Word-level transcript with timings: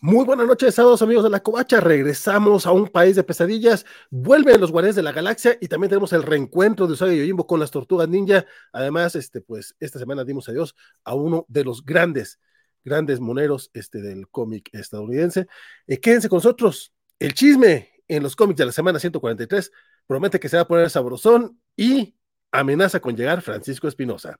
Muy 0.00 0.24
buenas 0.24 0.46
noches, 0.46 0.76
sábados 0.76 1.02
amigos 1.02 1.24
de 1.24 1.30
la 1.30 1.40
Covacha. 1.40 1.80
Regresamos 1.80 2.66
a 2.66 2.70
un 2.70 2.86
país 2.86 3.16
de 3.16 3.24
pesadillas. 3.24 3.84
Vuelven 4.10 4.60
los 4.60 4.70
Guardianes 4.70 4.94
de 4.94 5.02
la 5.02 5.10
Galaxia 5.10 5.58
y 5.60 5.66
también 5.66 5.88
tenemos 5.88 6.12
el 6.12 6.22
reencuentro 6.22 6.86
de 6.86 6.92
Usagi 6.92 7.18
Yojimbo 7.18 7.48
con 7.48 7.58
las 7.58 7.72
Tortugas 7.72 8.08
Ninja. 8.08 8.46
Además, 8.72 9.16
este, 9.16 9.40
pues, 9.40 9.74
esta 9.80 9.98
semana 9.98 10.22
dimos 10.22 10.48
adiós 10.48 10.76
a 11.02 11.14
uno 11.14 11.46
de 11.48 11.64
los 11.64 11.84
grandes, 11.84 12.38
grandes 12.84 13.18
moneros 13.18 13.70
este, 13.74 14.00
del 14.00 14.28
cómic 14.28 14.68
estadounidense. 14.72 15.48
Eh, 15.88 15.98
quédense 15.98 16.28
con 16.28 16.36
nosotros. 16.36 16.92
El 17.18 17.34
chisme 17.34 17.90
en 18.06 18.22
los 18.22 18.36
cómics 18.36 18.58
de 18.58 18.66
la 18.66 18.72
semana 18.72 19.00
143 19.00 19.72
promete 20.06 20.38
que 20.38 20.48
se 20.48 20.56
va 20.56 20.62
a 20.62 20.68
poner 20.68 20.90
sabrosón 20.90 21.60
y 21.76 22.14
amenaza 22.52 23.00
con 23.00 23.16
llegar 23.16 23.42
Francisco 23.42 23.88
Espinosa. 23.88 24.38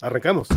Arrancamos. 0.00 0.48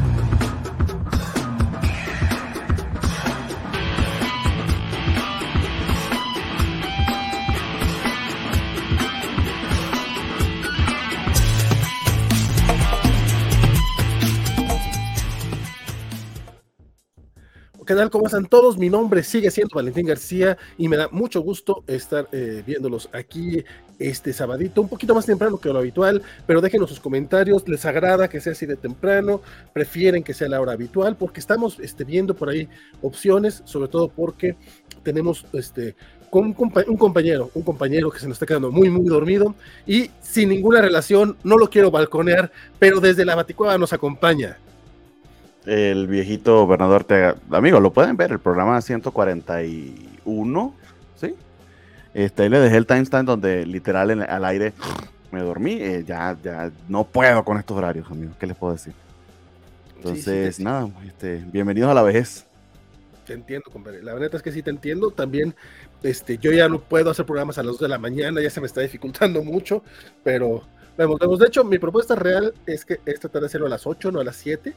¿Qué 17.86 17.94
tal? 17.94 18.10
¿Cómo 18.10 18.26
están 18.26 18.48
todos? 18.48 18.80
Mi 18.80 18.90
nombre 18.90 19.22
sigue 19.22 19.52
siendo 19.52 19.76
Valentín 19.76 20.08
García 20.08 20.58
y 20.76 20.88
me 20.88 20.98
da 20.98 21.08
mucho 21.12 21.42
gusto 21.42 21.84
estar 21.86 22.28
eh, 22.32 22.64
viéndolos 22.66 23.10
aquí 23.14 23.64
este 24.00 24.34
sabadito, 24.34 24.82
un 24.82 24.90
poquito 24.90 25.14
más 25.14 25.28
temprano 25.28 25.60
que 25.60 25.70
lo 25.70 25.78
habitual, 25.78 26.24
pero 26.48 26.62
déjenos 26.62 26.90
sus 26.90 27.00
comentarios, 27.00 27.68
¿les 27.68 27.86
agrada 27.86 28.28
que 28.28 28.42
sea 28.42 28.54
así 28.54 28.66
de 28.66 28.76
temprano? 28.76 29.40
¿Prefieren 29.72 30.24
que 30.24 30.34
sea 30.34 30.50
la 30.50 30.60
hora 30.62 30.72
habitual? 30.72 31.16
Porque 31.16 31.40
estamos 31.40 31.80
este, 31.80 32.06
viendo 32.06 32.34
por 32.34 32.50
ahí 32.50 32.68
opciones, 33.04 33.62
sobre 33.66 33.88
todo 33.88 34.08
porque 34.08 34.56
tenemos 35.04 35.46
este, 35.54 35.96
un, 36.32 36.54
compañero, 36.54 37.52
un 37.54 37.62
compañero 37.62 38.10
que 38.10 38.18
se 38.18 38.28
nos 38.28 38.38
está 38.38 38.48
quedando 38.48 38.72
muy, 38.72 38.90
muy 38.90 39.06
dormido 39.06 39.54
y 39.86 40.10
sin 40.22 40.50
ninguna 40.50 40.82
relación, 40.82 41.38
no 41.44 41.56
lo 41.60 41.70
quiero 41.70 41.92
balconear, 41.92 42.52
pero 42.80 43.00
desde 43.00 43.26
la 43.26 43.36
Baticueva 43.36 43.78
nos 43.78 43.94
acompaña 43.94 44.58
el 45.66 46.08
viejito 46.08 46.66
Bernardo 46.68 46.96
Ortega. 46.96 47.36
Amigo, 47.52 47.80
lo 47.80 47.92
pueden 47.92 48.18
ver, 48.18 48.32
el 48.32 48.40
programa 48.40 48.82
141, 48.82 50.74
¿sí? 51.16 51.36
Este, 52.14 52.44
ahí 52.44 52.50
le 52.50 52.60
dejé 52.60 52.78
el 52.78 52.86
timestamp 52.86 53.28
donde 53.28 53.66
literal 53.66 54.22
al 54.22 54.46
aire 54.46 54.74
me 55.32 55.42
dormí. 55.42 55.74
Eh, 55.74 56.04
ya, 56.06 56.38
ya 56.44 56.72
no 56.88 57.04
puedo 57.04 57.44
con 57.44 57.58
estos 57.58 57.76
horarios, 57.78 58.10
amigo. 58.10 58.34
¿Qué 58.40 58.48
les 58.48 58.56
puedo 58.56 58.74
decir? 58.74 58.94
Entonces, 59.98 60.60
nada, 60.60 60.88
este, 61.06 61.44
bienvenidos 61.52 61.90
a 61.90 61.94
la 61.94 62.04
vejez. 62.04 62.46
Te 63.26 63.34
entiendo, 63.34 63.72
compadre. 63.72 64.04
La 64.04 64.14
verdad 64.14 64.36
es 64.36 64.44
que 64.44 64.52
sí 64.52 64.62
te 64.62 64.70
entiendo. 64.70 65.10
También, 65.10 65.56
este, 66.04 66.38
yo 66.38 66.52
ya 66.52 66.70
no 66.70 66.80
puedo 66.80 67.10
hacer 67.10 67.26
programas 67.26 67.58
a 67.58 67.64
las 67.64 67.74
2 67.74 67.82
de 67.82 67.88
la 67.88 67.98
mañana, 67.98 68.40
ya 68.40 68.52
se 68.52 68.62
me 68.62 68.68
está 68.68 68.82
dificultando 68.82 69.44
mucho, 69.44 69.84
pero 70.24 70.64
Vemos, 70.98 71.40
De 71.40 71.48
hecho, 71.48 71.64
mi 71.66 71.78
propuesta 71.78 72.16
real 72.16 72.54
es 72.66 72.86
que 72.86 73.00
es 73.06 73.20
tratar 73.20 73.42
de 73.42 73.48
hacerlo 73.48 73.68
a 73.68 73.70
las 73.70 73.86
8, 73.86 74.12
no 74.12 74.20
a 74.22 74.24
las 74.24 74.38
7. 74.38 74.74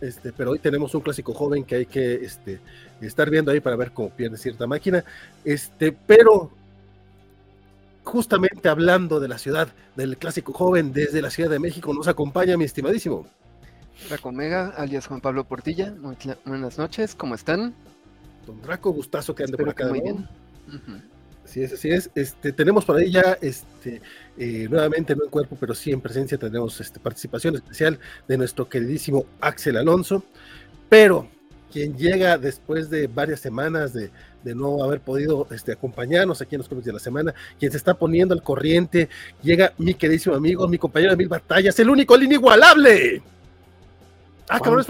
Este, 0.00 0.32
pero 0.32 0.52
hoy 0.52 0.58
tenemos 0.58 0.94
un 0.94 1.02
clásico 1.02 1.34
joven 1.34 1.64
que 1.64 1.74
hay 1.76 1.86
que 1.86 2.14
este, 2.14 2.58
estar 3.00 3.28
viendo 3.28 3.50
ahí 3.50 3.60
para 3.60 3.76
ver 3.76 3.92
cómo 3.92 4.10
pierde 4.10 4.38
cierta 4.38 4.66
máquina. 4.66 5.04
Este, 5.44 5.92
pero 5.92 6.50
justamente 8.02 8.70
hablando 8.70 9.20
de 9.20 9.28
la 9.28 9.36
ciudad, 9.36 9.68
del 9.94 10.16
clásico 10.16 10.54
joven 10.54 10.92
desde 10.92 11.20
la 11.20 11.30
Ciudad 11.30 11.50
de 11.50 11.58
México, 11.58 11.92
nos 11.92 12.08
acompaña 12.08 12.56
mi 12.56 12.64
estimadísimo. 12.64 13.26
Draco 14.08 14.32
Mega, 14.32 14.68
alias 14.70 15.06
Juan 15.06 15.20
Pablo 15.20 15.44
Portilla. 15.44 15.94
buenas 16.46 16.78
noches, 16.78 17.14
¿cómo 17.14 17.34
están? 17.34 17.74
Don 18.46 18.62
Draco, 18.62 18.92
gustazo 18.92 19.34
que 19.34 19.44
ande 19.44 19.58
por 19.58 19.68
acá. 19.68 19.88
Muy 19.88 20.00
bien. 20.00 20.26
Así 21.48 21.62
es, 21.62 21.72
así 21.72 21.88
es. 21.88 22.10
Este, 22.14 22.52
tenemos 22.52 22.84
por 22.84 22.96
ahí 22.96 23.10
ya 23.10 23.38
este, 23.40 24.02
eh, 24.36 24.68
nuevamente 24.68 25.16
no 25.16 25.24
en 25.24 25.30
cuerpo, 25.30 25.56
pero 25.58 25.74
sí 25.74 25.90
en 25.90 26.02
presencia, 26.02 26.36
tenemos 26.36 26.78
este, 26.78 27.00
participación 27.00 27.54
especial 27.54 27.98
de 28.28 28.36
nuestro 28.36 28.68
queridísimo 28.68 29.24
Axel 29.40 29.78
Alonso. 29.78 30.22
Pero 30.90 31.26
quien 31.72 31.96
llega 31.96 32.36
después 32.36 32.90
de 32.90 33.06
varias 33.06 33.40
semanas 33.40 33.94
de, 33.94 34.10
no 34.44 34.84
haber 34.84 35.00
podido 35.00 35.46
este, 35.50 35.72
acompañarnos 35.72 36.40
aquí 36.42 36.54
en 36.54 36.60
los 36.60 36.68
cómics 36.68 36.86
de 36.86 36.92
la 36.92 36.98
semana, 36.98 37.34
quien 37.58 37.70
se 37.70 37.78
está 37.78 37.94
poniendo 37.94 38.34
al 38.34 38.42
corriente, 38.42 39.08
llega 39.42 39.72
mi 39.78 39.94
queridísimo 39.94 40.34
amigo, 40.36 40.68
mi 40.68 40.76
compañero 40.76 41.12
de 41.12 41.16
mil 41.16 41.28
batallas, 41.28 41.78
el 41.78 41.88
único, 41.88 42.14
el 42.14 42.24
inigualable. 42.24 43.22
Ah, 44.48 44.60
cabrón, 44.60 44.80
es 44.80 44.88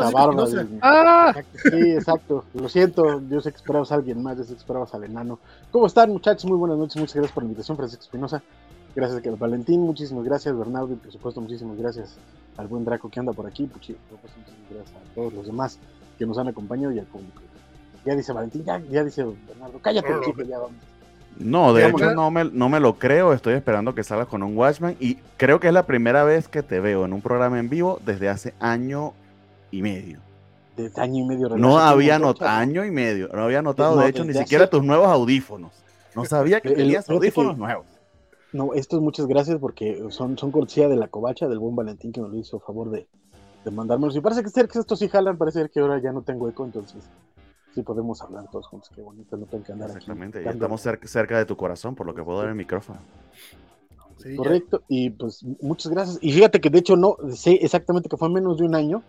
Ah, 0.83 1.35
sí, 1.63 1.93
exacto. 1.93 2.45
Lo 2.55 2.69
siento, 2.69 3.21
yo 3.29 3.41
sé 3.41 3.51
que 3.51 3.57
esperabas 3.57 3.91
a 3.91 3.97
alguien 3.97 4.23
más, 4.23 4.37
yo 4.37 4.45
sé 4.45 4.53
que 4.53 4.59
esperabas 4.59 4.95
al 4.95 5.05
enano. 5.05 5.39
¿Cómo 5.71 5.87
están, 5.87 6.11
muchachos? 6.11 6.45
Muy 6.45 6.59
buenas 6.59 6.79
noches, 6.79 6.97
muchas 6.97 7.17
gracias 7.17 7.33
por 7.33 7.43
la 7.43 7.49
invitación, 7.49 7.77
Francisco 7.77 8.05
Espinosa. 8.05 8.43
Gracias 8.95 9.27
a 9.27 9.31
Valentín, 9.37 9.81
muchísimas 9.81 10.25
gracias, 10.25 10.57
Bernardo, 10.57 10.93
y 10.93 10.97
por 10.97 11.13
supuesto, 11.13 11.41
muchísimas 11.41 11.77
gracias 11.77 12.19
al 12.57 12.67
buen 12.69 12.85
Draco 12.85 13.09
que 13.09 13.21
anda 13.21 13.33
por 13.33 13.47
aquí. 13.47 13.67
Por 13.67 13.83
supuesto, 13.83 14.39
muchísimas 14.39 14.71
gracias 14.71 14.97
a 14.97 15.15
todos 15.15 15.33
los 15.33 15.47
demás 15.47 15.79
que 16.19 16.27
nos 16.27 16.39
han 16.39 16.49
acompañado 16.49 16.93
y 16.93 16.99
al 16.99 17.07
público. 17.07 17.43
Ya 18.05 18.15
dice 18.15 18.33
Valentín, 18.33 18.65
ya, 18.65 18.81
ya 18.91 19.05
dice 19.05 19.25
Bernardo, 19.47 19.79
cállate, 19.81 20.09
chico, 20.25 20.43
ya 20.43 20.59
vamos. 20.59 20.77
No, 21.39 21.73
de 21.73 21.89
hecho 21.89 22.15
no 22.15 22.31
me, 22.31 22.45
no 22.45 22.69
me 22.69 22.81
lo 22.81 22.99
creo, 22.99 23.33
estoy 23.33 23.55
esperando 23.55 23.95
que 23.95 24.03
salgas 24.03 24.27
con 24.27 24.43
un 24.43 24.57
Watchman 24.57 24.97
y 24.99 25.17
creo 25.37 25.61
que 25.61 25.69
es 25.69 25.73
la 25.73 25.87
primera 25.87 26.25
vez 26.25 26.49
que 26.49 26.63
te 26.65 26.81
veo 26.81 27.05
en 27.05 27.13
un 27.13 27.21
programa 27.21 27.61
en 27.61 27.69
vivo 27.69 28.01
desde 28.05 28.29
hace 28.29 28.55
año 28.59 29.13
y 29.71 29.83
medio. 29.83 30.21
De 30.77 30.91
año 30.97 31.25
y 31.25 31.27
medio. 31.27 31.49
No 31.57 31.79
había 31.79 32.19
notado, 32.19 32.51
año 32.51 32.85
y 32.85 32.91
medio, 32.91 33.29
no 33.29 33.43
había 33.43 33.63
notado, 33.63 33.99
de 33.99 34.09
hecho, 34.09 34.25
ni 34.25 34.35
siquiera 34.35 34.71
tus 34.71 34.85
nuevos 34.85 35.09
audífonos. 35.09 35.73
No 36.15 36.25
sabía 36.25 36.61
que 36.61 36.71
tenías 36.71 37.09
audífonos 37.11 37.59
nuevos. 37.59 37.87
No, 38.53 38.73
esto 38.73 38.97
es 38.97 39.03
muchas 39.03 39.27
gracias 39.27 39.59
porque 39.59 40.03
son, 40.09 40.39
son 40.39 40.51
cortesía 40.51 40.89
de 40.89 40.97
la 40.97 41.09
covacha, 41.09 41.49
del 41.49 41.59
buen 41.59 41.77
Valentín 41.77 42.13
que 42.13 42.21
nos 42.21 42.31
lo 42.31 42.39
hizo 42.39 42.59
favor 42.61 42.91
de, 42.91 43.07
de 43.65 43.71
mandármelos. 43.71 44.17
Y 44.17 44.21
parece 44.21 44.43
que 44.43 44.79
estos 44.79 44.99
sí 44.99 45.09
jalan, 45.09 45.37
parece 45.37 45.69
que 45.69 45.81
ahora 45.81 46.01
ya 46.01 46.13
no 46.13 46.23
tengo 46.23 46.49
eco, 46.49 46.65
entonces 46.65 47.09
sí 47.75 47.83
podemos 47.83 48.23
hablar 48.23 48.49
todos 48.51 48.67
juntos. 48.67 48.91
Qué 48.95 49.03
bonito, 49.03 49.37
no 49.37 49.47
tengo 49.47 49.65
que 49.65 49.73
andar 49.73 49.91
Exactamente, 49.91 50.43
ya 50.43 50.51
estamos 50.51 50.81
cerca, 50.81 51.07
cerca, 51.07 51.39
de 51.39 51.45
tu 51.45 51.57
corazón, 51.57 51.95
por 51.95 52.07
lo 52.07 52.15
que 52.15 52.23
puedo 52.23 52.39
dar 52.39 52.49
el 52.49 52.55
micrófono. 52.55 53.01
Correcto, 54.37 54.83
y 54.89 55.11
pues 55.11 55.45
muchas 55.61 55.93
gracias. 55.93 56.19
Y 56.23 56.33
fíjate 56.33 56.61
que 56.61 56.71
de 56.71 56.79
hecho 56.79 56.97
no 56.97 57.17
sé 57.33 57.53
exactamente 57.63 58.09
que 58.09 58.17
fue 58.17 58.29
menos 58.29 58.59
de 58.59 58.65
un 58.65 58.75
año 58.75 59.03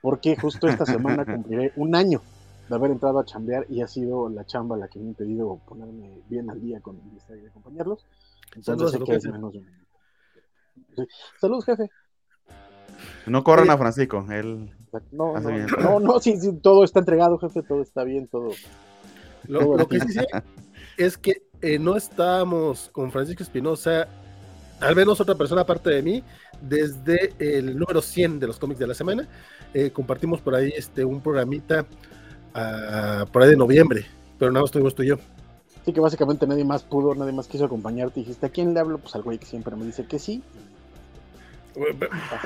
porque 0.00 0.36
justo 0.36 0.68
esta 0.68 0.86
semana 0.86 1.24
cumpliré 1.26 1.72
un 1.76 1.94
año 1.94 2.22
de 2.68 2.74
haber 2.74 2.90
entrado 2.90 3.18
a 3.18 3.24
chambear 3.24 3.66
y 3.68 3.80
ha 3.80 3.88
sido 3.88 4.28
la 4.28 4.44
chamba 4.44 4.76
la 4.76 4.88
que 4.88 4.98
me 4.98 5.06
ha 5.06 5.08
impedido 5.08 5.60
ponerme 5.66 6.20
bien 6.28 6.50
al 6.50 6.60
día 6.60 6.80
con 6.80 6.96
y 6.96 7.46
acompañarlos. 7.46 8.04
Entonces 8.54 8.92
Saludos, 8.92 9.24
menos 9.24 9.52
de 9.52 9.58
un 9.58 9.66
año. 9.66 11.06
Saludos, 11.40 11.64
jefe. 11.64 11.90
No 13.26 13.44
corran 13.44 13.70
a 13.70 13.78
Francisco, 13.78 14.26
él 14.30 14.74
no, 15.12 15.36
hace 15.36 15.48
no, 15.48 15.54
bien. 15.54 15.66
no, 15.80 16.00
no, 16.00 16.20
sí, 16.20 16.36
sí, 16.38 16.52
todo 16.62 16.84
está 16.84 17.00
entregado, 17.00 17.38
jefe, 17.38 17.62
todo 17.62 17.82
está 17.82 18.04
bien, 18.04 18.26
todo. 18.28 18.50
Lo, 19.46 19.86
que 19.86 20.00
sí 20.00 20.12
sé 20.12 20.26
es 20.96 21.16
que 21.16 21.42
eh, 21.60 21.78
no 21.78 21.96
estábamos 21.96 22.90
con 22.92 23.10
Francisco 23.12 23.42
Espinosa, 23.42 24.08
al 24.80 24.96
menos 24.96 25.20
otra 25.20 25.34
persona 25.34 25.62
aparte 25.62 25.90
de 25.90 26.02
mí, 26.02 26.22
desde 26.60 27.34
el 27.38 27.78
número 27.78 28.00
100 28.02 28.40
de 28.40 28.46
los 28.46 28.58
cómics 28.58 28.80
de 28.80 28.86
la 28.86 28.94
semana. 28.94 29.28
Eh, 29.74 29.90
compartimos 29.90 30.40
por 30.40 30.54
ahí 30.54 30.72
este, 30.76 31.04
un 31.04 31.20
programita 31.20 31.84
uh, 32.54 33.26
por 33.30 33.42
ahí 33.42 33.50
de 33.50 33.56
noviembre, 33.56 34.06
pero 34.38 34.50
nada 34.50 34.62
más 34.62 34.68
estuvimos 34.68 34.94
tú 34.94 35.02
y 35.02 35.08
yo. 35.08 35.16
Sí, 35.84 35.92
que 35.92 36.00
básicamente 36.00 36.46
nadie 36.46 36.64
más 36.64 36.82
pudo, 36.82 37.14
nadie 37.14 37.32
más 37.32 37.46
quiso 37.48 37.64
acompañarte. 37.64 38.20
Dijiste, 38.20 38.46
¿a 38.46 38.48
quién 38.48 38.74
le 38.74 38.80
hablo? 38.80 38.98
Pues 38.98 39.14
al 39.14 39.22
güey 39.22 39.38
que 39.38 39.46
siempre 39.46 39.74
me 39.76 39.84
dice 39.84 40.04
que 40.06 40.18
sí. 40.18 40.42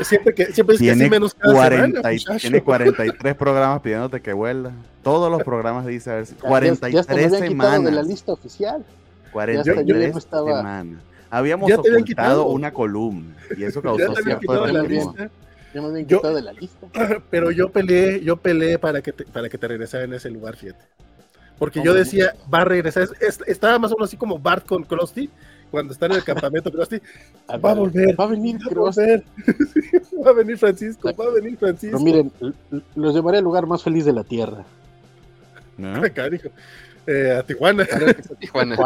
Siempre 0.02 0.34
que, 0.34 0.46
siempre 0.52 0.74
es 0.74 0.80
que 0.80 0.94
tiene, 0.94 1.19
40 1.19 2.02
tiene 2.38 2.62
43 2.62 3.34
programas 3.34 3.80
pidiéndote 3.80 4.20
que 4.20 4.32
vuelva. 4.32 4.72
Todos 5.02 5.30
los 5.30 5.42
programas 5.42 5.86
dice 5.86 6.10
a 6.10 6.14
ver, 6.16 6.26
43 6.40 7.06
ya, 7.06 7.28
ya 7.28 7.30
semanas. 7.30 7.84
de 7.84 7.90
la 7.92 8.02
lista 8.02 8.32
oficial. 8.32 8.84
43 9.32 9.86
yo, 9.86 9.94
yo 9.94 10.20
semanas. 10.20 11.02
Habíamos 11.30 11.72
ocultado 11.72 12.46
una 12.48 12.72
columna 12.72 13.34
y 13.56 13.64
eso 13.64 13.80
causó 13.80 14.14
cierto 14.16 14.66
ya 15.74 15.80
me 15.80 15.88
habían 15.88 16.06
quitado 16.06 16.34
de 16.34 16.42
la 16.42 16.52
lista. 16.52 16.86
Pero 17.30 17.50
yo 17.50 17.70
peleé, 17.70 18.22
yo 18.22 18.36
peleé 18.36 18.78
para 18.78 19.02
que 19.02 19.12
te, 19.12 19.24
para 19.24 19.48
que 19.48 19.58
te 19.58 19.69
regresara 19.69 20.04
en 20.04 20.14
ese 20.14 20.30
lugar, 20.30 20.56
fíjate. 20.56 20.84
Porque 21.58 21.82
yo 21.82 21.94
decía, 21.94 22.34
va 22.52 22.62
a 22.62 22.64
regresar. 22.64 23.08
estaba 23.46 23.78
más 23.78 23.92
o 23.92 23.94
menos 23.94 24.10
así 24.10 24.16
como 24.16 24.38
Bart 24.38 24.66
con 24.66 24.82
Krusty, 24.82 25.30
cuando 25.70 25.92
está 25.92 26.06
en 26.06 26.12
el 26.12 26.24
campamento 26.24 26.72
Krusty. 26.72 27.00
Va 27.50 27.70
a 27.70 27.74
volver. 27.74 28.19
Va 28.19 28.24
a 28.24 28.28
venir 28.28 28.58
va 28.58 28.90
va 30.26 30.30
a 30.30 30.34
venir 30.34 30.58
Francisco, 30.58 31.10
va 31.14 31.26
a 31.26 31.30
venir 31.30 31.56
Francisco. 31.56 31.98
Pero 32.04 32.04
miren, 32.04 32.32
los 32.94 33.14
llevaré 33.14 33.38
al 33.38 33.44
lugar 33.44 33.66
más 33.66 33.82
feliz 33.82 34.04
de 34.04 34.12
la 34.12 34.25
tierra. 34.25 34.64
¿No? 35.78 35.94
Acá 36.04 36.28
dijo. 36.28 36.48
Eh, 37.06 37.36
a 37.38 37.42
Tijuana. 37.42 37.84
A 37.84 38.34
Tijuana. 38.34 38.76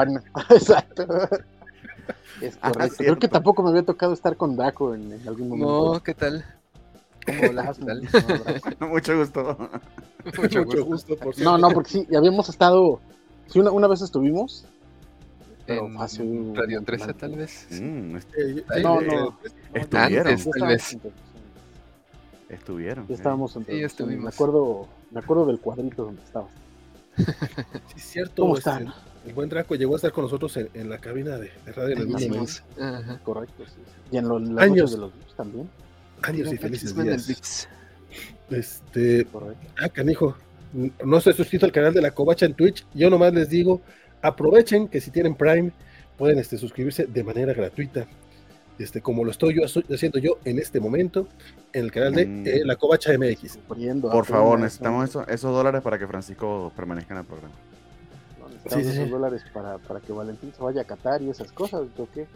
Exacto. 0.50 1.06
Es 2.40 2.58
ah, 2.60 2.70
correcto. 2.72 2.96
Creo 2.98 3.18
que 3.18 3.28
tampoco 3.28 3.62
me 3.62 3.70
había 3.70 3.82
tocado 3.82 4.12
estar 4.12 4.36
con 4.36 4.56
Daco 4.56 4.94
en, 4.94 5.12
algún 5.26 5.48
momento. 5.48 5.94
No, 5.94 6.02
¿qué 6.02 6.14
tal? 6.14 6.44
Mucho 8.81 9.19
gusto. 9.19 9.70
Mucho, 10.38 10.64
gusto. 10.84 11.17
por 11.17 11.38
no, 11.38 11.58
no, 11.58 11.70
porque 11.70 11.90
sí, 11.90 12.06
habíamos 12.17 12.49
estado. 12.49 13.00
Sí, 13.49 13.61
una, 13.61 13.70
una 13.70 13.88
vez 13.88 14.02
estuvimos. 14.02 14.67
Pero 15.67 15.87
en 15.87 15.96
hace 15.96 16.23
Radio 16.55 16.82
13, 16.82 17.14
tal 17.14 17.37
vez. 17.37 17.67
Mm, 17.70 18.17
este, 18.17 18.64
no, 18.82 19.00
no. 19.00 19.38
Estuvieron. 19.75 20.28
Antes, 20.28 20.49
tal 20.56 20.69
vez. 20.69 20.99
Estuvieron. 22.49 23.06
Ya 23.08 23.14
estábamos 23.14 23.56
en 23.56 23.67
sí, 23.67 23.82
estuvimos. 23.82 24.23
Me 24.23 24.28
acuerdo, 24.28 24.87
me 25.11 25.20
acuerdo 25.20 25.46
del 25.46 25.58
cuadrito 25.58 26.05
donde 26.05 26.23
estabas. 26.23 26.50
Sí, 27.17 27.25
es 27.96 28.02
cierto. 28.02 28.43
¿Cómo 28.43 28.56
este, 28.56 28.70
están? 28.70 28.93
El 29.26 29.34
buen 29.34 29.49
Draco 29.49 29.75
llegó 29.75 29.94
a 29.94 29.96
estar 29.96 30.12
con 30.12 30.23
nosotros 30.23 30.56
en, 30.56 30.69
en 30.75 30.88
la 30.88 30.99
cabina 30.99 31.37
de, 31.37 31.50
de 31.64 31.73
radio 31.73 31.96
en 31.96 32.02
el. 32.02 33.20
Correcto, 33.25 33.64
sí, 33.67 33.73
sí. 33.75 33.93
Y 34.12 34.19
en, 34.19 34.28
lo, 34.28 34.38
en 34.38 34.55
las 34.55 34.64
Años. 34.64 34.93
de 34.93 34.99
los 34.99 35.12
también. 35.37 35.69
Años 36.26 36.52
y 36.52 36.56
felices 36.56 36.94
días. 36.96 37.69
Este, 38.50 39.26
ah, 39.82 39.88
canijo, 39.88 40.37
no 41.05 41.19
estoy 41.19 41.32
suscrito 41.34 41.67
al 41.67 41.73
canal 41.73 41.93
de 41.94 42.00
la 42.02 42.11
Covacha 42.12 42.46
en 42.46 42.55
Twitch. 42.55 42.87
Yo 42.94 43.11
nomás 43.11 43.32
les 43.32 43.49
digo, 43.49 43.81
aprovechen 44.23 44.88
que 44.88 45.00
si 45.00 45.11
tienen 45.11 45.34
Prime, 45.34 45.73
pueden 46.17 46.38
este, 46.38 46.56
suscribirse 46.58 47.06
de 47.06 47.25
manera 47.25 47.52
gratuita. 47.52 48.06
Este, 48.78 49.00
como 49.00 49.25
lo 49.25 49.31
estoy 49.31 49.55
yo 49.56 49.62
haciendo 49.64 50.19
yo 50.19 50.38
en 50.44 50.58
este 50.58 50.81
momento 50.81 51.26
en 51.73 51.84
el 51.84 51.90
canal 51.93 52.12
de 52.14 52.26
Mm. 52.26 52.46
eh, 52.46 52.61
la 52.64 52.76
Covacha 52.76 53.11
MX. 53.17 53.56
Por 53.67 54.26
favor, 54.26 54.55
apenas, 54.55 54.61
necesitamos 54.64 55.08
eso- 55.08 55.26
esos 55.28 55.50
dólares 55.55 55.81
para 55.82 55.99
que 55.99 56.06
Francisco 56.06 56.70
permanezca 56.76 57.14
en 57.14 57.20
el 57.20 57.26
programa. 57.26 57.55
No, 58.38 58.49
necesitamos 58.49 58.84
Sí, 58.84 58.90
sí, 58.90 58.96
esos 58.96 59.05
sí. 59.06 59.11
dólares 59.11 59.43
para, 59.55 59.78
para 59.78 60.00
que 60.00 60.12
Valentín 60.12 60.52
se 60.55 60.62
vaya 60.62 60.82
a 60.82 60.84
Qatar 60.84 61.23
y 61.23 61.31
esas 61.31 61.50
cosas, 61.52 61.82
¿o 61.96 62.08
qué? 62.12 62.26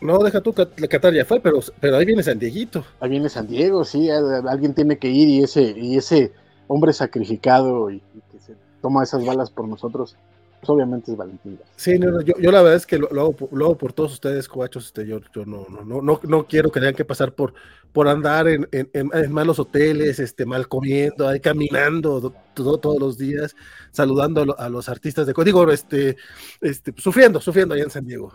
No, 0.00 0.18
deja 0.18 0.40
tú, 0.40 0.52
Qatar 0.54 1.12
ya 1.12 1.24
fue, 1.24 1.40
pero, 1.40 1.58
pero 1.80 1.96
ahí 1.96 2.04
viene 2.06 2.22
San 2.22 2.38
Dieguito. 2.38 2.84
Ahí 3.00 3.10
viene 3.10 3.28
San 3.28 3.46
Diego, 3.48 3.84
sí, 3.84 4.08
alguien 4.10 4.74
tiene 4.74 4.98
que 4.98 5.08
ir 5.08 5.28
y 5.28 5.42
ese, 5.42 5.74
y 5.76 5.96
ese 5.96 6.32
hombre 6.68 6.92
sacrificado 6.92 7.90
y, 7.90 7.96
y 7.96 8.20
que 8.30 8.38
se 8.38 8.54
toma 8.80 9.02
esas 9.02 9.24
balas 9.26 9.50
por 9.50 9.66
nosotros, 9.66 10.16
pues 10.60 10.70
obviamente 10.70 11.10
es 11.12 11.16
Valentín. 11.16 11.58
Sí, 11.76 11.98
no, 11.98 12.10
no, 12.10 12.20
yo, 12.20 12.34
yo 12.38 12.50
la 12.52 12.62
verdad 12.62 12.76
es 12.76 12.86
que 12.86 12.98
lo, 12.98 13.08
lo 13.10 13.20
hago, 13.22 13.32
por- 13.32 13.52
lo 13.52 13.64
hago 13.66 13.78
por 13.78 13.92
todos 13.92 14.12
ustedes, 14.12 14.48
cobachos. 14.48 14.86
Este, 14.86 15.06
yo 15.06 15.20
yo 15.34 15.44
no, 15.44 15.66
no, 15.68 15.84
no, 15.84 16.00
no, 16.02 16.20
no 16.22 16.46
quiero 16.46 16.70
que 16.70 16.78
tengan 16.80 16.94
que 16.94 17.04
pasar 17.04 17.32
por, 17.32 17.54
por 17.92 18.06
andar 18.08 18.46
en, 18.48 18.68
en, 18.72 19.32
malos 19.32 19.58
hoteles, 19.58 20.18
este, 20.20 20.46
mal 20.46 20.68
comiendo, 20.68 21.26
ahí 21.28 21.40
caminando 21.40 22.20
do- 22.20 22.34
todo- 22.54 22.78
todos 22.78 23.00
los 23.00 23.18
días, 23.18 23.56
saludando 23.92 24.42
a, 24.42 24.46
lo- 24.46 24.58
a 24.60 24.68
los 24.68 24.88
artistas 24.88 25.26
de 25.26 25.34
código, 25.34 25.68
este, 25.72 26.16
este, 26.60 26.92
sufriendo, 26.98 27.40
sufriendo 27.40 27.74
allá 27.74 27.84
en 27.84 27.90
San 27.90 28.04
Diego. 28.04 28.32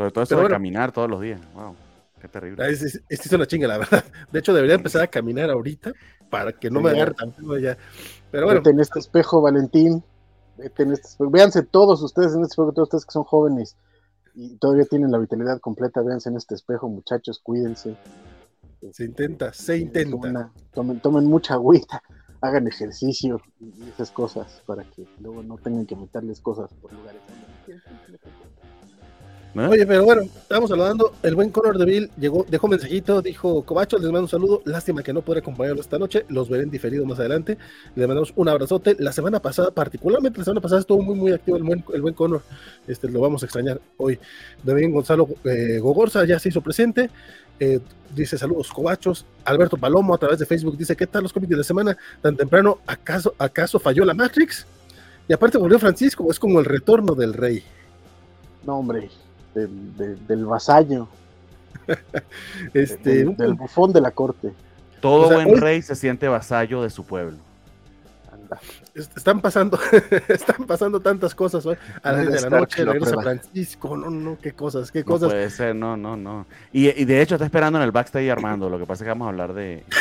Sobre 0.00 0.12
todo 0.12 0.24
eso 0.24 0.30
Pero 0.30 0.38
de 0.38 0.44
bueno. 0.44 0.54
caminar 0.54 0.92
todos 0.92 1.10
los 1.10 1.20
días. 1.20 1.38
Wow, 1.54 1.74
qué 2.22 2.26
terrible. 2.28 2.66
Es, 2.70 2.80
es, 2.80 3.02
es- 3.06 3.26
es 3.26 3.32
una 3.34 3.44
chinga, 3.46 3.68
la 3.68 3.76
verdad. 3.76 4.02
De 4.32 4.38
hecho, 4.38 4.54
debería 4.54 4.76
empezar 4.76 5.02
a 5.02 5.08
caminar 5.08 5.50
ahorita 5.50 5.92
para 6.30 6.52
que 6.52 6.70
no 6.70 6.78
Sí, 6.80 6.84
me 6.86 6.90
agarre 6.92 7.12
tan 7.12 7.34
feo 7.34 7.58
ya. 7.58 7.76
Pero 8.30 8.46
bueno, 8.46 8.60
Vete 8.60 8.70
en 8.70 8.80
este 8.80 8.98
espejo, 8.98 9.42
Valentín. 9.42 10.02
Vete 10.56 10.84
en 10.84 10.92
este 10.92 11.06
espejo. 11.08 11.30
Véanse 11.30 11.62
todos 11.64 12.00
ustedes 12.02 12.28
en 12.34 12.40
este 12.40 12.52
espejo, 12.52 12.72
todos 12.72 12.86
ustedes 12.88 13.04
que 13.04 13.12
son 13.12 13.24
jóvenes 13.24 13.76
y 14.34 14.56
todavía 14.56 14.86
tienen 14.86 15.10
la 15.10 15.18
vitalidad 15.18 15.60
completa. 15.60 16.00
Véanse 16.00 16.30
en 16.30 16.36
este 16.36 16.54
espejo, 16.54 16.88
muchachos, 16.88 17.38
cuídense. 17.42 17.94
se 18.92 19.04
intenta, 19.04 19.52
se 19.52 19.76
intenta. 19.76 20.16
Una- 20.16 20.50
tomen, 20.72 21.00
tomen 21.00 21.26
mucha 21.26 21.52
agüita, 21.54 22.02
hagan 22.40 22.66
ejercicio 22.68 23.42
y 23.60 23.86
esas 23.90 24.10
cosas 24.12 24.62
para 24.64 24.84
que 24.84 25.06
luego 25.20 25.42
no 25.42 25.58
tengan 25.58 25.84
que 25.84 25.94
meterles 25.94 26.40
cosas 26.40 26.72
por 26.80 26.90
lugares. 26.90 27.20
¿No? 29.52 29.68
Oye, 29.68 29.84
pero 29.84 30.04
bueno, 30.04 30.22
estamos 30.22 30.70
saludando. 30.70 31.12
El 31.22 31.34
buen 31.34 31.50
Conor 31.50 31.76
Deville 31.76 32.08
llegó, 32.18 32.46
dejó 32.48 32.68
mensajito, 32.68 33.20
dijo, 33.20 33.62
Cobacho, 33.64 33.98
les 33.98 34.06
mando 34.06 34.20
un 34.20 34.28
saludo. 34.28 34.62
Lástima 34.64 35.02
que 35.02 35.12
no 35.12 35.22
podré 35.22 35.40
acompañarlos 35.40 35.86
esta 35.86 35.98
noche. 35.98 36.24
Los 36.28 36.48
veré 36.48 36.62
en 36.62 36.70
diferido 36.70 37.04
más 37.04 37.18
adelante. 37.18 37.58
Les 37.96 38.06
mandamos 38.06 38.32
un 38.36 38.48
abrazote. 38.48 38.96
La 39.00 39.12
semana 39.12 39.40
pasada, 39.40 39.72
particularmente 39.72 40.38
la 40.38 40.44
semana 40.44 40.60
pasada, 40.60 40.80
estuvo 40.80 41.02
muy, 41.02 41.16
muy 41.16 41.32
activo 41.32 41.56
el 41.56 41.64
buen, 41.64 41.84
el 41.92 42.00
buen 42.02 42.14
Conor. 42.14 42.42
Este, 42.86 43.08
lo 43.08 43.20
vamos 43.20 43.42
a 43.42 43.46
extrañar 43.46 43.80
hoy. 43.96 44.20
También 44.64 44.92
Gonzalo 44.92 45.28
eh, 45.44 45.78
Gogorza 45.80 46.24
ya 46.24 46.38
se 46.38 46.50
hizo 46.50 46.60
presente. 46.60 47.10
Eh, 47.58 47.80
dice 48.14 48.38
saludos 48.38 48.70
cobachos. 48.72 49.26
Alberto 49.44 49.76
Palomo 49.76 50.14
a 50.14 50.18
través 50.18 50.38
de 50.38 50.46
Facebook 50.46 50.76
dice, 50.76 50.96
¿qué 50.96 51.06
tal 51.06 51.24
los 51.24 51.32
cómics 51.32 51.50
de 51.50 51.56
la 51.56 51.64
semana? 51.64 51.96
Tan 52.22 52.36
temprano, 52.36 52.78
¿acaso, 52.86 53.34
acaso 53.36 53.78
falló 53.78 54.04
la 54.04 54.14
Matrix? 54.14 54.66
Y 55.28 55.32
aparte 55.32 55.58
volvió 55.58 55.78
Francisco, 55.78 56.30
es 56.30 56.38
como 56.38 56.58
el 56.58 56.64
retorno 56.64 57.14
del 57.14 57.34
rey. 57.34 57.62
No, 58.64 58.78
hombre, 58.78 59.10
del, 59.54 59.96
del- 59.96 60.26
del 60.26 60.44
vasallo, 60.46 61.08
Este, 62.74 63.24
del, 63.24 63.54
bufón 63.54 63.92
de 63.92 64.00
la 64.00 64.10
corte. 64.10 64.52
Todo 65.00 65.26
o 65.26 65.28
sea, 65.28 65.36
buen 65.38 65.54
hoy- 65.54 65.60
rey 65.60 65.82
se 65.82 65.94
siente 65.94 66.28
vasallo 66.28 66.82
de 66.82 66.90
su 66.90 67.04
pueblo. 67.04 67.38
Anda. 68.32 68.58
Est- 68.94 69.16
Están 69.16 69.40
pasando, 69.40 69.78
están 70.28 70.66
pasando 70.66 71.00
tantas 71.00 71.34
cosas 71.34 71.64
hoy. 71.66 71.76
A 72.02 72.12
las 72.12 72.20
Ned 72.24 72.28
10 72.30 72.42
de 72.44 72.50
la 72.50 72.60
noche, 72.60 72.84
regresa 72.84 73.06
prueba. 73.12 73.22
Francisco, 73.22 73.96
no, 73.96 74.10
no, 74.10 74.38
qué 74.40 74.52
cosas, 74.52 74.90
qué 74.92 75.00
No 75.00 75.06
cosas. 75.06 75.30
puede 75.30 75.50
ser, 75.50 75.74
no, 75.74 75.96
no, 75.96 76.16
no. 76.16 76.46
Y, 76.72 76.88
y 76.88 77.04
de 77.04 77.22
hecho 77.22 77.36
está 77.36 77.44
esperando 77.46 77.78
en 77.78 77.84
el 77.84 77.92
backstage 77.92 78.30
Armando. 78.30 78.68
Lo 78.68 78.78
que 78.78 78.86
pasa 78.86 79.02
es 79.02 79.06
que 79.06 79.10
vamos 79.10 79.26
a 79.26 79.30
hablar 79.30 79.54
de. 79.54 79.84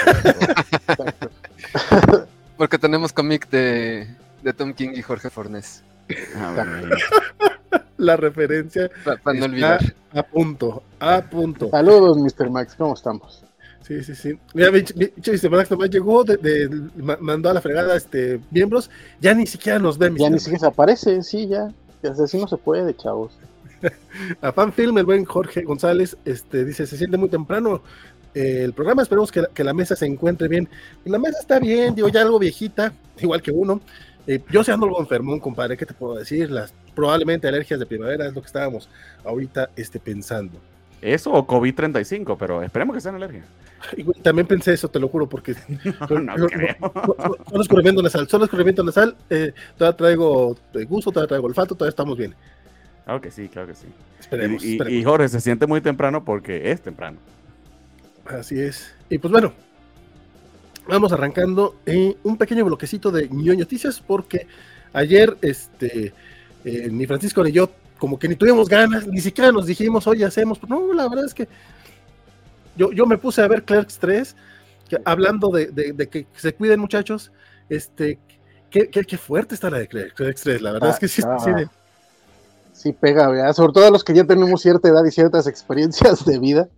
Porque 2.58 2.78
tenemos 2.78 3.14
cómic 3.14 3.50
de, 3.50 4.08
de 4.44 4.54
Tom 4.54 4.74
King 4.74 4.90
y 4.96 5.02
Jorge 5.02 5.30
Fornés. 5.30 5.84
Ah, 6.36 6.52
bueno, 6.56 6.96
La 8.00 8.16
referencia 8.16 8.90
Para 9.04 9.40
no 9.40 9.46
olvidar. 9.46 9.80
a 10.14 10.24
punto, 10.24 10.84
a 11.00 11.22
punto. 11.22 11.70
Saludos, 11.70 12.18
Mr. 12.18 12.50
Max, 12.50 12.74
¿cómo 12.78 12.94
estamos? 12.94 13.44
Sí, 13.86 14.04
sí, 14.04 14.16
sí. 14.16 14.40
Mira, 14.54 14.72
Mr. 14.72 15.50
Max 15.50 15.70
nomás 15.72 15.90
llegó, 15.90 16.24
de, 16.24 16.38
de- 16.38 16.70
ma- 16.96 17.18
mandó 17.20 17.50
a 17.50 17.54
la 17.54 17.62
fregada 17.62 17.96
este, 17.96 18.40
miembros, 18.52 18.90
ya 19.20 19.34
ni 19.34 19.46
siquiera 19.46 19.80
nos 19.80 19.98
ve, 19.98 20.10
Mr. 20.12 20.20
Ya 20.20 20.30
ni 20.30 20.40
siquiera 20.40 20.60
se 20.60 20.66
aparece, 20.68 21.22
sí, 21.24 21.48
ya. 21.48 21.70
Ya 22.02 22.12
así 22.12 22.38
no 22.38 22.48
se 22.48 22.56
puede, 22.58 22.96
chavos. 22.96 23.34
A 24.42 24.52
Fanfilm, 24.54 24.98
el 24.98 25.06
buen 25.06 25.26
Jorge 25.26 25.62
González, 25.64 26.16
este, 26.24 26.64
dice, 26.66 26.86
se 26.88 26.98
siente 26.98 27.18
muy 27.18 27.30
temprano 27.30 27.82
eh, 28.34 28.62
el 28.64 28.74
programa, 28.74 29.02
esperemos 29.02 29.32
que 29.32 29.42
la, 29.42 29.48
que 29.48 29.64
la 29.64 29.74
mesa 29.74 29.96
se 29.96 30.06
encuentre 30.06 30.48
bien. 30.48 30.70
La 31.06 31.20
mesa 31.20 31.40
está 31.40 31.60
bien, 31.60 31.96
digo, 31.96 32.08
ya 32.10 32.22
algo 32.22 32.40
viejita, 32.40 32.94
igual 33.20 33.42
que 33.42 33.52
uno. 33.52 33.82
Eh, 34.32 34.40
yo 34.52 34.64
se 34.64 34.72
ando 34.72 34.86
algo 34.86 35.00
enfermón, 35.00 35.40
compadre, 35.40 35.76
¿qué 35.76 35.88
te 35.88 35.94
puedo 35.96 36.14
decir? 36.16 36.52
Las 36.52 36.72
probablemente 36.94 37.48
alergias 37.48 37.80
de 37.80 37.88
primavera 37.88 38.28
es 38.28 38.36
lo 38.36 38.42
que 38.42 38.46
estábamos 38.46 38.88
ahorita 39.26 39.72
este, 39.76 40.00
pensando. 40.00 40.60
Eso 41.02 41.32
o 41.32 41.48
COVID-35, 41.48 42.36
pero 42.38 42.62
esperemos 42.62 42.94
que 42.94 43.02
sean 43.02 43.16
alergia. 43.16 43.44
Y, 43.98 44.04
güey, 44.04 44.22
también 44.22 44.46
pensé 44.46 44.74
eso, 44.74 44.88
te 44.88 45.00
lo 45.00 45.08
juro, 45.08 45.28
porque 45.28 45.56
No, 46.12 46.20
no 46.20 46.48
solo 47.50 47.62
escurrimiento 47.62 48.04
nasal, 48.04 48.28
solo 48.28 48.44
escurrimiento 48.46 48.84
nasal, 48.84 49.16
eh, 49.32 49.52
todavía 49.78 49.98
traigo 49.98 50.56
eh, 50.76 50.84
gusto, 50.84 51.12
todavía 51.12 51.30
traigo 51.30 51.48
olfato, 51.48 51.74
todavía 51.74 51.90
estamos 51.90 52.16
bien. 52.16 52.36
Claro 53.06 53.22
que 53.22 53.32
sí, 53.32 53.48
claro 53.48 53.68
que 53.70 53.74
sí. 53.74 53.88
Esperemos, 54.20 54.64
Y, 54.64 54.68
y- 54.68 54.72
esperemos. 54.74 55.00
y 55.00 55.04
Jorge 55.04 55.30
se 55.30 55.42
siente 55.42 55.66
muy 55.66 55.82
temprano 55.82 56.24
porque 56.24 56.70
es 56.72 56.82
temprano. 56.82 57.18
Así 58.28 58.60
es. 58.62 58.94
Y 59.10 59.18
pues 59.18 59.32
bueno, 59.32 59.54
vamos 60.90 61.12
arrancando 61.12 61.76
eh, 61.86 62.16
un 62.24 62.38
pequeño 62.38 62.66
bloquecito 62.66 63.12
de 63.12 63.30
ñoño 63.30 63.60
noticias 63.60 64.02
porque 64.06 64.48
ayer 64.94 65.38
este 65.42 66.14
eh, 66.66 66.90
ni 66.92 67.06
Francisco 67.06 67.44
ni 67.44 67.52
yo 67.52 67.70
como 67.98 68.18
que 68.18 68.28
ni 68.30 68.36
tuvimos 68.36 68.70
ganas, 68.70 69.06
ni 69.08 69.20
siquiera 69.20 69.52
nos 69.52 69.66
dijimos, 69.66 70.08
oye, 70.08 70.24
hacemos. 70.24 70.58
No, 70.70 70.94
la 70.94 71.08
verdad 71.10 71.26
es 71.26 71.34
que 71.34 71.48
yo, 72.78 72.92
yo 72.94 73.06
me 73.06 73.18
puse 73.18 73.42
a 73.42 73.48
ver 73.48 73.64
Clerks 73.64 74.00
3, 74.00 74.36
que- 74.88 75.02
hablando 75.04 75.50
de, 75.50 75.68
de- 75.68 75.92
de 75.92 76.08
que 76.08 76.26
se 76.36 76.54
cuiden 76.54 76.80
muchachos, 76.80 77.32
este, 77.68 78.18
qué, 78.70 78.90
qué- 78.90 79.04
qué 79.04 79.18
fuerte 79.18 79.54
está 79.56 79.70
la 79.70 79.80
de 79.80 79.88
Clerks, 79.90 80.14
Clerks 80.14 80.42
3, 80.42 80.62
la 80.62 80.72
verdad 80.72 80.90
Ah, 80.90 80.94
es 80.94 81.00
que 81.00 81.08
sí, 81.10 81.22
ah. 81.26 81.38
sí, 81.44 81.52
de- 81.52 81.68
Sí 82.72 82.94
pega, 82.94 83.28
¿verdad? 83.28 83.52
Sobre 83.52 83.74
todo 83.74 83.86
a 83.88 83.92
los 83.92 84.06
que 84.06 84.14
ya 84.14 84.24
tenemos 84.24 84.62
cierta 84.62 84.88
edad 84.88 85.04
y 85.04 85.12
ciertas 85.12 85.46
experiencias 85.48 86.24
de 86.24 86.40
vida, 86.40 86.70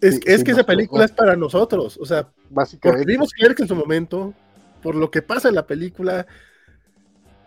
es, 0.00 0.20
Sí, 0.20 0.24
es 0.24 0.42
sí 0.42 0.44
que 0.44 0.52
esa 0.52 0.64
película 0.66 1.04
es 1.04 1.12
para 1.12 1.36
nosotros, 1.36 1.98
o 2.00 2.04
sea, 2.06 2.32
básicamente. 2.48 3.06
vimos 3.06 3.32
Clerks 3.32 3.62
en 3.62 3.68
su 3.68 3.76
momento, 3.76 4.36
por 4.80 4.94
lo 4.96 5.10
que 5.10 5.22
pasa 5.22 5.48
en 5.48 5.54
la 5.56 5.66
película. 5.66 6.26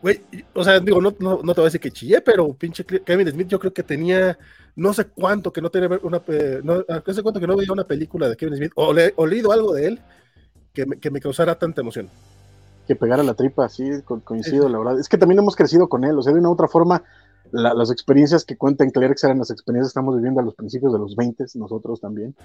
Güey, 0.02 0.26
o 0.54 0.64
sea, 0.64 0.80
digo, 0.80 1.02
no, 1.02 1.14
no, 1.20 1.42
no 1.44 1.54
te 1.54 1.60
voy 1.62 1.66
a 1.66 1.68
decir 1.70 1.82
que 1.82 1.92
chillé, 1.92 2.22
pero 2.22 2.54
pinche 2.58 2.86
Kevin 2.86 3.30
Smith, 3.32 3.48
yo 3.50 3.60
creo 3.60 3.74
que 3.74 3.84
tenía 3.84 4.38
no 4.76 4.94
sé 4.94 5.10
cuánto 5.12 5.52
que 5.52 5.62
no 5.62 5.70
tenía 5.70 5.90
una, 6.04 6.24
eh, 6.28 6.62
no, 6.64 6.86
no 6.88 7.14
sé 7.14 7.22
cuánto 7.22 7.40
que 7.42 7.48
no 7.48 7.58
veía 7.58 7.74
una 7.74 7.84
película 7.86 8.30
de 8.30 8.38
Kevin 8.38 8.56
Smith, 8.56 8.72
o, 8.76 8.94
le, 8.94 9.14
o 9.18 9.28
leído 9.28 9.52
algo 9.52 9.74
de 9.74 9.88
él 9.88 10.06
que 10.74 10.86
me, 10.86 11.00
que 11.00 11.12
me 11.12 11.22
causara 11.22 11.60
tanta 11.60 11.82
emoción. 11.82 12.12
que 12.88 12.96
pegar 12.96 13.20
a 13.20 13.24
la 13.24 13.36
tripa, 13.36 13.70
sí, 13.70 14.02
co- 14.04 14.24
coincido, 14.24 14.68
la 14.70 14.80
verdad. 14.80 15.00
Es 15.00 15.10
que 15.10 15.18
también 15.18 15.40
hemos 15.40 15.56
crecido 15.56 15.88
con 15.90 16.04
él, 16.04 16.18
o 16.18 16.22
sea, 16.24 16.34
de 16.34 16.40
una 16.40 16.50
u 16.50 16.54
otra 16.54 16.68
forma, 16.68 17.04
la- 17.52 17.74
las 17.74 17.92
experiencias 17.92 18.46
que 18.46 18.58
cuenta 18.58 18.84
en 18.84 18.92
Clerks 18.92 19.24
eran 19.24 19.40
las 19.40 19.52
experiencias 19.52 19.90
que 19.90 20.00
estamos 20.00 20.16
viviendo 20.16 20.40
a 20.40 20.44
los 20.44 20.56
principios 20.56 20.94
de 20.94 21.00
los 21.00 21.16
20, 21.16 21.46
nosotros 21.56 22.00
también. 22.02 22.36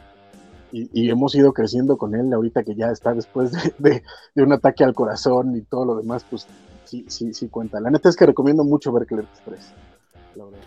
Y, 0.73 0.89
y 0.93 1.09
hemos 1.11 1.35
ido 1.35 1.53
creciendo 1.53 1.97
con 1.97 2.15
él, 2.15 2.33
ahorita 2.33 2.65
que 2.65 2.75
ya 2.75 2.91
está 2.91 3.15
después 3.15 3.53
de, 3.53 3.75
de- 3.79 4.03
de 4.35 4.43
un 4.43 4.53
ataque 4.53 4.83
al 4.85 4.95
corazón 4.95 5.57
y 5.57 5.63
todo 5.63 5.85
lo 5.85 5.97
demás, 5.97 6.25
pues 6.29 6.47
sí, 6.85 7.05
sí, 7.09 7.33
sí 7.35 7.49
cuenta. 7.49 7.81
La 7.81 7.91
neta 7.91 8.09
es 8.09 8.17
que 8.17 8.27
recomiendo 8.27 8.65
mucho 8.65 8.93
ver 8.93 9.07
Clerks 9.07 9.41
3, 9.45 9.59
la 10.37 10.45
verdad. 10.45 10.59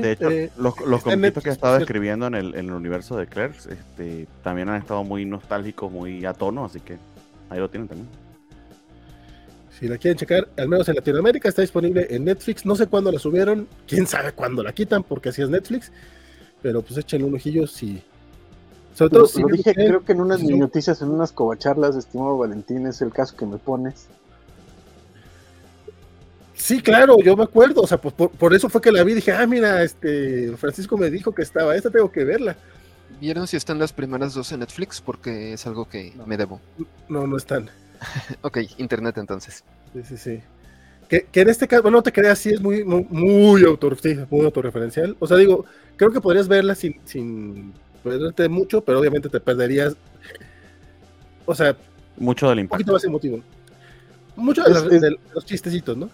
de 0.00 0.12
hecho, 0.12 0.30
eh, 0.30 0.50
los, 0.58 0.80
los 0.80 1.02
conflictos 1.02 1.42
que 1.44 1.50
he 1.50 1.52
estado 1.52 1.76
escribiendo 1.76 2.26
en 2.26 2.34
el, 2.34 2.54
en 2.54 2.66
el 2.68 2.72
universo 2.72 3.16
de 3.16 3.26
Clerks 3.26 3.66
este, 3.66 4.26
también 4.42 4.68
han 4.68 4.76
estado 4.76 5.02
muy 5.04 5.24
nostálgicos, 5.24 5.90
muy 5.92 6.24
a 6.24 6.32
tono, 6.34 6.64
así 6.64 6.80
que 6.80 6.98
ahí 7.50 7.58
lo 7.58 7.68
tienen 7.70 7.88
también. 7.88 8.08
Si 9.80 9.88
la 9.88 9.96
quieren 9.96 10.18
checar, 10.18 10.46
al 10.58 10.68
menos 10.68 10.86
en 10.90 10.96
Latinoamérica 10.96 11.48
está 11.48 11.62
disponible 11.62 12.06
en 12.10 12.26
Netflix. 12.26 12.66
No 12.66 12.76
sé 12.76 12.86
cuándo 12.86 13.10
la 13.10 13.18
subieron, 13.18 13.66
quién 13.88 14.06
sabe 14.06 14.32
cuándo 14.32 14.62
la 14.62 14.74
quitan, 14.74 15.02
porque 15.02 15.30
así 15.30 15.40
es 15.40 15.48
Netflix. 15.48 15.90
Pero 16.60 16.82
pues 16.82 16.98
échenle 16.98 17.26
un 17.26 17.34
ojillo 17.34 17.66
si. 17.66 18.02
Sobre 18.94 19.10
todo 19.10 19.30
lo, 19.34 19.56
dije, 19.56 19.72
creo 19.72 20.04
que 20.04 20.12
en 20.12 20.20
unas 20.20 20.42
noticias, 20.42 21.00
en 21.00 21.08
unas 21.08 21.32
covacharlas, 21.32 21.96
estimado 21.96 22.36
Valentín, 22.36 22.86
es 22.86 23.00
el 23.00 23.10
caso 23.10 23.34
que 23.34 23.46
me 23.46 23.56
pones. 23.56 24.08
Sí, 26.52 26.82
claro, 26.82 27.16
yo 27.22 27.34
me 27.34 27.44
acuerdo, 27.44 27.80
o 27.80 27.86
sea, 27.86 27.98
pues 27.98 28.12
por, 28.12 28.54
eso 28.54 28.68
fue 28.68 28.82
que 28.82 28.92
la 28.92 29.02
vi, 29.02 29.14
dije, 29.14 29.32
ah, 29.32 29.46
mira, 29.46 29.82
este, 29.82 30.54
Francisco 30.58 30.98
me 30.98 31.08
dijo 31.08 31.32
que 31.32 31.40
estaba, 31.40 31.74
esta 31.74 31.88
tengo 31.88 32.12
que 32.12 32.24
verla. 32.24 32.54
¿Vieron 33.18 33.46
si 33.46 33.56
están 33.56 33.78
las 33.78 33.94
primeras 33.94 34.34
dos 34.34 34.52
en 34.52 34.60
Netflix? 34.60 35.00
Porque 35.00 35.54
es 35.54 35.66
algo 35.66 35.88
que 35.88 36.12
me 36.26 36.36
debo. 36.36 36.60
No, 37.08 37.26
no 37.26 37.38
están. 37.38 37.70
ok, 38.42 38.58
internet 38.78 39.18
entonces. 39.18 39.64
Sí, 39.92 40.02
sí, 40.04 40.16
sí. 40.16 40.40
Que, 41.08 41.26
en 41.32 41.48
este 41.48 41.66
caso, 41.66 41.82
bueno, 41.82 41.98
no 41.98 42.02
te 42.02 42.12
creas, 42.12 42.38
sí 42.38 42.50
es 42.50 42.60
muy, 42.60 42.84
muy, 42.84 43.64
autor, 43.64 43.96
muy 44.30 44.44
autorreferencial. 44.44 45.16
O 45.18 45.26
sea, 45.26 45.36
digo, 45.36 45.64
creo 45.96 46.12
que 46.12 46.20
podrías 46.20 46.46
verla 46.46 46.76
sin, 46.76 47.00
sin 47.04 47.72
perderte 48.04 48.48
mucho, 48.48 48.80
pero 48.82 49.00
obviamente 49.00 49.28
te 49.28 49.40
perderías. 49.40 49.96
O 51.46 51.54
sea, 51.54 51.76
mucho 52.16 52.48
del 52.48 52.60
impacto. 52.60 52.76
Un 52.76 52.78
poquito 52.78 52.92
más 52.92 53.04
emotivo. 53.04 53.40
Mucho 54.36 54.62
de, 54.62 55.16
los 55.34 55.44
chistecitos, 55.44 55.96
¿no? 55.96 56.08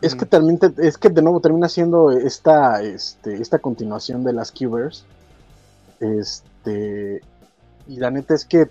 Es 0.00 0.16
que 0.16 0.26
también 0.26 0.58
es 0.78 0.98
que 0.98 1.08
de 1.08 1.22
nuevo 1.22 1.38
termina 1.40 1.68
siendo 1.68 2.10
esta, 2.10 2.82
este, 2.82 3.40
esta 3.40 3.60
continuación 3.60 4.24
de 4.24 4.32
las 4.32 4.50
Cubers. 4.50 5.04
Este. 6.00 7.22
Y 7.86 7.96
la 7.96 8.10
neta 8.10 8.34
es 8.34 8.44
que 8.44 8.68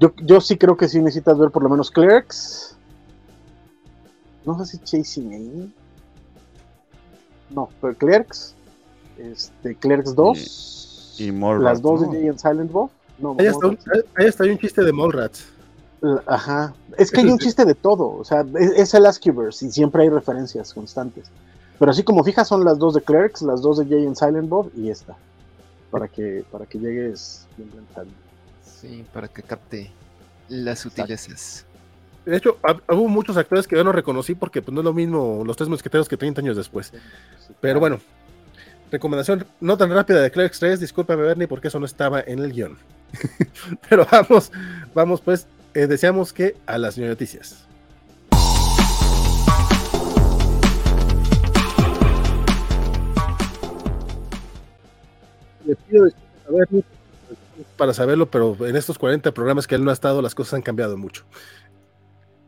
yo, 0.00 0.14
yo 0.22 0.40
sí 0.40 0.56
creo 0.56 0.76
que 0.76 0.88
sí 0.88 0.98
necesitas 0.98 1.38
ver 1.38 1.50
por 1.50 1.62
lo 1.62 1.68
menos 1.68 1.90
Clerks. 1.90 2.74
No 4.46 4.58
sé 4.58 4.64
si 4.64 4.78
Chasing 4.78 5.34
Amy. 5.34 5.72
No, 7.50 7.68
pero 7.80 7.94
Clerks. 7.94 8.54
Este, 9.18 9.74
Clerks 9.74 10.14
2. 10.14 11.16
Y, 11.18 11.30
Las 11.32 11.82
dos 11.82 12.00
de 12.00 12.06
Jay 12.08 12.28
and 12.28 12.38
Silent 12.38 12.72
Bob. 12.72 12.90
No, 13.18 13.36
ahí, 13.38 13.46
está 13.46 13.66
un, 13.66 13.78
ahí 14.16 14.26
está 14.26 14.44
un 14.44 14.56
chiste 14.56 14.82
de 14.82 14.90
Mallrats. 14.90 15.46
Ajá. 16.26 16.72
Es 16.96 17.10
que 17.10 17.20
hay 17.20 17.26
un 17.26 17.38
chiste 17.38 17.66
de 17.66 17.74
todo. 17.74 18.16
O 18.16 18.24
sea, 18.24 18.46
es, 18.58 18.94
el 18.94 19.04
Askiverse 19.04 19.66
y 19.66 19.70
siempre 19.70 20.04
hay 20.04 20.08
referencias 20.08 20.72
constantes. 20.72 21.26
Pero 21.78 21.90
así 21.90 22.02
como 22.02 22.24
fijas 22.24 22.48
son 22.48 22.64
las 22.64 22.78
dos 22.78 22.94
de 22.94 23.02
Clerks, 23.02 23.42
las 23.42 23.60
dos 23.60 23.76
de 23.76 23.84
Jay 23.84 24.06
and 24.06 24.16
Silent 24.16 24.48
Bob 24.48 24.70
y 24.74 24.88
esta. 24.88 25.14
Para 25.90 26.08
que, 26.08 26.42
para 26.50 26.64
que 26.64 26.78
llegues 26.78 27.46
bien 27.58 27.70
Sí, 28.80 29.04
para 29.12 29.28
que 29.28 29.42
capte 29.42 29.90
las 30.48 30.78
sutilezas. 30.78 31.66
De 32.24 32.36
hecho, 32.36 32.58
hubo 32.88 33.08
muchos 33.08 33.36
actores 33.36 33.66
que 33.66 33.76
yo 33.76 33.84
no 33.84 33.92
reconocí 33.92 34.34
porque 34.34 34.62
pues, 34.62 34.72
no 34.72 34.80
es 34.80 34.84
lo 34.84 34.94
mismo 34.94 35.42
los 35.44 35.56
tres 35.56 35.68
mosqueteros 35.68 36.08
que 36.08 36.16
30 36.16 36.40
años 36.40 36.56
después. 36.56 36.92
Pero 37.60 37.78
bueno, 37.78 38.00
recomendación 38.90 39.46
no 39.60 39.76
tan 39.76 39.90
rápida 39.90 40.22
de 40.22 40.30
Clerks 40.30 40.60
3, 40.60 40.80
discúlpame 40.80 41.22
Bernie 41.22 41.46
porque 41.46 41.68
eso 41.68 41.78
no 41.78 41.84
estaba 41.84 42.20
en 42.20 42.38
el 42.38 42.52
guion. 42.52 42.78
Pero 43.88 44.06
vamos, 44.10 44.50
vamos 44.94 45.20
pues, 45.20 45.46
eh, 45.74 45.86
deseamos 45.86 46.32
que 46.32 46.56
a 46.64 46.78
las 46.78 46.96
noticias. 46.96 47.66
Le 55.66 55.76
pido 55.76 56.04
disculpas 56.06 56.46
a 56.48 56.52
Bernie 56.52 56.84
para 57.76 57.92
saberlo, 57.94 58.30
pero 58.30 58.56
en 58.66 58.76
estos 58.76 58.98
40 58.98 59.32
programas 59.32 59.66
que 59.66 59.74
él 59.74 59.84
no 59.84 59.90
ha 59.90 59.94
estado, 59.94 60.22
las 60.22 60.34
cosas 60.34 60.54
han 60.54 60.62
cambiado 60.62 60.96
mucho. 60.96 61.24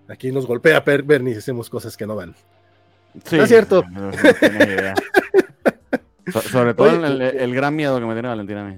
Aquí 0.09 0.31
nos 0.33 0.47
golpea 0.47 0.81
Bernie 0.81 1.35
y 1.35 1.39
hacemos 1.39 1.71
cosas 1.71 1.97
que 1.97 2.07
no 2.07 2.17
van. 2.17 2.35
Sí, 3.25 3.37
¿No 3.37 3.45
es 3.45 3.49
cierto? 3.49 3.85
sobre 6.51 6.75
todo 6.75 7.07
el, 7.07 7.55
gran 7.55 7.75
miedo 7.75 7.99
que 7.99 8.07
me 8.07 8.13
tiene 8.13 8.29
Valentina. 8.29 8.77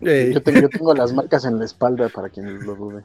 Yo, 0.00 0.42
tengo, 0.42 0.94
las 0.94 1.12
marcas 1.12 1.44
en 1.44 1.58
la 1.58 1.64
espalda 1.64 2.08
para 2.08 2.28
quien 2.28 2.64
lo 2.64 2.74
dude. 2.74 3.04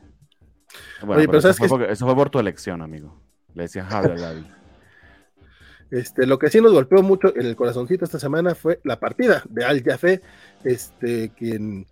Bueno, 1.03 1.23
pero, 1.25 1.37
eso, 1.39 1.53
fue 1.53 1.91
eso, 1.91 2.05
fue 2.05 2.15
por 2.15 2.29
tu 2.29 2.39
elección, 2.39 2.81
amigo. 2.81 3.19
Le 3.53 3.63
decía 3.63 3.83
Javier 3.85 4.19
David. 4.19 4.43
Este, 5.89 6.25
lo 6.25 6.39
que 6.39 6.49
sí 6.49 6.61
nos 6.61 6.71
golpeó 6.71 7.01
mucho 7.03 7.35
en 7.35 7.45
el 7.45 7.55
corazoncito 7.55 8.05
esta 8.05 8.17
semana 8.17 8.55
fue 8.55 8.79
la 8.83 8.99
partida 8.99 9.43
de 9.49 9.65
Al 9.65 9.83
Jaffe, 9.83 10.21
este, 10.63 11.31
quien 11.35 11.85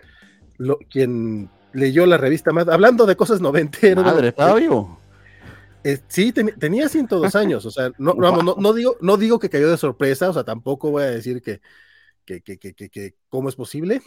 quien 0.90 1.50
leyó 1.74 2.06
la 2.06 2.18
revista 2.18 2.52
más, 2.52 2.68
hablando 2.68 3.06
de 3.06 3.16
cosas 3.16 3.42
noventeras. 3.42 4.04
Madre, 4.04 4.30
¿estaba 4.30 4.56
vivo? 4.56 5.00
Eh, 5.84 6.00
sí, 6.08 6.34
tenía 6.34 6.90
102 6.90 7.36
años, 7.36 7.66
o 7.66 7.72
sea, 7.72 7.92
no, 7.98 8.14
no, 8.14 8.74
digo, 8.74 8.98
no 9.00 9.16
digo 9.16 9.40
que 9.40 9.50
cayó 9.50 9.70
de 9.70 9.78
sorpresa, 9.78 10.30
o 10.30 10.34
sea, 10.34 10.44
tampoco 10.44 10.92
voy 10.92 11.04
a 11.04 11.12
decir 11.12 11.42
que, 11.42 11.62
que, 12.26 12.42
que, 12.42 12.74
que, 12.74 13.16
cómo 13.30 13.48
es 13.48 13.56
posible, 13.56 14.02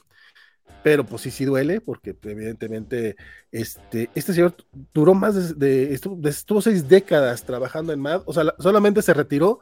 pero 0.82 1.06
pues 1.06 1.23
sí, 1.23 1.30
sí 1.30 1.47
duele, 1.47 1.80
porque 1.80 2.14
evidentemente 2.25 3.16
este, 3.50 4.11
este 4.14 4.35
señor 4.35 4.54
duró 4.92 5.14
más 5.14 5.59
de, 5.59 5.94
estuvo, 5.94 6.61
seis 6.61 6.88
décadas 6.88 7.42
trabajando 7.44 7.94
en 7.94 8.00
MAD, 8.00 8.23
o 8.26 8.35
sea, 8.35 8.54
solamente 8.59 9.00
se 9.00 9.14
retiró 9.14 9.61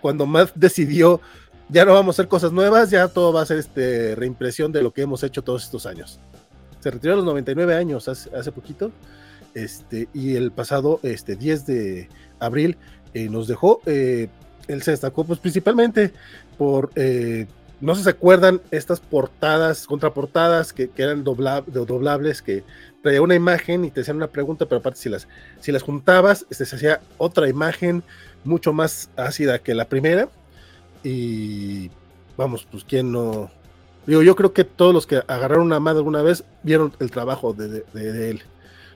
cuando 0.00 0.24
MAD 0.26 0.52
decidió 0.54 1.20
ya 1.72 1.84
no 1.84 1.94
vamos 1.94 2.14
a 2.14 2.16
hacer 2.16 2.28
cosas 2.28 2.52
nuevas, 2.52 2.90
ya 2.90 3.08
todo 3.08 3.32
va 3.32 3.42
a 3.42 3.46
ser 3.46 3.58
este, 3.58 4.14
reimpresión 4.16 4.72
de 4.72 4.82
lo 4.82 4.92
que 4.92 5.02
hemos 5.02 5.22
hecho 5.22 5.42
todos 5.42 5.64
estos 5.64 5.86
años. 5.86 6.18
Se 6.80 6.90
retiró 6.90 7.14
a 7.14 7.16
los 7.16 7.24
99 7.24 7.74
años 7.74 8.08
hace, 8.08 8.52
poquito, 8.52 8.90
este, 9.54 10.08
y 10.12 10.36
el 10.36 10.50
pasado 10.50 10.98
este, 11.02 11.36
10 11.36 11.66
de 11.66 12.08
abril 12.38 12.76
eh, 13.14 13.28
nos 13.28 13.46
dejó. 13.46 13.80
Eh, 13.86 14.28
él 14.66 14.82
se 14.82 14.92
destacó 14.92 15.24
pues, 15.24 15.38
principalmente 15.38 16.12
por, 16.56 16.90
eh, 16.96 17.46
no 17.80 17.94
sé 17.94 18.00
si 18.00 18.04
se 18.04 18.10
acuerdan, 18.10 18.60
estas 18.70 19.00
portadas, 19.00 19.86
contraportadas 19.86 20.72
que, 20.72 20.90
que 20.90 21.02
eran 21.02 21.22
doblables, 21.22 22.42
que 22.42 22.64
traía 23.02 23.22
una 23.22 23.34
imagen 23.34 23.84
y 23.84 23.90
te 23.90 24.00
hacían 24.00 24.16
una 24.16 24.28
pregunta, 24.28 24.66
pero 24.66 24.80
aparte 24.80 25.00
si 25.00 25.08
las, 25.08 25.28
si 25.60 25.72
las 25.72 25.82
juntabas, 25.82 26.46
este, 26.50 26.66
se 26.66 26.76
hacía 26.76 27.00
otra 27.18 27.48
imagen 27.48 28.02
mucho 28.44 28.72
más 28.72 29.10
ácida 29.16 29.58
que 29.58 29.74
la 29.74 29.84
primera 29.84 30.28
y 31.02 31.90
vamos, 32.36 32.66
pues 32.70 32.84
quién 32.84 33.12
no. 33.12 33.50
Digo, 34.06 34.22
yo 34.22 34.34
creo 34.34 34.52
que 34.52 34.64
todos 34.64 34.94
los 34.94 35.06
que 35.06 35.16
agarraron 35.16 35.66
una 35.66 35.80
madre 35.80 35.98
alguna 35.98 36.22
vez 36.22 36.44
vieron 36.62 36.92
el 37.00 37.10
trabajo 37.10 37.52
de, 37.52 37.84
él. 37.94 38.42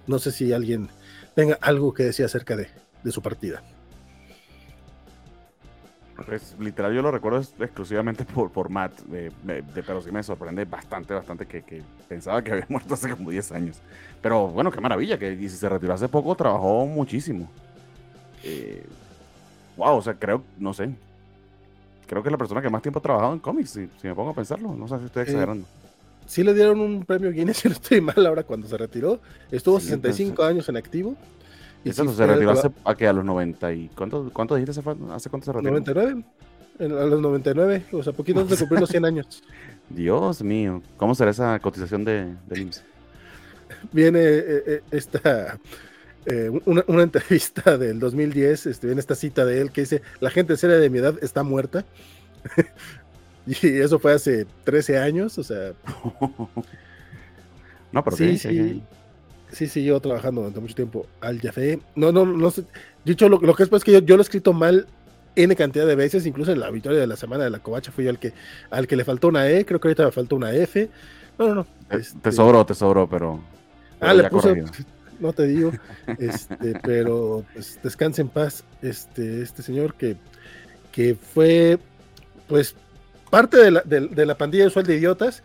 No 0.06 0.18
sé 0.18 0.32
si 0.32 0.52
alguien 0.52 0.88
tenga 1.34 1.58
algo 1.60 1.92
que 1.92 2.04
decir 2.04 2.24
acerca 2.24 2.56
de, 2.56 2.68
su 3.10 3.22
partida. 3.22 3.62
Literal 6.58 6.94
yo 6.94 7.02
lo 7.02 7.10
recuerdo 7.10 7.40
exclusivamente 7.40 8.24
por, 8.24 8.50
por 8.50 8.70
Matt, 8.70 9.00
de, 9.02 9.32
pero 9.74 10.00
sí 10.00 10.10
me 10.10 10.22
sorprende 10.22 10.64
bastante, 10.64 11.12
bastante 11.12 11.46
que, 11.46 11.82
pensaba 12.08 12.42
que 12.42 12.52
había 12.52 12.66
muerto 12.70 12.94
hace 12.94 13.10
como 13.10 13.30
10 13.30 13.52
años. 13.52 13.80
Pero 14.22 14.48
bueno, 14.48 14.70
qué 14.70 14.80
maravilla, 14.80 15.18
que 15.18 15.32
y 15.32 15.48
si 15.48 15.56
se 15.56 15.68
retiró 15.68 15.92
hace 15.92 16.08
poco, 16.08 16.34
trabajó 16.34 16.86
muchísimo. 16.86 17.50
wow, 19.76 19.96
eh, 19.96 19.98
o 19.98 20.02
sea, 20.02 20.14
creo, 20.14 20.42
no 20.58 20.72
sé, 20.72 20.94
creo 22.06 22.22
que 22.22 22.28
es 22.28 22.32
la 22.32 22.38
persona 22.38 22.62
que 22.62 22.70
más 22.70 22.82
tiempo 22.82 22.98
ha 22.98 23.02
trabajado 23.02 23.32
en 23.32 23.38
cómics, 23.38 23.70
si, 23.70 23.88
me 24.02 24.14
pongo 24.14 24.30
a 24.30 24.34
pensarlo. 24.34 24.74
No 24.74 24.88
sé 24.88 24.98
si 24.98 25.04
estoy 25.06 25.20
eh, 25.20 25.24
exagerando. 25.24 25.66
sí 26.26 26.42
le 26.42 26.54
dieron 26.54 26.80
un 26.80 27.04
premio 27.04 27.30
Guinness, 27.30 27.56
si 27.58 27.68
no 27.68 27.74
estoy 27.74 28.00
mal 28.00 28.26
ahora 28.26 28.42
cuando 28.42 28.68
se 28.68 28.76
retiró. 28.76 29.20
Estuvo 29.50 29.80
65 29.80 30.42
años 30.42 30.68
en 30.68 30.76
activo. 30.76 31.16
Y 31.84 31.90
eso 31.90 32.10
se 32.14 32.26
retiró 32.26 32.52
hace 32.52 32.70
a, 32.84 32.94
que 32.94 33.06
a 33.06 33.12
los 33.12 33.24
90 33.24 33.72
y 33.74 33.88
¿cuánto, 33.94 34.30
cuánto 34.32 34.54
dijiste 34.54 34.80
hace 34.80 35.30
cuánto 35.30 35.44
se 35.44 35.52
retiró? 35.52 35.72
99. 35.72 36.24
a 36.80 36.84
los 36.84 37.20
99, 37.20 37.84
o 37.92 38.02
sea, 38.02 38.12
poquito 38.14 38.40
antes 38.40 38.58
de 38.58 38.62
cumplir 38.62 38.80
los 38.80 38.90
100 38.90 39.04
años. 39.04 39.42
Dios 39.90 40.42
mío, 40.42 40.82
¿cómo 40.96 41.14
será 41.14 41.30
esa 41.30 41.58
cotización 41.58 42.04
de, 42.04 42.34
de 42.46 42.60
IMSS? 42.60 42.84
Viene 43.92 44.20
eh, 44.22 44.82
eh, 46.26 46.50
una, 46.64 46.84
una, 46.86 47.02
entrevista 47.04 47.76
del 47.76 47.98
2010, 47.98 48.66
este, 48.66 48.86
viene 48.86 49.00
esta 49.00 49.14
cita 49.14 49.44
de 49.44 49.60
él 49.60 49.70
que 49.70 49.82
dice, 49.82 50.02
la 50.20 50.30
gente 50.30 50.56
seria 50.56 50.76
de 50.76 50.90
mi 50.90 50.98
edad 50.98 51.14
está 51.22 51.42
muerta. 51.42 51.84
y 53.46 53.78
eso 53.78 53.98
fue 53.98 54.12
hace 54.12 54.46
13 54.64 54.98
años, 54.98 55.38
o 55.38 55.44
sea... 55.44 55.72
no, 57.92 58.04
pero 58.04 58.16
sí, 58.16 58.38
sí, 58.38 58.82
sí, 59.50 59.66
sí, 59.66 59.82
llevo 59.82 60.00
trabajando 60.00 60.40
durante 60.40 60.60
mucho 60.60 60.74
tiempo 60.74 61.06
al 61.20 61.40
Jafé. 61.40 61.78
No, 61.94 62.12
no, 62.12 62.24
no 62.24 62.50
sé. 62.50 62.64
Dicho 63.04 63.28
lo, 63.28 63.38
lo 63.38 63.54
que 63.54 63.64
es 63.64 63.68
pues 63.68 63.84
que 63.84 63.92
yo, 63.92 63.98
yo, 64.00 64.16
lo 64.16 64.22
he 64.22 64.24
escrito 64.24 64.52
mal 64.52 64.86
N 65.36 65.54
cantidad 65.56 65.86
de 65.86 65.94
veces, 65.94 66.26
incluso 66.26 66.52
en 66.52 66.60
la 66.60 66.70
victoria 66.70 67.00
de 67.00 67.06
la 67.06 67.16
semana 67.16 67.44
de 67.44 67.50
la 67.50 67.58
covacha 67.58 67.92
fui 67.92 68.04
yo 68.04 68.10
al 68.10 68.18
que, 68.18 68.32
al 68.70 68.86
que 68.86 68.96
le 68.96 69.04
faltó 69.04 69.28
una 69.28 69.48
E, 69.48 69.66
creo 69.66 69.80
que 69.80 69.88
ahorita 69.88 70.06
me 70.06 70.12
faltó 70.12 70.36
una 70.36 70.52
F. 70.52 70.88
No, 71.38 71.48
no, 71.48 71.54
no. 71.56 71.66
Te, 71.88 71.98
este... 71.98 72.32
sobró, 72.32 72.64
te 72.64 72.74
sobró, 72.74 73.08
pero... 73.08 73.40
ah, 74.00 74.14
le 74.14 74.30
puse, 74.30 74.64
no 75.20 75.32
te 75.32 75.46
digo, 75.46 75.72
este, 76.18 76.78
pero 76.82 77.44
pues, 77.52 77.78
en 78.18 78.28
paz, 78.28 78.64
este, 78.82 79.42
este 79.42 79.62
señor 79.62 79.94
que, 79.94 80.16
que 80.92 81.14
fue, 81.14 81.78
pues, 82.48 82.74
aparte 83.26 83.56
de 83.58 83.70
la, 83.70 83.80
de, 83.82 84.26
la 84.26 84.36
pandilla 84.36 84.66
usual 84.66 84.86
de 84.86 84.96
idiotas, 84.96 85.42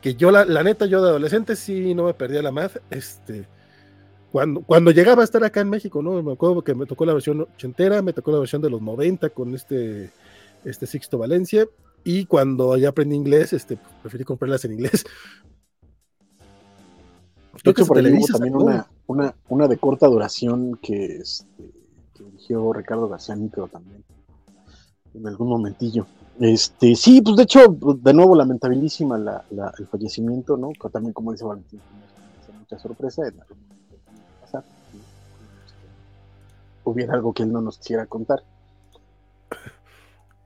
que 0.00 0.14
yo 0.14 0.30
la, 0.30 0.44
la, 0.44 0.62
neta, 0.62 0.86
yo 0.86 1.02
de 1.02 1.10
adolescente 1.10 1.56
sí 1.56 1.94
no 1.94 2.04
me 2.04 2.14
perdía 2.14 2.42
la 2.42 2.52
math, 2.52 2.78
este, 2.90 3.46
cuando, 4.30 4.60
cuando 4.60 4.90
llegaba 4.90 5.22
a 5.22 5.24
estar 5.24 5.42
acá 5.44 5.60
en 5.60 5.70
México, 5.70 6.02
¿no? 6.02 6.22
Me 6.22 6.32
acuerdo 6.32 6.62
que 6.62 6.74
me 6.74 6.86
tocó 6.86 7.06
la 7.06 7.14
versión 7.14 7.40
ochentera, 7.40 8.02
me 8.02 8.12
tocó 8.12 8.32
la 8.32 8.38
versión 8.38 8.62
de 8.62 8.70
los 8.70 8.82
90 8.82 9.30
con 9.30 9.54
este, 9.54 10.10
este 10.64 10.86
Sixto 10.86 11.18
Valencia, 11.18 11.66
y 12.04 12.26
cuando 12.26 12.76
ya 12.76 12.90
aprendí 12.90 13.16
inglés, 13.16 13.52
este, 13.52 13.78
preferí 14.02 14.24
comprarlas 14.24 14.64
en 14.64 14.74
inglés. 14.74 15.04
Creo 17.62 17.74
que 17.74 17.84
por 17.84 17.98
ahí 17.98 18.20
también 18.32 18.56
una, 18.56 18.88
una, 19.06 19.34
una, 19.48 19.68
de 19.68 19.76
corta 19.78 20.06
duración 20.06 20.76
que, 20.76 21.16
este, 21.16 21.72
que 22.14 22.24
dirigió 22.24 22.72
Ricardo 22.72 23.08
García 23.08 23.36
Micro 23.36 23.68
también, 23.68 24.04
en 25.14 25.26
algún 25.26 25.48
momentillo. 25.48 26.06
Este, 26.38 26.94
sí, 26.94 27.22
pues 27.22 27.36
de 27.36 27.44
hecho, 27.44 27.60
de 27.68 28.14
nuevo, 28.14 28.34
lamentabilísima 28.34 29.16
la, 29.16 29.44
la, 29.50 29.72
el 29.78 29.86
fallecimiento, 29.86 30.56
¿no? 30.56 30.70
También, 30.92 31.14
como 31.14 31.32
dice 31.32 31.44
Valentín, 31.44 31.80
mucha 32.58 32.78
sorpresa. 32.78 33.26
En 33.26 33.34
pasar, 34.42 34.64
hubiera 36.84 37.14
algo 37.14 37.32
que 37.32 37.42
él 37.42 37.52
no 37.52 37.60
nos 37.60 37.78
quisiera 37.78 38.06
contar. 38.06 38.42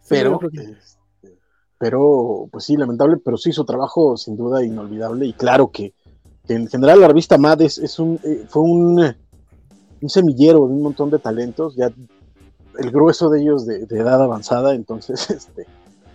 Pero, 0.08 0.40
este, 0.52 1.38
pero, 1.78 2.48
pues 2.50 2.64
sí, 2.64 2.76
lamentable, 2.76 3.16
pero 3.18 3.36
sí, 3.36 3.52
su 3.52 3.64
trabajo 3.64 4.16
sin 4.16 4.36
duda 4.36 4.64
inolvidable 4.64 5.26
y 5.26 5.32
claro 5.32 5.70
que, 5.70 5.94
en 6.54 6.66
general 6.66 7.00
la 7.00 7.08
revista 7.08 7.38
Mad 7.38 7.62
es, 7.62 7.98
un, 7.98 8.18
eh, 8.24 8.44
fue 8.48 8.62
un, 8.62 9.14
semillero 10.08 10.66
de 10.66 10.74
un 10.74 10.82
montón 10.82 11.10
de 11.10 11.18
talentos, 11.18 11.76
ya 11.76 11.92
el 12.78 12.90
grueso 12.90 13.28
de 13.30 13.40
ellos 13.40 13.66
de, 13.66 13.84
edad 13.90 14.22
avanzada, 14.22 14.74
entonces 14.74 15.30
este, 15.30 15.66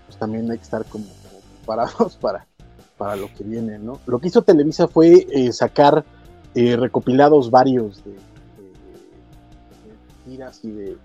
pues 0.06 0.18
también 0.18 0.50
hay 0.52 0.58
que 0.58 0.64
estar 0.64 0.86
como, 0.86 1.06
preparados 1.58 2.16
para, 2.22 2.46
para 2.98 3.16
lo 3.16 3.28
que 3.34 3.44
viene, 3.44 3.80
¿no? 3.80 4.00
Lo 4.06 4.20
que 4.20 4.28
hizo 4.28 4.42
Televisa 4.42 4.88
fue 4.88 5.26
eh, 5.32 5.52
sacar 5.52 6.04
eh, 6.54 6.76
recopilados 6.76 7.50
varios 7.50 8.04
de, 8.04 8.16
tiras 10.26 10.60
y 10.64 10.72
de, 10.72 10.98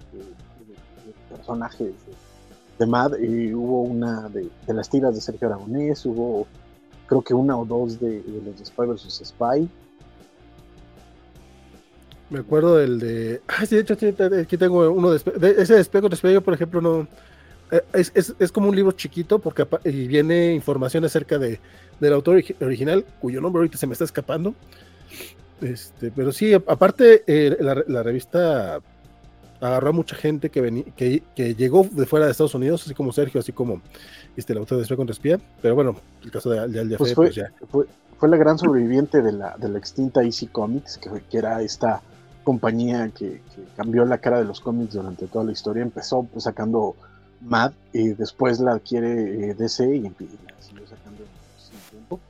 personajes 1.28 1.92
de 2.78 2.86
Mad, 2.86 3.18
y 3.18 3.52
hubo 3.54 3.82
una 3.82 4.28
de, 4.28 4.50
las 4.68 4.88
tiras 4.88 5.14
de 5.14 5.20
Sergio 5.20 5.48
Aragonés, 5.48 6.04
hubo 6.06 6.46
creo 7.10 7.22
que 7.22 7.34
una 7.34 7.58
o 7.58 7.64
dos 7.64 7.98
de, 7.98 8.22
los 8.44 8.56
de 8.56 8.64
Spy 8.64 8.86
vs. 8.86 9.22
Spy. 9.24 9.68
Me 12.30 12.38
acuerdo 12.38 12.76
del 12.76 13.00
de. 13.00 13.42
Ah, 13.48 13.66
sí, 13.66 13.74
de 13.74 13.82
hecho, 13.82 13.94
aquí 13.94 14.56
tengo 14.56 14.88
uno 14.88 15.10
de, 15.10 15.16
ese 15.58 15.74
de 15.74 15.80
Espejo 15.80 16.08
de 16.08 16.40
por 16.40 16.54
ejemplo, 16.54 16.80
no. 16.80 17.08
Eh, 17.72 17.82
es, 17.94 18.12
es, 18.14 18.34
es, 18.38 18.52
como 18.52 18.68
un 18.68 18.76
libro 18.76 18.92
chiquito 18.92 19.40
porque 19.40 19.66
y 19.84 20.06
viene 20.06 20.54
información 20.54 21.04
acerca 21.04 21.36
de, 21.38 21.58
del 21.98 22.12
autor 22.12 22.42
original, 22.60 23.04
cuyo 23.20 23.40
nombre 23.40 23.58
ahorita 23.58 23.76
se 23.76 23.88
me 23.88 23.94
está 23.94 24.04
escapando. 24.04 24.54
Este, 25.60 26.12
pero 26.12 26.30
sí, 26.30 26.54
aparte, 26.54 27.24
eh, 27.26 27.56
la, 27.60 28.02
revista 28.04 28.80
agarró 29.60 29.90
a 29.90 29.92
mucha 29.92 30.16
gente 30.16 30.50
que, 30.50 30.84
que, 30.96 31.22
que, 31.34 31.54
llegó 31.54 31.86
de 31.90 32.06
fuera 32.06 32.26
de 32.26 32.32
Estados 32.32 32.54
Unidos, 32.54 32.82
así 32.84 32.94
como 32.94 33.12
Sergio, 33.12 33.40
así 33.40 33.52
como 33.52 33.82
este, 34.36 34.52
el 34.52 34.58
autor 34.58 34.84
de 34.84 34.96
contra 34.96 35.12
Espía. 35.12 35.38
Pero 35.60 35.74
bueno, 35.74 35.96
el 36.22 36.30
caso 36.30 36.50
de, 36.50 36.84
de, 36.84 36.96
pues 36.96 37.14
fue, 37.14 37.26
pues 37.26 37.36
ya. 37.36 37.52
Fue, 37.70 37.86
fue, 38.18 38.28
la 38.28 38.36
gran 38.36 38.58
sobreviviente 38.58 39.22
de 39.22 39.32
la, 39.32 39.56
de 39.56 39.68
la 39.68 39.78
extinta 39.78 40.22
Easy 40.22 40.46
Comics, 40.46 40.98
que, 40.98 41.10
que 41.28 41.38
era 41.38 41.62
esta 41.62 42.02
compañía 42.44 43.10
que, 43.10 43.42
cambió 43.76 44.04
la 44.04 44.18
cara 44.18 44.38
de 44.38 44.44
los 44.44 44.60
cómics 44.60 44.94
durante 44.94 45.26
toda 45.26 45.44
la 45.44 45.52
historia. 45.52 45.82
Empezó 45.82 46.22
pues, 46.22 46.44
sacando 46.44 46.96
Mad 47.40 47.72
y 47.92 48.08
después 48.08 48.60
la 48.60 48.72
adquiere 48.72 49.50
eh, 49.50 49.54
DC 49.54 49.84
y, 49.84 50.00
la 50.00 50.10
siguió 50.60 50.86
sacando 50.86 51.24
sin 51.58 51.78
tiempo. 51.90 52.20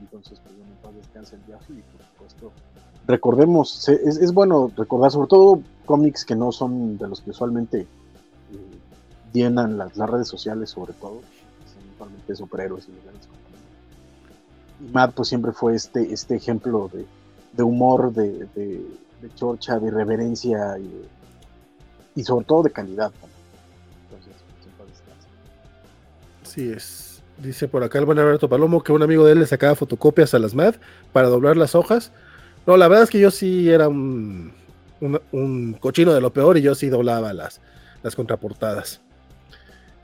Entonces, 0.00 0.40
pues 0.42 0.56
bueno, 0.56 0.72
paz 0.82 0.94
descansa 0.94 1.36
el 1.36 1.42
viaje 1.42 1.72
y 1.72 1.82
por 1.96 2.06
supuesto 2.06 2.52
recordemos, 3.08 3.88
es, 3.88 4.18
es, 4.18 4.32
bueno 4.32 4.70
recordar 4.76 5.10
sobre 5.10 5.28
todo 5.28 5.62
cómics 5.88 6.26
que 6.26 6.36
no 6.36 6.52
son 6.52 6.98
de 6.98 7.08
los 7.08 7.22
que 7.22 7.30
usualmente 7.30 7.80
eh, 7.80 7.86
llenan 9.32 9.78
las, 9.78 9.96
las, 9.96 10.10
redes 10.10 10.28
sociales, 10.28 10.68
sobre 10.68 10.92
todo, 10.92 11.22
principalmente 11.64 12.36
superhéroes 12.36 12.86
y 12.88 12.92
grandes 13.02 13.26
Y 14.80 14.92
Matt 14.92 15.14
pues 15.14 15.28
siempre 15.28 15.52
fue 15.52 15.74
este, 15.74 16.12
este 16.12 16.36
ejemplo 16.36 16.90
de, 16.92 17.06
de 17.54 17.62
humor, 17.62 18.12
de, 18.12 18.46
de, 18.54 18.86
de, 19.22 19.34
chorcha, 19.34 19.78
de 19.78 19.86
irreverencia 19.86 20.78
y, 20.78 22.20
y, 22.20 22.22
sobre 22.22 22.44
todo 22.44 22.64
de 22.64 22.70
calidad. 22.70 23.10
Entonces, 24.10 24.34
Sí 26.42 26.70
es. 26.70 27.22
Dice 27.38 27.66
por 27.66 27.82
acá 27.82 27.98
el 27.98 28.04
buen 28.04 28.18
Alberto 28.18 28.48
Palomo 28.48 28.82
que 28.82 28.92
un 28.92 29.02
amigo 29.02 29.24
de 29.24 29.32
él 29.32 29.38
le 29.38 29.46
sacaba 29.46 29.74
fotocopias 29.74 30.34
a 30.34 30.38
las 30.38 30.54
MAD 30.54 30.74
para 31.12 31.28
doblar 31.28 31.56
las 31.56 31.74
hojas. 31.74 32.12
No, 32.66 32.76
la 32.76 32.88
verdad 32.88 33.04
es 33.04 33.10
que 33.10 33.20
yo 33.20 33.30
sí 33.30 33.70
era 33.70 33.88
un, 33.88 34.52
un, 35.00 35.76
cochino 35.80 36.12
de 36.12 36.20
lo 36.20 36.32
peor 36.32 36.58
y 36.58 36.62
yo 36.62 36.74
sí 36.74 36.88
doblaba 36.88 37.32
las, 37.32 37.60
las 38.02 38.14
contraportadas. 38.16 39.00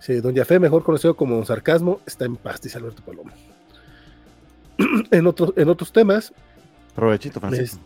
Sí, 0.00 0.20
Don 0.20 0.36
Jafé, 0.36 0.58
mejor 0.58 0.82
conocido 0.82 1.16
como 1.16 1.44
sarcasmo, 1.44 2.00
está 2.06 2.26
en 2.26 2.36
paz, 2.36 2.60
dice 2.60 2.78
Alberto 2.78 3.02
Palomo. 3.02 3.30
en, 5.10 5.26
otros, 5.26 5.52
en 5.56 5.68
otros 5.68 5.92
temas. 5.92 6.32
Provechito, 6.94 7.40
Francisco. 7.40 7.80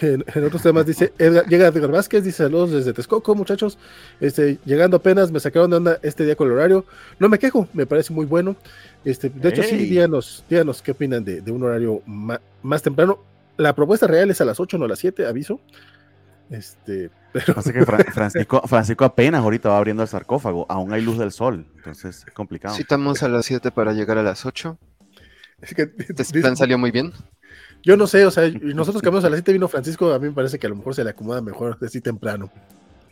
En, 0.00 0.24
otros 0.44 0.62
temas 0.62 0.86
dice 0.86 1.12
llega 1.18 1.68
Edgar 1.68 1.90
Vázquez, 1.90 2.24
dice 2.24 2.38
saludos 2.38 2.72
desde 2.72 2.92
Texcoco, 2.92 3.34
muchachos. 3.34 3.78
Este, 4.20 4.58
llegando 4.64 4.96
apenas, 4.96 5.30
me 5.30 5.38
sacaron 5.40 5.70
de 5.70 5.76
onda 5.76 5.98
este 6.02 6.24
día 6.24 6.34
con 6.34 6.48
el 6.48 6.54
horario. 6.54 6.84
No 7.18 7.28
me 7.28 7.38
quejo, 7.38 7.68
me 7.72 7.86
parece 7.86 8.12
muy 8.12 8.26
bueno. 8.26 8.56
Este, 9.04 9.28
de 9.28 9.48
hecho, 9.48 9.62
sí, 9.62 9.76
díganos, 9.76 10.44
díganos 10.48 10.82
qué 10.82 10.92
opinan 10.92 11.24
de, 11.24 11.42
un 11.50 11.62
horario 11.62 12.02
más 12.62 12.82
temprano. 12.82 13.20
La 13.58 13.74
propuesta 13.74 14.06
real 14.06 14.30
es 14.30 14.40
a 14.40 14.44
las 14.44 14.58
8, 14.58 14.78
no 14.78 14.86
a 14.86 14.88
las 14.88 15.00
7, 15.00 15.26
aviso. 15.26 15.60
Este, 16.48 17.10
pero... 17.32 17.54
que 17.54 17.84
Francisco, 17.84 18.62
Francisco, 18.66 19.04
apenas 19.04 19.42
ahorita 19.42 19.68
va 19.68 19.76
abriendo 19.76 20.02
el 20.02 20.08
sarcófago, 20.08 20.64
aún 20.68 20.92
hay 20.92 21.02
luz 21.02 21.18
del 21.18 21.32
sol, 21.32 21.66
entonces 21.76 22.24
es 22.26 22.32
complicado. 22.32 22.74
Citamos 22.74 23.22
a 23.22 23.28
las 23.28 23.44
7 23.46 23.70
para 23.70 23.92
llegar 23.92 24.16
a 24.16 24.22
las 24.22 24.46
8. 24.46 24.78
Es 25.60 25.74
que 25.74 25.90
¿Este 25.98 26.24
plan 26.40 26.56
salió 26.56 26.78
muy 26.78 26.90
bien? 26.90 27.12
Yo 27.82 27.96
no 27.96 28.06
sé, 28.06 28.24
o 28.26 28.30
sea, 28.30 28.48
nosotros 28.48 29.02
cambiamos 29.02 29.24
a 29.24 29.30
las 29.30 29.38
7, 29.38 29.52
vino 29.52 29.68
Francisco, 29.68 30.12
a 30.12 30.18
mí 30.18 30.28
me 30.28 30.34
parece 30.34 30.58
que 30.58 30.66
a 30.66 30.70
lo 30.70 30.76
mejor 30.76 30.94
se 30.94 31.04
le 31.04 31.10
acomoda 31.10 31.40
mejor 31.42 31.76
así 31.84 32.00
temprano. 32.00 32.50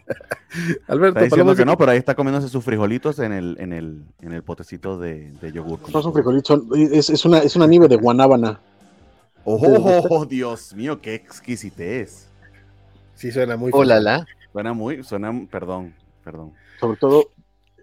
Alberto, 0.87 1.19
está 1.19 1.25
diciendo 1.25 1.57
que 1.57 1.65
no, 1.65 1.77
pero 1.77 1.91
ahí 1.91 1.99
está 1.99 2.15
comiéndose 2.15 2.49
sus 2.49 2.65
frijolitos 2.65 3.19
en 3.19 3.33
el, 3.33 3.57
en 3.59 3.73
el, 3.73 4.05
en 4.21 4.33
el 4.33 4.43
potecito 4.45 4.99
de, 4.99 5.33
de 5.41 5.53
yogur. 5.53 5.81
No 5.93 6.03
son 6.03 6.13
frijolitos, 6.13 6.63
es, 6.93 7.11
es, 7.11 7.25
una, 7.25 7.39
es 7.39 7.57
una 7.57 7.67
nieve 7.67 7.89
de 7.89 7.97
guanábana. 7.97 8.61
Oh, 9.49 10.27
Dios 10.27 10.75
mío, 10.75 11.01
qué 11.01 11.15
exquisitez. 11.15 12.29
Sí, 13.15 13.31
suena 13.31 13.57
muy. 13.57 13.71
Hola, 13.73 14.01
la. 14.01 14.27
Suena 14.53 14.73
muy, 14.73 15.05
suena, 15.05 15.33
perdón, 15.49 15.95
perdón. 16.25 16.53
Sobre 16.81 16.97
todo, 16.97 17.31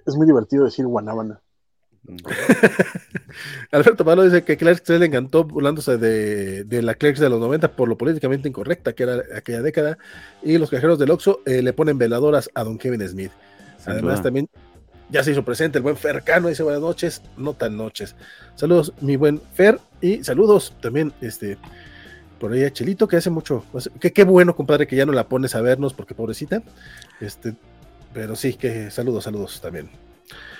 es 0.06 0.15
muy 0.15 0.28
divertido 0.28 0.65
decir 0.65 0.86
guanábana. 0.86 1.39
Mm. 2.04 2.17
Alberto 3.71 4.04
Malo 4.04 4.23
dice 4.23 4.43
que 4.43 4.58
Clerks 4.58 4.89
le 4.89 5.06
encantó 5.06 5.45
burlándose 5.45 5.97
de, 5.97 6.65
de, 6.65 6.82
la 6.82 6.95
Clerks 6.95 7.21
de 7.21 7.30
los 7.30 7.39
90 7.39 7.71
por 7.78 7.88
lo 7.88 7.97
políticamente 7.97 8.49
incorrecta 8.49 8.91
que 8.91 9.04
era 9.04 9.23
aquella 9.34 9.62
década. 9.62 9.97
Y 10.41 10.58
los 10.58 10.69
cajeros 10.69 10.99
del 10.99 11.12
Oxxo 11.12 11.39
eh, 11.45 11.62
le 11.62 11.71
ponen 11.71 11.97
veladoras 11.97 12.49
a 12.56 12.65
don 12.65 12.78
Kevin 12.78 13.08
Smith. 13.08 13.32
Además, 13.86 14.21
también 14.21 14.49
ya 15.13 15.23
se 15.23 15.32
hizo 15.32 15.45
presente 15.45 15.78
el 15.78 15.84
buen 15.84 15.95
Fer 15.95 16.23
Cano, 16.23 16.47
dice 16.47 16.63
buenas 16.63 16.82
noches, 16.82 17.21
no 17.38 17.54
tan 17.54 17.78
noches. 17.78 18.15
Saludos, 18.56 18.93
mi 18.99 19.15
buen 19.15 19.39
Fer, 19.54 19.80
y 20.02 20.23
saludos 20.23 20.73
también, 20.82 21.13
este, 21.21 21.58
por 22.39 22.52
ahí 22.52 22.63
a 22.63 22.73
Chelito, 22.73 23.08
que 23.08 23.17
hace 23.17 23.30
mucho, 23.30 23.63
pues, 23.71 23.91
que 23.99 24.12
qué 24.12 24.23
bueno, 24.23 24.56
compadre, 24.56 24.88
que 24.88 24.95
ya 24.95 25.06
no 25.06 25.12
la 25.12 25.30
pones 25.30 25.54
a 25.54 25.62
vernos, 25.62 25.93
porque 25.93 26.15
pobrecita, 26.15 26.63
este, 27.21 27.54
pero 28.12 28.36
sí, 28.36 28.56
que 28.56 28.89
saludos, 28.89 29.26
saludos 29.26 29.62
también. 29.62 29.88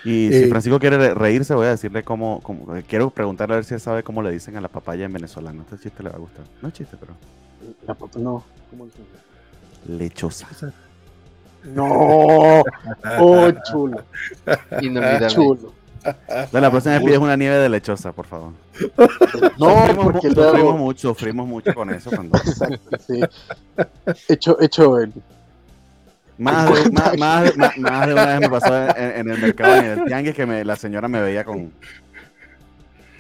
Y 0.06 0.30
si 0.30 0.44
eh, 0.44 0.48
Francisco 0.50 0.80
quiere 0.80 1.16
reírse, 1.16 1.56
voy 1.56 1.66
a 1.66 1.72
decirle 1.72 2.04
cómo, 2.04 2.44
quiero 2.88 3.10
preguntarle 3.10 3.56
a 3.56 3.58
ver 3.58 3.66
si 3.66 3.74
él 3.74 3.80
sabe 3.80 4.04
cómo 4.04 4.22
le 4.22 4.30
dicen 4.30 4.56
a 4.56 4.62
la 4.62 4.68
papaya 4.68 5.06
en 5.06 5.14
venezolano. 5.14 5.64
Este 5.64 5.90
chiste 5.90 6.04
le 6.04 6.10
va 6.10 6.18
a 6.18 6.20
gustar. 6.20 6.46
No 6.62 6.68
es 6.68 6.74
chiste, 6.76 6.96
pero. 7.00 7.16
La 7.88 7.98
no, 8.22 8.44
¿cómo 8.70 8.88
Lechosa. 9.88 10.48
No, 11.64 12.64
oh, 13.20 13.52
chulo. 13.72 14.04
Inolvidable. 14.82 15.28
Chulo. 15.28 15.74
la 16.52 16.70
próxima 16.70 16.96
vez 16.96 17.04
pides 17.06 17.20
una 17.20 17.38
nieve 17.38 17.58
de 17.58 17.70
lechosa, 17.70 18.12
por 18.12 18.26
favor. 18.26 18.52
No, 19.58 19.86
porque 20.04 20.30
sufrimos, 20.30 20.78
mucho, 20.78 21.10
sufrimos 21.10 21.48
mucho 21.48 21.74
con 21.74 21.90
eso. 21.92 22.10
Cuando... 22.10 22.38
Exacto, 22.38 22.98
sí. 23.08 23.22
Hecho, 24.28 24.60
hecho 24.60 25.00
en... 25.00 25.14
Más 26.38 26.74
de, 26.74 26.90
más, 26.90 27.18
más, 27.18 27.78
más, 27.78 28.08
de 28.08 28.14
una 28.14 28.26
vez 28.26 28.40
me 28.42 28.50
pasó 28.50 28.98
en, 28.98 29.30
el 29.30 29.38
mercado, 29.38 29.76
en 29.76 29.86
el 29.86 30.06
tianguis, 30.06 30.36
que 30.36 30.46
me, 30.48 30.66
la 30.66 30.76
señora 30.76 31.08
me 31.08 31.22
veía 31.22 31.46
con... 31.46 31.72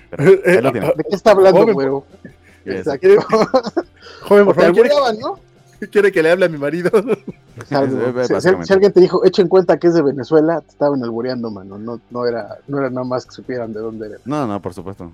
Pero, 0.09 0.31
eh, 0.45 0.61
¿De 0.97 1.03
qué 1.09 1.15
está 1.15 1.31
hablando? 1.31 2.05
Exacto. 2.65 3.07
Joven, 4.23 4.45
por 4.45 4.55
favor. 4.55 5.19
¿no? 5.19 5.52
Quiere 5.91 6.11
que 6.11 6.23
le 6.23 6.31
hable 6.31 6.45
a 6.45 6.49
mi 6.49 6.57
marido. 6.57 6.91
si, 7.67 7.75
alguien 7.75 8.93
te 8.93 8.99
dijo, 8.99 9.25
echa 9.25 9.41
en 9.41 9.47
cuenta 9.47 9.77
que 9.77 9.87
es 9.87 9.93
de 9.93 10.01
Venezuela, 10.01 10.61
te 10.61 10.69
estaban 10.69 11.03
albureando, 11.03 11.51
mano. 11.51 11.77
No, 11.77 11.99
no, 12.09 12.25
era, 12.25 12.57
no 12.67 12.79
era 12.79 12.89
nada 12.89 13.05
más 13.05 13.25
que 13.25 13.31
supieran 13.31 13.73
de 13.73 13.79
dónde 13.79 14.07
era. 14.07 14.17
No, 14.25 14.47
no, 14.47 14.61
por 14.61 14.73
supuesto. 14.73 15.11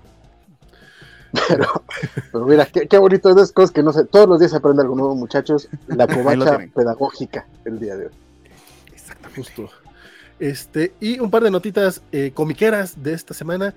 Pero, 1.48 1.84
pero 2.32 2.44
mira, 2.44 2.66
qué, 2.66 2.88
qué 2.88 2.98
bonito 2.98 3.30
esas 3.30 3.52
cosas 3.52 3.70
que 3.70 3.84
no 3.84 3.92
sé. 3.92 4.04
Todos 4.04 4.28
los 4.28 4.40
días 4.40 4.50
se 4.50 4.56
aprende 4.56 4.82
algo 4.82 4.96
nuevo, 4.96 5.14
muchachos. 5.14 5.68
La 5.86 6.08
covacha 6.08 6.58
pedagógica 6.74 7.46
el 7.64 7.78
día 7.78 7.96
de 7.96 8.06
hoy. 8.06 8.12
Exactamente. 8.92 9.40
Justo. 9.40 9.70
Este, 10.40 10.92
y 10.98 11.20
un 11.20 11.30
par 11.30 11.44
de 11.44 11.52
notitas 11.52 12.02
eh, 12.10 12.32
comiqueras 12.34 13.00
de 13.00 13.12
esta 13.12 13.32
semana. 13.32 13.74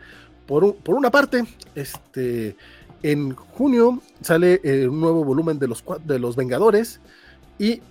Por, 0.47 0.75
por 0.77 0.95
una 0.95 1.11
parte, 1.11 1.45
este, 1.75 2.55
en 3.03 3.35
junio 3.35 4.01
sale 4.21 4.59
eh, 4.63 4.87
un 4.87 4.99
nuevo 4.99 5.23
volumen 5.23 5.59
de 5.59 5.67
los, 5.67 5.83
de 6.05 6.19
los 6.19 6.35
Vengadores 6.35 6.99
y 7.59 7.81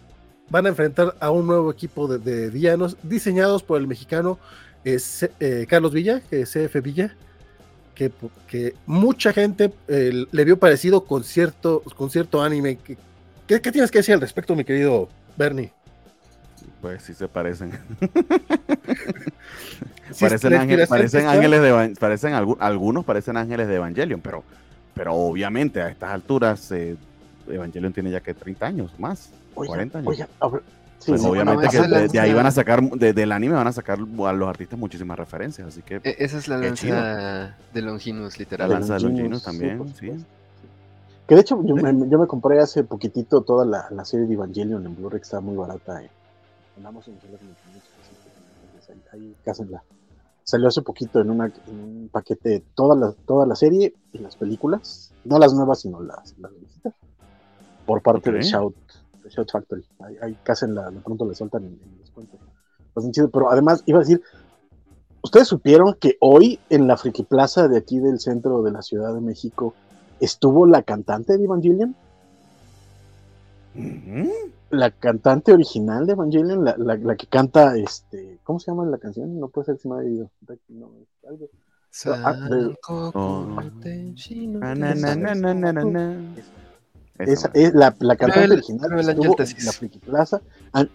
van 0.50 0.66
a 0.66 0.70
enfrentar 0.70 1.14
a 1.20 1.30
un 1.30 1.46
nuevo 1.46 1.70
equipo 1.70 2.08
de, 2.08 2.18
de 2.18 2.50
villanos 2.50 2.96
diseñados 3.02 3.62
por 3.62 3.78
el 3.80 3.86
mexicano 3.86 4.38
eh, 4.84 5.66
Carlos 5.68 5.92
Villa, 5.92 6.20
que 6.28 6.40
es 6.42 6.50
CF 6.50 6.82
Villa, 6.82 7.14
que, 7.94 8.10
que 8.48 8.74
mucha 8.86 9.32
gente 9.32 9.72
le 9.86 10.44
vio 10.44 10.58
parecido 10.58 11.04
con 11.04 11.22
cierto, 11.24 11.82
con 11.96 12.10
cierto 12.10 12.42
anime. 12.42 12.78
¿Qué, 12.82 12.96
¿Qué, 13.60 13.72
tienes 13.72 13.90
que 13.90 13.98
decir 13.98 14.14
al 14.14 14.20
respecto, 14.20 14.56
mi 14.56 14.64
querido 14.64 15.08
Bernie? 15.36 15.72
Pues 16.80 17.02
sí 17.02 17.14
se 17.14 17.28
parecen. 17.28 17.70
parecen, 20.20 20.54
ángeles, 20.54 20.88
parecen 20.88 21.26
ángeles 21.26 21.62
de 21.62 21.94
parecen 21.98 22.34
algunos 22.34 23.04
parecen 23.04 23.36
ángeles 23.36 23.68
de 23.68 23.76
Evangelion, 23.76 24.20
pero, 24.20 24.42
pero 24.94 25.14
obviamente 25.14 25.80
a 25.80 25.88
estas 25.88 26.10
alturas 26.10 26.70
eh, 26.72 26.96
Evangelion 27.48 27.92
tiene 27.92 28.10
ya 28.10 28.20
que 28.20 28.34
30 28.34 28.66
años 28.66 28.98
más, 28.98 29.30
40 29.54 29.98
años. 29.98 30.16
pues 31.06 31.24
obviamente 31.24 31.68
que 31.68 32.08
de, 32.08 32.20
ahí 32.20 32.32
van 32.32 32.46
a 32.46 32.50
sacar, 32.50 32.82
del 32.82 33.32
anime 33.32 33.54
van 33.54 33.66
a 33.66 33.72
sacar 33.72 33.98
a 33.98 34.32
los 34.32 34.48
artistas 34.48 34.78
muchísimas 34.78 35.18
referencias, 35.18 35.68
así 35.68 35.82
que... 35.82 35.96
E, 36.04 36.16
esa 36.18 36.38
es 36.38 36.48
la 36.48 36.58
lanza 36.58 37.56
de 37.72 37.82
Longinus, 37.82 38.38
literal. 38.38 38.68
La 38.68 38.78
lanza 38.78 38.94
de 38.94 39.00
Longinus 39.00 39.42
también, 39.42 39.92
sí. 39.94 40.12
Que 41.26 41.36
de 41.36 41.40
hecho 41.40 41.62
yo 41.64 41.76
me, 41.76 42.08
yo 42.08 42.18
me, 42.18 42.26
compré 42.26 42.58
hace 42.58 42.82
poquitito 42.82 43.42
toda 43.42 43.64
la, 43.64 43.86
la 43.90 44.04
serie 44.04 44.26
de 44.26 44.34
Evangelion 44.34 44.84
en 44.84 44.96
Blu-ray 44.96 45.20
que 45.20 45.24
está 45.24 45.40
muy 45.40 45.56
barata. 45.56 46.02
Eh 46.02 46.10
en 46.78 46.86
Amazon 46.86 47.14
ahí, 49.12 49.36
cásenla. 49.44 49.82
Salió 50.44 50.68
hace 50.68 50.82
poquito 50.82 51.20
en, 51.20 51.30
una, 51.30 51.52
un 51.68 52.08
paquete 52.12 52.64
toda 52.74 52.96
la, 52.96 53.12
toda 53.26 53.46
la 53.46 53.54
serie 53.54 53.94
y 54.12 54.18
las 54.18 54.36
películas, 54.36 55.12
no 55.24 55.38
las 55.38 55.54
nuevas, 55.54 55.80
sino 55.80 56.02
las, 56.02 56.36
las 56.38 56.52
visitas, 56.58 56.94
por 57.86 58.02
parte 58.02 58.32
de, 58.32 58.42
Shout, 58.42 58.74
de 59.22 59.30
Shout 59.30 59.50
Factory. 59.50 59.84
Ahí, 60.00 60.16
ahí 60.20 60.38
cásenla, 60.42 60.90
de 60.90 61.00
pronto 61.00 61.24
le 61.26 61.34
sueltan 61.34 61.64
en, 61.64 61.78
en 61.82 61.98
descuento. 61.98 62.38
Pues 62.94 63.10
chido, 63.10 63.30
pero 63.30 63.50
además 63.50 63.82
iba 63.86 63.98
a 63.98 64.00
decir, 64.00 64.20
¿ustedes 65.22 65.48
supieron 65.48 65.94
que 65.94 66.16
hoy 66.20 66.58
en 66.68 66.86
la 66.86 66.96
Friki 66.96 67.22
Plaza 67.22 67.68
de 67.68 67.78
aquí 67.78 67.98
del 67.98 68.20
centro 68.20 68.62
de 68.62 68.72
la 68.72 68.82
Ciudad 68.82 69.14
de 69.14 69.20
México 69.20 69.74
estuvo 70.20 70.66
la 70.66 70.82
cantante 70.82 71.38
de 71.38 71.44
Evangelion? 71.44 71.96
La 74.70 74.90
cantante 74.90 75.52
original 75.52 76.06
de 76.06 76.12
Evangelion, 76.12 76.64
la, 76.64 76.76
la, 76.78 76.96
la, 76.96 77.16
que 77.16 77.26
canta, 77.26 77.76
este, 77.76 78.38
¿cómo 78.42 78.58
se 78.58 78.70
llama 78.70 78.86
la 78.86 78.98
canción? 78.98 79.38
No 79.38 79.48
puede 79.48 79.66
ser 79.66 79.76
que 79.76 79.82
se 79.82 79.88
me 79.88 80.00
haya 80.00 80.08
ido. 80.08 80.30
No, 80.68 80.90
algo. 81.28 81.48
Esa 87.18 87.50
es 87.52 87.74
la, 87.74 87.94
la 88.00 88.16
cantante 88.16 88.52
original 88.54 88.98
estuvo 88.98 89.36
en 89.38 89.66
la 89.66 89.72
Friki 89.72 89.98
Plaza, 89.98 90.40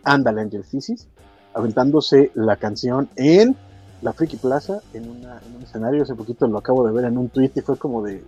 anda 0.03 0.31
la 0.31 0.41
Angel 0.41 0.63
Thesis, 0.69 1.07
aventándose 1.53 2.31
la 2.33 2.55
canción 2.55 3.07
en 3.15 3.55
la 4.01 4.13
Friki 4.13 4.37
Plaza, 4.37 4.81
en, 4.93 5.09
una, 5.09 5.39
en 5.39 5.55
un 5.55 5.63
escenario, 5.63 6.03
hace 6.03 6.15
poquito 6.15 6.47
lo 6.47 6.57
acabo 6.57 6.85
de 6.85 6.93
ver 6.93 7.05
en 7.05 7.17
un 7.17 7.29
tweet 7.29 7.51
y 7.55 7.61
fue 7.61 7.77
como 7.77 8.03
de, 8.03 8.23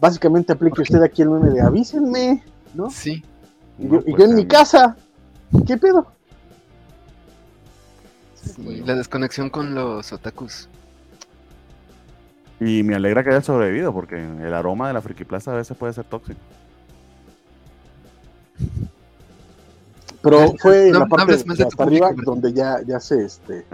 básicamente 0.00 0.52
aplique 0.52 0.82
usted 0.82 1.02
aquí 1.02 1.22
el 1.22 1.30
meme 1.30 1.50
de 1.50 1.60
avísenme, 1.60 2.42
¿no? 2.74 2.90
Sí, 2.90 3.22
y, 3.78 3.88
yo, 3.88 4.24
en 4.24 4.34
mi 4.34 4.46
casa, 4.46 4.96
¿qué 5.66 5.76
pedo? 5.76 6.06
la 8.58 8.94
desconexión 8.94 9.50
con 9.50 9.74
los 9.74 10.12
otakus. 10.12 10.68
Y 12.60 12.82
me 12.82 12.94
alegra 12.94 13.22
que 13.22 13.30
haya 13.30 13.42
sobrevivido, 13.42 13.92
porque 13.92 14.16
el 14.16 14.54
aroma 14.54 14.88
de 14.88 14.94
la 14.94 15.02
Friki 15.02 15.24
Plaza 15.24 15.52
a 15.52 15.56
veces 15.56 15.76
puede 15.76 15.92
ser 15.92 16.04
tóxico. 16.04 16.40
Pero 20.22 20.54
fue 20.58 20.88
en 20.88 20.98
la 20.98 21.06
parte 21.06 21.36
de, 21.36 21.64
hasta 21.64 21.82
arriba 21.82 22.12
donde 22.24 22.52
ya, 22.52 22.80
ya 22.86 22.98
se 22.98 23.24
este 23.24 23.66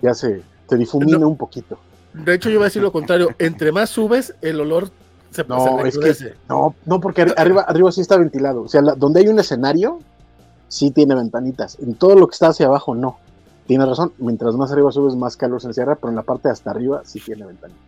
ya 0.00 0.14
se, 0.14 0.42
se 0.68 0.76
difumina 0.76 1.26
un 1.26 1.36
poquito. 1.36 1.78
De 2.12 2.34
hecho, 2.34 2.50
yo 2.50 2.56
voy 2.56 2.64
a 2.64 2.66
decir 2.66 2.82
lo 2.82 2.92
contrario. 2.92 3.30
Entre 3.38 3.72
más 3.72 3.90
subes, 3.90 4.34
el 4.42 4.60
olor 4.60 4.90
no, 5.48 5.84
es 5.84 5.98
que, 5.98 6.34
no, 6.48 6.74
no, 6.84 7.00
porque 7.00 7.22
arriba, 7.36 7.62
arriba 7.62 7.92
sí 7.92 8.00
está 8.00 8.16
ventilado. 8.16 8.62
O 8.62 8.68
sea, 8.68 8.80
donde 8.82 9.20
hay 9.20 9.28
un 9.28 9.38
escenario, 9.38 10.00
sí 10.68 10.90
tiene 10.90 11.14
ventanitas. 11.14 11.78
En 11.80 11.94
todo 11.94 12.14
lo 12.14 12.28
que 12.28 12.34
está 12.34 12.48
hacia 12.48 12.66
abajo, 12.66 12.94
no. 12.94 13.18
Tiene 13.66 13.84
razón, 13.84 14.12
mientras 14.18 14.54
más 14.54 14.72
arriba 14.72 14.90
subes, 14.90 15.14
más 15.14 15.36
calor 15.36 15.60
se 15.60 15.68
encierra, 15.68 15.96
pero 15.96 16.08
en 16.08 16.16
la 16.16 16.22
parte 16.22 16.48
de 16.48 16.52
hasta 16.52 16.70
arriba 16.70 17.02
sí 17.04 17.20
tiene 17.20 17.44
ventanitas. 17.44 17.82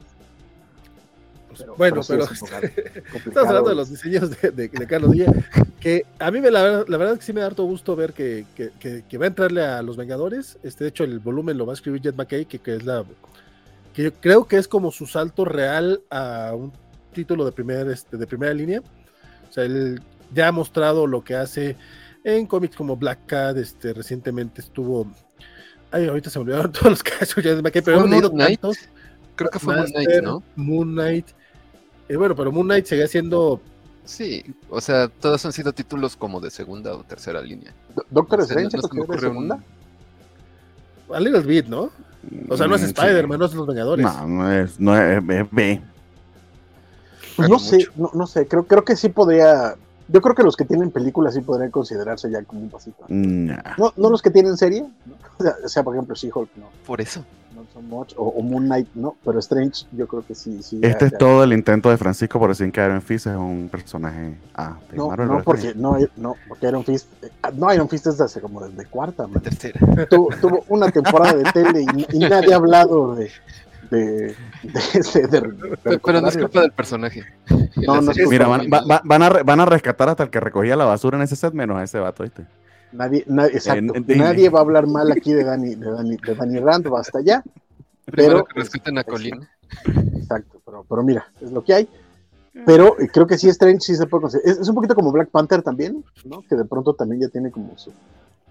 bueno, 1.78 2.02
pero, 2.06 2.24
estamos 2.24 3.48
hablando 3.48 3.70
de 3.70 3.76
los 3.76 3.88
diseños 3.88 4.30
de, 4.30 4.68
Carlos 4.86 5.12
Díaz, 5.12 5.32
que 5.80 6.04
a 6.18 6.30
mí 6.30 6.40
me, 6.40 6.50
la, 6.50 6.84
la, 6.86 6.96
verdad 6.98 7.14
es 7.14 7.20
que 7.20 7.24
sí 7.24 7.32
me 7.32 7.40
da 7.40 7.46
harto 7.46 7.64
gusto 7.64 7.96
ver 7.96 8.12
que, 8.12 8.44
que, 8.54 9.18
va 9.18 9.24
a 9.24 9.28
entrarle 9.28 9.64
a 9.64 9.80
los 9.80 9.96
Vengadores. 9.96 10.58
Este, 10.62 10.84
de 10.84 10.90
hecho, 10.90 11.04
el 11.04 11.18
volumen 11.18 11.56
lo 11.56 11.64
va 11.64 11.72
a 11.72 11.74
escribir 11.74 12.02
Jet 12.02 12.14
McKay, 12.14 12.44
que, 12.44 12.60
es 12.74 12.84
la 12.84 13.04
que 13.94 14.04
yo 14.04 14.12
creo 14.12 14.46
que 14.46 14.56
es 14.56 14.68
como 14.68 14.90
su 14.90 15.06
salto 15.06 15.44
real 15.44 16.02
a 16.10 16.52
un 16.54 16.72
título 17.12 17.44
de, 17.44 17.52
primer, 17.52 17.88
este, 17.88 18.16
de 18.16 18.26
primera 18.26 18.54
línea. 18.54 18.80
O 19.48 19.52
sea, 19.52 19.64
él 19.64 20.00
ya 20.34 20.48
ha 20.48 20.52
mostrado 20.52 21.06
lo 21.06 21.22
que 21.22 21.34
hace 21.34 21.76
en 22.24 22.46
cómics 22.46 22.76
como 22.76 22.96
Black 22.96 23.26
Cat, 23.26 23.56
este, 23.56 23.92
recientemente 23.92 24.60
estuvo... 24.60 25.06
Ay, 25.90 26.06
ahorita 26.06 26.30
se 26.30 26.38
me 26.38 26.44
olvidaron 26.44 26.72
todos 26.72 26.90
los 26.90 27.02
casos, 27.02 27.42
ya 27.42 27.54
me 27.54 27.70
pero 27.70 28.06
Moon 28.06 28.30
Knight? 28.30 28.60
Creo 29.34 29.50
que 29.50 29.58
fue 29.58 29.76
Moon 29.76 29.90
Knight, 29.90 30.22
¿no? 30.22 30.42
Moon 30.56 30.92
Knight. 30.92 31.28
Eh, 32.08 32.16
bueno, 32.16 32.34
pero 32.36 32.52
Moon 32.52 32.66
Knight 32.66 32.86
sigue 32.86 33.06
siendo... 33.08 33.60
Sí, 34.04 34.44
o 34.68 34.80
sea, 34.80 35.08
todos 35.08 35.44
han 35.44 35.52
sido 35.52 35.72
títulos 35.72 36.16
como 36.16 36.40
de 36.40 36.50
segunda 36.50 36.94
o 36.94 37.04
tercera 37.04 37.40
línea. 37.40 37.72
¿Doctor 38.10 38.40
Strange 38.40 38.76
es 38.76 38.82
de 38.82 39.18
segunda? 39.20 39.62
A 41.12 41.20
little 41.20 41.40
bit, 41.40 41.66
¿no? 41.66 41.90
O 42.48 42.56
sea, 42.56 42.66
no 42.66 42.74
es 42.74 42.82
mm, 42.82 42.86
Spider-Man, 42.86 43.38
no 43.38 43.44
es 43.44 43.54
Los 43.54 43.66
Vengadores. 43.66 44.04
No, 44.04 44.26
no 44.26 44.52
es, 44.52 44.80
no 44.80 44.96
es, 44.96 45.22
es 45.28 45.50
B. 45.50 45.80
Pues 47.40 47.50
no 47.50 47.58
sé, 47.58 47.86
no, 47.96 48.10
no, 48.12 48.26
sé, 48.26 48.46
creo, 48.46 48.64
creo 48.64 48.84
que 48.84 48.96
sí 48.96 49.08
podría. 49.08 49.74
Yo 50.08 50.20
creo 50.20 50.34
que 50.34 50.42
los 50.42 50.56
que 50.56 50.64
tienen 50.64 50.90
películas 50.90 51.34
sí 51.34 51.40
podrían 51.40 51.70
considerarse 51.70 52.30
ya 52.30 52.42
como 52.42 52.60
un 52.60 52.68
pasito. 52.68 53.04
No, 53.08 53.92
no 53.96 54.10
los 54.10 54.20
que 54.20 54.30
tienen 54.30 54.56
serie, 54.56 54.84
o, 55.64 55.68
sea, 55.68 55.82
por 55.82 55.94
ejemplo, 55.94 56.14
She-Hulk, 56.14 56.50
no. 56.56 56.66
Por 56.84 57.00
eso. 57.00 57.24
No 57.54 57.64
so 57.72 57.80
much, 57.80 58.12
o, 58.16 58.42
Moon 58.42 58.66
Knight, 58.66 58.88
no, 58.94 59.16
pero 59.24 59.38
Strange, 59.38 59.86
yo 59.92 60.06
creo 60.06 60.24
que 60.26 60.34
sí. 60.34 60.62
sí 60.62 60.80
este 60.82 61.06
es 61.06 61.18
todo 61.18 61.44
el 61.44 61.52
intento 61.52 61.90
de 61.90 61.96
Francisco 61.96 62.38
por 62.38 62.50
decir 62.50 62.70
que 62.72 62.84
Iron 62.84 63.02
Fist 63.02 63.26
es 63.26 63.36
un 63.36 63.68
personaje. 63.70 64.36
Ah, 64.54 64.76
no, 64.92 65.16
no, 65.16 65.42
porque, 65.42 65.72
no, 65.74 65.96
no, 66.16 66.36
porque 66.48 66.68
Iron 66.68 66.84
Fist. 66.84 67.08
Eh, 67.22 67.30
no, 67.54 67.72
Iron 67.72 67.88
Fist 67.88 68.06
es 68.06 68.18
de 68.18 68.24
hace 68.24 68.40
como 68.40 68.66
desde 68.66 68.84
cuarta, 68.86 69.26
man. 69.26 69.42
tercera. 69.42 69.80
tuvo 70.08 70.64
una 70.68 70.90
temporada 70.90 71.34
de 71.34 71.44
tele 71.52 71.82
y, 71.82 72.16
y 72.16 72.18
nadie 72.20 72.52
ha 72.52 72.56
hablado 72.56 73.14
de, 73.14 73.30
de, 73.90 74.34
Pero 76.04 76.20
no 76.20 76.28
es 76.28 76.36
culpa 76.36 76.60
del 76.60 76.72
personaje. 76.72 77.24
No, 77.76 78.00
no 78.00 78.12
Mira, 78.28 78.46
van, 78.46 78.68
van, 78.68 79.22
a, 79.22 79.28
van 79.42 79.60
a 79.60 79.64
rescatar 79.66 80.08
hasta 80.08 80.24
el 80.24 80.30
que 80.30 80.40
recogía 80.40 80.76
la 80.76 80.84
basura 80.84 81.16
en 81.16 81.22
ese 81.22 81.36
set, 81.36 81.52
menos 81.52 81.76
a 81.78 81.84
ese 81.84 81.98
vato, 81.98 82.22
¿viste? 82.22 82.46
Nadie, 82.92 83.24
nadie, 83.26 83.52
exacto. 83.54 83.92
nadie 84.08 84.48
va 84.48 84.58
a 84.58 84.62
hablar 84.62 84.86
mal 84.86 85.12
aquí 85.12 85.32
de 85.32 85.44
Dani, 85.44 85.76
de 85.76 85.90
Dani, 85.90 86.16
de 86.16 86.34
Dani 86.34 86.58
Rand, 86.58 86.86
hasta 86.96 87.18
allá. 87.18 87.42
Pero 88.06 88.44
que 88.44 88.60
respeten 88.60 88.98
a 88.98 89.04
Colin. 89.04 89.46
Exacto, 90.16 90.60
pero, 90.64 90.84
pero 90.88 91.02
mira, 91.02 91.30
es 91.40 91.52
lo 91.52 91.62
que 91.62 91.74
hay. 91.74 91.88
Pero 92.66 92.96
creo 93.12 93.26
que 93.26 93.38
sí, 93.38 93.48
Strange 93.48 93.80
sí 93.80 93.94
se 93.94 94.06
puede 94.06 94.22
conseguir. 94.22 94.50
Es, 94.50 94.68
un 94.68 94.74
poquito 94.74 94.94
como 94.94 95.12
Black 95.12 95.30
Panther 95.30 95.62
también, 95.62 96.04
¿no? 96.24 96.42
Que 96.42 96.56
de 96.56 96.64
pronto 96.64 96.94
también 96.94 97.22
ya 97.22 97.28
tiene 97.28 97.50
como 97.50 97.78
su. 97.78 97.92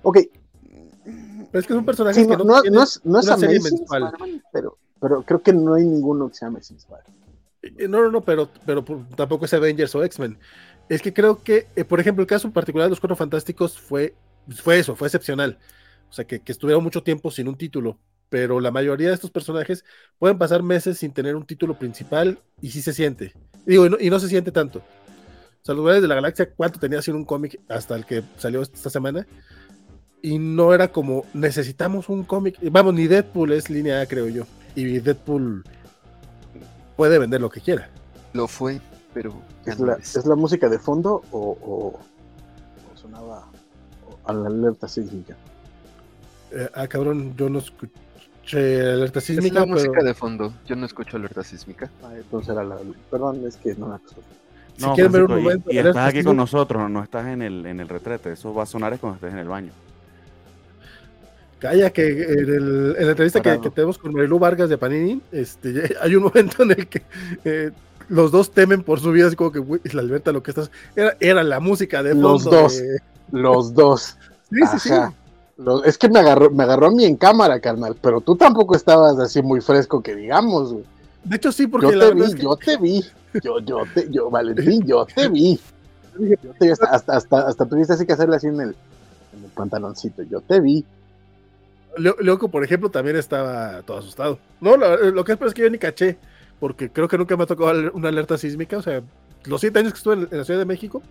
Ok. 0.04 0.19
Pero 1.04 1.60
es 1.60 1.67
que 1.67 1.73
es 1.73 1.80
un 1.80 1.86
personaje 1.86 2.28
que 2.28 2.38
no, 2.38 2.43
no, 2.43 2.62
no, 2.62 2.84
es, 2.84 3.02
no 3.04 3.19
es 3.19 3.30
amazing, 3.30 3.86
pero, 4.54 4.78
pero 5.00 5.24
creo 5.24 5.42
que 5.42 5.54
no 5.54 5.74
hay 5.76 5.84
ninguno 5.84 6.30
que 6.30 6.36
se 6.36 6.46
llame 6.46 6.60
eh, 7.62 7.88
No, 7.88 8.02
no, 8.04 8.12
no, 8.12 8.22
pero, 8.22 8.50
pero 8.66 8.84
tampoco 9.16 9.46
es 9.46 9.54
Avengers 9.54 9.96
o 9.96 10.04
X-Men. 10.04 10.38
Es 10.90 11.02
que 11.02 11.14
creo 11.14 11.44
que, 11.44 11.68
eh, 11.76 11.86
por 11.86 12.00
ejemplo, 12.00 12.22
el 12.22 12.28
caso 12.28 12.52
particular 12.52 12.86
de 12.86 12.92
los 12.92 13.00
Cuatro 13.00 13.16
Fantásticos 13.16 13.80
fue, 13.80 14.16
fue 14.50 14.80
eso, 14.80 14.96
fue 14.96 15.08
excepcional. 15.08 15.60
O 16.10 16.14
sea, 16.14 16.26
que, 16.26 16.40
que 16.40 16.52
estuvieron 16.52 16.84
mucho 16.84 17.04
tiempo 17.04 17.30
sin 17.32 17.48
un 17.48 17.56
título. 17.56 18.00
Pero 18.30 18.60
la 18.60 18.72
mayoría 18.72 19.08
de 19.08 19.16
estos 19.16 19.32
personajes 19.32 19.84
pueden 20.20 20.38
pasar 20.38 20.62
meses 20.62 21.00
sin 21.00 21.12
tener 21.12 21.36
un 21.36 21.46
título 21.46 21.78
principal 21.78 22.40
y 22.62 22.70
sí 22.70 22.82
se 22.82 22.94
siente. 22.94 23.34
Digo, 23.66 23.88
y 24.00 24.10
no, 24.10 24.20
se 24.20 24.28
siente 24.28 24.52
tanto. 24.52 24.80
O 24.80 25.66
sea, 25.66 25.76
los 25.76 25.82
Guardianes 25.82 26.04
de 26.04 26.08
la 26.08 26.16
Galaxia, 26.16 26.50
¿cuánto 26.56 26.80
tenía 26.80 27.02
sido 27.02 27.18
un 27.18 27.26
cómic 27.26 27.60
hasta 27.68 27.96
el 27.96 28.06
que 28.06 28.24
salió 28.38 28.62
esta 28.62 28.90
semana? 28.90 29.28
Y 30.22 30.38
no 30.38 30.74
era 30.74 30.92
como, 30.92 31.26
necesitamos 31.34 32.08
un 32.10 32.24
cómic. 32.24 32.58
Vamos, 32.72 32.94
ni 32.94 33.08
Deadpool 33.08 33.52
es 33.52 33.70
línea 33.70 34.06
creo 34.06 34.28
yo. 34.28 34.46
Y 34.76 35.00
Deadpool 35.00 35.64
puede 36.96 37.18
vender 37.18 37.42
lo 37.42 37.50
que 37.50 37.62
quiera. 37.62 37.90
Lo 38.34 38.48
fue, 38.48 38.80
pero. 39.14 39.34
¿Es, 39.66 39.80
la, 39.80 39.94
es. 39.96 40.26
la, 40.26 40.36
música 40.36 40.70
de 40.70 40.80
fondo 40.80 41.22
o, 41.32 41.58
o, 41.62 42.00
sonaba 42.96 43.48
a 44.26 44.34
la 44.34 44.48
alerta 44.48 44.88
sísmica? 44.88 45.36
Eh, 46.52 46.70
ah, 46.74 46.88
cabrón, 46.88 47.36
yo 47.36 47.50
no 47.50 47.60
escuché 47.60 48.82
alerta 48.82 49.22
sísmica. 49.22 49.62
Es 49.62 49.68
la 49.68 49.74
música 49.74 50.04
de 50.04 50.14
fondo, 50.14 50.54
yo 50.66 50.76
no 50.76 50.86
escucho 50.86 51.18
alerta 51.18 51.44
sísmica. 51.44 51.90
Ah, 52.04 52.12
entonces 52.16 52.50
era 52.50 52.64
la. 52.64 52.78
Perdón, 53.10 53.46
es 53.48 53.58
que 53.58 53.76
no 53.76 53.90
la 53.90 54.00
Si 54.78 54.86
quieren 54.96 55.12
ver 55.12 55.24
un 55.24 55.44
momento. 55.44 55.72
Y, 55.72 55.76
y 55.76 55.80
estás 55.80 56.10
aquí 56.10 56.24
con 56.24 56.38
nosotros, 56.38 56.90
no 56.90 57.02
estás 57.04 57.28
en 57.28 57.42
el, 57.42 57.66
en 57.66 57.80
el 57.80 57.88
retrete. 57.88 58.34
Eso 58.34 58.54
va 58.54 58.64
a 58.64 58.66
sonar 58.66 58.94
es 58.94 59.00
cuando 59.00 59.16
estés 59.16 59.34
en 59.34 59.40
el 59.40 59.48
baño. 59.48 59.72
Calla, 61.60 61.89
que 61.89 62.24
en, 62.24 62.93
la 62.93 63.12
entrevista 63.12 63.41
que, 63.41 63.58
tenemos 63.69 63.98
con 63.98 64.13
Marilu 64.13 64.39
Vargas 64.39 64.69
de 64.69 64.78
Panini, 64.78 65.22
este, 65.32 65.95
hay 66.02 66.15
un 66.15 66.24
momento 66.24 66.63
en 66.63 66.72
el 66.72 66.88
que 66.88 67.02
eh, 67.43 67.72
los 68.08 68.32
dos 68.32 68.52
temen 68.52 68.82
por 68.82 69.00
su 69.02 69.12
vida, 69.12 69.28
así 69.28 69.36
como 69.36 69.52
que, 69.52 69.62
la 69.93 70.02
Alberta, 70.02 70.32
lo 70.32 70.41
que 70.41 70.52
estás. 70.52 70.72
Era, 71.19 71.43
la 71.43 71.60
música 71.60 72.02
de 72.02 72.15
Los 72.15 72.43
dos. 72.43 72.82
Los 73.32 73.74
dos. 73.74 74.17
Sí, 74.52 74.62
sí, 74.72 74.89
sí. 74.89 74.95
es 75.86 75.95
que 76.00 76.10
me 76.10 76.17
agarró, 76.17 76.50
me 76.50 76.63
agarró 76.63 76.88
a 76.88 76.89
mí 76.89 77.06
en 77.06 77.15
cámara, 77.17 77.60
carnal, 77.60 77.95
pero 78.02 78.19
tú 78.19 78.36
tampoco 78.36 78.76
estabas 78.76 79.19
así 79.19 79.43
muy 79.43 79.62
fresco 79.62 80.02
que 80.02 80.15
digamos, 80.15 80.74
güey. 80.74 80.86
De 81.24 81.36
hecho, 81.36 81.52
sí, 81.52 81.67
porque 81.67 81.91
yo 81.91 82.00
te 82.00 82.15
vi, 82.15 82.41
yo 82.41 82.56
te 82.56 82.78
vi. 82.78 83.06
Yo, 83.43 83.60
yo 83.60 83.84
te, 83.93 84.10
yo, 84.10 84.32
Valentín, 84.32 84.84
yo 84.88 85.06
te 85.06 85.30
vi. 85.30 85.60
Yo 86.19 86.54
te 86.58 86.65
vi 86.65 86.72
hasta, 86.72 86.88
hasta, 86.88 87.15
hasta, 87.15 87.48
hasta, 87.48 87.65
tuviste 87.67 87.93
así 87.93 88.06
que 88.06 88.13
hacerle 88.13 88.38
así 88.38 88.48
en 88.48 88.60
el, 88.60 88.76
en 89.38 89.43
el 89.43 89.52
pantaloncito. 89.52 90.24
Yo 90.24 90.41
te 90.41 90.60
vi. 90.60 90.84
Loco, 91.97 92.49
por 92.49 92.63
ejemplo, 92.63 92.89
también 92.89 93.15
estaba 93.15 93.82
todo 93.84 93.97
asustado. 93.97 94.39
No, 94.62 94.78
lo, 94.78 95.23
que 95.23 95.34
es, 95.34 95.41
es 95.41 95.54
que 95.54 95.63
yo 95.63 95.69
ni 95.69 95.78
caché, 95.78 96.17
porque 96.60 96.89
creo 96.89 97.08
que 97.08 97.17
nunca 97.17 97.36
me 97.36 97.43
ha 97.43 97.47
tocado 97.47 97.91
una 97.93 98.10
alerta 98.10 98.38
sísmica. 98.38 98.78
O 98.78 98.82
sea, 98.82 99.02
los 99.45 99.62
siete 99.62 99.80
años 99.80 99.93
que 99.93 99.97
estuve 99.97 100.13
en, 100.15 100.28
la 100.32 100.43
Ciudad 100.43 100.60
de 100.60 100.65
México, 100.65 101.02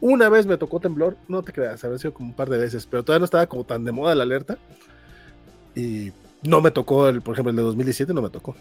una 0.00 0.28
vez 0.28 0.46
me 0.46 0.56
tocó 0.56 0.80
temblor, 0.80 1.16
no 1.26 1.42
te 1.42 1.52
creas, 1.52 1.82
había 1.84 1.98
sido 1.98 2.14
como 2.14 2.28
un 2.28 2.34
par 2.34 2.48
de 2.48 2.58
veces, 2.58 2.86
pero 2.86 3.02
todavía 3.02 3.20
no 3.20 3.24
estaba 3.24 3.46
como 3.46 3.64
tan 3.64 3.84
de 3.84 3.92
moda 3.92 4.14
la 4.14 4.22
alerta. 4.22 4.56
Y 5.74 6.12
no 6.42 6.60
me 6.60 6.70
tocó, 6.70 7.08
el, 7.08 7.20
por 7.20 7.34
ejemplo, 7.34 7.50
el 7.50 7.56
de 7.56 7.62
2017 7.62 8.14
no 8.14 8.22
me 8.22 8.30
tocó. 8.30 8.54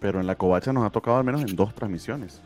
Pero 0.00 0.20
en 0.20 0.26
la 0.26 0.34
covacha 0.34 0.72
nos 0.72 0.84
ha 0.84 0.90
tocado 0.90 1.18
al 1.18 1.24
menos 1.24 1.42
en 1.42 1.54
dos 1.54 1.74
transmisiones. 1.74 2.40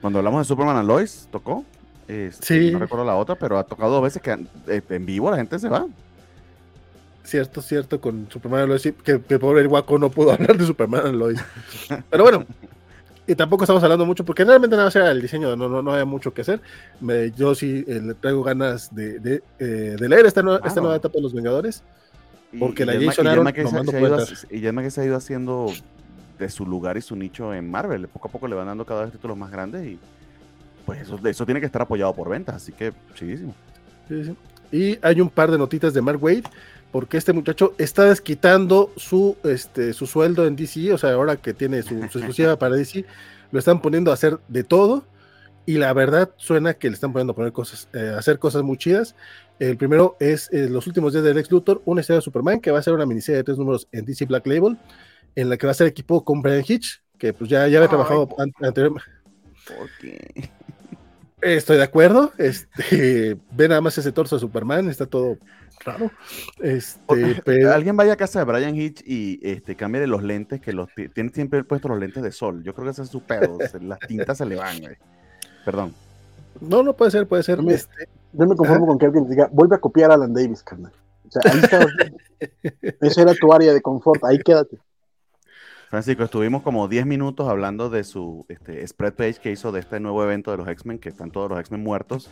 Cuando 0.00 0.18
hablamos 0.18 0.40
de 0.40 0.44
Superman 0.44 0.76
and 0.76 0.88
Lois, 0.88 1.28
tocó. 1.30 1.64
Este, 2.08 2.44
sí. 2.44 2.70
No 2.72 2.78
recuerdo 2.78 3.06
la 3.06 3.16
otra, 3.16 3.36
pero 3.36 3.58
ha 3.58 3.64
tocado 3.64 3.92
dos 3.92 4.02
veces 4.02 4.20
que 4.20 4.32
eh, 4.66 4.82
en 4.90 5.06
vivo 5.06 5.30
la 5.30 5.38
gente 5.38 5.58
se 5.58 5.68
va. 5.68 5.86
Cierto, 7.24 7.62
cierto, 7.62 8.00
con 8.00 8.30
Superman 8.30 8.68
Lois, 8.68 8.82
que, 8.82 9.20
que 9.20 9.38
pobre 9.38 9.62
el 9.62 9.68
guaco 9.68 9.98
no 9.98 10.10
pudo 10.10 10.32
hablar 10.34 10.56
de 10.56 10.66
Superman 10.66 11.18
Lois. 11.18 11.40
Pero 12.10 12.22
bueno, 12.22 12.46
y 13.26 13.34
tampoco 13.34 13.64
estamos 13.64 13.82
hablando 13.82 14.04
mucho, 14.04 14.24
porque 14.24 14.44
realmente 14.44 14.76
nada 14.76 14.88
más 14.88 14.96
era 14.96 15.10
el 15.10 15.22
diseño, 15.22 15.56
no, 15.56 15.68
no, 15.68 15.82
no 15.82 15.92
había 15.92 16.04
mucho 16.04 16.34
que 16.34 16.42
hacer. 16.42 16.60
Me, 17.00 17.30
yo 17.30 17.54
sí 17.54 17.82
eh, 17.88 18.00
le 18.02 18.14
traigo 18.14 18.42
ganas 18.42 18.94
de, 18.94 19.18
de, 19.18 19.42
eh, 19.58 19.96
de 19.98 20.08
leer 20.08 20.26
esta, 20.26 20.42
nueva, 20.42 20.60
esta 20.66 20.80
nueva 20.80 20.96
etapa 20.96 21.14
de 21.14 21.22
los 21.22 21.32
Vengadores. 21.32 21.82
Porque 22.58 22.84
la 22.84 22.92
Jason 22.92 23.26
Aaron 23.26 23.52
que 23.52 23.66
se, 23.66 24.00
ido, 24.00 24.18
y 24.50 24.60
ya 24.60 24.72
que 24.72 24.90
se 24.90 25.00
ha 25.00 25.04
ido 25.04 25.16
haciendo 25.16 25.72
de 26.38 26.48
su 26.50 26.66
lugar 26.66 26.96
y 26.96 27.00
su 27.00 27.16
nicho 27.16 27.52
en 27.54 27.68
Marvel. 27.68 28.06
Poco 28.08 28.28
a 28.28 28.30
poco 28.30 28.46
le 28.46 28.54
van 28.54 28.66
dando 28.66 28.84
cada 28.84 29.02
vez 29.02 29.12
títulos 29.12 29.36
más 29.36 29.50
grandes 29.50 29.86
y 29.86 29.98
pues 30.86 31.00
eso, 31.00 31.18
eso 31.24 31.44
tiene 31.46 31.60
que 31.60 31.66
estar 31.66 31.82
apoyado 31.82 32.14
por 32.14 32.28
ventas, 32.28 32.56
así 32.56 32.72
que 32.72 32.92
chidísimo. 33.14 33.54
Sí, 34.08 34.24
sí. 34.24 34.36
Y 34.70 34.98
hay 35.02 35.20
un 35.20 35.30
par 35.30 35.50
de 35.50 35.58
notitas 35.58 35.94
de 35.94 36.02
Mark 36.02 36.22
Wade 36.22 36.44
porque 36.94 37.16
este 37.16 37.32
muchacho 37.32 37.74
está 37.76 38.04
desquitando 38.04 38.92
su, 38.96 39.36
este, 39.42 39.92
su 39.94 40.06
sueldo 40.06 40.46
en 40.46 40.54
DC, 40.54 40.92
o 40.92 40.96
sea, 40.96 41.14
ahora 41.14 41.34
que 41.34 41.52
tiene 41.52 41.82
su, 41.82 41.96
exclusiva 41.96 42.56
para 42.60 42.76
DC, 42.76 43.04
lo 43.50 43.58
están 43.58 43.82
poniendo 43.82 44.12
a 44.12 44.14
hacer 44.14 44.38
de 44.46 44.62
todo, 44.62 45.04
y 45.66 45.78
la 45.78 45.92
verdad 45.92 46.30
suena 46.36 46.74
que 46.74 46.88
le 46.88 46.94
están 46.94 47.12
poniendo 47.12 47.32
a 47.32 47.34
poner 47.34 47.50
cosas, 47.50 47.88
eh, 47.94 48.14
hacer 48.16 48.38
cosas 48.38 48.62
muy 48.62 48.76
chidas. 48.76 49.16
El 49.58 49.76
primero 49.76 50.16
es 50.20 50.48
eh, 50.52 50.68
Los 50.70 50.86
últimos 50.86 51.12
días 51.12 51.24
del 51.24 51.34
Lex 51.34 51.50
Luthor, 51.50 51.82
una 51.84 52.00
historia 52.00 52.18
de 52.20 52.22
Superman, 52.22 52.60
que 52.60 52.70
va 52.70 52.78
a 52.78 52.82
ser 52.82 52.94
una 52.94 53.06
miniserie 53.06 53.38
de 53.38 53.42
tres 53.42 53.58
números 53.58 53.88
en 53.90 54.04
DC 54.04 54.26
Black 54.26 54.46
Label, 54.46 54.78
en 55.34 55.48
la 55.48 55.56
que 55.56 55.66
va 55.66 55.72
a 55.72 55.74
ser 55.74 55.88
equipo 55.88 56.24
con 56.24 56.42
Brian 56.42 56.62
Hitch, 56.64 57.02
que 57.18 57.32
pues 57.32 57.50
ya, 57.50 57.66
ya 57.66 57.78
había 57.78 57.88
trabajado 57.88 58.28
anteriormente. 58.62 59.10
Estoy 61.44 61.76
de 61.76 61.82
acuerdo. 61.82 62.32
Este, 62.38 63.36
ve 63.52 63.68
nada 63.68 63.82
más 63.82 63.98
ese 63.98 64.12
torso 64.12 64.36
de 64.36 64.40
Superman, 64.40 64.88
está 64.88 65.04
todo 65.06 65.36
raro. 65.84 66.10
Este, 66.60 67.68
Alguien 67.68 67.96
vaya 67.96 68.14
a 68.14 68.16
casa 68.16 68.38
de 68.38 68.50
Brian 68.50 68.74
Hitch 68.74 69.02
y 69.06 69.38
este, 69.42 69.76
cambie 69.76 70.06
los 70.06 70.22
lentes, 70.22 70.60
que 70.62 70.72
los 70.72 70.88
tiene 71.14 71.30
siempre 71.30 71.62
puesto 71.62 71.88
los 71.88 71.98
lentes 71.98 72.22
de 72.22 72.32
sol. 72.32 72.62
Yo 72.64 72.74
creo 72.74 72.86
que 72.86 72.92
ese 72.92 73.02
es 73.02 73.10
su 73.10 73.20
pedo. 73.20 73.58
las 73.82 73.98
tintas 74.00 74.38
se 74.38 74.46
le 74.46 74.56
van, 74.56 74.78
Perdón. 75.66 75.94
No, 76.60 76.82
no 76.82 76.94
puede 76.94 77.10
ser, 77.10 77.26
puede 77.26 77.42
ser. 77.42 77.58
Yo 77.58 77.62
me, 77.62 77.74
este, 77.74 78.08
conformo 78.56 78.86
con 78.86 78.98
que 78.98 79.06
alguien 79.06 79.28
diga, 79.28 79.48
vuelve 79.52 79.76
a 79.76 79.80
copiar 79.80 80.10
a 80.10 80.14
Alan 80.14 80.32
Davis, 80.32 80.62
carnal. 80.62 80.92
O 81.26 81.30
sea, 81.30 81.42
ahí 81.52 81.60
está. 81.60 81.86
Esa 83.00 83.22
era 83.22 83.34
tu 83.34 83.52
área 83.52 83.72
de 83.74 83.82
confort, 83.82 84.24
ahí 84.24 84.38
quédate. 84.38 84.78
Francisco, 85.94 86.24
estuvimos 86.24 86.62
como 86.62 86.88
10 86.88 87.06
minutos 87.06 87.48
hablando 87.48 87.88
de 87.88 88.02
su 88.02 88.46
este, 88.48 88.84
spread 88.84 89.14
page 89.14 89.36
que 89.40 89.52
hizo 89.52 89.70
de 89.70 89.78
este 89.78 90.00
nuevo 90.00 90.24
evento 90.24 90.50
de 90.50 90.56
los 90.56 90.66
X-Men, 90.66 90.98
que 90.98 91.08
están 91.08 91.30
todos 91.30 91.48
los 91.48 91.60
X-Men 91.60 91.84
muertos 91.84 92.28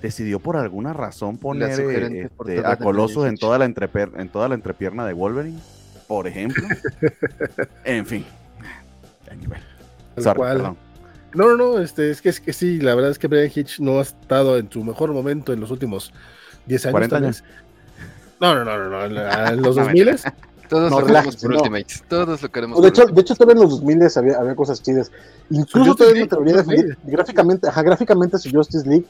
decidió 0.00 0.38
por 0.38 0.56
alguna 0.56 0.92
razón 0.92 1.36
poner 1.36 1.72
este, 1.72 2.62
a 2.64 2.76
Colosos 2.76 3.26
en 3.26 3.36
toda, 3.36 3.58
la 3.58 3.64
en 3.64 4.28
toda 4.28 4.48
la 4.48 4.54
entrepierna 4.54 5.04
de 5.04 5.12
Wolverine, 5.12 5.58
por 6.06 6.28
ejemplo. 6.28 6.62
en 7.84 8.06
fin. 8.06 8.24
no, 10.62 10.76
no, 11.34 11.56
no, 11.56 11.80
este, 11.80 12.12
es 12.12 12.22
que 12.22 12.28
es 12.28 12.40
que 12.40 12.52
sí, 12.52 12.78
la 12.78 12.94
verdad 12.94 13.10
es 13.10 13.18
que 13.18 13.26
Brian 13.26 13.50
Hitch 13.52 13.80
no 13.80 13.98
ha 13.98 14.02
estado 14.02 14.56
en 14.56 14.70
su 14.70 14.84
mejor 14.84 15.12
momento 15.12 15.52
en 15.52 15.58
los 15.58 15.72
últimos 15.72 16.12
10 16.66 16.86
años. 16.86 16.92
40 16.92 17.16
años. 17.16 17.44
No, 18.40 18.54
no, 18.54 18.64
no, 18.64 18.88
no, 18.88 19.04
en 19.04 19.62
los 19.62 19.74
2000 19.74 20.08
Todos 20.70 20.90
lo 20.92 21.04
queremos 21.04 21.36
por 21.36 21.50
Ultimates. 21.50 22.04
Todos 22.08 22.42
lo 22.42 22.48
queremos 22.48 22.80
de 22.80 22.88
hecho, 22.88 23.04
de 23.04 23.20
hecho, 23.20 23.34
todavía 23.34 23.60
en 23.60 23.68
los 23.68 23.80
2000 23.80 24.08
había, 24.16 24.38
había 24.38 24.54
cosas 24.54 24.80
chidas. 24.80 25.10
Incluso 25.50 25.96
todavía 25.96 26.20
me 26.20 26.26
atrevería 26.26 26.54
a 26.54 26.62
definir 26.62 26.98
gráficamente, 27.02 27.68
ajá, 27.68 27.82
gráficamente 27.82 28.38
su 28.38 28.50
Justice 28.50 28.88
League 28.88 29.06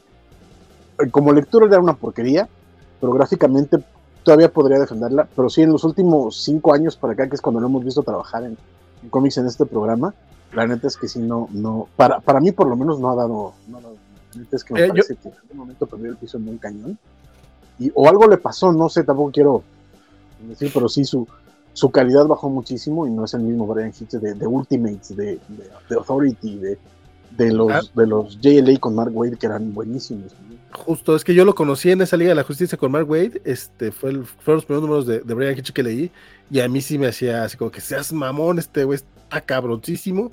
como 1.11 1.33
lectura 1.33 1.67
era 1.67 1.81
una 1.81 1.95
porquería, 1.95 2.49
pero 3.01 3.13
gráficamente 3.13 3.79
todavía 4.23 4.51
podría 4.51 4.79
defenderla. 4.79 5.29
Pero 5.35 5.49
sí, 5.49 5.63
en 5.63 5.73
los 5.73 5.85
últimos 5.85 6.43
cinco 6.43 6.75
años 6.75 6.97
para 6.97 7.13
acá, 7.13 7.29
que 7.29 7.35
es 7.35 7.41
cuando 7.41 7.61
lo 7.61 7.67
hemos 7.67 7.85
visto 7.85 8.03
trabajar 8.03 8.45
en, 8.45 8.57
cómics 9.09 9.39
en 9.39 9.47
este 9.47 9.67
programa, 9.67 10.15
la 10.53 10.67
neta 10.67 10.89
es 10.89 10.97
que 10.97 11.09
sí, 11.09 11.21
no, 11.21 11.49
no, 11.53 11.89
para, 11.97 12.21
para 12.21 12.41
mí 12.41 12.53
por 12.53 12.69
lo 12.69 12.77
menos 12.77 12.99
no 12.99 13.11
ha 13.11 13.15
dado, 13.15 13.53
no 13.69 13.81
La 13.81 14.41
neta 14.41 14.57
es 14.57 14.65
que 14.65 14.75
me 14.75 14.85
eh, 14.85 14.89
parece 14.89 15.17
que 15.17 15.29
en 15.29 15.35
algún 15.35 15.57
momento 15.57 15.87
perdió 15.87 16.11
el 16.11 16.17
piso 16.17 16.39
en 16.39 16.49
un 16.49 16.59
cañón. 16.59 16.99
Y, 17.79 17.91
o 17.95 18.09
algo 18.09 18.27
le 18.27 18.37
pasó, 18.37 18.73
no 18.73 18.89
sé, 18.89 19.05
tampoco 19.05 19.31
quiero 19.31 19.63
decir, 20.49 20.71
pero 20.73 20.89
sí 20.89 21.05
su, 21.05 21.27
su 21.73 21.91
calidad 21.91 22.27
bajó 22.27 22.51
muchísimo 22.51 23.07
y 23.07 23.11
no 23.11 23.25
es 23.25 23.35
el 23.35 23.43
mismo 23.43 23.67
Brian 23.67 23.93
Hitch 23.99 24.13
de, 24.13 24.35
de 24.35 24.47
Ultimates, 24.47 25.17
de, 25.17 25.39
de, 25.89 25.95
Authority, 25.95 26.57
de, 26.57 26.79
de 27.37 27.53
los, 27.53 27.71
ah. 27.71 27.81
de 27.95 28.07
los 28.07 28.41
JLA 28.41 28.79
con 28.79 28.95
Mark 28.95 29.13
Wade 29.15 29.37
que 29.37 29.47
eran 29.47 29.73
buenísimos. 29.73 30.33
Justo, 30.73 31.17
es 31.17 31.25
que 31.25 31.35
yo 31.35 31.45
lo 31.45 31.55
conocí 31.55 31.91
en 31.91 32.01
esa 32.01 32.17
Liga 32.17 32.31
de 32.31 32.37
la 32.37 32.45
Justicia 32.45 32.79
con 32.79 32.93
Mark 32.93 33.09
Wade, 33.09 33.41
este 33.45 33.93
fue 33.93 34.11
el, 34.11 34.25
fueron 34.25 34.57
los 34.57 34.65
primeros 34.65 34.89
números 34.89 35.07
de, 35.07 35.35
Brian 35.35 35.57
Hitch 35.57 35.73
que 35.73 35.83
leí, 35.83 36.11
y 36.51 36.61
a 36.61 36.69
mí 36.69 36.81
sí 36.81 36.99
me 36.99 37.09
hacía 37.09 37.45
así 37.45 37.57
como 37.57 37.71
que 37.71 37.81
seas 37.81 38.13
mamón, 38.13 38.59
este 38.59 38.85
güey 38.85 38.97
está 38.97 39.41
cabroncísimo, 39.41 40.31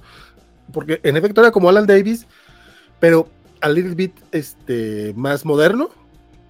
porque 0.71 0.99
en 1.03 1.17
efecto 1.17 1.41
era 1.41 1.51
como 1.51 1.69
Alan 1.69 1.87
Davis, 1.87 2.27
pero 2.99 3.27
a 3.61 3.69
little 3.69 3.95
bit 3.95 4.13
este, 4.31 5.13
más 5.15 5.45
moderno, 5.45 5.89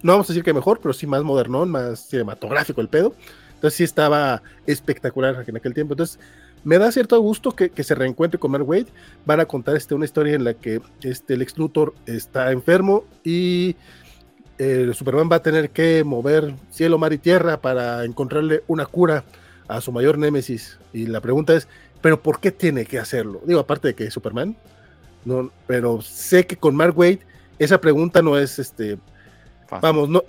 no 0.02 0.12
vamos 0.12 0.28
a 0.28 0.32
decir 0.32 0.44
que 0.44 0.52
mejor, 0.52 0.80
pero 0.80 0.92
sí 0.92 1.06
más 1.06 1.22
modernón, 1.22 1.70
más 1.70 2.00
cinematográfico 2.00 2.80
el 2.80 2.88
pedo, 2.88 3.14
entonces 3.58 3.76
sí 3.76 3.84
estaba 3.84 4.40
espectacular 4.66 5.44
en 5.44 5.56
aquel 5.56 5.74
tiempo, 5.74 5.94
entonces 5.94 6.20
me 6.62 6.78
da 6.78 6.92
cierto 6.92 7.20
gusto 7.20 7.52
que, 7.52 7.70
se 7.82 7.94
reencuentre 7.94 8.38
con 8.38 8.50
Mark 8.50 8.68
Wade. 8.68 8.86
Van 9.26 9.40
a 9.40 9.46
contar 9.46 9.76
este, 9.76 9.94
una 9.94 10.04
historia 10.04 10.34
en 10.34 10.44
la 10.44 10.54
que 10.54 10.80
este, 11.02 11.34
el 11.34 11.42
ex 11.42 11.56
Luthor 11.56 11.94
está 12.06 12.52
enfermo 12.52 13.04
y 13.24 13.76
el 14.58 14.94
Superman 14.94 15.28
va 15.30 15.36
a 15.36 15.42
tener 15.42 15.70
que 15.70 16.04
mover 16.04 16.54
cielo, 16.70 16.98
mar 16.98 17.12
y 17.12 17.18
tierra 17.18 17.60
para 17.60 18.04
encontrarle 18.04 18.62
una 18.66 18.86
cura 18.86 19.24
a 19.66 19.80
su 19.80 19.92
mayor 19.92 20.18
némesis. 20.18 20.78
Y 20.92 21.06
la 21.06 21.20
pregunta 21.20 21.54
es, 21.54 21.68
¿pero 22.00 22.22
por 22.22 22.40
qué 22.40 22.52
tiene 22.52 22.84
que 22.84 22.98
hacerlo? 22.98 23.40
Digo, 23.44 23.60
aparte 23.60 23.88
de 23.88 23.94
que 23.94 24.04
es 24.04 24.14
Superman, 24.14 24.56
no, 25.24 25.50
pero 25.66 26.00
sé 26.00 26.46
que 26.46 26.56
con 26.56 26.76
Mark 26.76 26.96
Wade 26.96 27.20
esa 27.58 27.80
pregunta 27.80 28.22
no 28.22 28.38
es, 28.38 28.58
este, 28.58 28.98
vamos, 29.80 30.08
no, 30.08 30.22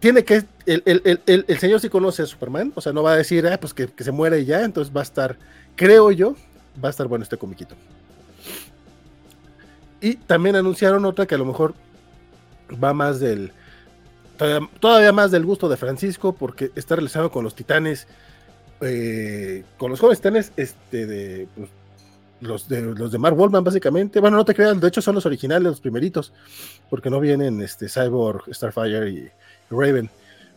tiene 0.00 0.24
que, 0.24 0.44
el, 0.66 1.58
señor 1.58 1.80
sí 1.80 1.88
conoce 1.88 2.22
a 2.22 2.26
Superman, 2.26 2.72
o 2.74 2.80
sea, 2.80 2.92
no 2.92 3.02
va 3.02 3.12
a 3.12 3.16
decir, 3.16 3.46
ah, 3.46 3.58
pues 3.58 3.74
que, 3.74 3.88
se 3.96 4.12
muere 4.12 4.40
y 4.40 4.44
ya, 4.44 4.64
entonces 4.64 4.94
va 4.94 5.00
a 5.00 5.04
estar, 5.04 5.38
creo 5.76 6.10
yo, 6.10 6.36
va 6.82 6.88
a 6.88 6.90
estar 6.90 7.06
bueno 7.06 7.22
este 7.22 7.36
comiquito. 7.36 7.74
Y 10.00 10.16
también 10.16 10.56
anunciaron 10.56 11.04
otra 11.04 11.26
que 11.26 11.34
a 11.34 11.38
lo 11.38 11.46
mejor 11.46 11.74
va 12.82 12.92
más 12.92 13.20
del. 13.20 13.52
Todavía, 14.80 15.12
más 15.12 15.30
del 15.30 15.46
gusto 15.46 15.68
de 15.68 15.76
Francisco, 15.76 16.34
porque 16.34 16.70
está 16.74 16.96
relacionado 16.96 17.30
con 17.30 17.44
los 17.44 17.54
titanes. 17.54 18.06
Eh, 18.80 19.64
con 19.78 19.90
los 19.90 20.00
jóvenes 20.00 20.18
titanes 20.18 20.52
este, 20.56 21.06
de, 21.06 21.48
pues, 21.56 21.70
los 22.40 22.68
de 22.68 22.82
los 22.82 23.12
de 23.12 23.18
Mark 23.18 23.38
Wallman, 23.38 23.64
básicamente. 23.64 24.20
Bueno, 24.20 24.36
no 24.36 24.44
te 24.44 24.54
creas, 24.54 24.78
de 24.78 24.88
hecho 24.88 25.00
son 25.00 25.14
los 25.14 25.24
originales, 25.24 25.62
los 25.62 25.80
primeritos, 25.80 26.34
porque 26.90 27.08
no 27.08 27.18
vienen 27.20 27.62
este, 27.62 27.88
Cyborg, 27.88 28.52
Starfire 28.52 29.08
y 29.08 29.30
Raven. 29.70 30.10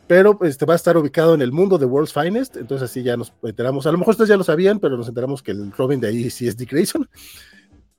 Pero 0.08 0.40
este, 0.44 0.66
va 0.66 0.74
a 0.74 0.78
estar 0.78 0.96
ubicado 0.96 1.34
en 1.34 1.42
el 1.42 1.52
mundo 1.52 1.78
de 1.78 1.86
World's 1.86 2.14
Finest, 2.14 2.56
entonces 2.56 2.90
así 2.90 3.04
ya 3.04 3.18
nos 3.18 3.34
enteramos. 3.44 3.86
A 3.88 3.92
lo 3.92 3.98
mejor 3.98 4.14
ustedes 4.14 4.30
ya 4.30 4.38
lo 4.38 4.44
sabían, 4.44 4.80
pero 4.80 4.96
nos 4.96 5.10
enteramos 5.10 5.44
que 5.44 5.52
el 5.52 5.72
Robin 5.74 6.00
de 6.00 6.08
ahí 6.08 6.30
sí 6.30 6.48
es 6.48 6.56
Dick 6.56 6.72
Grayson. 6.72 7.10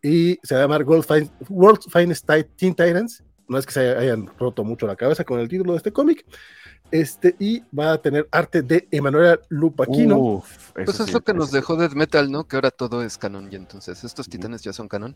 Y 0.02 0.38
se 0.42 0.54
va 0.54 0.60
a 0.60 0.64
llamar 0.64 0.84
World's, 0.84 1.86
Finest 1.92 2.28
Teen 2.56 2.74
Titans. 2.74 3.22
No 3.46 3.58
es 3.58 3.66
que 3.66 3.72
se 3.72 3.80
hayan 3.80 4.26
roto 4.38 4.64
mucho 4.64 4.86
la 4.86 4.96
cabeza 4.96 5.24
con 5.24 5.38
el 5.40 5.48
título 5.48 5.72
de 5.72 5.78
este 5.78 5.92
cómic. 5.92 6.24
Este, 6.90 7.36
y 7.38 7.62
va 7.78 7.92
a 7.92 7.98
tener 7.98 8.26
arte 8.30 8.62
de 8.62 8.88
Emanuela 8.90 9.38
Lupaquino. 9.50 10.42
pues 10.72 11.00
es 11.00 11.12
lo 11.12 11.20
que 11.22 11.34
nos 11.34 11.50
dejó 11.50 11.76
Death 11.76 11.92
Metal, 11.92 12.30
¿no? 12.30 12.44
Que 12.48 12.56
ahora 12.56 12.70
todo 12.70 13.02
es 13.02 13.18
canon 13.18 13.48
y 13.52 13.56
entonces 13.56 14.02
estos 14.04 14.28
titanes 14.28 14.62
ya 14.62 14.72
son 14.72 14.88
canon. 14.88 15.14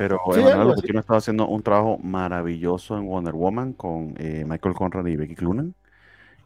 Pero 0.00 0.18
Emanuela 0.34 0.64
Lupaquino 0.64 1.00
estaba 1.00 1.18
haciendo 1.18 1.46
un 1.46 1.62
trabajo 1.62 1.98
maravilloso 1.98 2.96
en 2.96 3.06
Wonder 3.06 3.34
Woman 3.34 3.74
con 3.74 4.14
eh, 4.16 4.46
Michael 4.48 4.74
Conrad 4.74 5.04
y 5.04 5.14
Becky 5.14 5.34
Clunan. 5.34 5.74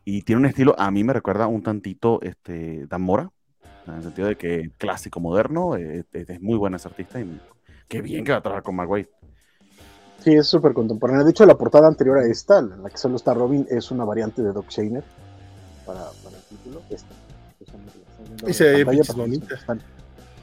Y 0.05 0.23
tiene 0.23 0.41
un 0.41 0.47
estilo, 0.47 0.75
a 0.77 0.91
mí 0.91 1.05
me 1.05 1.13
recuerda 1.13 1.47
un 1.47 1.63
tantito 1.63 2.21
este, 2.23 2.89
Dan 2.89 3.03
Mora, 3.03 3.31
en 3.87 3.95
el 3.95 4.03
sentido 4.03 4.27
de 4.27 4.35
que 4.35 4.73
clásico 4.77 5.21
moderno, 5.21 5.77
eh, 5.77 6.05
es 6.13 6.43
muy 6.43 6.59
buena 6.59 6.79
esa 6.79 6.89
artista 6.89 7.21
y 7.21 7.41
qué 7.87 8.03
bien 8.03 8.25
que 8.25 8.33
va 8.33 8.39
a 8.39 8.43
trabajar 8.43 8.65
con 8.65 8.75
Mark 8.75 8.91
Waid. 8.91 9.07
Sí, 10.19 10.35
es 10.35 10.49
súper 10.49 10.73
contemporánea. 10.73 11.23
De 11.23 11.31
hecho, 11.31 11.47
la 11.47 11.57
portada 11.57 11.87
anterior 11.87 12.19
a 12.19 12.27
esta, 12.27 12.59
en 12.59 12.83
la 12.83 12.91
que 12.91 12.99
solo 12.99 13.15
está 13.15 13.35
Robin, 13.35 13.69
es 13.71 13.89
una 13.93 14.05
variante 14.05 14.43
de 14.43 14.53
Doc 14.53 14.69
Shainer 14.69 15.05
para, 15.87 16.01
para 16.25 16.37
el 16.37 16.43
título. 16.43 16.83
Esta. 16.91 17.15
Y 18.49 18.53
se 18.53 18.85
ve 18.85 19.03
bonita. 19.15 19.55
Están 19.55 19.81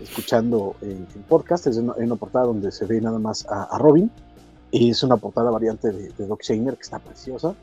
escuchando 0.01 0.75
el, 0.81 1.05
podcast. 1.27 1.67
Es 1.67 1.77
una, 1.77 2.15
portada 2.15 2.45
donde 2.45 2.71
se 2.71 2.85
ve 2.85 3.01
nada 3.01 3.19
más 3.19 3.45
a, 3.49 3.77
Robin. 3.77 4.09
Y 4.71 4.91
es 4.91 5.03
una 5.03 5.17
portada 5.17 5.51
variante 5.51 5.91
de, 5.91 6.25
Doc 6.25 6.41
Shainer 6.41 6.75
que 6.75 6.83
está 6.83 6.99
preciosa. 6.99 7.53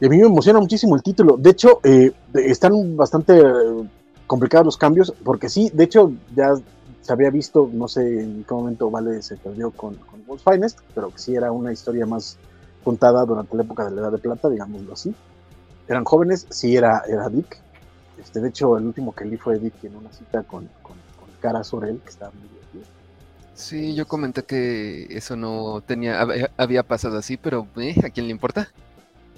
Y 0.00 0.06
a 0.06 0.08
mí 0.08 0.18
me 0.18 0.26
emociona 0.26 0.58
muchísimo 0.58 0.96
el 0.96 1.02
título. 1.02 1.36
De 1.36 1.50
hecho, 1.50 1.80
eh, 1.84 2.12
están 2.34 2.96
bastante 2.96 3.38
eh, 3.38 3.88
complicados 4.26 4.64
los 4.64 4.76
cambios, 4.76 5.12
porque 5.24 5.48
sí, 5.48 5.70
de 5.72 5.84
hecho, 5.84 6.12
ya 6.34 6.54
se 7.00 7.12
había 7.12 7.30
visto, 7.30 7.68
no 7.72 7.86
sé 7.86 8.22
en 8.22 8.44
qué 8.44 8.54
momento 8.54 8.90
Vale 8.90 9.20
se 9.22 9.36
perdió 9.36 9.70
con, 9.70 9.96
con 9.96 10.38
Finest, 10.38 10.78
pero 10.94 11.10
que 11.10 11.18
sí 11.18 11.34
era 11.34 11.52
una 11.52 11.70
historia 11.70 12.06
más 12.06 12.38
contada 12.82 13.24
durante 13.24 13.56
la 13.56 13.62
época 13.62 13.84
de 13.84 13.90
la 13.92 14.02
Edad 14.02 14.12
de 14.12 14.18
Plata, 14.18 14.48
digámoslo 14.48 14.92
así. 14.92 15.14
Eran 15.88 16.04
jóvenes, 16.04 16.46
sí 16.50 16.76
era, 16.76 17.02
era 17.08 17.28
Dick. 17.28 17.58
Este, 18.18 18.40
de 18.40 18.48
hecho, 18.48 18.78
el 18.78 18.86
último 18.86 19.14
que 19.14 19.24
leí 19.24 19.36
fue 19.36 19.58
Dick 19.58 19.84
en 19.84 19.96
una 19.96 20.12
cita 20.12 20.42
con, 20.44 20.68
con, 20.82 20.96
Cara 21.44 21.62
Sorel, 21.62 22.00
que 22.02 22.08
estaba 22.08 22.30
muy 22.30 22.48
divertido. 22.48 22.84
Sí, 23.52 23.94
yo 23.94 24.08
comenté 24.08 24.44
que 24.44 25.06
eso 25.10 25.36
no 25.36 25.82
tenía, 25.86 26.26
había 26.56 26.82
pasado 26.82 27.18
así, 27.18 27.36
pero 27.36 27.66
¿eh? 27.76 27.94
¿a 28.02 28.08
quién 28.08 28.28
le 28.28 28.32
importa? 28.32 28.70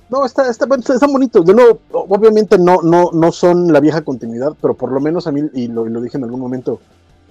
No, 0.09 0.25
está, 0.25 0.49
está, 0.49 0.69
está 0.77 1.07
bonito. 1.09 1.43
De 1.43 1.53
nuevo, 1.53 1.81
obviamente 1.91 2.59
no, 2.59 2.81
no, 2.81 3.11
no 3.13 3.33
son 3.33 3.73
la 3.73 3.81
vieja 3.81 4.03
continuidad, 4.03 4.55
pero 4.63 4.75
por 4.75 4.93
lo 4.93 5.01
menos 5.01 5.27
a 5.27 5.33
mí, 5.33 5.51
y 5.53 5.67
lo, 5.67 5.85
lo 5.85 6.01
dije 6.01 6.17
en 6.17 6.23
algún 6.23 6.39
momento, 6.39 6.81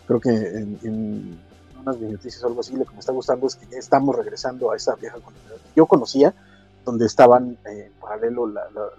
creo 0.07 0.19
que 0.19 0.31
en, 0.31 1.39
unas 1.79 1.97
noticias 1.97 2.43
o 2.43 2.47
algo 2.47 2.59
así, 2.59 2.75
lo 2.75 2.83
que 2.83 2.95
me 2.95 2.99
está 2.99 3.13
gustando 3.13 3.47
es 3.47 3.55
que 3.55 3.67
ya 3.67 3.77
estamos 3.77 4.13
regresando 4.13 4.73
a 4.73 4.75
esa 4.75 4.93
vieja 4.95 5.15
continuidad. 5.21 5.55
Yo 5.73 5.85
conocía, 5.85 6.33
donde 6.83 7.05
estaban 7.05 7.57
eh, 7.65 7.85
en 7.85 7.93
paralelo 7.93 8.45
la, 8.45 8.63
la, 8.73 8.91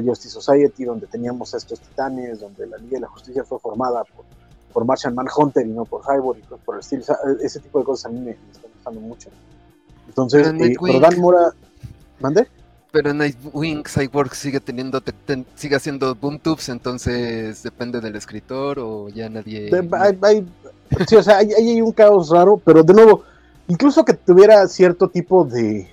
Justice 0.00 0.34
Society, 0.34 0.84
donde 0.84 1.08
teníamos 1.08 1.54
a 1.54 1.56
estos 1.56 1.80
titanes, 1.80 2.38
donde 2.38 2.68
la 2.68 2.76
Liga 2.76 2.98
de 2.98 3.00
la 3.00 3.08
Justicia 3.08 3.42
fue 3.42 3.58
formada 3.58 4.04
por, 4.04 4.26
por 4.76 4.84
Martian 4.84 5.14
Manhunter 5.14 5.66
y 5.66 5.70
no 5.70 5.86
por 5.86 6.02
Cyborg 6.04 6.38
y 6.38 6.42
por 6.42 6.74
el 6.74 6.80
estilo. 6.80 7.02
ese 7.42 7.60
tipo 7.60 7.78
de 7.78 7.84
cosas 7.86 8.10
a 8.10 8.14
mí 8.14 8.20
me, 8.20 8.32
están 8.32 8.70
gustando 8.74 9.00
mucho. 9.00 9.30
Entonces, 10.06 10.52
pero, 10.58 10.86
eh, 10.86 11.00
Dan 11.00 11.18
Mora, 11.18 11.54
¿mande? 12.20 12.46
Pero 12.92 13.14
Nightwing 13.14 13.84
Cyborg 13.84 14.34
sigue 14.34 14.60
teniendo, 14.60 15.02
sigue 15.54 15.76
haciendo 15.76 16.14
boom 16.14 16.38
tubes, 16.38 16.68
entonces 16.68 17.62
depende 17.62 18.02
del 18.02 18.16
escritor 18.16 18.78
o 18.78 19.08
ya 19.08 19.30
nadie. 19.30 19.70
sí, 21.08 21.16
o 21.16 21.22
sea, 21.22 21.38
hay, 21.38 21.80
un 21.80 21.92
caos 21.92 22.28
raro, 22.28 22.60
pero 22.62 22.82
de 22.82 22.92
nuevo, 22.92 23.22
incluso 23.68 24.04
que 24.04 24.12
tuviera 24.12 24.68
cierto 24.68 25.08
tipo 25.08 25.46
de, 25.46 25.88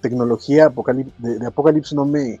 tecnología 0.00 0.68
de, 0.68 1.38
de 1.38 1.46
Apocalypse 1.46 1.94
no 1.94 2.04
me, 2.04 2.40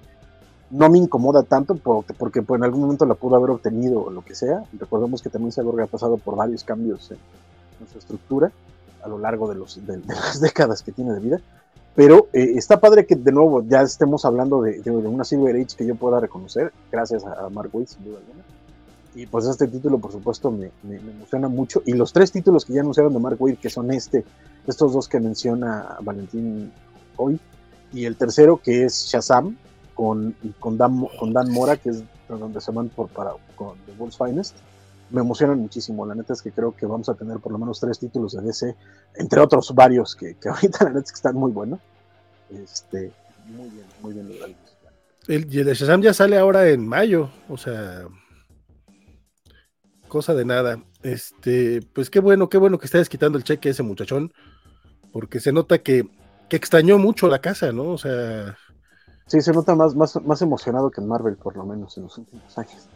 no 0.70 0.88
me 0.90 0.98
incomoda 0.98 1.42
tanto 1.42 1.76
porque, 1.76 2.14
porque 2.14 2.42
pues, 2.42 2.58
en 2.58 2.64
algún 2.64 2.82
momento 2.82 3.06
la 3.06 3.14
pudo 3.14 3.36
haber 3.36 3.50
obtenido 3.50 4.04
o 4.04 4.10
lo 4.10 4.24
que 4.24 4.34
sea. 4.34 4.64
Recordemos 4.78 5.22
que 5.22 5.30
también 5.30 5.52
Cyborg 5.52 5.82
ha 5.82 5.86
pasado 5.86 6.16
por 6.16 6.36
varios 6.36 6.64
cambios 6.64 7.10
en, 7.10 7.18
su 7.92 7.98
estructura 7.98 8.50
a 9.02 9.08
lo 9.08 9.18
largo 9.18 9.48
de, 9.48 9.54
los, 9.54 9.86
de, 9.86 9.98
las 10.06 10.40
décadas 10.40 10.82
que 10.82 10.92
tiene 10.92 11.12
de 11.12 11.20
vida. 11.20 11.40
Pero 11.94 12.28
eh, 12.32 12.52
está 12.56 12.78
padre 12.78 13.06
que 13.06 13.16
de 13.16 13.32
nuevo 13.32 13.62
ya 13.62 13.80
estemos 13.80 14.24
hablando 14.24 14.60
de, 14.62 14.80
una 14.90 15.24
Silver 15.24 15.56
Age 15.56 15.76
que 15.78 15.86
yo 15.86 15.94
pueda 15.94 16.20
reconocer, 16.20 16.72
gracias 16.92 17.24
a, 17.24 17.48
Mark 17.48 17.70
Waid, 17.72 17.86
sin 17.86 18.04
duda 18.04 18.18
alguna. 18.18 18.44
Y 19.14 19.26
pues 19.26 19.46
este 19.46 19.66
título, 19.66 19.98
por 19.98 20.12
supuesto, 20.12 20.50
me, 20.50 20.70
emociona 20.84 21.48
mucho. 21.48 21.82
Y 21.86 21.94
los 21.94 22.12
tres 22.12 22.30
títulos 22.30 22.66
que 22.66 22.74
ya 22.74 22.82
anunciaron 22.82 23.14
de 23.14 23.18
Mark 23.18 23.40
Waid, 23.40 23.56
que 23.56 23.70
son 23.70 23.90
este, 23.90 24.26
estos 24.66 24.92
dos 24.92 25.08
que 25.08 25.20
menciona 25.20 25.96
Valentín 26.02 26.70
hoy, 27.16 27.40
y 27.94 28.04
el 28.04 28.16
tercero 28.16 28.60
que 28.62 28.84
es 28.84 29.06
Shazam, 29.06 29.56
con, 29.96 30.36
con, 30.60 30.78
Dan, 30.78 31.08
con 31.18 31.32
Dan 31.32 31.50
Mora, 31.50 31.76
que 31.76 31.90
es 31.90 32.04
donde 32.28 32.60
se 32.60 32.70
van 32.70 32.88
por, 32.90 33.08
para, 33.08 33.32
con 33.56 33.76
The 33.86 33.92
World's 33.98 34.16
Finest 34.16 34.56
me 35.10 35.20
emocionan 35.20 35.58
muchísimo. 35.58 36.06
La 36.06 36.14
neta 36.14 36.32
es 36.32 36.42
que 36.42 36.52
creo 36.52 36.74
que 36.74 36.86
vamos 36.86 37.08
a 37.08 37.14
tener 37.14 37.38
por 37.38 37.52
lo 37.52 37.58
menos 37.58 37.80
tres 37.80 37.98
títulos 37.98 38.32
de 38.32 38.42
DC, 38.42 38.74
entre 39.14 39.40
otros 39.40 39.72
varios 39.74 40.14
que, 40.16 40.36
que 40.36 40.48
ahorita 40.48 40.84
la 40.84 40.90
neta 40.90 41.04
es 41.04 41.12
que 41.12 41.16
están 41.16 41.36
muy 41.36 41.52
buenos. 41.52 41.80
Este, 42.50 43.12
muy 43.46 43.68
bien, 43.70 43.86
muy 44.00 44.12
bien 44.12 44.56
El, 45.26 45.52
y 45.52 45.58
el 45.58 45.66
Shazam 45.74 46.02
ya 46.02 46.14
sale 46.14 46.38
ahora 46.38 46.68
en 46.68 46.86
mayo, 46.86 47.30
o 47.48 47.56
sea, 47.56 48.06
cosa 50.08 50.34
de 50.34 50.44
nada. 50.44 50.82
Este, 51.02 51.80
pues 51.92 52.10
qué 52.10 52.20
bueno, 52.20 52.48
qué 52.48 52.58
bueno 52.58 52.78
que 52.78 52.86
estés 52.86 53.08
quitando 53.08 53.38
el 53.38 53.44
cheque 53.44 53.70
ese 53.70 53.82
muchachón, 53.82 54.32
porque 55.12 55.40
se 55.40 55.52
nota 55.52 55.78
que, 55.78 56.08
que 56.48 56.56
extrañó 56.56 56.98
mucho 56.98 57.28
la 57.28 57.40
casa, 57.40 57.72
¿no? 57.72 57.90
O 57.90 57.98
sea. 57.98 58.56
Sí, 59.26 59.40
se 59.40 59.52
nota 59.52 59.74
más, 59.74 59.94
más, 59.94 60.22
más 60.24 60.40
emocionado 60.42 60.90
que 60.90 61.00
en 61.00 61.08
Marvel, 61.08 61.36
por 61.36 61.56
lo 61.56 61.64
menos, 61.64 61.96
en 61.96 62.04
los 62.04 62.16
últimos 62.18 62.56
años. 62.58 62.88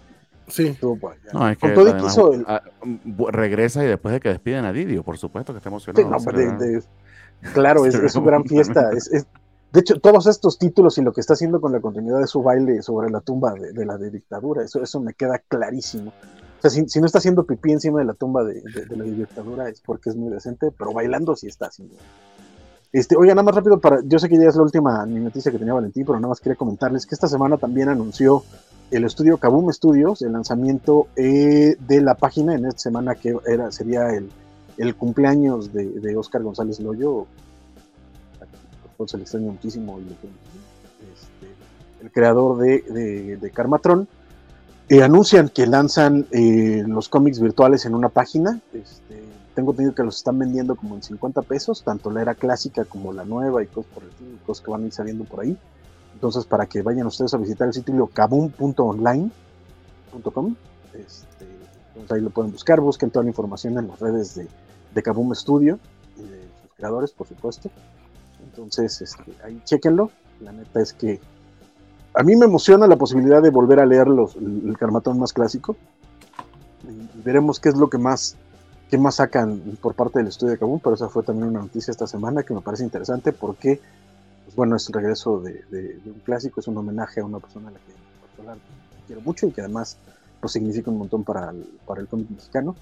Sí. 0.49 0.77
No, 1.33 1.49
es 1.49 1.59
que 1.59 1.69
regresa 3.31 3.85
y 3.85 3.89
después 3.89 4.13
de 4.13 4.21
que 4.21 4.29
despiden 4.31 4.65
a 4.65 4.73
Didio, 4.73 5.03
por 5.03 5.19
supuesto 5.19 5.53
que 5.53 5.59
está 5.59 5.69
emocionado. 5.69 6.21
claro, 7.53 7.87
es, 7.87 7.95
es, 7.95 8.13
su 8.13 8.23
gran 8.23 8.45
fiesta. 8.45 8.91
Es, 8.93 9.27
de 9.73 9.81
hecho, 9.81 10.01
todos 10.01 10.27
estos 10.27 10.59
títulos 10.59 10.99
y 10.99 11.03
lo 11.03 11.13
que 11.13 11.21
está 11.21 11.35
haciendo 11.35 11.61
con 11.61 11.73
la 11.73 11.81
continuidad 11.81 12.19
de 12.19 12.27
su 12.27 12.43
baile 12.43 12.83
sobre 12.83 13.09
la 13.09 13.21
tumba 13.21 13.55
de, 13.55 13.87
la 13.87 13.97
dictadura, 13.99 14.65
eso, 14.65 14.83
eso 14.83 15.01
me 15.01 15.15
queda 15.15 15.39
clarísimo. 15.39 16.13
O 16.59 16.61
sea, 16.61 16.71
si, 16.71 17.01
no 17.01 17.07
está 17.07 17.19
haciendo 17.19 17.47
pipí 17.47 17.71
encima 17.71 18.01
de 18.01 18.05
la 18.05 18.15
tumba 18.15 18.43
de, 18.45 18.63
la 18.91 19.05
dictadura 19.05 19.69
es 19.69 19.81
porque 19.81 20.11
es 20.11 20.17
muy 20.17 20.31
decente, 20.33 20.73
pero 20.77 20.93
bailando 20.93 21.37
sí 21.37 21.47
está 21.47 21.67
haciendo. 21.67 21.95
Este, 22.93 23.17
oiga, 23.17 23.35
nada 23.35 23.45
más 23.45 23.55
rápido 23.55 23.79
para. 23.79 24.01
Yo 24.05 24.19
sé 24.19 24.29
que 24.29 24.37
ya 24.37 24.49
es 24.49 24.57
la 24.57 24.63
última 24.63 25.07
noticia 25.07 25.53
que 25.53 25.59
tenía 25.59 25.75
Valentín, 25.75 26.05
pero 26.05 26.19
nada 26.19 26.29
más 26.29 26.41
quería 26.41 26.57
comentarles 26.57 27.07
que 27.07 27.15
esta 27.15 27.29
semana 27.29 27.57
también 27.57 27.89
anunció 27.89 28.43
el 28.91 29.05
estudio 29.05 29.39
Kaboom 29.39 29.73
Studios, 29.73 30.23
el 30.23 30.33
lanzamiento 30.33 31.07
eh, 31.15 31.77
de 31.79 32.01
la 32.01 32.15
página 32.15 32.55
en 32.55 32.67
esta 32.67 32.81
semana 32.81 33.15
que 33.15 33.37
era, 33.47 33.71
sería 33.71 34.09
el, 34.09 34.97
cumpleaños 34.97 35.73
de, 35.73 36.17
Oscar 36.17 36.43
González 36.43 36.81
Loyo. 36.81 37.27
Se 39.07 39.17
le 39.17 39.23
extraña 39.23 39.51
muchísimo. 39.51 39.99
Este, 39.99 41.47
el 42.03 42.11
creador 42.11 42.59
de, 42.59 43.39
de, 43.41 43.51
Karmatron. 43.51 44.09
Eh, 44.89 45.03
anuncian 45.03 45.49
que 45.49 45.67
lanzan 45.67 46.27
eh, 46.33 46.83
los 46.87 47.09
cómics 47.09 47.41
virtuales 47.41 47.87
en 47.87 47.95
una 47.95 48.09
página. 48.09 48.61
Este, 48.75 49.23
tengo 49.55 49.73
entendido 49.73 49.95
que 49.95 50.03
los 50.03 50.17
están 50.17 50.39
vendiendo 50.39 50.77
como 50.77 50.95
en 50.95 51.03
50 51.03 51.43
pesos, 51.43 51.85
tanto 51.85 52.11
la 52.11 52.23
era 52.23 52.35
clásica 52.35 52.85
como 52.85 53.13
la 53.13 53.25
nueva 53.25 53.63
y 53.63 53.67
cosas 53.67 53.93
por 53.93 54.05
el 54.05 54.11
cosas 54.47 54.65
que 54.65 54.71
van 54.71 54.85
a 54.85 54.87
ir 54.87 54.93
saliendo 54.93 55.25
por 55.25 55.41
ahí. 55.41 55.59
Entonces, 56.15 56.45
para 56.45 56.67
que 56.67 56.83
vayan 56.83 57.07
ustedes 57.07 57.35
a 57.35 57.39
visitar 57.39 57.69
el 57.69 57.75
sitio 57.75 58.07
kabum.online.com, 58.07 60.57
este, 60.93 61.47
entonces 61.89 62.13
ahí 62.13 62.21
lo 62.21 62.31
pueden 62.31 62.53
buscar, 62.53 62.81
busquen 62.81 63.11
toda 63.11 63.25
la 63.25 63.31
información 63.31 63.79
en 63.79 63.89
las 63.89 63.99
redes 64.01 64.35
de, 64.35 64.49
de 64.95 65.03
Kabum 65.03 65.35
Studio 65.35 65.79
y 66.19 66.23
de 66.23 66.43
sus 66.63 66.73
creadores, 66.77 67.13
por 67.13 67.27
supuesto. 67.27 67.71
Entonces, 68.45 69.01
este, 69.01 69.33
ahí 69.45 69.61
chequenlo. 69.65 70.11
La 70.41 70.53
neta 70.53 70.81
es 70.81 70.93
que 70.93 71.21
a 72.15 72.23
mí 72.23 72.37
me 72.37 72.47
emociona 72.47 72.87
la 72.87 72.97
posibilidad 72.97 73.43
de 73.43 73.51
volver 73.51 73.81
a 73.81 73.87
leer 73.87 74.09
los, 74.09 74.37
el 74.37 74.77
Carmatón 74.79 75.19
más 75.19 75.33
clásico. 75.33 75.77
Y 76.85 77.23
veremos 77.23 77.61
qué 77.61 77.69
es 77.69 77.77
lo 77.77 77.89
que 77.89 77.99
más 77.99 78.37
¿Qué 78.91 78.99
más 78.99 79.17
sacan 79.17 79.61
por 79.81 79.95
parte 79.95 80.19
del 80.19 80.27
estudio 80.27 80.53
de 80.53 80.59
Kabum? 80.59 80.81
Pero 80.81 80.97
esa 80.97 81.09
fue 81.09 81.23
también 81.23 81.49
una 81.49 81.61
noticia 81.61 81.93
esta 81.93 82.09
semana 82.09 82.43
que 82.43 82.53
me 82.53 82.61
parece 82.61 82.83
interesante 82.83 83.33
porque, 83.33 83.81
pues 84.45 84.57
bueno, 84.57 84.75
es 84.75 84.89
el 84.89 84.95
regreso 84.95 85.41
de, 85.41 86.01
un 86.07 86.21
clásico, 86.25 86.59
es 86.59 86.67
un 86.67 86.77
homenaje 86.77 87.21
a 87.21 87.25
una 87.25 87.39
persona 87.39 87.69
a 87.69 87.71
la 87.71 87.79
que 87.79 87.93
quiero 89.07 89.21
mucho 89.21 89.47
y 89.47 89.53
que 89.53 89.61
además 89.61 89.97
pues, 90.41 90.55
significa 90.55 90.91
un 90.91 90.99
montón 90.99 91.23
para 91.23 91.51
el, 91.51 91.63
para 91.87 92.01
el 92.01 92.09
cómic 92.09 92.31
mexicano. 92.31 92.75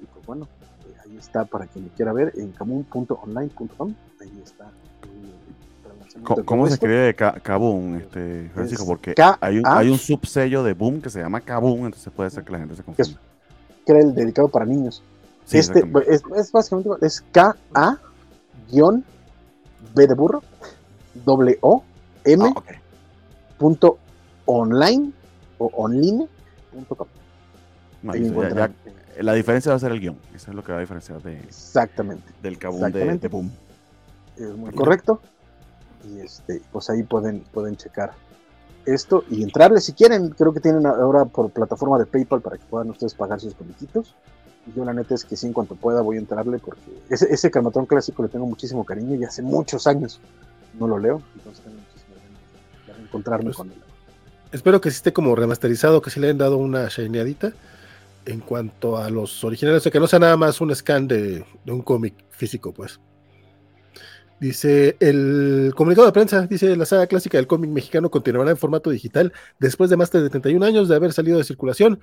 Y 0.00 0.06
pues 0.06 0.24
bueno, 0.24 0.48
eh, 0.88 0.94
ahí 1.04 1.18
está 1.18 1.44
para 1.44 1.66
quien 1.66 1.84
lo 1.84 1.90
quiera 1.90 2.14
ver 2.14 2.32
en 2.38 2.52
kabum.online.com. 2.52 3.94
Ahí 4.18 4.42
está. 4.42 4.70
¿Cómo, 6.24 6.44
¿Cómo 6.44 6.66
se 6.68 6.74
escribe 6.74 7.14
Kabum, 7.14 7.96
este, 7.96 8.50
Francisco? 8.54 8.86
Porque 8.86 9.14
hay 9.40 9.58
un, 9.58 9.66
hay 9.66 9.90
un 9.90 9.98
subsello 9.98 10.62
de 10.62 10.72
Boom 10.72 11.02
que 11.02 11.10
se 11.10 11.20
llama 11.20 11.42
Kabum, 11.42 11.84
entonces 11.84 12.10
puede 12.14 12.30
ser 12.30 12.44
que 12.44 12.52
la 12.52 12.58
gente 12.60 12.76
se 12.76 12.82
confunda. 12.82 13.20
Que 13.84 13.92
era 13.92 14.00
el 14.00 14.14
dedicado 14.14 14.48
para 14.48 14.64
niños 14.64 15.02
este 15.52 15.84
es, 16.08 16.22
es, 16.36 16.52
básicamente 16.52 16.90
es 17.06 17.20
K-A 17.32 17.98
B 19.94 20.06
de 20.06 20.14
burro 20.14 20.42
W 21.24 21.58
O 21.62 21.82
M 22.24 22.52
ah, 22.56 22.62
punto 23.58 23.98
online 24.46 25.12
o 25.58 25.66
online 25.74 26.28
punto 26.72 26.94
com. 26.94 27.08
la 29.20 29.32
diferencia 29.32 29.70
va 29.70 29.76
a 29.76 29.78
ser 29.78 29.92
el 29.92 30.00
guion, 30.00 30.18
eso 30.34 30.50
es 30.50 30.56
lo 30.56 30.62
que 30.62 30.72
va 30.72 30.78
a 30.78 30.80
diferenciar 30.80 31.20
de, 31.22 31.38
Exactamente. 31.40 32.32
del 32.42 32.58
cabún 32.58 32.92
de, 32.92 33.18
de, 33.18 33.28
Boom. 33.28 33.50
Es 34.36 34.56
muy 34.56 34.72
correcto. 34.72 35.20
Y 36.04 36.20
este, 36.20 36.62
pues 36.72 36.88
ahí 36.88 37.02
pueden, 37.02 37.40
pueden 37.52 37.76
checar 37.76 38.12
esto 38.86 39.24
y 39.28 39.42
entrarle 39.42 39.80
si 39.80 39.92
quieren. 39.92 40.30
Creo 40.30 40.54
que 40.54 40.60
tienen 40.60 40.86
ahora 40.86 41.26
por 41.26 41.50
plataforma 41.50 41.98
de 41.98 42.06
PayPal 42.06 42.40
para 42.40 42.56
que 42.56 42.64
puedan 42.64 42.88
ustedes 42.90 43.14
pagar 43.14 43.40
sus 43.40 43.54
comiquitos 43.54 44.14
yo 44.74 44.84
la 44.84 44.92
neta 44.92 45.14
es 45.14 45.24
que 45.24 45.36
sí, 45.36 45.46
en 45.46 45.52
cuanto 45.52 45.74
pueda 45.74 46.00
voy 46.00 46.16
a 46.16 46.20
entrarle 46.20 46.58
porque 46.58 46.82
ese, 47.08 47.32
ese 47.32 47.50
clásico 47.50 48.22
le 48.22 48.28
tengo 48.28 48.46
muchísimo 48.46 48.84
cariño 48.84 49.16
y 49.16 49.24
hace 49.24 49.42
muchos 49.42 49.86
años 49.86 50.20
no 50.78 50.86
lo 50.86 50.98
leo, 50.98 51.22
entonces 51.36 51.64
tengo 51.64 51.76
muchísimo 51.76 52.14
ganas 52.86 52.98
de 52.98 53.04
encontrarme 53.04 53.44
pues, 53.44 53.56
con 53.56 53.70
él. 53.70 53.78
Espero 54.52 54.80
que 54.80 54.90
sí 54.90 54.96
esté 54.96 55.12
como 55.12 55.34
remasterizado, 55.34 56.02
que 56.02 56.10
sí 56.10 56.20
le 56.20 56.28
hayan 56.28 56.38
dado 56.38 56.58
una 56.58 56.88
shineadita 56.88 57.52
en 58.26 58.40
cuanto 58.40 58.98
a 58.98 59.08
los 59.10 59.42
originales, 59.44 59.86
o 59.86 59.90
que 59.90 60.00
no 60.00 60.06
sea 60.06 60.18
nada 60.18 60.36
más 60.36 60.60
un 60.60 60.74
scan 60.74 61.08
de, 61.08 61.44
de 61.64 61.72
un 61.72 61.82
cómic 61.82 62.14
físico, 62.30 62.72
pues. 62.72 63.00
Dice 64.40 64.96
el 65.00 65.74
comunicado 65.76 66.06
de 66.06 66.12
prensa, 66.12 66.46
dice 66.46 66.74
la 66.74 66.86
saga 66.86 67.06
clásica 67.06 67.36
del 67.36 67.46
cómic 67.46 67.70
mexicano 67.70 68.10
continuará 68.10 68.50
en 68.50 68.56
formato 68.56 68.88
digital 68.88 69.34
después 69.58 69.90
de 69.90 69.98
más 69.98 70.10
de 70.10 70.22
71 70.22 70.64
años 70.64 70.88
de 70.88 70.96
haber 70.96 71.12
salido 71.12 71.36
de 71.36 71.44
circulación. 71.44 72.00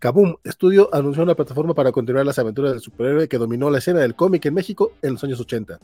Kaboom 0.00 0.36
Studio 0.46 0.88
anunció 0.94 1.22
una 1.22 1.34
plataforma 1.34 1.74
para 1.74 1.92
continuar 1.92 2.24
las 2.24 2.38
aventuras 2.38 2.72
del 2.72 2.80
superhéroe 2.80 3.28
que 3.28 3.36
dominó 3.36 3.68
la 3.68 3.78
escena 3.78 4.00
del 4.00 4.14
cómic 4.14 4.46
en 4.46 4.54
México 4.54 4.92
en 5.02 5.12
los 5.12 5.24
años 5.24 5.38
80. 5.40 5.78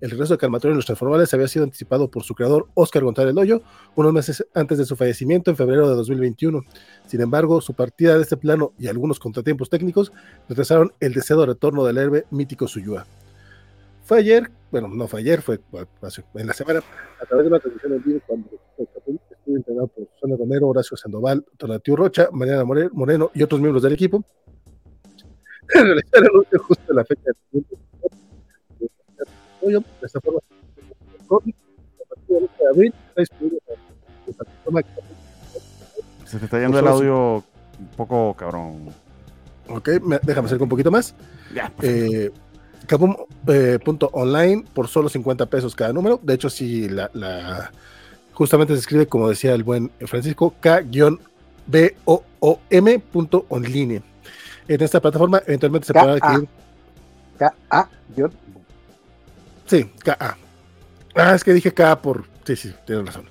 El 0.00 0.10
regreso 0.10 0.34
de 0.34 0.38
Calmatorio 0.38 0.72
en 0.72 0.78
los 0.78 0.86
Transformales 0.86 1.32
había 1.32 1.46
sido 1.46 1.64
anticipado 1.64 2.10
por 2.10 2.24
su 2.24 2.34
creador 2.34 2.66
Oscar 2.74 3.04
González 3.04 3.32
Loyo 3.32 3.62
unos 3.94 4.12
meses 4.12 4.44
antes 4.54 4.76
de 4.76 4.84
su 4.84 4.96
fallecimiento 4.96 5.52
en 5.52 5.56
febrero 5.56 5.88
de 5.88 5.94
2021. 5.94 6.62
Sin 7.06 7.20
embargo, 7.20 7.60
su 7.60 7.74
partida 7.74 8.16
de 8.16 8.22
este 8.22 8.36
plano 8.36 8.72
y 8.76 8.88
algunos 8.88 9.20
contratiempos 9.20 9.70
técnicos 9.70 10.10
retrasaron 10.48 10.92
el 10.98 11.14
deseado 11.14 11.46
retorno 11.46 11.84
del 11.84 11.98
héroe 11.98 12.24
mítico 12.32 12.66
Suyua. 12.66 13.06
Fue 14.04 14.18
ayer, 14.18 14.50
bueno, 14.70 14.88
no 14.88 15.08
fue 15.08 15.20
ayer, 15.20 15.40
fue 15.40 15.58
en 16.34 16.46
la 16.46 16.52
semana, 16.52 16.80
a 17.20 17.24
través 17.24 17.44
de 17.44 17.48
una 17.48 17.58
transmisión 17.58 17.94
en 17.94 18.02
vivo 18.02 18.20
cuando 18.26 18.50
estuvo 18.76 19.56
entrenado 19.56 19.86
por 19.88 20.06
Susana 20.14 20.36
Romero, 20.36 20.68
Horacio 20.68 20.94
Sandoval, 20.94 21.42
Donatiu 21.58 21.96
Rocha, 21.96 22.28
Mariana 22.30 22.64
Moreno 22.64 23.30
y 23.32 23.42
otros 23.42 23.62
miembros 23.62 23.82
del 23.82 23.94
equipo. 23.94 24.22
Justo 26.68 26.92
la 26.92 27.04
fecha 27.06 27.30
de 27.50 27.64
de 29.62 29.82
esta 30.02 30.20
forma, 30.20 30.40
de 32.28 32.68
abril 32.70 32.94
Se 36.26 36.38
te 36.38 36.44
está 36.44 36.60
yendo 36.60 36.78
el 36.78 36.86
audio 36.86 37.36
un 37.36 37.88
poco 37.96 38.34
cabrón. 38.34 38.90
Ok, 39.68 39.88
déjame 40.22 40.46
hacer 40.46 40.62
un 40.62 40.68
poquito 40.68 40.90
más. 40.90 41.14
Ya. 41.54 41.72
Eh, 41.80 42.30
Kabum.online 42.86 44.52
eh, 44.52 44.64
por 44.72 44.88
solo 44.88 45.08
50 45.08 45.46
pesos 45.46 45.74
cada 45.74 45.92
número. 45.92 46.20
De 46.22 46.34
hecho, 46.34 46.50
si 46.50 46.88
la, 46.88 47.10
la, 47.14 47.72
justamente 48.32 48.74
se 48.74 48.80
escribe, 48.80 49.06
como 49.06 49.28
decía 49.28 49.54
el 49.54 49.62
buen 49.62 49.90
Francisco, 50.00 50.54
K-B-O-O-M.online. 50.60 51.22
En 54.66 54.80
esta 54.82 55.00
plataforma, 55.00 55.42
eventualmente 55.46 55.86
se 55.86 55.92
podrá 55.92 56.14
adquirir. 56.14 56.48
K-A. 57.38 57.88
Sí, 59.66 59.90
K-A. 60.02 60.36
Ah, 61.14 61.34
es 61.34 61.44
que 61.44 61.52
dije 61.52 61.72
K 61.72 62.00
por. 62.00 62.24
Sí, 62.44 62.56
sí, 62.56 62.74
tienes 62.86 63.06
razón. 63.06 63.28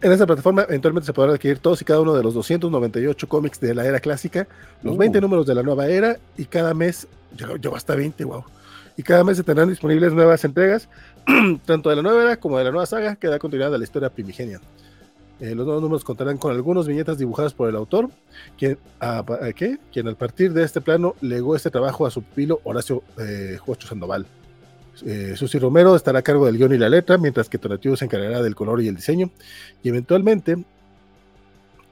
En 0.00 0.12
esta 0.12 0.26
plataforma 0.26 0.62
eventualmente 0.68 1.06
se 1.06 1.12
podrán 1.12 1.34
adquirir 1.34 1.58
todos 1.58 1.80
y 1.82 1.84
cada 1.84 2.00
uno 2.00 2.14
de 2.14 2.22
los 2.22 2.34
298 2.34 3.28
cómics 3.28 3.58
de 3.60 3.74
la 3.74 3.84
era 3.86 3.98
clásica, 3.98 4.46
los 4.82 4.96
20 4.96 5.20
números 5.20 5.46
de 5.46 5.54
la 5.54 5.62
nueva 5.62 5.88
era 5.88 6.18
y 6.36 6.44
cada 6.44 6.74
mes 6.74 7.08
llegó, 7.36 7.74
hasta 7.74 7.96
20, 7.96 8.24
wow 8.24 8.44
y 8.96 9.02
cada 9.02 9.24
mes 9.24 9.36
se 9.36 9.44
tendrán 9.44 9.68
disponibles 9.68 10.12
nuevas 10.12 10.44
entregas, 10.44 10.88
tanto 11.66 11.90
de 11.90 11.96
la 11.96 12.02
nueva 12.02 12.22
era 12.22 12.36
como 12.36 12.58
de 12.58 12.64
la 12.64 12.70
nueva 12.70 12.86
saga 12.86 13.16
que 13.16 13.28
da 13.28 13.38
continuidad 13.38 13.74
a 13.74 13.78
la 13.78 13.84
historia 13.84 14.10
primigenia. 14.10 14.60
Eh, 15.38 15.54
los 15.54 15.66
nuevos 15.66 15.82
números 15.82 16.02
contarán 16.02 16.38
con 16.38 16.52
algunas 16.52 16.86
viñetas 16.86 17.18
dibujadas 17.18 17.52
por 17.52 17.68
el 17.68 17.76
autor, 17.76 18.08
quien, 18.56 18.78
a, 19.00 19.22
quien 19.92 20.08
al 20.08 20.16
partir 20.16 20.52
de 20.54 20.62
este 20.62 20.80
plano 20.80 21.14
legó 21.20 21.54
este 21.54 21.70
trabajo 21.70 22.06
a 22.06 22.10
su 22.10 22.22
pupilo 22.22 22.60
Horacio 22.64 23.02
eh, 23.18 23.58
Sandoval. 23.80 24.26
Eh, 25.04 25.34
Susi 25.36 25.58
Romero 25.58 25.94
estará 25.94 26.20
a 26.20 26.22
cargo 26.22 26.46
del 26.46 26.56
guion 26.56 26.72
y 26.72 26.78
la 26.78 26.88
letra, 26.88 27.18
mientras 27.18 27.48
que 27.48 27.58
Tonatiuh 27.58 27.96
se 27.96 28.06
encargará 28.06 28.42
del 28.42 28.54
color 28.54 28.80
y 28.80 28.88
el 28.88 28.96
diseño. 28.96 29.30
Y 29.82 29.90
eventualmente, 29.90 30.56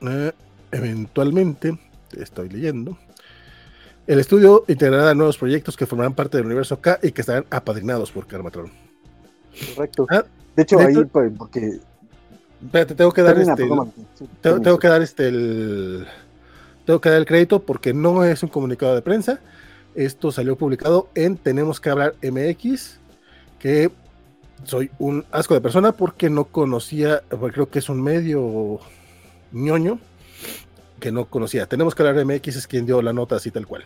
eh, 0.01 0.33
eventualmente, 0.73 1.79
estoy 2.17 2.49
leyendo, 2.49 2.97
el 4.07 4.19
estudio 4.19 4.65
integrará 4.69 5.15
nuevos 5.15 5.39
proyectos 5.39 5.77
que 5.77 5.87
formarán 5.87 6.15
parte 6.15 6.37
del 6.37 6.47
universo 6.47 6.81
K 6.81 6.99
y 7.03 7.13
que 7.13 7.23
estarán 7.23 7.47
apadrinados 7.51 8.13
por 8.13 8.27
Karmatron. 8.27 8.71
Correcto. 9.75 10.07
Ah, 10.11 10.25
de 10.57 10.63
hecho, 10.63 10.79
ahí, 10.79 11.05
pues, 11.05 11.33
porque. 11.37 11.81
Espérate, 12.63 12.95
tengo 12.95 13.13
que 13.13 13.23
dar 13.23 13.39
este. 13.39 13.69
tengo, 14.41 14.79
que 14.79 14.89
dar 14.89 15.03
este. 15.03 15.29
El, 15.29 16.07
tengo 16.85 17.01
que 17.01 17.09
dar 17.09 17.19
el 17.19 17.27
crédito 17.27 17.61
porque 17.61 17.95
no 17.95 18.25
es 18.25 18.43
un 18.43 18.49
comunicado 18.49 18.95
de 18.95 19.03
prensa. 19.03 19.41
Esto 19.95 20.33
salió 20.33 20.57
publicado 20.57 21.09
en 21.15 21.37
Tenemos 21.37 21.81
que 21.81 21.91
hablar 21.91 22.15
MX. 22.23 22.99
Que 23.59 23.91
soy 24.65 24.91
un 24.99 25.25
asco 25.31 25.55
de 25.55 25.61
persona 25.61 25.93
porque 25.93 26.29
no 26.29 26.45
conocía. 26.45 27.23
creo 27.53 27.71
que 27.71 27.79
es 27.79 27.89
un 27.89 28.03
medio 28.03 28.81
ñoño 29.53 29.99
que 31.05 31.13
no 31.13 31.27
conocía. 31.27 31.67
Tenemos 31.67 31.95
que 31.95 32.03
hablar 32.03 32.25
MX 32.25 32.57
es 32.57 32.67
quien 32.67 32.87
dio 32.87 33.03
la 33.03 33.13
nota 33.13 33.37
así 33.37 33.51
tal 33.51 33.67
cual. 33.67 33.85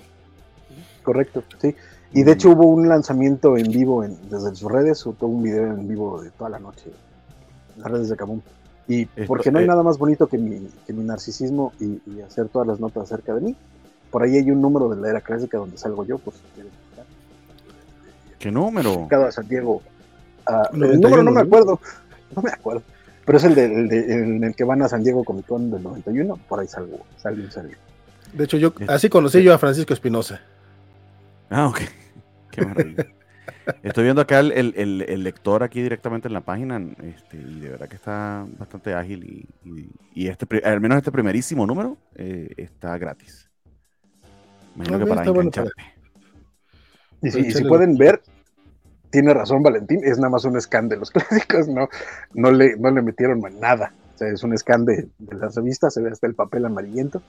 Correcto, 1.02 1.42
sí. 1.60 1.74
Y 2.12 2.22
de 2.22 2.30
hecho 2.30 2.50
hubo 2.50 2.68
un 2.68 2.88
lanzamiento 2.88 3.56
en 3.56 3.72
vivo 3.72 4.04
en, 4.04 4.16
desde 4.30 4.54
sus 4.54 4.70
redes, 4.70 5.04
o 5.04 5.14
todo 5.14 5.28
un 5.28 5.42
video 5.42 5.64
en 5.64 5.88
vivo 5.88 6.22
de 6.22 6.30
toda 6.30 6.48
la 6.48 6.60
noche 6.60 6.92
en 7.74 7.82
las 7.82 7.90
redes 7.90 8.08
de 8.08 8.16
Kabum. 8.16 8.40
Y 8.86 9.06
porque 9.26 9.50
no 9.50 9.58
hay 9.58 9.66
nada 9.66 9.82
más 9.82 9.98
bonito 9.98 10.28
que 10.28 10.38
mi, 10.38 10.68
que 10.86 10.92
mi 10.92 11.02
narcisismo 11.02 11.72
y, 11.80 12.20
hacer 12.20 12.50
todas 12.50 12.68
las 12.68 12.78
notas 12.78 13.02
acerca 13.02 13.34
de 13.34 13.40
mí. 13.40 13.56
Por 14.12 14.22
ahí 14.22 14.36
hay 14.36 14.48
un 14.52 14.62
número 14.62 14.88
de 14.88 15.02
la 15.02 15.10
era 15.10 15.20
clásica 15.20 15.58
donde 15.58 15.76
salgo 15.76 16.04
yo, 16.04 16.18
por 16.18 16.34
si 16.34 16.40
quieres 16.54 16.72
¿Qué 18.38 18.52
número? 18.52 19.08
Cada 19.10 19.32
Santiago. 19.32 19.82
Ah, 20.46 20.70
el 20.72 21.00
número 21.00 21.24
no 21.24 21.32
me 21.32 21.40
acuerdo. 21.40 21.80
No 22.36 22.42
me 22.42 22.50
acuerdo. 22.50 22.82
Pero 23.28 23.36
es 23.36 23.44
el, 23.44 23.54
de, 23.54 24.12
en 24.14 24.42
el 24.42 24.56
que 24.56 24.64
van 24.64 24.80
a 24.80 24.88
San 24.88 25.02
Diego 25.02 25.22
Comic 25.22 25.44
Con 25.44 25.70
del 25.70 25.82
91, 25.82 26.38
por 26.48 26.60
ahí 26.60 26.66
salgo, 26.66 27.04
salgo 27.18 27.50
salgo. 27.50 27.74
De 28.32 28.44
hecho, 28.44 28.56
yo 28.56 28.72
así 28.86 29.10
conocí 29.10 29.42
yo 29.42 29.52
a 29.52 29.58
Francisco 29.58 29.92
Espinosa. 29.92 30.40
Ah, 31.50 31.68
ok. 31.68 31.78
Qué 32.50 32.64
maravilla. 32.64 33.06
Estoy 33.82 34.04
viendo 34.04 34.22
acá 34.22 34.40
el, 34.40 35.22
lector 35.22 35.62
aquí 35.62 35.82
directamente 35.82 36.28
en 36.28 36.32
la 36.32 36.40
página 36.40 36.80
este, 37.02 37.36
y 37.36 37.60
de 37.60 37.68
verdad 37.68 37.86
que 37.86 37.96
está 37.96 38.46
bastante 38.58 38.94
ágil 38.94 39.46
y, 40.14 40.28
este, 40.28 40.46
al 40.64 40.80
menos 40.80 40.96
este 40.96 41.12
primerísimo 41.12 41.66
número 41.66 41.98
eh, 42.14 42.48
está 42.56 42.96
gratis. 42.96 43.50
Imagino 44.74 44.96
ah, 44.96 45.00
que 45.00 45.06
para 45.06 45.24
engancharte. 45.26 45.82
Y 47.20 47.30
si, 47.30 47.52
si 47.52 47.64
pueden 47.64 47.98
ver, 47.98 48.22
tiene 49.10 49.34
razón 49.34 49.62
Valentín, 49.62 50.00
es 50.04 50.18
nada 50.18 50.30
más 50.30 50.44
un 50.44 50.60
scan 50.60 50.88
de 50.88 50.96
los 50.96 51.10
clásicos, 51.12 51.68
no, 51.68 51.88
no, 52.34 52.50
le, 52.50 52.76
no 52.76 52.90
le 52.90 53.02
metieron 53.02 53.40
nada. 53.60 53.92
O 54.14 54.18
sea, 54.18 54.28
es 54.28 54.42
un 54.42 54.56
scan 54.56 54.84
de, 54.84 55.08
las 55.30 55.54
revistas, 55.54 55.94
se 55.94 56.02
ve 56.02 56.10
hasta 56.10 56.26
el 56.26 56.34
papel 56.34 56.64
amarillento. 56.64 57.22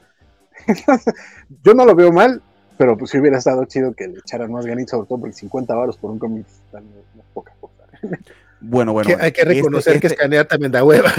Yo 1.64 1.74
no 1.74 1.86
lo 1.86 1.96
veo 1.96 2.12
mal, 2.12 2.42
pero 2.78 2.98
pues 2.98 3.12
si 3.12 3.20
hubiera 3.20 3.38
estado 3.38 3.66
chido 3.66 3.94
que 3.94 4.08
le 4.08 4.20
echaran 4.20 4.52
más 4.52 4.66
ganitos, 4.66 4.92
sobre 4.92 5.08
todo 5.08 5.20
porque 5.20 5.34
50 5.34 5.76
baros 5.76 5.98
por 5.98 6.12
un 6.12 6.20
cómic 6.20 6.46
no 6.74 6.80
es 6.80 7.26
poca 7.34 7.54
cosa. 7.60 7.84
Bueno, 8.62 8.92
bueno. 8.92 9.16
hay 9.22 9.32
que 9.32 9.46
reconocer 9.46 9.94
este, 9.94 10.02
que 10.02 10.08
este 10.08 10.16
escanear 10.16 10.46
también 10.46 10.70
da 10.70 10.84
hueva. 10.84 11.14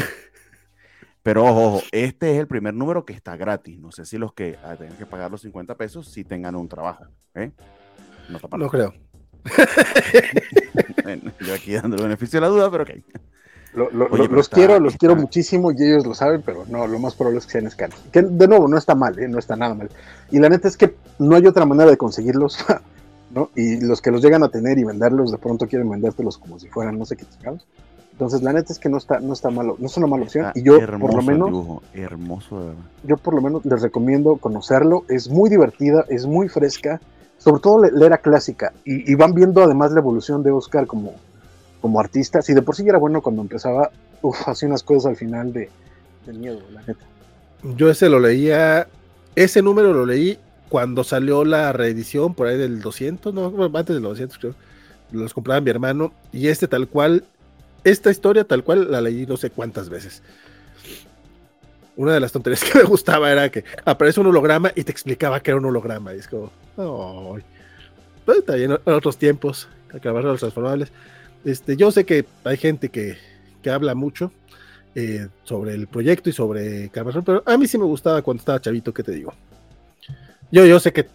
Pero 1.23 1.45
ojo, 1.45 1.67
ojo, 1.67 1.83
este 1.93 2.33
es 2.33 2.39
el 2.39 2.47
primer 2.47 2.75
número 2.75 3.05
que 3.05 3.13
está 3.13 3.37
gratis. 3.37 3.79
No 3.79 3.93
sé 3.93 4.05
si 4.05 4.19
los 4.19 4.33
que 4.33 4.59
ah, 4.65 4.77
tengan 4.77 4.97
que 4.97 5.07
pagar 5.07 5.31
los 5.31 5.43
50 5.43 5.75
pesos 5.77 6.11
si 6.11 6.25
tengan 6.25 6.55
un 6.55 6.69
trabajo. 6.69 7.05
¿eh? 7.35 7.51
No, 8.29 8.69
creo. 8.69 8.95
yo 11.41 11.55
aquí 11.55 11.73
dando 11.75 11.97
el 11.97 12.03
beneficio 12.03 12.41
de 12.41 12.47
la 12.47 12.49
duda, 12.49 12.71
pero 12.71 12.85
ok. 12.85 12.91
los 14.31 14.49
quiero, 14.49 14.79
los 14.81 14.97
quiero 14.97 15.17
muchísimo 15.17 15.73
y 15.73 15.77
ellos 15.83 16.07
lo 16.07 16.15
saben, 16.15 16.43
pero 16.43 16.65
no, 16.69 16.87
lo 16.87 16.99
más 16.99 17.15
probable 17.15 17.39
es 17.39 17.47
que 17.47 17.53
sean 17.53 17.67
escanos. 17.67 17.99
Que 18.13 18.23
de 18.23 18.49
nuevo, 18.49 18.69
no 18.69 18.77
está 18.77 18.95
mal, 18.95 19.19
¿eh? 19.19 19.29
no 19.29 19.39
está 19.39 19.57
nada 19.57 19.75
mal. 19.75 19.91
Y 20.31 20.39
la 20.39 20.49
neta 20.49 20.69
es 20.69 20.77
que 20.77 20.95
no 21.19 21.37
hay 21.37 21.47
otra 21.47 21.65
manera 21.67 21.91
de 21.91 21.97
conseguirlos, 21.97 22.59
¿no? 23.35 23.51
Y 23.55 23.81
los 23.81 24.01
que 24.01 24.11
los 24.11 24.23
llegan 24.23 24.43
a 24.43 24.49
tener 24.49 24.79
y 24.79 24.85
venderlos, 24.85 25.33
de 25.33 25.39
pronto 25.39 25.67
quieren 25.67 25.89
vendértelos 25.89 26.39
como 26.39 26.59
si 26.59 26.69
fueran 26.69 26.99
no 26.99 27.05
sé 27.05 27.17
qué 27.17 27.25
chingados. 27.25 27.67
Entonces, 28.21 28.43
la 28.43 28.53
neta 28.53 28.71
es 28.71 28.79
que 28.79 28.91
no 28.91 28.99
está, 28.99 29.19
no 29.19 29.33
está 29.33 29.49
malo, 29.49 29.77
no 29.79 29.87
es 29.87 29.97
una 29.97 30.07
mala 30.07 30.25
opción. 30.25 30.53
y 30.55 30.63
yo, 30.63 30.79
por 30.99 31.15
lo 31.15 31.23
menos, 31.23 31.81
hermoso, 31.95 32.75
yo 33.03 33.17
por 33.17 33.33
lo 33.33 33.41
menos 33.41 33.65
les 33.65 33.81
recomiendo 33.81 34.37
conocerlo. 34.37 35.07
Es 35.09 35.31
muy 35.31 35.49
divertida, 35.49 36.05
es 36.07 36.27
muy 36.27 36.51
fresca, 36.51 37.01
sobre 37.41 37.61
todo 37.63 37.83
la 37.85 38.07
era 38.07 38.19
clásica. 38.19 38.73
Y, 38.85 39.15
van 39.15 39.35
viendo 39.35 39.63
además 39.63 39.93
la 39.93 40.01
evolución 40.01 40.43
de 40.43 40.51
Oscar 40.51 40.87
como, 40.87 41.15
como 41.81 41.99
artista. 41.99 42.43
Si 42.43 42.55
de 42.55 42.63
por 42.63 42.77
sí 42.77 42.87
era 42.87 42.99
bueno 42.99 43.23
cuando 43.23 43.43
empezaba, 43.43 43.91
uf, 44.23 44.47
hacía 44.47 44.69
unas 44.69 44.83
cosas 44.83 45.07
al 45.07 45.17
final 45.17 45.53
de, 45.53 45.71
miedo, 46.27 46.61
la 46.71 46.83
neta. 46.83 47.01
Yo 47.77 47.91
ese 47.91 48.09
lo 48.09 48.21
leía, 48.21 48.87
ese 49.35 49.63
número 49.63 49.93
lo 49.93 50.07
leí 50.07 50.39
cuando 50.69 51.03
salió 51.03 51.45
la 51.45 51.73
reedición 51.73 52.35
por 52.35 52.47
ahí 52.47 52.57
del 52.57 52.81
200, 52.81 53.35
no, 53.35 53.53
antes 53.75 53.95
del 53.95 54.03
200 54.03 54.39
creo. 54.39 54.55
Los 55.11 55.35
compraba 55.35 55.61
mi 55.61 55.71
hermano 55.71 56.13
y 56.33 56.49
este 56.49 56.69
tal 56.69 56.87
cual 56.87 57.25
esta 57.83 58.11
historia 58.11 58.45
tal 58.45 58.63
cual 58.63 58.93
la 58.93 59.01
leí 59.01 59.27
no 59.27 59.37
sé 59.37 59.51
cuántas 59.51 59.89
veces. 59.89 60.23
Una 62.01 62.15
de 62.15 62.21
las 62.21 62.33
tonterías 62.33 62.65
que 62.65 62.79
me 62.79 62.85
gustaba 62.85 63.31
era 63.31 63.51
que 63.51 63.63
aparece 63.85 64.21
un 64.21 64.29
holograma 64.29 64.73
y 64.75 64.85
te 64.85 64.91
explicaba 64.91 65.41
que 65.41 65.51
era 65.51 65.59
un 65.59 65.67
holograma. 65.67 66.15
Y 66.15 66.21
es 66.21 66.29
como, 66.29 66.51
oh, 66.79 67.37
está 68.27 68.55
bien, 68.55 68.71
en 68.71 68.93
otros 68.95 69.19
tiempos, 69.19 69.69
acabar 69.95 70.25
los 70.25 70.41
transformables. 70.41 70.91
Este, 71.45 71.77
yo 71.77 71.91
sé 71.91 72.07
que 72.07 72.25
hay 72.45 72.57
gente 72.57 72.89
que, 72.89 73.19
que 73.63 73.69
habla 73.69 73.95
mucho 73.95 74.33
eh, 74.95 75.29
sobre 75.45 75.75
el 75.75 75.89
proyecto 75.89 76.31
y 76.31 76.33
sobre 76.33 76.89
Carmatrón, 76.89 77.23
pero 77.23 77.43
a 77.45 77.59
mí 77.59 77.67
sí 77.67 77.77
me 77.77 77.85
gustaba 77.85 78.23
cuando 78.23 78.41
estaba 78.41 78.63
chavito, 78.63 78.95
¿qué 78.95 79.03
te 79.03 79.13
digo? 79.13 79.35
Yo, 80.51 80.65
yo 80.65 80.81
sé 80.81 80.95
que 80.95 81.07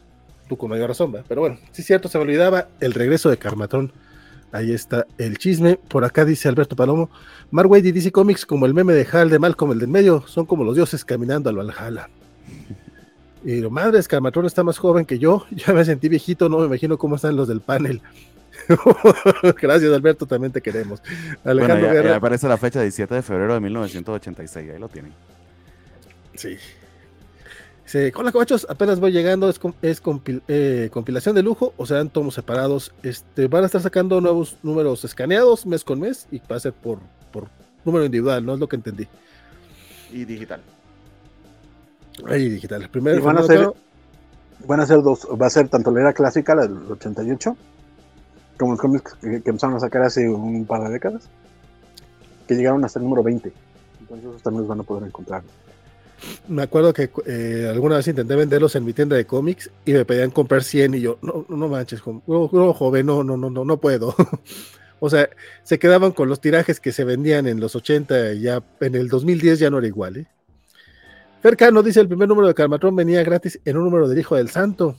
tú 0.48 0.56
con 0.56 0.70
mayor 0.70 0.90
razón, 0.90 1.16
pero 1.28 1.42
bueno, 1.42 1.58
sí 1.72 1.82
es 1.82 1.88
cierto, 1.88 2.10
se 2.10 2.20
me 2.20 2.26
olvidaba 2.26 2.68
el 2.80 2.94
regreso 2.94 3.32
de 3.32 3.38
Carmatrón 3.38 3.92
Ahí 4.52 4.72
está 4.72 5.06
el 5.18 5.38
chisme. 5.38 5.78
Por 5.88 6.06
acá 6.06 6.26
dice 6.26 6.48
Alberto 6.48 6.76
Palomo. 6.76 7.10
Mark 7.52 7.70
Wade 7.70 7.90
y 7.90 7.92
DC 7.92 8.12
Comics, 8.12 8.46
como 8.46 8.66
el 8.66 8.74
meme 8.74 8.94
de 8.94 9.08
Hal 9.12 9.30
de 9.30 9.40
Malcolm, 9.40 9.72
el 9.72 9.80
del 9.80 9.90
medio, 9.90 10.24
son 10.28 10.46
como 10.46 10.64
los 10.64 10.76
dioses 10.76 11.04
caminando 11.04 11.50
al 11.50 11.58
Valhalla. 11.58 12.10
Y 13.44 13.62
lo 13.62 13.70
madre, 13.70 14.00
es 14.00 14.10
está 14.46 14.64
más 14.64 14.78
joven 14.78 15.06
que 15.06 15.20
yo. 15.20 15.46
Ya 15.52 15.74
me 15.74 15.86
sentí 15.86 16.10
viejito, 16.10 16.50
no 16.50 16.60
me 16.60 16.66
imagino 16.66 16.98
cómo 16.98 17.16
están 17.16 17.36
los 17.36 17.48
del 17.48 17.62
panel. 17.62 18.02
Gracias, 19.62 19.94
Alberto, 19.94 20.26
también 20.26 20.52
te 20.52 20.62
queremos. 20.62 21.02
Alejandro 21.44 21.88
bueno, 21.88 22.14
aparece 22.14 22.48
la 22.48 22.58
fecha 22.58 22.82
17 22.82 23.14
de 23.14 23.22
febrero 23.22 23.54
de 23.54 23.60
1986, 23.60 24.72
ahí 24.72 24.80
lo 24.80 24.90
tienen. 24.90 25.14
Sí. 26.36 26.58
Dice, 27.86 28.12
hola 28.16 28.32
cobachos, 28.32 28.66
apenas 28.68 29.00
voy 29.00 29.12
llegando, 29.12 29.48
es, 29.48 29.60
es 29.84 30.02
eh, 30.48 30.90
compilación 30.92 31.36
de 31.36 31.44
lujo 31.44 31.72
o 31.78 31.86
serán 31.86 32.10
tomos 32.10 32.34
separados. 32.34 32.92
Este, 33.04 33.48
van 33.48 33.62
a 33.62 33.68
estar 33.68 33.80
sacando 33.80 34.20
nuevos 34.22 34.58
números 34.64 35.06
escaneados 35.06 35.68
mes 35.68 35.84
con 35.84 36.00
mes 36.00 36.28
y 36.32 36.40
va 36.40 36.56
a 36.56 36.60
ser 36.60 36.74
por, 36.74 36.98
por 37.32 37.48
número 37.84 38.04
individual, 38.04 38.44
no 38.44 38.56
es 38.56 38.60
lo 38.60 38.68
que 38.68 38.78
entendí. 38.78 39.08
Y 40.12 40.26
digital. 40.26 40.62
Ahí 42.28 42.50
digital. 42.50 42.90
Primero, 42.90 43.22
van, 43.22 43.38
a 43.38 43.44
ser, 43.44 43.70
van 44.68 44.80
a 44.80 44.88
ser 44.88 45.04
dos, 45.04 45.28
va 45.40 45.46
a 45.46 45.52
ser 45.52 45.70
tanto 45.70 45.92
la 45.92 46.02
era 46.02 46.14
clásica, 46.14 46.56
la 46.56 46.64
del 46.64 46.92
88, 46.92 47.56
como 48.58 48.72
los 48.72 48.82
cómics 48.82 49.14
que, 49.22 49.44
que 49.44 49.50
empezaron 49.52 49.76
a 49.76 49.80
sacar 49.80 50.02
hace 50.02 50.28
un 50.28 50.66
par 50.66 50.82
de 50.86 50.90
décadas, 50.90 51.30
que 52.48 52.56
llegaron 52.56 52.84
hasta 52.84 52.98
el 52.98 53.06
número 53.06 53.22
20. 53.22 53.54
Entonces 54.00 54.42
también 54.42 54.62
los 54.62 54.70
van 54.70 54.80
a 54.80 54.84
poder 54.84 55.04
encontrar 55.04 55.44
me 56.48 56.64
acuerdo 56.64 56.94
que 56.94 57.10
eh, 57.26 57.68
alguna 57.70 57.98
vez 57.98 58.08
intenté 58.08 58.36
venderlos 58.36 58.76
en 58.76 58.86
mi 58.86 58.94
tienda 58.94 59.16
de 59.16 59.26
cómics 59.26 59.72
y 59.86 59.94
me 59.94 60.06
pedían 60.06 60.32
comprar 60.32 60.64
100 60.64 60.96
y 60.96 61.02
yo, 61.02 61.18
no, 61.22 61.46
no 61.50 61.68
manches, 61.68 62.02
no, 62.06 62.74
joven, 62.74 63.06
no, 63.06 63.24
no, 63.24 63.38
no, 63.38 63.50
no, 63.50 63.66
no 63.66 63.78
puedo. 63.78 64.16
o 65.00 65.10
sea, 65.10 65.30
se 65.64 65.80
quedaban 65.80 66.12
con 66.12 66.30
los 66.30 66.42
tirajes 66.42 66.80
que 66.80 66.92
se 66.92 67.04
vendían 67.04 67.48
en 67.48 67.60
los 67.60 67.76
80 67.76 68.34
y 68.34 68.42
ya 68.42 68.64
en 68.80 68.96
el 68.96 69.08
2010 69.10 69.60
ya 69.60 69.70
no 69.70 69.80
era 69.80 69.88
igual. 69.88 70.18
¿eh? 70.18 70.28
Fercano 71.42 71.84
dice, 71.84 72.02
el 72.02 72.08
primer 72.08 72.28
número 72.28 72.48
de 72.48 72.54
Calmatrón 72.54 72.96
venía 72.96 73.24
gratis 73.24 73.60
en 73.66 73.78
un 73.78 73.86
número 73.86 74.08
del 74.08 74.20
Hijo 74.20 74.36
del 74.36 74.50
Santo. 74.50 74.98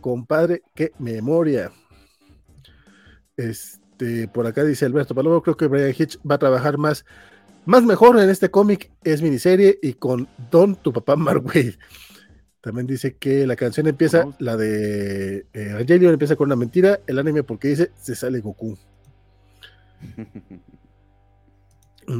Compadre, 0.00 0.62
qué 0.74 0.92
memoria. 0.98 1.72
Este, 3.36 4.28
por 4.28 4.46
acá 4.46 4.64
dice 4.64 4.84
Alberto 4.84 5.14
Palomo, 5.14 5.42
creo 5.42 5.56
que 5.56 5.66
Brian 5.66 5.94
Hitch 5.96 6.18
va 6.28 6.36
a 6.36 6.38
trabajar 6.38 6.78
más 6.78 7.04
más 7.68 7.84
mejor 7.84 8.18
en 8.18 8.30
este 8.30 8.50
cómic 8.50 8.90
es 9.04 9.20
miniserie 9.20 9.78
y 9.82 9.92
con 9.92 10.26
Don, 10.50 10.74
tu 10.76 10.90
papá 10.90 11.16
Mark 11.16 11.44
Wade. 11.44 11.78
También 12.62 12.86
dice 12.86 13.16
que 13.16 13.46
la 13.46 13.56
canción 13.56 13.86
empieza, 13.86 14.24
la 14.38 14.56
de 14.56 15.40
eh, 15.40 15.46
Evangelion 15.52 16.14
empieza 16.14 16.34
con 16.34 16.46
una 16.46 16.56
mentira, 16.56 17.00
el 17.06 17.18
anime 17.18 17.42
porque 17.42 17.68
dice 17.68 17.92
se 18.00 18.16
sale 18.16 18.40
Goku. 18.40 18.76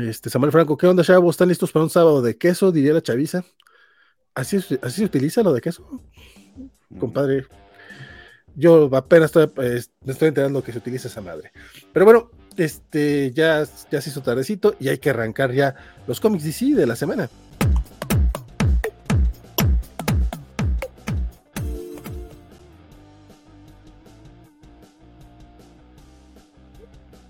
Este, 0.03 0.29
Samuel 0.29 0.53
Franco, 0.53 0.77
¿qué 0.77 0.87
onda, 0.87 1.03
chavos? 1.03 1.33
¿Están 1.33 1.49
listos 1.49 1.73
para 1.73 1.83
un 1.83 1.89
sábado 1.89 2.21
de 2.21 2.37
queso? 2.37 2.71
Diría 2.71 2.93
la 2.93 3.01
chaviza. 3.01 3.43
¿Así, 4.35 4.59
así 4.83 4.97
se 4.97 5.05
utiliza 5.07 5.43
lo 5.43 5.55
de 5.55 5.63
queso? 5.63 6.03
Mm. 6.91 6.99
Compadre, 6.99 7.47
yo 8.55 8.95
apenas 8.95 9.31
estoy, 9.31 9.47
pues, 9.47 9.91
me 10.05 10.13
estoy 10.13 10.29
enterando 10.29 10.63
que 10.63 10.73
se 10.73 10.79
utiliza 10.79 11.09
esa 11.09 11.23
madre. 11.23 11.53
Pero 11.91 12.05
bueno, 12.05 12.31
este, 12.59 13.33
ya, 13.33 13.65
ya 13.91 14.01
se 14.01 14.11
hizo 14.11 14.21
tardecito 14.21 14.75
y 14.81 14.89
hay 14.89 14.99
que 14.99 15.11
arrancar 15.11 15.53
ya 15.53 15.75
los 16.07 16.21
cómics 16.21 16.45
DC 16.45 16.75
de 16.75 16.87
la 16.87 16.97
semana. 16.97 17.31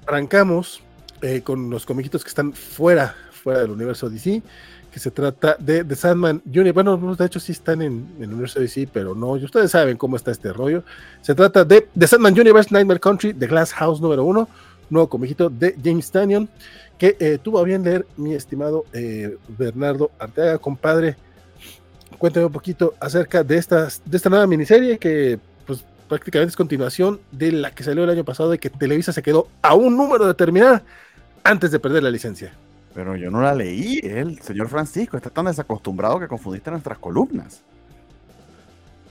Arrancamos 0.07 0.83
eh, 1.21 1.43
con 1.43 1.69
los 1.69 1.85
comiquitos 1.85 2.25
que 2.25 2.29
están 2.29 2.55
fuera, 2.55 3.15
fuera 3.31 3.61
del 3.61 3.73
universo 3.73 4.09
DC, 4.09 4.43
que 4.91 4.99
se 4.99 5.11
trata 5.11 5.57
de 5.59 5.85
The 5.85 5.95
Sandman 5.95 6.41
Universe. 6.47 6.73
Bueno, 6.73 7.15
de 7.15 7.27
hecho 7.27 7.39
sí 7.39 7.53
están 7.53 7.83
en, 7.83 8.09
el 8.19 8.31
universo 8.31 8.59
DC, 8.59 8.89
pero 8.91 9.15
no, 9.15 9.33
ustedes 9.33 9.71
saben 9.71 9.99
cómo 9.99 10.17
está 10.17 10.31
este 10.31 10.51
rollo. 10.55 10.83
Se 11.21 11.35
trata 11.35 11.67
de 11.67 11.87
The 11.99 12.07
Sandman 12.07 12.33
Universe 12.33 12.71
Nightmare 12.73 13.01
Country, 13.01 13.35
The 13.35 13.47
Glass 13.47 13.75
House 13.75 14.01
número 14.01 14.25
uno 14.25 14.49
nuevo 14.91 15.09
comijito 15.09 15.49
de 15.51 15.77
James 15.83 16.11
Tannion, 16.11 16.49
que 16.97 17.17
eh, 17.21 17.39
tuvo 17.43 17.59
a 17.59 17.65
bien 17.65 17.83
leer 17.83 18.07
mi 18.17 18.35
estimado 18.35 18.85
eh, 18.93 19.37
Bernardo 19.49 20.11
Arteaga, 20.19 20.59
compadre. 20.59 21.17
Cuéntame 22.19 22.47
un 22.47 22.53
poquito 22.53 22.95
acerca 23.01 23.45
de, 23.45 23.57
estas, 23.57 24.03
de 24.05 24.17
esta 24.17 24.29
nueva 24.29 24.47
miniserie 24.47 24.99
que 24.99 25.39
pues 25.67 25.85
prácticamente 26.09 26.51
es 26.51 26.57
continuación 26.57 27.21
de 27.31 27.53
la 27.53 27.71
que 27.71 27.85
salió 27.85 28.05
el 28.05 28.11
año 28.11 28.25
pasado 28.25 28.53
y 28.55 28.59
que 28.59 28.71
Televisa 28.71 29.13
se 29.13 29.23
quedó 29.23 29.49
a 29.63 29.75
un 29.75 29.97
número 29.97 30.27
de 30.27 30.35
terminar 30.35 30.83
antes 31.45 31.71
de 31.71 31.79
perder 31.79 32.03
la 32.03 32.11
licencia. 32.11 32.53
Pero 32.95 33.15
yo 33.17 33.31
no 33.31 33.41
la 33.41 33.55
leí, 33.55 34.01
el 34.03 34.41
señor 34.41 34.69
Francisco 34.69 35.17
está 35.17 35.31
tan 35.31 35.45
desacostumbrado 35.45 36.19
que 36.19 36.27
confundiste 36.27 36.71
nuestras 36.71 36.99
columnas. 36.99 37.63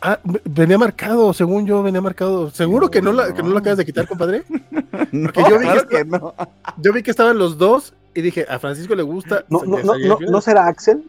Ah, 0.02 0.20
venía 0.46 0.78
marcado, 0.78 1.34
según 1.34 1.66
yo 1.66 1.82
venía 1.82 2.02
marcado. 2.02 2.50
¿Seguro 2.52 2.90
que 2.92 3.02
no 3.02 3.12
la, 3.12 3.34
que 3.34 3.42
no 3.42 3.50
la 3.50 3.60
acabas 3.60 3.78
de 3.78 3.86
quitar, 3.86 4.08
compadre? 4.08 4.44
no, 5.12 5.32
yo 5.34 5.60
vi 5.60 5.68
que, 5.90 6.06
no. 6.06 6.34
Yo 6.78 6.94
vi 6.94 7.04
que 7.04 7.12
estaban 7.12 7.38
los 7.38 7.58
dos 7.58 7.94
y 8.14 8.22
dije, 8.22 8.46
a 8.48 8.60
Francisco 8.60 8.96
le 8.96 9.04
gusta. 9.04 9.46
No, 9.50 9.64
no, 9.64 9.78
no, 9.82 10.20
no, 10.20 10.42
será 10.42 10.68
Axel? 10.68 11.04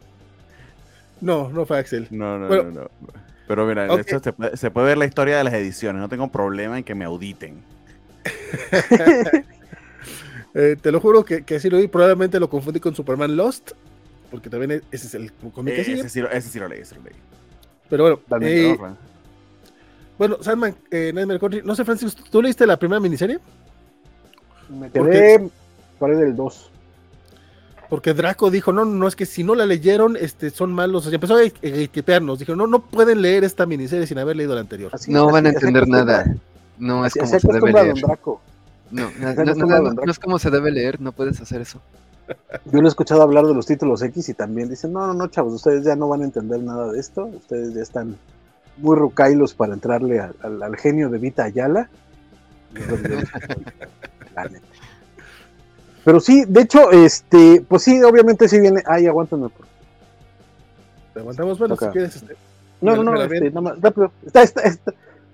No, 1.20 1.50
no 1.50 1.66
fue 1.66 1.78
Axel. 1.78 2.06
No, 2.10 2.38
no, 2.38 2.62
no, 2.64 2.90
Pero 3.46 3.66
mira, 3.66 3.88
se, 4.04 4.32
puede, 4.32 4.56
se, 4.56 4.70
puede, 4.70 4.86
ver 4.86 4.98
la 4.98 5.06
historia 5.06 5.38
de 5.38 5.44
las 5.44 5.54
ediciones. 5.54 6.00
No 6.00 6.08
tengo 6.08 6.28
problema 6.28 6.78
en 6.78 6.84
que 6.84 6.94
me 6.94 7.04
auditen. 7.04 7.62
eh, 10.54 10.76
te 10.80 10.92
lo 10.92 11.00
juro 11.00 11.24
que, 11.24 11.42
que 11.42 11.56
así 11.56 11.68
lo 11.68 11.78
vi. 11.78 11.88
Probablemente 11.88 12.40
lo 12.40 12.48
confundí 12.48 12.80
con 12.80 12.94
Superman 12.94 13.36
Lost. 13.36 13.72
Porque 14.30 14.50
también 14.50 14.82
ese 14.90 15.06
es 15.06 15.14
el 15.14 15.32
cómic 15.32 15.74
eh, 15.74 15.80
ese, 15.80 16.08
sí, 16.08 16.20
ese 16.30 16.48
sí 16.48 16.58
lo 16.58 16.68
leí, 16.68 16.80
ese 16.80 16.94
lo 16.94 17.02
leí. 17.02 17.14
Pero 17.88 18.20
bueno, 18.28 18.46
eh, 18.46 18.76
bueno, 20.18 20.36
Sandman, 20.40 20.74
eh, 20.90 21.12
Nightmare 21.14 21.40
Country, 21.40 21.62
no 21.64 21.74
sé, 21.74 21.84
Francis, 21.84 22.14
¿tú 22.14 22.42
leíste 22.42 22.66
la 22.66 22.76
primera 22.76 23.00
miniserie? 23.00 23.38
Me 24.68 24.90
quedé 24.90 25.48
por 25.98 26.10
ahí 26.10 26.16
del 26.16 26.36
2. 26.36 26.70
Porque 27.88 28.12
Draco 28.12 28.50
dijo, 28.50 28.72
no, 28.72 28.84
no, 28.84 29.08
es 29.08 29.16
que 29.16 29.24
si 29.24 29.42
no 29.42 29.54
la 29.54 29.64
leyeron, 29.64 30.16
este, 30.16 30.50
son 30.50 30.72
malos. 30.72 31.06
O 31.06 31.08
sea, 31.08 31.14
empezó 31.14 31.36
a 31.36 31.42
equipearnos. 31.42 32.38
Dijo, 32.38 32.54
no, 32.54 32.66
no 32.66 32.80
pueden 32.80 33.22
leer 33.22 33.44
esta 33.44 33.64
miniserie 33.64 34.06
sin 34.06 34.18
haber 34.18 34.36
leído 34.36 34.54
la 34.54 34.60
anterior. 34.60 34.92
no 35.06 35.30
van 35.30 35.46
a 35.46 35.48
entender 35.50 35.88
nada. 35.88 36.26
No 36.76 37.06
es 37.06 37.14
como 37.14 37.26
se 37.38 37.48
debe 37.50 37.72
leer. 37.72 37.94
No, 38.90 39.10
no, 39.18 40.10
es 40.10 40.18
como 40.18 40.38
se 40.38 40.50
debe 40.50 40.70
leer, 40.70 41.00
no 41.00 41.12
puedes 41.12 41.40
hacer 41.40 41.62
eso. 41.62 41.80
Yo 42.66 42.80
lo 42.80 42.86
he 42.86 42.88
escuchado 42.88 43.22
hablar 43.22 43.46
de 43.46 43.54
los 43.54 43.66
títulos 43.66 44.02
X 44.02 44.28
y 44.28 44.34
también 44.34 44.68
dicen, 44.68 44.92
no, 44.92 45.06
no, 45.06 45.14
no, 45.14 45.28
chavos, 45.28 45.54
ustedes 45.54 45.84
ya 45.84 45.96
no 45.96 46.08
van 46.08 46.22
a 46.22 46.24
entender 46.24 46.62
nada 46.62 46.92
de 46.92 47.00
esto, 47.00 47.26
ustedes 47.26 47.74
ya 47.74 47.82
están 47.82 48.16
muy 48.76 48.96
rucailos 48.96 49.54
para 49.54 49.74
entrarle 49.74 50.20
al, 50.20 50.76
genio 50.76 51.08
de 51.08 51.18
Vita 51.18 51.44
Ayala. 51.44 51.88
Pero 56.04 56.20
sí, 56.20 56.44
de 56.46 56.62
hecho, 56.62 56.90
este, 56.90 57.64
pues 57.68 57.82
sí, 57.82 58.02
obviamente 58.02 58.48
sí 58.48 58.60
viene. 58.60 58.82
Ay, 58.86 59.06
aguántame. 59.06 59.48
Por... 59.48 59.66
Te 61.12 61.20
aguantamos, 61.20 61.58
bueno, 61.58 61.76
si 61.76 61.86
quieres. 61.86 62.16
Este, 62.16 62.34
no, 62.80 62.96
no, 62.96 63.02
no, 63.02 63.22
este, 63.22 63.50
rápido. 63.50 64.12
Está, 64.24 64.42
está, 64.42 64.62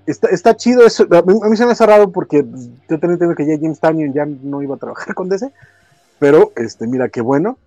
está, 0.07 0.28
está, 0.30 0.57
chido 0.57 0.84
eso. 0.86 1.07
A 1.11 1.49
mí, 1.49 1.57
se 1.57 1.66
me 1.66 1.72
ha 1.72 1.74
cerrado 1.76 2.11
porque 2.11 2.45
yo 2.88 2.99
también 2.99 3.18
tengo 3.18 3.34
que 3.34 3.47
ya 3.47 3.57
James 3.61 3.78
Tannion 3.78 4.12
ya 4.12 4.26
no 4.26 4.62
iba 4.62 4.74
a 4.74 4.78
trabajar 4.78 5.14
con 5.14 5.28
DC. 5.28 5.53
Pero, 6.24 6.52
este, 6.56 6.86
mira, 6.86 7.10
qué 7.10 7.20
bueno. 7.20 7.58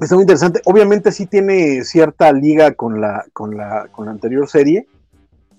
Está 0.00 0.16
muy 0.16 0.22
interesante. 0.22 0.60
Obviamente 0.64 1.12
sí 1.12 1.26
tiene 1.26 1.84
cierta 1.84 2.32
liga 2.32 2.74
con 2.74 3.00
la, 3.00 3.24
con 3.32 3.56
la, 3.56 3.86
con 3.92 4.06
la 4.06 4.10
anterior 4.10 4.48
serie, 4.48 4.88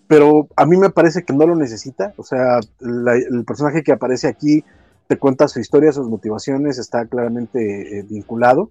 pero 0.06 0.50
a 0.58 0.66
mí 0.66 0.76
me 0.76 0.90
parece 0.90 1.24
que 1.24 1.32
no 1.32 1.48
lo 1.48 1.56
necesita. 1.56 2.14
O 2.18 2.24
sea, 2.24 2.60
el 2.82 3.46
personaje 3.46 3.84
que 3.84 3.94
aparece 3.94 4.28
aquí 4.28 4.66
te 5.08 5.18
cuenta 5.18 5.48
su 5.48 5.62
historia, 5.62 5.94
sus 5.94 6.10
motivaciones, 6.10 6.78
está 6.78 7.06
claramente 7.06 8.00
eh, 8.00 8.04
vinculado. 8.04 8.70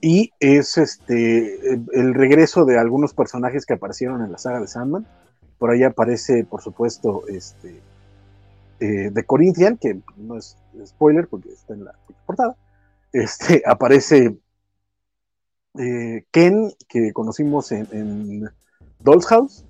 Y 0.00 0.32
es 0.40 0.78
este 0.78 1.74
el 1.92 2.14
regreso 2.14 2.64
de 2.64 2.78
algunos 2.78 3.12
personajes 3.12 3.66
que 3.66 3.74
aparecieron 3.74 4.24
en 4.24 4.32
la 4.32 4.38
saga 4.38 4.60
de 4.60 4.66
Sandman. 4.66 5.06
Por 5.58 5.72
ahí 5.72 5.82
aparece, 5.82 6.46
por 6.48 6.62
supuesto, 6.62 7.24
este 7.28 7.82
eh, 8.80 9.10
de 9.12 9.24
Corinthian, 9.24 9.76
que 9.76 10.00
no 10.16 10.38
es 10.38 10.56
spoiler 10.84 11.28
porque 11.28 11.50
está 11.50 11.74
en 11.74 11.84
la 11.84 11.94
portada. 12.26 12.56
Este, 13.12 13.62
aparece 13.66 14.38
eh, 15.78 16.24
Ken, 16.30 16.72
que 16.88 17.12
conocimos 17.12 17.72
en, 17.72 18.48
Doll's 18.98 19.26
House, 19.26 19.64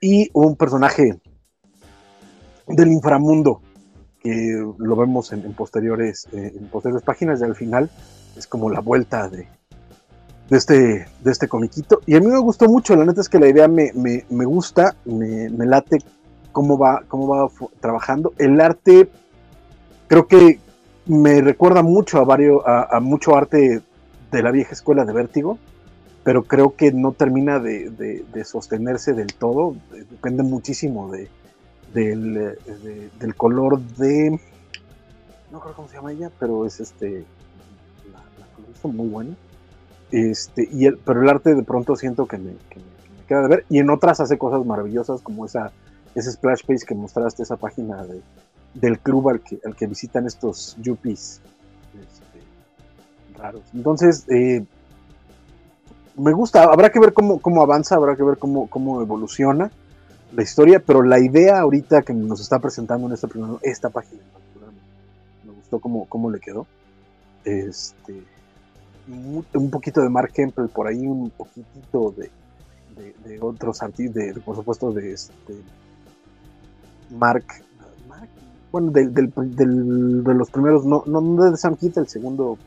y 0.00 0.30
un 0.32 0.56
personaje 0.56 1.20
del 2.68 2.88
inframundo 2.88 3.60
que 4.20 4.64
lo 4.78 4.96
vemos 4.96 5.32
en, 5.32 5.52
posteriores 5.54 6.28
eh, 6.32 6.52
en 6.54 6.68
posteriores 6.68 7.04
páginas 7.04 7.40
y 7.40 7.44
al 7.44 7.56
final 7.56 7.90
es 8.36 8.46
como 8.46 8.70
la 8.70 8.80
vuelta 8.80 9.28
de, 9.28 9.48
de 10.48 10.56
este 10.56 11.06
de 11.22 11.30
este 11.30 11.48
comiquito 11.48 12.00
y 12.06 12.16
a 12.16 12.20
mí 12.20 12.26
me 12.26 12.38
gustó 12.38 12.68
mucho 12.68 12.96
la 12.96 13.04
neta 13.04 13.20
es 13.20 13.28
que 13.28 13.38
la 13.38 13.48
idea 13.48 13.68
me, 13.68 13.90
gusta 14.44 14.96
me, 15.04 15.48
late 15.66 15.98
cómo 16.58 16.76
va 16.76 17.04
cómo 17.06 17.28
va 17.28 17.48
trabajando 17.80 18.32
el 18.38 18.60
arte 18.60 19.08
creo 20.08 20.26
que 20.26 20.58
me 21.06 21.40
recuerda 21.40 21.82
mucho 21.82 22.18
a 22.18 22.24
varios 22.24 22.62
a 22.66 22.98
mucho 23.00 23.36
arte 23.36 23.82
de 24.30 24.42
la 24.42 24.50
vieja 24.50 24.72
escuela 24.72 25.04
de 25.04 25.12
Vértigo, 25.12 25.58
pero 26.24 26.42
creo 26.42 26.76
que 26.76 26.92
no 26.92 27.12
termina 27.12 27.58
de, 27.58 28.44
sostenerse 28.44 29.14
del 29.14 29.34
todo. 29.34 29.76
Depende 29.90 30.42
muchísimo 30.42 31.10
de, 31.10 31.28
del, 31.92 33.34
color 33.36 33.80
de. 33.80 34.38
No 35.50 35.60
creo 35.60 35.74
cómo 35.74 35.88
se 35.88 35.96
llama 35.96 36.12
ella, 36.12 36.30
pero 36.38 36.66
es 36.66 36.80
este. 36.80 37.24
La, 38.12 38.18
la 38.18 38.92
muy 38.92 39.08
buena. 39.08 39.34
Este, 40.10 40.68
y 40.70 40.86
el, 40.86 40.98
pero 40.98 41.22
el 41.22 41.28
arte 41.28 41.54
de 41.54 41.62
pronto 41.62 41.96
siento 41.96 42.26
que 42.26 42.38
me, 42.38 42.52
queda 43.26 43.42
de 43.42 43.48
ver. 43.48 43.64
Y 43.68 43.78
en 43.78 43.90
otras 43.90 44.20
hace 44.20 44.38
cosas 44.38 44.64
maravillosas, 44.64 45.22
como 45.22 45.46
esa, 45.46 45.72
ese 46.18 46.32
splash 46.32 46.64
page 46.64 46.84
que 46.86 46.94
mostraste, 46.94 47.42
esa 47.42 47.56
página 47.56 48.04
del 48.74 48.98
club 49.00 49.28
al 49.30 49.40
que, 49.40 49.58
al 49.64 49.74
que 49.74 49.86
visitan 49.86 50.26
estos 50.26 50.76
yuppies 50.80 51.40
entonces, 53.72 54.24
eh, 54.28 54.64
me 56.16 56.32
gusta, 56.32 56.64
habrá 56.64 56.90
que 56.90 56.98
ver 56.98 57.12
cómo, 57.12 57.40
cómo 57.40 57.62
avanza, 57.62 57.94
habrá 57.94 58.16
que 58.16 58.22
ver 58.22 58.38
cómo, 58.38 58.68
cómo, 58.68 59.00
evoluciona 59.00 59.70
la 60.32 60.42
historia, 60.42 60.82
pero 60.84 61.02
la 61.02 61.20
idea 61.20 61.60
ahorita 61.60 62.02
que 62.02 62.12
nos 62.12 62.40
está 62.40 62.58
presentando 62.58 63.06
en 63.06 63.14
esta, 63.14 63.28
esta 63.62 63.90
página 63.90 64.22
me 65.44 65.52
gustó 65.52 65.78
cómo, 65.78 66.06
cómo 66.06 66.30
le 66.30 66.40
quedó. 66.40 66.66
Este, 67.44 68.22
un 69.06 69.70
poquito 69.70 70.02
de 70.02 70.10
Mark 70.10 70.32
Kemple 70.32 70.68
por 70.68 70.86
ahí, 70.86 71.06
un 71.06 71.30
poquitito 71.30 72.12
de, 72.16 72.30
de, 73.24 73.40
otros 73.40 73.80
artistas, 73.82 74.38
por 74.44 74.56
supuesto 74.56 74.92
de 74.92 75.12
este 75.12 75.54
Mark, 77.10 77.44
bueno, 78.70 78.90
del, 78.90 79.14
del, 79.14 80.24
de 80.24 80.34
los 80.34 80.50
primeros, 80.50 80.84
no, 80.84 81.02
no 81.06 81.50
de 81.50 81.56
Sam 81.56 81.76
Keith, 81.76 81.96
el 81.96 82.08
segundo 82.08 82.58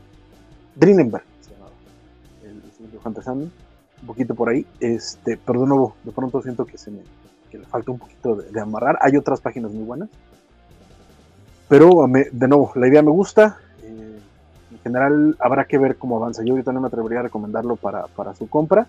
Drinenberg 0.74 1.24
se 1.40 1.52
llamaba, 1.52 1.70
el, 2.42 2.62
segundo 2.72 3.00
Hunter 3.04 3.50
un 4.02 4.06
poquito 4.06 4.34
por 4.34 4.48
ahí, 4.48 4.66
este, 4.80 5.38
pero 5.46 5.60
de 5.60 5.66
nuevo, 5.68 5.94
de 6.02 6.10
pronto 6.10 6.42
siento 6.42 6.66
que 6.66 6.76
se 6.76 6.90
me 6.90 7.00
que 7.52 7.58
le 7.58 7.66
falta 7.66 7.92
un 7.92 7.98
poquito 7.98 8.34
de, 8.34 8.60
amarrar. 8.60 8.98
Hay 9.02 9.14
otras 9.14 9.42
páginas 9.42 9.72
muy 9.72 9.84
buenas, 9.84 10.08
pero 11.68 11.90
de 12.08 12.48
nuevo, 12.48 12.72
la 12.74 12.88
idea 12.88 13.02
me 13.02 13.10
gusta. 13.10 13.58
Eh, 13.82 14.18
en 14.70 14.78
general, 14.78 15.36
habrá 15.38 15.66
que 15.66 15.76
ver 15.76 15.96
cómo 15.96 16.16
avanza. 16.16 16.42
Yo 16.42 16.54
ahorita 16.54 16.72
no 16.72 16.80
me 16.80 16.86
atrevería 16.86 17.20
a 17.20 17.24
recomendarlo 17.24 17.76
para, 17.76 18.06
para 18.06 18.34
su 18.34 18.48
compra. 18.48 18.86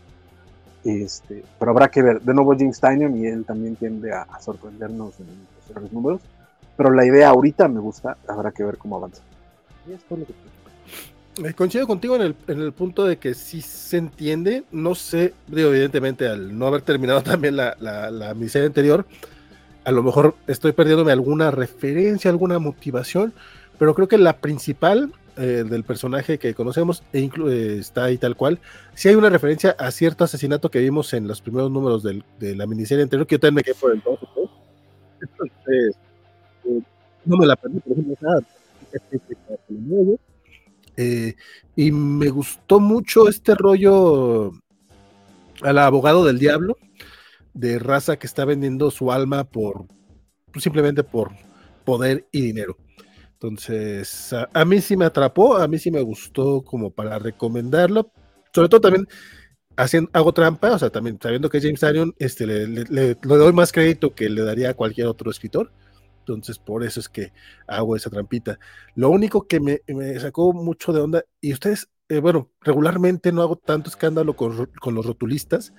Este, 0.83 1.43
pero 1.57 1.71
habrá 1.71 1.89
que 1.89 2.01
ver. 2.01 2.21
De 2.21 2.33
nuevo, 2.33 2.53
James 2.57 2.79
Tynion 2.79 3.17
y 3.17 3.25
él 3.25 3.45
también 3.45 3.75
tiende 3.75 4.13
a, 4.13 4.27
sorprendernos 4.39 5.13
en 5.19 5.81
los 5.81 5.93
números. 5.93 6.21
Pero 6.75 6.91
la 6.91 7.05
idea 7.05 7.29
ahorita 7.29 7.67
me 7.67 7.79
gusta. 7.79 8.17
Habrá 8.27 8.51
que 8.51 8.63
ver 8.63 8.77
cómo 8.77 8.97
avanza. 8.97 9.21
Y 9.87 9.93
es 9.93 10.01
lo 10.09 10.17
que 10.17 10.33
eh, 11.41 11.53
coincido 11.55 11.87
contigo 11.87 12.15
en 12.15 12.21
el, 12.21 12.35
en 12.47 12.61
el, 12.61 12.73
punto 12.73 13.05
de 13.05 13.17
que 13.17 13.33
sí 13.33 13.61
se 13.61 13.97
entiende. 13.97 14.63
No 14.71 14.93
sé, 14.93 15.33
evidentemente, 15.51 16.27
al 16.27 16.57
no 16.57 16.67
haber 16.67 16.83
terminado 16.83 17.23
también 17.23 17.55
la, 17.55 17.75
la, 17.79 18.33
miseria 18.35 18.67
anterior, 18.67 19.05
a 19.83 19.91
lo 19.91 20.03
mejor 20.03 20.35
estoy 20.45 20.73
perdiéndome 20.73 21.11
alguna 21.11 21.49
referencia, 21.49 22.29
alguna 22.29 22.59
motivación, 22.59 23.33
pero 23.79 23.95
creo 23.95 24.07
que 24.07 24.19
la 24.19 24.33
principal 24.37 25.11
eh, 25.37 25.63
del 25.67 25.83
personaje 25.83 26.37
que 26.37 26.53
conocemos 26.53 27.03
e 27.11 27.19
eh, 27.21 27.77
está 27.79 28.05
ahí 28.05 28.17
tal 28.17 28.35
cual. 28.35 28.59
Si 28.93 29.09
hay 29.09 29.15
una 29.15 29.29
referencia 29.29 29.75
a 29.79 29.91
cierto 29.91 30.23
asesinato 30.23 30.69
que 30.69 30.79
vimos 30.79 31.13
en 31.13 31.27
los 31.27 31.41
primeros 31.41 31.71
números 31.71 32.03
del, 32.03 32.23
de 32.39 32.55
la 32.55 32.67
miniserie 32.67 33.03
anterior, 33.03 33.25
que 33.25 33.35
yo 33.35 33.39
también 33.39 33.55
me 33.55 33.63
quedé 33.63 33.75
por 33.75 33.93
el 33.93 34.01
2 34.01 34.19
Entonces, 35.21 35.95
no 37.25 37.37
me 37.37 37.45
la 37.45 37.55
perdí, 37.55 37.79
por 37.79 37.93
ejemplo, 37.93 38.15
nada. 38.21 38.41
Eh, 40.95 41.33
y 41.75 41.91
me 41.91 42.29
gustó 42.29 42.79
mucho 42.79 43.27
este 43.27 43.55
rollo 43.55 44.51
al 45.63 45.79
abogado 45.79 46.23
del 46.23 46.37
diablo, 46.37 46.77
de 47.55 47.79
raza 47.79 48.17
que 48.17 48.27
está 48.27 48.45
vendiendo 48.45 48.91
su 48.91 49.11
alma 49.11 49.43
por 49.43 49.87
simplemente 50.59 51.03
por 51.03 51.31
poder 51.83 52.27
y 52.31 52.41
dinero. 52.41 52.77
Entonces, 53.43 54.33
a, 54.53 54.63
mí 54.63 54.79
sí 54.79 54.95
me 54.95 55.03
atrapó, 55.03 55.57
a 55.57 55.67
mí 55.67 55.77
sí 55.77 55.91
me 55.91 56.01
gustó 56.01 56.61
como 56.61 56.91
para 56.91 57.19
recomendarlo. 57.19 58.09
Sobre 58.53 58.69
todo 58.69 58.79
también 58.79 59.05
haciendo, 59.75 60.09
hago 60.13 60.33
trampa, 60.33 60.71
o 60.71 60.79
sea, 60.79 60.89
también 60.89 61.19
sabiendo 61.21 61.49
que 61.49 61.59
James 61.59 61.83
Arion, 61.83 62.15
este, 62.19 62.47
le, 62.47 62.67
le, 62.67 63.15
doy 63.15 63.51
más 63.51 63.73
crédito 63.73 64.15
que 64.15 64.29
le 64.29 64.43
daría 64.43 64.69
a 64.69 64.73
cualquier 64.75 65.07
otro 65.07 65.29
escritor. 65.29 65.73
Entonces, 66.19 66.57
por 66.57 66.85
eso 66.85 67.01
es 67.01 67.09
que 67.09 67.33
hago 67.67 67.97
esa 67.97 68.09
trampita. 68.09 68.59
Lo 68.95 69.09
único 69.09 69.45
que 69.45 69.59
me, 69.59 69.81
sacó 70.21 70.53
mucho 70.53 70.93
de 70.93 71.01
onda, 71.01 71.25
y 71.41 71.51
ustedes, 71.51 71.89
eh, 72.07 72.19
bueno, 72.19 72.49
regularmente 72.61 73.33
no 73.33 73.41
hago 73.41 73.57
tanto 73.57 73.89
escándalo 73.89 74.37
con, 74.37 74.55
los 74.55 75.05
rotulistas, 75.05 75.73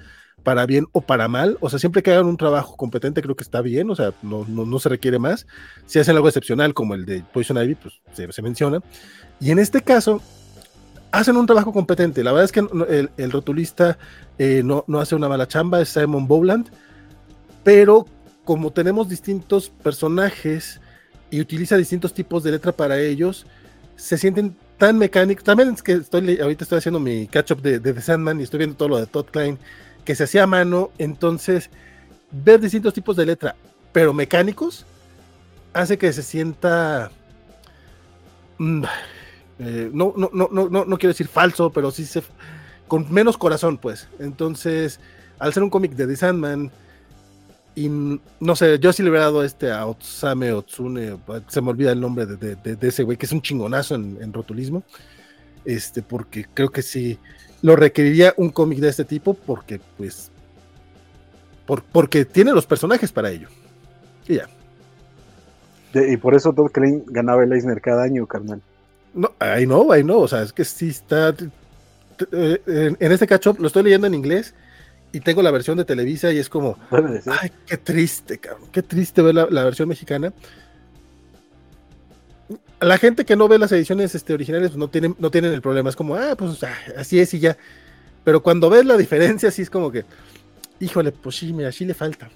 para 0.45 0.67
bien 0.67 0.87
o 0.93 1.01
para 1.01 1.27
mal. 1.27 1.57
O 1.61 1.69
sea, 1.69 1.81
siempre 1.81 2.03
que 2.03 2.13
hagan 2.13 2.27
un 2.27 2.37
trabajo 2.37 2.77
competente, 2.77 3.23
creo 3.23 3.35
que 3.35 3.43
está 3.43 3.63
bien, 3.63 3.91
o 3.91 3.97
sea, 3.97 4.13
no, 4.23 4.45
no, 4.47 4.79
se 4.79 4.89
requiere 4.89 5.19
más. 5.19 5.47
Si 5.87 5.99
hacen 5.99 6.15
algo 6.15 6.29
excepcional, 6.29 6.75
como 6.75 6.95
el 6.95 7.05
de 7.05 7.25
Poison 7.33 7.57
Ivy, 7.57 7.75
pues 7.75 7.95
se, 8.13 8.43
menciona. 8.43 8.81
Y 9.41 9.51
en 9.51 9.59
este 9.59 9.83
caso, 9.83 10.21
hacen 11.11 11.37
un 11.37 11.47
trabajo 11.47 11.73
competente. 11.73 12.23
La 12.23 12.31
verdad 12.31 12.45
es 12.45 12.53
que 12.53 12.61
el, 13.17 13.33
rotulista 13.33 13.99
eh, 14.39 14.63
no, 14.65 14.85
no 14.87 15.01
hace 15.01 15.17
una 15.17 15.29
mala 15.29 15.49
chamba, 15.49 15.81
es 15.81 15.89
Simon 15.89 16.29
Bowland, 16.29 16.69
pero 17.65 18.07
como 18.45 18.71
tenemos 18.71 19.09
distintos 19.09 19.71
personajes 19.71 20.81
y 21.31 21.41
utiliza 21.41 21.77
distintos 21.77 22.13
tipos 22.13 22.45
de 22.45 22.53
letra 22.53 22.71
para 22.71 23.01
ellos, 23.01 23.47
se 23.97 24.19
sienten 24.19 24.55
tan 24.77 24.99
mecánicos. 24.99 25.45
También 25.45 25.71
es 25.71 25.83
que 25.83 25.93
estoy 25.93 26.39
ahorita 26.39 26.65
estoy 26.65 26.79
haciendo 26.79 27.01
mi 27.01 27.27
catch 27.27 27.53
up 27.53 27.63
de, 27.63 27.81
The 27.81 28.01
Sandman 28.01 28.41
y 28.41 28.43
estoy 28.43 28.59
viendo 28.59 28.77
todo 28.77 28.89
lo 28.91 28.99
de 28.99 29.07
Todd 29.07 29.27
Klein 29.27 29.59
que 30.05 30.15
se 30.15 30.25
hacía 30.25 30.45
a 30.45 30.47
mano. 30.47 30.91
Entonces, 30.99 31.71
ver 32.31 32.61
distintos 32.61 32.95
tipos 32.95 33.17
de 33.17 33.27
letra, 33.27 33.57
pero 33.93 34.13
mecánicos, 34.13 34.87
hace 35.73 35.99
que 35.99 36.13
se 36.13 36.23
sienta. 36.23 37.11
no, 38.59 38.89
no, 39.59 40.15
no, 40.17 40.31
no, 40.33 40.49
no, 40.51 40.85
no 40.85 40.99
quiero 40.99 41.13
decir 41.13 41.29
falso, 41.29 41.71
pero 41.71 41.91
sí 41.91 42.05
se. 42.05 42.23
con 42.89 43.13
menos 43.13 43.37
corazón, 43.37 43.79
pues. 43.79 44.09
Entonces, 44.19 45.01
al 45.39 45.53
ser 45.53 45.63
un 45.63 45.71
cómic 45.71 45.93
de 45.93 46.07
The 46.07 46.17
Sandman 46.17 46.71
y 47.77 47.89
no 47.89 48.57
sé, 48.57 48.79
yo 48.79 48.93
sí 48.93 49.03
le 49.03 49.11
hubiera 49.11 49.27
dado 49.27 49.43
este 49.43 49.73
a 49.73 49.87
Otsame 49.87 50.53
Otsune, 50.53 51.19
se 51.49 51.61
me 51.61 51.71
olvida 51.71 51.91
el 51.91 52.01
nombre 52.01 52.25
de, 52.25 52.55
de, 52.55 52.89
ese 52.89 53.03
güey, 53.03 53.19
que 53.19 53.27
es 53.27 53.33
un 53.33 53.43
chingonazo 53.43 53.97
en, 53.97 54.33
rotulismo. 54.33 54.85
Este, 55.65 56.03
porque 56.03 56.47
creo 56.53 56.71
que 56.71 56.83
sí 56.83 57.19
lo 57.65 57.77
requeriría 57.77 58.35
un 58.37 58.51
cómic 58.51 58.79
de 58.79 58.91
este 58.91 59.07
tipo, 59.07 59.33
porque 59.33 59.81
pues 59.97 60.31
porque 61.93 62.27
tiene 62.27 62.53
los 62.53 62.67
personajes 62.67 63.11
para 63.11 63.31
ello. 63.31 63.49
Y 64.29 64.35
ya. 64.35 64.51
y 65.95 66.19
por 66.19 66.35
eso 66.35 66.53
Todd 66.53 66.71
Klein 66.71 67.05
ganaba 67.07 67.43
el 67.43 67.51
Eisner 67.55 67.81
cada 67.81 68.03
año, 68.03 68.27
carnal. 68.27 68.61
No, 69.15 69.33
ahí 69.39 69.67
no, 69.67 69.91
ahí 69.91 70.05
no. 70.05 70.19
O 70.19 70.29
sea, 70.29 70.43
es 70.43 70.53
que 70.53 70.63
sí 70.63 70.91
está. 70.91 71.35
Eh, 72.33 72.61
en 73.01 73.13
este 73.13 73.27
catch 73.27 73.47
lo 73.59 73.67
estoy 73.67 73.83
leyendo 73.83 74.09
en 74.09 74.15
inglés 74.15 74.55
y 75.13 75.21
tengo 75.21 75.43
la 75.43 75.51
versión 75.51 75.79
de 75.79 75.87
Televisa 75.87 76.31
y 76.33 76.39
es 76.39 76.51
como. 76.51 76.77
Ay, 76.91 77.51
qué 77.67 77.79
triste, 77.79 78.37
cabrón. 78.37 78.69
Qué 78.73 78.83
triste 78.83 79.23
ver 79.23 79.37
la, 79.37 79.65
versión 79.65 79.89
mexicana. 79.89 80.35
La 82.81 82.99
gente 82.99 83.25
que 83.25 83.37
no 83.37 83.49
ve 83.49 83.59
las 83.59 83.73
ediciones 83.73 84.15
este, 84.15 84.35
originales 84.35 84.71
pues, 84.71 84.79
no, 84.79 84.89
tienen, 84.89 85.17
no 85.19 85.31
tienen 85.31 85.53
el 85.53 85.63
problema. 85.63 85.89
Es 85.89 85.97
como, 85.97 86.17
ah, 86.17 86.35
pues 86.37 86.59
así 86.97 87.19
es 87.19 87.33
y 87.35 87.41
ya. 87.41 87.57
Pero 88.25 88.43
cuando 88.43 88.71
ves 88.71 88.85
la 88.85 88.97
diferencia, 88.97 89.51
sí 89.51 89.63
es 89.63 89.71
como 89.71 89.91
que, 89.91 90.05
híjole, 90.81 91.13
pues 91.13 91.37
sí, 91.37 91.53
mira, 91.53 91.71
sí 91.73 91.85
le 91.85 91.95
falta. 91.95 92.31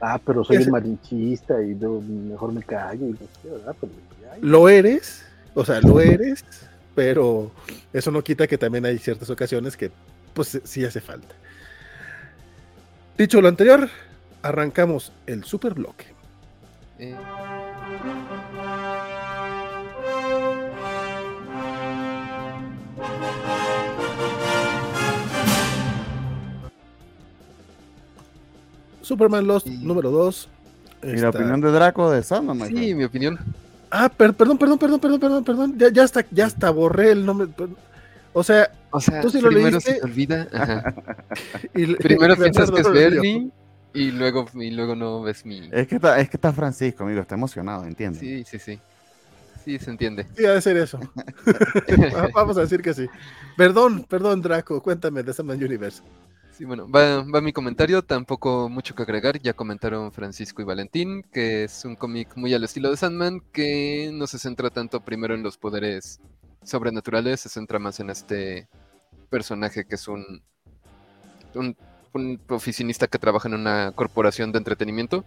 Ah, 0.00 0.20
pero 0.24 0.44
soy 0.44 0.56
el 0.56 0.70
marinchista 0.70 1.62
y 1.62 1.74
mejor 1.74 2.52
me 2.52 2.62
callo. 2.62 3.06
Y 3.06 3.16
¿verdad? 3.48 3.74
Pues, 3.80 3.92
lo 4.40 4.68
eres, 4.68 5.24
o 5.54 5.64
sea, 5.64 5.80
lo 5.80 6.00
eres, 6.00 6.44
pero 6.94 7.50
eso 7.92 8.10
no 8.10 8.22
quita 8.22 8.46
que 8.46 8.58
también 8.58 8.84
hay 8.84 8.98
ciertas 8.98 9.30
ocasiones 9.30 9.76
que, 9.76 9.90
pues, 10.34 10.60
sí 10.64 10.84
hace 10.84 11.00
falta. 11.00 11.34
Dicho 13.16 13.40
lo 13.40 13.48
anterior, 13.48 13.88
arrancamos 14.42 15.12
el 15.26 15.44
super 15.44 15.74
bloque. 15.74 16.06
Eh. 16.98 17.14
Superman 29.06 29.46
Lost 29.46 29.66
número 29.66 30.10
2. 30.10 30.48
¿Y 31.04 31.16
la 31.16 31.30
opinión 31.30 31.60
de 31.60 31.70
Draco 31.70 32.10
de 32.10 32.22
Sandman? 32.22 32.68
Sí, 32.68 32.94
mi 32.94 33.04
opinión. 33.04 33.38
Ah, 33.90 34.08
perdón, 34.08 34.58
perdón, 34.58 34.78
perdón, 34.78 35.00
perdón, 35.00 35.20
perdón, 35.20 35.44
perdón. 35.44 35.78
Ya, 35.78 35.90
ya 35.90 36.02
hasta, 36.02 36.24
ya 36.30 36.46
hasta 36.46 36.70
borré 36.70 37.12
el 37.12 37.24
nombre. 37.24 37.48
O 38.32 38.42
sea, 38.42 38.70
o 38.90 39.00
sea 39.00 39.20
tú 39.20 39.30
sí 39.30 39.40
lo 39.40 39.48
primero 39.48 39.80
se 39.80 39.94
te 39.94 40.02
olvida. 40.02 40.48
y, 41.74 41.94
primero 41.94 42.36
piensas 42.36 42.70
que 42.70 42.80
es 42.80 42.90
Bernie 42.90 43.50
y 43.94 44.10
luego, 44.10 44.46
y 44.54 44.70
luego 44.70 44.94
no 44.94 45.22
ves 45.22 45.46
mi. 45.46 45.70
Es 45.72 45.86
que 45.86 45.96
está, 45.96 46.18
es 46.20 46.28
que 46.28 46.36
está 46.36 46.52
Francisco, 46.52 47.04
amigo, 47.04 47.20
está 47.20 47.34
emocionado, 47.34 47.84
¿entiendes? 47.84 48.20
Sí, 48.20 48.44
sí, 48.44 48.58
sí. 48.58 48.78
Sí, 49.64 49.78
se 49.78 49.90
entiende. 49.90 50.26
Sí, 50.36 50.44
ha 50.44 50.52
de 50.52 50.60
ser 50.60 50.76
eso. 50.76 51.00
Vamos 52.34 52.58
a 52.58 52.62
decir 52.62 52.82
que 52.82 52.92
sí. 52.92 53.06
Perdón, 53.56 54.04
perdón, 54.08 54.42
Draco, 54.42 54.82
cuéntame 54.82 55.22
de 55.22 55.32
Sandman 55.32 55.62
Universe. 55.62 56.02
Sí, 56.56 56.64
bueno, 56.64 56.88
va, 56.90 57.22
mi 57.42 57.52
comentario, 57.52 58.02
tampoco 58.02 58.70
mucho 58.70 58.94
que 58.94 59.02
agregar, 59.02 59.38
ya 59.42 59.52
comentaron 59.52 60.10
Francisco 60.10 60.62
y 60.62 60.64
Valentín, 60.64 61.22
que 61.30 61.64
es 61.64 61.84
un 61.84 61.96
cómic 61.96 62.34
muy 62.34 62.54
al 62.54 62.64
estilo 62.64 62.90
de 62.90 62.96
Sandman, 62.96 63.42
que 63.52 64.08
no 64.14 64.26
se 64.26 64.38
centra 64.38 64.70
tanto 64.70 65.04
primero 65.04 65.34
en 65.34 65.42
los 65.42 65.58
poderes 65.58 66.18
sobrenaturales, 66.62 67.40
se 67.40 67.50
centra 67.50 67.78
más 67.78 68.00
en 68.00 68.08
este 68.08 68.70
personaje 69.28 69.84
que 69.84 69.96
es 69.96 70.08
un, 70.08 70.42
un, 71.54 71.76
oficinista 72.48 73.06
que 73.06 73.18
trabaja 73.18 73.48
en 73.48 73.54
una 73.54 73.92
corporación 73.92 74.50
de 74.50 74.56
entretenimiento, 74.56 75.26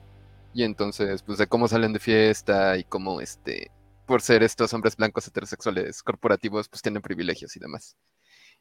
y 0.52 0.64
entonces, 0.64 1.22
pues 1.22 1.38
de 1.38 1.46
cómo 1.46 1.68
salen 1.68 1.94
de 1.94 2.00
fiesta 2.00 2.76
y 2.76 2.84
cómo, 2.86 3.22
este, 3.22 3.70
por 4.08 4.24
ser 4.24 4.42
estos 4.42 4.74
hombres 4.74 4.98
blancos 4.98 5.28
heterosexuales 5.28 6.02
corporativos, 6.02 6.68
pues 6.70 6.82
tienen 6.82 7.04
privilegios 7.04 7.56
y 7.56 7.60
demás. 7.60 7.96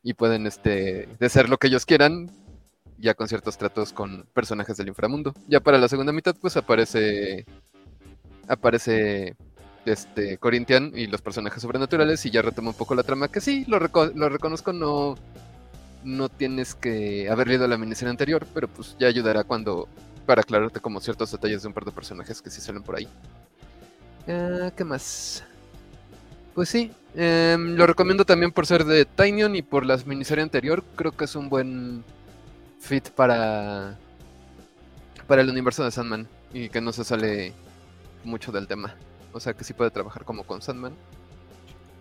Y 0.02 0.12
pueden 0.12 0.46
este, 0.46 1.08
de 1.18 1.28
ser 1.30 1.48
lo 1.48 1.56
que 1.56 1.68
ellos 1.68 1.86
quieran, 1.86 2.30
ya 2.98 3.14
con 3.14 3.28
ciertos 3.28 3.56
tratos 3.56 3.92
con 3.92 4.26
personajes 4.34 4.76
del 4.76 4.88
inframundo. 4.88 5.34
Ya 5.46 5.60
para 5.60 5.78
la 5.78 5.88
segunda 5.88 6.12
mitad, 6.12 6.34
pues 6.40 6.56
aparece. 6.56 7.46
Aparece 8.48 9.36
este 9.84 10.38
Corinthian 10.38 10.92
y 10.94 11.06
los 11.06 11.22
personajes 11.22 11.62
sobrenaturales. 11.62 12.24
Y 12.26 12.30
ya 12.30 12.42
retoma 12.42 12.70
un 12.70 12.76
poco 12.76 12.94
la 12.94 13.02
trama. 13.02 13.28
Que 13.28 13.40
sí, 13.40 13.64
lo, 13.68 13.78
lo 13.78 14.28
reconozco, 14.28 14.72
no. 14.72 15.16
No 16.04 16.28
tienes 16.28 16.74
que 16.74 17.28
haber 17.28 17.48
leído 17.48 17.66
la 17.66 17.76
miniserie 17.76 18.10
anterior, 18.10 18.46
pero 18.54 18.68
pues 18.68 18.96
ya 18.98 19.08
ayudará 19.08 19.44
cuando. 19.44 19.88
para 20.26 20.42
aclararte 20.42 20.80
como 20.80 21.00
ciertos 21.00 21.32
detalles 21.32 21.62
de 21.62 21.68
un 21.68 21.74
par 21.74 21.84
de 21.84 21.92
personajes 21.92 22.42
que 22.42 22.50
sí 22.50 22.60
salen 22.60 22.82
por 22.82 22.96
ahí. 22.96 23.08
Ah, 24.28 24.70
¿Qué 24.76 24.84
más? 24.84 25.44
Pues 26.54 26.68
sí, 26.68 26.90
em, 27.14 27.76
lo 27.76 27.86
recomiendo 27.86 28.24
también 28.24 28.50
por 28.50 28.66
ser 28.66 28.84
de 28.84 29.04
Tinyon 29.04 29.54
y 29.54 29.62
por 29.62 29.86
la 29.86 29.96
miniserie 30.04 30.42
anterior. 30.42 30.82
Creo 30.96 31.12
que 31.12 31.24
es 31.24 31.36
un 31.36 31.48
buen 31.48 32.04
fit 32.78 33.10
para, 33.10 33.96
para 35.26 35.42
el 35.42 35.50
universo 35.50 35.84
de 35.84 35.90
Sandman 35.90 36.28
y 36.52 36.68
que 36.68 36.80
no 36.80 36.92
se 36.92 37.04
sale 37.04 37.52
mucho 38.24 38.52
del 38.52 38.66
tema. 38.66 38.94
O 39.32 39.40
sea 39.40 39.52
que 39.52 39.64
sí 39.64 39.72
puede 39.72 39.90
trabajar 39.90 40.24
como 40.24 40.44
con 40.44 40.62
Sandman, 40.62 40.94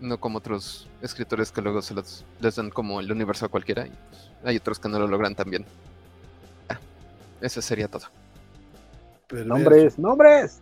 no 0.00 0.18
como 0.18 0.38
otros 0.38 0.88
escritores 1.02 1.52
que 1.52 1.60
luego 1.60 1.82
se 1.82 1.94
los, 1.94 2.24
les 2.40 2.56
dan 2.56 2.70
como 2.70 3.00
el 3.00 3.10
universo 3.10 3.46
a 3.46 3.48
cualquiera. 3.48 3.86
Y 3.86 3.90
pues, 3.90 4.30
hay 4.44 4.56
otros 4.56 4.78
que 4.78 4.88
no 4.88 4.98
lo 4.98 5.06
logran 5.06 5.34
también. 5.34 5.64
Ah, 6.68 6.78
eso 7.40 7.60
sería 7.60 7.88
todo. 7.88 8.06
nombres, 9.44 9.98
nombres. 9.98 10.60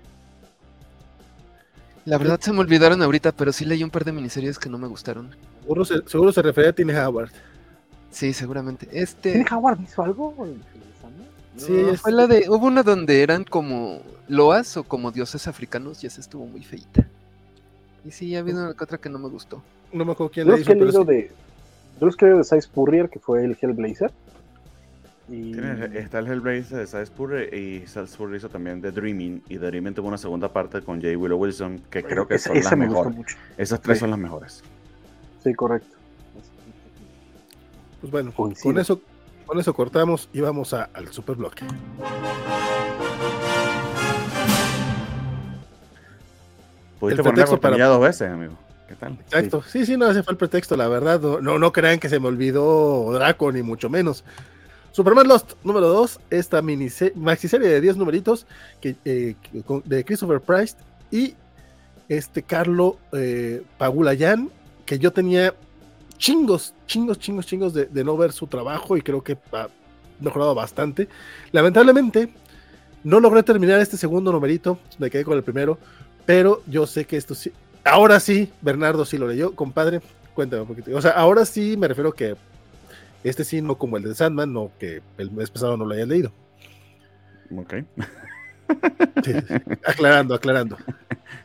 La 2.04 2.18
verdad 2.18 2.38
se 2.40 2.52
me 2.52 2.60
olvidaron 2.60 3.02
ahorita, 3.02 3.32
pero 3.32 3.52
sí 3.52 3.64
leí 3.64 3.82
un 3.82 3.90
par 3.90 4.04
de 4.04 4.12
miniseries 4.12 4.58
que 4.58 4.68
no 4.68 4.78
me 4.78 4.86
gustaron. 4.86 5.34
Seguro 5.62 5.84
se, 5.84 6.02
seguro 6.06 6.32
se 6.32 6.40
refería 6.40 6.70
a 6.70 6.72
Tiny 6.72 6.92
Howard. 6.92 7.32
Sí, 8.16 8.32
seguramente. 8.32 8.88
Este. 8.92 9.44
Howard 9.52 9.78
hizo 9.82 10.02
algo? 10.02 10.34
Sí, 11.58 11.84
fue 12.00 12.12
la 12.12 12.26
de. 12.26 12.48
Hubo 12.48 12.66
una 12.66 12.82
donde 12.82 13.22
eran 13.22 13.44
como 13.44 14.00
loas 14.26 14.78
o 14.78 14.84
como 14.84 15.12
dioses 15.12 15.46
africanos 15.46 16.02
y 16.02 16.06
esa 16.06 16.22
estuvo 16.22 16.46
muy 16.46 16.62
feita. 16.62 17.06
Y 18.06 18.12
sí, 18.12 18.34
ha 18.34 18.38
habido 18.38 18.70
otra 18.70 18.96
que 18.96 19.10
no 19.10 19.18
me 19.18 19.28
gustó. 19.28 19.62
No 19.92 20.06
me 20.06 20.12
acuerdo 20.12 20.32
quién 20.32 20.48
la 20.48 20.58
hizo. 20.58 20.64
Que 20.64 20.76
pero 20.78 21.04
de, 21.04 21.14
de 21.14 21.30
los 22.06 22.16
que 22.16 22.24
de 22.24 22.42
Size 22.42 22.68
Purrier, 22.72 23.10
que 23.10 23.18
fue 23.18 23.44
el 23.44 23.54
Hellblazer. 23.60 24.10
Y... 25.28 25.52
Está 25.94 26.20
el 26.20 26.26
Hellblazer 26.26 26.78
de 26.78 26.86
Size 26.86 27.12
Purrier 27.14 27.52
y 27.52 27.80
Size 27.86 28.16
Purrier 28.16 28.38
hizo 28.38 28.48
también 28.48 28.80
The 28.80 28.92
Dreaming. 28.92 29.42
Y 29.50 29.58
The 29.58 29.66
Dreaming 29.66 29.92
tuvo 29.92 30.08
una 30.08 30.16
segunda 30.16 30.50
parte 30.50 30.80
con 30.80 31.02
Jay 31.02 31.16
Willow 31.16 31.38
Wilson, 31.38 31.82
que 31.90 32.02
creo 32.02 32.26
que 32.26 32.38
son 32.38 32.56
las 32.62 32.76
mejores. 32.78 33.36
Esas 33.58 33.78
tres 33.82 33.98
son 33.98 34.08
las 34.08 34.18
mejores. 34.18 34.62
Sí, 35.44 35.52
correcto. 35.52 35.95
Pues 38.01 38.11
bueno, 38.11 38.32
con 38.32 38.78
eso, 38.78 39.01
con 39.47 39.59
eso 39.59 39.74
cortamos 39.74 40.28
y 40.32 40.40
vamos 40.40 40.72
al 40.74 41.09
super 41.12 41.36
bloque. 41.36 41.64
Pudiste 47.01 47.22
poner 47.22 47.47
para... 47.61 47.86
dos 47.86 48.01
veces, 48.01 48.30
amigo. 48.30 48.55
¿Qué 48.88 48.94
tal? 48.94 49.12
Exacto. 49.12 49.62
Sí. 49.66 49.84
sí, 49.84 49.97
no 49.97 50.07
hace 50.07 50.18
falta 50.20 50.32
el 50.32 50.36
pretexto, 50.36 50.76
la 50.76 50.88
verdad. 50.88 51.20
No, 51.20 51.59
no, 51.59 51.72
crean 51.72 51.99
que 51.99 52.09
se 52.09 52.20
me 52.20 52.28
olvidó 52.28 53.12
Draco, 53.12 53.51
ni 53.51 53.62
mucho 53.62 53.90
menos. 53.90 54.24
Superman 54.92 55.28
Lost 55.28 55.53
número 55.62 55.88
2, 55.88 56.20
esta 56.30 56.62
mini 56.62 56.88
serie 56.88 57.68
de 57.68 57.80
10 57.80 57.99
numeritos 57.99 58.47
que, 58.80 58.97
eh, 59.05 59.34
de 59.84 60.05
Christopher 60.05 60.40
Price 60.40 60.76
y 61.11 61.34
este 62.09 62.42
Carlo 62.42 62.97
eh, 63.12 63.62
Pagulayan, 63.76 64.51
que 64.86 64.99
yo 64.99 65.12
tenía 65.12 65.55
chingos, 66.16 66.74
chingos, 66.86 67.18
chingos, 67.18 67.46
chingos 67.46 67.74
de, 67.74 68.04
no 68.04 68.16
ver 68.16 68.32
su 68.32 68.46
trabajo 68.46 68.96
y 68.96 69.02
creo 69.02 69.22
que 69.22 69.38
ha 69.52 69.68
mejorado 70.20 70.54
bastante. 70.54 71.08
Lamentablemente, 71.52 72.30
no 73.04 73.20
logré 73.20 73.42
terminar 73.42 73.80
este 73.80 73.96
segundo 73.96 74.32
numerito, 74.32 74.78
me 74.98 75.10
quedé 75.10 75.24
con 75.24 75.36
el 75.36 75.42
primero, 75.42 75.78
pero 76.24 76.62
yo 76.66 76.86
sé 76.86 77.04
que 77.04 77.16
esto 77.16 77.34
sí. 77.34 77.52
Ahora 77.84 78.18
sí, 78.18 78.50
Bernardo 78.62 79.04
sí 79.04 79.16
lo 79.16 79.28
leyó, 79.28 79.54
compadre, 79.54 80.00
cuéntame 80.34 80.62
un 80.62 80.68
poquito. 80.68 80.96
O 80.96 81.00
sea, 81.00 81.12
ahora 81.12 81.44
sí 81.44 81.76
me 81.76 81.88
refiero 81.88 82.12
que 82.12 82.36
este 83.22 83.44
sí, 83.44 83.60
no 83.60 83.76
como 83.76 83.96
el 83.96 84.04
de 84.04 84.14
Sandman, 84.14 84.52
no 84.52 84.70
que 84.78 85.02
el 85.18 85.30
mes 85.30 85.50
pasado 85.50 85.76
no 85.76 85.84
lo 85.84 85.94
hayan 85.94 86.08
leído. 86.08 86.32
Ok. 87.56 87.74
aclarando, 89.86 90.34
aclarando. 90.34 90.76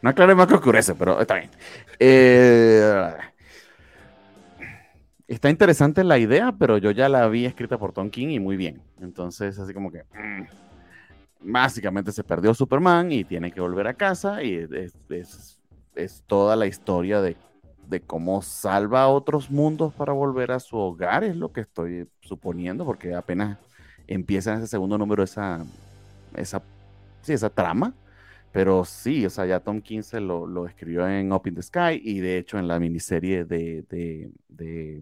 No 0.03 0.09
aclaré 0.09 0.33
más 0.33 0.47
que 0.47 0.93
pero 0.97 1.21
está 1.21 1.35
bien. 1.35 1.49
Eh, 1.99 3.13
está 5.33 5.49
interesante 5.49 6.03
la 6.03 6.17
idea, 6.17 6.53
pero 6.57 6.77
yo 6.77 6.91
ya 6.91 7.09
la 7.09 7.27
vi 7.27 7.45
escrita 7.45 7.77
por 7.77 7.93
Tom 7.93 8.09
King 8.09 8.29
y 8.29 8.39
muy 8.39 8.57
bien. 8.57 8.81
Entonces, 8.99 9.57
así 9.59 9.73
como 9.73 9.91
que. 9.91 10.03
Mm, 10.13 10.45
básicamente 11.43 12.11
se 12.11 12.23
perdió 12.23 12.53
Superman 12.53 13.11
y 13.11 13.23
tiene 13.23 13.51
que 13.51 13.61
volver 13.61 13.87
a 13.87 13.93
casa 13.93 14.43
y 14.43 14.67
es, 15.09 16.23
toda 16.27 16.55
la 16.55 16.67
historia 16.67 17.21
de, 17.21 17.35
cómo 18.07 18.41
salva 18.41 19.01
a 19.01 19.07
otros 19.09 19.51
mundos 19.51 19.93
para 19.93 20.13
volver 20.13 20.51
a 20.51 20.59
su 20.59 20.77
hogar, 20.77 21.23
es 21.23 21.35
lo 21.35 21.51
que 21.51 21.61
estoy 21.61 22.07
suponiendo, 22.21 22.85
porque 22.85 23.13
apenas 23.13 23.57
empieza 24.07 24.53
en 24.53 24.59
ese 24.59 24.67
segundo 24.67 24.97
número 24.97 25.23
esa, 25.23 25.65
esa, 26.35 26.61
sí, 27.21 27.33
esa 27.33 27.49
trama. 27.49 27.93
Pero 28.51 28.83
sí, 28.83 29.25
o 29.25 29.29
sea, 29.29 29.45
ya 29.45 29.59
Tom 29.61 29.81
King 29.81 30.01
se 30.01 30.19
lo, 30.19 30.67
escribió 30.67 31.07
en 31.07 31.31
Up 31.31 31.47
in 31.47 31.55
the 31.55 31.61
Sky 31.61 32.01
y 32.03 32.19
de 32.19 32.37
hecho 32.37 32.59
en 32.59 32.67
la 32.67 32.79
miniserie 32.79 33.45
de, 33.45 33.83
de, 33.89 34.29
de, 34.49 35.01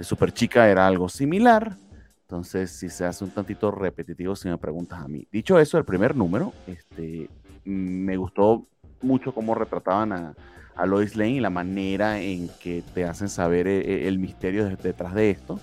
Super 0.00 0.32
Chica 0.32 0.68
era 0.68 0.86
algo 0.86 1.08
similar, 1.08 1.76
Entonces, 2.22 2.70
si 2.70 2.88
se 2.88 3.04
hace 3.04 3.24
un 3.24 3.30
tantito 3.30 3.70
repetitivo, 3.70 4.34
si 4.34 4.48
me 4.48 4.56
preguntas 4.56 5.00
a 5.00 5.08
mí. 5.08 5.26
Dicho 5.30 5.58
eso, 5.58 5.76
el 5.78 5.84
primer 5.84 6.16
número, 6.16 6.52
este, 6.66 7.28
me 7.64 8.16
gustó 8.16 8.66
mucho 9.02 9.32
cómo 9.32 9.54
retrataban 9.54 10.12
a, 10.12 10.34
a 10.78 10.86
Lois 10.86 11.16
Lane 11.16 11.32
y 11.32 11.40
la 11.40 11.50
manera 11.50 12.20
en 12.20 12.48
que 12.60 12.82
te 12.94 13.04
hacen 13.04 13.28
saber 13.28 13.66
eh, 13.66 13.80
eh, 13.80 14.08
el, 14.08 14.18
misterio 14.18 14.64
detrás 14.64 15.12
de 15.14 15.30
esto. 15.30 15.60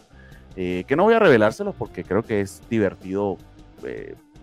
Eh, 0.58 0.84
que 0.88 0.96
no 0.96 1.04
voy 1.04 1.14
a 1.14 1.20
revelárselos 1.20 1.74
porque 1.76 2.04
creo 2.04 2.24
que 2.24 2.42
es 2.42 2.62
divertido 2.70 3.38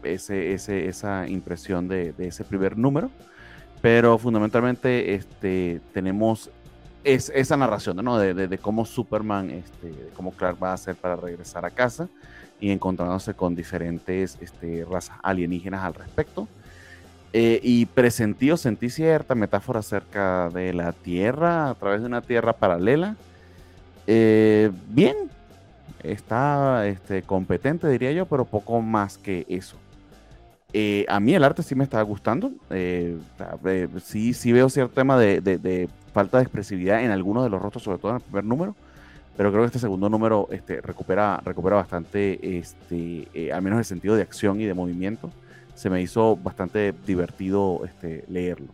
ese, 0.05 0.53
esa 0.89 1.29
impresión 1.29 1.89
de, 1.89 2.15
ese 2.19 2.45
primer 2.45 2.77
número. 2.77 3.11
Pero 3.81 4.17
fundamentalmente 4.19 5.15
este, 5.15 5.81
tenemos 5.93 6.51
es, 7.05 7.33
esa 7.35 7.57
narración 7.57 7.97
¿no? 7.97 8.19
de, 8.19 8.59
cómo 8.59 8.85
Superman, 8.85 9.51
este, 9.51 9.93
cómo 10.15 10.33
Clark 10.33 10.63
va 10.63 10.71
a 10.71 10.75
hacer 10.75 10.95
para 10.95 11.17
regresar 11.17 11.65
a 11.65 11.71
casa 11.71 12.09
y 12.61 12.71
encontrándose 12.71 13.35
con 13.35 13.57
diferentes 13.57 14.39
este, 14.41 14.85
razas 14.89 15.17
alienígenas 15.23 15.83
al 15.83 15.95
respecto. 15.95 16.47
Eh, 17.35 17.61
y 17.63 17.87
presentí 17.87 18.51
o 18.51 18.59
sentí 18.59 18.91
cierta 18.91 19.35
metáfora 19.35 19.81
acerca 19.81 20.51
de 20.51 20.75
la 20.75 20.93
Tierra 20.93 21.71
a 21.71 21.75
través 21.75 22.03
de 22.03 22.07
una 22.07 22.21
Tierra 22.21 22.53
paralela. 22.53 23.17
Eh, 24.07 24.71
bien, 24.89 25.17
está 26.03 26.87
este, 26.87 27.23
competente, 27.23 27.89
diría 27.89 28.13
yo, 28.13 28.27
pero 28.27 28.45
poco 28.45 28.81
más 28.81 29.19
que 29.19 29.47
eso. 29.49 29.77
Eh, 30.73 31.05
a 31.09 31.21
mí 31.21 31.35
el 31.35 31.45
arte 31.45 31.63
sí 31.63 31.75
me 31.75 31.85
está 31.85 32.01
gustando. 32.03 32.53
sí, 34.03 34.35
sí 34.35 34.53
veo 34.53 34.69
cierto 34.69 34.95
tema 34.95 35.19
de, 35.19 35.89
falta 36.13 36.39
de 36.39 36.45
expresividad 36.45 37.03
en 37.03 37.11
algunos 37.11 37.45
de 37.45 37.51
los 37.51 37.61
rostros, 37.61 37.83
sobre 37.83 37.99
todo 37.99 38.13
en 38.13 38.17
el 38.17 38.23
primer 38.23 38.45
número. 38.45 38.75
Pero 39.37 39.51
creo 39.51 39.63
que 39.63 39.67
este 39.67 39.79
segundo 39.79 40.11
número 40.11 40.49
este, 40.51 40.81
recupera, 40.83 41.41
recupera 41.45 41.77
bastante, 41.77 42.59
este, 42.59 43.51
al 43.53 43.63
menos 43.63 43.79
el 43.79 43.85
sentido 43.87 44.15
de 44.15 44.23
acción 44.23 44.61
y 44.61 44.67
de 44.67 44.75
movimiento 44.75 45.31
se 45.75 45.91
me 45.91 46.03
hizo 46.03 46.37
bastante 46.37 46.95
divertido 47.07 47.83
este, 47.85 48.25
leerlo. 48.29 48.69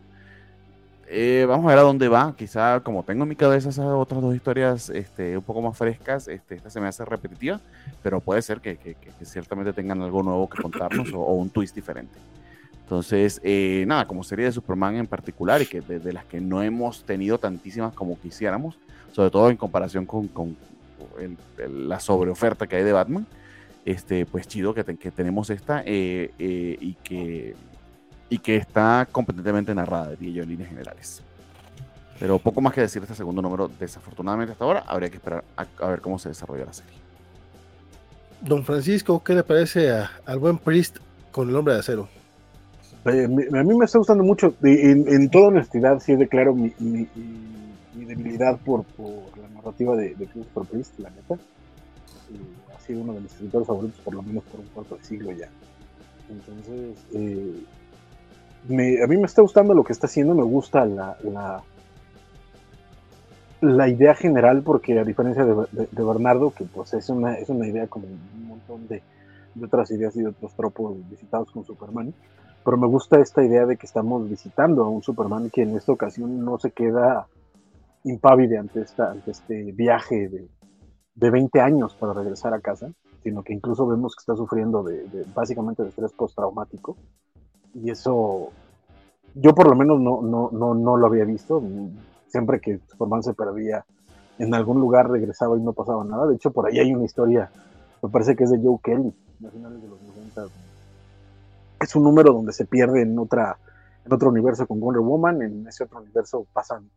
Eh, 1.11 1.45
vamos 1.47 1.65
a 1.65 1.69
ver 1.69 1.79
a 1.79 1.81
dónde 1.81 2.07
va. 2.07 2.35
Quizá 2.37 2.81
como 2.81 3.01
tengo 3.03 3.23
en 3.23 3.29
mi 3.29 3.35
cabeza 3.35 3.69
esas 3.69 3.85
otras 3.85 4.21
dos 4.21 4.35
historias 4.35 4.91
este, 4.91 5.35
un 5.35 5.43
poco 5.43 5.59
más 5.61 5.75
frescas, 5.75 6.27
este, 6.27 6.55
esta 6.55 6.69
se 6.69 6.79
me 6.79 6.87
hace 6.87 7.03
repetitiva, 7.03 7.59
pero 8.03 8.19
puede 8.19 8.43
ser 8.43 8.61
que, 8.61 8.77
ciertamente 9.23 9.73
tengan 9.73 10.01
algo 10.03 10.21
nuevo 10.21 10.47
que 10.47 10.61
contarnos 10.61 11.11
o, 11.13 11.33
un 11.33 11.49
twist 11.49 11.73
diferente. 11.73 12.13
Entonces, 12.83 13.41
eh, 13.43 13.85
nada, 13.87 14.05
como 14.05 14.23
serie 14.23 14.45
de 14.45 14.51
Superman 14.51 14.97
en 14.97 15.07
particular 15.07 15.61
y 15.63 15.65
que 15.65 15.81
de, 15.81 16.13
las 16.13 16.25
que 16.25 16.39
no 16.39 16.61
hemos 16.61 17.03
tenido 17.03 17.39
tantísimas 17.39 17.93
como 17.93 18.19
quisiéramos, 18.19 18.77
sobre 19.11 19.31
todo 19.31 19.49
en 19.49 19.57
comparación 19.57 20.05
con, 20.05 20.27
con 20.27 20.55
la 21.67 21.99
sobreoferta 21.99 22.67
que 22.67 22.75
hay 22.75 22.83
de 22.83 22.93
Batman, 22.93 23.25
este, 23.83 24.27
pues 24.27 24.47
chido 24.47 24.75
que, 24.75 24.83
tenemos 24.83 25.49
esta 25.49 25.81
eh, 25.85 26.31
y, 26.37 26.93
que, 27.03 27.55
y 28.29 28.39
que 28.39 28.55
está 28.55 29.07
competentemente 29.11 29.73
narrada, 29.73 30.11
diría 30.11 30.35
yo, 30.37 30.43
en 30.43 30.49
líneas 30.49 30.69
generales. 30.69 31.21
Pero 32.19 32.37
poco 32.37 32.61
más 32.61 32.73
que 32.73 32.81
decir 32.81 33.01
este 33.01 33.15
segundo 33.15 33.41
número, 33.41 33.69
desafortunadamente 33.79 34.51
hasta 34.51 34.65
ahora, 34.65 34.83
habría 34.87 35.09
que 35.09 35.15
esperar 35.15 35.43
a, 35.55 35.87
ver 35.87 36.01
cómo 36.01 36.19
se 36.19 36.29
desarrolla 36.29 36.65
la 36.65 36.73
serie. 36.73 36.93
Don 38.41 38.63
Francisco, 38.63 39.23
¿qué 39.23 39.33
le 39.33 39.43
parece 39.43 39.91
al 40.25 40.39
buen 40.39 40.57
Priest 40.57 40.97
con 41.31 41.49
el 41.49 41.55
hombre 41.55 41.73
de 41.73 41.79
acero? 41.79 42.07
Eh, 43.05 43.25
a 43.25 43.63
mí 43.63 43.75
me 43.75 43.85
está 43.85 43.97
gustando 43.97 44.23
mucho, 44.23 44.53
en, 44.61 45.29
toda 45.29 45.47
honestidad, 45.47 45.99
sí 45.99 46.15
declaro 46.15 46.53
mi, 46.53 46.73
mi, 46.79 47.07
debilidad 47.93 48.57
por, 48.57 48.85
la 48.97 49.47
narrativa 49.55 49.95
de, 49.95 50.15
de 50.15 50.27
Christopher 50.27 50.63
Priest, 50.69 50.99
la 50.99 51.09
neta 51.09 51.37
uno 52.95 53.13
de 53.13 53.21
mis 53.21 53.31
escritores 53.31 53.67
favoritos 53.67 53.99
por 54.01 54.13
lo 54.15 54.21
menos 54.21 54.43
por 54.45 54.59
un 54.59 54.67
cuarto 54.67 54.97
de 54.97 55.03
siglo 55.03 55.31
ya. 55.31 55.49
Entonces, 56.29 56.97
eh, 57.13 57.63
a 58.67 59.07
mí 59.07 59.17
me 59.17 59.25
está 59.25 59.41
gustando 59.41 59.73
lo 59.73 59.83
que 59.83 59.93
está 59.93 60.07
haciendo, 60.07 60.35
me 60.35 60.43
gusta 60.43 60.85
la, 60.85 61.17
la, 63.61 63.87
idea 63.87 64.15
general, 64.15 64.61
porque 64.63 64.99
a 64.99 65.03
diferencia 65.03 65.45
de, 65.45 66.03
Bernardo, 66.03 66.51
que 66.51 66.65
pues 66.65 66.93
es 66.93 67.09
una, 67.09 67.35
es 67.35 67.49
una 67.49 67.67
idea 67.67 67.87
como 67.87 68.07
un 68.07 68.47
montón 68.47 68.87
de, 68.87 69.01
otras 69.61 69.91
ideas 69.91 70.15
y 70.15 70.21
de 70.21 70.27
otros 70.27 70.53
tropos 70.53 70.95
visitados 71.09 71.51
con 71.51 71.65
Superman, 71.65 72.13
pero 72.63 72.77
me 72.77 72.87
gusta 72.87 73.19
esta 73.19 73.43
idea 73.43 73.65
de 73.65 73.77
que 73.77 73.85
estamos 73.85 74.29
visitando 74.29 74.83
a 74.83 74.89
un 74.89 75.01
Superman 75.01 75.49
que 75.49 75.63
en 75.63 75.75
esta 75.75 75.91
ocasión 75.91 76.45
no 76.45 76.57
se 76.59 76.71
queda 76.71 77.27
impávide 78.03 78.57
ante, 78.57 78.81
esta, 78.81 79.11
ante 79.11 79.31
este 79.31 79.71
viaje 79.73 80.29
de, 80.29 80.47
de 81.15 81.29
20 81.29 81.59
años 81.59 81.95
para 81.95 82.13
regresar 82.13 82.53
a 82.53 82.61
casa, 82.61 82.91
sino 83.23 83.43
que 83.43 83.53
incluso 83.53 83.85
vemos 83.85 84.15
que 84.15 84.21
está 84.21 84.35
sufriendo 84.35 84.83
de, 84.83 85.25
básicamente 85.35 85.83
de 85.83 85.89
estrés 85.89 86.13
postraumático. 86.13 86.95
Y 87.73 87.91
eso 87.91 88.51
yo 89.35 89.53
por 89.53 89.69
lo 89.69 89.75
menos 89.75 89.99
no, 89.99 90.21
no, 90.21 90.49
no, 90.51 90.73
no 90.73 90.97
lo 90.97 91.07
había 91.07 91.25
visto. 91.25 91.61
Siempre 92.27 92.59
que 92.59 92.79
Superman 92.87 93.23
se 93.23 93.33
perdía 93.33 93.85
en 94.37 94.53
algún 94.53 94.79
lugar 94.79 95.09
regresaba 95.09 95.57
y 95.57 95.61
no 95.61 95.73
pasaba 95.73 96.03
nada. 96.03 96.27
De 96.27 96.35
hecho, 96.35 96.51
por 96.51 96.67
ahí 96.67 96.79
hay 96.79 96.93
una 96.93 97.05
historia, 97.05 97.51
me 98.01 98.09
parece 98.09 98.35
que 98.35 98.45
es 98.45 98.51
de 98.51 98.59
Joe 98.61 98.79
Kelly, 98.83 99.13
a 99.45 99.51
finales 99.51 99.81
de 99.81 99.87
los 99.87 100.01
90. 100.01 100.45
Es 101.81 101.95
un 101.95 102.03
número 102.03 102.33
donde 102.33 102.53
se 102.53 102.65
pierde 102.65 103.01
en, 103.01 103.17
otra, 103.17 103.57
en 104.05 104.13
otro 104.13 104.29
universo 104.29 104.67
con 104.67 104.79
Wonder 104.79 105.01
Woman. 105.01 105.41
En 105.41 105.67
ese 105.67 105.83
otro 105.83 105.99
universo 105.99 106.45
pasan 106.53 106.89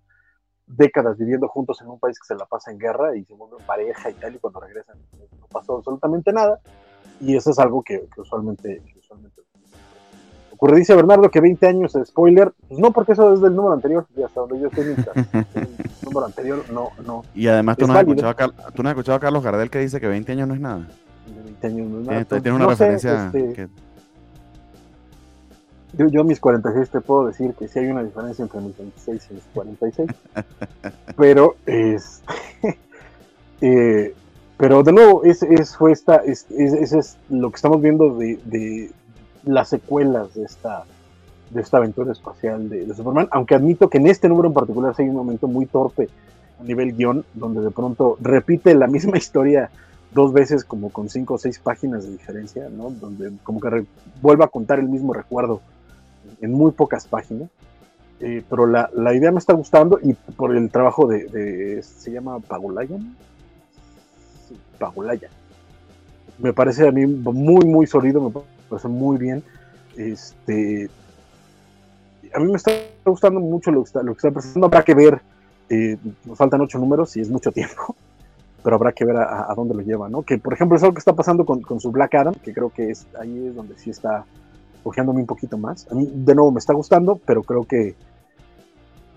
décadas 0.66 1.18
viviendo 1.18 1.48
juntos 1.48 1.80
en 1.82 1.88
un 1.88 1.98
país 1.98 2.18
que 2.18 2.26
se 2.26 2.34
la 2.34 2.46
pasa 2.46 2.70
en 2.70 2.78
guerra 2.78 3.16
y 3.16 3.24
se 3.24 3.34
vuelven 3.34 3.64
pareja 3.66 4.10
y 4.10 4.14
tal, 4.14 4.34
y 4.34 4.38
cuando 4.38 4.60
regresan 4.60 4.96
no 5.38 5.46
pasó 5.48 5.76
absolutamente 5.76 6.32
nada. 6.32 6.60
Y 7.20 7.36
eso 7.36 7.50
es 7.50 7.58
algo 7.58 7.82
que, 7.82 8.08
usualmente, 8.16 8.82
ocurre. 10.62 10.78
Dice 10.78 10.94
Bernardo 10.94 11.30
que 11.30 11.40
20 11.40 11.66
años 11.66 11.92
de 11.92 12.04
spoiler, 12.04 12.52
pues 12.68 12.78
no, 12.80 12.92
porque 12.92 13.12
eso 13.12 13.32
es 13.34 13.40
del 13.40 13.54
número 13.54 13.74
anterior, 13.74 14.06
y 14.16 14.22
hasta 14.22 14.40
donde 14.40 14.60
yo 14.60 14.68
estoy 14.68 14.84
el 15.54 15.68
número 16.02 16.26
anterior, 16.26 16.64
no, 16.72 16.90
no. 17.04 17.24
Y 17.34 17.48
además 17.48 17.76
tú 17.76 17.86
no, 17.86 17.94
has 17.94 18.00
escuchado 18.00 18.30
a, 18.30 18.70
tú 18.70 18.82
no 18.82 18.88
has 18.88 18.94
escuchado 18.94 19.16
a 19.16 19.20
Carlos 19.20 19.42
Gardel 19.42 19.70
que 19.70 19.78
dice 19.78 20.00
que 20.00 20.08
20 20.08 20.32
años 20.32 20.48
no 20.48 20.54
es 20.54 20.60
nada. 20.60 20.88
20 21.44 21.66
años 21.66 21.88
no 21.88 22.00
es 22.00 22.06
nada. 22.06 22.24
Tiene, 22.24 22.52
una 22.52 22.66
referencia 22.66 23.26
este, 23.26 23.52
que 23.52 23.68
yo, 25.94 26.08
yo 26.08 26.22
a 26.22 26.24
mis 26.24 26.40
46 26.40 26.90
te 26.90 27.00
puedo 27.00 27.26
decir 27.26 27.52
que 27.54 27.68
sí 27.68 27.78
hay 27.78 27.88
una 27.88 28.02
diferencia 28.02 28.42
entre 28.42 28.60
mis 28.60 28.76
26 28.76 29.28
y 29.30 29.34
mis 29.34 29.44
46. 29.52 30.10
pero 31.16 31.56
es, 31.66 32.22
eh, 33.60 34.14
pero 34.56 34.82
de 34.82 34.92
nuevo, 34.92 35.24
es, 35.24 35.42
es, 35.42 35.76
fue 35.76 35.92
esta, 35.92 36.16
es, 36.16 36.46
es, 36.50 37.18
lo 37.28 37.50
que 37.50 37.56
estamos 37.56 37.82
viendo 37.82 38.16
de, 38.16 38.38
de, 38.44 38.90
las 39.44 39.68
secuelas 39.68 40.34
de 40.34 40.44
esta, 40.44 40.84
de 41.50 41.60
esta 41.60 41.78
aventura 41.78 42.12
espacial 42.12 42.68
de, 42.68 42.86
de, 42.86 42.94
Superman, 42.94 43.28
aunque 43.30 43.54
admito 43.54 43.88
que 43.88 43.98
en 43.98 44.06
este 44.06 44.28
número 44.28 44.48
en 44.48 44.54
particular 44.54 44.94
hay 44.96 45.08
un 45.08 45.16
momento 45.16 45.48
muy 45.48 45.66
torpe 45.66 46.08
a 46.60 46.64
nivel 46.64 46.94
guion, 46.96 47.24
donde 47.34 47.60
de 47.60 47.70
pronto 47.70 48.16
repite 48.20 48.74
la 48.74 48.86
misma 48.86 49.16
historia 49.18 49.70
dos 50.14 50.32
veces 50.32 50.64
como 50.64 50.90
con 50.90 51.08
cinco 51.08 51.34
o 51.34 51.38
seis 51.38 51.58
páginas 51.58 52.04
de 52.04 52.12
diferencia, 52.12 52.68
¿no? 52.68 52.90
Donde 52.90 53.32
como 53.42 53.60
que 53.60 53.84
vuelve 54.20 54.44
a 54.44 54.48
contar 54.48 54.78
el 54.78 54.88
mismo 54.88 55.12
recuerdo 55.12 55.60
en 56.40 56.52
muy 56.52 56.72
pocas 56.72 57.06
páginas. 57.06 57.48
Eh, 58.20 58.44
pero 58.48 58.66
la, 58.66 58.88
la, 58.94 59.14
idea 59.14 59.32
me 59.32 59.38
está 59.38 59.52
gustando 59.52 59.98
y 60.00 60.12
por 60.12 60.54
el 60.54 60.70
trabajo 60.70 61.08
de, 61.08 61.82
se 61.82 62.12
llama 62.12 62.38
Pagulayan. 62.38 63.16
Sí. 64.48 64.56
Me 66.38 66.52
parece 66.52 66.86
a 66.86 66.92
mí 66.92 67.04
muy, 67.04 67.66
muy 67.66 67.86
sólido, 67.88 68.20
me 68.20 68.30
parece 68.72 68.88
muy 68.88 69.18
bien. 69.18 69.42
Este, 69.96 70.88
a 72.34 72.40
mí 72.40 72.50
me 72.50 72.56
está 72.56 72.72
gustando 73.04 73.40
mucho 73.40 73.70
lo 73.70 73.82
que 73.82 73.88
está, 73.88 74.02
lo 74.02 74.12
que 74.14 74.18
está 74.18 74.30
presentando. 74.30 74.66
Habrá 74.66 74.82
que 74.82 74.94
ver, 74.94 75.20
eh, 75.68 75.98
faltan 76.34 76.60
ocho 76.62 76.78
números 76.78 77.16
y 77.16 77.20
es 77.20 77.28
mucho 77.28 77.52
tiempo, 77.52 77.94
pero 78.64 78.76
habrá 78.76 78.92
que 78.92 79.04
ver 79.04 79.16
a, 79.16 79.52
dónde 79.54 79.74
lo 79.74 79.82
lleva, 79.82 80.08
¿no? 80.08 80.22
Que 80.22 80.38
por 80.38 80.54
ejemplo 80.54 80.76
es 80.76 80.82
algo 80.82 80.94
que 80.94 81.00
está 81.00 81.12
pasando 81.12 81.44
con, 81.44 81.60
con 81.60 81.80
su 81.80 81.90
Black 81.90 82.14
Adam, 82.14 82.34
que 82.34 82.54
creo 82.54 82.70
que 82.70 82.90
es 82.90 83.06
ahí 83.20 83.48
es 83.48 83.54
donde 83.54 83.76
sí 83.76 83.90
está 83.90 84.24
cojeándome 84.82 85.20
un 85.20 85.26
poquito 85.26 85.58
más. 85.58 85.86
A 85.90 85.94
mí, 85.94 86.10
de 86.12 86.34
nuevo, 86.34 86.50
me 86.50 86.58
está 86.58 86.72
gustando, 86.72 87.20
pero 87.26 87.42
creo 87.42 87.64
que 87.64 87.94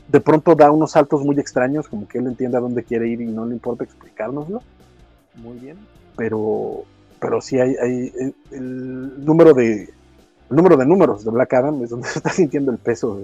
de 0.08 0.20
pronto 0.20 0.53
da 0.53 0.70
unos 0.70 0.91
saltos 0.91 1.24
muy 1.24 1.39
extraños, 1.39 1.88
como 1.88 2.08
que 2.08 2.20
él 2.20 2.28
entiende 2.28 2.58
a 2.58 2.62
dónde 2.62 2.84
quiere 2.84 3.08
ir 3.08 3.22
y 3.22 3.26
no 3.26 3.45
le 3.45 3.53
importa 3.53 3.84
explicárnoslo. 3.84 4.62
Muy 5.36 5.58
bien. 5.58 5.78
Pero, 6.16 6.84
pero 7.20 7.41
sí 7.41 7.59
hay, 7.59 7.76
hay 7.76 8.11
el, 8.51 9.26
número 9.26 9.53
de 9.53 9.93
número 10.49 10.78
de 10.78 10.86
números 10.86 11.26
de 11.26 11.32
Black 11.32 11.53
Adam 11.53 11.84
es 11.84 11.89
donde 11.89 12.07
se 12.09 12.20
está 12.20 12.32
sintiendo 12.32 12.72
el 12.72 12.78
peso 12.78 13.18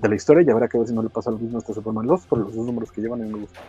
de, 0.00 0.08
la 0.08 0.14
historia 0.14 0.44
y 0.46 0.50
habrá 0.50 0.68
que 0.68 0.78
ver 0.78 0.86
si 0.86 0.94
no 0.94 1.02
le 1.02 1.08
pasa 1.08 1.30
lo 1.30 1.38
mismo 1.38 1.58
a 1.58 1.60
este 1.60 1.74
Superman 1.74 2.06
2, 2.06 2.26
por 2.26 2.38
los 2.38 2.54
dos 2.54 2.64
números 2.64 2.92
que 2.92 3.00
llevan 3.00 3.20
mí 3.20 3.28
me 3.28 3.40
gustan. 3.40 3.62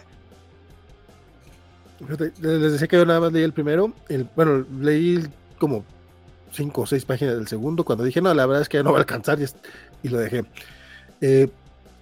Les 2.41 2.72
decía 2.72 2.88
que 2.88 2.97
yo 2.97 3.05
nada 3.05 3.20
más 3.20 3.34
leí 3.34 3.43
el 3.43 3.51
primero, 3.51 3.91
el, 4.07 4.30
bueno, 4.36 4.64
leí 4.80 5.28
como 5.57 5.84
cinco 6.51 6.82
o 6.82 6.86
seis 6.86 7.03
páginas 7.03 7.36
del 7.36 7.47
segundo, 7.47 7.84
cuando 7.84 8.03
dije, 8.03 8.22
no, 8.22 8.34
la 8.34 8.45
verdad 8.45 8.62
es 8.62 8.70
que 8.70 8.78
ya 8.78 8.84
no 8.84 8.91
va 8.91 8.97
a 8.97 9.01
alcanzar 9.01 9.39
y, 10.03 10.07
lo 10.07 10.20
dejé. 10.20 10.45
Eh, 11.22 11.49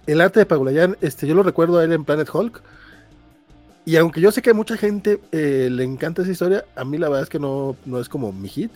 el 0.06 0.20
arte 0.20 0.40
de 0.40 0.46
Pagulayan, 0.46 0.96
este, 1.00 1.26
yo 1.26 1.34
lo 1.34 1.42
recuerdo 1.42 1.78
a 1.78 1.84
él 1.84 1.92
en 1.92 2.04
Planet 2.04 2.28
Hulk 2.32 2.62
Y 3.88 3.96
aunque 3.96 4.20
yo 4.20 4.30
sé 4.30 4.42
que 4.42 4.50
a 4.50 4.54
mucha 4.54 4.76
gente 4.76 5.18
eh, 5.32 5.70
le 5.72 5.82
encanta 5.82 6.20
esa 6.20 6.30
historia, 6.30 6.66
a 6.76 6.84
mí 6.84 6.98
la 6.98 7.08
verdad 7.08 7.22
es 7.22 7.30
que 7.30 7.38
no, 7.38 7.74
no 7.86 7.98
es 7.98 8.06
como 8.10 8.34
mi 8.34 8.46
hit. 8.46 8.70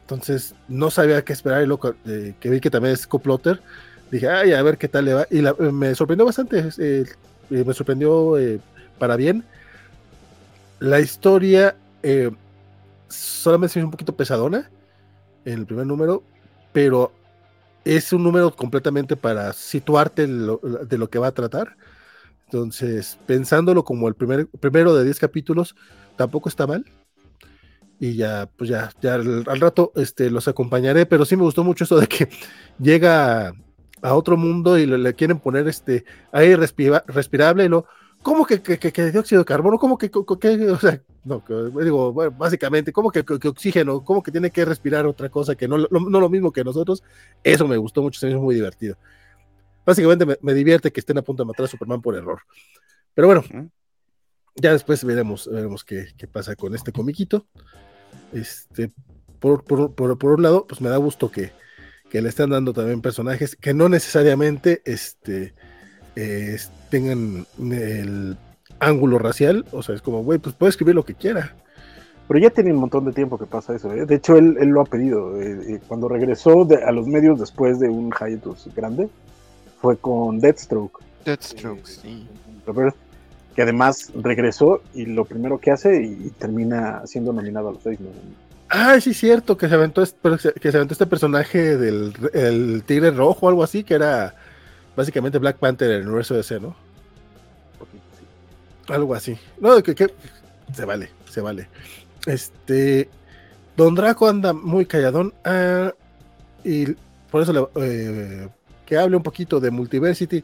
Entonces 0.00 0.54
no 0.68 0.90
sabía 0.90 1.22
qué 1.22 1.34
esperar 1.34 1.62
y 1.62 1.66
lo 1.66 1.78
eh, 2.06 2.34
que 2.40 2.48
vi 2.48 2.58
que 2.58 2.70
también 2.70 2.94
es 2.94 3.06
coplotter. 3.06 3.60
Dije, 4.10 4.26
ay, 4.26 4.54
a 4.54 4.62
ver 4.62 4.78
qué 4.78 4.88
tal 4.88 5.04
le 5.04 5.12
va. 5.12 5.26
Y 5.30 5.42
me 5.70 5.94
sorprendió 5.94 6.24
bastante, 6.24 6.64
me 7.50 7.74
sorprendió 7.74 8.36
para 8.98 9.16
bien. 9.16 9.44
La 10.78 10.98
historia 10.98 11.76
solamente 13.08 13.74
se 13.74 13.80
hizo 13.80 13.86
un 13.86 13.92
poquito 13.92 14.16
pesadona 14.16 14.70
en 15.44 15.58
el 15.58 15.66
primer 15.66 15.86
número, 15.86 16.22
pero 16.72 17.12
es 17.84 18.14
un 18.14 18.22
número 18.22 18.50
completamente 18.50 19.14
para 19.14 19.52
situarte 19.52 20.26
de 20.26 20.96
lo, 20.96 21.10
que 21.10 21.18
va 21.18 21.26
a 21.26 21.32
tratar. 21.32 21.76
Entonces, 22.46 23.18
pensándolo 23.26 23.84
como 23.84 24.08
el 24.08 24.14
primer, 24.14 24.48
primero 24.60 24.94
de 24.94 25.04
10 25.04 25.18
capítulos, 25.18 25.74
tampoco 26.16 26.48
está 26.48 26.66
mal. 26.66 26.84
Y 27.98 28.14
ya, 28.14 28.48
pues 28.56 28.70
ya, 28.70 28.90
ya 29.00 29.14
al, 29.14 29.44
rato 29.44 29.92
este, 29.96 30.30
los 30.30 30.48
acompañaré, 30.48 31.06
pero 31.06 31.24
sí 31.24 31.34
me 31.36 31.42
gustó 31.42 31.64
mucho 31.64 31.84
eso 31.84 31.98
de 31.98 32.06
que 32.06 32.28
llega 32.78 33.54
a, 34.02 34.14
otro 34.14 34.36
mundo 34.36 34.78
y 34.78 34.86
le, 34.86 35.14
quieren 35.14 35.40
poner 35.40 35.66
este 35.66 36.04
aire 36.30 36.56
respirable 36.56 37.64
y 37.64 37.68
lo, 37.68 37.86
¿cómo 38.22 38.44
que, 38.44 38.60
que, 38.60 39.10
dióxido 39.10 39.40
de 39.40 39.44
carbono? 39.46 39.78
¿Cómo 39.78 39.96
que, 39.96 40.10
o 40.14 40.78
sea, 40.78 41.00
no, 41.24 41.42
digo, 41.82 42.12
bueno, 42.12 42.32
básicamente, 42.32 42.92
¿cómo 42.92 43.10
que, 43.10 43.20
oxígeno? 43.20 44.04
¿Cómo 44.04 44.22
que 44.22 44.30
tiene 44.30 44.50
que 44.50 44.64
respirar 44.64 45.06
otra 45.06 45.28
cosa 45.28 45.54
que 45.54 45.66
no, 45.66 45.78
no, 45.78 46.20
lo 46.20 46.28
mismo 46.28 46.52
que 46.52 46.64
nosotros? 46.64 47.02
Eso 47.42 47.66
me 47.66 47.76
gustó 47.76 48.02
mucho, 48.02 48.20
se 48.20 48.26
me 48.26 48.32
hizo 48.32 48.40
muy 48.40 48.54
divertido. 48.54 48.96
Básicamente 49.86 50.26
me, 50.40 50.54
divierte 50.54 50.92
que 50.92 51.00
estén 51.00 51.16
a 51.16 51.22
punto 51.22 51.44
de 51.44 51.46
matar 51.46 51.64
a 51.64 51.68
Superman 51.68 52.02
por 52.02 52.16
error. 52.16 52.40
Pero 53.14 53.28
bueno, 53.28 53.44
ya 54.56 54.72
después 54.72 55.04
veremos, 55.04 55.48
veremos 55.50 55.84
qué, 55.84 56.08
pasa 56.30 56.56
con 56.56 56.74
este 56.74 56.92
comiquito. 56.92 57.46
Este, 58.32 58.90
por, 59.38 59.64
por, 59.64 59.94
por, 59.94 60.18
por, 60.18 60.32
un 60.32 60.42
lado, 60.42 60.66
pues 60.66 60.80
me 60.80 60.88
da 60.88 60.96
gusto 60.96 61.30
que, 61.30 61.52
que 62.10 62.20
le 62.20 62.28
están 62.28 62.50
dando 62.50 62.72
también 62.72 63.00
personajes 63.00 63.54
que 63.54 63.72
no 63.72 63.88
necesariamente 63.88 64.82
este, 64.84 65.54
tengan 66.90 67.46
el 67.58 68.36
ángulo 68.80 69.18
racial, 69.18 69.64
o 69.70 69.82
sea, 69.82 69.94
es 69.94 70.02
como, 70.02 70.22
güey, 70.24 70.38
pues 70.38 70.54
puede 70.54 70.70
escribir 70.70 70.94
lo 70.94 71.04
que 71.04 71.14
quiera. 71.14 71.54
Pero 72.28 72.40
ya 72.40 72.50
tiene 72.50 72.72
un 72.72 72.80
montón 72.80 73.04
de 73.04 73.12
tiempo 73.12 73.38
que 73.38 73.46
pasa 73.46 73.74
eso. 73.74 73.92
¿eh? 73.92 74.04
De 74.04 74.16
hecho, 74.16 74.36
él, 74.36 74.54
lo 74.54 74.80
ha 74.80 74.84
pedido. 74.84 75.40
Eh, 75.40 75.74
eh, 75.74 75.80
cuando 75.86 76.08
regresó 76.08 76.66
a 76.84 76.92
los 76.92 77.06
medios 77.06 77.38
después 77.38 77.78
de 77.78 77.88
un 77.88 78.10
hiatus 78.10 78.68
grande, 78.74 79.08
fue 79.80 79.96
con 79.96 80.38
Deathstroke. 80.40 81.00
Deathstroke, 81.24 81.86
sí. 81.86 82.26
Que 83.54 83.62
además 83.62 84.10
regresó 84.14 84.82
y 84.94 85.06
lo 85.06 85.24
primero 85.24 85.58
que 85.58 85.70
hace 85.70 86.02
y, 86.02 86.30
termina 86.30 87.06
siendo 87.06 87.32
nominado 87.32 87.68
a 87.68 87.72
los 87.72 87.82
seis. 87.82 87.98
Ah, 88.68 89.00
sí, 89.00 89.14
cierto, 89.14 89.56
que 89.56 89.68
se 89.68 89.74
aventó 89.74 90.02
este, 90.02 90.18
que 90.60 90.70
se 90.70 90.76
aventó 90.76 90.94
este 90.94 91.06
personaje 91.06 91.76
del 91.76 92.82
tigre 92.84 93.10
rojo 93.12 93.46
o 93.46 93.48
algo 93.48 93.62
así, 93.62 93.84
que 93.84 93.94
era 93.94 94.34
básicamente 94.96 95.38
Black 95.38 95.58
Panther 95.58 95.90
en 95.90 96.00
el 96.00 96.06
universo 96.06 96.34
DC, 96.34 96.60
¿no? 96.60 96.74
Algo 98.88 99.14
así. 99.14 99.38
No, 99.60 99.82
que, 99.82 99.94
se 100.74 100.84
vale, 100.84 101.10
se 101.28 101.40
vale. 101.40 101.68
Este, 102.26 103.08
Don 103.76 103.94
Draco 103.94 104.28
anda 104.28 104.52
muy 104.52 104.86
calladón 104.86 105.34
ah, 105.44 105.92
y 106.64 106.86
por 107.30 107.42
eso 107.42 107.52
le, 107.52 107.84
eh, 107.84 108.48
que 108.86 108.96
hable 108.96 109.16
un 109.16 109.22
poquito 109.22 109.60
de 109.60 109.70
Multiversity. 109.70 110.42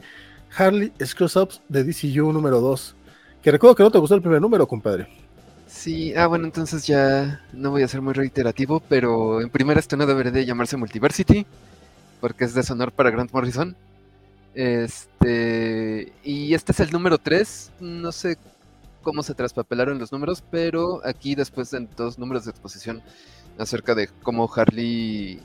Harley 0.55 0.93
Screws 1.03 1.37
Ups 1.37 1.61
de 1.69 1.85
DCU 1.85 2.33
número 2.33 2.61
2. 2.61 2.95
Que 3.43 3.51
recuerdo 3.51 3.75
que 3.75 3.83
no 3.83 3.91
te 3.91 3.99
gustó 3.99 4.15
el 4.15 4.23
primer 4.23 4.41
número, 4.41 4.67
compadre. 4.67 5.09
Sí, 5.67 6.15
ah, 6.15 6.27
bueno, 6.27 6.45
entonces 6.45 6.87
ya 6.87 7.41
no 7.53 7.71
voy 7.71 7.83
a 7.83 7.89
ser 7.89 8.03
muy 8.03 8.13
reiterativo, 8.13 8.81
pero 8.89 9.41
en 9.41 9.49
primera 9.49 9.81
esto 9.81 9.97
no 9.97 10.05
debería 10.05 10.31
de 10.31 10.45
llamarse 10.45 10.77
Multiversity, 10.77 11.47
porque 12.21 12.45
es 12.45 12.53
de 12.53 12.63
sonor 12.63 12.93
para 12.93 13.11
Grant 13.11 13.33
Morrison. 13.33 13.75
Este, 14.55 16.13
y 16.23 16.53
este 16.53 16.73
es 16.73 16.81
el 16.81 16.91
número 16.91 17.17
3. 17.17 17.73
No 17.81 18.13
sé 18.13 18.37
cómo 19.03 19.23
se 19.23 19.35
traspapelaron 19.35 19.99
los 19.99 20.13
números, 20.13 20.45
pero 20.51 21.01
aquí 21.07 21.35
después 21.35 21.71
de 21.71 21.89
dos 21.97 22.19
números 22.19 22.45
de 22.45 22.51
exposición 22.51 23.03
acerca 23.59 23.95
de 23.95 24.09
cómo 24.23 24.51
Harley 24.55 25.41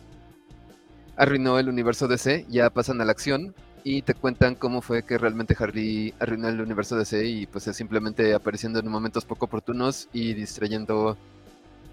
arruinó 1.17 1.59
el 1.59 1.67
universo 1.69 2.07
DC, 2.07 2.45
ya 2.49 2.69
pasan 2.69 3.01
a 3.01 3.05
la 3.05 3.11
acción 3.11 3.53
y 3.83 4.01
te 4.03 4.13
cuentan 4.13 4.55
cómo 4.55 4.81
fue 4.81 5.03
que 5.03 5.17
realmente 5.17 5.55
Harley 5.57 6.13
arruinó 6.19 6.47
el 6.47 6.61
universo 6.61 6.95
DC 6.97 7.25
y 7.25 7.45
pues 7.47 7.67
es 7.67 7.75
simplemente 7.75 8.33
apareciendo 8.33 8.79
en 8.79 8.87
momentos 8.87 9.25
poco 9.25 9.45
oportunos 9.45 10.07
y 10.13 10.33
distrayendo 10.33 11.17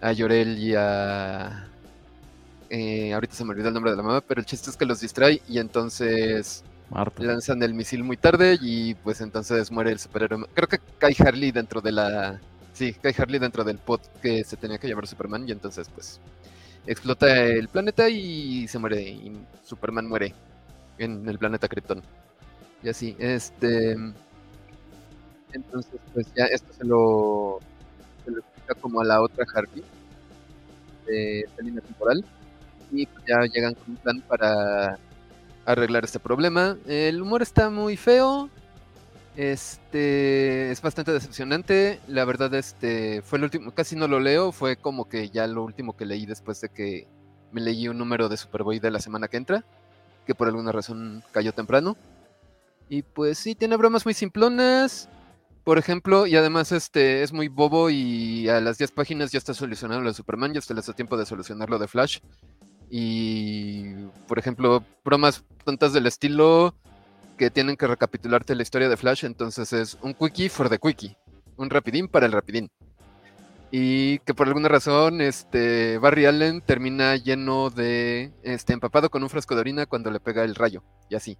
a 0.00 0.12
Llorel 0.12 0.58
y 0.58 0.74
a... 0.76 1.68
Eh, 2.70 3.12
ahorita 3.12 3.34
se 3.34 3.44
me 3.44 3.50
olvidó 3.50 3.68
el 3.68 3.74
nombre 3.74 3.92
de 3.92 3.96
la 3.96 4.02
mamá, 4.02 4.20
pero 4.20 4.40
el 4.40 4.46
chiste 4.46 4.70
es 4.70 4.76
que 4.76 4.86
los 4.86 5.00
distrae 5.00 5.40
y 5.48 5.58
entonces 5.58 6.64
Lanzan 7.18 7.62
el 7.62 7.74
misil 7.74 8.04
muy 8.04 8.16
tarde 8.16 8.58
y 8.60 8.94
pues 8.94 9.20
entonces 9.20 9.70
muere 9.70 9.90
el 9.90 9.98
superhéroe. 9.98 10.46
Creo 10.54 10.68
que 10.68 10.78
cae 10.98 11.16
Harley 11.18 11.50
dentro 11.50 11.80
de 11.80 11.92
la... 11.92 12.40
Sí, 12.72 12.92
cae 12.92 13.14
Harley 13.16 13.40
dentro 13.40 13.64
del 13.64 13.78
pod 13.78 14.00
que 14.22 14.44
se 14.44 14.56
tenía 14.56 14.78
que 14.78 14.88
llamar 14.88 15.06
Superman 15.06 15.48
y 15.48 15.52
entonces 15.52 15.88
pues 15.92 16.20
explota 16.86 17.46
el 17.46 17.68
planeta 17.68 18.08
y 18.08 18.68
se 18.68 18.78
muere 18.78 19.02
y 19.02 19.36
Superman 19.62 20.08
muere 20.08 20.34
en 20.98 21.28
el 21.28 21.38
planeta 21.38 21.68
Krypton. 21.68 22.02
Y 22.82 22.88
así, 22.88 23.16
este... 23.18 23.96
Entonces 25.52 26.00
pues 26.12 26.26
ya 26.34 26.46
esto 26.46 26.72
se 26.72 26.84
lo, 26.84 27.60
se 28.24 28.30
lo 28.32 28.38
explica 28.40 28.74
como 28.74 29.00
a 29.00 29.04
la 29.04 29.22
otra 29.22 29.44
Harley 29.54 29.84
de 31.06 31.40
esta 31.40 31.62
línea 31.62 31.80
temporal 31.80 32.24
y 32.90 33.06
pues 33.06 33.24
ya 33.24 33.40
llegan 33.52 33.74
con 33.74 33.90
un 33.90 33.96
plan 33.96 34.20
para 34.22 34.98
arreglar 35.64 36.04
este 36.04 36.18
problema. 36.18 36.76
El 36.86 37.22
humor 37.22 37.42
está 37.42 37.70
muy 37.70 37.96
feo. 37.96 38.50
Este 39.36 40.70
es 40.70 40.80
bastante 40.80 41.12
decepcionante. 41.12 42.00
La 42.06 42.24
verdad, 42.24 42.54
este 42.54 43.22
fue 43.22 43.38
el 43.38 43.44
último, 43.44 43.72
casi 43.72 43.96
no 43.96 44.06
lo 44.06 44.20
leo. 44.20 44.52
Fue 44.52 44.76
como 44.76 45.08
que 45.08 45.28
ya 45.28 45.46
lo 45.46 45.64
último 45.64 45.96
que 45.96 46.06
leí 46.06 46.24
después 46.24 46.60
de 46.60 46.68
que 46.68 47.08
me 47.50 47.60
leí 47.60 47.88
un 47.88 47.98
número 47.98 48.28
de 48.28 48.36
Superboy 48.36 48.78
de 48.78 48.90
la 48.90 49.00
semana 49.00 49.28
que 49.28 49.36
entra, 49.36 49.64
que 50.26 50.34
por 50.34 50.48
alguna 50.48 50.72
razón 50.72 51.22
cayó 51.32 51.52
temprano. 51.52 51.96
Y 52.88 53.02
pues 53.02 53.38
sí, 53.38 53.54
tiene 53.54 53.76
bromas 53.76 54.04
muy 54.04 54.14
simplonas. 54.14 55.08
Por 55.64 55.78
ejemplo, 55.78 56.26
y 56.26 56.36
además 56.36 56.72
este 56.72 57.22
es 57.22 57.32
muy 57.32 57.48
bobo 57.48 57.88
y 57.88 58.48
a 58.48 58.60
las 58.60 58.76
10 58.76 58.92
páginas 58.92 59.32
ya 59.32 59.38
está 59.38 59.54
solucionado 59.54 60.02
lo 60.02 60.10
de 60.10 60.14
Superman, 60.14 60.52
ya 60.52 60.58
hasta 60.58 60.74
le 60.74 60.80
hace 60.80 60.92
tiempo 60.92 61.16
de 61.16 61.24
solucionarlo 61.24 61.78
de 61.78 61.88
Flash. 61.88 62.18
Y, 62.90 63.94
por 64.28 64.38
ejemplo, 64.38 64.84
bromas 65.04 65.42
tontas 65.64 65.94
del 65.94 66.06
estilo 66.06 66.74
que 67.36 67.50
tienen 67.50 67.76
que 67.76 67.86
recapitularte 67.86 68.54
la 68.54 68.62
historia 68.62 68.88
de 68.88 68.96
Flash, 68.96 69.24
entonces 69.24 69.72
es 69.72 69.98
un 70.02 70.14
quickie 70.14 70.48
for 70.48 70.68
the 70.68 70.78
quickie, 70.78 71.16
un 71.56 71.70
rapidín 71.70 72.08
para 72.08 72.26
el 72.26 72.32
rapidín. 72.32 72.70
Y 73.70 74.20
que 74.20 74.34
por 74.34 74.46
alguna 74.46 74.68
razón 74.68 75.20
este 75.20 75.98
Barry 75.98 76.26
Allen 76.26 76.60
termina 76.60 77.16
lleno 77.16 77.70
de 77.70 78.32
este 78.44 78.72
empapado 78.72 79.10
con 79.10 79.22
un 79.22 79.30
frasco 79.30 79.54
de 79.54 79.62
orina 79.62 79.86
cuando 79.86 80.12
le 80.12 80.20
pega 80.20 80.44
el 80.44 80.54
rayo 80.54 80.84
y 81.10 81.16
así. 81.16 81.38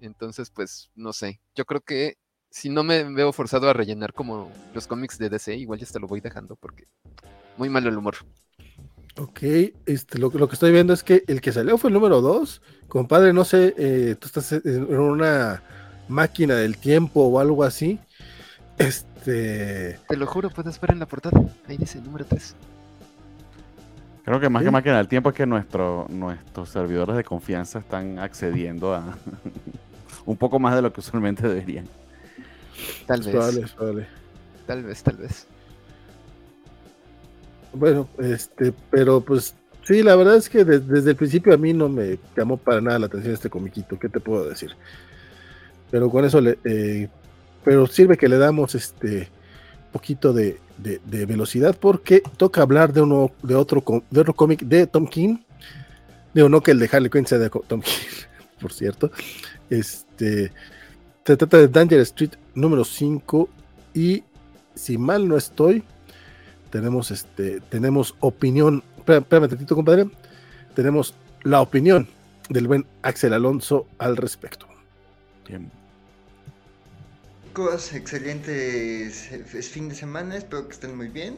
Entonces, 0.00 0.50
pues 0.50 0.90
no 0.94 1.12
sé. 1.12 1.40
Yo 1.54 1.66
creo 1.66 1.82
que 1.82 2.16
si 2.50 2.70
no 2.70 2.82
me 2.84 3.04
veo 3.04 3.32
forzado 3.32 3.68
a 3.68 3.72
rellenar 3.72 4.12
como 4.14 4.50
los 4.74 4.86
cómics 4.86 5.18
de 5.18 5.28
DC, 5.28 5.54
igual 5.56 5.78
ya 5.78 5.86
te 5.86 6.00
lo 6.00 6.06
voy 6.06 6.20
dejando 6.20 6.56
porque 6.56 6.86
muy 7.56 7.68
malo 7.68 7.88
el 7.88 7.98
humor. 7.98 8.16
Ok, 9.18 9.42
este, 9.84 10.18
lo, 10.18 10.30
que 10.30 10.54
estoy 10.54 10.72
viendo 10.72 10.94
es 10.94 11.02
que 11.02 11.22
el 11.26 11.40
que 11.40 11.52
salió 11.52 11.76
fue 11.76 11.88
el 11.88 11.94
número 11.94 12.20
2. 12.22 12.62
Compadre, 12.88 13.32
no 13.32 13.44
sé, 13.44 13.74
eh, 13.76 14.16
tú 14.18 14.26
estás 14.26 14.52
en 14.52 14.90
una 14.98 15.62
máquina 16.08 16.54
del 16.54 16.78
tiempo 16.78 17.22
o 17.22 17.38
algo 17.38 17.62
así. 17.62 17.98
Este. 18.78 19.98
Te 20.08 20.16
lo 20.16 20.26
juro, 20.26 20.48
puedes 20.50 20.80
ver 20.80 20.92
en 20.92 20.98
la 20.98 21.06
portada. 21.06 21.42
Ahí 21.68 21.76
dice 21.76 22.00
número 22.00 22.24
3. 22.24 22.56
Creo 24.24 24.40
que 24.40 24.48
más 24.48 24.62
que 24.62 24.70
máquina 24.70 24.96
del 24.96 25.08
tiempo 25.08 25.30
es 25.30 25.34
que 25.34 25.46
nuestro, 25.46 26.06
nuestros 26.08 26.70
servidores 26.70 27.16
de 27.16 27.24
confianza 27.24 27.80
están 27.80 28.18
accediendo 28.18 28.94
a 28.94 29.18
un 30.26 30.36
poco 30.36 30.58
más 30.58 30.74
de 30.74 30.82
lo 30.82 30.92
que 30.92 31.00
usualmente 31.00 31.46
deberían. 31.46 31.86
Tal 33.06 33.20
vez. 33.20 33.74
Tal 34.66 34.82
vez, 34.84 35.02
tal 35.02 35.16
vez. 35.16 35.46
Bueno, 37.72 38.08
este, 38.18 38.72
pero 38.90 39.20
pues 39.20 39.54
sí, 39.82 40.02
la 40.02 40.16
verdad 40.16 40.36
es 40.36 40.48
que 40.48 40.64
desde 40.64 41.10
el 41.10 41.16
principio 41.16 41.54
a 41.54 41.56
mí 41.56 41.72
no 41.72 41.88
me 41.88 42.18
llamó 42.36 42.56
para 42.56 42.80
nada 42.80 42.98
la 42.98 43.06
atención 43.06 43.34
este 43.34 43.50
comiquito, 43.50 43.98
¿qué 43.98 44.08
te 44.08 44.20
puedo 44.20 44.48
decir? 44.48 44.72
Pero 45.90 46.10
con 46.10 46.24
eso 46.24 46.40
le, 46.40 46.58
eh, 46.64 47.08
pero 47.64 47.86
sirve 47.86 48.16
que 48.16 48.28
le 48.28 48.38
damos 48.38 48.74
este 48.74 49.28
poquito 49.92 50.32
de, 50.32 50.58
velocidad 51.04 51.76
porque 51.78 52.22
toca 52.36 52.62
hablar 52.62 52.92
de 52.92 53.02
uno 53.02 53.30
de 53.42 53.54
otro 53.54 53.84
de 54.10 54.20
otro 54.20 54.34
cómic 54.34 54.62
de 54.62 54.86
Tom 54.86 55.06
King. 55.06 55.36
Digo, 56.34 56.48
no 56.48 56.62
que 56.62 56.70
el 56.72 56.78
de 56.78 56.88
Harley 56.90 57.10
Quinn 57.10 57.26
sea 57.26 57.38
de 57.38 57.50
Tom 57.50 57.80
King, 57.80 58.26
por 58.60 58.72
cierto. 58.72 59.10
Este 59.70 60.50
se 61.24 61.36
trata 61.36 61.58
de 61.58 61.68
Danger 61.68 62.00
Street 62.00 62.32
número 62.54 62.84
5 62.84 63.48
y 63.94 64.24
si 64.74 64.98
mal 64.98 65.28
no 65.28 65.36
estoy, 65.36 65.84
tenemos 66.72 67.10
este, 67.10 67.60
tenemos 67.60 68.16
opinión, 68.20 68.82
espérame, 68.96 69.48
un 69.60 69.66
compadre, 69.66 70.10
tenemos 70.74 71.14
la 71.42 71.60
opinión 71.60 72.08
del 72.48 72.66
buen 72.66 72.86
Axel 73.02 73.34
Alonso 73.34 73.86
al 73.98 74.16
respecto. 74.16 74.66
Bien. 75.46 75.70
Excelente 77.92 79.04
es 79.04 79.68
fin 79.68 79.90
de 79.90 79.94
semana, 79.94 80.38
espero 80.38 80.66
que 80.66 80.72
estén 80.72 80.96
muy 80.96 81.08
bien. 81.08 81.36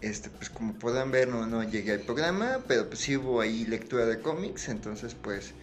Este, 0.00 0.30
pues 0.30 0.50
como 0.50 0.72
puedan 0.74 1.12
ver, 1.12 1.28
no, 1.28 1.46
no 1.46 1.62
llegué 1.62 1.92
al 1.92 2.00
programa, 2.00 2.58
pero 2.66 2.88
pues 2.88 2.98
sí 2.98 3.16
hubo 3.16 3.40
ahí 3.40 3.64
lectura 3.66 4.04
de 4.04 4.18
cómics, 4.18 4.68
entonces 4.68 5.14
pues 5.14 5.54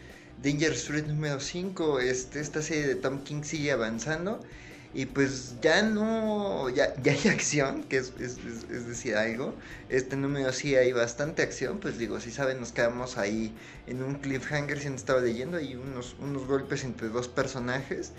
Danger 0.41 0.71
Street 0.71 1.07
número 1.07 1.41
5, 1.41 1.99
este, 1.99 2.39
esta 2.39 2.61
serie 2.61 2.87
de 2.87 2.95
Tom 2.95 3.21
King 3.25 3.43
sigue 3.43 3.73
avanzando 3.73 4.39
y 4.93 5.05
pues 5.05 5.55
ya 5.61 5.83
no, 5.83 6.69
ya, 6.69 6.93
hay 7.05 7.29
acción, 7.29 7.83
que 7.83 7.97
es, 7.97 8.13
es, 8.19 8.87
decir 8.87 9.15
algo, 9.15 9.53
este 9.89 10.15
número 10.15 10.51
sí 10.51 10.75
hay 10.75 10.91
bastante 10.91 11.41
acción, 11.41 11.79
pues 11.79 11.97
digo, 11.97 12.19
si 12.19 12.31
saben 12.31 12.59
nos 12.59 12.71
quedamos 12.71 13.17
ahí 13.17 13.53
en 13.87 14.03
un 14.03 14.15
cliffhanger, 14.15 14.79
si 14.79 14.89
no 14.89 14.95
estaba 14.95 15.21
leyendo, 15.21 15.57
hay 15.57 15.75
unos, 15.75 16.15
unos 16.19 16.47
golpes 16.47 16.83
entre 16.83 17.09
dos 17.09 17.27
personajes 17.27 18.11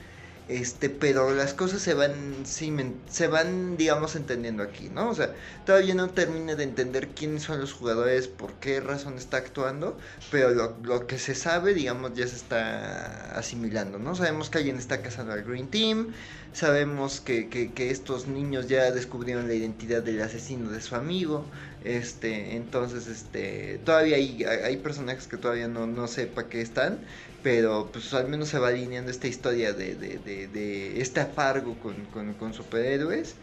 este, 0.50 0.90
pero 0.90 1.32
las 1.32 1.54
cosas 1.54 1.80
se 1.80 1.94
van, 1.94 2.12
se 2.44 3.28
van, 3.28 3.76
digamos, 3.76 4.16
entendiendo 4.16 4.64
aquí, 4.64 4.88
¿no? 4.88 5.08
O 5.08 5.14
sea, 5.14 5.32
todavía 5.64 5.94
no 5.94 6.10
termina 6.10 6.56
de 6.56 6.64
entender 6.64 7.06
quiénes 7.10 7.44
son 7.44 7.60
los 7.60 7.72
jugadores, 7.72 8.26
por 8.26 8.54
qué 8.54 8.80
razón 8.80 9.16
está 9.16 9.36
actuando, 9.36 9.96
pero 10.32 10.50
lo, 10.82 11.06
que 11.06 11.20
se 11.20 11.36
sabe, 11.36 11.72
digamos, 11.72 12.14
ya 12.14 12.26
se 12.26 12.34
está 12.34 13.38
asimilando, 13.38 14.00
¿no? 14.00 14.16
Sabemos 14.16 14.50
que 14.50 14.58
alguien 14.58 14.76
está 14.76 15.02
casando 15.02 15.34
al 15.34 15.44
Green 15.44 15.68
Team, 15.68 16.08
sabemos 16.52 17.20
que, 17.20 17.48
que, 17.48 17.90
estos 17.90 18.26
niños 18.26 18.68
ya 18.68 18.90
descubrieron 18.90 19.48
la 19.48 19.54
identidad 19.54 20.02
del 20.02 20.20
asesino 20.20 20.70
de 20.70 20.80
su 20.80 20.94
amigo, 20.94 21.44
este, 21.84 22.56
entonces, 22.56 23.06
este, 23.06 23.80
todavía 23.84 24.16
hay, 24.16 24.44
hay 24.44 24.76
personajes 24.78 25.26
que 25.26 25.36
todavía 25.36 25.68
no, 25.68 25.86
no 25.86 26.06
sepa 26.08 26.48
qué 26.48 26.60
están, 26.60 26.98
pero 27.42 27.90
pues 27.92 28.12
al 28.14 28.28
menos 28.28 28.48
se 28.48 28.58
va 28.58 28.68
alineando 28.68 29.10
esta 29.10 29.28
historia 29.28 29.72
de, 29.72 29.94
de, 29.94 30.18
de, 30.48 31.00
este 31.00 31.20
afargo 31.20 31.76
con, 31.78 31.94
con, 32.34 32.52
superhéroes. 32.54 33.34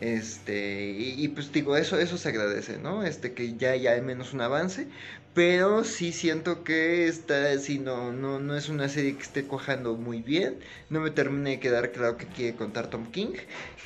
Este, 0.00 0.90
y, 0.90 1.26
pues 1.28 1.50
digo, 1.52 1.74
eso, 1.76 1.98
eso 1.98 2.18
se 2.18 2.28
agradece, 2.28 2.76
¿no? 2.78 3.02
Este, 3.02 3.32
que 3.32 3.56
ya 3.56 3.70
hay 3.70 3.86
al 3.86 4.02
menos 4.02 4.34
un 4.34 4.42
avance, 4.42 4.88
pero 5.36 5.84
sí 5.84 6.12
siento 6.12 6.64
que 6.64 7.08
esta, 7.08 7.58
si 7.58 7.78
no, 7.78 8.12
no, 8.12 8.40
no 8.40 8.56
es 8.56 8.68
una 8.70 8.88
serie 8.88 9.16
que 9.16 9.22
esté 9.22 9.46
cuajando 9.46 9.94
muy 9.96 10.22
bien, 10.22 10.60
no 10.90 11.00
me 11.00 11.10
termina 11.12 11.50
de 11.50 11.60
quedar 11.60 11.92
claro 11.92 12.16
que 12.16 12.26
quiere 12.30 12.56
contar 12.56 12.88
Tom 12.90 13.10
King, 13.12 13.34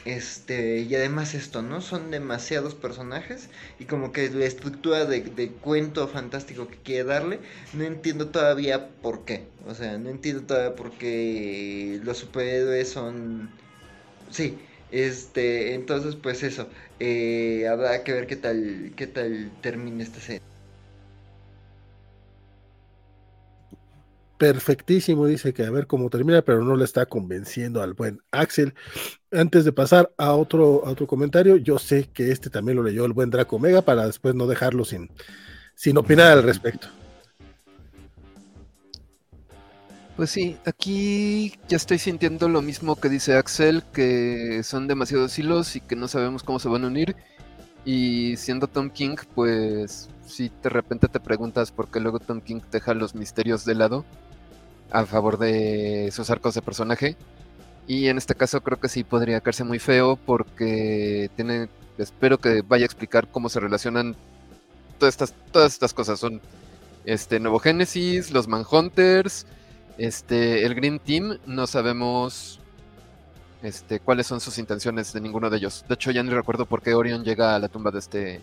este, 0.04 0.78
y 0.80 0.94
además 0.94 1.34
esto, 1.34 1.62
¿no? 1.62 1.80
Son 1.82 2.10
demasiados 2.12 2.74
personajes 2.76 3.50
y 3.80 3.86
como 3.86 4.12
que 4.12 4.30
la 4.30 4.46
estructura 4.46 5.06
de, 5.06 5.22
de 5.22 5.52
cuento 5.54 6.06
fantástico 6.08 6.68
que 6.68 6.78
quiere 6.78 7.04
darle, 7.04 7.40
no 7.72 7.84
entiendo 7.84 8.28
todavía 8.30 8.88
por 9.02 9.24
qué, 9.24 9.48
o 9.66 9.74
sea, 9.74 9.98
no 9.98 10.08
entiendo 10.10 10.44
todavía 10.46 10.76
por 10.76 10.98
qué 10.98 12.00
los 12.04 12.18
superhéroes 12.18 12.90
son... 12.90 13.50
Sí, 14.30 14.60
este, 14.90 15.74
entonces 15.74 16.16
pues 16.16 16.42
eso, 16.44 16.70
eh, 17.00 17.66
habrá 17.68 18.04
que 18.04 18.12
ver 18.14 18.26
qué 18.28 18.36
tal, 18.36 18.92
qué 18.96 19.06
tal 19.08 19.52
termina 19.62 20.02
esta 20.04 20.20
serie. 20.20 20.40
Perfectísimo, 24.40 25.26
dice 25.26 25.52
que 25.52 25.66
a 25.66 25.70
ver 25.70 25.86
cómo 25.86 26.08
termina, 26.08 26.40
pero 26.40 26.64
no 26.64 26.74
le 26.74 26.84
está 26.84 27.04
convenciendo 27.04 27.82
al 27.82 27.92
buen 27.92 28.22
Axel. 28.30 28.72
Antes 29.30 29.66
de 29.66 29.72
pasar 29.72 30.14
a 30.16 30.32
otro, 30.32 30.82
a 30.86 30.90
otro 30.92 31.06
comentario, 31.06 31.56
yo 31.56 31.78
sé 31.78 32.08
que 32.10 32.32
este 32.32 32.48
también 32.48 32.76
lo 32.76 32.82
leyó 32.82 33.04
el 33.04 33.12
buen 33.12 33.28
Draco 33.28 33.58
Mega 33.58 33.82
para 33.82 34.06
después 34.06 34.34
no 34.34 34.46
dejarlo 34.46 34.86
sin, 34.86 35.10
sin 35.74 35.98
opinar 35.98 36.38
al 36.38 36.42
respecto. 36.42 36.88
Pues 40.16 40.30
sí, 40.30 40.56
aquí 40.64 41.52
ya 41.68 41.76
estoy 41.76 41.98
sintiendo 41.98 42.48
lo 42.48 42.62
mismo 42.62 42.96
que 42.98 43.10
dice 43.10 43.34
Axel, 43.34 43.82
que 43.92 44.62
son 44.64 44.88
demasiados 44.88 45.38
hilos 45.38 45.76
y 45.76 45.82
que 45.82 45.96
no 45.96 46.08
sabemos 46.08 46.44
cómo 46.44 46.58
se 46.58 46.70
van 46.70 46.84
a 46.84 46.86
unir. 46.86 47.14
Y 47.84 48.38
siendo 48.38 48.68
Tom 48.68 48.88
King, 48.88 49.16
pues 49.34 50.08
si 50.24 50.50
de 50.62 50.70
repente 50.70 51.08
te 51.08 51.20
preguntas 51.20 51.72
por 51.72 51.90
qué 51.90 52.00
luego 52.00 52.20
Tom 52.20 52.40
King 52.40 52.60
deja 52.72 52.94
los 52.94 53.14
misterios 53.14 53.66
de 53.66 53.74
lado, 53.74 54.06
a 54.90 55.06
favor 55.06 55.38
de 55.38 56.06
esos 56.08 56.30
arcos 56.30 56.54
de 56.54 56.62
personaje. 56.62 57.16
Y 57.86 58.08
en 58.08 58.18
este 58.18 58.34
caso 58.34 58.60
creo 58.60 58.78
que 58.78 58.88
sí 58.88 59.04
podría 59.04 59.40
caerse 59.40 59.64
muy 59.64 59.78
feo 59.78 60.16
porque 60.16 61.30
tiene, 61.36 61.68
espero 61.98 62.38
que 62.38 62.62
vaya 62.62 62.84
a 62.84 62.86
explicar 62.86 63.28
cómo 63.28 63.48
se 63.48 63.60
relacionan 63.60 64.14
todas 64.98 65.14
estas, 65.14 65.34
todas 65.50 65.72
estas 65.72 65.92
cosas. 65.92 66.20
Son 66.20 66.40
este 67.04 67.40
Nuevo 67.40 67.58
Genesis, 67.58 68.30
los 68.30 68.46
Manhunters, 68.46 69.46
este, 69.98 70.64
el 70.64 70.74
Green 70.74 70.98
Team, 70.98 71.38
no 71.46 71.66
sabemos 71.66 72.60
este, 73.62 74.00
cuáles 74.00 74.26
son 74.26 74.40
sus 74.40 74.58
intenciones 74.58 75.12
de 75.12 75.20
ninguno 75.20 75.50
de 75.50 75.58
ellos. 75.58 75.84
De 75.88 75.94
hecho, 75.94 76.10
ya 76.10 76.22
ni 76.22 76.30
recuerdo 76.30 76.66
por 76.66 76.82
qué 76.82 76.94
Orion 76.94 77.24
llega 77.24 77.54
a 77.54 77.58
la 77.58 77.68
tumba 77.68 77.90
de 77.90 77.98
este, 77.98 78.40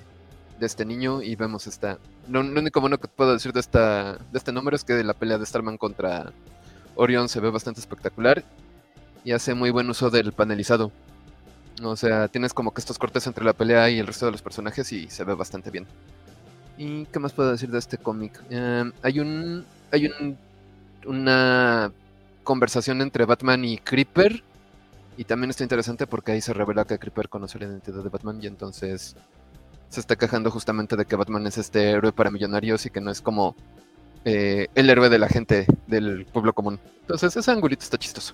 de 0.59 0.65
este 0.65 0.85
niño 0.85 1.21
y 1.21 1.35
vemos 1.35 1.67
esta. 1.67 1.97
Lo, 2.29 2.41
único 2.41 2.81
bueno 2.81 2.99
que 2.99 3.07
puedo 3.07 3.33
decir 3.33 3.53
de 3.53 3.59
esta 3.59 4.13
de 4.13 4.37
este 4.37 4.51
número 4.51 4.75
es 4.75 4.83
que 4.83 5.03
la 5.03 5.13
pelea 5.13 5.37
de 5.37 5.45
Starman 5.45 5.77
contra 5.77 6.31
Orion 6.95 7.29
se 7.29 7.39
ve 7.39 7.49
bastante 7.49 7.79
espectacular 7.79 8.43
y 9.23 9.31
hace 9.31 9.53
muy 9.53 9.69
buen 9.71 9.89
uso 9.89 10.09
del 10.09 10.31
panelizado. 10.33 10.91
O 11.83 11.95
sea, 11.95 12.27
tienes 12.27 12.53
como 12.53 12.73
que 12.73 12.81
estos 12.81 12.97
cortes 12.97 13.27
entre 13.27 13.45
la 13.45 13.53
pelea 13.53 13.89
y 13.89 13.99
el 13.99 14.07
resto 14.07 14.25
de 14.25 14.31
los 14.31 14.41
personajes 14.41 14.91
y 14.91 15.09
se 15.09 15.23
ve 15.23 15.35
bastante 15.35 15.69
bien. 15.69 15.85
¿Y 16.77 17.05
qué 17.05 17.19
más 17.19 17.33
puedo 17.33 17.51
decir 17.51 17.69
de 17.71 17.79
este 17.79 17.97
cómic? 17.97 18.41
Em, 18.49 18.91
hay 19.01 19.19
un. 19.19 19.65
Hay 19.91 20.07
un. 20.07 20.37
una 21.05 21.91
conversación 22.43 23.01
entre 23.01 23.25
Batman 23.25 23.65
y 23.65 23.77
Creeper. 23.77 24.43
Y 25.17 25.23
también 25.23 25.49
está 25.49 25.63
interesante 25.63 26.05
porque 26.05 26.31
ahí 26.31 26.41
se 26.41 26.53
revela 26.53 26.85
que 26.85 26.99
Creeper 26.99 27.27
conoce 27.27 27.57
la 27.57 27.65
identidad 27.65 28.03
de 28.03 28.09
Batman 28.09 28.39
y 28.41 28.47
entonces 28.47 29.15
se 29.89 29.99
está 29.99 30.15
quejando 30.15 30.51
justamente 30.51 30.95
de 30.95 31.05
que 31.05 31.15
Batman 31.15 31.47
es 31.47 31.57
este 31.57 31.91
héroe 31.91 32.11
para 32.11 32.31
millonarios 32.31 32.85
y 32.85 32.89
que 32.89 33.01
no 33.01 33.11
es 33.11 33.21
como 33.21 33.55
eh, 34.25 34.67
el 34.75 34.89
héroe 34.89 35.09
de 35.09 35.19
la 35.19 35.29
gente 35.29 35.65
del 35.87 36.25
pueblo 36.25 36.53
común. 36.53 36.79
Entonces 37.01 37.35
ese 37.35 37.51
angulito 37.51 37.83
está 37.83 37.97
chistoso. 37.97 38.33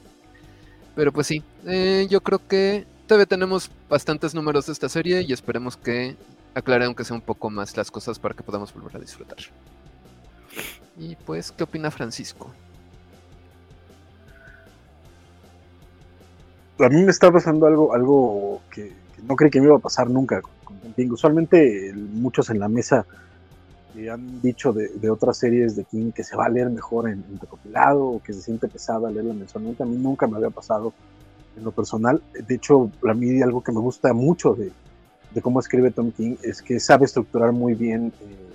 Pero 0.95 1.11
pues 1.11 1.27
sí, 1.27 1.43
eh, 1.65 2.07
yo 2.09 2.21
creo 2.21 2.39
que 2.47 2.85
todavía 3.07 3.25
tenemos 3.25 3.69
bastantes 3.89 4.33
números 4.33 4.67
de 4.67 4.73
esta 4.73 4.89
serie 4.89 5.21
y 5.21 5.33
esperemos 5.33 5.77
que 5.77 6.15
aclare 6.55 6.85
aunque 6.85 7.03
sea 7.03 7.15
un 7.15 7.21
poco 7.21 7.49
más 7.49 7.75
las 7.77 7.91
cosas 7.91 8.19
para 8.19 8.35
que 8.35 8.43
podamos 8.43 8.73
volver 8.73 8.95
a 8.97 8.99
disfrutar. 8.99 9.37
Y 10.97 11.15
pues, 11.15 11.51
¿qué 11.51 11.63
opina 11.63 11.89
Francisco? 11.89 12.51
A 16.79 16.89
mí 16.89 17.03
me 17.03 17.11
está 17.11 17.31
pasando 17.31 17.65
algo, 17.67 17.93
algo 17.93 18.61
que, 18.71 18.91
no 19.27 19.35
creí 19.35 19.51
que 19.51 19.59
me 19.59 19.67
iba 19.67 19.75
a 19.75 19.79
pasar 19.79 20.09
nunca 20.09 20.41
Usualmente 21.09 21.93
muchos 21.95 22.49
en 22.49 22.59
la 22.59 22.67
mesa 22.67 23.05
eh, 23.95 24.09
han 24.09 24.41
dicho 24.41 24.73
de, 24.73 25.09
otras 25.09 25.37
series 25.37 25.75
de 25.75 25.85
King 25.85 26.11
que 26.11 26.23
se 26.23 26.35
va 26.35 26.45
a 26.45 26.49
leer 26.49 26.69
mejor 26.69 27.09
en, 27.09 27.23
recopilado 27.39 28.05
o 28.05 28.23
que 28.23 28.33
se 28.33 28.41
siente 28.41 28.67
pesada 28.67 29.09
leerla 29.09 29.33
mensualmente. 29.33 29.83
A 29.83 29.85
mí 29.85 29.95
nunca 29.97 30.27
me 30.27 30.37
había 30.37 30.49
pasado 30.49 30.93
en 31.55 31.63
lo 31.63 31.71
personal. 31.71 32.21
De 32.47 32.55
hecho, 32.55 32.91
a 33.07 33.13
mí 33.13 33.41
algo 33.41 33.63
que 33.63 33.71
me 33.71 33.79
gusta 33.79 34.13
mucho 34.13 34.55
de, 34.55 34.71
cómo 35.41 35.59
escribe 35.59 35.89
Tom 35.91 36.11
King 36.11 36.35
es 36.43 36.61
que 36.61 36.79
sabe 36.79 37.05
estructurar 37.05 37.51
muy 37.53 37.73
bien 37.73 38.13
eh, 38.21 38.49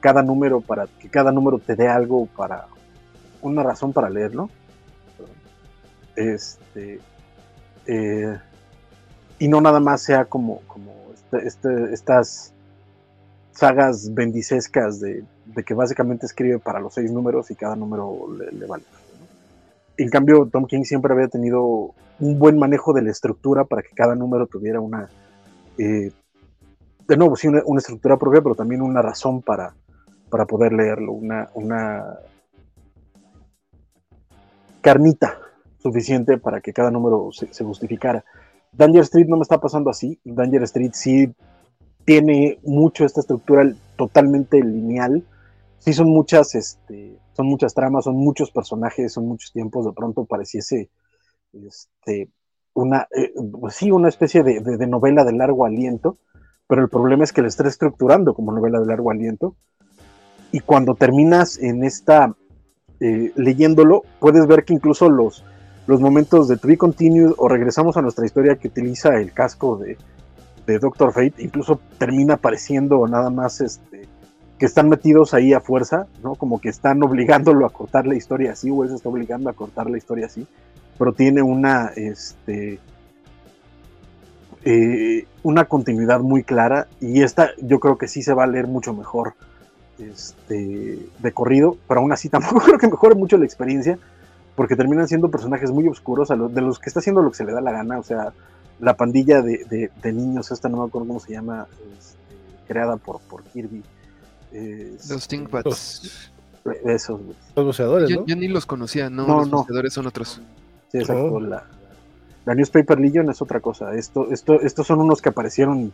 cada 0.00 0.22
número 0.22 0.60
para 0.60 0.86
que 0.86 1.08
cada 1.08 1.32
número 1.32 1.58
te 1.58 1.74
dé 1.74 1.88
algo 1.88 2.26
para 2.26 2.66
una 3.40 3.62
razón 3.62 3.92
para 3.92 4.10
leerlo. 4.10 4.50
Este, 6.16 7.00
eh, 7.86 8.38
y 9.42 9.48
no 9.48 9.60
nada 9.60 9.80
más 9.80 10.02
sea 10.02 10.26
como, 10.26 10.60
como 10.68 10.92
este, 11.12 11.48
este, 11.48 11.92
estas 11.92 12.54
sagas 13.50 14.14
bendicescas 14.14 15.00
de, 15.00 15.24
que 15.66 15.74
básicamente 15.74 16.26
escribe 16.26 16.60
para 16.60 16.78
los 16.78 16.94
seis 16.94 17.10
números 17.10 17.50
y 17.50 17.56
cada 17.56 17.74
número 17.74 18.28
le, 18.38 18.66
vale. 18.66 18.84
En 19.96 20.10
cambio, 20.10 20.46
Tom 20.46 20.66
King 20.66 20.84
siempre 20.84 21.12
había 21.12 21.26
tenido 21.26 21.92
un 22.20 22.38
buen 22.38 22.56
manejo 22.56 22.92
de 22.92 23.02
la 23.02 23.10
estructura 23.10 23.64
para 23.64 23.82
que 23.82 23.90
cada 23.96 24.14
número 24.14 24.46
tuviera 24.46 24.78
una, 24.78 25.08
eh, 25.76 26.12
de 27.08 27.16
nuevo, 27.16 27.34
sí, 27.34 27.48
una, 27.48 27.78
estructura 27.78 28.16
propia, 28.16 28.42
pero 28.42 28.54
también 28.54 28.80
una 28.80 29.02
razón 29.02 29.42
para, 29.42 29.74
para 30.30 30.46
poder 30.46 30.72
leerlo, 30.72 31.14
una, 31.14 31.48
una 31.54 32.04
carnita 34.80 35.36
suficiente 35.78 36.38
para 36.38 36.60
que 36.60 36.72
cada 36.72 36.92
número 36.92 37.30
se 37.32 37.64
justificara. 37.64 38.24
Danger 38.72 39.02
Street 39.02 39.26
no 39.28 39.36
me 39.36 39.42
está 39.42 39.58
pasando 39.58 39.90
así. 39.90 40.18
Danger 40.24 40.62
Street 40.64 40.92
sí 40.94 41.32
tiene 42.04 42.58
mucho 42.62 43.04
esta 43.04 43.20
estructura 43.20 43.70
totalmente 43.96 44.62
lineal. 44.62 45.24
Sí 45.78 45.92
son 45.92 46.08
muchas, 46.08 46.54
este, 46.54 47.18
son 47.34 47.46
muchas 47.46 47.74
tramas, 47.74 48.04
son 48.04 48.16
muchos 48.16 48.50
personajes, 48.50 49.12
son 49.12 49.26
muchos 49.28 49.52
tiempos. 49.52 49.84
De 49.84 49.92
pronto 49.92 50.24
pareciese 50.24 50.90
este, 51.52 52.30
una, 52.74 53.08
eh, 53.14 53.32
sí, 53.70 53.90
una 53.90 54.08
especie 54.08 54.42
de, 54.42 54.60
de, 54.60 54.86
novela 54.86 55.24
de 55.24 55.32
largo 55.32 55.66
aliento, 55.66 56.18
pero 56.66 56.82
el 56.82 56.88
problema 56.88 57.24
es 57.24 57.32
que 57.32 57.42
la 57.42 57.48
está 57.48 57.66
estructurando 57.68 58.34
como 58.34 58.52
novela 58.52 58.80
de 58.80 58.86
largo 58.86 59.10
aliento. 59.10 59.56
Y 60.50 60.60
cuando 60.60 60.94
terminas 60.94 61.58
en 61.58 61.84
esta, 61.84 62.34
eh, 63.00 63.32
leyéndolo, 63.36 64.02
puedes 64.20 64.46
ver 64.46 64.64
que 64.64 64.74
incluso 64.74 65.10
los, 65.10 65.44
los 65.86 66.00
momentos 66.00 66.48
de 66.48 66.56
To 66.56 66.68
Be 66.68 66.76
Continued 66.76 67.32
o 67.36 67.48
regresamos 67.48 67.96
a 67.96 68.02
nuestra 68.02 68.24
historia 68.24 68.56
que 68.56 68.68
utiliza 68.68 69.16
el 69.16 69.32
casco 69.32 69.76
de, 69.76 69.96
Doctor 70.78 71.12
Fate, 71.12 71.34
incluso 71.38 71.80
termina 71.98 72.34
apareciendo 72.34 73.06
nada 73.06 73.28
más 73.30 73.60
este, 73.60 74.08
que 74.58 74.64
están 74.64 74.88
metidos 74.88 75.34
ahí 75.34 75.52
a 75.52 75.60
fuerza, 75.60 76.06
¿no? 76.22 76.34
Como 76.34 76.60
que 76.60 76.68
están 76.68 77.02
obligándolo 77.02 77.66
a 77.66 77.70
cortar 77.70 78.06
la 78.06 78.14
historia 78.14 78.52
así, 78.52 78.70
o 78.70 78.84
él 78.84 78.88
se 78.88 78.94
está 78.94 79.08
obligando 79.08 79.50
a 79.50 79.52
cortar 79.52 79.90
la 79.90 79.98
historia 79.98 80.26
así, 80.26 80.46
pero 80.98 81.12
tiene 81.12 81.42
una, 81.42 81.88
este, 81.96 82.78
eh, 84.64 85.26
una 85.42 85.64
continuidad 85.64 86.20
muy 86.20 86.44
clara 86.44 86.86
y 87.00 87.22
esta 87.22 87.50
yo 87.60 87.80
creo 87.80 87.98
que 87.98 88.06
sí 88.06 88.22
se 88.22 88.32
va 88.32 88.44
a 88.44 88.46
leer 88.46 88.68
mucho 88.68 88.94
mejor 88.94 89.34
este, 89.98 91.00
de 91.18 91.32
corrido, 91.32 91.76
pero 91.88 92.00
aún 92.00 92.12
así 92.12 92.28
tampoco 92.30 92.60
creo 92.60 92.78
que 92.78 92.86
mejore 92.86 93.14
mucho 93.16 93.36
la 93.36 93.44
experiencia, 93.44 93.98
porque 94.54 94.76
terminan 94.76 95.08
siendo 95.08 95.30
personajes 95.30 95.70
muy 95.70 95.86
oscuros, 95.88 96.30
a 96.30 96.36
los, 96.36 96.54
de 96.54 96.60
los 96.60 96.78
que 96.78 96.88
está 96.88 97.00
haciendo 97.00 97.22
lo 97.22 97.30
que 97.30 97.36
se 97.36 97.44
le 97.44 97.52
da 97.52 97.60
la 97.60 97.72
gana, 97.72 97.98
o 97.98 98.02
sea, 98.02 98.32
la 98.80 98.96
pandilla 98.96 99.42
de, 99.42 99.90
niños, 100.04 100.50
esta 100.50 100.68
no 100.68 100.78
me 100.78 100.84
acuerdo 100.88 101.08
cómo 101.08 101.20
se 101.20 101.32
llama, 101.32 101.66
este, 101.98 102.18
creada 102.66 102.96
por, 102.96 103.20
por 103.20 103.42
Kirby, 103.44 103.82
los 105.08 105.28
Thinkpads. 105.28 106.30
Esos, 106.84 107.20
Los 107.56 107.66
boceadores, 107.66 108.08
yo, 108.08 108.36
ni 108.36 108.46
los 108.46 108.66
conocía, 108.66 109.10
no, 109.10 109.26
los 109.26 109.50
boceadores 109.50 109.92
son 109.92 110.06
otros. 110.06 110.40
Sí, 110.92 110.98
exacto. 110.98 111.34
Oh. 111.34 111.40
La, 111.40 111.64
Newspaper 112.46 113.00
Legion 113.00 113.28
es 113.30 113.42
otra 113.42 113.58
cosa. 113.60 113.94
Esto, 113.94 114.30
esto, 114.30 114.60
estos 114.60 114.86
son 114.86 115.00
unos 115.00 115.20
que 115.20 115.30
aparecieron 115.30 115.92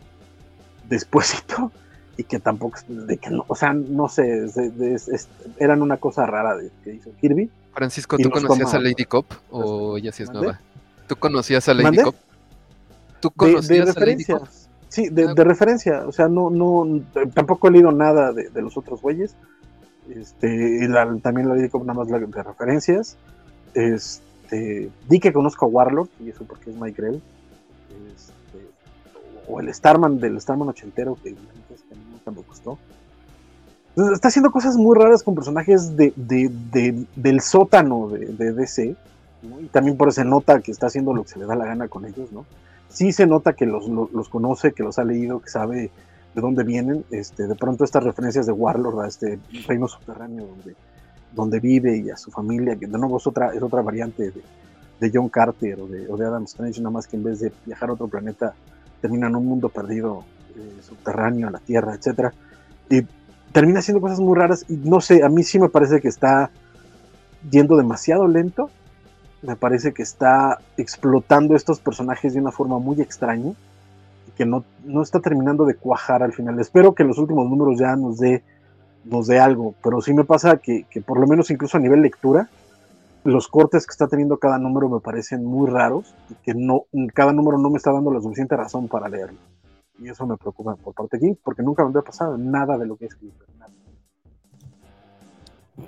despuésito 0.89 1.73
y 2.19 2.25
que 2.25 2.41
tampoco, 2.41 2.79
de 2.89 3.17
que 3.17 3.31
no, 3.31 3.45
o 3.47 3.55
sea, 3.55 3.73
no 3.73 4.09
sé, 4.09 4.47
eran 5.57 5.83
una 5.83 5.99
cosa 5.99 6.27
rara 6.27 6.57
de, 6.57 6.69
que 6.83 6.95
hizo 6.95 7.11
Kirby. 7.21 7.49
Francisco, 7.73 8.19
¿tú 8.19 8.29
conocías 8.29 8.75
a 8.75 8.81
Lady 8.81 9.05
Cop 9.05 9.25
o 9.51 9.97
ella 9.97 10.11
sí 10.11 10.25
es 10.25 10.33
nueva? 10.33 10.61
¿Tú 11.07 11.15
conocías 11.15 11.69
a 11.69 11.75
Lady 11.75 11.99
Cop? 11.99 12.17
¿Tú 13.21 13.31
conocías 13.31 13.97
a 13.97 14.01
Lady 14.01 14.25
Cop? 14.25 14.49
Sí, 14.89 15.09
de, 15.11 15.33
referencia, 15.45 16.09
o 16.09 16.13
sea, 16.13 16.27
no, 16.27 16.51
no, 16.51 17.03
tampoco 17.35 17.69
he 17.69 17.71
leído 17.71 17.93
nada 17.93 18.33
de, 18.33 18.51
los 18.63 18.77
otros 18.77 19.01
güeyes. 19.01 19.37
Este, 20.11 20.85
y 20.85 21.21
también 21.21 21.49
lo 21.49 21.55
digo 21.55 21.79
nada 21.85 22.01
más 22.01 22.09
de 22.09 22.43
referencias. 22.43 23.17
Este, 23.75 24.91
di 25.09 25.21
que 25.21 25.33
conozco 25.33 25.67
a 25.67 25.69
Warlock, 25.69 26.11
y 26.19 26.31
eso 26.31 26.45
porque 26.45 26.71
es 26.71 26.77
Mike 26.77 27.01
Grell. 27.01 27.23
Este, 28.13 28.67
o 29.47 29.61
el 29.61 29.73
Starman 29.73 30.19
del 30.19 30.41
Starman 30.41 30.71
ochentero, 30.71 31.17
que, 31.23 31.35
que 31.35 31.39
me 32.31 32.43
gustó. 32.43 32.79
está 34.15 34.29
haciendo 34.29 34.51
cosas 34.51 34.77
muy 34.77 34.97
raras 34.97 35.23
con 35.23 35.35
personajes 35.35 35.97
de, 35.97 36.13
del 37.17 37.41
sótano 37.41 38.09
de, 38.09 38.53
DC. 38.53 38.97
Y 39.61 39.67
también 39.67 39.97
por 39.97 40.09
eso 40.09 40.23
se 40.23 40.25
nota 40.25 40.61
que 40.61 40.73
está 40.73 40.87
haciendo 40.87 41.15
lo 41.15 41.23
que 41.23 41.29
se 41.29 41.39
le 41.39 41.47
da 41.47 41.55
la 41.55 41.65
gana 41.65 41.89
con 41.89 42.05
ellos, 42.05 42.33
¿no? 42.33 42.45
sí 42.89 43.13
se 43.13 43.27
nota 43.27 43.53
que 43.53 43.67
los, 43.67 43.89
conoce, 44.29 44.73
que 44.73 44.83
los 44.83 44.99
ha 44.99 45.05
leído, 45.05 45.41
que 45.41 45.51
sabe 45.51 45.91
de 46.35 46.41
dónde 46.41 46.65
vienen. 46.65 47.05
Este, 47.11 47.47
de 47.47 47.55
pronto 47.55 47.85
estas 47.85 48.05
referencias 48.05 48.47
de 48.47 48.53
Warlord 48.53 49.01
a 49.01 49.09
este 49.09 49.39
reino 49.67 49.89
subterráneo 49.89 50.47
donde, 50.47 50.75
donde 51.35 51.61
vive 51.61 51.97
y 51.99 52.11
a 52.11 52.17
su 52.17 52.31
familia, 52.31 52.77
que 52.77 52.87
de 52.87 52.99
nuevo 52.99 53.19
es 53.19 53.27
otra, 53.27 53.53
es 53.55 53.63
otra 53.63 53.83
variante 53.83 54.31
de, 54.31 54.43
John 55.15 55.29
Carter 55.29 55.81
o 55.81 55.87
de, 55.87 56.09
o 56.09 56.17
de, 56.17 56.27
Adam 56.27 56.43
Strange, 56.45 56.81
nada 56.81 56.91
más 56.91 57.07
que 57.07 57.17
en 57.17 57.23
vez 57.23 57.39
de 57.39 57.53
viajar 57.65 57.89
a 57.89 57.93
otro 57.93 58.09
planeta, 58.09 58.55
termina 59.01 59.29
en 59.29 59.37
un 59.37 59.47
mundo 59.47 59.69
perdido, 59.69 60.25
eh, 60.59 60.83
subterráneo, 60.83 61.51
la 61.51 61.61
Tierra, 61.61 61.95
etc. 61.95 62.33
Y 62.91 63.07
termina 63.53 63.79
haciendo 63.79 64.01
cosas 64.01 64.21
muy 64.21 64.37
raras 64.37 64.65
y 64.69 64.77
no 64.77 65.01
sé, 65.01 65.23
a 65.25 65.29
mí 65.29 65.43
sí 65.43 65.59
me 65.59 65.69
parece 65.69 66.01
que 66.01 66.09
está 66.09 66.51
yendo 67.51 67.77
demasiado 67.77 68.27
lento 68.27 68.71
me 69.43 69.57
parece 69.57 69.93
que 69.93 70.03
está 70.03 70.59
explotando 70.77 71.55
estos 71.55 71.81
personajes 71.81 72.35
de 72.35 72.41
una 72.41 72.51
forma 72.51 72.79
muy 72.79 73.01
extraña 73.01 73.53
y 74.27 74.31
que 74.33 74.45
no, 74.45 74.65
no 74.85 75.03
está 75.03 75.21
terminando 75.21 75.65
de 75.65 75.75
cuajar 75.75 76.23
al 76.23 76.33
final. 76.33 76.59
Espero 76.59 76.95
que 76.95 77.05
los 77.05 77.19
últimos 77.19 77.49
números 77.49 77.79
ya 77.79 77.95
nos 77.97 78.19
dé 78.19 78.43
nos 79.05 79.27
dé 79.27 79.39
algo, 79.39 79.75
pero 79.83 80.03
sí 80.03 80.13
me 80.13 80.25
pasa 80.25 80.59
que, 80.59 80.85
por 81.07 81.19
lo 81.19 81.27
menos 81.27 81.51
incluso 81.51 81.79
a 81.79 81.81
nivel 81.81 82.03
lectura, 82.03 82.51
los 83.25 83.49
cortes 83.49 83.87
que 83.87 83.93
está 83.93 84.07
teniendo 84.07 84.37
cada 84.37 84.59
número 84.59 84.89
me 84.89 85.01
parecen 85.01 85.45
muy 85.45 85.71
raros 85.71 86.15
y 86.29 86.35
que 86.35 86.53
no, 86.53 86.85
cada 87.15 87.33
número 87.33 87.57
no 87.57 87.71
me 87.71 87.79
está 87.79 87.91
dando 87.91 88.13
la 88.13 88.21
suficiente 88.21 88.55
razón 88.57 88.87
para 88.89 89.09
leerlo. 89.09 89.39
Y 89.99 90.09
eso 90.09 90.27
me 90.27 90.37
preocupa 90.37 90.77
por 90.77 90.95
parte 90.95 91.17
de 91.17 91.27
King, 91.27 91.35
porque 91.43 91.63
nunca 91.63 91.83
me 91.83 91.91
había 91.91 92.03
pasado 92.03 92.39
nada 92.39 92.79
de 92.79 92.87
lo 92.87 92.97
que 92.97 93.05
he 93.05 93.09
escrito. 93.09 93.45
Nada. 93.59 93.73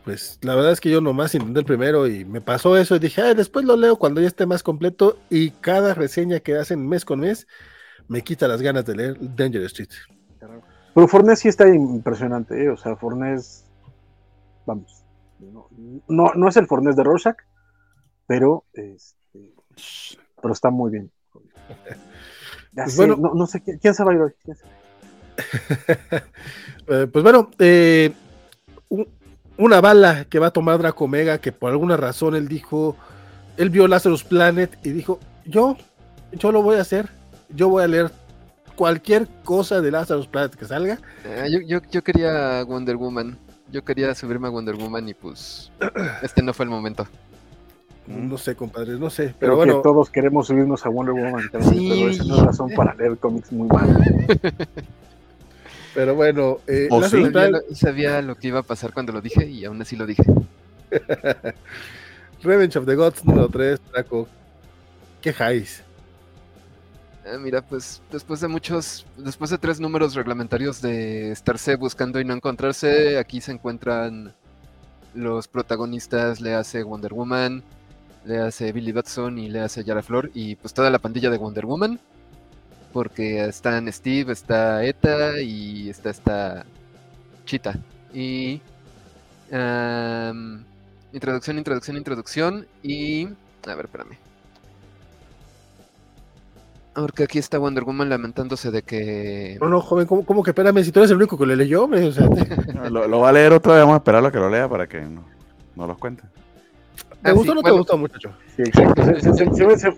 Pues 0.05 0.39
la 0.43 0.55
verdad 0.55 0.73
es 0.73 0.81
que 0.81 0.91
yo 0.91 1.01
nomás 1.01 1.35
intenté 1.35 1.61
el 1.61 1.67
primero 1.67 2.07
y 2.07 2.25
me 2.25 2.41
pasó 2.41 2.77
eso 2.77 2.95
y 2.95 3.01
dije, 3.01 3.35
después 3.35 3.65
lo 3.65 3.77
leo 3.77 3.97
cuando 3.97 4.21
ya 4.21 4.29
esté 4.29 4.47
más 4.47 4.63
completo 4.63 5.19
y 5.29 5.51
cada 5.51 5.95
reseña 5.95 6.39
que 6.41 6.57
hacen 6.57 6.89
mes 6.89 7.05
con 7.05 7.21
mes 7.21 7.49
me 8.07 8.23
quita 8.23 8.47
las 8.47 8.63
ganas 8.63 8.85
de 8.85 8.95
leer 8.95 9.17
Danger 9.21 9.63
Street. 9.65 9.91
Pero 10.95 11.09
Fornés 11.09 11.41
sí 11.41 11.49
está 11.49 11.69
impresionante, 11.69 12.65
¿eh? 12.65 12.69
o 12.69 12.77
sea, 12.77 12.97
Fornés, 12.97 13.65
vamos, 14.67 15.05
no, 16.09 16.33
no, 16.35 16.49
es 16.49 16.57
el 16.57 16.67
Fornés 16.67 16.97
de 16.97 17.05
Rorschach, 17.05 17.37
pero, 18.27 18.65
este, 18.73 19.55
pero 20.41 20.53
está 20.53 20.71
muy 20.71 20.91
bien. 20.91 21.11
Pues 22.75 22.97
bueno, 22.97 23.17
no, 23.17 23.47
sé 23.47 23.63
quién, 23.63 23.95
se 23.95 24.05
va 24.05 24.13
a 24.13 24.15
ir 24.15 24.21
hoy. 24.21 24.33
Eh, 26.93 27.07
pues 27.07 27.23
bueno, 27.23 27.51
eh, 27.61 28.13
una 29.57 29.81
bala 29.81 30.25
que 30.25 30.41
va 30.41 30.49
a 30.49 30.53
tomar 30.53 30.79
Draco 30.79 31.05
Omega, 31.05 31.39
que 31.39 31.53
por 31.53 31.71
alguna 31.71 31.97
razón 31.97 32.35
él 32.35 32.49
dijo, 32.49 32.97
él 33.59 33.71
vio 33.71 33.87
Lazarus 33.87 34.25
Planet 34.25 34.77
y 34.83 34.91
dijo, 34.91 35.21
yo, 35.45 35.77
yo 36.33 36.51
lo 36.51 36.63
voy 36.63 36.79
a 36.79 36.81
hacer, 36.81 37.09
yo 37.51 37.69
voy 37.69 37.85
a 37.85 37.87
leer 37.87 38.11
cualquier 38.75 39.29
cosa 39.45 39.81
de 39.81 39.91
Lazarus 39.91 40.27
Planet 40.27 40.57
que 40.57 40.65
salga. 40.65 40.99
Eh, 41.25 41.65
yo, 41.69 42.03
quería 42.03 42.65
Wonder 42.65 42.97
Woman, 42.97 43.39
yo 43.71 43.85
quería 43.85 44.15
subirme 44.15 44.49
a 44.49 44.51
Wonder 44.51 44.75
Woman 44.75 45.09
y 45.09 45.15
pues 45.15 45.71
este 46.23 46.43
no 46.43 46.55
fue 46.55 46.65
el 46.65 46.71
momento. 46.71 47.07
No 48.11 48.39
sé, 48.39 48.57
compadre, 48.57 48.99
no 48.99 49.09
sé. 49.09 49.35
Pero 49.39 49.57
bueno. 49.57 49.77
Que 49.77 49.83
todos 49.83 50.11
queremos 50.11 50.49
subirnos 50.49 50.85
a 50.85 50.89
Wonder 50.89 51.15
Woman, 51.15 51.43
sí. 51.43 51.49
pero 51.53 52.11
esa 52.11 52.25
no 52.25 52.37
es 52.37 52.43
razón 52.43 52.71
para 52.75 52.95
leer 52.95 53.17
cómics 53.19 53.53
muy 53.53 53.69
malos. 53.69 53.97
Pero 55.95 56.15
bueno, 56.15 56.59
eh, 56.67 56.89
sabía, 57.73 58.23
lo, 58.23 58.37
que 58.37 58.49
iba 58.49 58.61
a 58.61 58.63
pasar 58.63 58.93
cuando 58.93 59.13
lo 59.13 59.21
dije 59.21 59.47
y 59.47 59.65
aún 59.65 59.83
así 59.83 59.97
lo 59.97 60.07
dije. 60.07 60.23
Revenge 62.43 62.79
of 62.79 62.87
the 62.87 62.95
Gods 62.95 63.25
número 63.25 63.49
3, 63.49 63.81
Draco. 63.93 64.29
¿Qué 65.21 65.31
highs? 65.31 65.83
Ah, 67.27 67.39
mira, 67.39 67.61
pues 67.61 68.03
después 68.11 68.41
de 68.41 68.49
muchos, 68.49 69.07
después 69.17 69.51
de 69.51 69.59
tres 69.59 69.79
números 69.79 70.15
reglamentarios 70.15 70.81
de 70.81 71.33
estarse 71.33 71.77
buscando 71.77 72.19
y 72.21 72.25
no 72.25 72.35
encontrarse, 72.35 73.19
aquí 73.19 73.41
se 73.41 73.53
encuentran 73.53 74.35
los 75.13 75.49
protagonistas, 75.49 76.41
le 76.41 76.55
hace 76.55 76.83
Wonder 76.83 77.13
Woman, 77.13 77.63
le 78.25 78.39
hace 78.39 78.73
Billy 78.73 78.93
Batson 78.93 79.39
y 79.39 79.49
le 79.49 79.61
hace 79.61 79.85
Yara 79.85 80.03
Flor 80.03 80.31
y 80.35 80.57
pues 80.57 80.75
toda 80.75 80.91
la 80.91 80.99
pandilla 80.99 81.31
de 81.31 81.39
Wonder 81.39 81.67
Woman 81.67 81.99
porque 82.93 83.45
están 83.45 83.91
Steve, 83.93 84.33
está 84.33 84.85
Eta 84.85 85.41
y 85.41 85.89
está 85.89 86.11
esta 86.11 86.65
Chita. 87.45 87.79
Y 88.13 88.61
introducción, 91.13 91.59
introducción, 91.59 91.97
introducción 91.97 92.67
y... 92.83 93.27
A 93.67 93.75
ver, 93.75 93.87
espérame. 93.87 94.17
Porque 96.95 97.25
aquí 97.25 97.39
está 97.39 97.59
Wonder 97.59 97.85
Woman 97.85 98.09
lamentándose 98.09 98.71
de 98.71 98.83
que... 98.83 99.57
No, 99.61 99.69
no, 99.69 99.81
joven, 99.81 100.07
¿cómo, 100.07 100.43
que 100.43 100.51
espérame? 100.51 100.83
Si 100.85 100.93
tú 100.93 101.01
eres 101.01 101.11
el 101.11 101.17
único 101.17 101.39
que 101.39 101.47
le 101.47 101.57
leyó, 101.57 101.89
lo, 102.91 103.21
va 103.21 103.29
a 103.29 103.33
leer 103.33 103.53
otra 103.53 103.75
vez, 103.75 103.83
vamos 103.83 103.95
a 103.95 103.99
esperar 103.99 104.25
a 104.25 104.31
que 104.31 104.39
lo 104.39 104.51
lea 104.51 104.69
para 104.69 104.87
que 104.87 105.01
no, 105.01 105.25
no 105.77 105.87
los 105.87 105.99
cuente. 105.99 106.25
¿Te 107.23 107.33
gustó 107.33 107.53
o 107.53 107.55
no 107.55 107.63
te 107.63 107.71
gustó, 107.71 107.99
muchacho? 107.99 108.33
Sí, 108.57 108.63
exacto. 108.63 109.03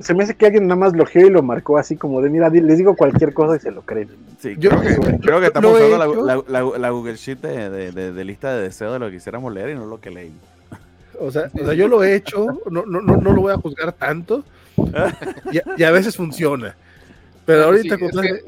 Se, 0.01 0.15
me 0.15 0.25
hace 0.25 0.35
que 0.35 0.47
alguien 0.47 0.67
nada 0.67 0.77
más 0.77 0.93
lo 0.95 1.05
y 1.15 1.31
lo 1.31 1.43
marcó 1.43 1.79
así 1.79 1.97
como 1.97 2.21
de, 2.21 2.31
mira, 2.31 2.49
les 2.49 2.79
digo 2.79 2.97
cualquier 2.97 3.33
cosa 3.33 3.57
y 3.57 3.61
se 3.61 3.71
lo 3.71 3.83
creen. 3.83 4.09
Sí, 4.41 4.57
yo, 4.59 4.71
creo, 4.71 5.41
que, 5.41 5.47
estamos 5.47 5.81
usando 5.81 6.45
la, 6.49 6.91
Google 6.91 7.17
Sheet 7.17 7.39
de, 7.39 7.93
de, 7.93 8.25
lista 8.25 8.55
de 8.55 8.63
deseos 8.63 8.93
de 8.93 8.99
lo 8.99 9.07
que 9.07 9.13
quisiéramos 9.13 9.53
leer 9.53 9.71
y 9.71 9.75
no 9.75 9.87
lo 9.87 10.01
que 10.01 10.11
leímos. 10.11 10.41
O 11.21 11.31
sea, 11.31 11.49
o 11.55 11.65
sea 11.65 11.75
yo 11.75 11.87
lo 11.87 12.03
he 12.03 12.17
hecho, 12.17 12.47
no, 12.69 12.85
no, 12.85 13.01
no, 13.01 13.17
no 13.17 13.33
lo 13.33 13.43
voy 13.43 13.53
a 13.53 13.57
juzgar 13.57 13.93
tanto, 13.93 14.45
y, 15.77 15.83
a 15.83 15.91
veces 15.91 16.17
funciona. 16.17 16.75
Pero 17.45 17.65
ahorita 17.65 17.97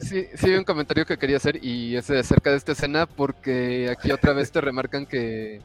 sí, 0.01 0.27
sí, 0.35 0.47
hay 0.47 0.55
un 0.55 0.65
comentario 0.65 1.05
que 1.05 1.17
quería 1.17 1.37
hacer 1.37 1.59
y 1.63 1.97
es 1.97 2.09
acerca 2.11 2.51
de 2.51 2.57
esta 2.57 2.73
escena 2.73 3.07
porque 3.07 3.89
aquí 3.91 4.13
otra 4.13 4.33
vez 4.33 4.53
te 4.53 4.61
remarcan 4.61 5.05
que 5.05 5.61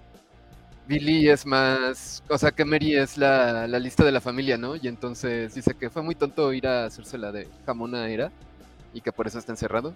Billy 0.90 1.30
es 1.30 1.46
más, 1.46 2.24
o 2.30 2.38
sea 2.40 2.50
que 2.50 2.66
Mary 2.66 2.96
es 2.96 3.16
la, 3.16 3.68
lista 3.68 4.04
de 4.04 4.12
la 4.12 4.22
familia, 4.22 4.58
¿no? 4.58 4.76
Y 4.76 4.88
entonces 4.88 5.54
dice 5.54 5.76
que 5.76 5.92
fue 5.92 6.02
muy 6.02 6.16
tonto 6.16 6.52
ir 6.52 6.66
a 6.66 6.86
hacerse 6.86 7.20
la 7.20 7.32
de 7.32 7.48
jamón 7.68 7.94
a 7.94 8.10
Era 8.10 8.32
y 8.92 9.00
que 9.02 9.12
por 9.12 9.28
eso 9.28 9.38
está 9.38 9.52
encerrado. 9.52 9.94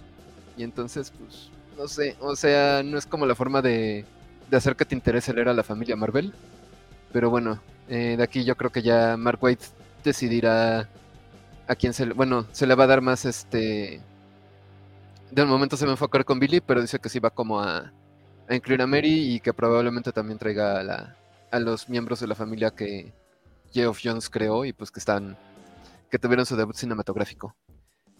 Y 0.55 0.61
entonces, 0.61 1.11
pues, 1.17 1.49
no 1.79 1.87
sé, 1.87 2.15
o 2.19 2.35
sea, 2.35 2.83
no 2.83 2.99
es 2.99 3.07
como 3.07 3.25
la 3.25 3.33
forma 3.33 3.63
de, 3.63 4.05
de 4.51 4.57
hacer 4.57 4.75
que 4.75 4.85
te 4.85 4.93
interese 4.93 5.33
leer 5.33 5.49
a 5.49 5.53
la 5.53 5.63
familia 5.63 5.95
Marvel. 5.95 6.31
Pero 7.11 7.31
bueno, 7.31 7.59
eh, 7.89 8.13
de 8.15 8.23
aquí 8.23 8.43
yo 8.43 8.55
creo 8.55 8.71
que 8.71 8.83
ya 8.83 9.17
Mark 9.17 9.39
White 9.41 9.65
decidirá 10.03 10.87
a 11.67 11.75
quién 11.75 11.93
se 11.93 12.05
le, 12.05 12.13
bueno, 12.13 12.45
se 12.51 12.67
le 12.67 12.75
va 12.75 12.83
a 12.83 12.87
dar 12.87 13.01
más 13.01 13.25
este... 13.25 13.99
De 15.31 15.43
momento 15.43 15.75
se 15.75 15.85
va 15.85 15.91
a 15.91 15.95
enfocar 15.95 16.23
con 16.23 16.37
Billy, 16.39 16.61
pero 16.61 16.81
dice 16.81 16.99
que 16.99 17.09
sí 17.09 17.17
va 17.19 17.31
como 17.31 17.59
a, 17.59 17.91
a 18.47 18.55
incluir 18.55 18.81
a 18.81 18.87
Mary 18.87 19.35
y 19.35 19.39
que 19.39 19.53
probablemente 19.53 20.11
también 20.11 20.37
traiga 20.37 20.79
a, 20.79 20.83
la, 20.83 21.17
a 21.51 21.59
los 21.59 21.89
miembros 21.89 22.19
de 22.19 22.27
la 22.27 22.35
familia 22.35 22.71
que 22.71 23.13
Geoff 23.71 23.99
Jones 24.03 24.29
creó 24.29 24.65
y 24.65 24.73
pues 24.73 24.91
que 24.91 24.99
están, 24.99 25.37
que 26.09 26.19
tuvieron 26.19 26.45
su 26.45 26.55
debut 26.55 26.75
cinematográfico. 26.75 27.55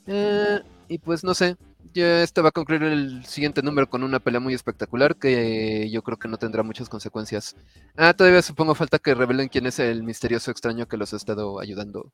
Eh, 0.05 0.61
y 0.87 0.97
pues 0.97 1.23
no 1.23 1.33
sé, 1.33 1.55
ya 1.93 2.23
este 2.23 2.41
va 2.41 2.49
a 2.49 2.51
concluir 2.51 2.83
el 2.83 3.25
siguiente 3.25 3.61
número 3.61 3.89
con 3.89 4.03
una 4.03 4.19
pelea 4.19 4.39
muy 4.39 4.53
espectacular 4.53 5.15
que 5.15 5.89
yo 5.89 6.01
creo 6.01 6.17
que 6.17 6.27
no 6.27 6.37
tendrá 6.37 6.63
muchas 6.63 6.89
consecuencias. 6.89 7.55
Ah, 7.95 8.13
todavía 8.13 8.41
supongo 8.41 8.75
falta 8.75 8.99
que 8.99 9.13
revelen 9.13 9.47
quién 9.47 9.65
es 9.65 9.79
el 9.79 10.03
misterioso 10.03 10.51
extraño 10.51 10.87
que 10.87 10.97
los 10.97 11.13
ha 11.13 11.17
estado 11.17 11.59
ayudando 11.59 12.11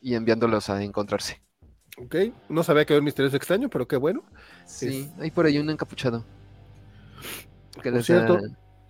y 0.00 0.14
enviándolos 0.14 0.70
a 0.70 0.82
encontrarse. 0.82 1.42
Ok, 1.96 2.14
no 2.48 2.62
sabía 2.62 2.84
que 2.84 2.92
era 2.92 3.00
un 3.00 3.06
misterioso 3.06 3.36
extraño, 3.36 3.68
pero 3.68 3.88
qué 3.88 3.96
bueno. 3.96 4.22
Sí, 4.66 5.10
hay 5.18 5.32
por 5.32 5.46
ahí 5.46 5.58
un 5.58 5.70
encapuchado. 5.70 6.24
Por 7.82 8.02
cierto, 8.02 8.40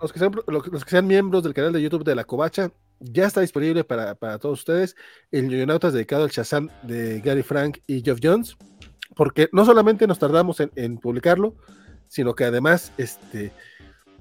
los 0.00 0.12
que, 0.12 0.18
sean, 0.18 0.32
los 0.46 0.84
que 0.84 0.90
sean 0.90 1.06
miembros 1.06 1.42
del 1.42 1.54
canal 1.54 1.72
de 1.72 1.82
YouTube 1.82 2.04
de 2.04 2.14
La 2.14 2.24
Covacha, 2.24 2.70
ya 3.00 3.26
está 3.26 3.40
disponible 3.40 3.84
para, 3.84 4.14
todos 4.38 4.60
ustedes 4.60 4.96
el 5.30 5.48
Yoyonautas 5.48 5.92
dedicado 5.92 6.24
al 6.24 6.30
Shazam 6.30 6.68
de 6.82 7.20
Gary 7.20 7.42
Frank 7.42 7.78
y 7.86 8.02
Geoff 8.02 8.20
Jones, 8.22 8.56
porque 9.14 9.48
no 9.52 9.64
solamente 9.64 10.06
nos 10.06 10.18
tardamos 10.18 10.60
en, 10.60 10.98
publicarlo, 10.98 11.54
sino 12.08 12.34
que 12.34 12.44
además 12.44 12.92
este, 12.98 13.52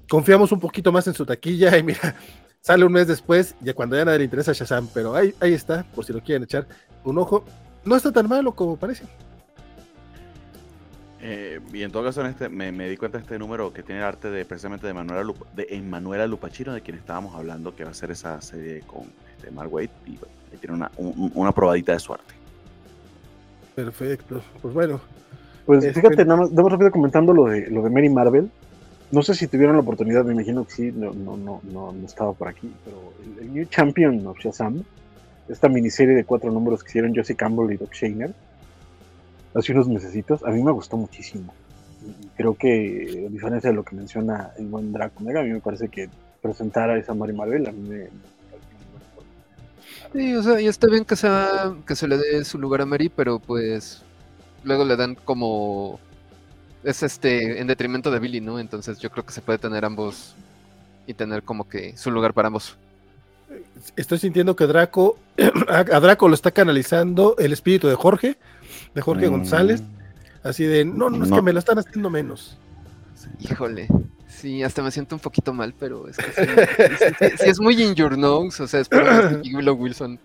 confiamos 0.10 0.52
un 0.52 0.60
poquito 0.60 0.92
más 0.92 1.08
en 1.08 1.14
su 1.14 1.26
taquilla 1.26 1.78
y 1.78 1.84
mira, 1.84 2.16
sale 2.62 2.86
un 2.86 2.92
mes 2.92 3.08
después, 3.08 3.56
ya 3.62 3.74
cuando 3.74 3.96
ya 3.96 4.06
nadie 4.06 4.20
le 4.20 4.26
interesa 4.26 4.54
Shazam, 4.54 4.88
pero 4.94 5.16
ahí, 5.16 5.34
ahí 5.40 5.54
está, 5.54 5.84
por 5.96 6.06
si 6.06 6.14
lo 6.14 6.22
quieren 6.22 6.44
echar 6.44 6.68
un 7.04 7.18
ojo. 7.18 7.44
No 7.86 7.96
está 7.96 8.12
tan 8.12 8.28
malo 8.28 8.54
como 8.54 8.76
parece. 8.76 9.06
Eh, 11.22 11.60
y 11.74 11.82
en 11.82 11.92
todo 11.92 12.04
caso, 12.04 12.22
en 12.22 12.28
este, 12.28 12.48
me, 12.50 12.72
di 12.90 12.98
cuenta 12.98 13.18
de 13.18 13.24
este 13.24 13.40
número 13.40 13.74
que 13.74 13.82
tiene 13.84 14.02
el 14.02 14.08
arte 14.08 14.30
de 14.30 14.46
precisamente 14.46 14.86
de 14.86 14.94
Manuela, 14.94 15.34
de 15.56 15.68
Emanuela 15.70 16.28
Lupachino, 16.28 16.74
de 16.74 16.82
quien 16.82 16.98
estábamos 16.98 17.36
hablando, 17.36 17.76
que 17.76 17.84
va 17.84 17.92
a 17.92 17.94
ser 17.94 18.12
esa 18.12 18.40
serie 18.42 18.82
con 18.82 19.06
este, 19.36 19.50
Mark 19.52 19.74
Waid, 19.74 19.90
y 20.06 20.18
tiene 20.58 20.76
una, 20.76 20.92
una 20.98 21.52
probadita 21.52 21.94
de 21.94 22.00
suerte. 22.00 22.34
Perfecto, 23.76 24.42
pues 24.62 24.74
bueno. 24.74 25.00
Pues 25.68 25.84
este 25.84 26.02
fíjate, 26.02 26.24
nada 26.24 26.42
más, 26.42 26.56
debo 26.56 26.70
rápido 26.70 26.90
comentando 26.92 27.34
lo 27.34 27.46
de, 27.46 27.70
lo 27.70 27.84
de 27.84 27.90
Mary 27.90 28.10
Marvel. 28.10 28.50
No 29.12 29.22
sé 29.22 29.36
si 29.36 29.48
tuvieron 29.48 29.76
la 29.76 29.82
oportunidad, 29.82 30.26
me 30.26 30.34
imagino 30.34 30.66
que 30.66 30.72
sí, 30.72 30.92
no, 30.96 31.14
no, 31.14 31.38
no, 31.38 31.62
no, 31.64 31.94
estaba 32.06 32.34
por 32.34 32.48
aquí, 32.48 32.72
pero 32.84 33.14
el, 33.40 33.54
New 33.54 33.66
Champion 33.66 34.26
of 34.28 34.40
Shazam, 34.40 34.84
esta 35.48 35.70
miniserie 35.70 36.16
de 36.16 36.24
cuatro 36.24 36.52
números 36.52 36.84
que 36.84 36.90
hicieron 36.90 37.16
Josie 37.16 37.36
Campbell 37.36 37.72
y 37.72 37.78
Doc 37.78 37.94
Shainer, 37.94 38.34
hace 39.58 39.74
unos 39.74 39.88
meses, 39.88 40.14
a 40.44 40.52
mí 40.52 40.64
me 40.64 40.72
gustó 40.72 40.98
muchísimo. 40.98 41.54
Creo 42.36 42.56
que, 42.56 43.26
a 43.28 43.32
diferencia 43.32 43.70
de 43.70 43.76
lo 43.76 43.84
que 43.84 43.96
menciona 43.96 44.52
el 44.58 44.68
buen 44.68 44.94
Draco 44.94 45.24
Mega, 45.24 45.42
a 45.42 45.44
mí 45.44 45.50
me 45.50 45.60
parece 45.60 45.90
que 45.90 46.10
presentar 46.42 46.90
a 46.90 46.98
esa 46.98 47.14
Mari 47.14 47.34
Marvel 47.34 47.68
a 47.68 47.72
mí 47.72 47.90
me, 47.90 48.10
Sí, 50.14 50.34
o 50.36 50.44
sea, 50.44 50.62
y 50.62 50.68
está 50.68 50.88
bien 50.88 51.04
que, 51.04 51.16
sea, 51.16 51.74
que 51.86 51.96
se 51.96 52.08
le 52.08 52.18
dé 52.18 52.46
su 52.46 52.58
lugar 52.58 52.82
a 52.82 52.86
Mary, 52.86 53.10
pero 53.10 53.40
pues 53.40 54.04
luego 54.64 54.86
le 54.86 54.96
dan 54.96 55.16
como... 55.16 56.00
Es 56.84 57.04
este, 57.04 57.60
en 57.60 57.68
detrimento 57.68 58.10
de 58.12 58.20
Billy, 58.20 58.40
¿no? 58.40 58.60
Entonces 58.60 59.00
yo 59.00 59.10
creo 59.10 59.26
que 59.26 59.34
se 59.34 59.42
puede 59.42 59.60
tener 59.60 59.84
ambos 59.84 60.36
y 61.06 61.14
tener 61.14 61.44
como 61.44 61.68
que 61.68 61.98
su 61.98 62.12
lugar 62.12 62.34
para 62.34 62.48
ambos. 62.48 62.78
Estoy 63.98 64.20
sintiendo 64.20 64.56
que 64.56 64.68
Draco, 64.68 65.18
a 65.68 65.84
Draco 65.84 66.30
lo 66.30 66.36
está 66.36 66.52
canalizando 66.52 67.36
el 67.38 67.52
espíritu 67.52 67.88
de 67.88 67.96
Jorge, 67.96 68.38
de 68.94 69.02
Jorge 69.02 69.28
mm. 69.28 69.32
González, 69.32 69.84
así 70.44 70.64
de, 70.64 70.86
no, 70.86 71.10
no, 71.10 71.26
es 71.26 71.32
que 71.32 71.42
me 71.42 71.54
lo 71.54 71.60
están 71.60 71.80
haciendo 71.80 72.10
menos. 72.10 72.58
Híjole, 73.40 73.88
sí, 74.28 74.64
hasta 74.64 74.84
me 74.84 74.92
siento 74.92 75.16
un 75.16 75.22
poquito 75.22 75.54
mal, 75.54 75.74
pero 75.78 76.08
es 76.08 76.18
que 76.18 77.38
sí, 77.38 77.50
es 77.50 77.60
muy 77.60 77.82
in 77.82 77.96
your 77.96 78.18
nose, 78.18 78.62
o 78.64 78.68
sea, 78.68 78.82
espero 78.82 79.42
que 79.42 79.56
Willow 79.56 79.76
Wilson. 79.76 80.20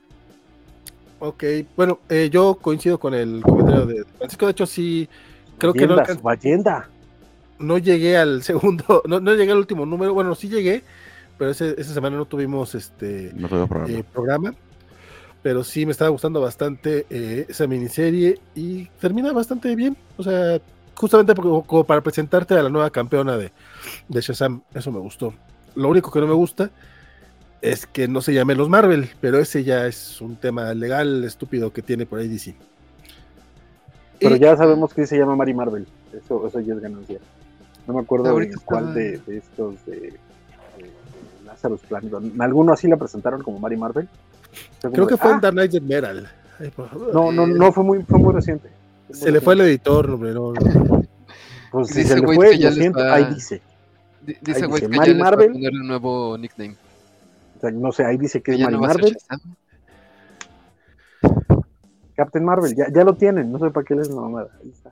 Ok, 1.19 1.45
bueno, 1.77 2.01
eh, 2.09 2.29
yo 2.33 2.59
coincido 2.61 2.99
con 2.99 3.15
el 3.15 3.43
comentario 3.43 3.87
de 3.87 4.05
Francisco, 4.19 4.47
de 4.47 4.53
hecho 4.53 4.67
sí, 4.67 5.09
creo 5.59 5.73
que 5.73 5.87
no, 5.87 5.97
no 7.59 7.79
llegué 7.79 8.17
al 8.17 8.43
segundo, 8.43 9.03
no, 9.07 9.21
no, 9.21 9.35
llegué 9.35 9.53
al 9.53 9.59
último 9.59 9.87
número, 9.87 10.15
bueno, 10.15 10.35
sí 10.35 10.49
llegué, 10.49 10.83
pero 11.39 11.51
ese, 11.51 11.75
esa 11.79 11.95
semana 11.95 12.17
no 12.17 12.25
tuvimos 12.25 12.75
este 12.75 13.29
eh, 13.29 14.05
programa 14.13 14.55
pero 15.43 15.65
sí 15.65 15.85
me 15.85 15.93
estaba 15.93 16.11
gustando 16.11 16.41
bastante 16.41 17.07
eh, 17.11 17.47
esa 17.49 17.67
miniserie 17.67 18.39
y 18.55 18.87
termina 19.01 19.33
bastante 19.33 19.75
bien. 19.75 19.97
O 20.17 20.23
sea, 20.23 20.61
justamente 20.95 21.35
como 21.35 21.85
para 21.85 22.01
presentarte 22.01 22.55
a 22.55 22.63
la 22.63 22.69
nueva 22.69 22.91
campeona 22.91 23.37
de, 23.37 23.51
de 24.09 24.21
Shazam, 24.21 24.63
eso 24.73 24.93
me 24.93 25.01
gustó. 25.01 25.35
Lo 25.75 25.89
único 25.89 26.11
que 26.11 26.21
no 26.21 26.27
me 26.27 26.35
gusta 26.35 26.71
es 27.61 27.87
que 27.87 28.07
no 28.09 28.21
se 28.21 28.35
llame 28.35 28.55
los 28.55 28.69
Marvel, 28.69 29.11
pero 29.21 29.39
ese 29.39 29.65
ya 29.65 29.87
es 29.87 30.21
un 30.21 30.37
tema 30.37 30.75
legal 30.75 31.25
estúpido 31.25 31.73
que 31.73 31.83
tiene 31.83 32.07
por 32.07 32.21
ahí 32.21 32.29
DC. 32.29 32.55
Pero 34.21 34.37
ya 34.37 34.57
sabemos 34.57 34.95
que 34.95 35.07
se 35.07 35.19
llama 35.19 35.35
Mary 35.35 35.55
Marvel, 35.55 35.87
eso, 36.13 36.47
eso 36.47 36.61
ya 36.61 36.75
es 36.75 36.81
ganancia. 36.81 37.19
No 37.89 37.95
me 37.95 38.01
acuerdo 38.01 38.37
de 38.37 38.55
cuál 38.65 38.95
de, 38.95 39.21
estos 39.27 39.85
de, 39.87 39.97
de, 39.97 40.21
Lazarus 41.45 41.81
Planet. 41.81 42.13
Alguno 42.39 42.73
así 42.73 42.87
la 42.87 42.97
presentaron 42.97 43.43
como 43.43 43.59
Mary 43.59 43.77
Marvel 43.77 44.09
Creo 44.93 45.07
que 45.07 45.17
fue 45.17 45.31
en 45.31 45.37
ah". 45.37 45.41
The 45.41 45.53
Night 45.53 45.83
Metal. 45.83 46.29
No, 47.13 47.33
no, 47.33 47.47
no 47.47 47.73
fue 47.73 47.85
muy, 47.85 48.03
fue 48.03 48.19
muy 48.19 48.33
reciente. 48.33 48.71
se 49.11 49.31
le 49.31 49.41
fue 49.41 49.55
el 49.55 49.63
editor, 49.63 50.11
hombre, 50.11 50.33
no. 50.33 50.53
Pues 51.73 51.89
si 51.89 52.05
se 52.05 52.21
le 52.21 52.35
fue, 52.35 52.59
lo 52.59 52.71
siento, 52.71 53.03
ahí 53.03 53.35
dice. 53.35 53.63
Dice 54.43 54.67
güey 54.67 54.83
que 54.83 54.89
Mary 54.89 55.15
ya 55.15 55.19
Marvel. 55.19 55.49
Va 55.49 55.53
a 55.53 55.55
poner 55.55 55.73
un 55.73 55.89
nuevo 55.89 56.37
nickname. 56.37 56.77
O 57.57 57.61
sea, 57.61 57.71
no 57.71 57.93
sé, 57.93 58.05
ahí 58.05 58.19
dice 58.19 58.43
que 58.43 58.53
es 58.53 58.61
Mary 58.61 58.77
Marvel. 58.77 59.17
Captain 62.15 62.45
Marvel, 62.45 62.75
ya, 62.77 62.87
ya, 62.93 63.05
lo 63.05 63.15
tienen, 63.15 63.51
no 63.51 63.59
sé 63.59 63.71
para 63.71 63.85
qué 63.85 63.95
les 63.95 64.11
mamada. 64.11 64.49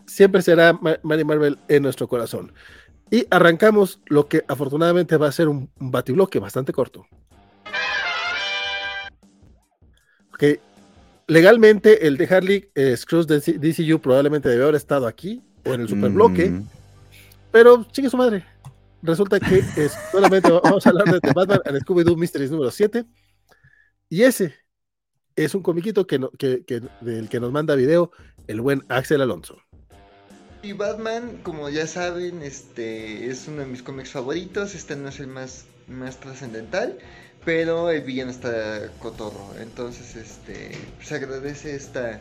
Siempre 0.07 0.41
será 0.41 0.79
Mary 1.03 1.25
Marvel 1.25 1.59
en 1.69 1.83
nuestro 1.83 2.09
corazón. 2.09 2.53
Y 3.11 3.27
arrancamos 3.31 4.01
lo 4.07 4.27
que 4.27 4.43
afortunadamente 4.49 5.19
va 5.19 5.29
a 5.29 5.33
ser 5.33 5.49
un, 5.49 5.69
un 5.79 5.91
batibloque 5.91 6.39
bastante 6.39 6.73
corto. 6.73 7.07
Que 10.41 10.59
legalmente 11.27 12.07
el 12.07 12.17
de 12.17 12.25
Harley 12.25 12.71
eh, 12.75 12.97
Screws 12.97 13.27
de 13.27 13.41
DCU 13.41 14.01
probablemente 14.01 14.49
debe 14.49 14.63
haber 14.63 14.75
estado 14.75 15.07
aquí 15.07 15.43
o 15.67 15.75
en 15.75 15.83
el 15.83 15.89
superbloque, 15.89 16.49
mm. 16.49 16.67
pero 17.53 17.87
sigue 17.93 18.09
su 18.09 18.17
madre. 18.17 18.47
Resulta 19.03 19.39
que 19.39 19.59
es, 19.77 19.93
solamente 20.11 20.51
vamos 20.51 20.87
a 20.87 20.89
hablar 20.89 21.13
de 21.13 21.21
The 21.21 21.33
Batman 21.35 21.61
and 21.67 21.83
Scooby-Doo 21.83 22.17
Mysteries 22.17 22.51
número 22.51 22.71
7. 22.71 23.05
Y 24.09 24.23
ese 24.23 24.55
es 25.37 25.55
un 25.55 25.63
comiquito 25.63 26.07
que, 26.07 26.19
que, 26.39 26.83
del 27.03 27.29
que 27.29 27.39
nos 27.39 27.53
manda 27.53 27.75
video 27.75 28.11
el 28.47 28.63
buen 28.63 28.83
Axel 28.89 29.21
Alonso. 29.21 29.59
Y 30.63 30.73
Batman, 30.73 31.41
como 31.43 31.69
ya 31.69 31.87
saben, 31.87 32.43
este 32.43 33.31
es 33.31 33.47
uno 33.47 33.61
de 33.61 33.67
mis 33.67 33.83
cómics 33.83 34.11
favoritos. 34.11 34.75
Este 34.75 34.97
no 34.97 35.11
es 35.11 35.21
el 35.21 35.27
más, 35.27 35.67
más 35.87 36.19
trascendental 36.19 36.99
pero 37.45 37.91
el 37.91 38.03
villano 38.03 38.31
está 38.31 38.91
cotorro. 38.99 39.55
Entonces, 39.61 40.17
este, 40.17 40.73
se 41.03 41.15
agradece 41.15 41.75
esta, 41.75 42.21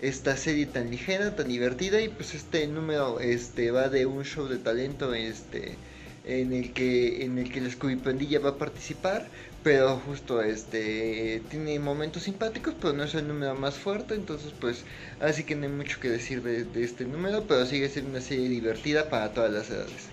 esta 0.00 0.36
serie 0.36 0.66
tan 0.66 0.90
ligera, 0.90 1.36
tan 1.36 1.48
divertida 1.48 2.00
y 2.00 2.08
pues 2.08 2.34
este 2.34 2.66
número 2.66 3.20
este 3.20 3.70
va 3.70 3.88
de 3.88 4.06
un 4.06 4.24
show 4.24 4.46
de 4.48 4.58
talento 4.58 5.14
este 5.14 5.76
en 6.24 6.52
el 6.52 6.72
que 6.72 7.24
en 7.24 7.38
el 7.38 7.50
que 7.52 7.60
la 7.60 7.70
Scooby 7.70 7.96
Pandilla 7.96 8.40
va 8.40 8.50
a 8.50 8.58
participar, 8.58 9.26
pero 9.62 9.98
justo 9.98 10.42
este 10.42 11.42
tiene 11.50 11.78
momentos 11.78 12.22
simpáticos, 12.24 12.74
pero 12.80 12.92
no 12.94 13.04
es 13.04 13.14
el 13.14 13.28
número 13.28 13.54
más 13.54 13.76
fuerte, 13.76 14.14
entonces 14.14 14.52
pues 14.60 14.84
así 15.20 15.44
que 15.44 15.56
no 15.56 15.66
hay 15.66 15.72
mucho 15.72 16.00
que 16.00 16.08
decir 16.10 16.42
de, 16.42 16.64
de 16.64 16.84
este 16.84 17.04
número, 17.04 17.44
pero 17.46 17.66
sigue 17.66 17.88
siendo 17.88 18.10
una 18.10 18.20
serie 18.20 18.48
divertida 18.48 19.08
para 19.10 19.32
todas 19.32 19.52
las 19.52 19.70
edades 19.70 20.10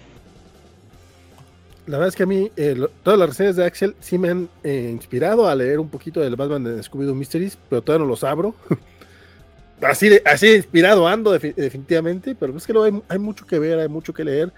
la 1.88 1.98
verdad 1.98 2.10
es 2.10 2.16
que 2.16 2.24
a 2.24 2.28
mí 2.28 2.52
eh, 2.56 2.80
todas 3.04 3.18
las 3.20 3.30
reseñas 3.30 3.56
de 3.56 3.66
Axel 3.66 3.96
sí 4.00 4.18
me 4.18 4.30
han 4.30 4.50
eh, 4.64 4.90
inspirado 4.92 5.48
a 5.48 5.56
leer 5.56 5.80
un 5.80 5.90
poquito 5.90 6.20
del 6.20 6.36
Batman 6.36 6.64
de 6.64 6.82
Scooby-Doo 6.82 7.16
Mysteries, 7.16 7.58
pero 7.70 7.82
todavía 7.82 8.06
no 8.06 8.10
los 8.10 8.24
abro. 8.24 8.54
así, 9.82 10.10
de, 10.10 10.22
así 10.26 10.54
inspirado 10.54 11.08
ando 11.08 11.32
definitivamente, 11.32 12.36
pero 12.36 12.56
es 12.56 12.68
que 12.68 12.74
no, 12.74 12.84
hay, 12.84 13.20
mucho 13.20 13.46
que 13.46 13.58
ver, 13.58 13.80
hay 13.80 13.88
mucho 13.88 14.14
que 14.14 14.24
leer. 14.24 14.54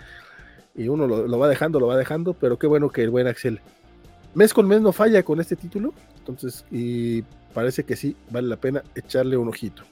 y 0.75 0.87
uno 0.89 1.07
lo, 1.07 1.39
va 1.39 1.47
dejando, 1.47 1.79
lo 1.79 1.87
va 1.87 1.97
dejando, 1.97 2.33
pero 2.33 2.59
qué 2.59 2.67
bueno 2.67 2.89
que 2.89 3.03
el 3.03 3.09
buen 3.09 3.27
Axel 3.27 3.61
mes 4.33 4.53
con 4.53 4.67
mes 4.67 4.81
no 4.81 4.91
falla 4.91 5.23
con 5.23 5.39
este 5.39 5.55
título, 5.55 5.93
entonces, 6.17 6.65
y 6.71 7.23
parece 7.53 7.83
que 7.83 7.95
sí, 7.95 8.15
vale 8.29 8.47
la 8.47 8.57
pena 8.57 8.83
echarle 8.95 9.37
un 9.37 9.47
ojito. 9.47 9.83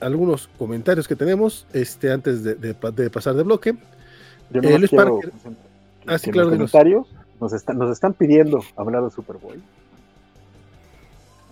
Algunos 0.00 0.48
comentarios 0.58 1.08
que 1.08 1.16
tenemos 1.16 1.66
este, 1.72 2.10
antes 2.10 2.42
de, 2.44 2.74
pasar 3.10 3.34
de 3.34 3.42
bloque. 3.42 3.74
Yo 4.50 4.62
no 4.62 4.68
eh, 4.68 4.78
Luis 4.78 4.90
Parker. 4.90 5.32
Ah, 6.06 6.18
sí, 6.18 6.30
claro, 6.30 6.50
comentarios 6.50 7.06
nos, 7.40 7.68
nos 7.74 7.90
están 7.90 8.14
pidiendo 8.14 8.62
hablar 8.76 9.04
de 9.04 9.10
Superboy. 9.10 9.60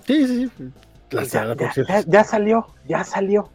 Sí, 0.07 0.27
sí, 0.27 0.51
sí. 0.57 0.71
ya, 2.07 2.25
salió, 2.25 2.67
ya 2.89 3.05
salió. 3.05 3.49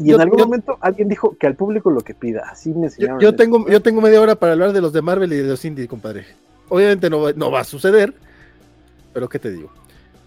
y, 0.00 0.10
en 0.10 0.20
algún 0.20 0.40
momento 0.40 0.78
alguien 0.80 1.08
dijo 1.08 1.36
que 1.38 1.46
al 1.46 1.54
público 1.54 1.90
lo 1.90 2.00
que 2.00 2.14
pida. 2.14 2.48
Así 2.50 2.70
me 2.70 2.86
enseñaron. 2.86 3.20
Yo, 3.20 3.34
tengo, 3.34 3.68
yo 3.68 3.80
tengo 3.80 4.00
media 4.00 4.20
hora 4.20 4.34
para 4.34 4.52
hablar 4.52 4.72
de 4.72 4.80
los 4.80 4.92
de 4.92 5.02
Marvel 5.02 5.32
y 5.32 5.36
de 5.36 5.48
los 5.48 5.64
indies, 5.64 5.88
compadre. 5.88 6.26
Obviamente 6.68 7.10
no, 7.10 7.32
no 7.32 7.50
va 7.50 7.60
a 7.60 7.64
suceder, 7.64 8.14
pero 9.12 9.28
¿qué 9.28 9.38
te 9.38 9.50
digo? 9.50 9.70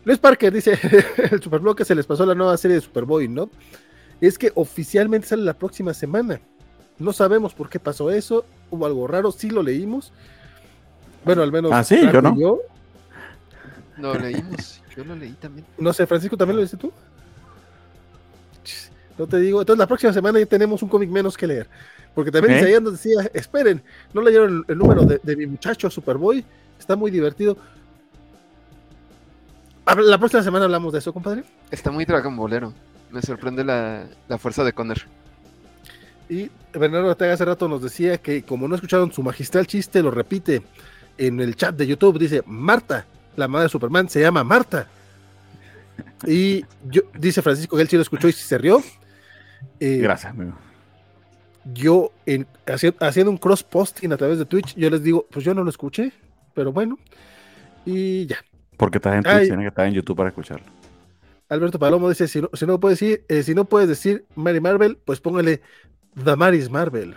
Luis 0.05 0.19
Parker 0.19 0.53
dice: 0.53 0.77
el 1.31 1.41
Superbloque 1.41 1.83
se 1.83 1.95
les 1.95 2.05
pasó 2.05 2.25
la 2.25 2.35
nueva 2.35 2.55
serie 2.57 2.75
de 2.75 2.81
Superboy, 2.81 3.27
¿no? 3.27 3.49
Es 4.21 4.37
que 4.37 4.51
oficialmente 4.55 5.27
sale 5.27 5.43
la 5.43 5.53
próxima 5.53 5.93
semana. 5.93 6.39
No 6.97 7.13
sabemos 7.13 7.53
por 7.53 7.69
qué 7.69 7.80
pasó 7.80 8.11
eso. 8.11 8.45
Hubo 8.69 8.85
algo 8.85 9.07
raro, 9.07 9.31
sí 9.31 9.49
lo 9.49 9.61
leímos. 9.61 10.11
Bueno, 11.23 11.41
al 11.41 11.51
menos. 11.51 11.72
Ah, 11.73 11.84
sí, 11.84 11.99
yo 12.11 12.22
no. 12.22 12.35
Lo 13.97 14.13
leímos, 14.13 14.81
yo 14.95 15.03
lo 15.03 15.15
leí 15.15 15.34
también. 15.34 15.65
No 15.77 15.91
sé, 15.93 16.05
Francisco, 16.05 16.38
¿también 16.38 16.57
lo 16.57 16.61
leíste 16.61 16.77
tú? 16.77 16.91
No 19.17 19.27
te 19.27 19.38
digo. 19.39 19.61
Entonces, 19.61 19.80
la 19.80 19.88
próxima 19.88 20.13
semana 20.13 20.39
ya 20.39 20.45
tenemos 20.45 20.81
un 20.84 20.89
cómic 20.89 21.09
menos 21.09 21.38
que 21.38 21.47
leer. 21.47 21.67
Porque 22.13 22.31
también 22.31 22.65
¿Eh? 22.65 22.80
nos 22.81 22.93
decía: 22.93 23.30
esperen, 23.34 23.81
no 24.13 24.22
leyeron 24.22 24.65
el, 24.67 24.77
número 24.77 25.03
de, 25.03 25.35
mi 25.35 25.47
muchacho 25.47 25.89
Superboy. 25.89 26.45
Está 26.80 26.95
muy 26.95 27.11
divertido. 27.11 27.57
La 29.85 30.17
próxima 30.17 30.43
semana 30.43 30.65
hablamos 30.65 30.93
de 30.93 30.99
eso, 30.99 31.13
compadre. 31.13 31.43
Está 31.72 31.91
muy 31.91 32.05
Dragon 32.05 32.35
Bolero. 32.35 32.73
Me 33.11 33.22
sorprende 33.22 33.63
la, 33.63 34.05
la 34.27 34.38
fuerza 34.38 34.63
de 34.63 34.73
Conner. 34.73 35.05
Y 36.30 36.49
Bernardo 36.73 37.10
Ortega 37.10 37.34
hace 37.34 37.45
rato 37.45 37.68
nos 37.68 37.81
decía 37.81 38.18
que 38.18 38.43
como 38.43 38.68
no 38.68 38.76
escucharon 38.76 39.11
su 39.11 39.22
magistral 39.22 39.68
chiste, 39.68 40.02
lo 40.02 40.11
repite 40.11 40.64
en 41.18 41.39
el 41.39 41.56
chat 41.56 41.76
de 41.76 41.88
YouTube. 41.88 42.19
Dice, 42.19 42.43
Marta, 42.45 43.06
la 43.35 43.47
madre 43.47 43.64
de 43.65 43.69
Superman, 43.69 44.10
se 44.10 44.22
llama 44.22 44.43
Marta. 44.43 44.88
Y 46.26 46.65
yo, 46.89 47.03
dice 47.18 47.41
Francisco 47.41 47.76
que 47.76 47.81
él 47.81 47.88
sí 47.88 47.95
lo 47.95 48.02
escuchó 48.02 48.27
y 48.27 48.31
se 48.31 48.57
rió. 48.57 48.81
Eh, 49.80 49.99
Gracias, 50.02 50.31
amigo. 50.31 50.57
Yo, 51.73 52.11
en, 52.26 52.47
haciendo 52.99 53.31
un 53.31 53.38
cross-posting 53.38 54.11
a 54.14 54.18
través 54.18 54.38
de 54.38 54.45
Twitch, 54.45 54.76
yo 54.76 54.89
les 54.89 55.02
digo, 55.02 55.26
pues 55.31 55.43
yo 55.43 55.53
no 55.53 55.64
lo 55.64 55.69
escuché, 55.69 56.11
pero 56.53 56.72
bueno. 56.72 56.99
Y 57.85 58.27
ya. 58.27 58.38
Porque 58.77 58.97
estás 58.97 59.15
en 59.15 59.23
Twitch, 59.23 59.47
tiene 59.47 59.64
que 59.64 59.69
estar 59.69 59.88
en 59.88 59.93
YouTube 59.93 60.18
para 60.18 60.30
escucharlo. 60.30 60.65
Alberto 61.49 61.77
Palomo 61.77 62.10
dice, 62.10 62.27
si 62.27 62.41
no, 62.41 62.49
si 62.53 62.65
no 62.65 62.80
puedes 62.80 62.99
decir, 62.99 63.23
eh, 63.30 63.43
si 63.43 63.53
no 63.53 63.65
puedes 63.65 63.88
decir 63.88 64.26
Mary 64.35 64.60
Marvel, 64.60 64.97
pues 65.06 65.19
póngale 65.22 65.61
Damaris 66.15 66.69
Marvel. 66.69 67.15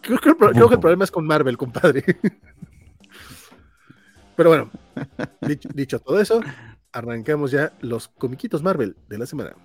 Creo 0.00 0.18
que, 0.18 0.28
el, 0.30 0.36
problema 0.36 1.04
es 1.04 1.10
con 1.10 1.26
Marvel, 1.26 1.56
compadre. 1.56 2.04
Pero 4.36 4.50
bueno, 4.50 4.70
dicho, 5.74 5.98
todo 5.98 6.20
eso, 6.20 6.40
arrancamos 6.92 7.50
ya 7.50 7.72
los 7.80 8.08
comiquitos 8.08 8.62
Marvel 8.62 8.96
de 9.08 9.18
la 9.18 9.26
semana. 9.26 9.56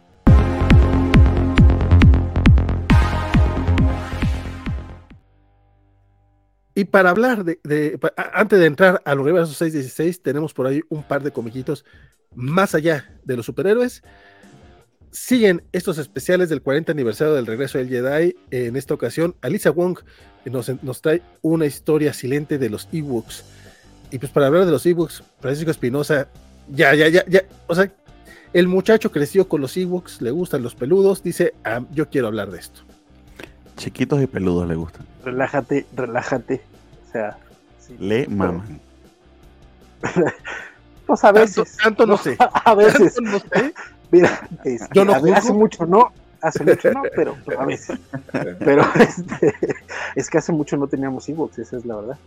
Y 6.73 6.85
para 6.85 7.09
hablar 7.09 7.43
de, 7.43 7.99
antes 8.33 8.59
de 8.59 8.65
entrar 8.65 9.01
al 9.03 9.19
universo 9.19 9.53
616, 9.53 10.23
tenemos 10.23 10.53
por 10.53 10.65
ahí 10.67 10.81
un 10.87 11.03
par 11.03 11.21
de 11.21 11.31
comiquitos 11.31 11.83
más 12.33 12.73
allá 12.73 13.19
de 13.25 13.35
los 13.35 13.45
superhéroes 13.45 14.01
siguen 15.11 15.63
estos 15.71 15.97
especiales 15.97 16.49
del 16.49 16.61
40 16.61 16.91
aniversario 16.91 17.33
del 17.33 17.45
regreso 17.45 17.77
del 17.77 17.89
Jedi. 17.89 18.35
En 18.51 18.75
esta 18.75 18.93
ocasión, 18.93 19.35
Alisa 19.41 19.71
Wong 19.71 19.99
nos, 20.45 20.71
nos 20.83 21.01
trae 21.01 21.21
una 21.41 21.65
historia 21.65 22.13
silente 22.13 22.57
de 22.57 22.69
los 22.69 22.87
Ewoks. 22.91 23.43
Y 24.11 24.19
pues 24.19 24.31
para 24.31 24.47
hablar 24.47 24.65
de 24.65 24.71
los 24.71 24.85
Ewoks, 24.85 25.23
Francisco 25.39 25.71
Espinosa, 25.71 26.27
ya, 26.69 26.93
ya, 26.95 27.07
ya, 27.07 27.25
ya, 27.27 27.43
o 27.67 27.75
sea, 27.75 27.91
el 28.53 28.67
muchacho 28.67 29.11
creció 29.11 29.47
con 29.47 29.61
los 29.61 29.77
Ewoks, 29.77 30.21
le 30.21 30.31
gustan 30.31 30.63
los 30.63 30.75
peludos, 30.75 31.21
dice, 31.21 31.53
ah, 31.63 31.81
yo 31.91 32.09
quiero 32.09 32.27
hablar 32.27 32.49
de 32.49 32.59
esto. 32.59 32.81
Chiquitos 33.77 34.21
y 34.21 34.27
peludos 34.27 34.67
le 34.67 34.75
gustan. 34.75 35.05
Relájate, 35.23 35.85
relájate. 35.95 36.61
O 37.07 37.11
sea, 37.11 37.37
le 37.99 38.27
maman. 38.27 38.79
pues 41.05 41.23
a 41.23 41.31
veces. 41.31 41.77
Tanto, 41.77 42.05
no 42.05 42.17
sé. 42.17 42.35
A 42.39 42.75
veces. 42.75 43.15
no 43.21 43.39
sé. 43.39 43.73
Mira, 44.11 44.47
yo 44.93 45.05
no 45.05 45.13
hace 45.13 45.53
mucho 45.53 45.85
no, 45.85 46.11
hace 46.41 46.63
mucho 46.63 46.91
no, 46.91 47.03
pero 47.15 47.35
a 47.57 47.65
veces. 47.65 47.99
Pero 48.59 48.83
este, 48.95 49.53
es 50.15 50.29
que 50.29 50.37
hace 50.37 50.51
mucho 50.51 50.77
no 50.77 50.87
teníamos 50.87 51.27
Evox, 51.29 51.59
esa 51.59 51.77
es 51.77 51.85
la 51.85 51.95
verdad. 51.97 52.17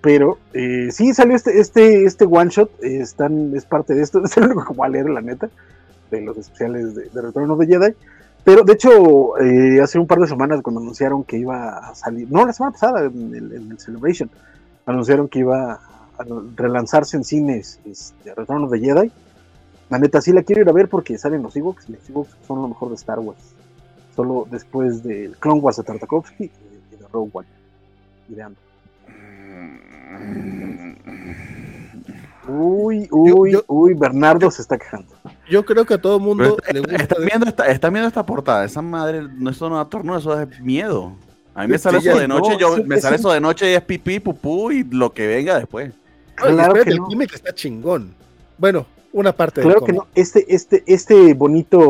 Pero 0.00 0.38
eh, 0.52 0.88
sí 0.92 1.14
salió 1.14 1.34
este, 1.34 1.58
este, 1.58 2.04
este 2.04 2.26
one 2.26 2.50
shot, 2.50 2.70
están, 2.82 3.54
es 3.56 3.64
parte 3.64 3.94
de 3.94 4.02
esto, 4.02 4.22
es 4.24 4.36
único 4.36 4.64
que 4.64 4.74
voy 4.74 4.86
a 4.86 4.90
leer, 4.90 5.08
la 5.08 5.20
neta, 5.20 5.48
de 6.10 6.20
los 6.20 6.36
especiales 6.36 6.94
de, 6.94 7.08
de 7.08 7.22
Retorno 7.22 7.56
de 7.56 7.66
Jedi. 7.66 7.94
Pero 8.44 8.62
de 8.62 8.74
hecho, 8.74 9.38
eh, 9.38 9.80
hace 9.80 9.98
un 9.98 10.06
par 10.06 10.18
de 10.18 10.26
semanas 10.26 10.60
cuando 10.60 10.82
anunciaron 10.82 11.24
que 11.24 11.38
iba 11.38 11.78
a 11.78 11.94
salir, 11.94 12.30
no, 12.30 12.44
la 12.44 12.52
semana 12.52 12.72
pasada 12.72 13.06
en 13.06 13.34
el, 13.34 13.52
en 13.52 13.70
el 13.70 13.78
Celebration, 13.78 14.30
anunciaron 14.84 15.28
que 15.28 15.38
iba 15.38 15.72
a 15.72 16.24
relanzarse 16.54 17.16
en 17.16 17.24
cines 17.24 17.80
este, 17.86 18.34
Retorno 18.34 18.68
de 18.68 18.80
Jedi 18.80 19.12
la 19.90 19.98
neta, 19.98 20.20
sí 20.20 20.32
la 20.32 20.42
quiero 20.42 20.62
ir 20.62 20.68
a 20.68 20.72
ver 20.72 20.88
porque 20.88 21.18
salen 21.18 21.42
los 21.42 21.56
Ewoks. 21.56 21.88
Los 21.88 22.08
Ewoks 22.08 22.36
son 22.46 22.62
lo 22.62 22.68
mejor 22.68 22.88
de 22.88 22.94
Star 22.94 23.18
Wars. 23.18 23.54
Solo 24.16 24.46
después 24.50 25.02
del 25.02 25.36
Clone 25.38 25.60
Wars 25.60 25.76
de 25.76 25.82
Tartakovsky 25.82 26.44
y 26.44 26.96
de 26.96 27.08
Rogue 27.12 27.30
One. 27.32 27.48
Y 28.28 28.34
de 28.34 28.46
Uy, 32.46 33.08
uy, 33.10 33.58
uy, 33.66 33.94
Bernardo 33.94 34.50
se 34.50 34.62
está 34.62 34.76
quejando. 34.76 35.08
Yo 35.48 35.64
creo 35.64 35.86
que 35.86 35.94
a 35.94 36.00
todo 36.00 36.20
mundo 36.20 36.58
le 36.72 36.80
gusta. 36.80 36.96
Están 36.96 37.24
viendo, 37.24 37.46
esta, 37.46 37.66
está 37.66 37.90
viendo 37.90 38.08
esta 38.08 38.26
portada. 38.26 38.64
Esa 38.64 38.82
madre, 38.82 39.22
no, 39.22 39.50
eso 39.50 39.68
no 39.70 39.76
da 39.76 39.86
torno, 39.86 40.16
eso 40.16 40.38
es 40.40 40.60
miedo. 40.60 41.14
A 41.54 41.62
mí 41.62 41.68
me 41.68 41.78
sale 41.78 41.98
eso 41.98 42.18
de 42.18 42.28
noche, 42.28 42.56
yo, 42.58 42.76
me 42.84 43.00
sale 43.00 43.16
eso 43.16 43.32
de 43.32 43.40
noche 43.40 43.70
y 43.70 43.74
es 43.74 43.82
pipí, 43.82 44.18
pupú 44.20 44.72
y 44.72 44.84
lo 44.84 45.14
que 45.14 45.26
venga 45.26 45.58
después. 45.58 45.92
Claro 46.34 46.74
que 46.74 46.90
el 46.90 46.98
gimmick 47.08 47.32
está 47.32 47.54
chingón. 47.54 48.14
Bueno, 48.58 48.86
una 49.14 49.32
parte 49.32 49.62
claro 49.62 49.82
que 49.82 49.92
no 49.94 50.06
este 50.14 50.44
este 50.54 50.82
este 50.86 51.32
bonito 51.32 51.80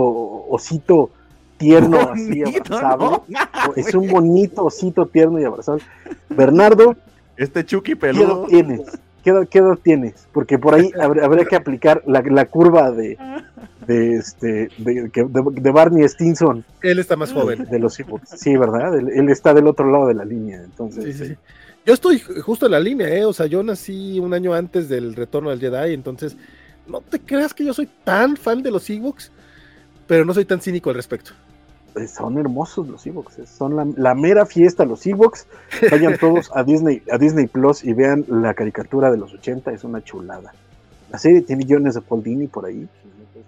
osito 0.48 1.10
tierno 1.56 1.98
así 1.98 2.42
abrazable 2.42 3.22
es 3.76 3.94
un 3.94 4.08
bonito 4.08 4.64
osito 4.64 5.06
tierno 5.06 5.40
y 5.40 5.44
abrazable 5.44 5.82
Bernardo 6.28 6.94
este 7.36 7.64
Chucky 7.64 7.96
peludo 7.96 8.46
¿qué 8.46 8.58
edad 8.60 8.66
tienes? 8.66 8.98
¿Qué 9.24 9.30
edad, 9.30 9.78
tienes? 9.82 10.28
Porque 10.32 10.58
por 10.58 10.74
ahí 10.74 10.90
habría, 11.00 11.46
que 11.46 11.56
aplicar 11.56 12.02
la, 12.06 12.20
la, 12.20 12.44
curva 12.44 12.90
de, 12.90 13.16
de 13.86 14.16
este 14.16 14.68
de, 14.76 15.10
de, 15.10 15.70
Barney 15.70 16.06
Stinson. 16.06 16.62
Él 16.82 16.98
está 16.98 17.16
más 17.16 17.32
joven. 17.32 17.64
De 17.70 17.78
los 17.78 17.94
Sí, 17.94 18.54
¿verdad? 18.54 18.98
Él, 18.98 19.30
está 19.30 19.54
del 19.54 19.66
otro 19.66 19.90
lado 19.90 20.08
de 20.08 20.14
la 20.14 20.26
línea. 20.26 20.62
Entonces, 20.62 21.16
sí, 21.16 21.28
sí. 21.28 21.36
Yo 21.86 21.94
estoy 21.94 22.18
justo 22.18 22.66
en 22.66 22.72
la 22.72 22.80
línea, 22.80 23.08
¿eh? 23.08 23.24
O 23.24 23.32
sea, 23.32 23.46
yo 23.46 23.62
nací 23.62 24.18
un 24.20 24.34
año 24.34 24.52
antes 24.52 24.90
del 24.90 25.14
retorno 25.14 25.48
del 25.48 25.60
Jedi, 25.60 25.94
entonces 25.94 26.36
no 26.86 27.00
te 27.00 27.20
creas 27.20 27.54
que 27.54 27.64
yo 27.64 27.74
soy 27.74 27.88
tan 28.04 28.36
fan 28.36 28.62
de 28.62 28.70
los 28.70 28.88
Ewoks, 28.88 29.32
pero 30.06 30.24
no 30.24 30.34
soy 30.34 30.44
tan 30.44 30.60
cínico 30.60 30.90
al 30.90 30.96
respecto. 30.96 31.32
Pues 31.92 32.10
son 32.10 32.38
hermosos 32.38 32.88
los 32.88 33.06
Ewoks, 33.06 33.38
eh, 33.38 33.46
son 33.46 33.94
la, 33.96 34.14
mera 34.14 34.46
fiesta 34.46 34.84
los 34.84 35.06
Ewoks. 35.06 35.46
Vayan 35.90 36.18
todos 36.18 36.50
a 36.54 36.64
Disney, 36.64 37.02
a 37.10 37.18
Disney 37.18 37.46
Plus 37.46 37.84
y 37.84 37.92
vean 37.92 38.24
la 38.28 38.54
caricatura 38.54 39.10
de 39.10 39.16
los 39.16 39.32
80, 39.32 39.72
es 39.72 39.84
una 39.84 40.02
chulada. 40.02 40.52
La 41.10 41.18
serie 41.18 41.42
tiene 41.42 41.64
guiones 41.64 41.94
de 41.94 42.00
Paul 42.00 42.22
Dini 42.22 42.48
por 42.48 42.66
ahí. 42.66 42.88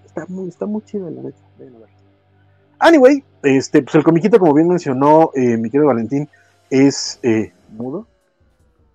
Está 0.05 0.25
muy, 0.29 0.49
está 0.49 0.67
muy 0.67 0.83
chida 0.85 1.11
la 1.11 1.23
neta. 1.23 1.39
Anyway, 2.79 3.25
este, 3.43 3.83
pues 3.83 3.95
el 3.95 4.05
comiquito, 4.05 4.39
como 4.39 4.55
bien 4.55 4.69
mencionó 4.69 5.31
eh, 5.35 5.57
mi 5.57 5.71
querido 5.71 5.87
Valentín, 5.87 6.29
es 6.71 7.19
eh, 7.23 7.53
mudo. 7.71 8.07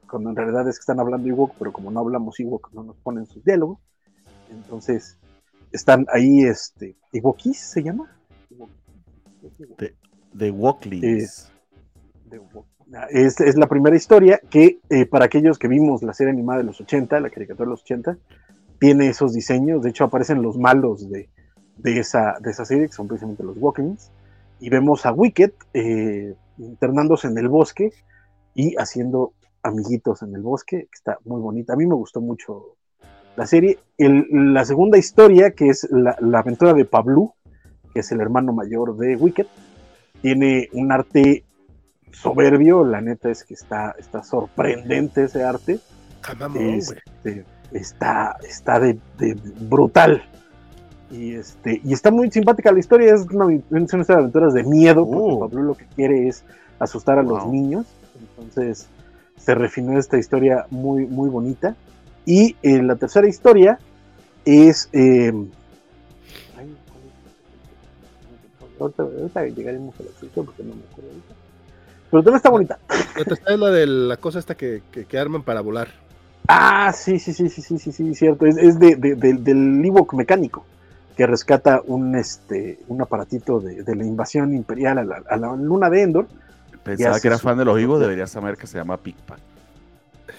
Cuando 0.09 0.30
en 0.30 0.35
realidad 0.35 0.68
es 0.68 0.77
que 0.77 0.81
están 0.81 0.99
hablando 0.99 1.27
Ewok, 1.27 1.55
pero 1.57 1.73
como 1.73 1.89
no 1.91 1.99
hablamos 1.99 2.39
Ewok, 2.39 2.72
no 2.73 2.84
nos 2.84 2.95
ponen 2.97 3.26
sus 3.26 3.43
diálogos. 3.43 3.80
Entonces, 4.72 5.18
están 5.73 6.07
ahí, 6.14 6.45
este, 6.45 6.95
¿Ewokis 7.11 7.60
se 7.60 7.84
llama? 7.84 8.10
De, 9.77 9.93
de 10.31 11.27
Es, 13.10 13.41
es, 13.41 13.57
la 13.57 13.68
primera 13.68 13.98
historia 13.98 14.39
que, 14.49 14.80
eh, 14.89 15.06
para 15.06 15.26
aquellos 15.26 15.60
que 15.60 15.68
vimos 15.68 16.03
la 16.03 16.14
serie 16.14 16.31
animada 16.31 16.60
de 16.60 16.64
los 16.64 16.80
80, 16.80 17.19
la 17.19 17.30
caricatura 17.30 17.65
de 17.65 17.72
los 17.72 17.81
80, 17.81 18.18
tiene 18.80 19.10
esos 19.10 19.34
diseños. 19.34 19.81
De 19.81 19.89
hecho, 19.89 20.06
aparecen 20.06 20.41
los 20.41 20.57
malos 20.57 21.10
de, 21.10 21.27
esa, 21.84 22.38
de 22.39 22.52
esa 22.52 22.64
serie, 22.64 22.88
que 22.88 22.93
son 22.93 23.10
precisamente 23.10 23.43
los 23.43 23.57
Walkings. 23.57 24.10
y 24.61 24.69
vemos 24.69 25.06
a 25.06 25.11
Wicked 25.11 25.52
eh, 25.73 26.34
internándose 26.60 27.27
en 27.27 27.38
el 27.38 27.49
bosque 27.49 27.91
y 28.56 28.73
haciendo 28.77 29.34
amiguitos 29.64 30.22
en 30.22 30.34
el 30.34 30.41
bosque, 30.41 30.84
que 30.84 30.95
está 30.95 31.18
muy 31.26 31.41
bonita. 31.41 31.73
A 31.73 31.76
mí 31.76 31.85
me 31.85 31.95
gustó 31.95 32.22
mucho 32.22 32.77
la 33.35 33.45
serie. 33.45 33.79
la 33.97 34.65
segunda 34.65 34.97
historia, 34.97 35.51
que 35.51 35.69
es 35.69 35.87
la, 35.91 36.39
aventura 36.39 36.73
de 36.73 36.85
Pablo, 36.85 37.35
que 37.93 38.01
es 38.01 38.11
el 38.11 38.21
hermano 38.21 38.53
mayor 38.53 38.97
de 38.97 39.15
Wicked, 39.15 39.47
tiene 40.21 40.69
un 40.73 40.91
arte 40.91 41.45
soberbio, 42.11 42.83
la 42.83 43.01
neta 43.01 43.29
es 43.29 43.43
que 43.43 43.53
está, 43.53 43.95
está 43.97 44.23
sorprendente 44.23 45.23
ese 45.23 45.43
arte. 45.43 45.79
Este, 46.55 47.45
está 47.71 48.37
está 48.47 48.79
de, 48.79 48.99
brutal. 49.61 50.23
Y, 51.09 51.33
este, 51.33 51.81
y 51.83 51.91
está 51.91 52.09
muy 52.09 52.31
simpática 52.31 52.71
la 52.71 52.79
historia, 52.79 53.13
es 53.13 53.25
una, 53.31 53.45
son 53.87 54.01
estas 54.01 54.17
aventuras 54.17 54.53
de 54.53 54.63
miedo, 54.63 55.05
porque 55.05 55.33
uh. 55.33 55.39
Pablo 55.39 55.63
lo 55.63 55.75
que 55.75 55.85
quiere 55.87 56.27
es 56.27 56.43
asustar 56.79 57.19
a 57.19 57.23
los 57.23 57.45
niños. 57.47 57.85
Entonces 58.37 58.87
se 59.37 59.55
refinó 59.55 59.97
esta 59.97 60.17
historia 60.17 60.67
muy, 60.69 61.05
muy 61.07 61.29
bonita. 61.29 61.75
Y 62.26 62.56
eh, 62.61 62.81
la 62.81 62.95
tercera 62.95 63.27
historia 63.27 63.80
es... 64.45 64.89
Eh, 64.93 65.34
ahorita, 68.80 69.45
llegaremos 69.48 69.93
a 69.99 70.03
la 70.03 70.10
sección 70.19 70.45
porque 70.45 70.64
no 70.64 70.76
me 70.76 70.81
acuerdo 70.91 71.10
ahorita. 71.10 71.35
Pero 72.10 72.23
también 72.23 72.38
está 72.38 72.49
bonita. 72.49 72.80
La 73.18 73.23
tercera 73.23 73.53
es 73.53 73.60
la 73.60 73.69
de 73.69 73.88
la 73.88 74.18
cosa 74.18 74.39
esta 74.39 74.56
que, 74.56 74.81
que, 74.91 75.18
arman 75.18 75.43
para 75.43 75.61
volar. 75.61 75.89
Ah, 76.48 76.91
sí, 76.93 77.19
sí, 77.19 77.34
sí, 77.34 77.49
sí, 77.49 77.61
sí, 77.61 77.77
sí, 77.77 77.91
sí, 77.91 78.15
cierto. 78.15 78.45
Es, 78.45 78.57
es 78.57 78.80
de, 78.80 78.95
de, 78.95 79.15
del 79.15 79.85
Ewok 79.85 80.14
mecánico 80.14 80.65
que 81.15 81.27
rescata 81.27 81.81
un, 81.85 82.15
este, 82.15 82.80
un 82.88 83.02
aparatito 83.02 83.60
de, 83.60 83.84
de 83.84 83.95
la 83.95 84.03
invasión 84.03 84.53
imperial 84.53 84.98
a 84.98 85.03
la, 85.03 85.23
a 85.30 85.38
la, 85.38 85.56
luna 85.56 85.89
de 85.89 86.02
Endor. 86.02 86.27
Pensaba 86.84 87.19
que 87.19 87.27
era 87.27 87.38
fan 87.38 87.57
de 87.57 87.65
los 87.65 87.80
Ewok, 87.80 87.99
debería 87.99 88.27
saber 88.27 88.57
que 88.57 88.68
se 88.68 88.77
llama 88.77 88.98
Pickpack. 88.98 89.51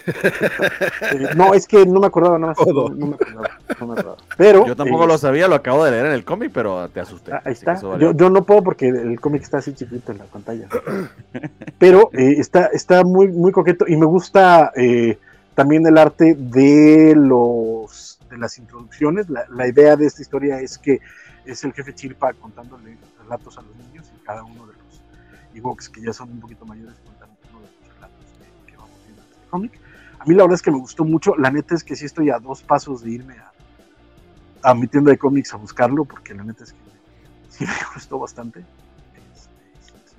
Eh, 0.07 1.29
no, 1.37 1.55
es 1.55 1.67
que 1.67 1.87
no 1.87 2.01
me 2.01 2.07
acordaba 2.07 2.39
nada 2.39 2.55
más. 2.57 2.67
No, 2.67 2.89
me 2.89 3.15
acordaba, 3.15 3.49
no 3.81 3.87
me 3.87 3.93
acordaba. 3.93 4.17
Pero, 4.37 4.67
yo 4.67 4.77
tampoco 4.77 5.07
lo 5.07 5.15
eh, 5.15 5.19
sabía, 5.19 5.49
lo 5.49 5.55
acabo 5.55 5.85
de 5.85 5.91
leer 5.93 6.07
en 6.07 6.13
el 6.13 6.25
cómic, 6.25 6.51
pero 6.53 6.89
te 6.89 7.01
asusté. 7.01 7.33
Ah, 7.33 7.43
ahí 7.45 7.53
está. 7.53 7.81
Yo, 7.81 8.13
yo, 8.13 8.31
no 8.31 8.45
puedo 8.45 8.63
porque 8.63 8.89
el 8.89 9.21
cómic 9.21 9.43
está 9.43 9.59
así 9.59 9.75
chiquito 9.75 10.13
en 10.13 10.19
la 10.19 10.25
pantalla. 10.25 10.69
Pero 11.79 12.11
eh, 12.13 12.37
está, 12.39 12.67
está 12.67 13.05
muy, 13.05 13.29
muy 13.29 13.53
coqueto 13.53 13.87
y 13.89 13.97
me 13.97 14.07
gusta 14.07 14.73
también 15.55 15.87
el 15.87 15.99
arte 15.99 16.35
de 16.39 17.15
los 17.17 18.19
de 18.31 18.39
las 18.39 18.59
introducciones. 18.59 19.29
La, 19.29 19.45
la, 19.51 19.69
idea 19.69 19.97
de 19.97 20.07
esta 20.07 20.23
historia 20.23 20.61
es 20.61 20.79
que 20.79 21.01
es 21.45 21.65
el 21.65 21.73
jefe 21.73 21.95
Chirpa 21.95 22.33
contándole 22.35 22.97
relatos 23.23 23.59
a 23.59 23.63
los 23.63 23.77
niños 23.77 24.11
y 24.15 24.25
cada 24.25 24.43
uno 24.43 24.67
de 24.67 24.73
los 24.73 25.03
Ewoks 25.55 25.89
que 25.89 26.03
ya 26.03 26.13
son 26.13 26.31
un 26.31 26.41
poquito 26.41 26.65
mayores 26.65 26.95
contando 27.05 27.37
uno 27.51 27.61
de 27.61 27.67
los 27.67 27.95
relatos 27.95 28.27
que, 28.39 28.71
que 28.71 28.77
vamos 28.77 28.99
viendo 29.05 29.23
en 29.23 29.29
este 29.29 29.51
cómic. 29.51 29.81
A 30.23 30.25
mí 30.25 30.37
la 30.37 30.45
verdad 30.45 30.55
es 30.55 30.63
que 30.63 30.71
me 30.71 30.79
gustó 30.79 31.05
mucho. 31.05 31.35
La 31.37 31.51
neta 31.51 31.75
es 31.75 31.83
que 31.83 31.97
sí 31.97 32.05
estoy 32.05 32.31
a 32.31 32.39
dos 32.39 32.63
pasos 32.63 33.03
de 33.03 33.11
irme 33.11 33.35
a, 33.39 34.71
a 34.71 34.73
mi 34.73 34.87
tienda 34.87 35.11
de 35.11 35.19
cómics 35.19 35.53
a 35.53 35.57
buscarlo, 35.57 36.05
porque 36.05 36.33
la 36.33 36.45
neta 36.45 36.63
es 36.63 36.73
que 36.73 36.79
sí 37.49 37.65
me 37.65 37.73
gustó 37.95 38.21
bastante. 38.21 38.61
Este, 38.61 40.17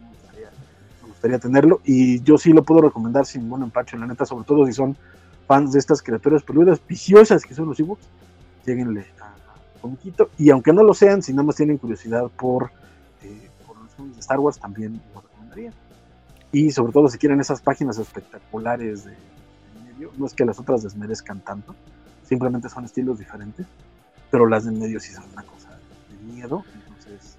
me, 1.02 1.08
gustaría, 1.08 1.40
tenerlo. 1.40 1.80
Y 1.86 2.22
yo 2.22 2.38
sí 2.38 2.52
lo 2.52 2.64
puedo 2.64 2.82
recomendar 2.82 3.26
sin 3.26 3.44
ningún 3.44 3.64
empacho, 3.64 3.96
la 3.96 4.06
neta, 4.06 4.26
sobre 4.26 4.44
todo 4.44 4.66
si 4.66 4.74
son 4.74 4.98
fans 5.48 5.72
de 5.72 5.80
estas 5.80 6.02
criaturas 6.02 6.44
peludas 6.44 6.86
viciosas 6.86 7.46
que 7.46 7.54
son 7.54 7.70
los 7.70 7.80
ebooks. 7.80 8.06
Lleguenle 8.66 9.06
a, 9.22 9.34
un 9.88 9.96
poquito. 9.96 10.32
Y 10.38 10.50
aunque 10.50 10.74
no 10.74 10.84
lo 10.84 10.94
sean, 10.94 11.22
si 11.22 11.32
nada 11.32 11.44
más 11.44 11.56
tienen 11.56 11.78
curiosidad 11.78 12.30
por, 12.38 12.72
eh, 13.22 13.50
por 13.66 13.78
los 13.78 13.96
filmes 13.96 14.16
de 14.16 14.20
Star 14.20 14.42
Wars, 14.42 14.60
también 14.60 15.02
lo 15.16 15.22
recomendaría. 15.22 15.72
Y 16.52 16.72
sobre 16.72 16.92
todo 16.92 17.08
si 17.08 17.18
quieren 17.18 17.40
esas 17.40 17.62
páginas 17.62 17.98
espectaculares 17.98 19.06
de 19.06 19.16
no 20.18 20.26
es 20.26 20.34
que 20.34 20.46
las 20.46 20.60
otras 20.60 20.84
desmerezcan 20.84 21.40
tanto, 21.42 21.76
simplemente 22.24 22.70
son 22.70 22.86
estilos 22.86 23.20
diferentes, 23.20 23.66
pero 24.32 24.48
las 24.48 24.66
de 24.66 24.72
medio 24.72 25.00
sí 25.00 25.14
son 25.14 25.26
una 25.34 25.44
cosa 25.44 25.70
de 26.10 26.34
miedo, 26.34 26.64
entonces 26.74 27.38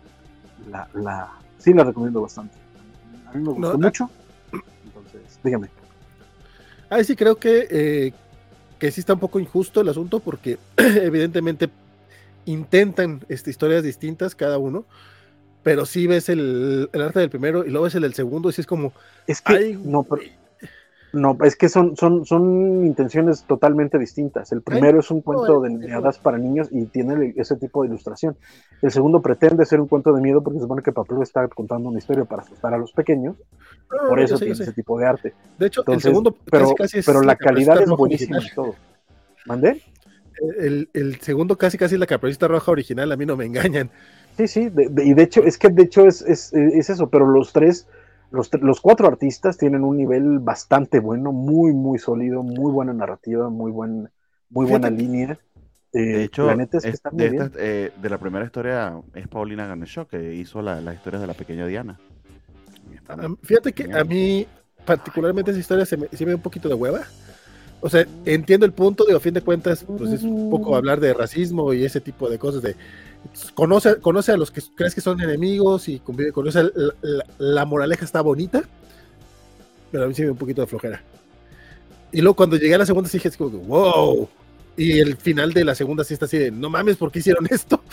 la, 0.71 0.89
la 0.95 1.33
sí 1.59 1.73
la 1.73 1.85
recomiendo 1.85 2.21
bastante. 2.21 2.57
A 3.27 3.33
mí 3.33 3.43
me 3.43 3.51
gustó 3.51 3.79
mucho, 3.79 4.11
entonces 4.85 5.39
dígame. 5.43 5.69
Ahí 6.91 7.05
sí 7.05 7.17
creo 7.17 7.37
que, 7.37 7.67
eh, 7.71 8.13
que 8.79 8.91
sí 8.91 9.01
está 9.01 9.15
un 9.15 9.21
poco 9.21 9.41
injusto 9.41 9.81
el 9.81 9.89
asunto 9.89 10.21
porque 10.21 10.59
evidentemente 10.77 11.71
intentan 12.45 13.25
este, 13.29 13.51
historias 13.51 13.83
distintas 13.83 14.35
cada 14.35 14.59
uno, 14.59 14.85
pero 15.63 15.87
sí 15.87 16.07
ves 16.07 16.29
el, 16.29 16.91
arte 16.93 17.21
del 17.21 17.31
primero 17.31 17.65
y 17.65 17.71
luego 17.71 17.85
ves 17.85 17.95
el 17.95 18.03
del 18.03 18.15
segundo 18.15 18.51
y 18.51 18.53
sí 18.53 18.61
es 18.61 18.67
como... 18.67 18.93
Es 19.27 19.41
que, 19.41 19.79
no, 19.83 20.03
pero, 20.03 20.23
no, 21.15 21.39
es 21.45 21.57
que 21.57 21.69
son, 21.69 21.97
son, 21.97 22.27
son 22.27 22.85
intenciones 22.85 23.45
totalmente 23.45 23.99
distintas. 23.99 24.53
El 24.53 24.63
primero 24.63 25.01
es 25.01 25.11
un 25.11 25.23
cuento 25.23 25.61
de 25.61 25.93
hadas 25.93 26.19
para 26.19 26.39
niños 26.39 26.69
y 26.71 26.87
tiene 26.87 27.35
ese 27.37 27.57
tipo 27.57 27.83
de 27.83 27.89
ilustración. 27.89 28.37
El 28.83 28.91
segundo 28.91 29.23
pretende 29.23 29.65
ser 29.65 29.81
un 29.81 29.89
cuento 29.89 30.13
de 30.13 30.21
miedo 30.21 30.43
porque 30.43 30.59
se 30.59 30.65
supone 30.65 30.83
que 30.83 30.93
Papel 30.93 31.23
está 31.23 31.47
contando 31.49 31.89
una 31.89 31.99
historia 31.99 32.25
para 32.25 32.43
asustar 32.43 32.75
a 32.75 32.79
los 32.79 32.93
pequeños. 32.93 33.37
por 34.09 34.21
eso 34.21 34.39
tiene 34.39 34.53
ese 34.53 34.73
tipo 34.73 34.99
de 34.99 35.07
arte. 35.07 35.35
De 35.59 35.67
hecho, 35.67 35.85
el 35.87 36.01
segundo 36.01 36.37
pero, 36.51 36.75
casi, 36.75 36.99
es 36.99 37.07
pero 37.07 37.23
la, 37.23 37.37
calidad 37.37 37.81
es 37.81 37.89
buenísima 37.89 38.39
y 38.39 38.55
todo. 38.55 38.75
¿Mandé? 39.47 39.83
El, 40.59 40.89
el, 40.95 41.21
segundo 41.21 41.57
casi 41.57 41.79
casi 41.79 41.95
es 41.95 42.01
la 42.01 42.07
caperucita 42.07 42.49
roja 42.49 42.73
original, 42.73 43.13
a 43.13 43.17
mí 43.17 43.25
no 43.25 43.37
me 43.37 43.45
engañan. 43.45 43.91
Sí, 44.37 44.49
sí, 44.49 44.73
y 44.97 45.15
de 45.15 45.23
hecho, 45.23 45.45
es 45.45 45.59
que 45.59 45.69
de 45.69 45.85
hecho 45.85 46.09
es, 46.09 46.23
es, 46.23 46.53
es 46.53 46.91
eso, 46.91 47.09
pero 47.09 47.25
los 47.25 47.53
tres 47.53 47.87
los, 48.35 48.81
cuatro 48.81 49.07
artistas 49.07 49.57
tienen 49.57 49.85
un 49.85 49.97
nivel 49.97 50.39
bastante 50.41 50.99
bueno, 50.99 51.33
muy, 51.33 51.73
muy 51.73 51.99
sólido, 51.99 52.43
muy 52.43 52.73
buena 52.73 52.93
narrativa, 52.93 53.49
muy, 53.49 53.71
buen, 53.71 54.11
muy 54.51 54.67
buena 54.67 54.91
línea. 54.91 55.39
Eh, 55.93 56.01
de 56.01 56.25
hecho, 56.25 56.47
la 56.47 56.57
neta 56.57 56.79
es 56.79 57.01
muy 57.13 57.23
de, 57.23 57.31
bien. 57.31 57.53
Eh, 57.57 57.93
de 58.01 58.11
la 58.11 58.19
primera 58.19 58.45
historia 58.45 59.01
es 59.15 59.29
Paulina 59.29 59.67
Ganesho, 59.67 60.09
que 60.09 60.35
hizo 60.35 60.61
las 60.61 60.95
historias 60.95 61.21
de 61.21 61.27
la 61.29 61.35
pequeña 61.35 61.67
Diana. 61.67 62.01
Fíjate 63.43 63.73
que 63.73 63.93
a 63.93 64.03
mí, 64.03 64.47
particularmente 64.85 65.53
esa 65.53 65.61
historia 65.61 65.87
se 65.87 65.97
me, 65.97 66.09
se 66.09 66.25
me 66.25 66.33
da 66.33 66.37
un 66.37 66.43
poquito 66.43 66.69
de 66.69 66.75
hueva. 66.75 67.03
O 67.81 67.91
sea, 67.91 68.07
entiendo 68.25 68.65
el 68.67 68.73
punto, 68.73 69.05
de 69.05 69.15
a 69.15 69.21
fin 69.21 69.35
de 69.35 69.43
cuentas, 69.43 69.85
pues 69.85 70.11
es 70.11 70.23
un 70.23 70.51
poco 70.51 70.75
hablar 70.75 71.01
de 71.01 71.13
racismo 71.13 71.73
y 71.75 71.85
ese 71.85 72.01
tipo 72.01 72.31
de 72.31 72.39
cosas, 72.39 72.63
de 72.63 72.75
conoce, 73.55 73.97
conoce 74.01 74.33
a 74.33 74.37
los 74.37 74.51
que 74.51 74.63
crees 74.75 74.95
que 74.95 75.01
son 75.01 75.21
enemigos 75.21 75.89
y 75.89 75.99
convive 75.99 76.33
con 76.33 76.47
la, 76.47 76.71
la, 77.39 77.65
moraleja 77.65 78.05
está 78.05 78.21
bonita, 78.21 78.63
pero 79.91 80.05
a 80.05 80.07
mí 80.09 80.15
sí 80.15 80.23
me 80.23 80.31
un 80.31 80.37
poquito 80.37 80.61
de 80.61 80.67
flojera. 80.67 81.03
Y 82.13 82.21
luego 82.21 82.37
cuando 82.37 82.57
llegué 82.57 82.75
a 82.75 82.79
la 82.79 82.87
segunda 82.87 83.09
sí 83.09 83.19
dije, 83.19 83.31
como, 83.37 83.59
wow. 83.59 84.29
Y 84.77 84.99
el 84.99 85.17
final 85.17 85.53
de 85.53 85.65
la 85.65 85.75
segunda 85.75 86.05
sí 86.05 86.15
está 86.15 86.27
así 86.27 86.39
de, 86.39 86.51
no 86.51 86.71
mames, 86.71 86.97
¿por 86.97 87.11
qué 87.11 87.21
hicieron 87.21 87.47
esto? 87.51 87.81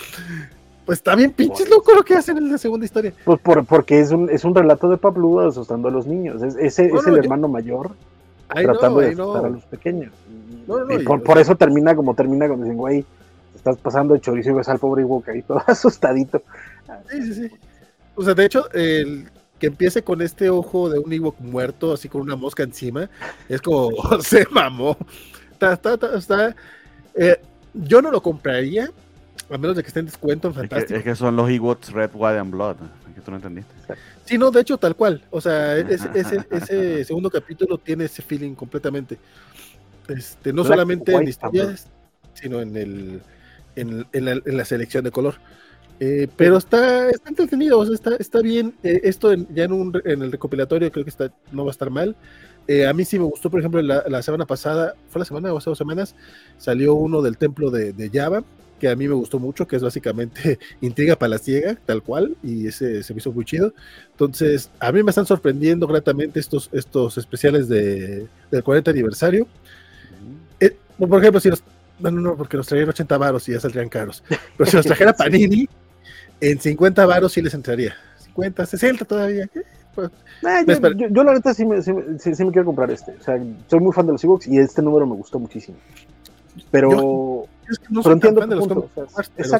Pues 0.84 0.98
está 0.98 1.16
bien 1.16 1.32
pinches 1.32 1.70
loco 1.70 1.94
lo 1.94 2.02
que 2.02 2.16
hacen 2.16 2.38
en 2.40 2.52
la 2.52 2.58
segunda 2.58 2.84
historia. 2.84 3.14
Pues 3.24 3.40
por, 3.40 3.64
porque 3.66 3.99
es 3.99 4.12
un, 4.12 4.32
es 4.32 4.44
un 4.44 4.56
relato 4.56 4.90
de 4.90 4.98
Pablo 4.98 5.40
asustando 5.40 5.88
a 5.88 5.91
los 5.91 6.08
niños. 6.08 6.41
Es, 6.41 6.56
ese 6.56 6.88
es 6.88 7.06
el 7.06 7.18
hermano 7.18 7.48
mayor 7.48 7.91
tratando 8.53 8.99
de 8.99 9.12
asustar 9.12 9.45
a 9.45 9.49
los 9.49 9.64
pequeños. 9.66 10.12
y 10.90 11.03
por, 11.03 11.24
por, 11.24 11.38
eso 11.38 11.56
termina 11.56 11.95
como 11.95 12.14
termina 12.14 12.48
cuando 12.48 12.66
dicen, 12.66 12.78
güey, 12.78 13.06
estás 13.62 13.78
pasando 13.78 14.16
el 14.16 14.22
chorizo 14.22 14.50
y 14.50 14.54
ves 14.54 14.70
al 14.70 14.80
pobre 14.80 15.04
Ewok 15.04 15.30
ahí 15.30 15.44
todo 15.44 15.62
asustadito. 15.68 16.42
Sí, 17.12 17.22
sí, 17.22 17.34
sí. 17.34 17.52
O 18.16 18.24
sea, 18.24 18.34
de 18.34 18.46
hecho, 18.46 18.70
el 18.72 19.30
que 19.60 19.68
empiece 19.68 20.04
con 20.04 20.22
este 20.24 20.50
ojo 20.50 20.90
de 20.90 20.98
un 20.98 21.14
Ewok 21.14 21.40
muerto, 21.40 21.94
así 21.94 22.10
con 22.10 22.22
una 22.22 22.36
mosca 22.36 22.64
encima, 22.64 23.10
es 23.48 23.62
como, 23.62 23.92
se 24.22 24.48
mamó. 24.50 24.98
Está, 25.52 25.74
está, 25.74 26.18
está, 26.18 26.56
eh, 27.14 27.40
yo 27.76 28.02
no 28.02 28.10
lo 28.10 28.22
compraría, 28.22 28.90
a 29.50 29.58
menos 29.60 29.76
de 29.76 29.84
que 29.84 29.88
esté 29.90 30.00
en 30.00 30.08
descuento 30.08 30.48
en 30.48 30.56
Fantástico. 30.56 30.98
Es 30.98 31.04
que, 31.04 31.16
son 31.16 31.36
los 31.36 31.48
Ewoks 31.48 31.92
Red, 31.92 32.10
White 32.16 32.40
and 32.40 32.52
Blood, 32.52 32.78
que 33.14 33.22
tú 33.22 33.30
no 33.30 33.38
entendiste. 33.38 33.72
Sí, 34.26 34.40
no, 34.40 34.50
de 34.50 34.62
hecho, 34.62 34.78
tal 34.78 34.96
cual. 34.96 35.24
O 35.30 35.40
sea, 35.40 35.78
ese, 35.78 36.10
ese, 36.50 37.06
segundo 37.06 37.30
capítulo 37.30 37.78
tiene 37.78 38.06
ese 38.06 38.24
feeling 38.24 38.56
completamente. 38.56 39.20
Este, 40.08 40.52
no 40.52 40.64
solamente 40.64 41.14
en 41.14 41.28
historias, 41.28 41.88
sino 42.34 42.60
en 42.62 42.76
el 42.76 43.22
en, 43.76 44.06
la, 44.14 44.65
selección 44.65 45.03
de 45.03 45.11
color. 45.11 45.35
Eh, 45.99 46.27
pero 46.35 46.57
está, 46.57 47.10
está 47.10 47.30
entretenido, 47.30 47.77
o 47.77 47.85
sea, 47.85 47.93
está, 47.93 48.15
está 48.15 48.41
bien. 48.41 48.73
Eh, 48.84 49.02
esto 49.03 49.34
ya 49.34 49.65
en, 49.65 49.72
un, 49.72 50.02
en 50.06 50.23
el 50.23 50.31
recopilatorio 50.31 50.91
creo 50.91 51.06
que 51.06 51.11
está, 51.11 51.31
no 51.52 51.64
va 51.64 51.69
a 51.69 51.72
estar 51.72 51.89
mal. 51.89 52.15
Eh, 52.68 52.88
a 52.88 52.93
mí 52.93 53.06
sí 53.06 53.18
me 53.19 53.26
gustó, 53.26 53.49
por 53.49 53.60
ejemplo, 53.60 53.81
la, 53.81 54.03
la, 54.07 54.22
semana 54.22 54.45
pasada, 54.45 54.95
fue 55.10 55.19
la 55.19 55.26
semana 55.26 55.53
o 55.53 55.57
hace 55.57 55.69
dos 55.69 55.77
semanas, 55.77 56.15
salió 56.57 56.93
uno 56.93 57.22
del 57.22 57.38
templo 57.38 57.72
de, 57.72 57.91
de, 57.91 58.10
Java, 58.10 58.43
que 58.80 58.88
a 58.88 58.95
mí 58.95 59.07
me 59.07 59.14
gustó 59.14 59.39
mucho, 59.39 59.68
que 59.68 59.76
es 59.76 59.81
básicamente 59.81 60.60
intriga 60.81 61.15
para 61.15 61.31
la 61.31 61.38
ciega, 61.38 61.77
tal 61.85 62.02
cual, 62.03 62.38
y 62.43 62.68
ese 62.68 63.03
se 63.03 63.14
me 63.14 63.19
hizo 63.19 63.31
muy 63.31 63.45
chido. 63.45 63.73
Entonces, 64.11 64.69
a 64.80 64.91
mí 64.91 65.03
me 65.03 65.10
están 65.10 65.26
sorprendiendo 65.26 65.88
gratamente 65.88 66.39
estos, 66.39 66.69
estos 66.72 67.18
especiales 67.18 67.68
de, 67.68 68.27
del 68.52 68.64
40 68.64 68.91
aniversario. 68.91 69.48
por 70.98 71.19
ejemplo, 71.19 71.39
si 71.39 71.49
los 71.49 71.64
no, 72.02 72.11
no, 72.11 72.22
no, 72.22 72.36
porque 72.36 72.57
nos 72.57 72.68
traían 72.68 72.90
80 72.90 73.18
varos 73.18 73.48
y 73.49 73.53
ya 73.53 73.60
saldrían 73.60 73.90
caros. 73.90 74.23
Pero 74.57 74.69
si 74.69 74.78
nos 74.78 74.86
trajera 74.86 75.14
Panini, 75.14 75.68
en 76.40 76.60
50 76.60 77.06
varos 77.06 77.34
sí 77.34 77.41
les 77.41 77.53
entraría. 77.53 77.95
50, 78.18 78.65
60 78.65 79.06
todavía. 79.06 79.49
Pues, 79.94 80.10
ah, 80.45 80.64
yo, 80.95 81.23
la 81.23 81.34
neta 81.34 81.53
sí 81.53 81.65
me, 81.65 81.82
sí, 81.82 81.94
sí 82.18 82.45
me, 82.45 82.52
quiero 82.52 82.65
comprar 82.65 82.90
este. 82.91 83.11
O 83.19 83.23
sea, 83.23 83.38
soy 83.68 83.80
muy 83.80 83.91
fan 83.94 84.06
de 84.06 84.14
los 84.14 84.23
Ewoks 84.23 84.48
y 84.48 84.57
este 84.57 84.82
número 84.82 85.06
me 85.06 85.15
gustó 85.15 85.38
muchísimo. 85.38 85.78
Pero, 86.69 87.45
pero 88.03 88.11
entiendo 88.11 88.41
de 88.41 88.56
los 88.56 88.68
punto, 88.68 88.90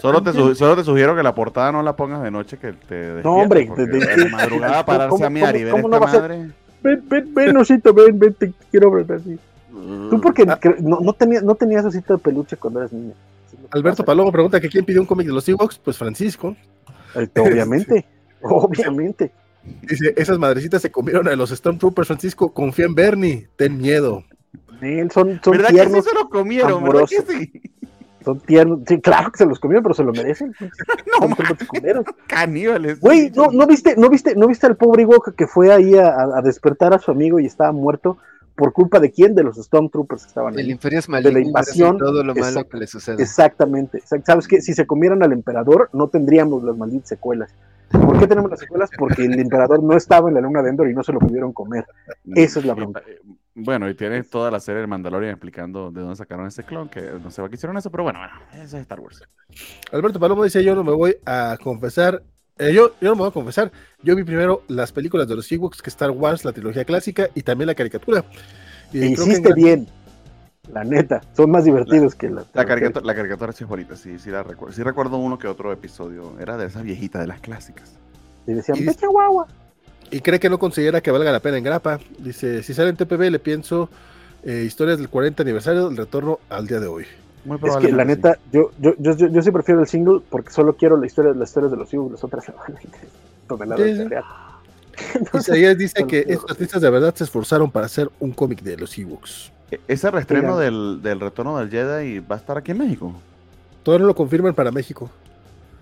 solo, 0.02 0.22
te 0.22 0.34
solo 0.34 0.76
te 0.76 0.84
sugiero 0.84 1.16
que 1.16 1.24
la 1.24 1.34
portada 1.34 1.72
no 1.72 1.82
la 1.82 1.96
pongas 1.96 2.22
de 2.22 2.32
noche 2.32 2.58
que 2.58 2.74
te 2.74 3.22
No, 3.24 3.36
hombre, 3.36 3.70
de, 3.78 3.86
de, 3.88 4.30
madrugada 4.30 4.86
pararse 4.86 5.24
a 5.24 5.30
mirar 5.30 5.56
y 5.56 5.64
ver 5.64 5.76
esta 5.76 6.00
madre. 6.00 6.52
Ven, 6.84 7.04
ven, 7.08 7.34
ven, 7.34 7.58
osito, 7.58 7.94
ven, 7.94 8.18
ven, 8.18 8.34
te 8.34 8.54
quiero 8.72 8.92
ver 8.92 9.12
así. 9.14 9.38
Tú 9.72 10.20
porque 10.22 10.44
ah. 10.48 10.60
no, 10.82 11.00
no, 11.00 11.14
tenías, 11.14 11.44
no 11.44 11.56
tenías 11.56 11.86
osito 11.86 12.14
de 12.14 12.20
peluche 12.20 12.58
cuando 12.58 12.80
eras 12.80 12.92
niña. 12.92 13.14
Alberto 13.72 14.04
Palomo 14.04 14.32
pregunta 14.32 14.60
que 14.60 14.70
quién 14.70 14.86
pidió 14.86 15.02
un 15.02 15.08
cómic 15.08 15.28
de 15.28 15.34
los 15.34 15.48
Ewoks, 15.48 15.80
pues 15.80 15.98
Francisco. 15.98 16.56
Obviamente, 17.16 18.06
obviamente. 18.42 19.32
Dice, 19.84 20.14
esas 20.18 20.40
madrecitas 20.40 20.82
se 20.82 20.92
comieron 20.92 21.28
a 21.28 21.36
los 21.36 21.52
Stormtroopers, 21.52 22.08
Francisco, 22.08 22.52
confía 22.52 22.86
en 22.86 22.96
Bernie, 22.96 23.48
ten 23.56 23.78
miedo. 23.78 24.24
son, 25.12 25.40
son 25.44 25.52
¿Verdad 25.54 25.70
tiernos, 25.70 25.96
que 25.96 26.02
sí 26.02 26.10
se 26.10 26.16
lo 26.16 26.30
comieron? 26.30 26.84
¿Verdad 26.84 27.06
que 27.08 27.22
sí? 27.22 27.62
Son 28.26 28.40
tiernos, 28.40 28.80
sí, 28.88 29.00
claro 29.00 29.32
que 29.32 29.38
se 29.40 29.46
los 29.46 29.60
comieron, 29.60 29.84
pero 29.84 29.96
se 29.96 30.04
lo 30.04 30.12
merecen. 30.12 30.54
no, 31.20 32.04
caníbales. 32.28 33.00
Güey, 33.00 33.32
no, 33.32 33.48
no 33.52 33.68
viste, 33.68 33.96
no 33.98 34.10
viste, 34.10 34.36
no 34.36 34.48
viste 34.48 34.68
al 34.68 34.78
pobre 34.78 35.04
Ewok 35.04 35.36
que 35.36 35.48
fue 35.48 35.72
ahí 35.72 35.96
a, 35.96 36.16
a, 36.36 36.42
despertar 36.42 36.94
a 36.94 37.00
su 37.00 37.12
amigo 37.12 37.40
y 37.40 37.46
estaba 37.46 37.72
muerto 37.72 38.18
por 38.62 38.74
culpa 38.74 39.00
de 39.00 39.12
quién, 39.12 39.34
de 39.34 39.42
los 39.42 39.56
Stormtroopers 39.56 40.22
que 40.22 40.28
estaban 40.28 40.54
ahí. 40.54 40.64
El 40.64 40.70
imperio 40.70 41.00
es 41.00 41.08
de 41.08 41.32
la 41.32 41.40
invasión, 41.40 41.98
todo 41.98 42.24
lo 42.24 42.36
malo 42.36 42.70
que 42.70 42.78
le 42.78 42.86
sucede. 42.86 43.24
Exactamente. 43.24 44.04
Sabes 44.24 44.48
que 44.48 44.62
si 44.62 44.76
se 44.76 44.86
comieran 44.86 45.24
al 45.24 45.34
emperador, 45.34 45.90
no 45.94 46.10
tendríamos 46.10 46.64
las 46.64 46.78
malditas 46.78 47.10
secuelas. 47.10 47.56
¿Por 47.90 48.20
qué 48.20 48.28
tenemos 48.28 48.52
las 48.52 48.60
secuelas? 48.60 48.92
Porque 48.96 49.26
el 49.26 49.40
emperador 49.40 49.82
no 49.82 49.98
estaba 49.98 50.30
en 50.30 50.36
la 50.36 50.42
luna 50.42 50.62
de 50.62 50.70
Endor 50.70 50.92
y 50.92 50.94
no 50.94 51.02
se 51.02 51.12
lo 51.12 51.18
pudieron 51.18 51.54
comer. 51.54 51.86
Esa 52.36 52.60
es 52.60 52.66
la 52.66 52.76
pregunta. 52.76 53.02
Eh, 53.08 53.20
bueno, 53.56 53.90
y 53.90 53.96
tiene 53.96 54.22
toda 54.22 54.52
la 54.52 54.60
serie 54.60 54.82
de 54.82 54.88
Mandalorian 54.88 55.32
explicando 55.32 55.90
de 55.90 56.02
dónde 56.02 56.16
sacaron 56.16 56.46
ese 56.46 56.64
clon, 56.64 56.88
que 56.88 57.02
no 57.02 57.32
sé 57.32 57.42
por 57.42 57.50
qué 57.50 57.56
hicieron 57.56 57.78
eso, 57.78 57.90
pero 57.90 58.04
bueno, 58.04 58.20
bueno, 58.20 58.64
eso 58.64 58.78
es 58.78 58.84
Star 58.84 59.00
Wars. 59.00 59.24
Alberto 59.92 60.20
Palomo 60.20 60.44
dice, 60.44 60.64
yo 60.64 60.76
no 60.76 60.84
me 60.84 60.94
voy 60.94 61.18
a 61.26 61.58
confesar, 61.64 62.22
eh, 62.62 62.74
yo, 62.74 62.94
yo 63.02 63.10
no 63.10 63.16
me 63.16 63.20
voy 63.22 63.30
a 63.30 63.32
confesar, 63.32 63.72
yo 64.04 64.16
vi 64.16 64.24
primero 64.24 64.64
las 64.68 64.92
películas 64.92 65.28
de 65.28 65.36
los 65.36 65.52
Ewoks 65.52 65.82
que 65.82 65.90
Star 65.90 66.12
Wars, 66.12 66.46
la 66.46 66.52
trilogía 66.52 66.86
clásica 66.86 67.28
y 67.34 67.42
también 67.42 67.68
la 67.68 67.76
caricatura. 67.76 68.24
Y 68.94 69.06
hiciste 69.06 69.54
bien. 69.56 69.88
La 70.72 70.84
neta, 70.84 71.22
son 71.36 71.50
más 71.50 71.66
divertidos 71.66 72.14
que 72.14 72.30
la. 72.30 72.46
La 72.54 72.66
caricatura, 72.66 73.04
la 73.04 73.16
caricatura 73.16 73.52
sí 73.52 73.64
es 73.64 73.70
bonita, 73.70 73.96
sí, 73.96 74.20
sí, 74.20 74.30
la 74.30 74.44
recuerdo. 74.44 74.76
Sí 74.76 74.84
recuerdo 74.84 75.18
uno 75.18 75.40
que 75.40 75.48
otro 75.48 75.74
episodio. 75.74 76.36
Era 76.40 76.56
de 76.56 76.68
esa 76.68 76.82
viejita 76.84 77.20
de 77.20 77.28
las 77.28 77.42
clásicas. 77.42 77.98
Y 78.46 78.54
decían, 78.54 78.78
y, 78.78 79.06
guagua. 79.06 79.48
Y 80.12 80.22
cree 80.22 80.40
que 80.40 80.50
no 80.50 80.60
considera 80.60 81.02
que 81.02 81.10
valga 81.10 81.32
la 81.32 81.40
pena 81.40 81.58
en 81.58 81.64
grapa. 81.64 82.00
Dice, 82.20 82.62
si 82.62 82.74
sale 82.74 82.90
en 82.90 82.96
TPB 82.96 83.32
le 83.32 83.40
pienso 83.40 83.90
eh, 84.44 84.64
historias 84.66 85.00
del 85.00 85.10
40 85.10 85.42
aniversario 85.42 85.90
del 85.90 85.98
retorno 85.98 86.40
al 86.50 86.68
día 86.68 86.80
de 86.80 86.88
hoy. 86.88 87.06
Muy 87.44 87.58
es 87.64 87.78
que 87.78 87.92
la 87.92 88.06
neta, 88.06 88.38
yo, 88.52 88.72
yo, 88.80 88.94
yo, 89.00 89.14
yo, 89.16 89.42
sí 89.42 89.52
prefiero 89.52 89.82
el 89.82 89.88
single 89.88 90.22
porque 90.30 90.52
solo 90.52 90.74
quiero 90.74 90.96
la 90.98 91.08
historia, 91.08 91.34
las 91.34 91.50
historias 91.50 91.72
de 91.72 91.78
los 91.78 91.94
hijos, 91.94 92.12
las 92.12 92.24
otras 92.24 92.46
toneladas 93.48 93.90
Isaías 95.34 95.78
dice 95.78 96.06
que 96.06 96.26
estos 96.28 96.52
artistas 96.52 96.82
de 96.82 96.90
verdad 96.90 97.16
se 97.16 97.24
esforzaron 97.24 97.72
para 97.72 97.88
hacer 97.88 98.10
un 98.20 98.32
cómic 98.32 98.62
de 98.62 98.78
los 98.78 98.96
Ewoks. 98.98 99.52
E-, 99.72 99.80
¿Ese 99.88 100.12
reestreno 100.12 100.58
del, 100.58 101.02
del, 101.02 101.20
retorno 101.20 101.58
del 101.58 101.70
Jedi 101.70 102.20
va 102.20 102.36
a 102.36 102.40
estar 102.40 102.58
aquí 102.58 102.72
en 102.72 102.78
México? 102.78 103.14
Todavía 103.84 104.04
no 104.04 104.08
lo 104.08 104.16
confirman 104.16 104.54
para 104.54 104.72
México. 104.72 105.10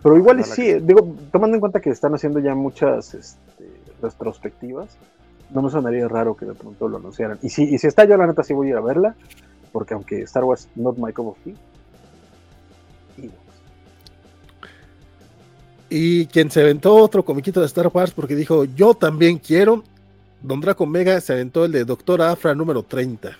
Pero 0.01 0.17
igual 0.17 0.43
sí, 0.45 0.79
digo, 0.79 1.15
tomando 1.31 1.55
en 1.55 1.59
cuenta 1.59 1.81
que 1.81 1.89
están 1.89 2.13
haciendo 2.13 2.39
ya 2.39 2.55
muchas 2.55 3.13
este, 3.13 3.69
retrospectivas, 4.01 4.97
no 5.49 5.61
me 5.61 5.69
sonaría 5.69 6.07
raro 6.07 6.37
que 6.37 6.45
de 6.45 6.53
pronto 6.53 6.87
lo 6.87 6.97
anunciaran. 6.97 7.37
Y 7.41 7.49
si, 7.49 7.63
y 7.63 7.77
si 7.77 7.87
está 7.87 8.05
yo, 8.05 8.15
la 8.15 8.27
neta 8.27 8.43
sí 8.43 8.53
voy 8.53 8.67
a 8.67 8.69
ir 8.71 8.75
a 8.77 8.81
verla, 8.81 9.15
porque 9.71 9.93
aunque 9.93 10.21
Star 10.23 10.43
Wars 10.43 10.67
not 10.75 10.97
my 10.97 11.11
cup 11.13 11.27
of 11.27 11.37
tea, 11.43 11.55
Y 15.89 16.27
quien 16.27 16.51
se 16.51 16.61
aventó 16.61 16.95
otro 16.95 17.25
comiquito 17.25 17.59
de 17.59 17.65
Star 17.65 17.89
Wars 17.91 18.11
porque 18.11 18.35
dijo, 18.35 18.65
yo 18.65 18.93
también 18.93 19.39
quiero, 19.39 19.83
Don 20.41 20.61
Draco 20.61 20.85
Mega 20.85 21.19
se 21.19 21.33
aventó 21.33 21.65
el 21.65 21.71
de 21.71 21.83
Doctor 21.83 22.21
Afra 22.21 22.53
número 22.53 22.83
30. 22.83 23.35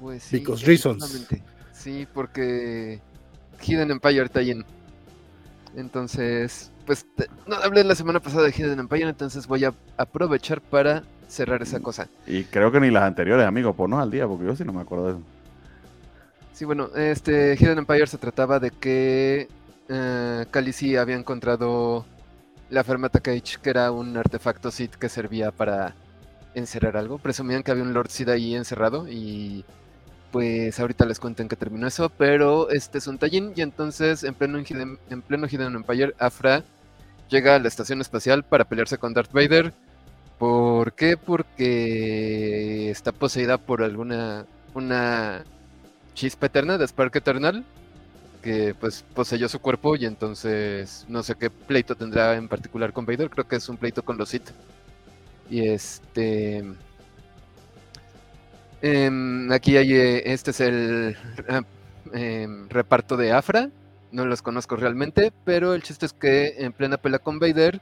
Pues 0.00 0.22
sí. 0.22 0.38
Because 0.38 0.64
reasons. 0.64 1.28
Sí, 1.72 2.06
porque 2.12 3.00
Hidden 3.62 3.90
Empire 3.90 4.24
está 4.24 4.40
lleno. 4.40 4.64
Entonces, 5.76 6.70
pues 6.86 7.04
no 7.46 7.56
hablé 7.56 7.84
la 7.84 7.94
semana 7.94 8.20
pasada 8.20 8.44
de 8.44 8.52
Hidden 8.52 8.80
Empire, 8.80 9.08
entonces 9.08 9.46
voy 9.46 9.64
a 9.64 9.74
aprovechar 9.98 10.62
para 10.62 11.04
cerrar 11.28 11.62
esa 11.62 11.80
cosa. 11.80 12.08
Y 12.26 12.44
creo 12.44 12.70
que 12.70 12.80
ni 12.80 12.90
las 12.90 13.04
anteriores, 13.04 13.46
amigo, 13.46 13.74
no 13.88 14.00
al 14.00 14.10
día, 14.10 14.26
porque 14.26 14.46
yo 14.46 14.56
sí 14.56 14.64
no 14.64 14.72
me 14.72 14.82
acuerdo 14.82 15.06
de 15.06 15.12
eso. 15.12 15.22
Sí, 16.52 16.64
bueno, 16.64 16.88
este 16.94 17.56
Hidden 17.58 17.78
Empire 17.78 18.06
se 18.06 18.18
trataba 18.18 18.58
de 18.58 18.70
que 18.70 19.48
eh, 19.88 20.46
Khaleesi 20.50 20.96
había 20.96 21.16
encontrado 21.16 22.06
la 22.70 22.82
Fermata 22.82 23.20
Cage, 23.20 23.58
que 23.62 23.70
era 23.70 23.92
un 23.92 24.16
artefacto 24.16 24.70
Sith 24.70 24.94
que 24.94 25.08
servía 25.08 25.50
para 25.50 25.94
encerrar 26.54 26.96
algo. 26.96 27.18
Presumían 27.18 27.62
que 27.62 27.70
había 27.70 27.82
un 27.82 27.92
Lord 27.92 28.08
Sith 28.08 28.28
ahí 28.28 28.54
encerrado 28.54 29.06
y 29.08 29.64
pues 30.32 30.78
ahorita 30.80 31.04
les 31.06 31.20
cuento 31.20 31.42
en 31.42 31.48
qué 31.48 31.56
terminó 31.56 31.86
eso, 31.86 32.10
pero 32.10 32.70
este 32.70 32.98
es 32.98 33.06
un 33.06 33.18
tallín 33.18 33.52
y 33.54 33.62
entonces 33.62 34.24
en 34.24 34.34
pleno, 34.34 34.58
Hidden, 34.58 34.98
en 35.08 35.22
pleno 35.22 35.46
Hidden 35.46 35.76
Empire, 35.76 36.14
Afra 36.18 36.64
llega 37.28 37.54
a 37.54 37.58
la 37.58 37.68
estación 37.68 38.00
espacial 38.00 38.42
para 38.44 38.64
pelearse 38.64 38.98
con 38.98 39.14
Darth 39.14 39.32
Vader. 39.32 39.72
¿Por 40.38 40.92
qué? 40.92 41.16
Porque 41.16 42.90
está 42.90 43.12
poseída 43.12 43.58
por 43.58 43.82
alguna 43.82 44.46
una 44.74 45.44
chispa 46.14 46.46
eterna 46.46 46.76
de 46.76 46.86
Spark 46.86 47.16
Eternal 47.16 47.64
que 48.42 48.74
pues 48.78 49.04
poseyó 49.14 49.48
su 49.48 49.58
cuerpo 49.60 49.96
y 49.96 50.04
entonces 50.04 51.04
no 51.08 51.24
sé 51.24 51.34
qué 51.34 51.50
pleito 51.50 51.96
tendrá 51.96 52.36
en 52.36 52.46
particular 52.46 52.92
con 52.92 53.04
Vader, 53.04 53.28
creo 53.28 53.48
que 53.48 53.56
es 53.56 53.68
un 53.68 53.76
pleito 53.76 54.04
con 54.04 54.18
los 54.18 54.28
Sith. 54.28 54.50
Y 55.50 55.66
este... 55.68 56.64
Em, 58.82 59.50
aquí 59.50 59.76
hay, 59.76 59.94
eh, 59.94 60.32
este 60.32 60.52
es 60.52 60.60
el 60.60 61.16
em, 62.12 62.68
reparto 62.68 63.16
de 63.16 63.32
Afra, 63.32 63.68
no 64.12 64.26
los 64.26 64.42
conozco 64.42 64.76
realmente, 64.76 65.32
pero 65.44 65.74
el 65.74 65.82
chiste 65.82 66.06
es 66.06 66.12
que 66.12 66.54
en 66.58 66.72
plena 66.72 66.98
pelea 66.98 67.18
con 67.18 67.40
Vader, 67.40 67.80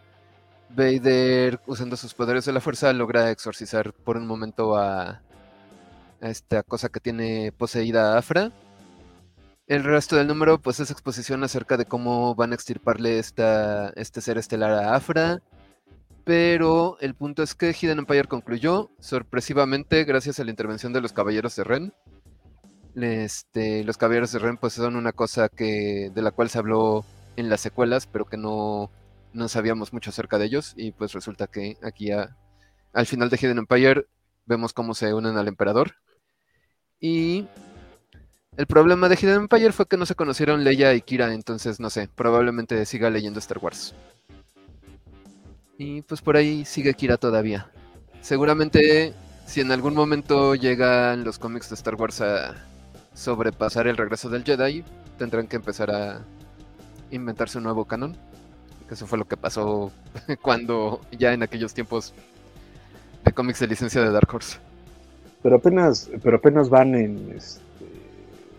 Vader 0.76 1.60
usando 1.66 1.96
sus 1.96 2.14
poderes 2.14 2.44
de 2.44 2.52
la 2.52 2.60
fuerza 2.60 2.92
logra 2.92 3.30
exorcizar 3.30 3.92
por 3.92 4.16
un 4.16 4.26
momento 4.26 4.76
a, 4.76 5.20
esta 6.20 6.62
cosa 6.62 6.88
que 6.88 7.00
tiene 7.00 7.52
poseída 7.52 8.16
Afra 8.16 8.50
el 9.66 9.82
resto 9.82 10.16
del 10.16 10.26
número, 10.26 10.60
pues 10.60 10.80
es 10.80 10.90
exposición 10.90 11.42
acerca 11.42 11.76
de 11.76 11.86
cómo 11.86 12.34
van 12.34 12.52
a 12.52 12.54
extirparle 12.54 13.18
esta, 13.18 13.90
este 13.96 14.20
ser 14.20 14.36
estelar 14.36 14.72
a 14.72 14.94
Afra. 14.94 15.40
Pero 16.24 16.96
el 17.00 17.14
punto 17.14 17.42
es 17.42 17.54
que 17.54 17.72
Hidden 17.72 18.00
Empire 18.00 18.28
concluyó, 18.28 18.90
sorpresivamente, 18.98 20.04
gracias 20.04 20.38
a 20.40 20.44
la 20.44 20.50
intervención 20.50 20.92
de 20.92 21.00
los 21.00 21.12
Caballeros 21.12 21.56
de 21.56 21.64
Ren. 21.64 21.94
Este, 22.94 23.84
los 23.84 23.96
Caballeros 23.96 24.32
de 24.32 24.38
Ren, 24.38 24.56
pues 24.56 24.74
son 24.74 24.96
una 24.96 25.12
cosa 25.12 25.48
que, 25.48 26.10
de 26.14 26.22
la 26.22 26.30
cual 26.30 26.50
se 26.50 26.58
habló 26.58 27.04
en 27.36 27.48
las 27.48 27.60
secuelas, 27.60 28.06
pero 28.06 28.26
que 28.26 28.36
no, 28.36 28.90
no 29.34 29.48
sabíamos 29.48 29.92
mucho 29.92 30.10
acerca 30.10 30.38
de 30.38 30.46
ellos. 30.46 30.72
Y 30.76 30.92
pues 30.92 31.12
resulta 31.12 31.46
que 31.46 31.76
aquí 31.82 32.10
al 32.10 33.06
final 33.06 33.28
de 33.28 33.36
Hidden 33.36 33.58
Empire 33.58 34.06
vemos 34.46 34.72
cómo 34.72 34.94
se 34.94 35.12
unen 35.12 35.36
al 35.36 35.48
emperador. 35.48 35.96
Y 37.00 37.46
el 38.56 38.66
problema 38.66 39.08
de 39.08 39.16
Hidden 39.16 39.42
Empire 39.42 39.72
fue 39.72 39.86
que 39.86 39.96
no 39.96 40.06
se 40.06 40.14
conocieron 40.14 40.64
Leia 40.64 40.94
y 40.94 41.02
Kira, 41.02 41.34
entonces 41.34 41.80
no 41.80 41.90
sé, 41.90 42.08
probablemente 42.14 42.86
siga 42.86 43.10
leyendo 43.10 43.40
Star 43.40 43.58
Wars. 43.58 43.94
Y 45.76 46.02
pues 46.02 46.22
por 46.22 46.36
ahí 46.36 46.64
sigue 46.64 46.94
Kira 46.94 47.16
todavía. 47.16 47.70
Seguramente 48.20 49.12
si 49.46 49.60
en 49.60 49.70
algún 49.72 49.94
momento 49.94 50.54
llegan 50.54 51.24
los 51.24 51.38
cómics 51.38 51.68
de 51.68 51.74
Star 51.74 51.96
Wars 51.96 52.20
a 52.20 52.54
sobrepasar 53.14 53.86
el 53.86 53.96
regreso 53.96 54.28
del 54.28 54.44
Jedi, 54.44 54.84
tendrán 55.18 55.46
que 55.46 55.56
empezar 55.56 55.90
a 55.90 56.24
inventarse 57.10 57.58
un 57.58 57.64
nuevo 57.64 57.84
canon. 57.84 58.16
Que 58.88 58.94
eso 58.94 59.06
fue 59.06 59.18
lo 59.18 59.26
que 59.26 59.36
pasó 59.36 59.92
cuando 60.42 61.00
ya 61.12 61.32
en 61.32 61.42
aquellos 61.42 61.72
tiempos 61.74 62.14
de 63.24 63.32
cómics 63.32 63.60
de 63.60 63.68
licencia 63.68 64.02
de 64.02 64.10
Dark 64.10 64.28
Horse. 64.32 64.58
Pero 65.42 65.56
apenas, 65.56 66.10
pero 66.22 66.36
apenas 66.36 66.68
van 66.68 66.94
en 66.94 67.32
este, 67.36 67.64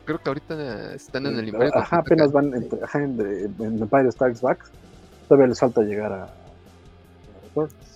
creo 0.05 0.19
que 0.19 0.29
ahorita 0.29 0.93
están 0.93 1.25
en 1.25 1.37
el 1.39 1.49
Imperio. 1.49 1.75
Ajá, 1.75 1.97
apenas 1.97 2.31
van 2.31 2.53
en, 2.53 2.69
en, 2.93 3.81
Empire 3.81 4.11
Strikes 4.11 4.39
Back. 4.41 4.69
Todavía 5.27 5.47
les 5.47 5.59
falta 5.59 5.81
llegar 5.81 6.13
a. 6.13 6.33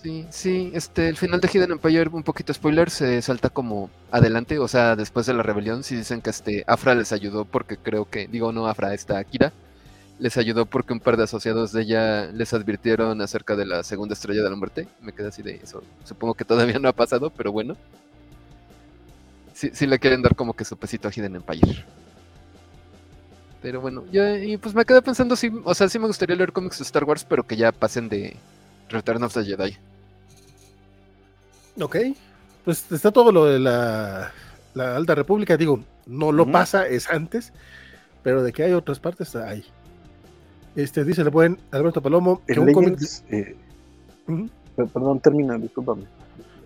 Sí, 0.01 0.25
sí, 0.29 0.71
este, 0.73 1.09
el 1.09 1.17
final 1.17 1.41
de 1.41 1.49
Hidden 1.49 1.71
Empire, 1.71 2.09
un 2.13 2.23
poquito 2.23 2.53
spoiler, 2.53 2.89
se 2.89 3.21
salta 3.21 3.49
como 3.49 3.89
adelante, 4.09 4.57
o 4.57 4.69
sea, 4.69 4.95
después 4.95 5.25
de 5.25 5.33
la 5.33 5.43
rebelión, 5.43 5.83
sí 5.83 5.97
dicen 5.97 6.21
que 6.21 6.29
este 6.29 6.63
Afra 6.65 6.95
les 6.95 7.11
ayudó 7.11 7.43
porque 7.43 7.75
creo 7.75 8.09
que, 8.09 8.27
digo 8.27 8.53
no 8.53 8.67
Afra, 8.67 8.93
está 8.93 9.17
Akira, 9.17 9.51
les 10.19 10.37
ayudó 10.37 10.65
porque 10.65 10.93
un 10.93 10.99
par 10.99 11.17
de 11.17 11.23
asociados 11.23 11.71
de 11.71 11.81
ella 11.81 12.25
les 12.27 12.53
advirtieron 12.53 13.21
acerca 13.21 13.55
de 13.55 13.65
la 13.65 13.83
segunda 13.83 14.13
estrella 14.13 14.43
de 14.43 14.49
la 14.49 14.55
muerte. 14.55 14.87
Me 15.01 15.13
quedé 15.13 15.29
así 15.29 15.41
de 15.41 15.55
eso. 15.55 15.81
Supongo 16.03 16.33
que 16.35 16.45
todavía 16.45 16.77
no 16.77 16.89
ha 16.89 16.93
pasado, 16.93 17.29
pero 17.29 17.51
bueno. 17.51 17.77
Sí, 19.53 19.87
le 19.87 19.99
quieren 19.99 20.21
dar 20.21 20.35
como 20.35 20.53
que 20.53 20.63
su 20.63 20.77
pesito 20.77 21.07
a 21.07 21.11
Hidden 21.11 21.35
Empire. 21.35 21.83
Pero 23.61 23.81
bueno, 23.81 24.05
ya, 24.09 24.37
y 24.37 24.55
pues 24.55 24.73
me 24.73 24.85
quedé 24.85 25.01
pensando, 25.01 25.35
sí, 25.35 25.51
o 25.65 25.75
sea, 25.75 25.89
sí 25.89 25.99
me 25.99 26.07
gustaría 26.07 26.37
leer 26.37 26.53
cómics 26.53 26.77
de 26.77 26.83
Star 26.83 27.03
Wars, 27.03 27.25
pero 27.25 27.45
que 27.45 27.57
ya 27.57 27.73
pasen 27.73 28.07
de 28.07 28.37
Return 28.87 29.21
of 29.23 29.33
the 29.33 29.43
Jedi. 29.43 29.77
Ok, 31.81 31.97
pues 32.63 32.89
está 32.89 33.11
todo 33.11 33.33
lo 33.33 33.45
de 33.45 33.59
la, 33.59 34.31
Alta 34.75 35.13
República, 35.13 35.57
digo, 35.57 35.83
no 36.05 36.31
lo 36.31 36.49
pasa, 36.49 36.87
es 36.87 37.09
antes, 37.09 37.51
pero 38.23 38.43
de 38.43 38.53
que 38.53 38.63
hay 38.63 38.71
otras 38.71 38.99
partes, 38.99 39.35
hay. 39.35 39.65
Este, 40.79 41.03
dice 41.03 41.23
el 41.23 41.29
buen 41.29 41.57
Alberto 41.71 42.01
Palomo 42.01 42.41
que 42.47 42.57
un 42.57 42.71
cómic... 42.71 42.97
Eh, 43.29 43.55
perdón, 44.75 45.19
termina, 45.19 45.57
discúlpame. 45.57 46.03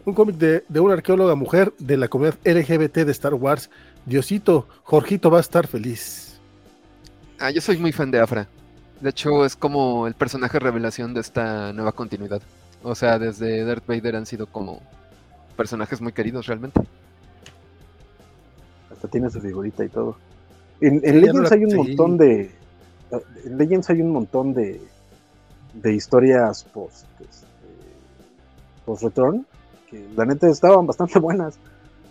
Un 0.05 0.13
cómic 0.13 0.35
de, 0.35 0.63
de 0.69 0.79
una 0.79 0.93
arqueóloga 0.93 1.33
mujer 1.33 1.73
de 1.79 1.97
la 1.97 2.07
comunidad 2.07 2.37
LGBT 2.45 2.97
de 2.97 3.11
Star 3.11 3.33
Wars. 3.33 3.71
Diosito, 4.05 4.67
Jorgito 4.83 5.31
va 5.31 5.39
a 5.39 5.41
estar 5.41 5.65
feliz. 5.65 6.39
Ah, 7.39 7.49
yo 7.49 7.59
soy 7.59 7.77
muy 7.77 7.91
fan 7.91 8.11
de 8.11 8.19
Afra. 8.19 8.47
De 9.01 9.09
hecho, 9.09 9.45
es 9.45 9.55
como 9.55 10.05
el 10.05 10.13
personaje 10.13 10.59
revelación 10.59 11.15
de 11.15 11.21
esta 11.21 11.73
nueva 11.73 11.93
continuidad. 11.93 12.41
O 12.83 12.93
sea, 12.93 13.17
desde 13.17 13.65
Darth 13.65 13.87
Vader 13.87 14.15
han 14.15 14.27
sido 14.27 14.45
como 14.45 14.79
personajes 15.57 16.01
muy 16.01 16.13
queridos 16.13 16.45
realmente. 16.45 16.81
Hasta 18.91 19.07
tiene 19.07 19.31
su 19.31 19.41
figurita 19.41 19.83
y 19.83 19.89
todo. 19.89 20.17
En, 20.81 21.01
Legends 21.01 21.51
hay 21.51 21.65
un 21.65 21.75
montón 21.75 22.17
de. 22.17 22.51
En 23.45 23.57
Legends 23.57 23.89
hay 23.89 24.01
un 24.01 24.11
montón 24.11 24.53
de. 24.53 24.81
de 25.73 25.93
historias 25.93 26.63
post. 26.65 27.05
Este, 27.19 27.47
post 28.85 29.03
return. 29.03 29.45
Que 29.89 30.07
la 30.15 30.25
neta 30.25 30.47
estaban 30.47 30.87
bastante 30.87 31.19
buenas. 31.27 31.57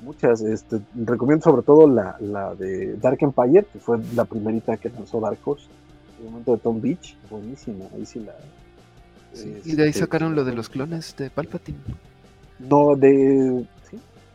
Muchas. 0.02 0.42
Este, 0.42 0.80
recomiendo 0.94 1.44
sobre 1.44 1.62
todo 1.62 1.88
la, 1.88 2.16
la 2.20 2.54
de 2.54 2.96
Dark 2.96 3.18
Empire, 3.20 3.66
que 3.72 3.78
fue 3.78 3.98
la 4.14 4.24
primerita 4.24 4.76
que 4.76 4.88
lanzó 4.90 5.20
Dark 5.20 5.38
Horse 5.44 5.66
el 6.22 6.30
momento 6.30 6.52
de 6.52 6.58
Tom 6.58 6.80
Beach, 6.80 7.16
buenísimo, 7.30 7.90
ahí 7.94 8.06
sí 8.06 8.20
la... 8.20 8.34
y 9.64 9.74
de 9.74 9.82
ahí 9.82 9.88
este, 9.90 10.00
sacaron 10.00 10.34
lo 10.34 10.44
de 10.44 10.52
los 10.52 10.68
clones 10.68 11.14
de 11.16 11.30
Palpatine. 11.30 11.78
No, 12.58 12.94
de... 12.96 13.64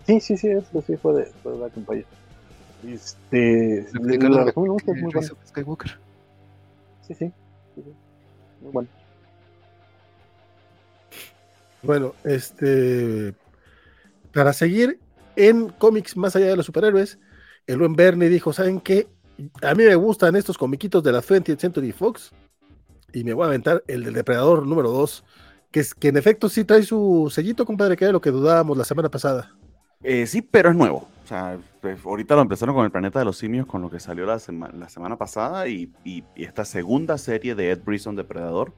Sí, 0.06 0.20
sí, 0.20 0.38
sí, 0.38 0.48
eso 0.50 0.82
sí 0.86 0.96
fue 0.98 1.22
de, 1.22 1.26
fue 1.44 1.54
de 1.54 1.60
la 1.60 1.70
campaña. 1.70 2.04
Este... 2.86 3.88
La 3.94 4.00
muy 4.00 4.18
bueno. 4.18 5.22
Skywalker. 5.48 5.98
Sí, 7.08 7.14
sí, 7.14 7.32
sí, 7.76 7.82
sí, 7.84 7.94
muy 8.62 8.72
bueno. 8.72 8.90
Bueno, 11.84 12.16
este... 12.24 13.34
Para 14.34 14.54
seguir 14.54 15.00
en 15.36 15.70
cómics 15.70 16.18
más 16.18 16.36
allá 16.36 16.48
de 16.48 16.58
los 16.58 16.66
superhéroes, 16.66 17.18
el 17.66 17.78
buen 17.78 17.96
Bernie 17.96 18.30
dijo, 18.30 18.54
¿saben 18.54 18.82
qué? 18.82 19.08
a 19.62 19.76
mí 19.76 19.84
me 19.84 19.96
gustan 19.96 20.36
estos 20.36 20.58
comiquitos 20.58 21.04
de 21.04 21.12
la 21.12 21.22
20th 21.22 21.60
Century 21.60 21.92
Fox 21.92 22.32
y 23.14 23.24
me 23.24 23.34
voy 23.34 23.46
a 23.46 23.48
aventar 23.48 23.84
el 23.88 24.04
del 24.04 24.14
Depredador 24.14 24.66
número 24.66 24.92
2, 24.92 25.24
que, 25.72 25.80
es, 25.80 25.94
que 25.94 26.10
en 26.10 26.18
efecto 26.18 26.50
sí 26.50 26.64
trae 26.66 26.84
su 26.84 27.32
sellito, 27.34 27.66
compadre, 27.66 27.96
que 27.96 28.06
era 28.06 28.12
lo 28.12 28.22
que 28.22 28.32
dudábamos 28.32 28.78
la 28.78 28.84
semana 28.84 29.10
pasada. 29.10 29.56
Eh, 30.04 30.26
sí, 30.28 30.42
pero 30.42 30.70
es 30.70 30.76
nuevo. 30.76 31.08
O 31.28 31.30
sea, 31.30 31.60
pues, 31.82 32.06
ahorita 32.06 32.36
lo 32.36 32.42
empezaron 32.42 32.74
con 32.74 32.86
el 32.86 32.92
Planeta 32.92 33.20
de 33.20 33.26
los 33.26 33.38
Simios, 33.38 33.66
con 33.66 33.82
lo 33.82 33.90
que 33.90 34.00
salió 34.00 34.26
la, 34.26 34.40
la 34.74 34.88
semana 34.88 35.18
pasada, 35.18 35.68
y, 35.68 35.92
esta 36.38 36.64
segunda 36.64 37.18
serie 37.18 37.54
de 37.54 37.72
Ed 37.72 37.82
Brisson, 37.84 38.16
Depredador, 38.16 38.74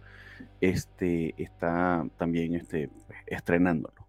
este, 0.60 1.36
está 1.38 2.08
también 2.18 2.56
este, 2.56 2.90
estrenándolo. 3.28 4.08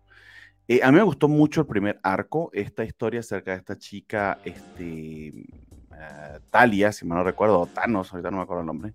Eh, 0.68 0.80
a 0.82 0.90
mí 0.90 0.96
me 0.96 1.02
gustó 1.02 1.28
mucho 1.28 1.60
el 1.60 1.66
primer 1.66 2.00
arco, 2.02 2.48
esta 2.54 2.82
historia 2.82 3.20
acerca 3.20 3.50
de 3.50 3.58
esta 3.58 3.76
chica, 3.76 4.38
este, 4.42 5.26
eh, 5.26 6.40
Talia, 6.48 6.92
si 6.92 7.04
mal 7.04 7.18
no 7.18 7.24
recuerdo, 7.24 7.60
o 7.60 7.66
Thanos, 7.66 8.10
ahorita 8.10 8.30
no 8.30 8.38
me 8.38 8.44
acuerdo 8.44 8.62
el 8.62 8.66
nombre, 8.68 8.94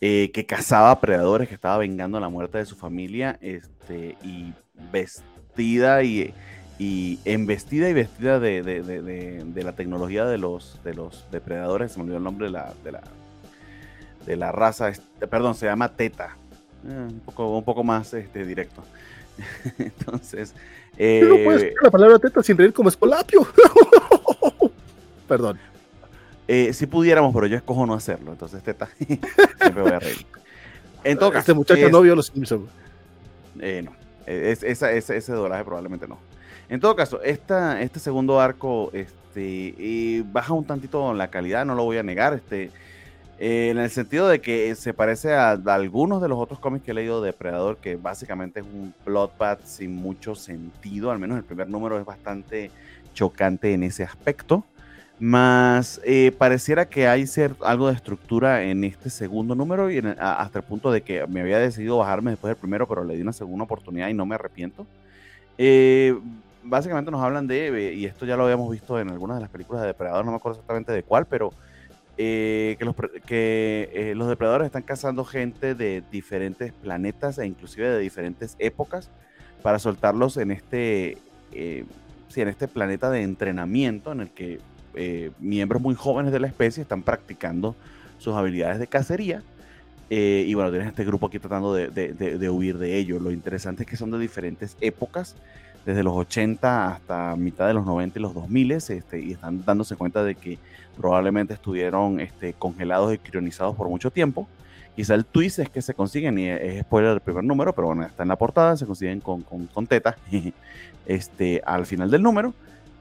que 0.00 0.44
cazaba 0.44 1.00
predadores, 1.00 1.46
que 1.46 1.54
estaba 1.54 1.78
vengando 1.78 2.18
la 2.18 2.28
muerte 2.28 2.58
de 2.58 2.66
su 2.66 2.74
familia, 2.74 3.38
este, 3.40 4.16
y 4.24 4.52
vestida 4.90 6.02
y, 6.02 6.34
y 6.78 7.18
embestida 7.24 7.88
y 7.88 7.92
vestida 7.92 8.40
de, 8.40 8.62
de, 8.62 8.82
de, 8.82 9.44
de, 9.44 9.62
la 9.62 9.72
tecnología 9.72 10.24
de 10.24 10.38
los, 10.38 10.80
de 10.84 10.94
los 10.94 11.26
depredadores, 11.30 11.92
se 11.92 11.98
me 11.98 12.04
olvidó 12.04 12.18
el 12.18 12.24
nombre 12.24 12.46
de 12.46 12.52
la, 12.52 12.72
de 12.82 12.92
la, 12.92 13.02
de 14.26 14.36
la 14.36 14.52
raza, 14.52 14.88
este, 14.88 15.26
perdón, 15.26 15.54
se 15.54 15.66
llama 15.66 15.94
Teta, 15.94 16.36
eh, 16.86 17.08
un, 17.10 17.20
poco, 17.20 17.56
un 17.56 17.64
poco 17.64 17.84
más 17.84 18.12
este, 18.14 18.44
directo. 18.44 18.82
Entonces. 19.78 20.54
Eh, 20.98 21.22
no 21.22 21.36
puedes 21.44 21.62
decir 21.62 21.76
la 21.82 21.90
palabra 21.90 22.18
teta 22.18 22.42
sin 22.42 22.56
reír 22.56 22.72
como 22.72 22.88
escolapio. 22.88 23.46
Perdón. 25.28 25.58
Eh, 26.46 26.72
si 26.72 26.86
pudiéramos, 26.86 27.32
pero 27.32 27.46
yo 27.46 27.56
escojo 27.56 27.86
no 27.86 27.94
hacerlo. 27.94 28.32
Entonces, 28.32 28.58
este 28.58 28.72
está. 28.72 28.88
siempre 28.98 29.82
voy 29.82 29.92
a 29.92 29.98
reír. 29.98 30.26
En 31.04 31.18
todo 31.18 31.32
este 31.32 31.54
muchacho 31.54 31.88
no 31.88 32.02
vio 32.02 32.14
los 32.14 32.26
Simpsons. 32.26 32.68
Eh, 33.60 33.82
no. 33.82 33.92
Es, 34.26 34.62
ese 34.62 35.32
doblaje 35.32 35.64
probablemente 35.64 36.06
no. 36.06 36.18
En 36.72 36.80
todo 36.80 36.96
caso, 36.96 37.20
este 37.22 37.98
segundo 37.98 38.40
arco 38.40 38.90
este, 38.94 40.24
baja 40.32 40.54
un 40.54 40.64
tantito 40.64 41.12
la 41.12 41.28
calidad, 41.28 41.66
no 41.66 41.74
lo 41.74 41.84
voy 41.84 41.98
a 41.98 42.02
negar. 42.02 42.32
Este, 42.32 42.70
eh, 43.38 43.68
en 43.68 43.76
el 43.76 43.90
sentido 43.90 44.26
de 44.26 44.40
que 44.40 44.74
se 44.74 44.94
parece 44.94 45.34
a, 45.34 45.50
algunos 45.50 46.22
de 46.22 46.28
los 46.28 46.38
otros 46.38 46.58
cómics 46.58 46.82
que 46.82 46.92
he 46.92 46.94
leído 46.94 47.20
de 47.20 47.26
Depredador, 47.26 47.76
que 47.76 47.96
básicamente 47.96 48.60
es 48.60 48.66
un 48.66 48.94
plotpad 49.04 49.58
sin 49.64 49.94
mucho 49.94 50.34
sentido. 50.34 51.10
Al 51.10 51.18
menos 51.18 51.36
el 51.36 51.44
primer 51.44 51.68
número 51.68 51.98
es 51.98 52.06
bastante 52.06 52.70
chocante 53.12 53.74
en 53.74 53.82
ese 53.82 54.04
aspecto. 54.04 54.64
Más 55.18 56.00
eh, 56.06 56.32
pareciera 56.38 56.88
que 56.88 57.06
hay 57.06 57.26
algo 57.60 57.88
de 57.88 57.96
estructura 57.96 58.62
en 58.62 58.84
este 58.84 59.10
segundo 59.10 59.54
número 59.54 59.90
hasta 60.18 60.60
el 60.60 60.64
punto 60.64 60.90
de 60.90 61.02
que 61.02 61.26
me 61.26 61.42
había 61.42 61.58
decidido 61.58 61.98
bajarme 61.98 62.30
después 62.30 62.48
del 62.48 62.56
primero, 62.56 62.88
pero 62.88 63.04
le 63.04 63.14
di 63.14 63.20
una 63.20 63.34
segunda 63.34 63.64
oportunidad 63.64 64.08
y 64.08 64.14
no 64.14 64.24
me 64.24 64.36
arrepiento. 64.36 64.86
Eh, 65.58 66.18
básicamente 66.62 67.10
nos 67.10 67.22
hablan 67.22 67.46
de, 67.46 67.94
y 67.94 68.04
esto 68.04 68.26
ya 68.26 68.36
lo 68.36 68.44
habíamos 68.44 68.70
visto 68.70 68.98
en 68.98 69.10
algunas 69.10 69.36
de 69.36 69.42
las 69.42 69.50
películas 69.50 69.82
de 69.82 69.88
Depredador, 69.88 70.24
no 70.24 70.30
me 70.30 70.36
acuerdo 70.36 70.58
exactamente 70.58 70.92
de 70.92 71.02
cuál, 71.02 71.26
pero 71.26 71.52
eh, 72.18 72.76
que, 72.78 72.84
los, 72.84 72.94
que 73.26 74.12
los 74.16 74.28
depredadores 74.28 74.66
están 74.66 74.82
cazando 74.82 75.24
gente 75.24 75.74
de 75.74 76.02
diferentes 76.10 76.72
planetas 76.72 77.38
e 77.38 77.46
inclusive 77.46 77.88
de 77.88 77.98
diferentes 77.98 78.56
épocas 78.58 79.10
para 79.62 79.78
soltarlos 79.78 80.36
en 80.36 80.50
este, 80.50 81.18
sí, 81.52 82.40
en 82.40 82.48
este 82.48 82.68
planeta 82.68 83.10
de 83.10 83.22
entrenamiento 83.22 84.12
en 84.12 84.20
el 84.20 84.30
que 84.30 84.60
eh, 84.94 85.30
miembros 85.38 85.80
muy 85.80 85.94
jóvenes 85.94 86.32
de 86.32 86.40
la 86.40 86.46
especie 86.46 86.82
están 86.82 87.02
practicando 87.02 87.74
sus 88.18 88.34
habilidades 88.34 88.78
de 88.78 88.86
cacería. 88.86 89.42
Eh, 90.10 90.44
y 90.46 90.52
bueno, 90.52 90.70
tienes 90.70 90.88
este 90.88 91.04
grupo 91.04 91.26
aquí 91.26 91.38
tratando 91.38 91.72
de, 91.74 92.50
huir 92.50 92.76
de 92.76 92.98
ello. 92.98 93.18
Lo 93.18 93.30
interesante 93.30 93.84
es 93.84 93.88
que 93.88 93.96
son 93.96 94.10
de 94.10 94.18
diferentes 94.18 94.76
épocas, 94.80 95.36
desde 95.84 96.02
los 96.02 96.14
80 96.14 96.92
hasta 96.92 97.36
mitad 97.36 97.66
de 97.66 97.74
los 97.74 97.84
90 97.84 98.18
y 98.18 98.22
los 98.22 98.34
2000, 98.34 98.72
este, 98.72 99.20
y 99.20 99.32
están 99.32 99.64
dándose 99.64 99.96
cuenta 99.96 100.22
de 100.22 100.34
que 100.34 100.58
probablemente 100.96 101.54
estuvieron 101.54 102.20
este, 102.20 102.52
congelados 102.54 103.14
y 103.14 103.18
crionizados 103.18 103.74
por 103.74 103.88
mucho 103.88 104.10
tiempo. 104.10 104.46
Quizá 104.94 105.14
el 105.14 105.24
twist 105.24 105.58
es 105.58 105.70
que 105.70 105.80
se 105.80 105.94
consiguen, 105.94 106.38
y 106.38 106.48
es 106.48 106.82
spoiler 106.82 107.10
del 107.10 107.20
primer 107.20 107.44
número, 107.44 107.72
pero 107.72 107.88
bueno, 107.88 108.02
está 108.04 108.22
en 108.22 108.28
la 108.28 108.36
portada, 108.36 108.76
se 108.76 108.86
consiguen 108.86 109.20
con, 109.20 109.42
con, 109.42 109.66
con 109.66 109.86
teta 109.86 110.16
este, 111.06 111.62
al 111.64 111.86
final 111.86 112.10
del 112.10 112.22
número. 112.22 112.54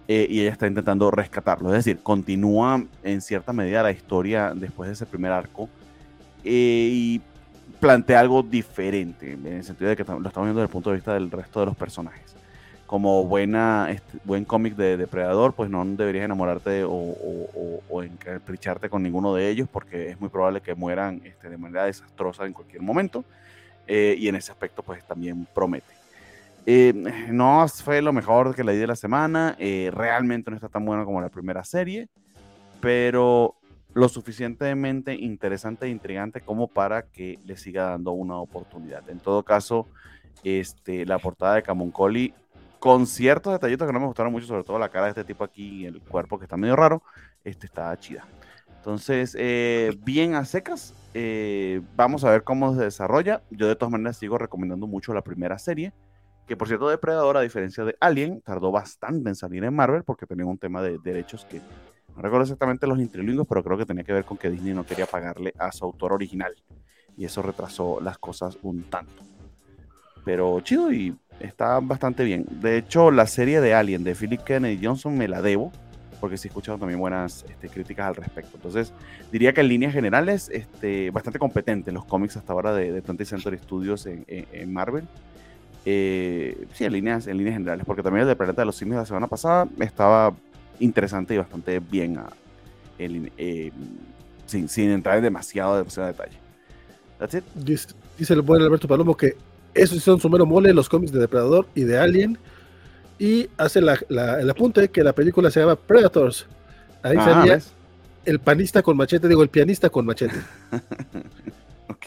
Eh, 0.08 0.28
y 0.30 0.42
ella 0.42 0.52
está 0.52 0.68
intentando 0.68 1.10
rescatarlo. 1.12 1.70
Es 1.70 1.86
decir, 1.86 2.02
continúa 2.04 2.84
en 3.04 3.22
cierta 3.22 3.54
medida 3.54 3.82
la 3.84 3.92
historia 3.92 4.52
después 4.54 4.90
de 4.90 4.94
ese 4.94 5.06
primer 5.06 5.32
arco 5.32 5.70
eh, 6.44 6.90
y 6.92 7.22
plantea 7.80 8.20
algo 8.20 8.44
diferente, 8.44 9.34
en 9.34 9.46
el 9.46 9.64
sentido 9.64 9.90
de 9.90 9.96
que 9.96 10.04
lo 10.04 10.28
estamos 10.28 10.48
viendo 10.48 10.60
desde 10.60 10.64
el 10.64 10.70
punto 10.70 10.90
de 10.90 10.98
vista 10.98 11.14
del 11.14 11.32
resto 11.32 11.62
de 11.62 11.68
los 11.68 11.78
personajes. 11.78 12.36
Como 12.92 13.24
buena, 13.24 13.90
este, 13.90 14.18
buen 14.26 14.44
cómic 14.44 14.76
de 14.76 14.98
depredador, 14.98 15.54
pues 15.54 15.70
no 15.70 15.86
deberías 15.86 16.26
enamorarte 16.26 16.84
o, 16.84 16.92
o, 16.92 17.80
o, 17.90 18.04
encapricharte 18.04 18.90
con 18.90 19.02
ninguno 19.02 19.34
de 19.34 19.48
ellos 19.48 19.70
porque 19.72 20.10
es 20.10 20.20
muy 20.20 20.28
probable 20.28 20.60
que 20.60 20.76
mueran 20.76 21.22
este, 21.24 21.50
de 21.50 21.58
manera 21.58 21.86
desastrosa 21.86 22.46
en 22.46 22.52
cualquier 22.52 22.82
momento. 22.82 23.24
Eh, 23.88 24.16
y 24.18 24.28
en 24.28 24.36
ese 24.36 24.52
aspecto, 24.52 24.84
pues 24.84 25.06
también 25.08 25.48
promete. 25.56 25.94
Eh, 26.66 26.94
no 27.30 27.66
fue 27.70 28.02
lo 28.02 28.12
mejor 28.12 28.54
que 28.54 28.66
leí 28.66 28.78
de 28.78 28.88
la 28.88 28.98
semana. 28.98 29.56
Eh, 29.58 29.90
realmente 29.94 30.52
no 30.52 30.58
está 30.58 30.68
tan 30.68 30.84
bueno 30.84 31.06
como 31.06 31.22
la 31.22 31.30
primera 31.30 31.64
serie. 31.64 32.10
Pero 32.82 33.56
lo 33.94 34.10
suficientemente 34.10 35.16
interesante 35.16 35.86
e 35.86 35.90
intrigante 35.90 36.42
como 36.42 36.68
para 36.68 37.04
que 37.04 37.40
le 37.46 37.56
siga 37.56 37.86
dando 37.86 38.12
una 38.12 38.36
oportunidad. 38.36 39.10
En 39.10 39.20
todo 39.20 39.44
caso, 39.44 39.88
este, 40.44 41.06
la 41.06 41.20
portada 41.20 41.56
de 41.56 41.64
Camoncoli, 41.64 42.34
con 42.82 43.06
ciertos 43.06 43.54
detallitos 43.54 43.86
que 43.86 43.94
no 43.94 44.00
me 44.00 44.08
gustaron 44.08 44.32
mucho, 44.32 44.48
sobre 44.48 44.64
todo 44.64 44.80
la 44.80 44.90
cara 44.90 45.06
de 45.06 45.10
este 45.12 45.24
tipo 45.24 45.44
aquí 45.44 45.86
el 45.86 46.02
cuerpo 46.02 46.40
que 46.40 46.46
está 46.46 46.58
medio 46.58 46.76
raro, 46.76 47.04
este 47.44 47.68
está 47.68 47.96
chida. 48.00 48.26
Entonces, 48.76 49.38
eh, 49.38 49.96
bien 50.04 50.34
a 50.34 50.46
secas, 50.46 50.96
eh, 51.14 51.82
vamos 51.96 52.24
a 52.24 52.32
ver 52.32 52.44
cómo 52.44 52.76
se 52.76 52.82
desarrolla. 52.82 53.44
Yo 53.52 53.68
de 53.68 53.76
todas 53.76 53.92
maneras 53.92 54.18
sigo 54.18 54.40
recomendando 54.40 54.88
mucho 54.88 55.14
la 55.14 55.22
primera 55.22 55.60
serie, 55.60 55.94
que 56.48 56.58
por 56.58 56.68
cierto 56.68 56.90
Depredador, 56.90 57.38
a 57.38 57.42
diferencia 57.42 57.86
de 57.86 57.96
Alien, 58.00 58.42
tardó 58.42 58.72
bastante 58.72 59.30
en 59.30 59.36
salir 59.36 59.64
en 59.64 59.76
Marvel 59.76 60.04
porque 60.04 60.26
tenía 60.26 60.48
un 60.48 60.58
tema 60.58 60.82
de 60.82 60.98
derechos 60.98 61.46
que 61.46 61.62
no 62.16 62.22
recuerdo 62.24 62.46
exactamente 62.46 62.88
los 62.88 63.00
intrilingües, 63.00 63.48
pero 63.48 63.64
creo 63.64 63.78
que 63.78 63.86
tenía 63.86 64.04
que 64.04 64.14
ver 64.14 64.26
con 64.26 64.40
que 64.40 64.50
Disney 64.50 64.74
no 64.74 64.88
quería 64.88 65.06
pagarle 65.06 65.54
a 65.60 65.72
su 65.72 65.86
autor 65.86 66.14
original 66.14 66.56
y 67.16 67.26
eso 67.26 67.44
retrasó 67.44 68.02
las 68.02 68.18
cosas 68.18 68.58
un 68.64 68.90
tanto. 68.90 69.22
Pero 70.26 70.60
chido 70.62 70.92
y 70.92 71.16
está 71.44 71.80
bastante 71.80 72.24
bien. 72.24 72.46
De 72.50 72.78
hecho, 72.78 73.12
la 73.12 73.28
serie 73.28 73.62
de 73.62 73.74
Alien 73.74 74.04
de 74.04 74.16
Philip 74.16 74.42
Kennedy 74.42 74.80
Johnson 74.84 75.18
me 75.18 75.28
la 75.28 75.42
debo 75.42 75.72
porque 76.22 76.38
sí 76.38 76.48
he 76.48 76.50
escuchado 76.50 76.78
también 76.78 77.00
buenas 77.00 77.44
este, 77.50 77.68
críticas 77.68 78.06
al 78.06 78.16
respecto. 78.16 78.52
Entonces, 78.56 78.94
diría 79.32 79.54
que 79.54 79.62
en 79.62 79.68
líneas 79.68 79.92
generales, 79.92 80.50
este, 80.54 81.10
bastante 81.10 81.40
competente 81.40 81.92
los 81.92 82.06
cómics 82.06 82.38
hasta 82.38 82.54
ahora 82.54 82.74
de, 82.74 82.94
de 82.94 83.04
20th 83.04 83.26
Century 83.26 83.58
Studios 83.58 84.06
en, 84.06 84.72
Marvel. 84.72 85.04
Eh, 85.84 86.68
sí, 86.74 86.86
en 86.86 86.94
líneas, 86.94 87.26
en 87.26 87.38
líneas 87.38 87.56
generales, 87.56 87.86
porque 87.86 88.04
también 88.04 88.22
el 88.22 88.28
de 88.28 88.36
Planeta 88.36 88.62
de 88.62 88.68
los 88.68 88.76
Simios 88.76 89.00
la 89.00 89.06
semana 89.06 89.26
pasada 89.26 89.68
estaba 89.80 90.32
interesante 90.80 91.34
y 91.34 91.38
bastante 91.38 91.80
bien 91.80 92.20
eh, 93.00 93.72
sin, 94.46 94.70
sin, 94.70 94.92
entrar 94.92 95.18
en 95.18 95.24
demasiado, 95.24 95.76
demasiado 95.76 96.08
detalle. 96.08 96.38
That's 97.18 97.34
it. 97.34 97.44
Dice, 97.56 97.90
dice 98.16 98.34
el 98.36 98.42
buen 98.44 98.62
Alberto 98.62 98.88
Palomo 98.88 99.18
que 99.18 99.36
esos 99.74 100.04
son 100.04 100.20
su 100.20 100.30
mero 100.30 100.46
mole, 100.46 100.74
los 100.74 100.90
cómics 100.90 101.12
de 101.12 101.20
Depredador 101.20 101.68
y 101.76 101.84
de 101.84 101.98
Alien 101.98 102.38
y 103.22 103.48
hace 103.56 103.82
la, 103.82 104.00
el 104.10 104.50
apunte 104.50 104.90
que 104.90 105.04
la 105.04 105.14
película 105.14 105.52
se 105.52 105.60
llama 105.60 105.76
Predators. 105.76 106.48
Ahí 107.04 107.18
ah, 107.20 107.44
sería 107.44 107.62
el 108.26 108.40
panista 108.40 108.82
con 108.82 108.98
machete, 108.98 109.28
digo, 109.28 109.44
el 109.44 109.50
pianista 109.50 109.92
con 109.92 110.08
machete. 110.08 110.38
ok. 111.88 112.06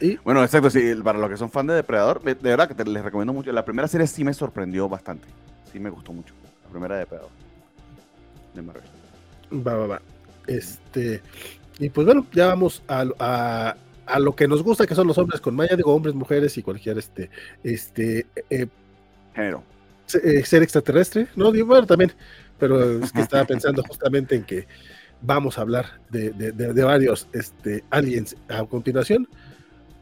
¿Y? 0.00 0.16
Bueno, 0.18 0.42
exacto, 0.42 0.70
sí, 0.70 0.94
para 1.04 1.18
los 1.18 1.28
que 1.28 1.36
son 1.36 1.50
fan 1.50 1.66
de 1.66 1.74
Depredador, 1.74 2.22
de 2.22 2.34
verdad 2.34 2.66
que 2.66 2.82
les 2.82 3.04
recomiendo 3.04 3.34
mucho. 3.34 3.52
La 3.52 3.64
primera 3.64 3.88
serie 3.88 4.06
sí 4.06 4.24
me 4.24 4.32
sorprendió 4.32 4.88
bastante. 4.88 5.28
Sí 5.70 5.78
me 5.78 5.90
gustó 5.90 6.14
mucho. 6.14 6.32
La 6.64 6.70
primera 6.70 6.94
de 6.94 7.00
Depredador. 7.00 7.30
De 8.54 8.62
Marvel. 8.62 8.82
Va, 9.52 9.74
va, 9.74 9.86
va. 9.86 10.02
Este. 10.46 11.20
Y 11.78 11.90
pues 11.90 12.06
bueno, 12.06 12.26
ya 12.32 12.46
vamos 12.46 12.82
a, 12.88 13.04
a, 13.18 13.76
a, 14.08 14.18
lo 14.18 14.34
que 14.34 14.48
nos 14.48 14.62
gusta, 14.62 14.86
que 14.86 14.94
son 14.94 15.06
los 15.06 15.18
hombres 15.18 15.40
con 15.40 15.54
maya, 15.54 15.76
digo, 15.76 15.94
hombres, 15.94 16.14
mujeres 16.14 16.56
y 16.58 16.62
cualquier 16.62 16.98
este. 16.98 17.30
Este. 17.62 18.26
Eh, 18.50 18.66
eh, 19.34 20.44
ser 20.44 20.62
extraterrestre, 20.62 21.28
¿no? 21.36 21.52
Digo, 21.52 21.66
bueno, 21.66 21.86
también, 21.86 22.12
pero 22.58 23.02
es 23.02 23.12
que 23.12 23.20
estaba 23.22 23.44
pensando 23.44 23.82
justamente 23.82 24.34
en 24.36 24.44
que 24.44 24.66
vamos 25.22 25.58
a 25.58 25.62
hablar 25.62 26.00
de, 26.10 26.30
varios 26.82 27.28
este, 27.32 27.84
aliens 27.90 28.36
a 28.48 28.64
continuación. 28.64 29.28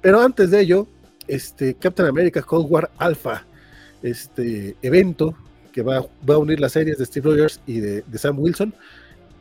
Pero 0.00 0.20
antes 0.20 0.50
de 0.50 0.60
ello, 0.60 0.86
este, 1.26 1.74
Captain 1.74 2.08
America 2.08 2.42
Cold 2.42 2.66
War 2.70 2.90
Alpha, 2.98 3.44
este 4.02 4.76
evento 4.82 5.34
que 5.72 5.82
va, 5.82 6.00
va 6.28 6.34
a 6.34 6.38
unir 6.38 6.60
las 6.60 6.72
series 6.72 6.98
de 6.98 7.06
Steve 7.06 7.30
Rogers 7.30 7.60
y 7.66 7.80
de, 7.80 8.04
Sam 8.14 8.38
Wilson, 8.38 8.74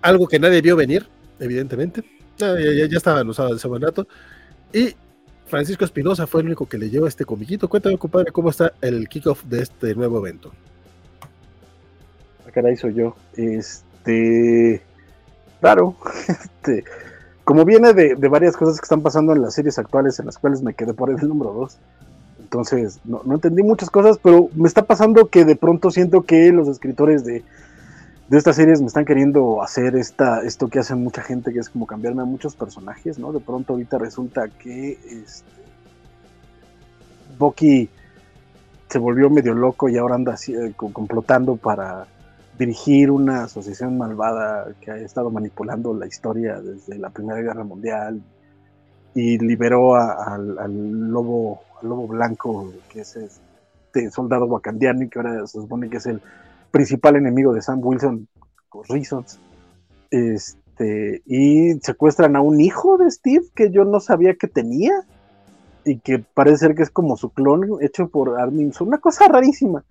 algo 0.02 0.28
que 0.28 0.40
nadie 0.40 0.62
vio 0.62 0.76
venir, 0.76 1.08
evidentemente. 1.40 2.04
Ya, 2.38 2.54
ya, 2.60 2.98
estaban 2.98 3.30
usados 3.30 3.58
ese 3.58 3.68
buen 3.68 3.82
rato. 3.82 4.08
Y 4.76 4.94
Francisco 5.46 5.86
Espinosa 5.86 6.28
fue 6.28 6.42
el 6.42 6.48
único 6.48 6.68
que 6.68 6.78
leyó 6.78 7.08
este 7.08 7.24
comiquito. 7.24 7.70
Cuéntame, 7.70 7.98
compadre, 7.98 8.34
cómo 8.34 8.50
está 8.50 8.74
el 8.82 9.08
kickoff 9.08 9.42
de 9.46 9.62
este 9.62 9.96
nuevo 9.96 10.20
evento. 10.20 10.52
Ah, 12.46 12.76
soy 12.76 12.94
yo. 12.94 13.16
Este. 13.38 14.82
Claro. 15.62 15.96
Este, 16.28 16.84
como 17.46 17.64
viene 17.64 17.94
de, 17.94 18.16
varias 18.28 18.58
cosas 18.58 18.80
que 18.80 18.86
están 18.86 19.02
pasando 19.02 19.32
en 19.32 19.44
las 19.44 19.54
series 19.54 19.78
actuales, 19.80 20.20
en 20.20 20.26
las 20.26 20.38
cuales 20.40 20.62
me 20.62 20.74
quedé 20.74 20.94
por 20.94 21.10
el 21.10 21.16
número 21.26 21.54
2. 21.54 21.78
Entonces, 22.42 23.00
no, 23.06 23.22
entendí 23.32 23.64
muchas 23.64 23.90
cosas, 23.90 24.20
pero 24.22 24.50
me 24.56 24.68
está 24.68 24.84
pasando 24.84 25.30
que 25.30 25.46
de 25.46 25.56
pronto 25.56 25.90
siento 25.90 26.24
que 26.24 26.52
los 26.52 26.68
escritores 26.68 27.24
de, 27.24 27.44
de 28.28 28.38
estas 28.38 28.56
series 28.56 28.82
me 28.82 28.88
están 28.88 29.06
queriendo 29.06 29.62
hacer 29.62 29.96
esta, 29.96 30.42
esto 30.42 30.68
que 30.68 30.80
hacen 30.80 31.04
mucha 31.04 31.22
gente, 31.22 31.54
que 31.54 31.60
es 31.60 31.70
como 31.70 31.86
cambiarme 31.86 32.24
a 32.24 32.26
muchos 32.26 32.56
personajes, 32.56 33.20
¿no? 33.20 33.32
De 33.32 33.40
pronto 33.40 33.74
ahorita 33.74 34.00
resulta 34.00 34.48
que 34.48 34.94
este, 34.94 35.46
Bucky 37.38 37.90
se 38.90 38.98
volvió 38.98 39.30
medio 39.30 39.54
loco 39.54 39.90
y 39.90 39.98
ahora 39.98 40.16
anda 40.16 40.34
así, 40.34 40.54
eh, 40.56 40.74
complotando 40.76 41.56
para 41.56 42.08
dirigir 42.58 43.12
una 43.12 43.44
asociación 43.44 43.98
malvada 43.98 44.70
que 44.82 44.92
ha 44.92 44.98
estado 44.98 45.30
manipulando 45.30 45.94
la 45.94 46.08
historia 46.08 46.60
desde 46.62 46.98
la 46.98 47.10
Primera 47.10 47.42
Guerra 47.42 47.64
Mundial 47.64 48.22
y 49.14 49.38
liberó 49.38 49.96
al, 49.96 51.12
lobo, 51.12 51.62
al 51.82 51.90
lobo 51.90 52.08
blanco, 52.08 52.72
que 52.90 53.02
es 53.02 53.16
este 53.18 54.10
soldado 54.10 54.46
wakandiano 54.46 55.04
y 55.04 55.10
que 55.10 55.20
ahora 55.20 55.46
se 55.46 55.60
supone 55.60 55.90
que 55.90 55.98
es 55.98 56.06
el 56.06 56.22
principal 56.76 57.16
enemigo 57.16 57.54
de 57.54 57.62
Sam 57.62 57.80
Wilson, 57.82 58.28
Reasons. 58.90 59.40
Este, 60.12 61.22
y 61.26 61.74
secuestran 61.76 62.36
a 62.36 62.42
un 62.42 62.60
hijo 62.60 62.98
de 62.98 63.10
Steve 63.10 63.46
que 63.56 63.72
yo 63.72 63.86
no 63.86 64.02
sabía 64.02 64.36
que 64.36 64.50
tenía 64.50 64.92
y 65.86 66.00
que 66.00 66.20
parece 66.20 66.58
ser 66.58 66.76
que 66.76 66.84
es 66.84 66.90
como 66.90 67.16
su 67.16 67.30
clon 67.30 67.78
hecho 67.80 68.10
por 68.10 68.38
Armin. 68.38 68.74
Una 68.82 68.98
cosa 68.98 69.30
rarísima. 69.30 69.86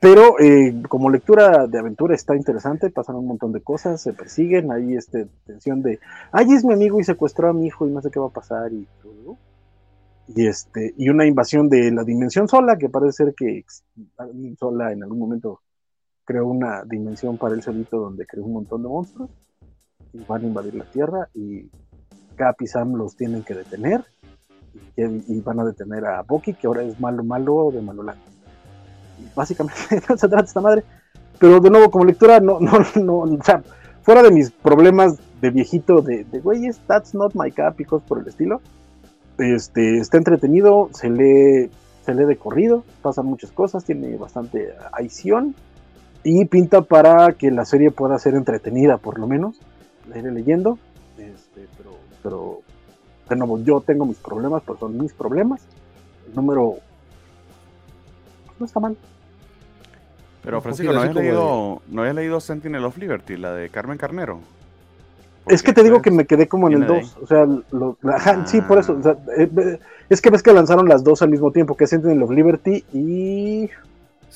Pero 0.00 0.40
eh, 0.40 0.82
como 0.88 1.10
lectura 1.10 1.66
de 1.66 1.78
aventura 1.78 2.14
está 2.14 2.34
interesante, 2.34 2.88
pasan 2.88 3.16
un 3.16 3.26
montón 3.26 3.52
de 3.52 3.60
cosas, 3.60 4.00
se 4.00 4.14
persiguen, 4.14 4.72
hay 4.72 4.94
este 4.94 5.26
tensión 5.44 5.82
de, 5.82 6.00
ay, 6.32 6.46
es 6.50 6.64
mi 6.64 6.72
amigo 6.72 6.98
y 6.98 7.04
secuestró 7.04 7.50
a 7.50 7.52
mi 7.52 7.66
hijo 7.66 7.86
y 7.86 7.90
no 7.90 8.00
sé 8.00 8.10
qué 8.10 8.20
va 8.20 8.28
a 8.28 8.30
pasar 8.30 8.72
y 8.72 8.88
todo. 9.02 9.36
Y, 10.28 10.46
este, 10.46 10.94
y 10.96 11.10
una 11.10 11.26
invasión 11.26 11.68
de 11.68 11.90
la 11.90 12.04
dimensión 12.04 12.48
sola, 12.48 12.78
que 12.78 12.88
parece 12.88 13.12
ser 13.12 13.34
que 13.34 13.66
sola 14.58 14.92
en 14.92 15.02
algún 15.02 15.18
momento 15.18 15.60
creó 16.26 16.46
una 16.46 16.82
dimensión 16.84 17.38
para 17.38 17.54
él 17.54 17.62
solito 17.62 17.98
donde 17.98 18.26
creó 18.26 18.44
un 18.44 18.54
montón 18.54 18.82
de 18.82 18.88
monstruos 18.88 19.30
y 20.12 20.18
van 20.24 20.42
a 20.42 20.46
invadir 20.46 20.74
la 20.74 20.84
Tierra 20.84 21.28
y 21.32 21.70
Cap 22.34 22.56
y 22.60 22.66
Sam 22.66 22.94
los 22.94 23.16
tienen 23.16 23.42
que 23.44 23.54
detener 23.54 24.04
y, 24.96 25.40
van 25.40 25.60
a 25.60 25.64
detener 25.64 26.04
a 26.04 26.22
Bucky 26.22 26.52
que 26.52 26.66
ahora 26.66 26.82
es 26.82 27.00
malo 27.00 27.24
malo 27.24 27.70
de 27.72 27.80
Maloland. 27.80 28.20
Básicamente 29.34 29.80
se 29.88 30.28
trata 30.28 30.44
esta 30.44 30.60
madre. 30.60 30.84
Pero 31.38 31.60
de 31.60 31.70
nuevo, 31.70 31.90
como 31.90 32.04
lectura, 32.04 32.40
no, 32.40 32.60
no, 32.60 32.72
no, 32.96 33.18
o 33.18 33.42
sea, 33.42 33.62
fuera 34.02 34.22
de 34.22 34.30
mis 34.30 34.50
problemas 34.50 35.18
de 35.40 35.50
viejito 35.50 36.00
de, 36.00 36.24
de 36.24 36.74
that's 36.86 37.14
not 37.14 37.34
my 37.34 37.50
cap 37.50 37.78
y 37.80 37.84
cosas 37.84 38.08
por 38.08 38.18
el 38.18 38.26
estilo. 38.26 38.60
Este, 39.38 39.98
está 39.98 40.16
entretenido, 40.16 40.88
se 40.92 41.10
lee, 41.10 41.70
se 42.04 42.14
lee 42.14 42.24
de 42.24 42.36
corrido, 42.36 42.84
pasan 43.02 43.26
muchas 43.26 43.50
cosas, 43.50 43.84
tiene 43.84 44.16
bastante 44.16 44.72
acción 44.92 45.54
y 46.28 46.44
pinta 46.44 46.82
para 46.82 47.34
que 47.34 47.52
la 47.52 47.64
serie 47.64 47.92
pueda 47.92 48.18
ser 48.18 48.34
entretenida, 48.34 48.98
por 48.98 49.20
lo 49.20 49.28
menos. 49.28 49.60
La 50.08 50.18
iré 50.18 50.32
leyendo, 50.32 50.76
este, 51.16 51.68
pero, 51.76 51.98
pero 52.20 52.60
de 53.28 53.36
nuevo, 53.36 53.60
yo 53.60 53.80
tengo 53.80 54.06
mis 54.06 54.18
problemas, 54.18 54.62
pero 54.66 54.76
son 54.76 54.98
mis 54.98 55.12
problemas. 55.12 55.62
El 56.28 56.34
número 56.34 56.78
no 58.58 58.66
está 58.66 58.80
mal. 58.80 58.96
Pero 60.42 60.60
Francisco, 60.60 60.92
¿no 60.92 61.00
habías, 61.00 61.14
leído, 61.14 61.82
¿no 61.88 62.00
habías 62.00 62.16
leído 62.16 62.40
Sentinel 62.40 62.84
of 62.84 62.98
Liberty, 62.98 63.36
la 63.36 63.52
de 63.52 63.68
Carmen 63.68 63.96
Carnero? 63.96 64.40
es 65.46 65.62
que 65.62 65.72
te 65.72 65.84
digo 65.84 66.02
que 66.02 66.10
me 66.10 66.26
quedé 66.26 66.48
como 66.48 66.66
en 66.66 66.82
el 66.82 66.86
2. 66.88 67.18
O 67.22 67.26
sea, 67.28 67.46
sí, 68.46 68.60
por 68.62 68.78
eso. 68.78 68.98
Eh, 69.36 69.48
eh, 69.56 69.78
es 70.08 70.20
que 70.20 70.30
ves 70.30 70.42
que 70.42 70.52
lanzaron 70.52 70.88
las 70.88 71.04
dos 71.04 71.22
al 71.22 71.28
mismo 71.28 71.52
tiempo, 71.52 71.76
que 71.76 71.84
es 71.84 71.90
Sentinel 71.90 72.20
of 72.24 72.32
Liberty 72.32 72.84
y 72.92 73.70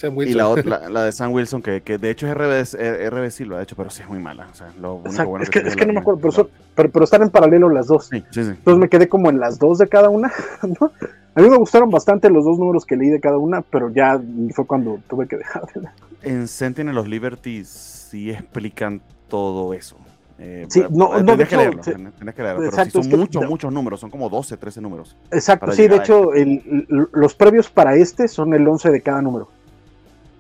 y 0.03 0.35
la 0.35 0.49
otra, 0.49 0.89
la, 0.91 1.05
de 1.05 1.13
Sam 1.13 1.33
Wilson, 1.33 1.63
que, 1.63 1.83
que 1.83 1.99
de 1.99 2.11
hecho 2.11 2.27
es 2.27 2.35
RB, 2.35 3.11
RB 3.11 3.31
sí 3.31 3.45
lo 3.45 3.57
ha 3.57 3.63
hecho, 3.63 3.77
pero 3.77 3.91
sí 3.91 4.03
es 4.03 4.09
muy 4.09 4.19
mala. 4.19 4.49
O 4.51 4.55
sea, 4.55 4.73
lo 4.81 4.95
único 4.95 5.25
bueno 5.27 5.43
es 5.43 5.51
que, 5.51 5.61
es 5.61 5.77
que 5.77 5.87
no 5.87 5.93
me 5.93 6.01
acuerdo, 6.01 6.49
pero, 6.75 6.91
pero, 6.91 7.05
están 7.05 7.23
en 7.23 7.31
paralelo 7.31 7.69
las 7.69 7.87
dos. 7.87 8.07
Sí, 8.07 8.23
sí, 8.31 8.45
sí. 8.45 8.51
Entonces 8.51 8.79
me 8.79 8.89
quedé 8.89 9.09
como 9.09 9.31
en 9.31 9.41
las 9.41 9.59
dos 9.59 9.79
de 9.79 9.89
cada 9.89 10.09
una. 10.09 10.33
¿no? 10.81 10.93
A 11.35 11.41
mí 11.41 11.49
me 11.49 11.57
gustaron 11.57 11.91
bastante 11.91 12.29
los 12.29 12.45
dos 12.45 12.59
números 12.59 12.85
que 12.85 12.97
leí 12.97 13.09
de 13.09 13.21
cada 13.21 13.39
una, 13.39 13.63
pero 13.63 13.91
ya 13.91 14.21
fue 14.55 14.67
cuando 14.67 15.01
tuve 15.09 15.29
que 15.29 15.37
dejar 15.37 15.67
de 15.73 15.89
En 16.23 16.49
Sentinel 16.49 16.95
los 16.95 17.09
Liberties 17.09 17.69
sí 17.69 18.31
explican 18.31 19.01
todo 19.29 19.73
eso. 19.75 19.97
Eh, 20.43 20.67
sí, 20.71 20.83
no, 20.91 21.21
no, 21.21 21.37
que 21.37 21.55
leerlo, 21.55 21.83
que 21.83 21.93
leerlo, 22.43 22.65
exacto, 22.65 22.93
pero 22.95 23.05
sí 23.05 23.11
son 23.11 23.21
muchos, 23.21 23.47
muchos 23.47 23.71
números, 23.71 24.01
son 24.01 24.09
como 24.09 24.31
12, 24.31 24.57
13 24.57 24.81
números. 24.81 25.15
Exacto, 25.31 25.71
sí, 25.73 25.87
de 25.87 25.97
hecho, 25.97 26.33
el, 26.33 26.87
los 27.13 27.35
previos 27.35 27.69
para 27.69 27.95
este 27.95 28.27
son 28.27 28.55
el 28.55 28.67
11 28.67 28.91
de 28.91 29.03
cada 29.03 29.21
número. 29.21 29.49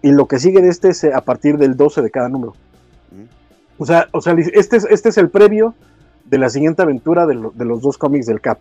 Y 0.02 0.12
lo 0.12 0.26
que 0.26 0.38
sigue 0.38 0.62
de 0.62 0.68
este 0.68 0.90
es 0.90 1.04
eh, 1.04 1.12
a 1.14 1.20
partir 1.20 1.58
del 1.58 1.76
12 1.76 2.02
de 2.02 2.10
cada 2.10 2.28
número. 2.28 2.54
O 3.78 3.86
sea, 3.86 4.08
o 4.12 4.20
sea 4.20 4.34
este, 4.34 4.76
es, 4.76 4.86
este 4.90 5.08
es 5.08 5.18
el 5.18 5.30
previo 5.30 5.74
de 6.26 6.38
la 6.38 6.50
siguiente 6.50 6.82
aventura 6.82 7.26
de, 7.26 7.34
los 7.34 7.80
dos 7.80 7.98
cómics 7.98 8.26
del 8.26 8.40
Cap. 8.40 8.58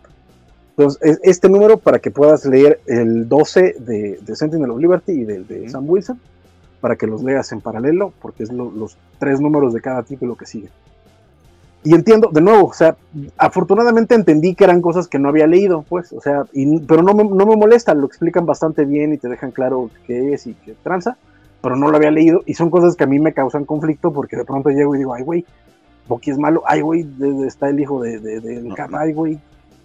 Entonces, 0.70 1.20
este 1.22 1.48
número 1.48 1.76
para 1.76 1.98
que 1.98 2.10
puedas 2.10 2.46
leer 2.46 2.80
el 2.86 3.28
12 3.28 3.76
de, 3.78 4.18
de 4.22 4.36
Sentinel 4.36 4.70
of 4.70 4.80
Liberty 4.80 5.12
y 5.12 5.24
del 5.24 5.46
de 5.46 5.68
Sam 5.68 5.88
Wilson, 5.88 6.18
para 6.80 6.96
que 6.96 7.06
los 7.06 7.22
leas 7.22 7.52
en 7.52 7.60
paralelo, 7.60 8.14
porque 8.22 8.44
es 8.44 8.52
los 8.52 8.96
tres 9.18 9.40
números 9.40 9.74
de 9.74 9.80
cada 9.82 10.02
título 10.02 10.36
que 10.36 10.46
sigue. 10.46 10.70
Y 11.82 11.94
entiendo, 11.94 12.28
de 12.30 12.42
nuevo, 12.42 12.68
o 12.68 12.72
sea, 12.74 12.96
afortunadamente 13.38 14.14
entendí 14.14 14.54
que 14.54 14.64
eran 14.64 14.82
cosas 14.82 15.08
que 15.08 15.18
no 15.18 15.30
había 15.30 15.46
leído, 15.46 15.82
pues, 15.88 16.12
o 16.12 16.20
sea, 16.20 16.44
pero 16.86 17.02
no 17.02 17.14
me, 17.14 17.24
no 17.24 17.46
me 17.46 17.56
molesta, 17.56 17.94
lo 17.94 18.06
explican 18.06 18.44
bastante 18.44 18.84
bien 18.84 19.14
y 19.14 19.18
te 19.18 19.28
dejan 19.28 19.50
claro 19.50 19.90
qué 20.06 20.34
es 20.34 20.46
y 20.46 20.54
qué 20.54 20.74
tranza, 20.82 21.16
pero 21.62 21.76
no 21.76 21.90
lo 21.90 21.96
había 21.96 22.10
leído 22.10 22.42
y 22.44 22.54
son 22.54 22.68
cosas 22.68 22.96
que 22.96 23.04
a 23.04 23.06
mí 23.06 23.18
me 23.18 23.32
causan 23.32 23.64
conflicto 23.64 24.12
porque 24.12 24.36
de 24.36 24.44
pronto 24.44 24.68
llego 24.68 24.94
y 24.94 24.98
digo, 24.98 25.14
ay, 25.14 25.22
güey, 25.22 25.46
Bucky 26.06 26.32
es 26.32 26.38
malo, 26.38 26.62
ay, 26.66 26.82
güey, 26.82 27.06
está 27.46 27.70
el 27.70 27.80
hijo 27.80 28.02
de, 28.02 28.18
de, 28.18 28.40
de 28.40 28.74
ay, 28.92 29.12
güey. 29.14 29.38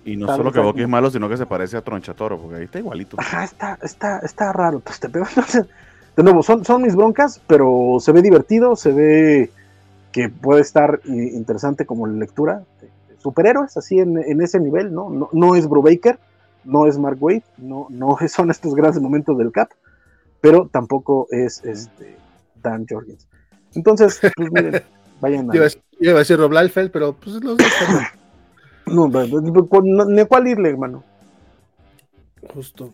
Y 0.04 0.18
no 0.18 0.28
solo 0.36 0.52
que 0.52 0.60
Bucky 0.60 0.82
es 0.82 0.90
malo, 0.90 1.10
sino 1.10 1.30
que 1.30 1.38
se 1.38 1.46
parece 1.46 1.78
a 1.78 1.82
Tronchatoro, 1.82 2.40
porque 2.40 2.58
ahí 2.58 2.64
está 2.66 2.80
igualito. 2.80 3.16
Ajá, 3.20 3.46
está, 3.46 3.80
está, 3.82 4.20
está 4.20 4.52
raro, 4.52 4.80
pues 4.82 5.00
te 5.00 5.08
pego, 5.08 5.26
de 6.18 6.24
nuevo, 6.24 6.44
son, 6.44 6.66
son 6.66 6.82
mis 6.82 6.96
broncas, 6.96 7.42
pero 7.48 7.98
se 8.00 8.12
ve 8.12 8.22
divertido, 8.22 8.76
se 8.76 8.92
ve 8.92 9.52
que 10.16 10.30
puede 10.30 10.62
estar 10.62 11.02
interesante 11.04 11.86
como 11.86 12.08
lectura. 12.08 12.64
Superhéroes, 13.18 13.76
así 13.76 14.00
en, 14.00 14.18
en 14.18 14.42
ese 14.42 14.62
nivel, 14.62 14.94
¿no? 14.94 15.10
¿no? 15.10 15.28
No 15.34 15.58
es 15.58 15.68
Brubaker, 15.68 16.18
no 16.64 16.88
es 16.88 16.98
Mark 16.98 17.18
Wade, 17.20 17.44
no, 17.58 17.88
no 17.90 18.18
son 18.30 18.50
estos 18.50 18.74
grandes 18.76 19.02
momentos 19.02 19.38
del 19.38 19.52
Cap, 19.52 19.72
pero 20.40 20.70
tampoco 20.72 21.28
es 21.32 21.62
este 21.66 22.16
Dan 22.64 22.86
Jorgens. 22.90 23.28
Entonces, 23.74 24.22
pues 24.38 24.52
miren, 24.54 24.82
vayan 25.20 25.52
a. 25.52 25.54
Iba 26.00 26.16
a 26.16 26.20
decir 26.20 26.38
Rob 26.38 26.54
Liefeld, 26.54 26.92
pero 26.92 27.12
pues 27.12 27.44
los 27.44 27.58
dos 27.58 27.68
No, 28.86 29.10
no, 29.10 30.06
ni 30.06 30.26
cuál 30.28 30.48
irle, 30.48 30.70
hermano. 30.70 31.04
Justo. 32.54 32.94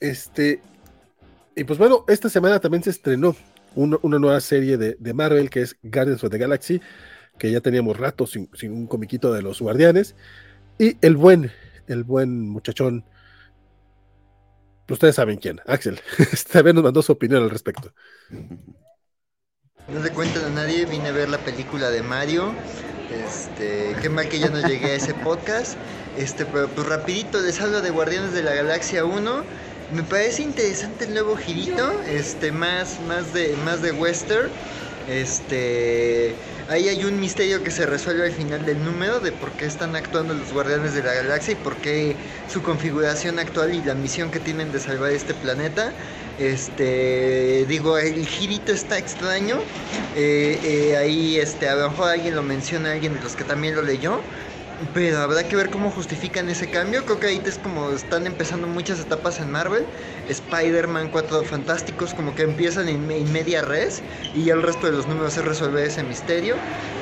Este. 0.00 0.60
Y 1.54 1.62
pues 1.62 1.78
bueno, 1.78 2.04
esta 2.08 2.28
semana 2.28 2.58
también 2.58 2.82
se 2.82 2.90
estrenó 2.90 3.36
una, 3.74 4.18
nueva 4.18 4.40
serie 4.40 4.76
de, 4.76 5.14
Marvel 5.14 5.50
que 5.50 5.62
es 5.62 5.76
Guardians 5.82 6.22
of 6.24 6.30
the 6.30 6.38
Galaxy, 6.38 6.80
que 7.38 7.50
ya 7.50 7.60
teníamos 7.60 7.96
rato 7.96 8.26
sin, 8.26 8.48
un 8.64 8.86
comiquito 8.86 9.32
de 9.32 9.42
los 9.42 9.60
guardianes. 9.60 10.14
Y 10.78 10.96
el 11.00 11.16
buen, 11.16 11.52
el 11.86 12.04
buen 12.04 12.48
muchachón, 12.48 13.04
ustedes 14.88 15.14
saben 15.14 15.38
quién, 15.38 15.60
Axel, 15.66 16.00
también 16.52 16.76
nos 16.76 16.84
mandó 16.84 17.02
su 17.02 17.12
opinión 17.12 17.42
al 17.42 17.50
respecto. 17.50 17.92
No 19.88 20.00
le 20.00 20.10
cuentan 20.10 20.44
a 20.44 20.50
nadie, 20.50 20.86
vine 20.86 21.08
a 21.08 21.12
ver 21.12 21.28
la 21.28 21.38
película 21.38 21.90
de 21.90 22.02
Mario. 22.02 22.52
Este, 23.26 23.96
qué 24.00 24.08
mal 24.08 24.28
que 24.28 24.38
ya 24.38 24.48
no 24.48 24.66
llegué 24.66 24.92
a 24.92 24.94
ese 24.94 25.14
podcast. 25.14 25.76
Este, 26.16 26.44
pero 26.46 26.68
pues 26.68 26.86
rapidito 26.86 27.40
les 27.40 27.60
hablo 27.60 27.80
de 27.80 27.90
Guardianes 27.90 28.32
de 28.32 28.42
la 28.42 28.54
Galaxia 28.54 29.04
1 29.04 29.44
me 29.92 30.02
parece 30.02 30.42
interesante 30.42 31.04
el 31.04 31.14
nuevo 31.14 31.36
girito, 31.36 32.00
este, 32.08 32.52
más, 32.52 33.00
más 33.08 33.32
de, 33.32 33.56
más 33.64 33.82
de 33.82 33.92
western. 33.92 34.50
Este, 35.08 36.34
ahí 36.68 36.88
hay 36.88 37.04
un 37.04 37.18
misterio 37.18 37.64
que 37.64 37.70
se 37.70 37.86
resuelve 37.86 38.26
al 38.26 38.32
final 38.32 38.64
del 38.64 38.84
número 38.84 39.18
de 39.18 39.32
por 39.32 39.50
qué 39.52 39.64
están 39.64 39.96
actuando 39.96 40.34
los 40.34 40.52
guardianes 40.52 40.94
de 40.94 41.02
la 41.02 41.14
galaxia 41.14 41.52
y 41.52 41.56
por 41.56 41.76
qué 41.76 42.14
su 42.48 42.62
configuración 42.62 43.38
actual 43.38 43.74
y 43.74 43.82
la 43.82 43.94
misión 43.94 44.30
que 44.30 44.38
tienen 44.38 44.70
de 44.70 44.78
salvar 44.78 45.10
este 45.10 45.34
planeta. 45.34 45.92
Este, 46.38 47.66
digo, 47.66 47.98
el 47.98 48.26
girito 48.26 48.72
está 48.72 48.98
extraño. 48.98 49.56
Eh, 50.14 50.58
eh, 50.62 50.96
ahí, 50.96 51.36
este, 51.38 51.68
alguien 51.68 52.36
lo 52.36 52.42
menciona, 52.42 52.92
alguien 52.92 53.14
de 53.14 53.20
los 53.20 53.34
que 53.34 53.44
también 53.44 53.74
lo 53.74 53.82
leyó. 53.82 54.20
Pero 54.94 55.18
habrá 55.18 55.46
que 55.46 55.56
ver 55.56 55.68
cómo 55.68 55.90
justifican 55.90 56.48
ese 56.48 56.70
cambio. 56.70 57.04
Creo 57.04 57.20
que 57.20 57.26
ahí 57.26 57.42
es 57.44 57.58
como 57.58 57.92
están 57.92 58.26
empezando 58.26 58.66
muchas 58.66 58.98
etapas 58.98 59.38
en 59.38 59.50
Marvel. 59.50 59.90
Spider-Man, 60.30 61.08
Cuatro 61.10 61.42
Fantásticos, 61.44 62.14
como 62.14 62.34
que 62.34 62.42
empiezan 62.42 62.88
en, 62.88 63.06
media 63.32 63.62
res 63.62 64.02
y 64.34 64.48
el 64.50 64.62
resto 64.62 64.86
de 64.86 64.92
los 64.92 65.06
números 65.06 65.34
se 65.34 65.42
resuelve 65.42 65.84
ese 65.84 66.02
misterio. 66.02 66.56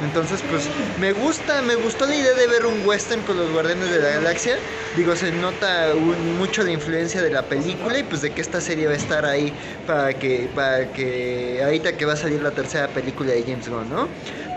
Entonces, 0.04 0.42
pues 0.50 0.68
me 1.00 1.12
gusta, 1.12 1.62
me 1.62 1.74
gustó 1.74 2.06
la 2.06 2.16
idea 2.16 2.34
de 2.34 2.46
ver 2.46 2.66
un 2.66 2.86
western 2.86 3.22
con 3.22 3.36
los 3.36 3.50
Guardianes 3.52 3.90
de 3.90 4.00
la 4.00 4.08
Galaxia. 4.10 4.56
Digo, 4.96 5.14
se 5.16 5.30
nota 5.32 5.94
mucho 6.38 6.62
la 6.62 6.72
influencia 6.72 7.22
de 7.22 7.30
la 7.30 7.42
película 7.42 7.98
y 7.98 8.02
pues 8.02 8.22
de 8.22 8.30
que 8.30 8.40
esta 8.40 8.60
serie 8.60 8.86
va 8.86 8.92
a 8.92 8.96
estar 8.96 9.24
ahí 9.24 9.52
para 9.86 10.14
que, 10.14 10.48
para 10.54 10.92
que 10.92 11.60
ahorita 11.62 11.96
que 11.96 12.04
va 12.04 12.14
a 12.14 12.16
salir 12.16 12.42
la 12.42 12.52
tercera 12.52 12.88
película 12.88 13.32
de 13.32 13.42
James 13.42 13.68
Gunn, 13.68 13.90
¿no? 13.90 14.08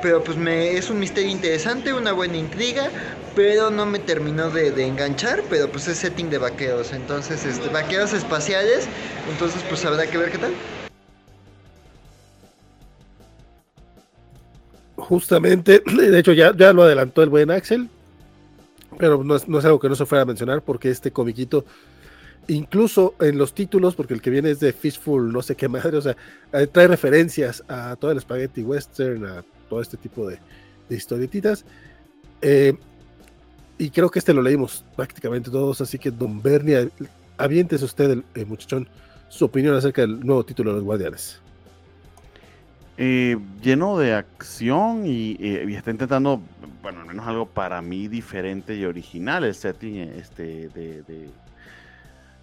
Pero 0.02 0.24
pues 0.24 0.38
me, 0.38 0.78
es 0.78 0.90
un 0.90 1.00
misterio 1.00 1.30
interesante, 1.30 1.94
una 1.94 2.12
buena 2.12 2.38
intriga, 2.38 2.90
pero 3.36 3.70
no 3.70 3.86
me 3.86 4.00
terminó 4.00 4.50
de, 4.50 4.70
enganchar, 4.86 5.44
pero 5.50 5.70
pues 5.70 5.88
es 5.88 5.98
setting 5.98 6.30
de 6.30 6.38
vaqueros, 6.38 6.94
entonces 6.94 7.46
este, 7.46 7.70
vaqueros 7.70 8.14
espaciales, 8.14 8.88
entonces 9.30 9.64
pues 9.70 9.84
habrá 9.86 10.08
que 10.08 10.18
ver 10.18 10.32
qué 10.32 10.38
tal. 10.38 10.52
Justamente, 14.96 15.82
de 15.96 16.20
hecho 16.20 16.34
ya, 16.34 16.56
ya 16.56 16.74
lo 16.74 16.84
adelantó 16.84 17.24
el 17.24 17.30
buen 17.30 17.52
Axel, 17.52 17.90
pero 18.98 19.24
no 19.24 19.36
es, 19.36 19.48
no 19.48 19.60
es 19.60 19.66
algo 19.66 19.80
que 19.80 19.90
no 19.90 19.96
se 19.96 20.06
fuera 20.06 20.24
a 20.24 20.26
mencionar 20.26 20.62
porque 20.62 20.90
este 20.90 21.12
comiquito 21.12 21.66
incluso 22.48 23.16
en 23.20 23.38
los 23.38 23.54
títulos, 23.54 23.96
porque 23.96 24.14
el 24.14 24.22
que 24.22 24.30
viene 24.30 24.52
es 24.52 24.60
de 24.60 24.74
Fishful, 24.74 25.32
no 25.32 25.42
sé 25.42 25.56
qué 25.56 25.68
madre, 25.68 25.98
o 25.98 26.02
sea, 26.02 26.18
eh, 26.54 26.68
trae 26.68 26.88
referencias 26.88 27.64
a 27.68 27.96
todo 27.96 28.12
el 28.12 28.20
spaghetti 28.20 28.64
western, 28.64 29.26
a 29.26 29.46
todo 29.70 29.82
este 29.82 29.96
tipo 29.98 30.28
de, 30.28 30.40
de 30.90 30.96
historietitas. 30.96 31.66
Eh, 32.42 32.74
y 33.82 33.90
creo 33.90 34.12
que 34.12 34.20
este 34.20 34.32
lo 34.32 34.44
leímos 34.44 34.86
prácticamente 34.96 35.50
todos, 35.50 35.82
así 35.82 35.98
que 35.98 36.12
Don 36.12 36.40
Bernie, 36.40 36.92
avientes 37.36 37.82
usted, 37.82 38.24
eh, 38.36 38.46
muchachón, 38.46 38.88
su 39.28 39.46
opinión 39.46 39.76
acerca 39.76 40.04
del 40.04 40.20
nuevo 40.20 40.46
título 40.46 40.70
de 40.70 40.76
los 40.76 40.86
Guardianes. 40.86 41.42
Eh, 42.96 43.40
lleno 43.64 43.98
de 43.98 44.14
acción 44.14 45.08
y, 45.08 45.36
está 45.74 45.90
intentando, 45.90 46.44
bueno, 46.84 47.00
al 47.02 47.08
menos 47.08 47.26
algo 47.26 47.48
para 47.48 47.82
mí 47.82 48.08
diferente 48.08 48.76
y 48.76 48.86
original 48.86 49.46
el 49.46 49.56
setting 49.56 49.98
este, 49.98 50.70
de, 50.70 51.32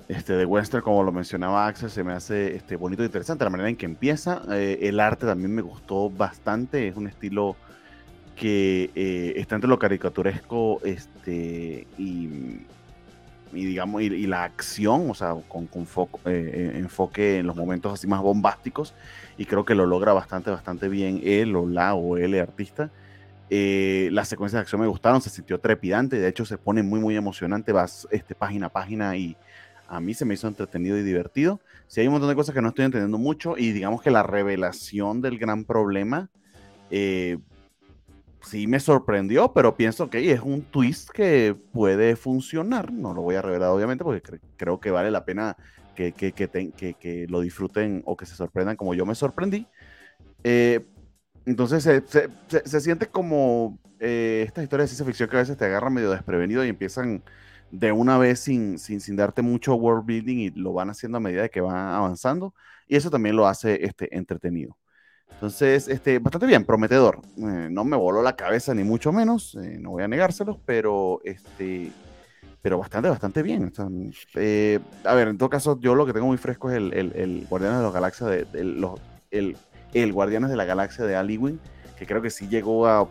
este, 0.09 0.33
de 0.33 0.45
Western, 0.45 0.83
como 0.83 1.05
lo 1.05 1.13
mencionaba 1.13 1.69
Axel, 1.69 1.89
se 1.89 2.03
me 2.03 2.15
hace 2.15 2.57
este, 2.57 2.75
bonito 2.75 3.05
e 3.05 3.07
interesante 3.07 3.45
la 3.45 3.51
manera 3.51 3.69
en 3.69 3.77
que 3.77 3.87
empieza. 3.87 4.43
Eh, 4.51 4.81
el 4.83 4.99
arte 4.99 5.25
también 5.25 5.55
me 5.55 5.63
gustó 5.63 6.11
bastante, 6.11 6.89
es 6.89 6.97
un 6.97 7.07
estilo 7.07 7.55
que 8.39 8.91
eh, 8.95 9.35
está 9.37 9.57
entre 9.57 9.69
lo 9.69 9.79
caricaturesco 9.79 10.81
este, 10.85 11.87
y, 11.99 12.61
digamos, 13.53 14.01
y, 14.01 14.27
la 14.27 14.45
acción, 14.45 15.11
o 15.11 15.15
sea, 15.15 15.35
con, 15.49 15.67
con 15.67 15.87
eh, 16.25 16.73
enfoque 16.77 17.39
en 17.39 17.47
los 17.47 17.57
momentos 17.57 17.93
así 17.93 18.07
más 18.07 18.23
bombásticos, 18.23 18.95
y 19.37 19.45
creo 19.45 19.65
que 19.65 19.75
lo 19.75 19.87
logra 19.87 20.13
bastante, 20.13 20.51
bastante 20.51 20.89
bien 20.89 21.21
él 21.25 21.57
o 21.57 21.67
la 21.67 21.95
o 21.95 22.17
él, 22.17 22.39
artista. 22.41 22.91
las 23.51 24.29
secuencias 24.29 24.61
de 24.61 24.63
acción 24.63 24.81
me 24.81 24.87
gustaron, 24.87 25.21
se 25.21 25.31
sintió 25.31 25.59
trepidante, 25.59 26.19
de 26.19 26.29
hecho 26.29 26.45
se 26.45 26.59
pone 26.59 26.83
muy, 26.83 27.01
muy 27.01 27.17
emocionante, 27.17 27.73
vas 27.73 28.07
este, 28.13 28.35
página 28.35 28.67
a 28.67 28.71
página 28.71 29.17
y 29.17 29.37
a 29.89 30.01
mí 30.01 30.15
se 30.15 30.25
me 30.25 30.35
hizo 30.35 30.47
entretenido 30.47 30.97
y 30.97 31.03
divertido. 31.03 31.61
Sí 31.89 32.01
hay 32.01 32.07
un 32.07 32.13
montón 32.13 32.29
de 32.29 32.37
cosas 32.37 32.55
que 32.55 32.63
no 32.63 32.69
estoy 32.69 32.85
entendiendo 32.85 33.19
mucho 33.19 33.57
y 33.57 33.73
digamos 33.73 34.03
que 34.03 34.11
la 34.11 34.23
revelación 34.23 35.23
del 35.23 35.39
gran 35.39 35.65
problema 35.65 36.29
eh, 36.91 37.39
sí 38.49 38.67
me 38.67 38.81
sorprendió, 38.81 39.53
pero 39.53 39.77
pienso 39.77 40.11
que 40.11 40.33
es 40.33 40.41
un 40.41 40.63
twist 40.63 41.11
que 41.11 41.57
puede 41.73 42.17
funcionar. 42.17 42.93
No 42.93 43.15
lo 43.15 43.23
voy 43.23 43.37
a 43.37 43.43
revelar 43.43 43.71
obviamente 43.71 44.05
porque 44.05 44.41
creo 44.57 44.81
que 44.81 44.91
vale 44.91 45.11
la 45.11 45.25
pena 45.25 45.57
que, 45.95 46.13
que, 46.13 46.33
que, 46.33 47.27
lo 47.29 47.41
disfruten 47.41 48.03
o 48.07 48.17
que 48.17 48.27
se 48.27 48.35
sorprendan 48.35 48.77
como 48.77 48.95
yo 48.95 49.05
me 49.05 49.15
sorprendí. 49.15 49.67
Eh, 50.45 50.87
entonces 51.45 51.83
se, 51.83 52.03
se, 52.07 52.81
siente 52.81 53.07
como 53.09 53.79
eh, 53.99 54.45
estas 54.47 54.65
historias 54.65 54.91
de 54.91 54.97
ciencia 54.97 55.07
ficción 55.07 55.29
que 55.29 55.37
a 55.37 55.41
veces 55.41 55.57
te 55.57 55.65
agarran 55.65 55.95
medio 55.95 56.11
desprevenido 56.11 56.65
y 56.65 56.69
empiezan 56.69 57.23
de 57.71 57.93
una 57.93 58.19
vez 58.19 58.41
sin, 58.41 58.79
sin, 58.79 59.01
sin, 59.01 59.17
darte 59.17 59.43
mucho 59.43 59.75
world 59.75 60.07
building 60.07 60.39
y 60.39 60.51
lo 60.51 60.73
van 60.73 60.91
haciendo 60.91 61.19
a 61.19 61.21
medida 61.21 61.43
de 61.43 61.51
que 61.51 61.61
van 61.61 61.77
avanzando 61.77 62.55
y 62.87 62.97
eso 62.97 63.11
también 63.11 63.37
lo 63.37 63.47
hace 63.47 63.85
este, 63.85 64.15
entretenido. 64.17 64.77
Entonces, 65.33 65.87
este, 65.87 66.19
bastante 66.19 66.47
bien, 66.47 66.65
prometedor. 66.65 67.21
Eh, 67.37 67.69
no 67.71 67.85
me 67.85 67.97
voló 67.97 68.23
la 68.23 68.35
cabeza 68.35 68.75
ni 68.75 68.83
mucho 68.83 69.13
menos, 69.13 69.55
eh, 69.55 69.79
no 69.79 69.91
voy 69.91 70.03
a 70.03 70.09
negárselos, 70.09 70.57
pero 70.65 71.21
este, 71.23 71.93
pero 72.61 72.77
bastante, 72.79 73.09
bastante 73.09 73.43
bien. 73.45 73.73
Eh, 74.35 74.81
a 75.05 75.15
ver, 75.15 75.29
en 75.29 75.39
todo 75.39 75.49
caso, 75.49 75.79
yo 75.81 75.95
lo 75.95 76.07
que 76.07 76.13
tengo 76.13 76.27
muy 76.27 76.39
fresco 76.39 76.71
es 76.71 76.77
el, 76.77 76.93
el, 76.93 77.47
Guardianes 77.49 77.79
de 77.79 77.85
la 77.85 77.93
Galaxia 77.93 78.27
de, 78.27 78.65
los, 78.65 78.99
el, 79.31 79.57
el 79.95 80.13
Guardianes 80.13 80.51
de 80.51 80.57
la 80.57 80.65
Galaxia 80.65 81.05
de 81.05 81.15
Aliwin, 81.15 81.61
que 81.97 82.05
creo 82.05 82.21
que 82.21 82.31
sí 82.31 82.49
llegó 82.49 82.89
a 82.89 83.09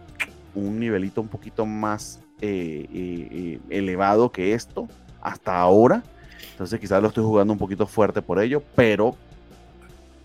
un 0.53 0.79
nivelito 0.81 1.21
un 1.21 1.29
poquito 1.29 1.65
más 1.65 2.19
elevado 3.69 4.33
que 4.33 4.53
esto 4.53 4.89
hasta 5.21 5.57
ahora. 5.57 6.03
Entonces 6.51 6.79
quizás 6.79 7.01
lo 7.01 7.07
estoy 7.07 7.23
jugando 7.23 7.53
un 7.53 7.59
poquito 7.59 7.87
fuerte 7.87 8.21
por 8.21 8.41
ello, 8.41 8.63
pero 8.75 9.15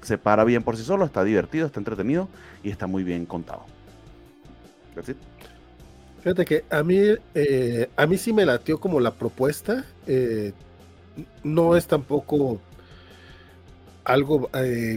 se 0.03 0.19
para 0.19 0.45
bien 0.45 0.62
por 0.62 0.77
sí 0.77 0.85
solo, 0.85 1.05
está 1.05 1.24
divertido, 1.24 1.66
está 1.66 1.81
entretenido 1.81 2.29
y 2.62 2.70
está 2.70 2.87
muy 2.87 3.05
bien 3.05 3.27
contado. 3.27 3.65
Fíjate 6.23 6.45
que 6.45 6.65
a 6.70 6.83
mí, 6.83 6.99
a 7.97 8.07
mí 8.07 8.19
sí 8.19 8.33
me 8.33 8.45
latió 8.45 8.79
como 8.79 9.01
la 9.01 9.12
propuesta. 9.12 9.85
no 11.43 11.77
es 11.77 11.87
tampoco 11.87 12.61
algo, 14.05 14.51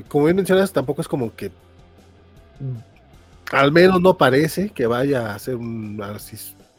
como 0.07 0.25
bien 0.25 0.35
mencionas, 0.35 0.73
tampoco 0.73 1.01
es 1.01 1.07
como 1.07 1.35
que 1.35 1.51
al 3.51 3.71
menos 3.71 4.01
no 4.01 4.17
parece 4.17 4.69
que 4.69 4.87
vaya 4.87 5.33
a 5.33 5.39
ser 5.39 5.55
un, 5.55 6.01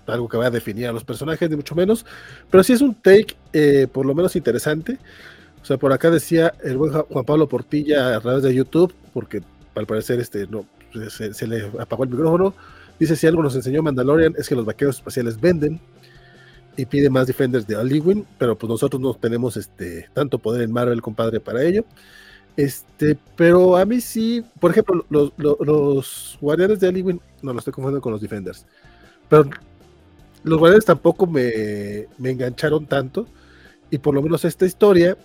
algo 0.06 0.28
que 0.28 0.36
vaya 0.36 0.48
a 0.48 0.52
definir 0.52 0.88
a 0.88 0.92
los 0.92 1.04
personajes, 1.04 1.48
ni 1.48 1.56
mucho 1.56 1.74
menos, 1.74 2.04
pero 2.50 2.62
sí 2.62 2.72
es 2.72 2.80
un 2.80 2.94
take 2.94 3.36
eh, 3.52 3.86
por 3.90 4.06
lo 4.06 4.14
menos 4.14 4.36
interesante. 4.36 4.98
O 5.66 5.68
sea, 5.68 5.78
por 5.78 5.92
acá 5.92 6.12
decía 6.12 6.54
el 6.62 6.76
buen 6.76 6.92
Juan 6.92 7.24
Pablo 7.24 7.48
Portilla 7.48 8.14
a 8.14 8.20
través 8.20 8.44
de 8.44 8.54
YouTube, 8.54 8.94
porque 9.12 9.42
al 9.74 9.84
parecer 9.84 10.20
este, 10.20 10.46
no, 10.46 10.64
se, 11.10 11.44
le 11.44 11.72
apagó 11.80 12.04
el 12.04 12.10
micrófono. 12.10 12.54
Dice: 13.00 13.16
Si 13.16 13.26
algo 13.26 13.42
nos 13.42 13.56
enseñó 13.56 13.82
Mandalorian 13.82 14.34
es 14.38 14.48
que 14.48 14.54
los 14.54 14.64
vaqueros 14.64 14.98
espaciales 14.98 15.40
venden 15.40 15.80
y 16.76 16.86
pide 16.86 17.10
más 17.10 17.26
defenders 17.26 17.66
de 17.66 17.74
Aliwin, 17.74 18.24
pero 18.38 18.56
pues 18.56 18.70
nosotros 18.70 19.02
no 19.02 19.12
tenemos 19.14 19.56
este, 19.56 20.08
tanto 20.14 20.38
poder 20.38 20.62
en 20.62 20.70
Marvel, 20.70 21.02
compadre, 21.02 21.40
para 21.40 21.64
ello. 21.64 21.84
Este, 22.56 23.18
pero 23.34 23.76
a 23.76 23.84
mí 23.84 24.00
sí, 24.00 24.44
por 24.60 24.70
ejemplo, 24.70 25.04
los, 25.08 26.38
guardianes 26.40 26.78
de 26.78 26.86
Aliwin, 26.86 27.20
no 27.42 27.52
lo 27.52 27.58
estoy 27.58 27.72
confundiendo 27.72 28.02
con 28.02 28.12
los 28.12 28.20
defenders, 28.20 28.64
pero 29.28 29.50
los 30.44 30.60
guardianes 30.60 30.84
tampoco 30.84 31.26
me, 31.26 32.06
me 32.18 32.30
engancharon 32.30 32.86
tanto. 32.86 33.26
Y 33.90 33.98
por 33.98 34.14
lo 34.14 34.22
menos 34.22 34.44
esta 34.44 34.64
historia, 34.64 35.16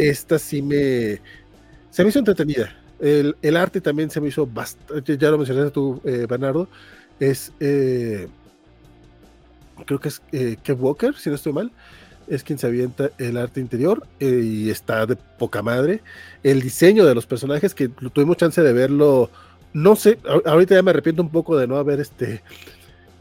esta 0.00 0.38
sí 0.38 0.62
me. 0.62 1.20
Se 1.90 2.02
me 2.02 2.08
hizo 2.08 2.18
entretenida. 2.18 2.74
El, 2.98 3.36
el 3.42 3.56
arte 3.56 3.80
también 3.80 4.10
se 4.10 4.20
me 4.20 4.28
hizo 4.28 4.46
bastante. 4.46 5.18
Ya 5.18 5.30
lo 5.30 5.38
mencionaste 5.38 5.70
tú, 5.70 6.00
eh, 6.04 6.26
Bernardo. 6.28 6.68
Es. 7.18 7.52
Eh, 7.60 8.28
creo 9.84 10.00
que 10.00 10.08
es 10.08 10.22
eh, 10.32 10.56
Kev 10.62 10.82
Walker, 10.82 11.14
si 11.16 11.28
no 11.28 11.36
estoy 11.36 11.52
mal. 11.52 11.70
Es 12.28 12.44
quien 12.44 12.58
se 12.58 12.66
avienta 12.66 13.10
el 13.18 13.36
arte 13.36 13.60
interior 13.60 14.06
eh, 14.20 14.40
y 14.42 14.70
está 14.70 15.04
de 15.04 15.16
poca 15.16 15.62
madre. 15.62 16.00
El 16.42 16.62
diseño 16.62 17.04
de 17.04 17.14
los 17.14 17.26
personajes, 17.26 17.74
que 17.74 17.88
tuvimos 17.88 18.36
chance 18.36 18.62
de 18.62 18.72
verlo. 18.72 19.30
No 19.72 19.96
sé, 19.96 20.18
ahorita 20.46 20.74
ya 20.76 20.82
me 20.82 20.90
arrepiento 20.90 21.22
un 21.22 21.30
poco 21.30 21.56
de 21.56 21.66
no 21.66 21.76
haber 21.76 22.00
este 22.00 22.42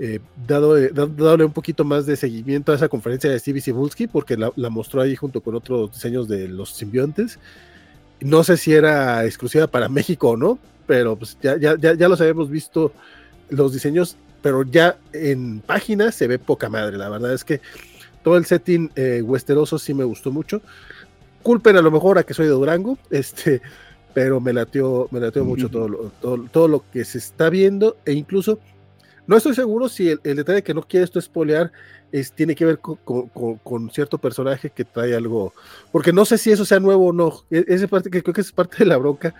eh, 0.02 0.20
dado, 0.48 0.78
eh, 0.78 1.46
un 1.46 1.52
poquito 1.52 1.84
más 1.84 2.06
de 2.06 2.16
seguimiento 2.16 2.72
a 2.72 2.76
esa 2.76 2.88
conferencia 2.88 3.30
de 3.30 3.38
Stevie 3.38 3.62
Cibulski, 3.62 4.08
porque 4.08 4.38
la, 4.38 4.70
mostró 4.70 5.02
ahí 5.02 5.14
junto 5.14 5.42
con 5.42 5.56
otros 5.56 5.92
diseños 5.92 6.30
de 6.30 6.48
los 6.48 6.72
simbiontes. 6.72 7.38
No 8.22 8.46
sé 8.46 8.56
si 8.56 8.74
era 8.74 9.26
exclusiva 9.26 9.68
para 9.68 9.90
México 9.90 10.30
o 10.30 10.38
no, 10.38 10.58
pero 10.88 11.18
pues 11.18 11.38
ya, 11.42 11.58
ya, 11.58 11.76
ya, 11.76 12.08
los 12.08 12.22
habíamos 12.22 12.50
visto 12.50 12.94
los 13.50 13.74
diseños, 13.74 14.16
pero 14.42 14.64
ya 14.64 14.98
en 15.12 15.60
página 15.60 16.14
se 16.14 16.28
ve 16.28 16.40
poca 16.40 16.70
madre. 16.70 16.98
La 16.98 17.10
verdad 17.10 17.34
es 17.34 17.44
que 17.44 17.60
todo 18.24 18.38
el 18.38 18.46
setting 18.46 18.92
eh, 18.96 19.22
westeroso 19.22 19.78
sí 19.78 19.94
me 19.94 20.06
gustó 20.06 20.32
mucho. 20.32 20.62
Culpen 21.44 21.76
a 21.76 21.82
lo 21.82 21.92
mejor 21.92 22.18
a 22.18 22.24
que 22.24 22.34
soy 22.34 22.46
de 22.46 22.54
Durango, 22.54 22.98
este, 23.10 23.62
pero 24.14 24.40
me 24.40 24.54
latió, 24.54 25.10
me 25.12 25.20
latió 25.20 25.44
mucho 25.44 25.68
todo 25.68 26.10
todo, 26.22 26.46
todo 26.52 26.68
lo 26.70 26.86
que 26.90 27.04
se 27.04 27.18
está 27.18 27.50
viendo 27.50 27.98
e 28.06 28.14
incluso 28.14 28.60
no 29.30 29.38
estoy 29.38 29.54
seguro 29.54 29.88
si 29.90 30.10
el, 30.10 30.20
detalle 30.24 30.64
que 30.64 30.74
no 30.74 30.82
quiere 30.82 31.04
esto 31.04 31.22
spoilear 31.22 31.72
es, 32.12 32.34
tiene 32.34 32.56
que 32.56 32.66
ver 32.66 32.80
con, 32.80 33.92
cierto 33.92 34.18
personaje 34.18 34.72
que 34.72 34.84
trae 34.84 35.16
algo, 35.16 35.54
porque 35.92 36.12
no 36.12 36.26
sé 36.26 36.40
si 36.40 36.52
eso 36.52 36.66
sea 36.66 36.80
nuevo 36.80 37.10
o 37.10 37.14
no. 37.14 37.44
E, 37.52 37.88
parte 37.88 38.10
que 38.10 38.24
creo 38.24 38.34
que 38.34 38.42
es 38.42 38.52
parte 38.52 38.78
de 38.80 38.86
la 38.86 38.98
bronca 38.98 39.36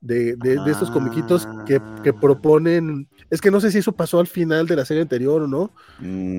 de, 0.00 0.36
estos 0.68 0.88
comiquitos 0.92 1.48
que, 1.66 1.80
que, 2.04 2.10
ah. 2.10 2.20
proponen. 2.20 3.08
Es 3.28 3.40
que 3.40 3.50
no 3.50 3.58
sé 3.58 3.72
si 3.72 3.78
eso 3.78 3.90
pasó 3.90 4.20
al 4.20 4.28
final 4.28 4.68
de 4.68 4.76
la 4.76 4.84
serie 4.84 5.02
anterior 5.02 5.42
o 5.42 5.48
no. 5.48 5.72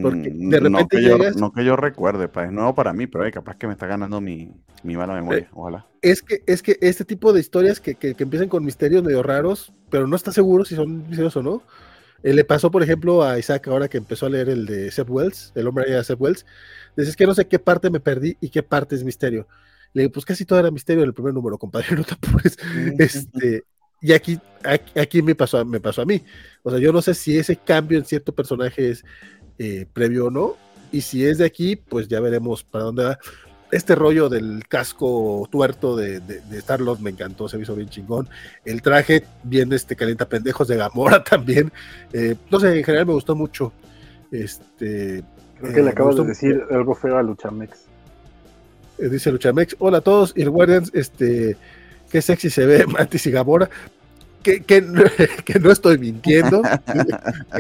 Porque 0.02 0.32
mm, 0.34 0.50
de 0.50 0.60
repente 0.62 0.70
no 0.70 0.88
que, 0.88 1.04
yo, 1.04 1.18
no 1.32 1.52
que 1.52 1.66
yo 1.66 1.76
recuerde, 1.76 2.30
pues, 2.30 2.46
es 2.46 2.54
nuevo 2.54 2.74
para 2.76 2.94
mí, 2.94 3.08
pero 3.08 3.30
capaz 3.30 3.58
que 3.58 3.68
me 3.68 3.74
está 3.74 3.88
ganando 3.88 4.22
mi, 4.22 4.54
mala 4.86 5.16
memoria. 5.16 5.42
Eh, 5.42 5.50
ojalá. 5.52 5.86
Es 6.02 6.22
que, 6.22 6.44
es 6.46 6.62
que 6.62 6.78
este 6.80 7.04
tipo 7.04 7.34
de 7.34 7.42
historias 7.42 7.82
que, 7.82 7.96
que, 7.96 8.16
empiezan 8.18 8.48
con 8.48 8.64
misterios 8.64 9.04
medio 9.04 9.22
raros, 9.22 9.74
pero 9.90 10.08
no 10.08 10.16
está 10.16 10.32
seguro 10.32 10.64
si 10.64 10.76
son 10.76 11.10
misterios 11.10 11.36
o 11.36 11.44
no 11.44 11.62
eh, 12.24 12.34
le 12.34 12.44
pasó, 12.44 12.72
por 12.72 12.84
ejemplo, 12.84 13.24
a 13.24 13.38
Isaac 13.38 13.68
ahora 13.68 13.88
que 13.88 13.98
empezó 13.98 14.26
a 14.26 14.30
leer 14.30 14.50
el 14.50 14.66
de 14.66 14.92
Seth 14.92 15.10
Wells, 15.10 15.52
el 15.56 15.68
hombre 15.68 15.90
de 15.90 16.04
Seth 16.04 16.20
Wells. 16.20 16.46
Dices 16.96 17.16
que 17.16 17.26
no 17.26 17.36
sé 17.36 17.48
qué 17.48 17.60
parte 17.60 17.90
me 17.90 18.00
perdí 18.00 18.38
y 18.42 18.50
qué 18.50 18.64
parte 18.64 18.96
es 18.96 19.04
misterio. 19.04 19.48
Le 19.94 20.04
digo, 20.04 20.14
pues 20.14 20.26
casi 20.26 20.46
todo 20.46 20.60
era 20.60 20.72
misterio 20.72 21.04
en 21.04 21.10
el 21.10 21.14
primer 21.14 21.34
número, 21.34 21.58
compadre, 21.58 21.88
no 21.96 22.04
te 22.04 22.16
Este, 23.04 23.64
y 24.02 24.12
aquí, 24.12 24.40
aquí, 24.96 25.22
me, 25.22 25.36
pasó, 25.36 25.64
me 25.66 25.80
pasó 25.80 26.02
a 26.02 26.06
mí. 26.06 26.22
O 26.64 26.70
sea, 26.70 26.80
yo 26.80 26.92
no 26.92 27.02
sé 27.02 27.14
si 27.14 27.38
ese 27.38 27.56
cambio 27.56 27.98
en 27.98 28.06
cierto 28.06 28.34
personaje 28.34 28.92
es 28.92 29.06
eh, 29.58 29.86
previo 29.92 30.28
o 30.28 30.32
no. 30.32 30.56
Y 30.92 31.02
si 31.02 31.26
es 31.26 31.38
de 31.40 31.46
aquí, 31.46 31.76
pues 31.76 32.08
ya 32.08 32.20
veremos 32.20 32.64
para 32.64 32.86
dónde 32.86 33.04
va 33.04 33.20
este 33.76 33.96
rollo 33.96 34.30
del 34.30 34.64
casco 34.68 35.48
tuerto 35.52 35.96
de, 35.96 36.20
de, 36.20 36.58
Star-Lord 36.58 37.00
me 37.00 37.10
encantó, 37.10 37.50
se 37.50 37.58
me 37.58 37.64
hizo 37.64 37.76
bien 37.76 37.90
chingón. 37.90 38.30
El 38.64 38.82
traje, 38.82 39.26
bien 39.44 39.72
este 39.74 39.96
calienta 39.96 40.28
pendejos 40.28 40.68
de 40.68 40.78
Gamora 40.78 41.24
también. 41.30 41.72
Eh, 42.14 42.36
no 42.50 42.60
sé, 42.60 42.78
en 42.78 42.84
general 42.84 43.08
me 43.08 43.14
gustó 43.14 43.36
mucho. 43.36 43.74
Este, 44.32 45.24
Creo 45.60 45.74
que 45.74 45.82
le 45.82 45.88
eh, 45.88 45.92
acabas 45.92 46.16
de 46.16 46.26
decir 46.26 46.64
algo 46.72 46.96
feo 46.96 47.18
a 47.18 47.24
Luchamex. 47.24 47.86
Eh, 48.98 49.10
dice 49.10 49.32
Luchamex, 49.32 49.76
hola 49.80 49.98
a 49.98 50.02
todos, 50.02 50.34
y 50.36 50.42
el 50.42 50.50
Guardians, 50.50 50.92
este, 50.94 51.58
qué 52.10 52.22
sexy 52.22 52.50
se 52.50 52.66
ve 52.66 52.86
Mantis 52.88 53.26
y 53.28 53.32
Gamora. 53.32 53.70
Que, 54.42 54.62
que, 54.62 54.86
que 55.46 55.60
no 55.60 55.72
estoy 55.72 55.98
mintiendo. 55.98 56.62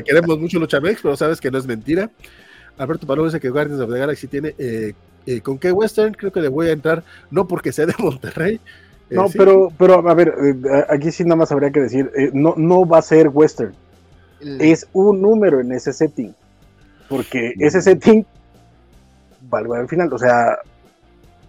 queremos 0.05 0.39
mucho 0.39 0.59
Luchamex, 0.59 1.01
pero 1.01 1.17
sabes 1.17 1.41
que 1.41 1.49
no 1.49 1.57
es 1.57 1.65
mentira. 1.65 2.11
Alberto 2.77 3.07
Paloma 3.07 3.27
dice 3.27 3.39
que 3.39 3.49
Guardians 3.49 3.81
of 3.81 3.91
the 3.91 3.97
Galaxy 3.97 4.27
tiene 4.27 4.53
eh, 4.57 4.93
¿Con 5.43 5.57
qué 5.57 5.71
western? 5.71 6.13
Creo 6.13 6.31
que 6.31 6.41
le 6.41 6.49
voy 6.49 6.67
a 6.67 6.71
entrar, 6.71 7.03
no 7.31 7.47
porque 7.47 7.71
sea 7.71 7.85
de 7.85 7.93
Monterrey. 7.99 8.59
Eh, 9.09 9.15
no, 9.15 9.27
pero, 9.29 9.71
pero 9.77 10.07
a 10.07 10.13
ver, 10.13 10.33
eh, 10.43 10.85
aquí 10.89 11.11
sí 11.11 11.23
nada 11.23 11.35
más 11.35 11.51
habría 11.51 11.71
que 11.71 11.79
decir, 11.79 12.11
no, 12.33 12.55
no 12.57 12.85
va 12.85 12.99
a 12.99 13.03
ser 13.03 13.29
western. 13.29 13.73
Es 14.59 14.87
un 14.93 15.21
número 15.21 15.59
en 15.59 15.71
ese 15.71 15.93
setting. 15.93 16.33
Porque 17.09 17.53
ese 17.59 17.81
setting, 17.81 18.25
valgo 19.49 19.75
al 19.75 19.87
final, 19.87 20.11
o 20.11 20.17
sea, 20.17 20.57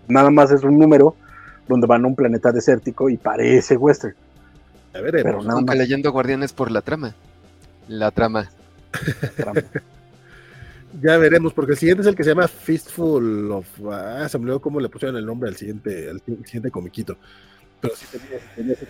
nada 0.09 0.31
más 0.31 0.51
es 0.51 0.63
un 0.63 0.79
número 0.79 1.17
donde 1.69 1.87
van 1.87 2.05
a 2.05 2.09
un 2.09 2.15
planeta 2.15 2.53
desértico 2.53 3.11
y 3.11 3.17
parece 3.17 3.77
western. 3.77 4.15
A 4.95 5.01
ver, 5.01 5.21
pero 5.23 5.43
nada 5.43 5.61
más. 5.61 5.77
leyendo 5.77 6.13
Guardianes 6.13 6.53
por 6.53 6.71
la 6.71 6.81
trama. 6.81 7.15
La 7.89 8.11
trama. 8.11 8.49
La 8.93 9.31
trama. 9.37 9.63
Ya 11.03 11.19
veremos, 11.19 11.53
porque 11.53 11.73
el 11.73 11.79
siguiente 11.79 12.03
es 12.03 12.09
el 12.09 12.15
que 12.15 12.25
se 12.25 12.31
llama 12.31 12.49
Fistful 12.49 13.53
of. 13.53 13.67
Ah, 13.91 14.29
se 14.29 14.39
me 14.39 14.45
olvidó 14.45 14.61
cómo 14.61 14.81
le 14.81 14.89
pusieron 14.89 15.17
el 15.17 15.27
nombre 15.27 15.49
al 15.49 15.57
siguiente, 15.57 16.09
al 16.09 16.21
siguiente 16.21 16.71
comiquito. 16.71 17.17
Pero 17.81 17.95
sí 17.95 18.07
tenía, 18.57 18.73
ese 18.73 18.87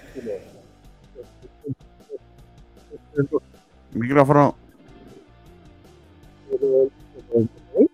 título. 3.16 3.42
Micrófono. 3.92 4.54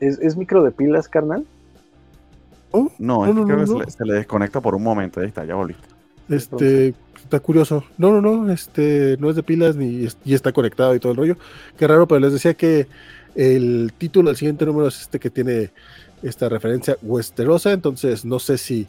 ¿Es, 0.00 0.18
¿Es, 0.18 0.36
micro 0.36 0.62
de 0.62 0.70
pilas, 0.70 1.08
carnal? 1.08 1.46
No, 2.98 3.26
es 3.26 3.34
que 3.34 3.90
se, 3.90 4.04
le, 4.04 4.14
desconecta 4.14 4.60
por 4.60 4.74
un 4.74 4.82
momento. 4.82 5.20
Ahí 5.20 5.26
está, 5.26 5.44
ya 5.44 5.54
volviste. 5.54 5.86
Este, 6.28 6.94
está 7.16 7.40
curioso. 7.40 7.84
No, 7.98 8.10
no, 8.12 8.20
no, 8.20 8.52
este, 8.52 9.16
no 9.18 9.30
es 9.30 9.36
de 9.36 9.42
pilas 9.42 9.76
ni 9.76 10.08
y 10.24 10.34
está 10.34 10.52
conectado 10.52 10.94
y 10.94 11.00
todo 11.00 11.12
el 11.12 11.18
rollo. 11.18 11.36
Qué 11.76 11.86
raro, 11.86 12.06
pero 12.06 12.20
les 12.20 12.32
decía 12.32 12.54
que 12.54 12.86
el 13.34 13.92
título 13.96 14.30
del 14.30 14.36
siguiente 14.36 14.66
número 14.66 14.88
es 14.88 15.00
este 15.02 15.18
que 15.18 15.30
tiene 15.30 15.70
esta 16.22 16.48
referencia 16.48 16.96
westerosa, 17.02 17.72
entonces 17.72 18.24
no 18.24 18.38
sé 18.38 18.59
si, 18.59 18.86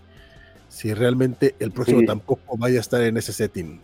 si 0.69 0.93
realmente 0.93 1.55
el 1.59 1.71
próximo 1.71 2.01
tampoco 2.05 2.57
vaya 2.57 2.77
a 2.77 2.81
estar 2.81 3.01
en 3.01 3.17
ese 3.17 3.33
setting. 3.33 3.79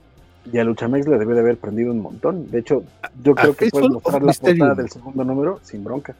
Y 0.51 0.57
a 0.57 0.63
Luchamex 0.63 1.07
le 1.07 1.17
debe 1.17 1.33
de 1.33 1.41
haber 1.41 1.57
prendido 1.57 1.91
un 1.91 1.99
montón. 1.99 2.49
De 2.49 2.59
hecho, 2.59 2.83
yo 3.23 3.35
creo 3.35 3.55
que 3.55 3.69
puedes 3.69 3.89
mostrar 3.89 4.23
la 4.23 4.33
portada 4.33 4.75
del 4.75 4.89
segundo 4.89 5.23
número 5.23 5.59
sin 5.63 5.83
bronca. 5.83 6.15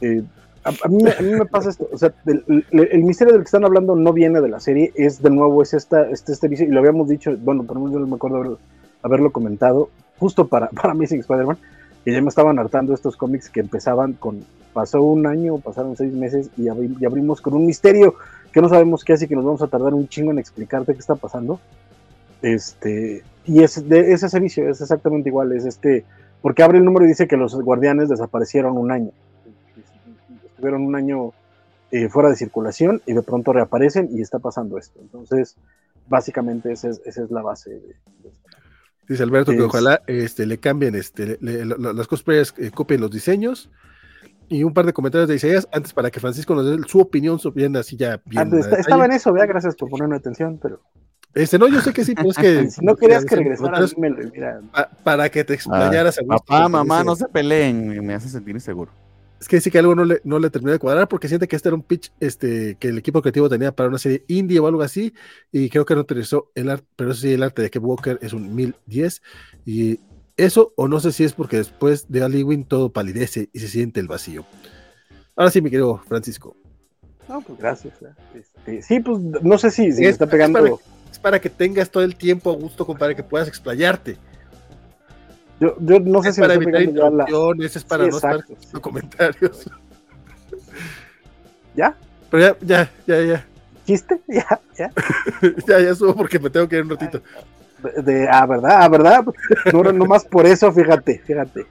Eh, 0.00 0.22
a, 0.64 0.88
mí, 0.88 1.02
me 1.02 1.46
pasa 1.46 1.70
esto, 1.70 1.88
o 1.92 1.96
sea, 1.96 2.12
el, 2.26 3.02
misterio 3.04 3.32
del 3.32 3.42
que 3.42 3.46
están 3.46 3.64
hablando 3.64 3.96
no 3.96 4.12
viene 4.12 4.40
de 4.40 4.48
la 4.48 4.60
serie, 4.60 4.92
es 4.96 5.22
de 5.22 5.30
nuevo, 5.30 5.62
es 5.62 5.72
esta, 5.72 6.08
este, 6.10 6.32
este 6.32 6.64
y 6.64 6.66
lo 6.66 6.80
habíamos 6.80 7.08
dicho, 7.08 7.34
bueno, 7.38 7.64
por 7.64 7.76
lo 7.76 7.84
menos 7.84 8.00
yo 8.00 8.06
me 8.06 8.16
acuerdo 8.16 8.58
haberlo, 9.02 9.30
comentado, 9.32 9.88
justo 10.18 10.46
para, 10.48 10.68
para 10.70 10.92
Amazing 10.92 11.20
Spider-Man, 11.20 11.58
que 12.08 12.14
ya 12.14 12.22
me 12.22 12.30
estaban 12.30 12.58
hartando 12.58 12.94
estos 12.94 13.18
cómics 13.18 13.50
que 13.50 13.60
empezaban 13.60 14.14
con, 14.14 14.42
pasó 14.72 15.02
un 15.02 15.26
año, 15.26 15.58
pasaron 15.58 15.94
seis 15.94 16.10
meses 16.14 16.48
y, 16.56 16.66
abrimos 16.68 17.42
con 17.42 17.52
un 17.52 17.66
misterio 17.66 18.14
que 18.50 18.62
no 18.62 18.70
sabemos 18.70 19.04
qué 19.04 19.14
y 19.20 19.26
que 19.26 19.36
nos 19.36 19.44
vamos 19.44 19.60
a 19.60 19.66
tardar 19.66 19.92
un 19.92 20.08
chingo 20.08 20.30
en 20.30 20.38
explicarte 20.38 20.94
qué 20.94 21.00
está 21.00 21.16
pasando. 21.16 21.60
Este, 22.40 23.22
y 23.44 23.62
es 23.62 23.86
de 23.86 24.14
ese 24.14 24.30
servicio, 24.30 24.70
es 24.70 24.80
exactamente 24.80 25.28
igual, 25.28 25.52
es 25.52 25.66
este, 25.66 26.06
porque 26.40 26.62
abre 26.62 26.78
el 26.78 26.86
número 26.86 27.04
y 27.04 27.08
dice 27.08 27.28
que 27.28 27.36
los 27.36 27.54
guardianes 27.54 28.08
desaparecieron 28.08 28.78
un 28.78 28.90
año. 28.90 29.10
Estuvieron 30.46 30.86
un 30.86 30.96
año 30.96 31.32
eh, 31.90 32.08
fuera 32.08 32.30
de 32.30 32.36
circulación 32.36 33.02
y 33.04 33.12
de 33.12 33.20
pronto 33.20 33.52
reaparecen 33.52 34.08
y 34.12 34.22
está 34.22 34.38
pasando 34.38 34.78
esto. 34.78 34.98
Entonces, 35.02 35.56
básicamente 36.08 36.72
esa 36.72 36.88
es, 36.88 37.02
esa 37.04 37.22
es 37.22 37.30
la 37.30 37.42
base 37.42 37.68
de, 37.68 37.96
Dice 39.08 39.22
Alberto 39.22 39.52
que 39.52 39.62
ojalá 39.62 40.02
este, 40.06 40.44
le 40.44 40.58
cambien 40.58 40.94
este, 40.94 41.38
las 41.40 42.06
cosplayers 42.06 42.54
eh, 42.58 42.70
copien 42.70 43.00
los 43.00 43.10
diseños. 43.10 43.70
Y 44.50 44.64
un 44.64 44.72
par 44.72 44.86
de 44.86 44.94
comentarios 44.94 45.28
de 45.28 45.36
Isaías 45.36 45.68
antes 45.72 45.92
para 45.92 46.10
que 46.10 46.20
Francisco 46.20 46.54
nos 46.54 46.64
dé 46.64 46.78
su 46.88 47.00
opinión 47.00 47.38
sobre 47.38 47.66
así 47.78 47.96
ya 47.96 48.20
bien. 48.24 48.50
estaba 48.78 49.04
en 49.04 49.12
eso, 49.12 49.30
vea, 49.32 49.44
gracias 49.44 49.76
por 49.76 49.90
ponerme 49.90 50.16
atención, 50.16 50.58
pero. 50.60 50.80
Este, 51.34 51.58
no, 51.58 51.68
yo 51.68 51.82
sé 51.82 51.92
que 51.92 52.02
sí, 52.02 52.14
pero 52.14 52.30
es 52.30 52.36
que. 52.36 52.70
si 52.70 52.84
no 52.84 52.96
querías 52.96 53.26
que 53.26 53.36
regresara, 53.36 53.80
mira. 53.98 54.62
para 55.04 55.28
que 55.28 55.44
te 55.44 55.52
explayaras. 55.52 56.18
papá, 56.26 56.66
mamá, 56.66 57.04
no 57.04 57.14
se 57.14 57.28
peleen, 57.28 58.04
me 58.06 58.14
hace 58.14 58.30
sentir 58.30 58.54
inseguro. 58.54 58.90
Es 59.40 59.46
que 59.46 59.56
dice 59.56 59.70
que 59.70 59.78
algo 59.78 59.94
no 59.94 60.04
le, 60.04 60.20
no 60.24 60.38
le 60.38 60.50
terminó 60.50 60.72
de 60.72 60.78
cuadrar 60.78 61.08
porque 61.08 61.28
siente 61.28 61.46
que 61.46 61.54
este 61.54 61.68
era 61.68 61.76
un 61.76 61.82
pitch 61.82 62.12
este, 62.18 62.76
que 62.76 62.88
el 62.88 62.98
equipo 62.98 63.22
creativo 63.22 63.48
tenía 63.48 63.70
para 63.72 63.88
una 63.88 63.98
serie 63.98 64.24
indie 64.26 64.58
o 64.58 64.66
algo 64.66 64.82
así. 64.82 65.14
Y 65.52 65.68
creo 65.70 65.84
que 65.84 65.94
no 65.94 66.00
utilizó 66.00 66.50
el 66.54 66.70
arte, 66.70 66.86
pero 66.96 67.12
eso 67.12 67.20
sí, 67.20 67.32
el 67.32 67.42
arte 67.42 67.62
de 67.62 67.70
que 67.70 67.78
Walker 67.78 68.18
es 68.20 68.32
un 68.32 68.54
1010. 68.54 69.22
Y 69.64 70.00
eso, 70.36 70.72
o 70.76 70.88
no 70.88 70.98
sé 71.00 71.12
si 71.12 71.24
es 71.24 71.34
porque 71.34 71.58
después 71.58 72.06
de 72.08 72.22
Aliwin 72.22 72.64
todo 72.64 72.92
palidece 72.92 73.48
y 73.52 73.60
se 73.60 73.68
siente 73.68 74.00
el 74.00 74.08
vacío. 74.08 74.44
Ahora 75.36 75.50
sí, 75.50 75.62
mi 75.62 75.70
querido 75.70 75.98
Francisco. 76.08 76.56
No, 77.28 77.40
pues 77.42 77.58
gracias. 77.58 77.94
Este, 78.34 78.82
sí, 78.82 79.00
pues 79.00 79.20
no 79.20 79.58
sé 79.58 79.70
si, 79.70 79.92
si 79.92 80.04
está 80.04 80.26
pegando 80.26 80.80
es 81.10 81.18
para 81.18 81.40
que 81.40 81.50
tengas 81.50 81.90
todo 81.90 82.02
el 82.02 82.16
tiempo 82.16 82.50
a 82.50 82.54
gusto, 82.54 82.86
para 82.96 83.14
que 83.14 83.22
puedas 83.22 83.48
explayarte. 83.48 84.16
Yo, 85.60 85.74
yo 85.80 86.00
no 86.00 86.22
sé 86.22 86.28
es 86.28 86.34
si 86.36 86.40
para 86.40 86.54
evitar 86.54 86.82
interrupciones, 86.82 87.76
es 87.76 87.84
para 87.84 88.06
no 88.06 88.16
estar 88.16 88.44
sí. 88.46 88.80
comentarios. 88.80 89.70
¿Ya? 91.74 91.96
Pero 92.30 92.42
ya, 92.42 92.56
ya, 92.60 92.90
ya, 93.06 93.22
ya. 93.22 93.46
¿Chiste? 93.86 94.20
Ya, 94.28 94.60
ya. 94.76 94.90
ya, 95.66 95.80
ya 95.80 95.94
subo 95.94 96.14
porque 96.14 96.38
me 96.38 96.50
tengo 96.50 96.68
que 96.68 96.76
ir 96.76 96.82
un 96.82 96.90
ratito. 96.90 97.22
De, 98.02 98.28
ah, 98.28 98.46
¿verdad? 98.46 98.82
Ah, 98.82 98.88
¿verdad? 98.88 99.24
No, 99.72 99.82
no 99.84 100.04
más 100.04 100.24
por 100.24 100.46
eso, 100.46 100.70
fíjate, 100.72 101.20
fíjate. 101.24 101.66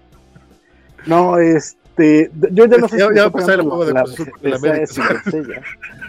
No, 1.06 1.38
este. 1.38 2.32
Yo 2.52 2.66
ya 2.66 2.78
no 2.78 2.88
sé 2.88 3.00
ya, 3.00 3.08
si. 3.08 3.16
Ya 3.16 3.22
va 3.24 3.28
a 3.28 3.32
pasar 3.32 3.60
el 3.60 3.62
juego 3.62 3.86
de 3.86 3.94
Cruz 3.94 4.14
Azul 4.14 4.32
la, 4.42 4.58
la, 4.58 4.86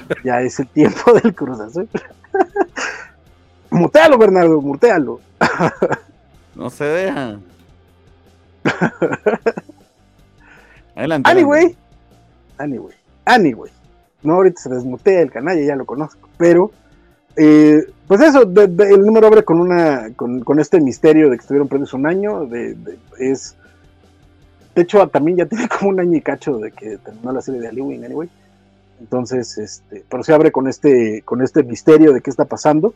ya, 0.08 0.22
ya 0.24 0.40
es 0.42 0.58
el 0.58 0.68
tiempo 0.68 1.12
del 1.12 1.34
Cruz 1.34 1.60
Azul. 1.60 1.88
Mutealo, 3.70 4.18
Bernardo, 4.18 4.60
mutealo. 4.60 5.20
No 6.54 6.70
se 6.70 6.84
dejan. 6.84 7.42
Adelante. 10.94 11.30
Anyway, 11.30 11.76
anyway, 12.58 12.94
anyway. 13.24 13.70
No, 14.22 14.34
ahorita 14.34 14.62
se 14.62 14.68
desmutea 14.68 15.20
el 15.20 15.30
canal, 15.30 15.64
ya 15.64 15.76
lo 15.76 15.86
conozco. 15.86 16.28
Pero, 16.36 16.72
eh, 17.36 17.86
pues 18.06 18.20
eso, 18.20 18.42
el 18.42 19.02
número 19.02 19.28
abre 19.28 19.44
con 19.44 19.60
una 19.60 20.10
con, 20.16 20.40
con, 20.40 20.58
este 20.58 20.80
misterio 20.80 21.30
de 21.30 21.36
que 21.36 21.42
estuvieron 21.42 21.68
presos 21.68 21.94
un 21.94 22.06
año. 22.06 22.46
De, 22.46 22.76
es. 23.18 23.56
De 24.74 24.82
hecho, 24.82 25.06
también 25.08 25.38
ya 25.38 25.46
tiene 25.46 25.68
como 25.68 25.90
un 25.90 26.00
año 26.00 26.16
y 26.16 26.20
cacho 26.20 26.58
de 26.58 26.72
que 26.72 26.98
terminó 26.98 27.32
la 27.32 27.40
serie 27.40 27.60
de 27.60 27.68
Halloween, 27.68 28.04
anyway. 28.04 28.28
Entonces, 29.00 29.56
este, 29.58 30.04
pero 30.08 30.24
se 30.24 30.34
abre 30.34 30.50
con 30.50 30.66
este, 30.66 31.22
con 31.24 31.40
este 31.42 31.62
misterio 31.62 32.12
de 32.12 32.20
qué 32.20 32.30
está 32.30 32.44
pasando 32.44 32.94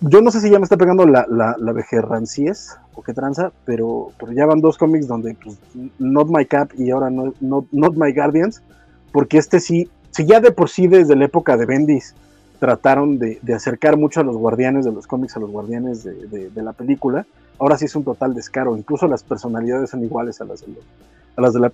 yo 0.00 0.22
no 0.22 0.30
sé 0.30 0.40
si 0.40 0.50
ya 0.50 0.58
me 0.58 0.64
está 0.64 0.76
pegando 0.76 1.06
la, 1.06 1.26
la, 1.28 1.56
la 1.58 1.72
o 2.94 3.02
qué 3.02 3.12
tranza, 3.12 3.52
pero, 3.64 4.12
ya 4.34 4.46
van 4.46 4.60
dos 4.60 4.78
cómics 4.78 5.06
donde, 5.06 5.34
pues, 5.34 5.58
Not 5.98 6.28
My 6.28 6.46
Cap 6.46 6.70
y 6.76 6.90
ahora 6.90 7.10
no, 7.10 7.34
not, 7.40 7.94
My 7.96 8.12
Guardians, 8.12 8.62
porque 9.12 9.38
este 9.38 9.60
sí, 9.60 9.90
si 10.10 10.24
ya 10.24 10.40
de 10.40 10.52
por 10.52 10.70
sí 10.70 10.86
desde 10.86 11.16
la 11.16 11.26
época 11.26 11.56
de 11.56 11.66
Bendis 11.66 12.14
trataron 12.58 13.18
de, 13.18 13.40
acercar 13.54 13.96
mucho 13.96 14.20
a 14.20 14.22
los 14.22 14.36
guardianes 14.36 14.84
de 14.84 14.92
los 14.92 15.06
cómics, 15.06 15.36
a 15.36 15.40
los 15.40 15.50
guardianes 15.50 16.04
de, 16.04 16.50
la 16.62 16.72
película, 16.72 17.26
ahora 17.58 17.76
sí 17.76 17.84
es 17.84 17.94
un 17.94 18.04
total 18.04 18.34
descaro, 18.34 18.76
incluso 18.76 19.06
las 19.06 19.22
personalidades 19.22 19.90
son 19.90 20.02
iguales 20.02 20.40
a 20.40 20.44
las 20.44 20.62
de, 20.62 20.68
las 21.36 21.52
de, 21.52 21.60
la, 21.60 21.72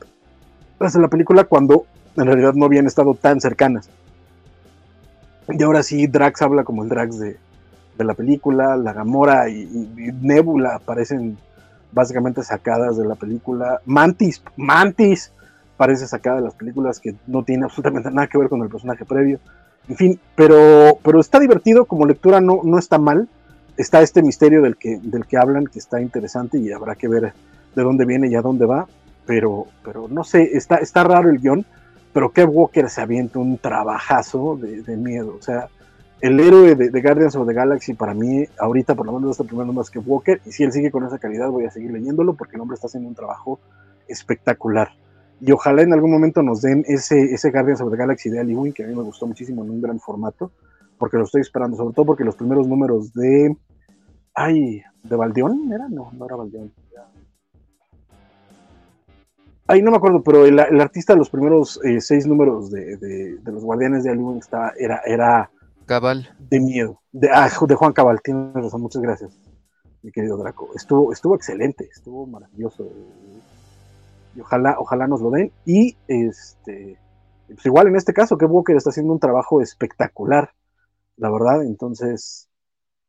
las 0.81 0.93
de 0.93 1.01
la 1.01 1.09
película 1.09 1.45
cuando 1.45 1.87
en 2.17 2.27
realidad 2.27 2.55
no 2.55 2.67
habían 2.67 2.87
estado 2.87 3.15
tan 3.15 3.41
cercanas. 3.41 3.89
Y 5.49 5.63
ahora 5.63 5.85
sí, 5.85 6.09
Drax 6.09 6.43
habla 6.43 6.65
como 6.65 6.83
el 6.83 6.89
Drax 6.89 7.19
de, 7.21 7.37
de 7.97 8.05
la 8.05 8.15
película, 8.15 8.77
la 8.77 8.93
Gamora 8.93 9.49
y, 9.49 9.67
Nebula 10.21 10.77
aparecen 10.77 11.39
básicamente 11.93 12.43
sacadas 12.43 12.97
de 12.97 13.07
la 13.07 13.15
película. 13.15 13.81
Mantis, 13.87 14.43
Mantis 14.57 15.33
parece 15.77 16.07
sacada 16.07 16.37
de 16.37 16.43
las 16.43 16.55
películas 16.55 17.01
que 17.01 17.15
no 17.27 17.43
tiene 17.43 17.65
absolutamente 17.65 18.11
nada 18.11 18.27
que 18.27 18.39
ver 18.39 18.49
con 18.49 18.63
el 18.63 18.69
personaje 18.69 19.05
previo. 19.05 19.39
En 19.89 19.97
fin, 19.97 20.21
pero, 20.35 20.99
pero 21.03 21.21
está 21.21 21.39
divertido, 21.39 21.85
como 21.85 22.07
lectura 22.07 22.41
no, 22.41 22.61
no 22.65 22.79
está 22.79 22.99
mal. 22.99 23.29
Está 23.77 24.01
este 24.01 24.23
misterio 24.23 24.63
del 24.63 24.77
que, 24.77 24.99
del 25.03 25.27
que 25.27 25.37
hablan, 25.37 25.67
que 25.67 25.79
está 25.79 26.01
interesante 26.01 26.59
y 26.59 26.73
habrá 26.73 26.95
que 26.95 27.09
ver 27.09 27.35
de 27.75 27.83
dónde 27.83 28.07
viene 28.07 28.29
y 28.29 28.35
a 28.35 28.43
dónde 28.43 28.67
va. 28.67 28.87
Pero, 29.27 29.67
pero 29.85 30.09
no 30.09 30.25
sé, 30.25 30.51
está, 30.55 30.77
está 30.77 31.05
raro 31.05 31.31
el 31.31 31.41
guion, 31.41 31.67
pero 32.13 32.31
Kev 32.31 32.49
Walker 32.49 32.89
se 32.89 33.01
avienta 33.01 33.39
un 33.39 33.59
trabajazo 33.59 34.57
de, 34.57 34.83
de 34.83 34.97
miedo. 34.97 35.37
O 35.39 35.43
sea, 35.43 35.69
el 36.21 36.41
héroe 36.41 36.75
de, 36.75 37.03
Guardians 37.03 37.37
of 37.37 37.47
the 37.47 37.53
Galaxy 37.53 37.95
para 37.95 38.15
mí, 38.15 38.45
ahorita 38.59 38.95
por 38.95 39.07
lo 39.07 39.13
menos 39.13 39.33
este 39.33 39.45
primer 39.45 39.67
número 39.67 39.83
es 39.83 39.91
que 39.91 39.99
Walker, 39.99 40.41
y 40.47 40.53
si 40.53 40.65
él 40.65 40.73
sigue 40.73 40.91
con 40.91 41.05
esa 41.05 41.19
calidad 41.19 41.51
voy 41.51 41.67
a 41.67 41.71
seguir 41.71 41.91
leyéndolo 41.91 42.35
porque 42.35 42.57
el 42.57 42.63
hombre 42.63 42.75
está 42.75 42.87
haciendo 42.87 43.09
un 43.09 43.15
trabajo 43.15 43.61
espectacular. 44.09 44.91
Y 45.41 45.53
ojalá 45.53 45.83
en 45.83 45.93
algún 45.93 46.11
momento 46.11 46.43
nos 46.43 46.63
den 46.63 46.85
ese, 46.87 47.23
ese 47.23 47.51
Guardians 47.51 47.83
of 47.83 47.91
the 47.91 47.97
Galaxy 47.99 48.31
de 48.31 48.41
Ali 48.41 48.57
que 48.73 48.85
a 48.85 48.87
mí 48.87 48.95
me 48.95 49.03
gustó 49.03 49.27
muchísimo 49.27 49.63
en 49.65 49.71
un 49.71 49.83
gran 49.83 50.01
formato, 50.01 50.53
porque 50.99 51.19
lo 51.19 51.25
estoy 51.25 51.43
esperando, 51.43 51.77
sobre 51.77 51.95
todo 51.95 52.07
porque 52.07 52.25
los 52.25 52.37
primeros 52.37 52.67
números 52.67 53.13
de... 53.13 53.55
Ay, 54.35 54.83
¿de 55.03 55.17
Valdeón 55.17 55.71
era? 55.73 55.89
No, 55.89 56.11
no 56.13 56.25
era 56.25 56.37
Valdeón. 56.37 56.73
Ay, 59.69 59.83
no 59.83 59.91
me 59.91 59.97
acuerdo, 59.97 60.23
pero 60.23 60.47
el, 60.47 60.59
artista 60.81 61.13
de 61.13 61.19
los 61.19 61.29
primeros 61.29 61.81
eh, 61.85 62.01
seis 62.01 62.27
números 62.27 62.71
de, 62.71 63.39
los 63.45 63.65
Guardianes 63.65 64.05
de 64.05 64.11
Ali 64.11 64.23
estaba, 64.39 64.73
era, 64.79 65.01
era 65.05 65.51
Cabal. 65.87 66.29
De 66.39 66.61
miedo. 66.61 67.01
De, 67.13 67.31
ah, 67.33 67.49
de 67.67 67.75
Juan 67.75 67.93
Cabal, 67.93 68.21
tienes 68.23 68.53
razón, 68.53 68.83
muchas 68.83 69.01
gracias, 69.01 69.39
mi 70.03 70.11
querido 70.13 70.37
Draco. 70.37 70.71
Estuvo, 70.75 71.13
estuvo 71.13 71.35
excelente, 71.35 71.89
estuvo 71.91 72.27
maravilloso. 72.27 72.89
Y 74.35 74.41
ojalá, 74.41 74.77
ojalá 74.79 75.07
nos 75.07 75.23
lo 75.23 75.31
den. 75.31 75.53
Y 75.65 75.97
este, 76.09 76.99
pues 77.47 77.65
igual 77.65 77.87
en 77.87 77.97
este 77.97 78.13
caso, 78.13 78.37
que 78.37 78.45
Walker 78.45 78.77
está 78.77 78.91
haciendo 78.91 79.13
un 79.13 79.21
trabajo 79.21 79.63
espectacular, 79.63 80.51
la 81.17 81.31
verdad. 81.31 81.63
Entonces, 81.63 82.49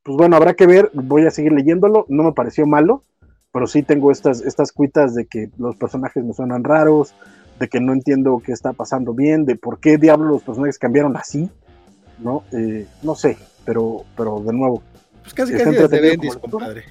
pues 0.03 0.17
bueno, 0.17 0.35
habrá 0.35 0.53
que 0.53 0.67
ver. 0.67 0.91
Voy 0.93 1.25
a 1.25 1.31
seguir 1.31 1.51
leyéndolo. 1.51 2.05
No 2.07 2.23
me 2.23 2.33
pareció 2.33 2.65
malo, 2.65 3.03
pero 3.51 3.67
sí 3.67 3.83
tengo 3.83 4.11
estas, 4.11 4.41
estas 4.41 4.71
cuitas 4.71 5.15
de 5.15 5.25
que 5.25 5.49
los 5.57 5.75
personajes 5.75 6.23
me 6.23 6.33
suenan 6.33 6.63
raros, 6.63 7.13
de 7.59 7.67
que 7.67 7.81
no 7.81 7.93
entiendo 7.93 8.41
qué 8.45 8.51
está 8.51 8.73
pasando 8.73 9.13
bien, 9.13 9.45
de 9.45 9.55
por 9.55 9.79
qué 9.79 9.97
diablos 9.97 10.29
los 10.29 10.43
personajes 10.43 10.77
cambiaron 10.77 11.17
así. 11.17 11.49
¿No? 12.19 12.43
Eh, 12.51 12.87
no 13.03 13.15
sé, 13.15 13.37
pero, 13.65 14.03
pero 14.15 14.39
de 14.39 14.53
nuevo. 14.53 14.81
Pues 15.21 15.33
casi 15.33 15.53
casi 15.53 15.71
desde 15.71 15.99
Bendis, 15.99 16.37
compadre. 16.37 16.83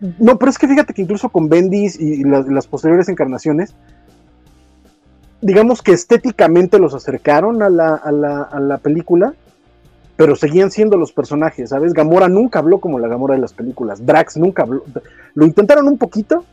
No, 0.00 0.38
pero 0.38 0.50
es 0.50 0.58
que 0.58 0.68
fíjate 0.68 0.94
que 0.94 1.02
incluso 1.02 1.28
con 1.28 1.48
Bendis 1.48 1.98
y 1.98 2.22
las, 2.22 2.66
posteriores 2.68 3.08
encarnaciones, 3.08 3.74
digamos 5.40 5.82
que 5.82 5.92
estéticamente 5.92 6.78
los 6.78 6.94
acercaron 6.94 7.62
a 7.62 7.68
la, 7.68 7.94
a, 7.94 8.12
la, 8.12 8.42
a 8.42 8.60
la, 8.60 8.78
película, 8.78 9.34
pero 10.16 10.36
seguían 10.36 10.70
siendo 10.70 10.96
los 10.96 11.12
personajes, 11.12 11.70
¿sabes? 11.70 11.94
Gamora 11.94 12.28
nunca 12.28 12.60
habló 12.60 12.78
como 12.78 13.00
la 13.00 13.08
Gamora 13.08 13.34
de 13.34 13.40
las 13.40 13.52
películas, 13.52 14.04
Drax 14.06 14.36
nunca 14.36 14.62
habló, 14.62 14.84
lo 15.34 15.46
intentaron 15.46 15.88
un 15.88 15.98
poquito, 15.98 16.44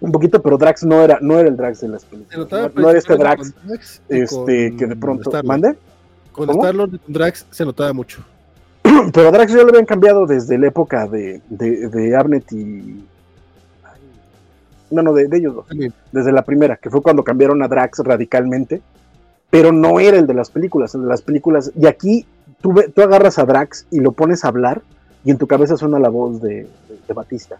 un 0.00 0.12
poquito, 0.12 0.40
pero 0.40 0.56
Drax 0.56 0.84
no 0.84 1.02
era, 1.02 1.18
no 1.20 1.38
era 1.38 1.48
el 1.48 1.56
Drax 1.56 1.80
de 1.80 1.88
las 1.88 2.04
películas, 2.04 2.72
no, 2.76 2.90
era 2.90 2.98
este 2.98 3.16
Drax, 3.16 3.52
este, 4.08 4.76
que 4.76 4.86
de 4.86 4.96
pronto, 4.96 5.32
¿mande? 5.42 5.76
Con 6.34 6.50
Star-Lord 6.50 6.94
y 6.94 6.98
con 6.98 7.12
Drax 7.12 7.46
se 7.50 7.64
notaba 7.64 7.92
mucho. 7.92 8.24
Pero 9.12 9.28
a 9.28 9.30
Drax 9.30 9.52
ya 9.52 9.62
lo 9.62 9.68
habían 9.68 9.86
cambiado 9.86 10.26
desde 10.26 10.58
la 10.58 10.66
época 10.66 11.06
de, 11.06 11.40
de, 11.48 11.88
de 11.88 12.42
y. 12.50 13.04
No, 14.90 15.02
no, 15.02 15.12
de, 15.14 15.28
ellos 15.32 15.54
dos. 15.54 15.66
Desde 16.12 16.32
la 16.32 16.42
primera, 16.42 16.76
que 16.76 16.90
fue 16.90 17.02
cuando 17.02 17.24
cambiaron 17.24 17.62
a 17.62 17.68
Drax 17.68 18.00
radicalmente. 18.00 18.82
Pero 19.50 19.70
no 19.70 20.00
era 20.00 20.18
el 20.18 20.26
de 20.26 20.34
las 20.34 20.50
películas. 20.50 20.94
El 20.94 21.02
de 21.02 21.08
las 21.08 21.22
películas. 21.22 21.70
Y 21.80 21.86
aquí 21.86 22.26
tú, 22.60 22.74
tú 22.94 23.02
agarras 23.02 23.38
a 23.38 23.44
Drax 23.44 23.86
y 23.90 24.00
lo 24.00 24.12
pones 24.12 24.44
a 24.44 24.48
hablar. 24.48 24.82
Y 25.24 25.30
en 25.30 25.38
tu 25.38 25.46
cabeza 25.46 25.76
suena 25.76 25.98
la 25.98 26.08
voz 26.08 26.42
de, 26.42 26.66
de 27.06 27.14
Batista. 27.14 27.56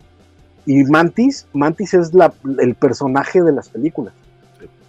Y 0.67 0.83
Mantis, 0.85 1.47
Mantis 1.53 1.95
es 1.95 2.13
la, 2.13 2.33
el 2.59 2.75
personaje 2.75 3.43
de 3.43 3.53
las 3.53 3.69
películas. 3.69 4.15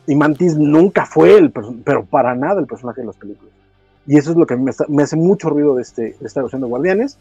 Y 0.08 0.16
Mantis 0.16 0.58
nunca 0.58 1.06
fue 1.06 1.38
el 1.38 1.52
pero 1.52 2.06
para 2.06 2.36
nada 2.36 2.60
el 2.60 2.68
personaje 2.68 3.02
de 3.02 3.08
las 3.08 3.16
películas. 3.16 3.55
Y 4.08 4.18
eso 4.18 4.32
es 4.32 4.38
lo 4.38 4.46
que 4.46 4.54
a 4.54 4.58
mí 4.58 4.66
me, 4.88 5.04
hace 5.04 5.16
mucho 5.16 5.50
ruido 5.50 5.76
de, 5.76 5.82
este, 5.82 6.16
esta 6.22 6.42
versión 6.42 6.62
de 6.62 6.68
Guardianes. 6.68 7.18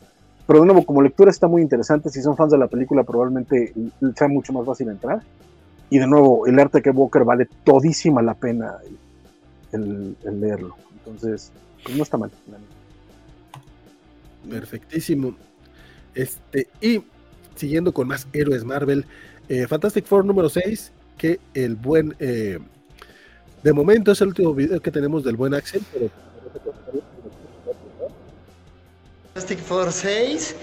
Pero 0.46 0.60
de 0.60 0.66
nuevo, 0.66 0.84
como 0.84 1.00
lectura 1.00 1.30
está 1.30 1.48
muy 1.48 1.62
interesante. 1.62 2.10
Si 2.10 2.20
son 2.20 2.36
fans 2.36 2.52
de 2.52 2.58
la 2.58 2.68
película, 2.68 3.02
probablemente 3.02 3.72
sea 4.16 4.28
mucho 4.28 4.52
más 4.52 4.66
fácil 4.66 4.90
entrar. 4.90 5.22
Y 5.88 5.98
de 5.98 6.06
nuevo, 6.06 6.46
el 6.46 6.58
arte 6.58 6.82
que 6.82 6.90
Walker 6.90 7.24
vale 7.24 7.48
todísima 7.64 8.20
la 8.20 8.34
pena 8.34 8.76
el, 9.72 10.16
leerlo. 10.22 10.76
Entonces, 10.98 11.50
pues 11.82 11.96
no 11.96 12.02
está 12.02 12.18
mal. 12.18 12.30
Perfectísimo. 14.48 15.34
Este, 16.14 16.68
y 16.80 17.02
siguiendo 17.54 17.92
con 17.92 18.08
más 18.08 18.26
héroes 18.32 18.64
Marvel, 18.64 19.06
eh, 19.48 19.66
Fantastic 19.66 20.04
Four 20.04 20.24
número 20.24 20.48
6, 20.48 20.92
que 21.16 21.40
el 21.54 21.76
buen. 21.76 22.14
Eh, 22.18 22.58
de 23.62 23.72
momento 23.72 24.12
es 24.12 24.20
el 24.20 24.28
último 24.28 24.52
video 24.52 24.80
que 24.80 24.90
tenemos 24.90 25.24
del 25.24 25.36
buen 25.36 25.54
Axel, 25.54 25.82
pero 25.92 26.10
Fantastic 29.34 29.58
Four 29.58 29.92
6. 29.92 30.54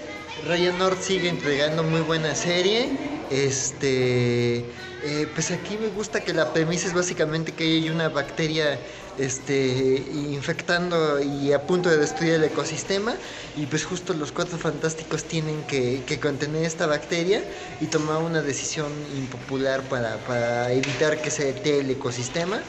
Ryan 0.46 0.78
North 0.78 1.00
sigue 1.02 1.28
entregando 1.28 1.82
muy 1.82 2.00
buena 2.00 2.34
serie. 2.34 2.88
Este. 3.30 4.64
Eh, 5.04 5.26
pues 5.34 5.50
aquí 5.50 5.76
me 5.78 5.88
gusta 5.88 6.20
que 6.20 6.32
la 6.32 6.52
premisa 6.52 6.86
es 6.86 6.94
básicamente 6.94 7.52
que 7.52 7.64
hay 7.64 7.90
una 7.90 8.08
bacteria 8.08 8.78
este, 9.18 10.06
infectando 10.14 11.20
y 11.20 11.52
a 11.52 11.66
punto 11.66 11.90
de 11.90 11.96
destruir 11.96 12.34
el 12.34 12.44
ecosistema 12.44 13.14
y 13.56 13.66
pues 13.66 13.84
justo 13.84 14.14
los 14.14 14.30
cuatro 14.30 14.58
fantásticos 14.58 15.24
tienen 15.24 15.64
que, 15.64 16.02
contener 16.22 16.64
esta 16.64 16.86
bacteria 16.86 17.42
y 17.80 17.86
tomar 17.86 18.22
una 18.22 18.42
decisión 18.42 18.92
impopular 19.16 19.82
para, 19.82 20.18
para 20.18 20.70
evitar 20.72 21.20
que 21.20 21.32
se 21.32 21.46
detenga 21.46 21.80
el 21.80 21.90
ecosistema. 21.90 22.62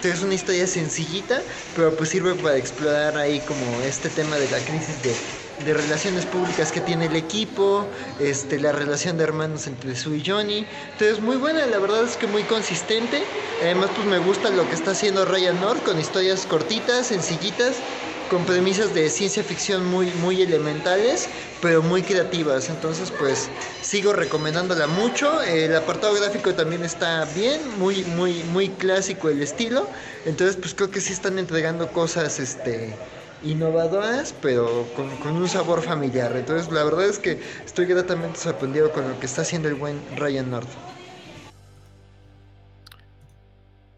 Entonces 0.00 0.20
es 0.20 0.24
una 0.24 0.34
historia 0.34 0.66
sencillita, 0.66 1.44
pero 1.74 1.94
pues 1.94 2.08
sirve 2.08 2.34
para 2.34 2.56
explorar 2.56 3.18
ahí 3.18 3.42
como 3.44 3.82
este 3.82 4.08
tema 4.08 4.38
de 4.38 4.48
la 4.48 4.64
crisis 4.64 5.02
de 5.02 5.20
de 5.58 5.74
relaciones 5.74 6.24
públicas 6.24 6.72
que 6.72 6.80
tiene 6.80 7.04
el 7.04 7.16
equipo, 7.16 7.90
este, 8.18 8.58
la 8.58 8.72
relación 8.72 9.18
de 9.18 9.24
hermanos 9.24 9.66
entre 9.66 9.94
Sue 9.94 10.16
y 10.16 10.24
Johnny. 10.24 10.66
Entonces 10.92 11.20
muy 11.20 11.36
buena, 11.36 11.66
la 11.66 11.78
verdad 11.78 12.02
es 12.02 12.16
que 12.16 12.26
muy 12.26 12.44
consistente. 12.46 13.28
Además 13.60 13.90
pues 13.94 14.06
me 14.06 14.18
gusta 14.18 14.48
lo 14.50 14.68
que 14.68 14.74
está 14.74 14.92
haciendo 14.92 15.26
Ryan 15.26 15.60
North 15.60 15.82
con 15.82 16.00
historias 16.00 16.46
cortitas, 16.46 17.08
sencillitas, 17.08 17.82
con 18.30 18.46
premisas 18.46 18.94
de 18.94 19.10
ciencia 19.10 19.42
ficción 19.42 19.84
muy, 19.90 20.06
muy 20.22 20.40
elementales, 20.40 21.28
pero 21.60 21.82
muy 21.82 22.02
creativas. 22.02 22.70
Entonces 22.70 23.10
pues 23.18 23.50
sigo 23.82 24.12
recomendándola 24.12 24.86
mucho. 24.86 25.42
El 25.42 25.74
apartado 25.74 26.14
gráfico 26.14 26.54
también 26.54 26.84
está 26.84 27.24
bien, 27.34 27.60
muy, 27.78 28.04
muy, 28.16 28.44
muy 28.44 28.68
clásico 28.68 29.28
el 29.28 29.42
estilo. 29.42 29.86
Entonces 30.24 30.56
pues 30.56 30.74
creo 30.74 30.90
que 30.90 31.00
sí 31.00 31.12
están 31.12 31.38
entregando 31.38 31.88
cosas 31.88 32.38
este 32.38 32.94
innovadoras, 33.42 34.34
pero 34.40 34.86
con, 34.94 35.36
un 35.36 35.48
sabor 35.48 35.82
familiar. 35.82 36.36
Entonces, 36.36 36.70
la 36.70 36.84
verdad 36.84 37.06
es 37.06 37.18
que 37.18 37.40
estoy 37.64 37.86
gratamente 37.86 38.38
sorprendido 38.38 38.92
con 38.92 39.08
lo 39.08 39.18
que 39.18 39.24
está 39.24 39.40
haciendo 39.40 39.68
el 39.68 39.76
buen 39.76 39.98
Ryan 40.18 40.50
North. 40.50 40.68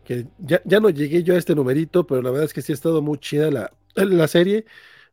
Que 0.04 0.26
ya, 0.38 0.62
ya 0.64 0.78
no 0.78 0.90
llegué 0.90 1.24
yo 1.24 1.34
a 1.34 1.38
este 1.38 1.56
numerito, 1.56 2.06
pero 2.06 2.22
la 2.22 2.30
verdad 2.30 2.46
es 2.46 2.52
que 2.52 2.62
sí 2.62 2.70
ha 2.70 2.74
estado 2.74 3.02
muy 3.02 3.18
chida 3.18 3.50
la, 3.50 3.72
la 3.94 4.28
serie. 4.28 4.64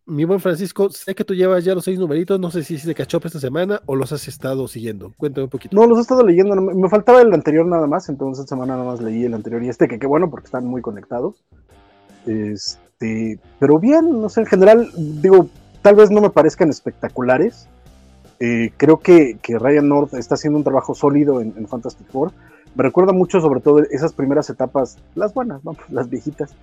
Mi 0.06 0.26
buen 0.26 0.40
Francisco, 0.40 0.90
sé 0.90 1.14
que 1.14 1.24
tú 1.24 1.36
llevas 1.36 1.64
ya 1.64 1.76
los 1.76 1.86
seis 1.86 2.00
numeritos, 2.00 2.40
no 2.40 2.50
sé 2.50 2.64
si 2.64 2.80
se 2.80 2.96
cachó 2.96 3.22
esta 3.24 3.40
semana 3.40 3.82
o 3.86 3.96
los 3.96 4.12
has 4.12 4.28
estado 4.28 4.68
siguiendo. 4.68 5.14
Cuéntame 5.18 5.44
un 5.44 5.50
poquito. 5.52 5.76
No, 5.76 5.86
los 5.86 6.00
he 6.00 6.02
estado 6.02 6.26
leyendo, 6.26 6.56
me 6.56 6.90
faltaba 6.90 7.22
el 7.22 7.32
anterior 7.32 7.66
nada 7.68 7.86
más, 7.86 8.10
entonces 8.10 8.44
esta 8.44 8.56
semana 8.56 8.74
nada 8.74 8.90
más 8.90 9.02
leí 9.02 9.26
el 9.26 9.36
anterior 9.36 9.64
y 9.64 9.70
este, 9.70 9.88
que 9.88 10.00
qué 10.00 10.08
bueno 10.08 10.32
porque 10.32 10.46
están 10.46 10.66
muy 10.66 10.82
conectados. 10.82 11.44
Este, 12.26 13.40
pero 13.60 13.78
bien, 13.78 14.20
no 14.20 14.30
sé, 14.30 14.42
en 14.42 14.48
general, 14.48 14.90
digo, 14.96 15.48
tal 15.84 15.96
vez 15.96 16.10
no 16.10 16.22
me 16.22 16.32
parezcan 16.32 16.70
espectaculares. 16.70 17.68
Eh, 18.40 18.72
creo 18.78 19.00
que, 19.00 19.38
Ryan 19.48 19.88
North 19.88 20.14
está 20.14 20.36
haciendo 20.36 20.58
un 20.58 20.64
trabajo 20.64 20.96
sólido 20.96 21.42
en, 21.42 21.68
Fantastic 21.68 22.08
Four. 22.08 22.32
Me 22.76 22.84
recuerda 22.84 23.14
mucho, 23.14 23.42
sobre 23.42 23.60
todo, 23.60 23.80
esas 23.92 24.14
primeras 24.14 24.50
etapas, 24.50 24.98
las 25.16 25.34
buenas, 25.34 25.62
las 25.90 26.10
viejitas, 26.10 26.56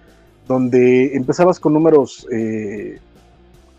donde 0.46 1.16
empezabas 1.16 1.60
con 1.60 1.74
números 1.74 2.26
eh, 2.32 3.00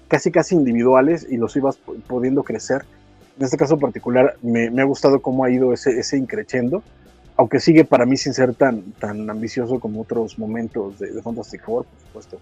casi 0.07 0.31
casi 0.31 0.56
individuales 0.56 1.26
y 1.30 1.38
los 1.38 1.56
ibas 1.56 1.77
pudiendo 2.07 2.44
crecer. 2.44 2.85
En 3.38 3.45
este 3.45 3.57
caso 3.57 3.77
particular, 3.77 4.35
me, 4.41 4.68
ha 4.81 4.85
gustado 4.85 5.22
cómo 5.22 5.44
ha 5.44 5.52
ido 5.52 5.73
ese, 5.73 5.99
ese 5.99 6.18
increchendo 6.18 6.84
aunque 7.38 7.60
sigue 7.60 7.85
para 7.85 8.06
mí 8.06 8.18
sin 8.18 8.34
ser 8.34 8.56
tan, 8.56 8.91
tan 8.94 9.30
ambicioso 9.30 9.80
como 9.80 10.02
otros 10.02 10.39
momentos 10.39 10.98
de, 10.98 11.22
Fantastic 11.22 11.64
Four, 11.64 11.85
por 11.85 11.99
supuesto, 12.02 12.38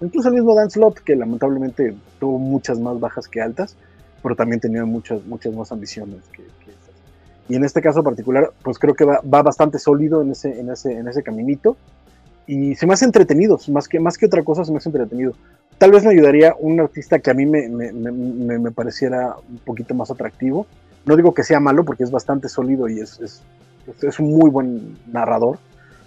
Incluso 0.00 0.28
el 0.28 0.34
mismo 0.34 0.56
Dan 0.56 0.68
Slott, 0.68 0.98
que 0.98 1.14
lamentablemente 1.14 1.94
tuvo 2.18 2.38
muchas 2.38 2.80
más 2.80 2.98
bajas 2.98 3.28
que 3.28 3.40
altas, 3.40 3.76
pero 4.20 4.34
también 4.34 4.60
tenía 4.60 4.84
muchas, 4.84 5.24
muchas 5.26 5.54
más 5.54 5.70
ambiciones 5.70 6.22
que, 6.32 6.42
estas. 6.42 6.90
Y 7.48 7.54
en 7.54 7.64
este 7.64 7.80
caso 7.80 8.02
particular, 8.02 8.50
pues 8.64 8.80
creo 8.80 8.94
que 8.94 9.04
va, 9.04 9.20
bastante 9.22 9.78
sólido 9.78 10.20
en 10.22 10.32
ese, 10.32 10.58
en, 10.58 10.70
ese, 10.70 10.92
en 10.94 11.06
ese 11.06 11.22
caminito. 11.22 11.76
Y 12.46 12.74
se 12.74 12.86
me 12.86 12.94
hace 12.94 13.04
entretenido, 13.04 13.58
más 13.68 13.88
que, 13.88 14.00
más 14.00 14.18
que 14.18 14.26
otra 14.26 14.42
cosa 14.42 14.64
se 14.64 14.72
me 14.72 14.78
hace 14.78 14.88
entretenido. 14.88 15.34
Tal 15.78 15.90
vez 15.90 16.04
me 16.04 16.10
ayudaría 16.10 16.54
un 16.58 16.80
artista 16.80 17.18
que 17.18 17.30
a 17.30 17.34
mí 17.34 17.46
me, 17.46 17.68
me, 17.68 17.92
me, 17.92 18.58
me 18.58 18.70
pareciera 18.70 19.36
un 19.48 19.58
poquito 19.58 19.94
más 19.94 20.10
atractivo. 20.10 20.66
No 21.04 21.16
digo 21.16 21.34
que 21.34 21.42
sea 21.42 21.60
malo, 21.60 21.84
porque 21.84 22.04
es 22.04 22.10
bastante 22.10 22.48
sólido 22.48 22.88
y 22.88 23.00
es, 23.00 23.20
es 23.20 23.42
es 24.02 24.18
un 24.18 24.30
muy 24.30 24.50
buen 24.50 24.98
narrador, 25.10 25.58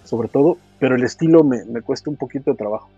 sobre 0.04 0.28
todo, 0.28 0.58
pero 0.78 0.94
el 0.94 1.04
estilo 1.04 1.44
me, 1.44 1.64
cuesta 1.82 2.10
un 2.10 2.16
poquito 2.16 2.50
de 2.50 2.56
trabajo. 2.56 2.88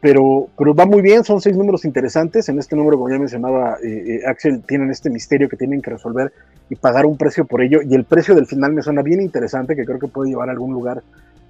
Pero, 0.00 0.48
pero 0.56 0.74
va 0.74 0.86
muy 0.86 1.02
bien, 1.02 1.24
son 1.24 1.40
seis 1.40 1.56
números 1.56 1.84
interesantes. 1.84 2.48
En 2.48 2.58
este 2.60 2.76
número, 2.76 2.96
como 2.96 3.10
ya 3.10 3.18
mencionaba 3.18 3.78
eh, 3.82 4.20
eh, 4.22 4.26
Axel, 4.28 4.62
tienen 4.62 4.90
este 4.90 5.10
misterio 5.10 5.48
que 5.48 5.56
tienen 5.56 5.82
que 5.82 5.90
resolver 5.90 6.32
y 6.70 6.76
pagar 6.76 7.04
un 7.04 7.16
precio 7.16 7.44
por 7.44 7.62
ello. 7.62 7.80
Y 7.82 7.94
el 7.94 8.04
precio 8.04 8.36
del 8.36 8.46
final 8.46 8.72
me 8.72 8.82
suena 8.82 9.02
bien 9.02 9.20
interesante, 9.20 9.74
que 9.74 9.84
creo 9.84 9.98
que 9.98 10.06
puede 10.06 10.30
llevar 10.30 10.50
a 10.50 10.52
algún 10.52 10.72
lugar 10.72 11.02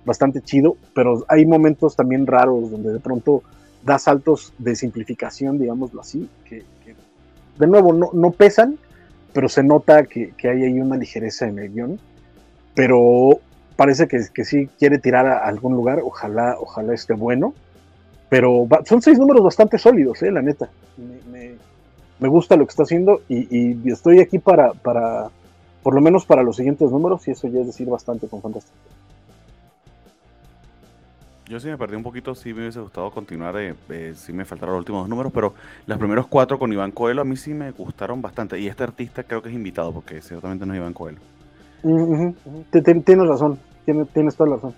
bastante 0.08 0.40
chido, 0.40 0.76
pero 0.94 1.24
hay 1.28 1.46
momentos 1.46 1.94
también 1.94 2.26
raros 2.26 2.70
donde 2.70 2.92
de 2.92 2.98
pronto 2.98 3.44
da 3.84 3.98
saltos 3.98 4.52
de 4.58 4.74
simplificación, 4.74 5.58
digámoslo 5.58 6.00
así, 6.00 6.28
que, 6.44 6.64
de 7.58 7.66
nuevo 7.66 7.92
no, 7.92 8.10
no, 8.12 8.32
pesan, 8.32 8.78
pero 9.32 9.48
se 9.48 9.62
nota 9.62 10.04
que, 10.04 10.32
que 10.36 10.48
hay 10.48 10.64
ahí 10.64 10.80
una 10.80 10.96
ligereza 10.96 11.46
en 11.46 11.58
el 11.58 11.72
guion 11.72 12.00
pero 12.78 13.40
parece 13.74 14.06
que, 14.06 14.20
que 14.32 14.44
sí 14.44 14.68
quiere 14.78 15.00
tirar 15.00 15.26
a 15.26 15.38
algún 15.38 15.74
lugar, 15.74 15.98
ojalá, 16.04 16.54
ojalá 16.60 16.94
esté 16.94 17.12
bueno, 17.12 17.52
pero 18.28 18.68
son 18.84 19.02
seis 19.02 19.18
números 19.18 19.42
bastante 19.42 19.78
sólidos, 19.78 20.22
eh, 20.22 20.30
la 20.30 20.42
neta. 20.42 20.70
Me, 22.20 22.28
gusta 22.28 22.54
lo 22.54 22.64
que 22.66 22.70
está 22.70 22.84
haciendo 22.84 23.22
y, 23.28 23.90
estoy 23.90 24.20
aquí 24.20 24.38
para, 24.38 24.74
para, 24.74 25.28
por 25.82 25.92
lo 25.92 26.00
menos 26.00 26.24
para 26.24 26.44
los 26.44 26.54
siguientes 26.54 26.88
números, 26.92 27.26
y 27.26 27.32
eso 27.32 27.48
ya 27.48 27.62
es 27.62 27.66
decir 27.66 27.88
bastante 27.88 28.28
con 28.28 28.42
Fantástico. 28.42 28.76
Yo 31.48 31.58
sí 31.58 31.68
me 31.68 31.78
perdí 31.78 31.96
un 31.96 32.02
poquito, 32.02 32.34
sí 32.34 32.52
me 32.52 32.60
hubiese 32.60 32.80
gustado 32.80 33.10
continuar, 33.10 33.56
eh, 33.56 33.74
eh, 33.88 34.12
sí 34.14 34.34
me 34.34 34.44
faltaron 34.44 34.74
los 34.74 34.80
últimos 34.80 35.08
números, 35.08 35.32
pero 35.32 35.54
los 35.86 35.98
primeros 35.98 36.26
cuatro 36.26 36.58
con 36.58 36.70
Iván 36.70 36.90
Coelho 36.90 37.22
a 37.22 37.24
mí 37.24 37.36
sí 37.36 37.54
me 37.54 37.70
gustaron 37.70 38.20
bastante. 38.20 38.58
Y 38.60 38.66
este 38.66 38.84
artista 38.84 39.22
creo 39.22 39.40
que 39.40 39.48
es 39.48 39.54
invitado, 39.54 39.92
porque 39.92 40.20
ciertamente 40.20 40.66
no 40.66 40.74
es 40.74 40.78
Iván 40.78 40.92
Coelho. 40.92 41.20
Tienes 41.82 43.28
razón, 43.28 43.58
tienes, 43.86 44.08
tienes 44.10 44.36
toda 44.36 44.50
la 44.50 44.56
razón. 44.56 44.74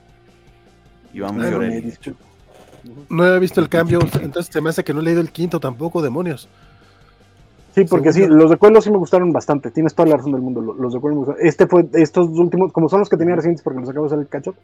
No 3.09 3.26
he 3.26 3.38
visto 3.40 3.60
el 3.60 3.68
cambio, 3.68 3.98
entonces 4.22 4.52
se 4.52 4.60
me 4.60 4.70
hace 4.70 4.84
que 4.84 4.94
no 4.94 5.01
he 5.01 5.02
leído 5.02 5.20
el 5.20 5.32
quinto 5.32 5.59
tampoco, 5.59 6.01
demonios. 6.01 6.48
Sí, 7.74 7.84
porque 7.84 8.12
sí, 8.12 8.26
los 8.26 8.51
de 8.51 8.56
Cuelo 8.56 8.80
sí 8.80 8.90
me 8.90 8.98
gustaron 8.98 9.32
bastante, 9.32 9.70
tienes 9.70 9.94
toda 9.94 10.09
la 10.09 10.16
razón 10.16 10.32
del 10.32 10.40
mundo, 10.40 10.60
los 10.60 10.92
de 10.92 11.01
Cuelo 11.01 11.16
me 11.16 11.18
gustaron. 11.20 11.47
Este 11.47 11.66
fue, 11.66 11.88
estos 11.94 12.28
últimos, 12.28 12.72
como 12.72 12.88
son 12.88 13.01
los 13.01 13.09
que 13.09 13.16
tenía 13.16 13.34
recientes 13.34 13.62
porque 13.62 13.80
los 13.80 13.88
acabo 13.88 14.06
de 14.06 14.14
hacer 14.14 14.20
el 14.20 14.28
cacho, 14.28 14.55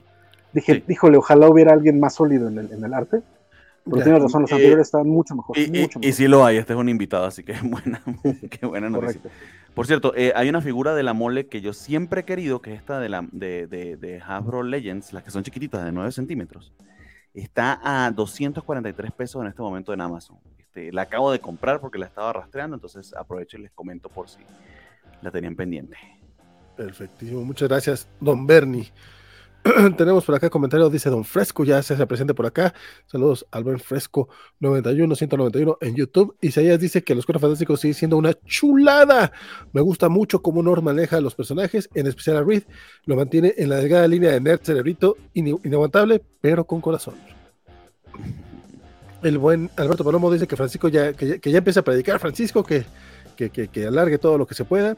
dije, 0.56 0.82
híjole, 0.88 1.18
ojalá 1.18 1.48
hubiera 1.48 1.72
alguien 1.72 2.00
más 2.00 2.14
sólido 2.14 2.48
en 2.48 2.58
el, 2.58 2.72
en 2.72 2.84
el 2.84 2.94
arte. 2.94 3.22
Pero 3.84 4.02
tienes 4.02 4.22
razón, 4.22 4.42
los 4.42 4.52
anteriores 4.52 4.86
estaban 4.86 5.08
mucho 5.08 5.36
mejor. 5.36 5.56
Y, 5.56 5.70
mucho 5.70 6.00
y, 6.02 6.12
sí 6.12 6.26
lo 6.26 6.44
hay, 6.44 6.56
este 6.56 6.72
es 6.72 6.78
un 6.78 6.88
invitado, 6.88 7.24
así 7.24 7.44
que 7.44 7.52
buena, 7.62 8.02
qué 8.50 8.66
buena 8.66 8.90
noticia. 8.90 9.20
Por 9.74 9.86
cierto, 9.86 10.12
eh, 10.16 10.32
hay 10.34 10.48
una 10.48 10.60
figura 10.60 10.94
de 10.94 11.02
la 11.02 11.12
mole 11.12 11.46
que 11.46 11.60
yo 11.60 11.72
siempre 11.72 12.22
he 12.22 12.24
querido, 12.24 12.60
que 12.60 12.72
es 12.72 12.80
esta 12.80 12.98
de, 12.98 13.08
la, 13.10 13.28
de, 13.30 13.66
de, 13.68 14.22
Hasbro 14.26 14.62
Legends, 14.62 15.12
las 15.12 15.22
que 15.22 15.30
son 15.30 15.44
chiquititas, 15.44 15.84
de 15.84 15.92
9 15.92 16.10
centímetros. 16.10 16.72
Está 17.34 17.78
a 17.84 18.10
243 18.10 19.12
pesos 19.12 19.42
en 19.42 19.48
este 19.48 19.60
momento 19.60 19.92
en 19.92 20.00
Amazon. 20.00 20.38
Este, 20.58 20.90
la 20.92 21.02
acabo 21.02 21.30
de 21.30 21.40
comprar 21.40 21.80
porque 21.80 21.98
la 21.98 22.06
estaba 22.06 22.32
rastreando, 22.32 22.74
entonces 22.74 23.14
aprovecho 23.14 23.58
y 23.58 23.62
les 23.62 23.72
comento 23.72 24.08
por 24.08 24.28
si 24.28 24.40
la 25.20 25.30
tenían 25.30 25.54
pendiente. 25.54 25.96
Perfectísimo, 26.76 27.44
muchas 27.44 27.68
gracias, 27.68 28.08
don 28.20 28.46
Bernie. 28.46 28.90
Tenemos 29.96 30.24
por 30.24 30.34
acá 30.34 30.48
comentarios, 30.50 30.92
dice 30.92 31.10
Don 31.10 31.24
Fresco, 31.24 31.64
ya 31.64 31.82
se 31.82 31.94
hace 31.94 32.06
presente 32.06 32.34
por 32.34 32.46
acá. 32.46 32.74
Saludos 33.06 33.46
al 33.50 33.64
buen 33.64 33.78
Fresco 33.78 34.28
91, 34.60 35.14
191 35.14 35.78
en 35.80 35.94
YouTube. 35.94 36.36
Isaías 36.40 36.78
dice 36.78 37.02
que 37.02 37.14
Los 37.14 37.26
Cuatro 37.26 37.40
Fantásticos 37.40 37.80
sigue 37.80 37.94
siendo 37.94 38.16
una 38.16 38.32
chulada. 38.44 39.32
Me 39.72 39.80
gusta 39.80 40.08
mucho 40.08 40.40
cómo 40.40 40.62
Norm 40.62 40.84
maneja 40.84 41.16
a 41.16 41.20
los 41.20 41.34
personajes, 41.34 41.88
en 41.94 42.06
especial 42.06 42.36
a 42.36 42.44
Reed. 42.44 42.64
Lo 43.06 43.16
mantiene 43.16 43.54
en 43.56 43.70
la 43.70 43.76
delgada 43.76 44.06
línea 44.06 44.30
de 44.30 44.40
nerd 44.40 44.60
cerebrito, 44.62 45.16
inaguantable, 45.34 46.22
pero 46.40 46.64
con 46.64 46.80
corazón. 46.80 47.14
El 49.22 49.38
buen 49.38 49.70
Alberto 49.76 50.04
Palomo 50.04 50.30
dice 50.30 50.46
que 50.46 50.56
Francisco 50.56 50.88
ya, 50.88 51.12
que, 51.12 51.40
ya 51.42 51.58
empieza 51.58 51.80
a 51.80 51.84
predicar, 51.84 52.20
Francisco, 52.20 52.62
que, 52.62 52.84
que, 53.36 53.50
que 53.50 53.86
alargue 53.86 54.18
todo 54.18 54.38
lo 54.38 54.46
que 54.46 54.54
se 54.54 54.64
pueda. 54.64 54.96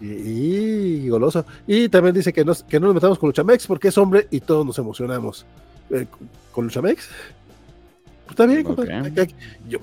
Y, 0.00 1.08
goloso. 1.08 1.44
Y 1.66 1.88
también 1.88 2.14
dice 2.14 2.32
que, 2.32 2.44
nos, 2.44 2.62
que 2.62 2.80
no 2.80 2.86
nos 2.86 2.94
metamos 2.94 3.18
con 3.18 3.28
Luchamex 3.28 3.66
porque 3.66 3.88
es 3.88 3.98
hombre 3.98 4.26
y 4.30 4.40
todos 4.40 4.64
nos 4.64 4.78
emocionamos. 4.78 5.44
Eh, 5.90 6.06
¿Con 6.52 6.64
Luchamex? 6.64 7.08
Pues 8.26 8.30
está 8.30 8.46
bien, 8.46 8.64
yo, 9.68 9.78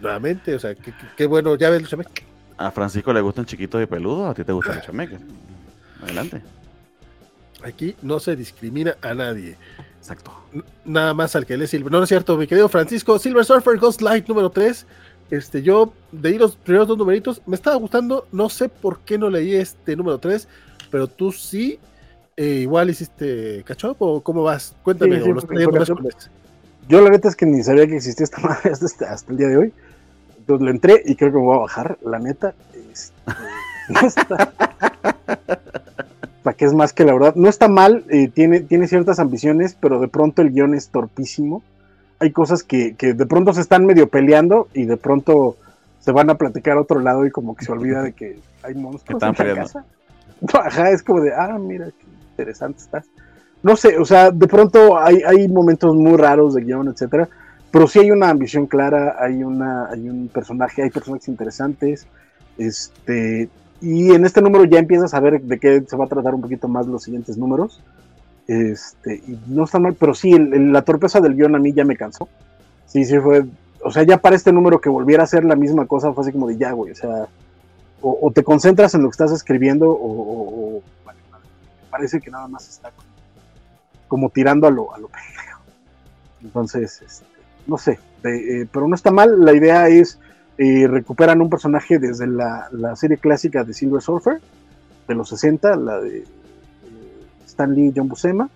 nuevamente, 0.00 0.54
o 0.54 0.58
sea, 0.58 0.74
qué 1.16 1.26
bueno, 1.26 1.54
ya 1.56 1.70
ves 1.70 1.82
Luchamex. 1.82 2.10
A 2.58 2.70
Francisco 2.70 3.12
le 3.12 3.20
gustan 3.20 3.46
chiquitos 3.46 3.82
y 3.82 3.86
peludos, 3.86 4.30
a 4.30 4.34
ti 4.34 4.44
te 4.44 4.52
gusta 4.52 4.74
Luchamex. 4.74 5.12
Adelante. 6.02 6.42
Aquí 7.62 7.94
no 8.02 8.20
se 8.20 8.36
discrimina 8.36 8.96
a 9.00 9.14
nadie. 9.14 9.56
Exacto. 9.98 10.32
nada 10.84 11.14
más 11.14 11.36
al 11.36 11.46
que 11.46 11.56
le 11.56 11.68
Silver. 11.68 11.92
No, 11.92 11.98
no 11.98 12.04
es 12.04 12.08
cierto, 12.08 12.36
mi 12.36 12.48
querido 12.48 12.68
Francisco. 12.68 13.20
Silver 13.20 13.44
Surfer 13.44 13.78
Ghost 13.78 14.02
Light 14.02 14.26
número 14.26 14.50
3 14.50 14.84
Este, 15.32 15.62
yo 15.62 15.94
leí 16.12 16.36
los 16.36 16.56
primeros 16.56 16.86
dos 16.88 16.98
numeritos, 16.98 17.40
me 17.46 17.56
estaba 17.56 17.76
gustando, 17.76 18.26
no 18.32 18.50
sé 18.50 18.68
por 18.68 18.98
qué 18.98 19.16
no 19.16 19.30
leí 19.30 19.54
este 19.54 19.96
número 19.96 20.18
3, 20.18 20.46
pero 20.90 21.06
tú 21.06 21.32
sí, 21.32 21.78
eh, 22.36 22.58
igual 22.60 22.90
hiciste 22.90 23.64
cachop 23.64 23.96
o 24.02 24.20
cómo 24.20 24.42
vas? 24.42 24.76
Cuéntame, 24.82 25.22
Yo 26.86 27.00
la 27.00 27.08
neta 27.08 27.30
es 27.30 27.36
que 27.36 27.46
ni 27.46 27.62
sabía 27.62 27.86
que 27.86 27.96
existía 27.96 28.24
esta 28.24 28.40
madre 28.46 28.72
hasta, 28.72 29.10
hasta, 29.10 29.32
el 29.32 29.38
día 29.38 29.48
de 29.48 29.56
hoy. 29.56 29.72
Entonces 30.36 30.64
le 30.66 30.70
entré 30.70 31.02
y 31.06 31.16
creo 31.16 31.32
que 31.32 31.38
me 31.38 31.44
voy 31.44 31.56
a 31.56 31.60
bajar, 31.60 31.96
la 32.04 32.18
neta. 32.18 32.52
Este, 32.92 33.14
no 33.88 34.00
está. 34.06 34.52
Para 36.42 36.56
que 36.58 36.66
es 36.66 36.74
más 36.74 36.92
que 36.92 37.06
la 37.06 37.14
verdad. 37.14 37.36
No 37.36 37.48
está 37.48 37.68
mal, 37.68 38.04
eh, 38.10 38.28
tiene, 38.28 38.60
tiene 38.60 38.86
ciertas 38.86 39.18
ambiciones, 39.18 39.78
pero 39.80 39.98
de 39.98 40.08
pronto 40.08 40.42
el 40.42 40.50
guion 40.50 40.74
es 40.74 40.90
torpísimo 40.90 41.62
hay 42.22 42.30
cosas 42.30 42.62
que, 42.62 42.94
de 43.00 43.26
pronto 43.26 43.52
se 43.52 43.60
están 43.60 43.84
medio 43.84 44.08
peleando 44.08 44.68
y 44.74 44.84
de 44.84 44.96
pronto 44.96 45.56
se 45.98 46.12
van 46.12 46.30
a 46.30 46.36
platicar 46.36 46.76
a 46.76 46.82
otro 46.82 47.00
lado 47.00 47.26
y 47.26 47.32
como 47.32 47.56
que 47.56 47.64
se 47.64 47.72
olvida 47.72 48.00
de 48.00 48.12
que 48.12 48.38
hay 48.62 48.74
monstruos 48.74 49.20
en 49.20 49.28
la 49.28 49.54
casa. 49.56 49.84
Ajá, 50.54 50.90
es 50.90 51.02
como 51.02 51.20
de, 51.20 51.34
ah, 51.34 51.58
mira, 51.58 51.86
qué 51.86 52.06
interesante 52.30 52.78
estás. 52.78 53.06
No 53.64 53.74
sé, 53.74 53.98
o 53.98 54.04
sea, 54.04 54.30
de 54.30 54.46
pronto 54.46 54.96
hay, 54.96 55.22
hay 55.26 55.48
momentos 55.48 55.96
muy 55.96 56.16
raros 56.16 56.54
de 56.54 56.62
guion, 56.62 56.88
etcétera, 56.88 57.28
pero 57.72 57.88
sí 57.88 57.98
hay 57.98 58.12
una 58.12 58.28
ambición 58.28 58.66
clara, 58.66 59.16
hay 59.18 59.42
una, 59.42 59.88
hay 59.88 60.08
un 60.08 60.28
personaje, 60.28 60.82
hay 60.82 60.90
personajes 60.90 61.26
interesantes, 61.26 62.06
este, 62.56 63.48
y 63.80 64.14
en 64.14 64.24
este 64.24 64.42
número 64.42 64.64
ya 64.64 64.78
empiezas 64.78 65.12
a 65.12 65.18
ver 65.18 65.40
de 65.40 65.58
qué 65.58 65.82
se 65.88 65.96
va 65.96 66.04
a 66.04 66.08
tratar 66.08 66.36
un 66.36 66.40
poquito 66.42 66.68
más 66.68 66.86
los 66.86 67.02
siguientes 67.02 67.36
números. 67.36 67.80
Este, 68.46 69.22
no 69.46 69.64
está 69.64 69.78
mal, 69.78 69.94
pero 69.98 70.14
sí, 70.14 70.36
la 70.38 70.82
torpeza 70.82 71.20
del 71.20 71.34
guion 71.34 71.54
a 71.54 71.58
mí 71.58 71.72
ya 71.72 71.84
me 71.84 71.96
cansó. 71.96 72.28
Sí, 72.86 73.04
sí 73.04 73.18
fue. 73.18 73.44
O 73.84 73.90
sea, 73.90 74.02
ya 74.02 74.18
para 74.18 74.36
este 74.36 74.52
número 74.52 74.80
que 74.80 74.88
volviera 74.88 75.24
a 75.24 75.26
ser 75.26 75.44
la 75.44 75.56
misma 75.56 75.86
cosa, 75.86 76.12
fue 76.12 76.22
así 76.22 76.32
como 76.32 76.48
de 76.48 76.56
ya, 76.56 76.72
güey. 76.72 76.92
O 76.92 76.94
sea, 76.94 77.26
o, 78.00 78.32
te 78.32 78.42
concentras 78.42 78.94
en 78.94 79.02
lo 79.02 79.08
que 79.08 79.12
estás 79.12 79.32
escribiendo, 79.32 79.88
o, 79.88 80.82
parece 81.90 82.20
que 82.20 82.30
nada 82.30 82.48
más 82.48 82.68
está 82.68 82.90
como, 84.08 84.30
tirando 84.30 84.66
a 84.66 84.70
lo, 84.70 84.92
a 84.94 84.98
lo 84.98 85.08
Entonces, 86.42 87.00
este, 87.02 87.26
no 87.66 87.78
sé, 87.78 87.98
eh, 88.24 88.66
pero 88.72 88.88
no 88.88 88.94
está 88.94 89.10
mal. 89.10 89.44
La 89.44 89.52
idea 89.52 89.88
es 89.88 90.18
eh, 90.58 90.86
recuperan 90.88 91.40
un 91.40 91.48
personaje 91.48 91.98
desde 91.98 92.26
la, 92.26 92.68
la, 92.72 92.96
serie 92.96 93.18
clásica 93.18 93.64
de 93.64 93.72
Silver 93.72 94.02
Surfer 94.02 94.40
de 95.08 95.14
los 95.14 95.28
60, 95.28 95.76
la 95.76 96.00
de 96.00 96.24
Stan 97.52 97.74
Lee 97.74 97.92
John 97.94 98.08
Buscema, 98.08 98.48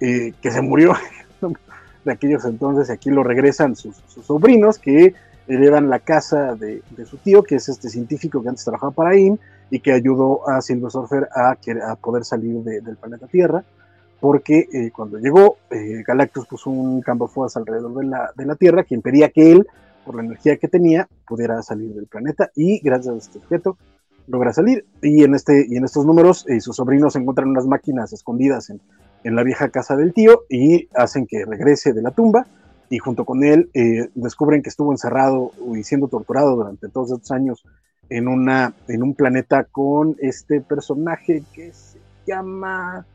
eh, 0.00 0.32
que 0.40 0.50
se 0.50 0.62
murió 0.62 0.94
de 2.04 2.12
aquellos 2.12 2.44
entonces, 2.44 2.88
y 2.88 2.92
aquí 2.92 3.10
lo 3.10 3.22
regresan 3.22 3.76
sus, 3.76 3.96
sobrinos 4.06 4.78
que 4.78 5.14
heredan 5.46 5.90
la 5.90 5.98
casa 5.98 6.54
de, 6.54 6.82
su 7.04 7.18
tío, 7.18 7.42
que 7.42 7.56
es 7.56 7.68
este 7.68 7.88
científico 7.88 8.42
que 8.42 8.48
antes 8.48 8.64
trabajaba 8.64 8.92
para 8.92 9.10
AIM 9.10 9.36
y 9.70 9.80
que 9.80 9.92
ayudó 9.92 10.48
a 10.48 10.62
Silver 10.62 10.90
Surfer 10.90 11.28
a, 11.34 11.56
a 11.90 11.96
poder 11.96 12.24
salir 12.24 12.62
del 12.62 12.96
planeta 12.96 13.26
Tierra, 13.26 13.64
porque 14.20 14.68
eh, 14.72 14.90
cuando 14.94 15.18
llegó, 15.18 15.58
eh, 15.70 16.02
Galactus 16.06 16.46
puso 16.46 16.70
un 16.70 17.02
campo 17.02 17.26
de 17.26 17.34
fuerzas 17.34 17.58
alrededor 17.58 17.94
de 17.94 18.06
la, 18.06 18.30
de 18.34 18.46
la 18.46 18.54
Tierra 18.54 18.84
que 18.84 18.94
impedía 18.94 19.28
que 19.28 19.52
él, 19.52 19.66
por 20.04 20.14
la 20.14 20.22
energía 20.22 20.56
que 20.56 20.68
tenía, 20.68 21.08
pudiera 21.26 21.60
salir 21.62 21.92
del 21.92 22.06
planeta 22.06 22.50
y 22.54 22.78
gracias 22.78 23.14
a 23.14 23.18
este 23.18 23.38
objeto 23.38 23.76
logra 24.26 24.52
salir. 24.52 24.86
Y 25.02 25.24
en, 25.24 25.34
este, 25.34 25.66
y 25.68 25.76
en 25.76 25.84
estos 25.84 26.04
números, 26.04 26.46
eh, 26.48 26.60
sus 26.60 26.76
sobrinos 26.76 27.16
encuentran 27.16 27.48
unas 27.48 27.66
máquinas 27.66 28.12
escondidas 28.12 28.70
en, 28.70 28.80
en, 29.24 29.36
la 29.36 29.42
vieja 29.42 29.70
casa 29.70 29.96
del 29.96 30.12
tío 30.12 30.44
y 30.48 30.88
hacen 30.94 31.26
que 31.26 31.44
regrese 31.44 31.92
de 31.92 32.02
la 32.02 32.10
tumba. 32.10 32.46
Y 32.90 32.98
junto 32.98 33.24
con 33.24 33.42
él 33.44 33.70
eh, 33.74 34.08
descubren 34.14 34.62
que 34.62 34.68
estuvo 34.68 34.92
encerrado 34.92 35.52
y 35.74 35.82
siendo 35.82 36.08
torturado 36.08 36.56
durante 36.56 36.88
todos 36.88 37.12
estos 37.12 37.30
años 37.30 37.64
en, 38.08 38.28
una, 38.28 38.74
en 38.88 39.02
un 39.02 39.14
planeta 39.14 39.64
con 39.64 40.16
este 40.20 40.60
personaje 40.60 41.42
que 41.52 41.72
se 41.72 41.98
llama. 42.26 43.06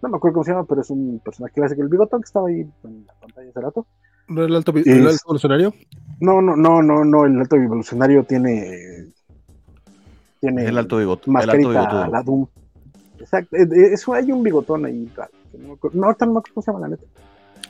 No 0.00 0.08
me 0.08 0.16
acuerdo 0.16 0.34
cómo 0.34 0.44
se 0.44 0.52
llama, 0.52 0.64
pero 0.64 0.82
es 0.82 0.90
un 0.90 1.20
personaje 1.24 1.54
clásico, 1.54 1.82
el 1.82 1.88
bigotón 1.88 2.20
que 2.20 2.26
estaba 2.26 2.48
ahí 2.48 2.60
en 2.60 3.06
la 3.06 3.14
pantalla 3.14 3.50
hace 3.50 3.60
rato. 3.60 3.86
¿No 4.28 4.44
el 4.44 4.54
alto, 4.54 4.72
el 4.76 5.06
alto 5.06 5.22
evolucionario? 5.24 5.74
No, 6.20 6.40
no, 6.40 6.54
no, 6.54 6.82
no, 6.82 7.04
no, 7.04 7.24
el 7.24 7.38
alto 7.40 7.56
evolucionario 7.56 8.24
tiene 8.24 9.08
tiene 10.40 10.64
el 10.66 10.78
alto 10.78 10.98
bigote. 10.98 11.30
Mascarita, 11.30 12.08
la 12.08 12.22
Doom. 12.22 12.46
Exacto. 13.18 13.56
Eh, 13.56 13.62
eh, 13.62 13.92
eso 13.92 14.14
hay 14.14 14.30
un 14.32 14.42
bigotón 14.42 14.86
ahí. 14.86 15.10
No, 15.92 16.06
ahorita 16.06 16.26
no 16.26 16.34
me 16.34 16.38
acuerdo 16.38 16.54
cómo 16.54 16.62
se 16.62 16.72
llama 16.72 16.80
la 16.80 16.88
neta. 16.88 17.04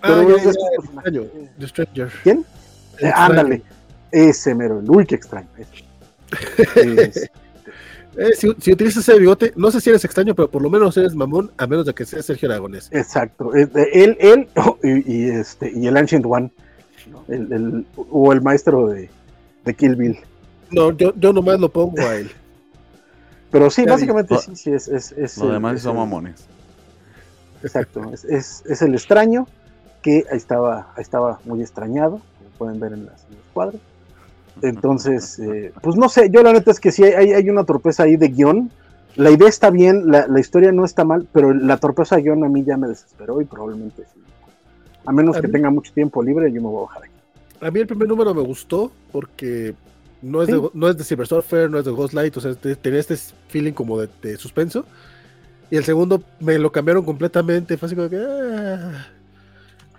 Ah, 0.03 0.23
Pero 0.25 0.37
es, 0.37 0.57
extraño. 0.79 1.23
The 1.59 1.69
Stranger. 1.69 2.13
¿Quién? 2.23 2.45
Eh, 3.01 3.11
ándale. 3.15 3.63
Ese 4.11 4.55
mero. 4.55 4.83
Uy, 4.87 5.07
qué 5.07 5.17
extraño. 5.17 5.49
eh, 6.77 7.13
si, 8.35 8.53
si, 8.61 8.73
utilizas 8.73 9.09
ese 9.09 9.19
bigote, 9.19 9.53
no 9.57 9.71
sé 9.71 9.81
si 9.81 9.91
eres 9.91 10.05
extraño, 10.05 10.35
pero 10.35 10.51
por 10.51 10.63
lo 10.63 10.71
menos 10.71 10.97
eres 10.97 11.15
mamón, 11.15 11.51
a 11.57 11.67
menos 11.67 11.87
de 11.87 11.95
que 11.95 12.05
sea 12.05 12.23
Sergio 12.23 12.51
Aragonés. 12.51 12.89
Exacto. 12.93 13.55
Él, 13.55 13.71
él 14.21 14.49
oh, 14.57 14.79
y, 14.83 15.13
y, 15.13 15.31
este, 15.31 15.73
y 15.75 15.87
el 15.87 15.97
Ancient 15.97 16.27
One. 16.27 16.51
¿no? 17.11 17.25
El, 17.29 17.53
el, 17.53 17.87
o 17.97 18.33
el 18.33 18.43
maestro 18.43 18.89
de, 18.89 19.09
de 19.65 19.75
Kill 19.75 19.97
Bill. 19.97 20.19
No, 20.71 20.93
yo, 20.93 21.15
yo 21.17 21.33
nomás 21.33 21.59
lo 21.59 21.71
pongo 21.71 22.01
a 22.03 22.17
él. 22.17 22.31
Pero 23.51 23.71
sí, 23.71 23.85
básicamente 23.85 24.37
sí, 24.39 24.57
sí, 24.57 24.73
es. 24.73 24.89
es, 24.89 25.13
es 25.13 25.39
Los 25.39 25.53
demás 25.53 25.81
son 25.81 25.97
mamones. 25.97 26.47
Exacto, 27.63 28.13
es, 28.13 28.25
es, 28.65 28.83
el 28.83 28.95
extraño 28.95 29.47
que 30.03 30.25
ahí 30.31 30.37
estaba, 30.37 30.93
ahí 30.95 31.03
estaba 31.03 31.41
muy 31.45 31.61
extrañado, 31.61 32.21
como 32.39 32.51
pueden 32.57 32.79
ver 32.79 32.93
en, 32.93 33.07
las, 33.07 33.25
en 33.25 33.37
los 33.37 33.45
cuadros. 33.53 33.81
Entonces, 34.63 35.39
eh, 35.41 35.73
pues 35.83 35.97
no 35.97 36.09
sé, 36.09 36.31
yo 36.31 36.43
la 36.43 36.53
neta 36.53 36.71
es 36.71 36.79
que 36.79 36.93
sí 36.93 37.05
hay, 37.05 37.33
hay 37.33 37.51
una 37.51 37.65
torpeza 37.65 38.05
ahí 38.05 38.17
de 38.17 38.29
guion. 38.29 38.71
La 39.17 39.31
idea 39.31 39.49
está 39.49 39.71
bien, 39.71 40.11
la, 40.11 40.29
la, 40.29 40.39
historia 40.39 40.71
no 40.71 40.85
está 40.85 41.05
mal, 41.05 41.27
pero 41.33 41.53
la 41.53 41.79
torpeza 41.79 42.17
de 42.17 42.23
guion 42.23 42.45
a 42.45 42.49
mí 42.49 42.63
ya 42.63 42.77
me 42.77 42.87
desesperó 42.87 43.41
y 43.41 43.45
probablemente 43.45 44.05
sí. 44.05 44.21
A 45.05 45.13
menos 45.13 45.41
que 45.41 45.49
tenga 45.49 45.71
mucho 45.71 45.93
tiempo 45.93 46.23
libre, 46.23 46.53
yo 46.53 46.61
me 46.61 46.69
voy 46.69 46.83
a 46.85 46.87
bajar 46.87 47.05
aquí. 47.05 47.13
A 47.61 47.71
mí 47.71 47.81
el 47.81 47.87
primer 47.87 48.07
número 48.07 48.35
me 48.35 48.43
gustó 48.43 48.93
porque 49.11 49.75
no 50.23 50.43
es, 50.43 50.49
de, 50.49 50.71
no 50.75 50.89
es 50.89 50.97
de 50.97 51.05
Silver 51.05 51.27
Surfer, 51.27 51.71
no 51.71 51.79
es 51.79 51.85
de 51.85 51.91
Ghostlight, 51.91 52.37
o 52.37 52.41
sea, 52.41 52.55
tenía 52.55 53.01
este 53.01 53.17
feeling 53.49 53.73
como 53.73 54.01
de, 54.01 54.37
suspenso. 54.37 54.85
Y 55.71 55.77
el 55.77 55.85
segundo 55.85 56.23
me 56.41 56.59
lo 56.59 56.73
cambiaron 56.73 57.05
completamente, 57.05 57.77
fue 57.77 57.87
así 57.87 57.95
como 57.95 58.09
que... 58.09 58.17
Ah, 58.17 59.07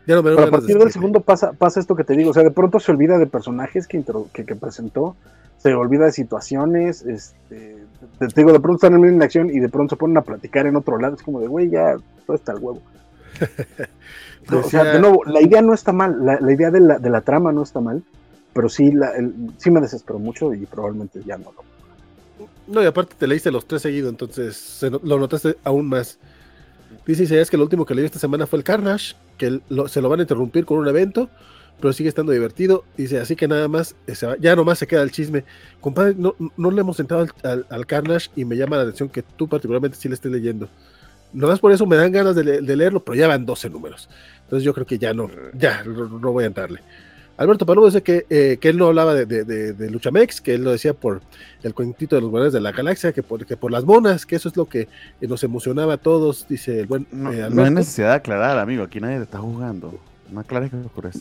ya 0.07 0.15
no 0.15 0.23
me 0.23 0.31
Pero 0.31 0.47
a 0.47 0.51
partir 0.51 0.77
del 0.77 0.91
segundo 0.91 1.19
pasa, 1.19 1.53
pasa 1.53 1.79
esto 1.79 1.95
que 1.95 2.03
te 2.03 2.15
digo, 2.15 2.31
o 2.31 2.33
sea, 2.33 2.43
de 2.43 2.51
pronto 2.51 2.79
se 2.79 2.91
olvida 2.91 3.19
de 3.19 3.27
personajes 3.27 3.87
que, 3.87 4.03
que, 4.33 4.43
que 4.43 4.55
presentó, 4.55 5.15
se 5.59 5.73
olvida 5.73 6.05
de 6.05 6.11
situaciones, 6.11 7.05
este, 7.05 7.77
te, 8.17 8.27
digo, 8.35 8.51
de 8.51 8.59
pronto 8.59 8.87
están 8.87 9.03
en 9.03 9.21
acción 9.21 9.49
y 9.49 9.59
de 9.59 9.69
pronto 9.69 9.95
se 9.95 9.99
ponen 9.99 10.17
a 10.17 10.21
platicar 10.21 10.65
en 10.65 10.75
otro 10.75 10.97
lado, 10.97 11.15
es 11.15 11.21
como 11.21 11.41
de, 11.41 11.47
güey, 11.47 11.69
ya 11.69 11.97
todo 12.25 12.35
está 12.35 12.53
el 12.53 12.59
huevo. 12.59 12.81
o 14.51 14.63
sea, 14.63 14.85
de 14.85 14.99
nuevo, 14.99 15.23
la 15.25 15.41
idea 15.41 15.61
no 15.61 15.73
está 15.73 15.91
mal, 15.91 16.25
la, 16.25 16.39
la 16.39 16.51
idea 16.53 16.71
de 16.71 16.79
la, 16.79 16.97
de 16.97 17.09
la, 17.09 17.21
trama 17.21 17.51
no 17.51 17.63
está 17.63 17.81
mal, 17.81 18.03
pero 18.53 18.69
sí, 18.69 18.91
la, 18.91 19.11
el, 19.15 19.33
sí 19.57 19.71
me 19.71 19.81
desesperó 19.81 20.19
mucho 20.19 20.53
y 20.53 20.65
probablemente 20.65 21.21
ya 21.25 21.37
no 21.37 21.51
lo. 21.51 21.69
No, 22.67 22.83
y 22.83 22.85
aparte 22.85 23.15
te 23.17 23.27
leíste 23.27 23.51
los 23.51 23.65
tres 23.65 23.81
seguidos, 23.81 24.09
entonces 24.09 24.55
se, 24.55 24.89
lo 24.89 25.19
notaste 25.19 25.57
aún 25.63 25.87
más. 25.87 26.19
Dice 27.05 27.41
es 27.41 27.49
que 27.49 27.57
lo 27.57 27.63
último 27.63 27.85
que 27.85 27.95
leí 27.95 28.05
esta 28.05 28.19
semana 28.19 28.45
fue 28.45 28.59
el 28.59 28.63
Carnage, 28.63 29.15
que 29.37 29.61
lo, 29.69 29.87
se 29.87 30.01
lo 30.01 30.09
van 30.09 30.19
a 30.19 30.23
interrumpir 30.23 30.65
con 30.65 30.77
un 30.77 30.87
evento, 30.87 31.29
pero 31.79 31.93
sigue 31.93 32.09
estando 32.09 32.31
divertido. 32.31 32.83
Dice, 32.97 33.19
así 33.19 33.35
que 33.35 33.47
nada 33.47 33.67
más, 33.67 33.95
eh, 34.05 34.13
ya 34.39 34.55
nomás 34.55 34.77
se 34.79 34.85
queda 34.87 35.01
el 35.01 35.11
chisme. 35.11 35.43
Compadre, 35.81 36.15
no, 36.17 36.35
no 36.57 36.71
le 36.71 36.81
hemos 36.81 36.99
entrado 36.99 37.27
al, 37.43 37.85
Carnage 37.87 38.29
y 38.35 38.45
me 38.45 38.55
llama 38.55 38.77
la 38.77 38.83
atención 38.83 39.09
que 39.09 39.23
tú 39.23 39.47
particularmente 39.47 39.97
sí 39.97 40.07
le 40.07 40.15
estés 40.15 40.31
leyendo. 40.31 40.69
Nomás 41.33 41.59
por 41.59 41.71
eso 41.71 41.85
me 41.85 41.95
dan 41.95 42.11
ganas 42.11 42.35
de, 42.35 42.61
de, 42.61 42.75
leerlo, 42.75 43.03
pero 43.03 43.15
ya 43.15 43.27
van 43.27 43.45
12 43.45 43.69
números. 43.69 44.09
Entonces 44.43 44.63
yo 44.63 44.73
creo 44.73 44.85
que 44.85 44.97
ya 44.97 45.13
no, 45.13 45.29
ya 45.53 45.83
no, 45.83 46.07
no 46.07 46.31
voy 46.31 46.43
a 46.43 46.47
entrarle. 46.47 46.81
Alberto 47.39 47.65
Palú 47.65 47.85
dice 47.85 48.03
que, 48.03 48.25
eh, 48.29 48.57
que 48.59 48.67
él 48.67 48.77
no 48.77 48.87
hablaba 48.87 49.13
de, 49.13 49.25
de, 49.25 49.45
de, 49.45 49.71
de, 49.71 49.89
Luchamex, 49.89 50.41
que 50.41 50.55
él 50.55 50.63
lo 50.65 50.71
decía 50.71 50.93
por 50.93 51.21
el 51.63 51.73
cuentito 51.73 52.17
de 52.17 52.21
los 52.21 52.29
guardianes 52.29 52.51
de 52.51 52.59
la 52.59 52.73
galaxia, 52.73 53.13
que 53.13 53.23
por, 53.23 53.45
que 53.45 53.55
por 53.55 53.71
las 53.71 53.85
monas, 53.85 54.25
que 54.25 54.35
eso 54.35 54.49
es 54.49 54.57
lo 54.57 54.65
que 54.65 54.89
nos 55.21 55.41
emocionaba 55.45 55.93
a 55.93 55.97
todos, 55.97 56.45
dice 56.49 56.81
el 56.81 56.87
buen 56.87 57.07
no, 57.13 57.31
eh, 57.31 57.47
no 57.49 57.63
hay 57.63 57.71
necesidad 57.71 58.09
de 58.09 58.15
aclarar, 58.15 58.59
amigo, 58.59 58.83
aquí 58.83 58.99
nadie 58.99 59.19
le 59.19 59.23
está 59.23 59.37
jugando. 59.39 59.97
No 60.29 60.41
aclares 60.41 60.69
que 60.69 60.75
ocurre. 60.75 61.11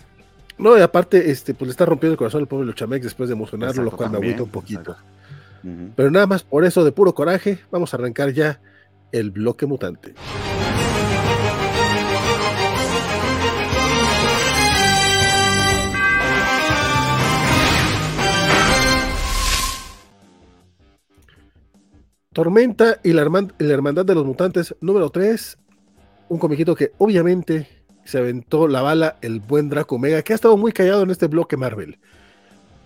No, 0.58 0.76
y 0.76 0.80
aparte, 0.80 1.30
este, 1.30 1.54
pues 1.54 1.68
le 1.68 1.70
está 1.70 1.86
rompiendo 1.86 2.14
el 2.14 2.18
corazón 2.18 2.40
al 2.40 2.48
pobre 2.48 2.66
Luchamex 2.66 3.04
después 3.04 3.28
de 3.28 3.34
emocionarlo, 3.34 3.70
exacto, 3.70 3.90
lo 3.92 3.96
cual 3.96 4.10
también, 4.10 4.20
me 4.20 4.26
agüita 4.38 4.42
un 4.42 4.50
poquito. 4.50 4.96
Uh 5.62 5.68
-huh. 5.68 5.92
Pero 5.94 6.10
nada 6.10 6.26
más 6.26 6.42
por 6.42 6.64
eso, 6.64 6.84
de 6.84 6.90
puro 6.90 7.14
coraje, 7.14 7.60
vamos 7.70 7.94
a 7.94 7.96
arrancar 7.96 8.32
ya 8.32 8.60
el 9.12 9.30
bloque 9.30 9.66
mutante. 9.66 10.14
Tormenta 22.38 23.00
y 23.02 23.14
la, 23.14 23.22
Hermand 23.22 23.52
la, 23.58 23.74
Hermandad 23.74 24.04
de 24.04 24.14
los 24.14 24.24
Mutantes 24.24 24.72
número 24.80 25.10
3. 25.10 25.58
Un 26.28 26.38
comiquito 26.38 26.76
que 26.76 26.92
obviamente 26.98 27.66
se 28.04 28.18
aventó 28.18 28.68
la 28.68 28.80
bala 28.80 29.16
el 29.22 29.40
buen 29.40 29.68
Draco 29.68 29.96
Omega, 29.96 30.22
que 30.22 30.34
ha 30.34 30.36
estado 30.36 30.56
muy 30.56 30.70
callado 30.70 31.02
en 31.02 31.10
este 31.10 31.26
bloque 31.26 31.56
Marvel. 31.56 31.98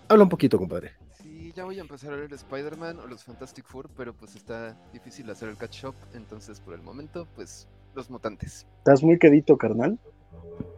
Habla 0.07 0.23
un 0.23 0.29
poquito, 0.29 0.57
compadre. 0.57 0.93
Sí, 1.21 1.53
ya 1.55 1.65
voy 1.65 1.77
a 1.77 1.81
empezar 1.81 2.13
a 2.13 2.17
leer 2.17 2.33
Spider-Man 2.33 2.97
o 2.97 3.05
los 3.05 3.23
Fantastic 3.25 3.65
Four, 3.67 3.89
pero 3.95 4.11
pues 4.13 4.35
está 4.35 4.75
difícil 4.91 5.29
hacer 5.29 5.49
el 5.49 5.57
catch-up, 5.57 5.93
entonces 6.15 6.59
por 6.59 6.73
el 6.73 6.81
momento, 6.81 7.27
pues 7.35 7.67
los 7.93 8.09
mutantes. 8.09 8.65
Estás 8.79 9.03
muy 9.03 9.19
quedito, 9.19 9.55
carnal. 9.55 9.99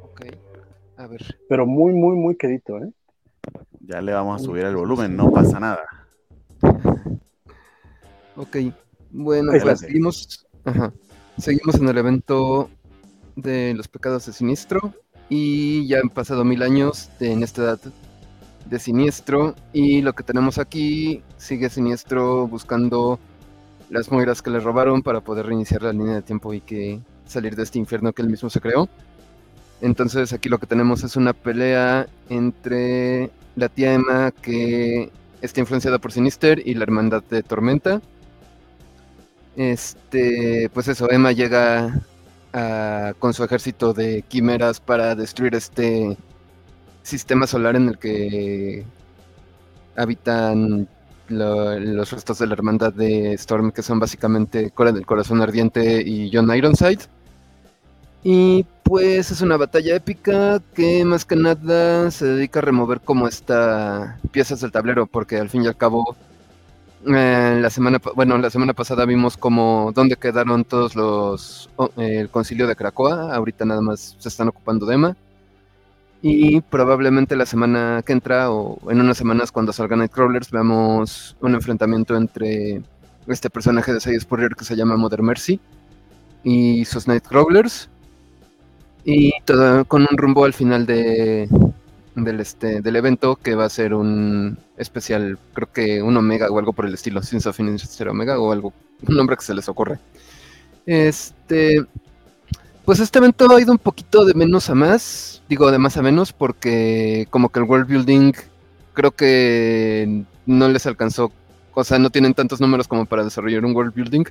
Ok, 0.03 0.25
a 0.97 1.07
ver. 1.07 1.37
Pero 1.47 1.65
muy, 1.65 1.93
muy, 1.93 2.17
muy 2.17 2.35
quedito, 2.35 2.77
¿eh? 2.79 2.91
Ya 3.79 4.01
le 4.01 4.11
vamos 4.11 4.41
a 4.41 4.43
subir 4.43 4.65
el 4.65 4.75
volumen, 4.75 5.15
no 5.15 5.31
pasa 5.31 5.61
nada. 5.61 5.85
Ok, 8.35 8.57
bueno, 9.11 9.53
pues 9.61 9.79
seguimos, 9.79 10.45
seguimos 11.37 11.75
en 11.75 11.87
el 11.87 11.97
evento 11.97 12.69
de 13.35 13.73
los 13.73 13.87
pecados 13.87 14.25
de 14.25 14.33
Sinistro 14.33 14.93
y 15.29 15.87
ya 15.87 15.99
han 15.99 16.09
pasado 16.09 16.43
mil 16.43 16.61
años 16.61 17.09
en 17.19 17.43
esta 17.43 17.63
edad 17.63 17.79
de 18.69 18.79
Siniestro 18.79 19.55
y 19.73 20.01
lo 20.01 20.13
que 20.13 20.23
tenemos 20.23 20.57
aquí 20.57 21.21
sigue 21.37 21.69
Siniestro 21.69 22.47
buscando 22.47 23.19
las 23.89 24.11
moiras 24.11 24.41
que 24.41 24.49
le 24.49 24.59
robaron 24.59 25.03
para 25.03 25.21
poder 25.21 25.45
reiniciar 25.45 25.83
la 25.83 25.93
línea 25.93 26.15
de 26.15 26.21
tiempo 26.21 26.53
y 26.53 26.61
que 26.61 26.99
salir 27.25 27.55
de 27.55 27.63
este 27.63 27.79
infierno 27.79 28.13
que 28.13 28.21
él 28.21 28.29
mismo 28.29 28.49
se 28.49 28.61
creó. 28.61 28.89
Entonces 29.81 30.33
aquí 30.33 30.49
lo 30.49 30.57
que 30.57 30.67
tenemos 30.67 31.03
es 31.03 31.15
una 31.15 31.33
pelea 31.33 32.07
entre 32.29 33.29
la 33.55 33.69
tía 33.69 33.93
Emma 33.93 34.31
que 34.31 35.11
está 35.41 35.59
influenciada 35.59 35.99
por 35.99 36.11
Sinister 36.11 36.61
y 36.65 36.73
la 36.73 36.83
hermandad 36.83 37.23
de 37.29 37.43
Tormenta. 37.43 38.01
Este, 39.55 40.69
pues 40.73 40.87
eso, 40.87 41.09
Emma 41.09 41.31
llega 41.31 42.01
con 43.19 43.33
su 43.33 43.43
ejército 43.43 43.93
de 43.93 44.21
quimeras 44.21 44.79
para 44.79 45.13
destruir 45.15 45.55
este 45.55 46.17
sistema 47.03 47.47
solar 47.47 47.75
en 47.75 47.89
el 47.89 47.97
que 47.97 48.85
habitan 49.97 50.87
los 51.27 52.11
restos 52.11 52.39
de 52.39 52.47
la 52.47 52.53
hermandad 52.53 52.93
de 52.93 53.33
Storm, 53.33 53.71
que 53.71 53.81
son 53.81 53.99
básicamente 53.99 54.71
Cora 54.71 54.91
del 54.91 55.05
Corazón 55.05 55.41
Ardiente 55.41 56.01
y 56.01 56.29
John 56.31 56.55
Ironside. 56.55 57.01
Y 58.23 58.65
pues 58.83 59.31
es 59.31 59.41
una 59.41 59.57
batalla 59.57 59.95
épica 59.95 60.61
que 60.73 61.03
más 61.03 61.25
que 61.25 61.35
nada 61.35 62.09
se 62.09 62.25
dedica 62.25 62.59
a 62.59 62.63
remover 62.63 63.01
como 63.01 63.27
esta 63.27 64.17
piezas 64.31 64.61
del 64.61 64.71
tablero, 64.71 65.07
porque 65.07 65.37
al 65.37 65.49
fin 65.49 65.63
y 65.63 65.67
al 65.67 65.77
cabo 65.77 66.15
eh, 67.07 67.59
la 67.61 67.69
semana 67.69 67.99
bueno 68.15 68.37
la 68.37 68.49
semana 68.49 68.73
pasada 68.73 69.05
vimos 69.05 69.37
como 69.37 69.91
dónde 69.93 70.15
quedaron 70.15 70.63
todos 70.65 70.95
los 70.95 71.69
el 71.97 72.29
concilio 72.29 72.67
de 72.67 72.75
Cracoa, 72.75 73.35
ahorita 73.35 73.65
nada 73.65 73.81
más 73.81 74.15
se 74.17 74.29
están 74.29 74.47
ocupando 74.47 74.85
de 74.85 74.95
Emma. 74.95 75.17
Y 76.21 76.61
probablemente 76.61 77.35
la 77.35 77.45
semana 77.45 78.01
que 78.03 78.13
entra 78.13 78.49
o 78.49 78.79
en 78.89 78.99
unas 78.99 79.17
semanas 79.17 79.51
cuando 79.51 79.71
salgan 79.73 79.99
Nightcrawlers 79.99 80.49
veamos 80.49 81.35
un 81.41 81.53
enfrentamiento 81.53 82.15
entre 82.15 82.81
este 83.27 83.49
personaje 83.49 83.93
de 83.93 83.99
Side 83.99 84.21
Spurrier 84.21 84.55
que 84.55 84.65
se 84.65 84.75
llama 84.75 84.97
Mother 84.97 85.21
Mercy 85.21 85.59
y 86.43 86.85
sus 86.85 87.07
Nightcrawlers. 87.07 87.89
Y 89.03 89.33
todo 89.45 89.85
con 89.85 90.07
un 90.09 90.17
rumbo 90.17 90.45
al 90.45 90.53
final 90.53 90.87
de, 90.87 91.47
del, 92.15 92.39
este, 92.39 92.81
del 92.81 92.95
evento 92.95 93.35
que 93.35 93.55
va 93.55 93.65
a 93.65 93.69
ser 93.69 93.93
un 93.93 94.57
especial, 94.77 95.37
creo 95.53 95.71
que 95.71 96.01
un 96.01 96.15
Omega 96.17 96.49
o 96.49 96.57
algo 96.57 96.73
por 96.73 96.85
el 96.85 96.93
estilo, 96.93 97.21
Sins 97.21 97.45
of 97.45 97.59
Omega 97.59 98.39
o 98.39 98.51
algo, 98.51 98.73
un 99.07 99.15
nombre 99.15 99.35
que 99.35 99.43
se 99.43 99.53
les 99.53 99.67
ocurre. 99.69 99.99
Este, 100.85 101.83
pues 102.85 102.99
este 102.99 103.19
evento 103.19 103.49
ha 103.51 103.61
ido 103.61 103.71
un 103.71 103.77
poquito 103.77 104.25
de 104.25 104.33
menos 104.33 104.69
a 104.69 104.75
más, 104.75 105.41
digo 105.49 105.71
de 105.71 105.77
más 105.77 105.97
a 105.97 106.01
menos, 106.01 106.31
porque 106.31 107.27
como 107.29 107.49
que 107.49 107.59
el 107.59 107.65
world 107.65 107.87
building 107.87 108.33
creo 108.93 109.11
que 109.11 110.23
no 110.45 110.69
les 110.69 110.85
alcanzó, 110.85 111.31
o 111.73 111.83
sea, 111.83 111.99
no 111.99 112.09
tienen 112.09 112.33
tantos 112.33 112.61
números 112.61 112.87
como 112.87 113.05
para 113.05 113.23
desarrollar 113.23 113.65
un 113.65 113.75
world 113.75 113.93
building. 113.93 114.23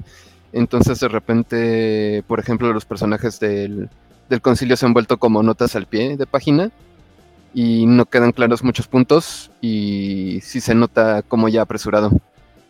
Entonces 0.52 1.01
de 1.01 1.09
repente, 1.09 2.23
por 2.28 2.39
ejemplo, 2.39 2.73
los 2.73 2.85
personajes 2.85 3.40
del, 3.40 3.90
del 4.31 4.40
concilio 4.40 4.77
se 4.77 4.86
han 4.86 4.94
vuelto 4.94 5.19
como 5.19 5.43
notas 5.43 5.74
al 5.74 5.86
pie 5.86 6.16
de 6.16 6.27
página 6.27 6.70
y 7.55 7.87
no 7.87 8.05
quedan 8.07 8.33
claros 8.33 8.65
muchos 8.65 8.89
puntos 8.89 9.51
y 9.61 10.41
sí 10.43 10.61
se 10.61 10.75
nota 10.75 11.23
como 11.23 11.49
ya 11.49 11.63
apresurado. 11.63 12.11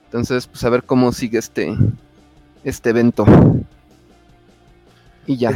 Entonces, 0.04 0.46
pues 0.46 0.62
a 0.62 0.70
ver 0.70 0.84
cómo 0.84 1.10
sigue 1.12 1.38
este, 1.38 1.74
este 2.62 2.90
evento. 2.90 3.24
Y 5.26 5.38
ya. 5.38 5.50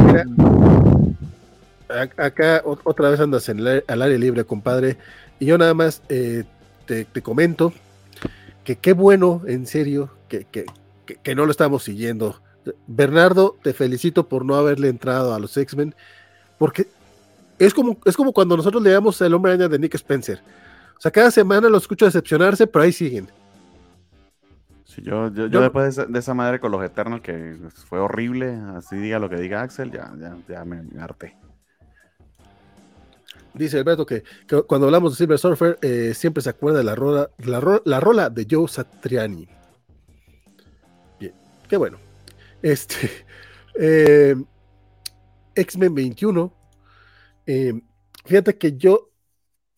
Acá, 2.16 2.62
otra 2.64 3.10
vez 3.10 3.20
andas 3.20 3.48
en 3.50 3.66
al 3.66 4.02
área 4.02 4.18
libre, 4.18 4.44
compadre. 4.44 4.96
Y 5.38 5.46
yo 5.46 5.58
nada 5.58 5.74
más 5.74 6.02
eh, 6.08 6.44
te, 6.86 7.06
comento 7.22 7.72
que 8.64 8.76
qué 8.76 8.94
bueno, 8.94 9.42
en 9.46 9.66
serio, 9.66 10.10
que, 10.28 10.46
que, 10.46 11.34
no 11.34 11.44
lo 11.44 11.50
estamos 11.50 11.84
siguiendo. 11.84 12.40
Bernardo, 12.86 13.56
te 13.62 13.72
felicito 13.72 14.28
por 14.28 14.44
no 14.44 14.56
haberle 14.56 14.88
entrado 14.88 15.34
a 15.34 15.38
los 15.38 15.56
X-Men, 15.56 15.94
porque 16.58 16.88
es 17.58 17.74
como, 17.74 17.98
es 18.04 18.16
como 18.16 18.32
cuando 18.32 18.56
nosotros 18.56 18.82
leíamos 18.82 19.20
El 19.20 19.34
hombre 19.34 19.52
araña 19.52 19.68
de 19.68 19.78
Nick 19.78 19.94
Spencer. 19.94 20.40
O 20.96 21.00
sea, 21.00 21.10
cada 21.10 21.30
semana 21.30 21.68
lo 21.68 21.78
escucho 21.78 22.04
decepcionarse, 22.04 22.66
pero 22.66 22.84
ahí 22.84 22.92
siguen 22.92 23.28
yo, 25.02 25.32
yo, 25.32 25.60
después 25.60 25.96
de 25.96 26.18
esa, 26.18 26.34
madre 26.34 26.60
con 26.60 26.70
los 26.70 26.84
Eternos, 26.84 27.20
que 27.20 27.56
fue 27.88 27.98
horrible, 27.98 28.58
así 28.76 28.96
diga 28.96 29.18
lo 29.18 29.28
que 29.28 29.36
diga 29.36 29.62
Axel, 29.62 29.90
ya, 29.90 30.12
ya, 30.18 30.36
ya 30.48 30.64
me, 30.64 30.82
harté. 31.00 31.36
Dice 33.54 33.78
Alberto 33.78 34.06
que, 34.06 34.22
cuando 34.66 34.86
hablamos 34.86 35.12
de 35.12 35.16
Silver 35.16 35.38
Surfer 35.38 35.78
eh, 35.82 36.12
siempre 36.14 36.42
se 36.42 36.50
acuerda 36.50 36.78
de 36.78 36.84
la 36.84 36.94
rola, 36.94 37.30
la, 37.38 38.00
rola 38.00 38.30
de 38.30 38.46
Joe 38.48 38.68
Satriani. 38.68 39.48
Bien, 41.18 41.32
qué 41.68 41.76
bueno. 41.76 41.98
Este 42.62 43.10
eh, 43.74 44.36
X-Men 45.54 45.94
21. 45.94 46.52
Eh, 47.48 47.72
fíjate 48.26 48.58
que 48.58 48.76
yo 48.76 49.08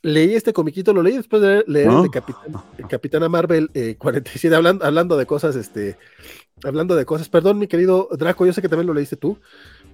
leí 0.03 0.35
este 0.35 0.53
comiquito, 0.53 0.93
lo 0.93 1.03
leí 1.03 1.17
después 1.17 1.41
de 1.41 1.63
leer 1.69 1.89
el 1.89 2.03
de 2.03 2.85
Capitana 2.89 3.29
Marvel 3.29 3.71
47, 3.97 4.53
eh, 4.53 4.57
hablando, 4.57 4.85
hablando 4.85 5.17
de 5.17 5.25
cosas, 5.25 5.55
este, 5.55 5.97
hablando 6.65 6.97
de 6.97 7.05
cosas, 7.05 7.29
perdón 7.29 7.61
mi 7.61 7.69
querido 7.69 8.09
Draco, 8.19 8.45
yo 8.45 8.53
sé 8.53 8.61
que 8.61 8.69
también 8.69 8.89
lo 8.89 8.95
leíste 8.95 9.15
tú, 9.15 9.39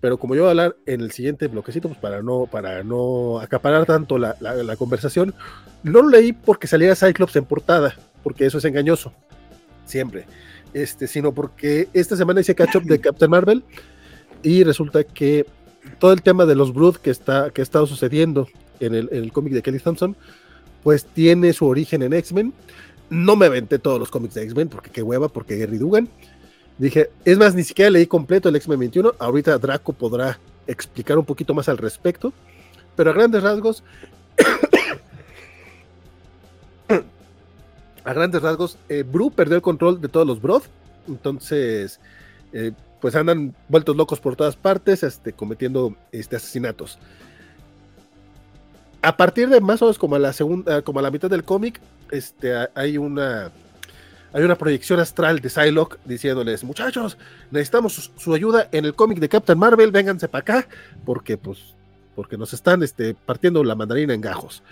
pero 0.00 0.16
como 0.16 0.34
yo 0.34 0.42
voy 0.42 0.48
a 0.48 0.50
hablar 0.52 0.76
en 0.86 1.02
el 1.02 1.10
siguiente 1.10 1.48
bloquecito, 1.48 1.88
pues 1.88 2.00
para 2.00 2.22
no, 2.22 2.46
para 2.46 2.82
no 2.82 3.40
acaparar 3.40 3.84
tanto 3.84 4.16
la, 4.16 4.36
conversación, 4.78 5.34
no 5.82 6.00
lo 6.00 6.08
leí 6.08 6.32
porque 6.32 6.66
salía 6.66 6.96
Cyclops 6.96 7.36
en 7.36 7.44
portada, 7.44 7.94
porque 8.22 8.46
eso 8.46 8.56
es 8.56 8.64
engañoso, 8.64 9.12
siempre, 9.84 10.24
este, 10.72 11.06
sino 11.08 11.34
porque 11.34 11.90
esta 11.92 12.16
semana 12.16 12.40
hice 12.40 12.54
catch 12.54 12.76
up 12.76 12.84
de 12.84 13.00
Captain 13.02 13.30
Marvel 13.30 13.62
y 14.42 14.64
resulta 14.64 15.04
que 15.04 15.44
todo 15.98 16.12
el 16.12 16.22
tema 16.22 16.46
de 16.46 16.54
los 16.54 16.72
Brood 16.72 16.96
que 16.96 17.10
está 17.10 17.50
que 17.50 17.62
ha 17.62 17.64
estado 17.64 17.86
sucediendo 17.86 18.46
en 18.80 18.94
el, 18.94 19.32
cómic 19.32 19.52
de 19.52 19.62
Kelly 19.62 19.78
Thompson, 19.78 20.16
pues 20.82 21.04
tiene 21.04 21.52
su 21.52 21.66
origen 21.66 22.02
en 22.02 22.12
X-Men. 22.12 22.52
No 23.08 23.36
me 23.36 23.46
aventé 23.46 23.78
todos 23.78 23.98
los 23.98 24.10
cómics 24.10 24.34
de 24.34 24.42
X-Men 24.42 24.68
porque 24.68 24.90
qué 24.90 25.02
hueva, 25.02 25.28
porque 25.28 25.58
Gary 25.58 25.78
Dugan. 25.78 26.08
Dije, 26.78 27.10
es 27.24 27.38
más, 27.38 27.54
ni 27.54 27.64
siquiera 27.64 27.90
leí 27.90 28.06
completo 28.06 28.48
el 28.48 28.56
X-Men 28.56 28.80
21. 28.80 29.14
Ahorita 29.18 29.58
Draco 29.58 29.92
podrá 29.92 30.38
explicar 30.66 31.18
un 31.18 31.24
poquito 31.24 31.54
más 31.54 31.68
al 31.68 31.78
respecto. 31.78 32.32
Pero 32.96 33.10
a 33.10 33.14
grandes 33.14 33.42
rasgos, 33.42 33.82
a 38.04 38.12
grandes 38.12 38.42
rasgos, 38.42 38.78
eh, 38.88 39.02
Bru 39.02 39.30
perdió 39.30 39.56
el 39.56 39.62
control 39.62 40.00
de 40.00 40.08
todos 40.08 40.26
los 40.26 40.40
Broth. 40.40 40.64
Entonces, 41.08 42.00
eh, 42.52 42.72
pues 43.00 43.14
andan 43.14 43.54
vueltos 43.68 43.96
locos 43.96 44.20
por 44.20 44.36
todas 44.36 44.56
partes, 44.56 45.02
este, 45.02 45.32
cometiendo 45.32 45.94
este, 46.12 46.36
asesinatos 46.36 46.98
a 49.06 49.16
partir 49.16 49.48
de 49.48 49.60
más 49.60 49.80
o 49.82 49.84
menos 49.84 49.98
como 49.98 50.16
a 50.16 50.18
la 50.18 50.32
segunda, 50.32 50.82
como 50.82 50.98
a 50.98 51.02
la 51.02 51.12
mitad 51.12 51.30
del 51.30 51.44
cómic, 51.44 51.80
este, 52.10 52.52
hay 52.74 52.98
una 52.98 53.52
hay 54.32 54.42
una 54.42 54.56
proyección 54.56 54.98
astral 54.98 55.38
de 55.38 55.48
Psylocke 55.48 55.98
diciéndoles, 56.04 56.64
muchachos, 56.64 57.16
necesitamos 57.52 58.10
su, 58.16 58.34
ayuda 58.34 58.68
en 58.72 58.84
el 58.84 58.94
cómic 58.94 59.20
de 59.20 59.28
Captain 59.28 59.56
Marvel, 59.56 59.92
vénganse 59.92 60.26
para 60.26 60.42
acá, 60.42 60.68
porque 61.04 61.38
pues, 61.38 61.74
porque 62.16 62.36
nos 62.36 62.52
están 62.52 62.82
este, 62.82 63.14
partiendo 63.14 63.62
la 63.62 63.76
mandarina 63.76 64.12
en 64.12 64.20
gajos. 64.20 64.62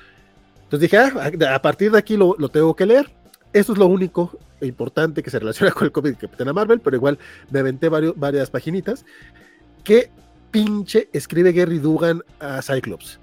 Entonces 0.65 0.91
dije, 0.91 0.99
ah, 0.99 1.55
a 1.55 1.63
partir 1.63 1.93
de 1.93 1.99
aquí 1.99 2.17
lo, 2.17 2.35
tengo 2.49 2.75
que 2.75 2.87
leer. 2.87 3.11
Esto 3.55 3.73
es 3.73 3.79
lo 3.79 3.87
único 3.87 4.37
importante 4.61 5.23
que 5.23 5.31
se 5.31 5.39
relaciona 5.39 5.71
con 5.73 5.85
el 5.85 5.93
cómic 5.93 6.19
de 6.19 6.27
Captain 6.27 6.53
Marvel, 6.53 6.81
pero 6.81 6.97
igual 6.97 7.21
me 7.51 7.61
aventé 7.61 7.89
varias 7.89 8.51
paginitas. 8.51 9.07
¿Qué 9.85 10.11
pinche 10.51 11.09
escribe 11.13 11.53
Gary 11.53 11.79
Dugan 11.79 12.21
a 12.41 12.61
Cyclops? 12.61 13.21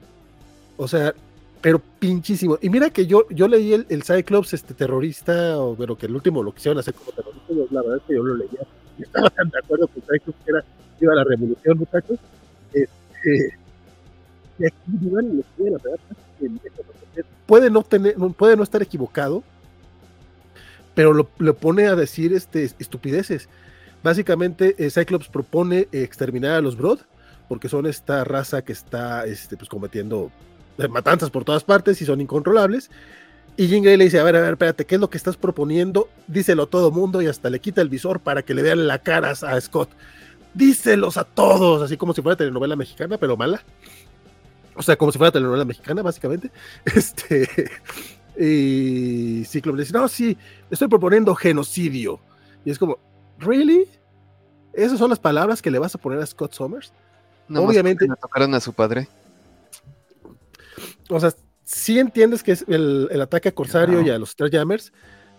O 0.78 0.88
sea, 0.88 1.14
pero 1.60 1.80
pinchísimo. 2.00 2.58
Y 2.62 2.70
mira 2.70 2.90
que 2.92 3.06
yo, 3.06 3.28
yo 3.30 3.50
leí 3.50 3.74
el, 3.74 3.86
el 3.90 4.04
Cyclops 4.04 4.54
este 4.54 4.74
terrorista, 4.74 5.58
o 5.60 5.76
bueno, 5.76 5.98
que 5.98 6.06
el 6.06 6.16
último 6.16 6.42
lo 6.42 6.54
quisieron 6.54 6.80
hacer 6.80 6.94
como 6.94 7.12
terrorista, 7.12 7.54
la 7.70 7.82
verdad 7.82 7.98
es 7.98 8.04
que 8.08 8.16
yo 8.16 8.24
lo 8.24 8.36
leía 8.36 8.62
y 8.98 9.02
estaba 9.04 9.30
tan 9.32 9.50
de 9.50 9.60
acuerdo 9.60 9.88
con 9.90 10.02
Cyclops 10.02 10.40
que 10.46 10.52
era, 10.52 10.64
iba 11.02 11.12
a 11.12 11.16
la 11.18 11.24
revolución, 11.26 11.78
muchachos. 11.78 12.20
Puede 17.46 17.70
no 17.70 17.84
tener, 17.84 18.16
puede 18.16 18.56
no 18.56 18.64
estar 18.64 18.82
equivocado, 18.82 19.44
pero 20.94 21.14
lo, 21.14 21.26
pone 21.56 21.88
a 21.88 21.96
decir 21.96 22.34
este, 22.34 22.64
estupideces. 22.80 23.50
Básicamente, 24.04 24.76
eh, 24.78 24.90
Cyclops 24.90 25.28
propone 25.28 25.88
exterminar 25.92 26.54
a 26.54 26.62
los 26.62 26.76
Broad, 26.76 27.00
porque 27.48 27.70
son 27.70 27.86
esta 27.86 28.24
raza 28.24 28.64
que 28.64 28.74
está 28.74 29.26
este, 29.26 29.58
pues, 29.58 29.70
cometiendo 29.70 30.32
eh, 30.78 30.88
matanzas 30.88 31.30
por 31.30 31.44
todas 31.44 31.64
partes 31.64 32.02
y 32.02 32.06
son 32.06 32.22
incontrolables. 32.22 32.90
Y 33.58 33.68
Jean 33.68 33.84
Grey 33.84 33.98
le 33.98 34.06
dice, 34.06 34.20
a 34.20 34.24
ver, 34.24 34.36
a 34.38 34.42
ver, 34.42 34.54
espérate, 34.54 34.86
¿qué 34.86 34.96
es 34.96 35.02
lo 35.02 35.10
que 35.10 35.18
estás 35.18 35.38
proponiendo? 35.38 36.10
Díselo 36.28 36.64
a 36.64 36.68
todo 36.68 36.92
mundo 36.92 37.22
y 37.22 37.28
hasta 37.28 37.50
le 37.50 37.60
quita 37.60 37.82
el 37.82 37.90
visor 37.90 38.22
para 38.22 38.44
que 38.44 38.54
le 38.54 38.62
vean 38.62 38.88
la 38.88 39.00
cara 39.00 39.32
a 39.32 39.62
Scott. 39.62 39.90
Díselos 40.54 41.18
a 41.18 41.24
todos, 41.24 41.82
así 41.82 41.98
como 41.98 42.14
si 42.14 42.22
fuera 42.22 42.36
telenovela 42.36 42.76
mexicana, 42.76 43.18
pero 43.18 43.38
mala. 43.38 43.62
O 44.76 44.82
sea, 44.82 44.96
como 44.96 45.12
si 45.12 45.18
fuera 45.18 45.32
telenovela 45.32 45.66
mexicana, 45.66 46.02
básicamente. 46.02 46.52
Este, 46.96 47.48
y 48.42 49.46
Ciclope 49.46 49.78
le 49.78 49.84
dice, 49.84 49.94
no, 49.94 50.08
sí, 50.08 50.38
estoy 50.70 50.88
proponiendo 50.88 51.36
genocidio. 51.36 52.20
Y 52.66 52.72
es 52.72 52.80
como, 52.80 52.98
¿really? 53.38 53.88
¿Esas 54.74 54.98
son 54.98 55.10
las 55.10 55.20
palabras 55.20 55.62
que 55.62 55.70
le 55.70 55.80
vas 55.80 55.94
a 55.94 55.98
poner 55.98 56.20
a 56.20 56.26
Scott 56.26 56.54
Summers? 56.54 56.94
No, 57.48 57.64
Obviamente. 57.64 58.08
Le 58.08 58.16
tocaron 58.16 58.56
a 58.56 58.60
su 58.60 58.74
padre. 58.74 59.08
O 61.10 61.20
sea, 61.20 61.34
sí 61.64 62.00
entiendes 62.00 62.42
que 62.42 62.54
es 62.54 62.66
el, 62.68 63.10
ataque 63.22 63.50
a 63.50 63.56
Corsario 63.56 64.02
y 64.02 64.10
a 64.10 64.18
los 64.18 64.32
Starjammers, 64.32 64.92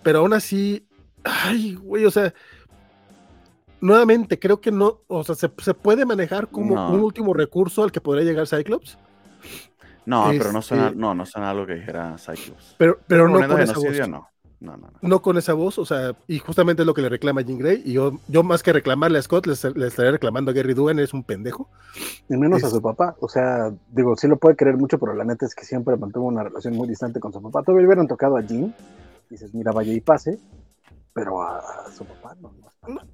pero 0.02 0.20
aún 0.20 0.32
así, 0.32 0.86
ay, 1.24 1.74
güey, 1.74 2.04
o 2.04 2.10
sea, 2.10 2.32
nuevamente 3.80 4.38
creo 4.38 4.60
que 4.60 4.70
no, 4.70 5.00
o 5.08 5.24
sea, 5.24 5.34
se, 5.34 5.48
puede 5.48 6.04
manejar 6.04 6.48
como 6.48 6.90
un 6.90 7.00
último 7.00 7.34
recurso 7.34 7.82
al 7.82 7.92
que 7.92 8.00
podría 8.00 8.24
llegar 8.24 8.46
Cyclops. 8.46 8.98
No, 10.06 10.26
pero 10.30 10.52
no 10.52 10.62
suena, 10.62 10.88
este 10.88 10.98
no, 10.98 11.14
no 11.14 11.26
suena 11.26 11.50
algo 11.50 11.66
que 11.66 11.74
dijera 11.74 12.16
Cyclops. 12.18 12.74
Pero, 12.78 12.98
pero 13.06 13.28
no 13.28 13.46
con 13.46 13.60
esa 13.60 13.74
voz. 13.74 14.08
No. 14.08 14.28
No, 14.62 14.76
no, 14.76 14.92
no. 15.00 15.22
con 15.22 15.36
esa 15.38 15.54
voz, 15.54 15.76
o 15.78 15.84
sea, 15.84 16.14
y 16.28 16.38
justamente 16.38 16.82
es 16.82 16.86
lo 16.86 16.94
que 16.94 17.02
le 17.02 17.08
reclama 17.08 17.40
Jean 17.40 17.58
Grey. 17.58 17.82
Y 17.84 17.94
yo, 17.94 18.20
yo 18.28 18.44
más 18.44 18.62
que 18.62 18.72
reclamarle 18.72 19.18
a 19.18 19.22
Scott, 19.22 19.46
le, 19.46 19.54
estaría 19.54 20.12
reclamando 20.12 20.52
a 20.52 20.54
Gary 20.54 20.72
Dugan, 20.72 21.00
es 21.00 21.12
un 21.12 21.24
pendejo. 21.24 21.68
Y 22.28 22.36
menos 22.36 22.62
a 22.62 22.70
su 22.70 22.80
papá. 22.80 23.16
O 23.18 23.28
sea, 23.28 23.72
digo, 23.90 24.14
sí 24.16 24.28
lo 24.28 24.36
puede 24.36 24.54
querer 24.54 24.76
mucho, 24.76 25.00
pero 25.00 25.14
la 25.14 25.24
neta 25.24 25.46
es 25.46 25.56
que 25.56 25.64
siempre 25.64 25.96
mantuvo 25.96 26.28
una 26.28 26.44
relación 26.44 26.76
muy 26.76 26.86
distante 26.86 27.18
con 27.18 27.32
su 27.32 27.42
papá. 27.42 27.64
Todavía 27.64 27.88
hubieran 27.88 28.06
tocado 28.06 28.36
a 28.36 28.42
Jean, 28.42 28.72
dices, 29.28 29.52
mira, 29.52 29.72
vaya 29.72 29.92
y 29.92 30.00
pase, 30.00 30.38
pero 31.12 31.42
a, 31.42 31.60
su 31.92 32.04
papá 32.04 32.36
no, 32.40 32.52
no 32.52 32.68
está 32.68 33.06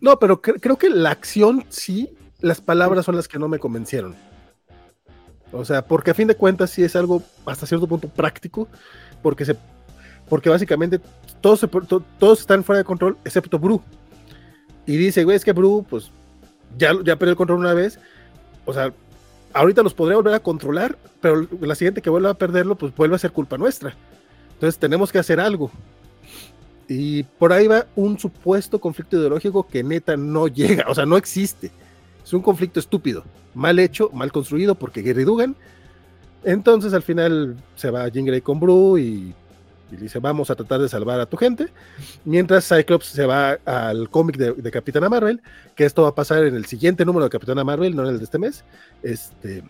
No, 0.00 0.18
pero 0.18 0.40
creo 0.40 0.78
que 0.78 0.88
la 0.88 1.10
acción 1.10 1.66
sí, 1.68 2.16
las 2.40 2.62
palabras 2.62 3.04
son 3.04 3.16
las 3.16 3.28
que 3.28 3.38
no 3.38 3.46
me 3.46 3.58
convencieron. 3.58 4.16
O 5.52 5.64
sea, 5.64 5.84
porque 5.84 6.10
a 6.10 6.14
fin 6.14 6.28
de 6.28 6.34
cuentas 6.34 6.70
sí 6.70 6.82
es 6.82 6.96
algo 6.96 7.22
hasta 7.46 7.66
cierto 7.66 7.86
punto 7.86 8.08
práctico, 8.08 8.68
porque 9.22 9.44
se 9.44 9.56
porque 10.28 10.48
básicamente 10.48 10.98
todos, 11.42 11.68
todos 12.18 12.40
están 12.40 12.64
fuera 12.64 12.78
de 12.78 12.84
control, 12.84 13.18
excepto 13.22 13.58
Bru. 13.58 13.82
Y 14.86 14.96
dice, 14.96 15.24
güey, 15.24 15.36
es 15.36 15.44
que 15.44 15.52
Bru, 15.52 15.84
pues 15.88 16.10
ya, 16.78 16.92
ya 17.04 17.16
perdió 17.16 17.32
el 17.32 17.36
control 17.36 17.58
una 17.58 17.74
vez. 17.74 17.98
O 18.64 18.72
sea, 18.72 18.94
ahorita 19.52 19.82
los 19.82 19.92
podría 19.92 20.16
volver 20.16 20.32
a 20.32 20.40
controlar, 20.40 20.96
pero 21.20 21.46
la 21.60 21.74
siguiente 21.74 22.00
que 22.00 22.08
vuelva 22.08 22.30
a 22.30 22.34
perderlo, 22.34 22.76
pues 22.76 22.94
vuelve 22.96 23.16
a 23.16 23.18
ser 23.18 23.32
culpa 23.32 23.58
nuestra. 23.58 23.94
Entonces 24.54 24.78
tenemos 24.78 25.12
que 25.12 25.18
hacer 25.18 25.38
algo. 25.38 25.70
Y 26.88 27.24
por 27.24 27.52
ahí 27.52 27.66
va 27.66 27.86
un 27.94 28.18
supuesto 28.18 28.80
conflicto 28.80 29.16
ideológico 29.16 29.66
que 29.66 29.82
neta 29.82 30.16
no 30.16 30.48
llega, 30.48 30.86
o 30.88 30.94
sea, 30.94 31.04
no 31.04 31.16
existe. 31.16 31.70
Es 32.24 32.32
un 32.32 32.42
conflicto 32.42 32.80
estúpido, 32.80 33.24
mal 33.54 33.78
hecho, 33.78 34.10
mal 34.12 34.30
construido, 34.32 34.74
porque 34.74 35.02
Gary 35.02 35.24
Dugan. 35.24 35.56
Entonces 36.44 36.92
al 36.92 37.02
final 37.02 37.56
se 37.76 37.90
va 37.90 38.08
Jean 38.08 38.24
Grey 38.24 38.40
con 38.40 38.58
Bru 38.58 38.98
y 38.98 39.34
dice, 39.96 40.18
vamos 40.18 40.50
a 40.50 40.54
tratar 40.54 40.80
de 40.80 40.88
salvar 40.88 41.20
a 41.20 41.26
tu 41.26 41.36
gente. 41.36 41.68
Mientras 42.24 42.66
Cyclops 42.66 43.06
se 43.06 43.26
va 43.26 43.58
al 43.64 44.08
cómic 44.08 44.36
de, 44.36 44.70
Capitana 44.70 45.08
Marvel, 45.08 45.40
que 45.74 45.84
esto 45.84 46.02
va 46.02 46.08
a 46.08 46.14
pasar 46.14 46.44
en 46.44 46.54
el 46.54 46.66
siguiente 46.66 47.04
número 47.04 47.24
de 47.24 47.30
Capitana 47.30 47.64
Marvel, 47.64 47.94
no 47.94 48.02
en 48.02 48.10
el 48.10 48.18
de 48.18 48.24
este 48.24 48.38
mes, 48.38 48.64
este, 49.02 49.62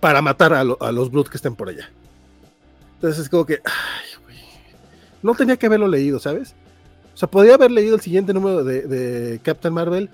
para 0.00 0.22
matar 0.22 0.52
a, 0.52 0.64
los 0.64 1.10
Blood 1.10 1.28
que 1.28 1.36
estén 1.36 1.54
por 1.54 1.68
allá. 1.68 1.90
Entonces 2.94 3.24
es 3.24 3.28
como 3.28 3.46
que, 3.46 3.60
no 5.22 5.34
tenía 5.34 5.56
que 5.56 5.66
haberlo 5.66 5.88
leído, 5.88 6.18
¿sabes? 6.18 6.54
O 7.14 7.16
sea, 7.16 7.30
podía 7.30 7.54
haber 7.54 7.70
leído 7.70 7.96
el 7.96 8.00
siguiente 8.00 8.32
número 8.32 8.64
de, 8.64 8.82
de 8.82 9.40
Captain 9.40 9.74
Marvel 9.74 10.10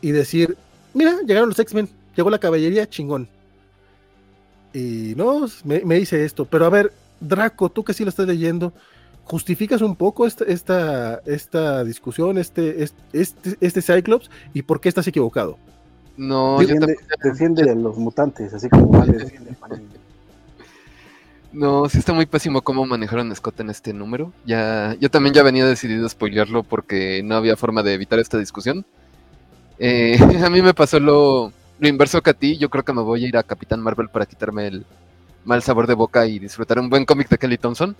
y 0.00 0.10
decir, 0.12 0.56
mira, 0.94 1.20
llegaron 1.26 1.48
los 1.48 1.58
X-Men, 1.58 1.88
llegó 2.16 2.30
la 2.30 2.38
caballería, 2.38 2.88
chingón. 2.88 3.28
Y 4.72 5.14
no, 5.16 5.46
me, 5.64 5.80
me 5.84 5.96
dice 5.96 6.24
esto, 6.24 6.44
pero 6.44 6.64
a 6.64 6.70
ver, 6.70 6.92
Draco, 7.20 7.70
tú 7.70 7.84
que 7.84 7.92
sí 7.92 8.04
lo 8.04 8.10
estás 8.10 8.26
leyendo, 8.26 8.72
¿justificas 9.24 9.82
un 9.82 9.96
poco 9.96 10.26
esta, 10.26 10.44
esta, 10.44 11.20
esta 11.26 11.84
discusión, 11.84 12.38
este, 12.38 12.82
este, 13.12 13.56
este 13.60 13.82
Cyclops, 13.82 14.30
y 14.54 14.62
por 14.62 14.80
qué 14.80 14.88
estás 14.88 15.06
equivocado? 15.06 15.58
No, 16.16 16.58
defiende, 16.58 16.96
defiende 17.22 17.70
a 17.70 17.74
los 17.74 17.96
mutantes, 17.96 18.52
así 18.52 18.68
como 18.68 18.88
vale 18.88 19.12
defiende 19.12 19.56
No, 21.52 21.88
sí 21.88 21.98
está 21.98 22.12
muy 22.12 22.26
pésimo 22.26 22.62
cómo 22.62 22.84
manejaron 22.84 23.30
a 23.32 23.34
Scott 23.34 23.60
en 23.60 23.70
este 23.70 23.92
número. 23.92 24.32
Ya, 24.44 24.96
yo 25.00 25.10
también 25.10 25.34
ya 25.34 25.42
venía 25.42 25.64
decidido 25.64 26.06
a 26.06 26.08
spoilearlo 26.08 26.62
porque 26.62 27.22
no 27.24 27.36
había 27.36 27.56
forma 27.56 27.82
de 27.82 27.94
evitar 27.94 28.18
esta 28.18 28.38
discusión. 28.38 28.84
Eh, 29.80 30.16
a 30.44 30.50
mí 30.50 30.62
me 30.62 30.74
pasó 30.74 31.00
lo, 31.00 31.52
lo 31.80 31.88
inverso 31.88 32.22
que 32.22 32.30
a 32.30 32.34
ti. 32.34 32.56
Yo 32.56 32.70
creo 32.70 32.84
que 32.84 32.92
me 32.92 33.02
voy 33.02 33.24
a 33.24 33.28
ir 33.28 33.36
a 33.36 33.42
Capitán 33.42 33.80
Marvel 33.80 34.08
para 34.08 34.26
quitarme 34.26 34.68
el, 34.68 34.84
mal 35.44 35.62
sabor 35.62 35.86
de 35.86 35.94
boca 35.94 36.26
y 36.26 36.38
disfrutar 36.38 36.78
un 36.78 36.90
buen 36.90 37.04
cómic 37.04 37.28
de 37.28 37.38
Kelly 37.38 37.58
Thompson. 37.58 37.96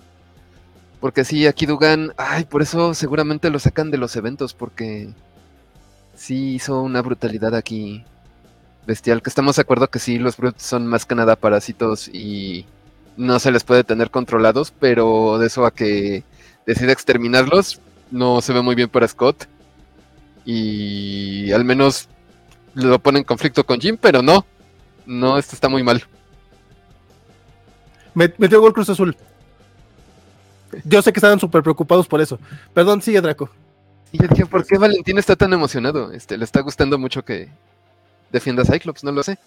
Porque 1.00 1.24
sí, 1.24 1.46
aquí 1.46 1.66
Dugan, 1.66 2.12
ay, 2.16 2.44
por 2.44 2.62
eso 2.62 2.92
seguramente 2.94 3.50
lo 3.50 3.58
sacan 3.58 3.90
de 3.90 3.98
los 3.98 4.14
eventos, 4.16 4.52
porque 4.52 5.08
sí 6.14 6.54
hizo 6.56 6.82
una 6.82 7.00
brutalidad 7.00 7.54
aquí 7.54 8.04
bestial. 8.86 9.22
Que 9.22 9.30
estamos 9.30 9.56
de 9.56 9.62
acuerdo 9.62 9.88
que 9.88 9.98
sí, 9.98 10.18
los 10.18 10.36
Brutes 10.36 10.62
son 10.62 10.86
más 10.86 11.06
que 11.06 11.14
nada 11.14 11.36
parásitos 11.36 12.08
y 12.08 12.66
no 13.16 13.38
se 13.38 13.50
les 13.50 13.64
puede 13.64 13.84
tener 13.84 14.10
controlados, 14.10 14.72
pero 14.78 15.38
de 15.38 15.46
eso 15.46 15.64
a 15.64 15.70
que 15.70 16.22
decida 16.66 16.92
exterminarlos, 16.92 17.80
no 18.10 18.42
se 18.42 18.52
ve 18.52 18.60
muy 18.60 18.74
bien 18.74 18.90
para 18.90 19.08
Scott. 19.08 19.46
Y 20.44 21.52
al 21.52 21.64
menos 21.64 22.08
lo 22.74 22.98
pone 22.98 23.18
en 23.18 23.24
conflicto 23.24 23.64
con 23.64 23.80
Jim, 23.80 23.96
pero 24.00 24.22
no, 24.22 24.44
no, 25.06 25.38
esto 25.38 25.54
está 25.54 25.68
muy 25.68 25.82
mal. 25.82 26.04
Metió 28.14 28.60
gol 28.60 28.72
Cruz 28.72 28.90
Azul. 28.90 29.16
Yo 30.84 31.02
sé 31.02 31.12
que 31.12 31.18
estaban 31.18 31.40
súper 31.40 31.62
preocupados 31.62 32.06
por 32.06 32.20
eso. 32.20 32.38
Perdón, 32.74 33.02
sigue 33.02 33.20
Draco. 33.20 33.50
Y 34.12 34.18
¿por 34.46 34.66
qué 34.66 34.78
Valentín 34.78 35.18
está 35.18 35.36
tan 35.36 35.52
emocionado? 35.52 36.12
Este, 36.12 36.36
le 36.36 36.44
está 36.44 36.60
gustando 36.60 36.98
mucho 36.98 37.24
que 37.24 37.48
defienda 38.32 38.62
a 38.62 38.66
Cyclops, 38.66 39.04
no 39.04 39.12
lo 39.12 39.22
sé. 39.22 39.38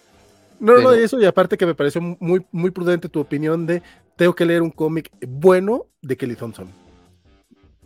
No, 0.60 0.78
no, 0.80 0.94
eso, 0.94 1.20
y 1.20 1.26
aparte 1.26 1.58
que 1.58 1.66
me 1.66 1.76
pareció 1.76 2.00
muy, 2.02 2.46
muy 2.52 2.72
prudente 2.72 3.10
tu 3.10 3.20
opinión 3.20 3.66
de 3.66 3.82
tengo 4.16 4.34
que 4.34 4.46
leer 4.46 4.62
un 4.62 4.70
cómic 4.70 5.12
bueno 5.28 5.88
de 6.02 6.16
Kelly 6.16 6.36
Thompson. 6.36 6.83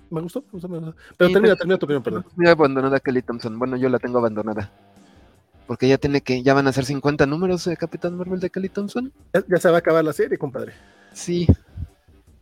Me 0.10 0.22
gustó, 0.22 0.42
me 0.42 0.52
gustó, 0.52 0.68
me 0.70 0.80
gustó. 0.80 0.96
Pero 1.18 1.32
termina, 1.32 1.56
termina 1.56 1.78
tu 1.78 1.86
opinión, 1.86 2.04
perdón. 2.04 2.26
Muy 2.36 2.48
abandonada 2.48 3.00
Kelly 3.00 3.22
Thompson. 3.22 3.58
Bueno, 3.60 3.78
yo 3.78 3.90
la 3.90 4.00
tengo 4.00 4.20
abandonada. 4.20 4.72
Porque 5.68 5.88
ya 5.88 5.98
tiene 5.98 6.22
que, 6.22 6.44
ya 6.44 6.54
van 6.54 6.68
a 6.68 6.72
ser 6.72 6.86
50 6.86 7.26
números 7.26 7.66
de 7.66 7.76
Capitán 7.76 8.16
Marvel 8.16 8.40
de 8.40 8.50
Kelly 8.50 8.70
Thompson. 8.70 9.12
Ya, 9.34 9.58
se 9.58 9.70
va 9.70 9.76
a 9.76 9.80
acabar 9.80 10.04
la 10.04 10.14
serie, 10.14 10.38
compadre. 10.38 10.74
Sí. 11.14 11.46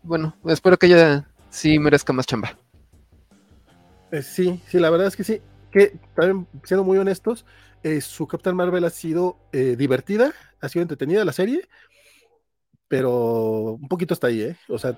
Bueno, 0.03 0.35
espero 0.45 0.77
que 0.77 0.85
ella 0.85 1.27
sí 1.49 1.79
merezca 1.79 2.13
más 2.13 2.27
chamba. 2.27 2.57
Eh, 4.11 4.21
sí, 4.21 4.61
sí, 4.67 4.79
la 4.79 4.91
verdad 4.91 5.07
es 5.07 5.15
que 5.15 5.23
sí. 5.23 5.41
Que 5.71 5.97
también, 6.15 6.47
siendo 6.63 6.83
muy 6.83 6.99
honestos, 6.99 7.45
eh, 7.81 7.99
su 8.01 8.27
Capitán 8.27 8.55
Marvel 8.55 8.85
ha 8.85 8.89
sido 8.89 9.37
eh, 9.51 9.75
divertida, 9.75 10.31
ha 10.61 10.69
sido 10.69 10.83
entretenida 10.83 11.25
la 11.25 11.33
serie, 11.33 11.67
pero 12.87 13.73
un 13.73 13.87
poquito 13.87 14.13
hasta 14.13 14.27
ahí, 14.27 14.41
¿eh? 14.41 14.57
O 14.69 14.77
sea, 14.77 14.97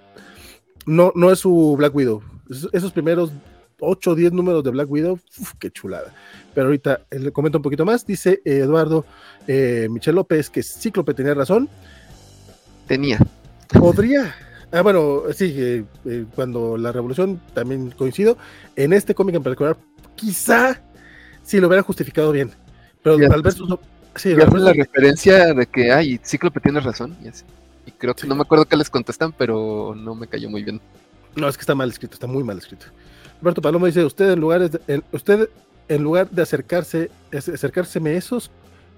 no, 0.87 1.11
no 1.13 1.31
es 1.31 1.39
su 1.39 1.75
Black 1.77 1.93
Widow. 1.93 2.23
esos 2.71 2.91
primeros 2.91 3.31
8 3.79 4.11
o 4.11 4.15
10 4.15 4.33
números 4.33 4.63
de 4.63 4.71
Black 4.71 4.89
Widow, 4.89 5.19
qué 5.59 5.69
chulada. 5.69 6.13
Pero 6.55 6.67
ahorita 6.67 7.01
le 7.11 7.31
comento 7.31 7.59
un 7.59 7.61
poquito 7.61 7.85
más. 7.85 8.05
Dice 8.05 8.41
Eduardo 8.43 9.05
eh, 9.47 9.87
Michel 9.91 10.15
López 10.15 10.49
que 10.49 10.63
Cíclope 10.63 11.13
tenía 11.13 11.35
razón. 11.35 11.69
Tenía. 12.87 13.19
Podría. 13.79 14.33
Ah, 14.71 14.81
bueno, 14.81 15.23
sí, 15.33 15.53
eh, 15.55 15.83
eh, 16.05 16.25
cuando 16.35 16.77
la 16.77 16.91
revolución 16.91 17.39
también 17.53 17.91
coincido. 17.91 18.37
En 18.75 18.93
este 18.93 19.13
cómic 19.13 19.35
en 19.35 19.43
particular, 19.43 19.77
quizá 20.15 20.81
si 21.43 21.59
lo 21.59 21.67
hubiera 21.67 21.83
justificado 21.83 22.31
bien. 22.31 22.51
Pero 23.03 23.17
tal 23.29 23.43
vez. 23.43 23.57
Sí, 24.15 24.33
la 24.33 24.45
referencia 24.45 25.53
de 25.53 25.67
que, 25.67 25.91
ay, 25.91 26.19
Cíclope 26.25 26.59
tiene 26.59 26.79
razón. 26.79 27.15
Y, 27.23 27.27
creo 27.91 28.15
que 28.15 28.27
no 28.27 28.35
me 28.35 28.41
acuerdo 28.41 28.65
qué 28.65 28.75
les 28.75 28.89
contestan, 28.89 29.31
pero 29.31 29.93
no 29.95 30.15
me 30.15 30.27
cayó 30.27 30.49
muy 30.49 30.63
bien. 30.63 30.81
No, 31.35 31.47
es 31.47 31.57
que 31.57 31.61
está 31.61 31.75
mal 31.75 31.89
escrito, 31.89 32.15
está 32.15 32.27
muy 32.27 32.43
mal 32.43 32.57
escrito. 32.57 32.87
Roberto 33.41 33.61
Palomo 33.61 33.85
dice, 33.85 34.03
usted 34.03 34.31
en 34.31 34.39
lugar 34.39 34.69
de, 34.69 35.03
usted 35.11 35.49
en 35.87 36.03
lugar 36.03 36.29
de 36.29 36.41
acercarse, 36.41 37.11
acercárseme 37.31 38.17
esos 38.17 38.51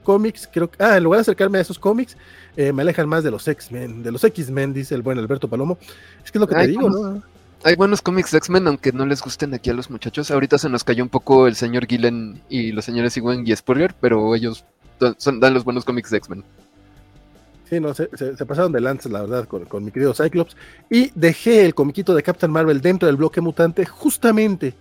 cómics, 0.03 0.49
creo 0.51 0.71
que, 0.71 0.81
ah, 0.83 0.97
en 0.97 1.03
lugar 1.03 1.19
de 1.19 1.21
acercarme 1.21 1.57
a 1.57 1.61
esos 1.61 1.77
cómics, 1.77 2.17
eh, 2.55 2.71
me 2.71 2.81
alejan 2.81 3.07
más 3.07 3.23
de 3.23 3.31
los 3.31 3.47
X-Men, 3.47 4.01
de 4.01 4.11
los 4.11 4.23
X-Men, 4.23 4.73
dice 4.73 4.95
el 4.95 5.01
buen 5.01 5.19
Alberto 5.19 5.47
Palomo. 5.47 5.77
Es 6.23 6.31
que 6.31 6.37
es 6.37 6.39
lo 6.39 6.47
que 6.47 6.55
te 6.55 6.67
digo, 6.67 6.89
¿no? 6.89 7.21
Hay 7.63 7.75
buenos 7.75 8.01
cómics 8.01 8.31
de 8.31 8.37
X-Men, 8.37 8.67
aunque 8.67 8.93
no 8.93 9.05
les 9.05 9.21
gusten 9.21 9.53
aquí 9.53 9.69
a 9.69 9.73
los 9.73 9.89
muchachos. 9.89 10.31
Ahorita 10.31 10.57
se 10.57 10.69
nos 10.69 10.85
cayó 10.85 11.03
un 11.03 11.09
poco 11.09 11.45
el 11.45 11.55
señor 11.55 11.87
Gillen 11.87 12.41
y 12.47 12.71
los 12.71 12.85
señores 12.85 13.17
Iwan 13.17 13.45
y 13.45 13.53
Spurrier, 13.53 13.93
pero 13.99 14.33
ellos 14.33 14.63
dan 14.99 15.53
los 15.53 15.65
buenos 15.65 15.83
cómics 15.83 16.09
de 16.09 16.17
X-Men. 16.17 16.45
Sí, 17.69 17.79
no, 17.79 17.93
se, 17.93 18.07
pasaron 18.47 18.71
de 18.71 18.81
lanza, 18.81 19.09
la 19.09 19.21
verdad, 19.21 19.47
con, 19.47 19.85
mi 19.85 19.91
querido 19.91 20.15
Cyclops. 20.15 20.57
Y 20.89 21.11
dejé 21.13 21.65
el 21.65 21.75
comiquito 21.75 22.15
de 22.15 22.23
Captain 22.23 22.51
Marvel 22.51 22.81
dentro 22.81 23.05
del 23.05 23.15
bloque 23.15 23.41
mutante 23.41 23.85
justamente 23.85 24.73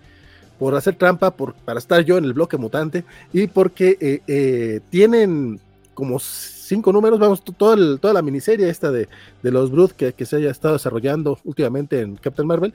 por 0.58 0.75
hacer 0.75 0.97
trampa, 0.97 1.31
por, 1.31 1.55
para 1.55 1.78
estar 1.78 2.02
yo 2.02 2.17
en 2.17 2.25
el 2.25 2.33
bloque 2.33 2.57
mutante 2.57 3.05
y 3.33 3.47
porque 3.47 3.97
eh, 4.00 4.23
eh, 4.26 4.81
tienen 4.91 5.60
como 5.92 6.18
cinco 6.18 6.92
números, 6.92 7.18
vamos, 7.18 7.42
toda 7.44 8.12
la 8.12 8.23
miniserie 8.23 8.68
esta 8.68 8.91
de, 8.91 9.08
los 9.42 9.70
Brood 9.70 9.92
que, 9.92 10.15
se 10.25 10.36
haya 10.36 10.50
estado 10.50 10.75
desarrollando 10.75 11.39
últimamente 11.44 12.00
en 12.00 12.17
Captain 12.17 12.47
Marvel, 12.47 12.73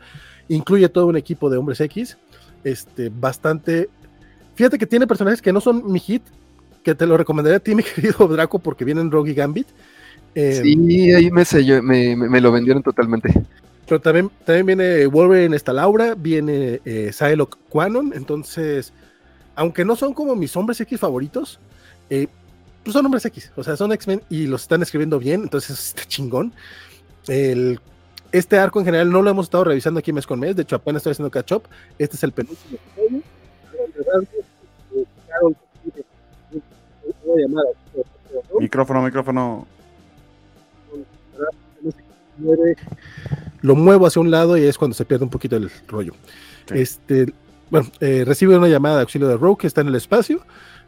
incluye 0.48 0.88
todo 0.90 1.08
un 1.08 1.18
equipo 1.18 1.50
de 1.50 1.58
hombres 1.58 1.82
X, 1.82 2.18
este, 2.64 3.10
bastante... 3.10 3.90
Fíjate 4.56 4.78
que 4.78 4.86
tiene 4.86 5.08
personajes 5.08 5.42
que 5.42 5.54
no 5.54 5.62
son 5.62 5.92
mi 5.92 6.00
hit, 6.00 6.22
que 6.84 6.96
te 6.96 7.08
lo 7.08 7.18
recomendaría 7.18 7.58
a 7.58 7.62
ti, 7.62 7.74
mi 7.76 7.84
querido 7.84 8.28
Draco, 8.28 8.60
porque 8.60 8.86
vienen 8.86 9.10
Rogue 9.10 9.32
y 9.32 9.34
Gambit. 9.34 9.68
Sí, 10.34 11.12
ahí 11.12 11.32
me, 11.32 12.16
me, 12.16 12.42
lo 12.42 12.52
vendieron 12.52 12.82
totalmente. 12.84 13.34
Pero 13.88 14.02
también, 14.02 14.32
también 14.46 14.66
viene 14.66 15.06
Wolverine, 15.06 15.56
esta 15.56 15.74
Laura, 15.74 16.16
viene 16.16 16.82
eh, 16.86 17.12
Psylocke 17.12 17.58
Quanon, 17.70 18.14
entonces, 18.16 18.94
aunque 19.56 19.84
no 19.86 19.96
son 19.96 20.14
como 20.14 20.36
mis 20.36 20.56
hombres 20.56 20.80
X 20.82 21.00
favoritos, 21.00 21.60
eh, 22.10 22.28
pues 22.84 22.94
son 22.94 23.06
hombres 23.06 23.26
X, 23.26 23.52
o 23.56 23.64
sea, 23.64 23.76
son 23.76 23.92
X-Men 23.92 24.22
y 24.30 24.48
los 24.48 24.64
están 24.64 24.82
escribiendo 24.82 25.20
bien, 25.20 25.44
entonces 25.44 25.88
está 25.88 26.06
chingón. 26.06 26.54
El, 27.28 27.80
este 28.32 28.58
arco 28.58 28.80
en 28.80 28.86
general 28.86 29.10
no 29.10 29.22
lo 29.22 29.30
hemos 29.30 29.46
estado 29.46 29.66
revisando 29.66 30.00
aquí 30.00 30.12
mes 30.12 30.26
con 30.26 30.40
mes, 30.40 30.56
de 30.56 30.64
hecho 30.64 30.76
apenas 30.76 31.02
estoy 31.02 31.12
haciendo 31.12 31.32
catch 31.32 31.52
up. 31.52 31.64
Este 32.00 32.16
es 32.16 32.24
el 32.24 32.32
penúltimo. 32.32 32.78
Micrófono, 38.60 39.02
micrófono. 39.02 39.68
Lo 43.62 43.76
muevo 43.76 44.08
hacia 44.08 44.22
un 44.22 44.32
lado 44.32 44.58
y 44.58 44.64
es 44.64 44.78
cuando 44.78 44.96
se 44.96 45.06
pierde 45.06 45.24
un 45.24 45.30
poquito 45.30 45.56
el 45.56 45.72
rollo. 45.88 46.14
Este, 46.72 47.34
bueno, 47.70 47.90
eh, 48.00 48.24
recibe 48.26 48.58
una 48.58 48.68
llamada 48.68 48.98
de 48.98 49.02
auxilio 49.02 49.28
de 49.28 49.38
Rogue 49.38 49.62
que 49.62 49.68
está 49.68 49.82
en 49.82 49.88
el 49.88 49.96
espacio. 49.96 50.42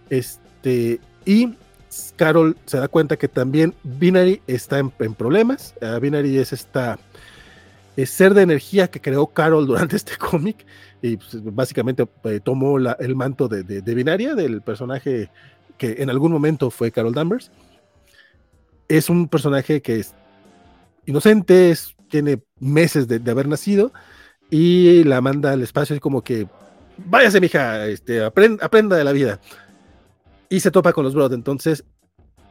Este, 0.10 1.00
y 1.26 1.56
Carol 2.16 2.58
se 2.66 2.78
da 2.78 2.88
cuenta 2.88 3.18
que 3.18 3.28
también 3.28 3.74
Binary 3.84 4.42
está 4.48 4.80
en, 4.80 4.92
problemas. 4.92 5.74
Uh, 5.82 6.00
Binary 6.00 6.38
es 6.38 6.54
esta 6.54 7.00
ser 8.06 8.34
de 8.34 8.42
energía 8.42 8.90
que 8.90 9.00
creó 9.00 9.28
Carol 9.28 9.66
durante 9.66 9.96
este 9.96 10.18
cómic 10.18 10.66
y 11.02 11.18
pues, 11.18 11.42
básicamente 11.44 12.06
eh, 12.26 12.42
tomó 12.44 12.78
el 12.78 13.16
manto 13.16 13.48
de, 13.48 13.64
de, 13.64 13.96
Binaria, 13.96 14.36
del 14.36 14.62
personaje 14.62 15.30
que 15.78 15.96
en 16.00 16.10
algún 16.10 16.32
momento 16.32 16.70
fue 16.72 16.92
Carol 16.92 17.14
Danvers. 17.14 17.52
Es 18.88 19.10
un 19.10 19.28
personaje 19.28 19.82
que 19.82 20.06
es 21.06 21.10
inocente, 21.10 21.76
tiene 22.10 22.44
meses 22.60 23.08
de, 23.08 23.32
haber 23.32 23.48
nacido 23.48 23.92
y 24.50 25.04
la 25.04 25.22
manda 25.22 25.52
al 25.52 25.62
espacio 25.64 25.96
y 25.96 26.00
como 26.00 26.24
que 26.24 26.48
váyase 26.98 27.42
mija, 27.42 27.88
este, 27.88 28.24
aprenda 28.24 28.96
de 28.96 29.04
la 29.04 29.12
vida 29.12 29.40
y 30.50 30.60
se 30.60 30.72
topa 30.72 30.94
con 30.94 31.04
los 31.04 31.14
Broad. 31.14 31.34
Entonces, 31.34 31.84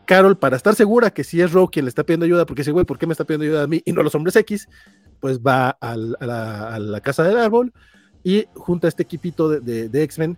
Carol, 0.06 0.36
para 0.36 0.56
estar 0.56 0.74
segura 0.74 1.10
que 1.10 1.24
si 1.24 1.40
es 1.40 1.52
Rogue 1.52 1.70
quien 1.72 1.84
le 1.86 1.88
está 1.88 2.04
pidiendo 2.04 2.26
ayuda, 2.26 2.46
porque 2.46 2.60
dice, 2.60 2.72
güey, 2.72 2.84
¿por 2.84 2.98
qué 2.98 3.06
me 3.06 3.12
está 3.12 3.24
pidiendo 3.24 3.44
ayuda 3.44 3.62
a 3.62 3.66
mí 3.66 3.82
y 3.84 3.92
no 3.92 4.00
a 4.00 4.04
los 4.04 4.14
hombres 4.14 4.36
X? 4.36 4.68
Pues 5.20 5.40
va 5.40 5.70
a, 5.80 5.96
la, 5.96 7.00
casa 7.00 7.24
del 7.24 7.38
árbol 7.38 7.72
y 8.22 8.46
junta 8.54 8.86
a 8.86 8.90
este 8.90 9.02
equipito 9.02 9.48
de, 9.48 10.02
X-Men 10.02 10.36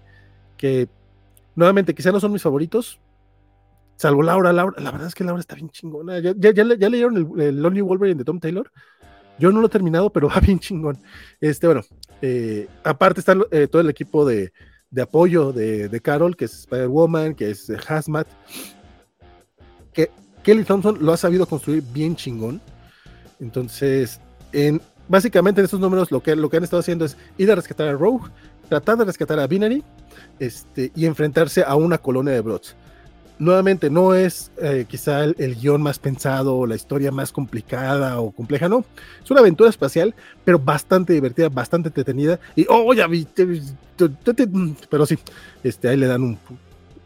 que 0.56 0.88
nuevamente 1.54 1.94
quizá 1.94 2.12
no 2.12 2.20
son 2.20 2.32
mis 2.32 2.42
favoritos, 2.42 3.00
salvo 3.96 4.22
Laura, 4.22 4.52
Laura, 4.52 4.80
la 4.80 4.90
verdad 4.90 5.08
es 5.08 5.14
que 5.14 5.24
Laura 5.24 5.40
está 5.40 5.54
bien 5.54 5.70
chingona. 5.70 6.18
¿Ya, 6.20 6.32
ya, 6.36 6.52
ya, 6.52 6.88
leyeron 6.88 7.16
el, 7.16 7.40
el, 7.40 7.62
Lonely 7.62 7.80
Wolverine 7.80 8.18
de 8.18 8.24
Tom 8.24 8.38
Taylor? 8.38 8.70
Yo 9.38 9.50
no 9.52 9.60
lo 9.60 9.66
he 9.66 9.70
terminado, 9.70 10.10
pero 10.10 10.28
va 10.34 10.40
bien 10.40 10.58
chingón. 10.58 10.98
Este, 11.40 11.66
bueno, 11.66 11.82
eh, 12.22 12.68
aparte 12.84 13.20
está 13.20 13.36
eh, 13.50 13.66
todo 13.68 13.82
el 13.82 13.90
equipo 13.90 14.26
de, 14.26 14.52
de 14.90 15.02
apoyo 15.02 15.52
de, 15.52 15.88
de, 15.88 16.00
Carol, 16.00 16.36
que 16.36 16.46
es 16.46 16.54
Spider-Woman, 16.60 17.34
que 17.34 17.50
es 17.50 17.70
Hazmat, 17.88 18.26
que 19.92 20.10
Kelly 20.42 20.64
Thompson 20.64 20.98
lo 21.00 21.12
ha 21.12 21.16
sabido 21.16 21.46
construir 21.46 21.82
bien 21.92 22.16
chingón. 22.16 22.60
Entonces, 23.40 24.20
en, 24.52 24.80
básicamente 25.08 25.60
en 25.60 25.66
estos 25.66 25.80
números 25.80 26.10
lo 26.10 26.22
que, 26.22 26.36
lo 26.36 26.48
que 26.48 26.56
han 26.56 26.64
estado 26.64 26.80
haciendo 26.80 27.04
es 27.04 27.16
ir 27.36 27.50
a 27.50 27.54
rescatar 27.54 27.88
a 27.88 27.92
Rogue, 27.92 28.30
tratar 28.68 28.96
de 28.96 29.04
rescatar 29.04 29.38
a 29.38 29.46
Binary 29.46 29.82
este, 30.38 30.92
y 30.94 31.06
enfrentarse 31.06 31.62
a 31.62 31.74
una 31.76 31.98
colonia 31.98 32.32
de 32.32 32.40
Brods 32.40 32.76
nuevamente 33.38 33.90
no 33.90 34.14
es 34.14 34.50
eh, 34.60 34.86
quizá 34.88 35.24
el, 35.24 35.56
guion 35.56 35.82
más 35.82 35.98
pensado 35.98 36.56
o 36.56 36.66
la 36.66 36.74
historia 36.74 37.10
más 37.10 37.32
complicada 37.32 38.20
o 38.20 38.30
compleja, 38.30 38.68
no. 38.68 38.84
Es 39.22 39.30
una 39.30 39.40
aventura 39.40 39.70
espacial, 39.70 40.14
pero 40.44 40.58
bastante 40.58 41.12
divertida, 41.12 41.48
bastante 41.48 41.88
entretenida. 41.88 42.40
Y, 42.54 42.66
oh, 42.68 42.92
ya 42.94 43.06
viste, 43.06 43.46
pero 44.88 45.06
sí, 45.06 45.18
este, 45.62 45.88
ahí 45.88 45.96
le 45.96 46.06
dan 46.06 46.22
un... 46.22 46.38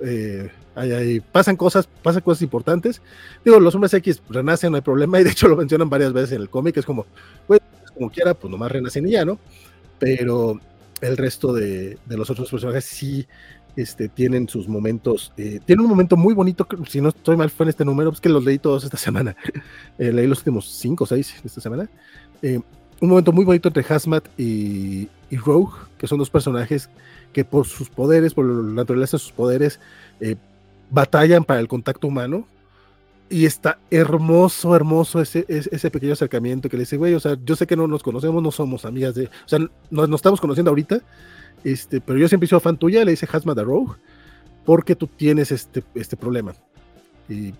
Eh, 0.00 0.50
ahí, 0.74 1.20
pasan 1.20 1.56
cosas, 1.56 1.88
pasan 2.02 2.22
cosas 2.22 2.42
importantes. 2.42 3.02
Digo, 3.44 3.58
los 3.60 3.74
hombres 3.74 3.92
X 3.94 4.22
renacen, 4.28 4.70
no 4.70 4.76
hay 4.76 4.82
problema, 4.82 5.20
y 5.20 5.24
de 5.24 5.30
hecho 5.30 5.48
lo 5.48 5.56
mencionan 5.56 5.90
varias 5.90 6.12
veces 6.12 6.32
en 6.32 6.42
el 6.42 6.50
cómic, 6.50 6.76
es 6.76 6.86
como, 6.86 7.06
pues, 7.46 7.60
como 7.94 8.10
quiera, 8.10 8.34
pues 8.34 8.50
nomás 8.50 8.70
renacen 8.72 9.06
y 9.06 9.12
ya, 9.12 9.24
¿no? 9.24 9.38
Pero 9.98 10.58
el 11.00 11.16
resto 11.16 11.52
de 11.52 11.98
los 12.06 12.30
otros 12.30 12.50
personajes 12.50 12.84
sí 12.84 13.26
este, 13.76 14.08
tienen 14.08 14.48
sus 14.48 14.68
momentos. 14.68 15.32
Eh, 15.36 15.60
tiene 15.64 15.82
un 15.82 15.88
momento 15.88 16.16
muy 16.16 16.34
bonito, 16.34 16.66
si 16.88 17.00
no 17.00 17.10
estoy 17.10 17.36
mal, 17.36 17.50
fue 17.50 17.64
en 17.64 17.70
este 17.70 17.84
número, 17.84 18.10
es 18.10 18.20
que 18.20 18.28
los 18.28 18.44
leí 18.44 18.58
todos 18.58 18.84
esta 18.84 18.96
semana. 18.98 19.36
Eh, 19.98 20.12
leí 20.12 20.26
los 20.26 20.38
últimos 20.38 20.68
5 20.68 21.04
o 21.04 21.06
6 21.06 21.34
de 21.42 21.46
esta 21.48 21.60
semana. 21.60 21.88
Eh, 22.42 22.60
un 23.00 23.08
momento 23.08 23.32
muy 23.32 23.44
bonito 23.44 23.68
entre 23.68 23.84
Hazmat 23.88 24.28
y, 24.38 25.08
y, 25.30 25.36
Rogue, 25.36 25.72
que 25.96 26.06
son 26.06 26.18
dos 26.18 26.28
personajes 26.28 26.90
que 27.32 27.44
por 27.44 27.66
sus 27.66 27.88
poderes, 27.88 28.34
por 28.34 28.44
la 28.44 28.72
naturaleza 28.74 29.16
de 29.16 29.22
sus 29.22 29.32
poderes, 29.32 29.80
batallan 30.90 31.44
para 31.44 31.60
el 31.60 31.68
contacto 31.68 32.08
humano. 32.08 32.46
Y 33.30 33.46
está 33.46 33.78
hermoso, 33.90 34.74
hermoso 34.74 35.20
ese, 35.20 35.46
ese, 35.48 35.90
pequeño 35.90 36.14
acercamiento 36.14 36.68
que 36.68 36.76
le 36.76 36.82
dice, 36.82 36.96
güey, 36.96 37.14
o 37.14 37.20
sea, 37.20 37.38
yo 37.44 37.54
sé 37.54 37.64
que 37.64 37.76
no 37.76 37.86
nos 37.86 38.02
conocemos, 38.02 38.42
no 38.42 38.50
somos 38.50 38.84
amigas 38.84 39.14
de, 39.14 39.26
o 39.26 39.48
sea, 39.48 39.60
nos, 39.88 40.08
nos 40.08 40.18
estamos 40.18 40.40
conociendo 40.40 40.70
ahorita, 40.70 41.00
este, 41.64 42.00
pero 42.00 42.18
yo 42.18 42.28
siempre 42.28 42.48
sido 42.48 42.60
fan 42.60 42.76
tuya, 42.76 43.04
le 43.04 43.12
dice 43.12 43.28
Hazma 43.30 43.54
the 43.54 43.62
Rogue, 43.62 43.96
porque 44.64 44.94
tú 44.94 45.06
tienes 45.06 45.52
este, 45.52 45.82
este 45.94 46.16
problema. 46.16 46.54
Y, 47.28 47.54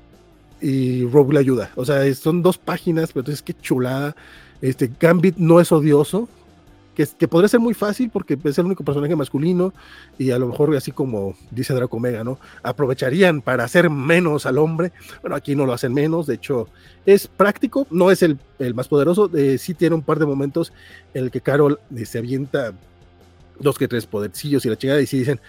y 0.61 1.05
Rogue 1.07 1.35
le 1.35 1.41
ayuda. 1.41 1.71
O 1.77 1.85
sea, 1.85 2.13
son 2.15 2.43
dos 2.43 2.59
páginas, 2.59 3.13
pero 3.13 3.21
entonces 3.21 3.43
qué 3.43 3.55
chulada. 3.55 4.15
Este, 4.61 4.91
Gambit 4.99 5.37
no 5.37 5.61
es 5.61 5.73
odioso, 5.73 6.29
que, 6.95 7.07
que, 7.19 7.29
podría 7.29 7.49
ser 7.49 7.61
muy 7.61 7.73
fácil 7.73 8.11
porque 8.11 8.39
es 8.43 8.59
el 8.59 8.67
único 8.67 8.85
personaje 8.85 9.15
masculino 9.15 9.73
y 10.19 10.33
a 10.33 10.39
lo 10.39 10.49
mejor 10.49 10.75
así 10.77 10.91
como 10.91 11.35
dice 11.51 11.73
Draco 11.73 11.97
Omega, 11.97 12.25
¿no? 12.25 12.39
Aprovecharían 12.63 13.43
para 13.43 13.65
hacer 13.65 13.89
menos 13.89 14.45
al 14.45 14.59
hombre. 14.59 14.93
Bueno, 15.23 15.37
aquí 15.37 15.55
no 15.55 15.67
lo 15.67 15.73
hacen 15.73 15.95
menos, 15.95 16.27
de 16.27 16.35
hecho 16.35 16.69
es 17.07 17.29
práctico, 17.29 17.87
no 17.91 18.11
es 18.11 18.23
el, 18.23 18.39
el 18.59 18.75
más 18.75 18.89
poderoso, 18.89 19.31
eh, 19.35 19.57
sí 19.57 19.73
tiene 19.73 19.95
un 19.95 20.03
par 20.03 20.19
de 20.19 20.27
momentos 20.27 20.73
en 21.15 21.25
el 21.25 21.31
que 21.31 21.41
Carol 21.41 21.79
eh, 21.97 22.05
se 22.05 22.19
avienta 22.19 22.75
dos 23.61 23.79
que 23.79 23.89
tres 23.89 24.07
podercillos 24.07 24.65
y 24.65 24.69
la 24.69 24.77
chingada, 24.77 25.01
y 25.01 25.07
si 25.07 25.19
dicen, 25.19 25.41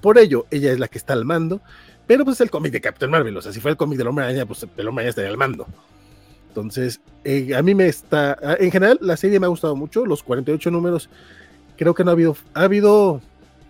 por 0.00 0.18
ello, 0.18 0.46
ella 0.50 0.72
es 0.72 0.78
la 0.78 0.88
que 0.88 0.98
está 0.98 1.12
al 1.12 1.24
mando, 1.24 1.60
pero 2.06 2.24
pues 2.24 2.36
es 2.36 2.40
el 2.42 2.50
cómic 2.50 2.72
de 2.72 2.80
Captain 2.80 3.10
Marvel, 3.10 3.36
o 3.36 3.42
sea, 3.42 3.52
si 3.52 3.60
fue 3.60 3.70
el 3.70 3.76
cómic 3.76 3.98
del 3.98 4.08
Hombre 4.08 4.24
Araña, 4.24 4.46
pues 4.46 4.62
el 4.62 4.88
Hombre 4.88 5.02
Araña 5.02 5.10
estaría 5.10 5.30
al 5.30 5.36
mando. 5.36 5.66
Entonces, 6.48 7.00
eh, 7.24 7.54
a 7.54 7.62
mí 7.62 7.74
me 7.74 7.86
está, 7.86 8.38
en 8.58 8.70
general, 8.70 8.98
la 9.02 9.16
serie 9.16 9.38
me 9.38 9.46
ha 9.46 9.50
gustado 9.50 9.76
mucho, 9.76 10.06
los 10.06 10.22
48 10.22 10.70
números, 10.70 11.10
creo 11.76 11.94
que 11.94 12.04
no 12.04 12.10
ha 12.10 12.14
habido, 12.14 12.36
ha 12.54 12.62
habido 12.62 13.20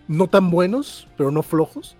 no 0.06 0.28
tan 0.28 0.50
buenos, 0.50 1.08
pero 1.16 1.30
no 1.30 1.42
flojos, 1.42 1.96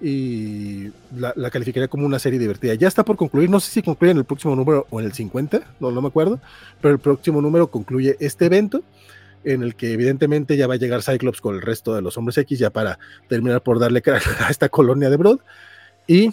y 0.00 0.90
la, 1.16 1.50
calificaría 1.50 1.88
como 1.88 2.04
una 2.04 2.18
serie 2.18 2.38
divertida. 2.38 2.74
Ya 2.74 2.88
está 2.88 3.04
por 3.04 3.16
concluir, 3.16 3.48
no 3.48 3.58
sé 3.58 3.70
si 3.70 3.82
concluye 3.82 4.12
en 4.12 4.18
el 4.18 4.24
próximo 4.24 4.54
número 4.54 4.86
o 4.90 5.00
en 5.00 5.06
el 5.06 5.12
50, 5.12 5.62
no, 5.80 5.90
no 5.90 6.02
me 6.02 6.08
acuerdo, 6.08 6.40
pero 6.80 6.92
el 6.92 7.00
próximo 7.00 7.40
número 7.40 7.70
concluye 7.70 8.16
este 8.20 8.46
evento 8.46 8.82
en 9.44 9.62
el 9.62 9.74
que 9.74 9.92
evidentemente 9.92 10.56
ya 10.56 10.66
va 10.66 10.74
a 10.74 10.78
llegar 10.78 11.02
Cyclops 11.02 11.40
con 11.40 11.54
el 11.54 11.62
resto 11.62 11.94
de 11.94 12.02
los 12.02 12.16
hombres 12.16 12.38
X 12.38 12.58
ya 12.58 12.70
para 12.70 12.98
terminar 13.28 13.62
por 13.62 13.78
darle 13.78 14.02
a 14.40 14.50
esta 14.50 14.68
colonia 14.68 15.10
de 15.10 15.16
Broad. 15.16 15.38
Y 16.06 16.30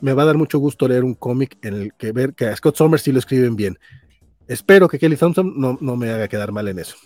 me 0.00 0.12
va 0.12 0.22
a 0.22 0.26
dar 0.26 0.36
mucho 0.36 0.58
gusto 0.58 0.88
leer 0.88 1.04
un 1.04 1.14
cómic 1.14 1.56
en 1.62 1.74
el 1.74 1.94
que 1.94 2.12
ver 2.12 2.34
que 2.34 2.46
a 2.46 2.56
Scott 2.56 2.76
Summers 2.76 3.02
sí 3.02 3.12
lo 3.12 3.18
escriben 3.18 3.56
bien. 3.56 3.78
Espero 4.48 4.88
que 4.88 4.98
Kelly 4.98 5.16
Thompson 5.16 5.54
no, 5.56 5.78
no 5.80 5.96
me 5.96 6.10
haga 6.10 6.28
quedar 6.28 6.52
mal 6.52 6.68
en 6.68 6.80
eso. 6.80 6.96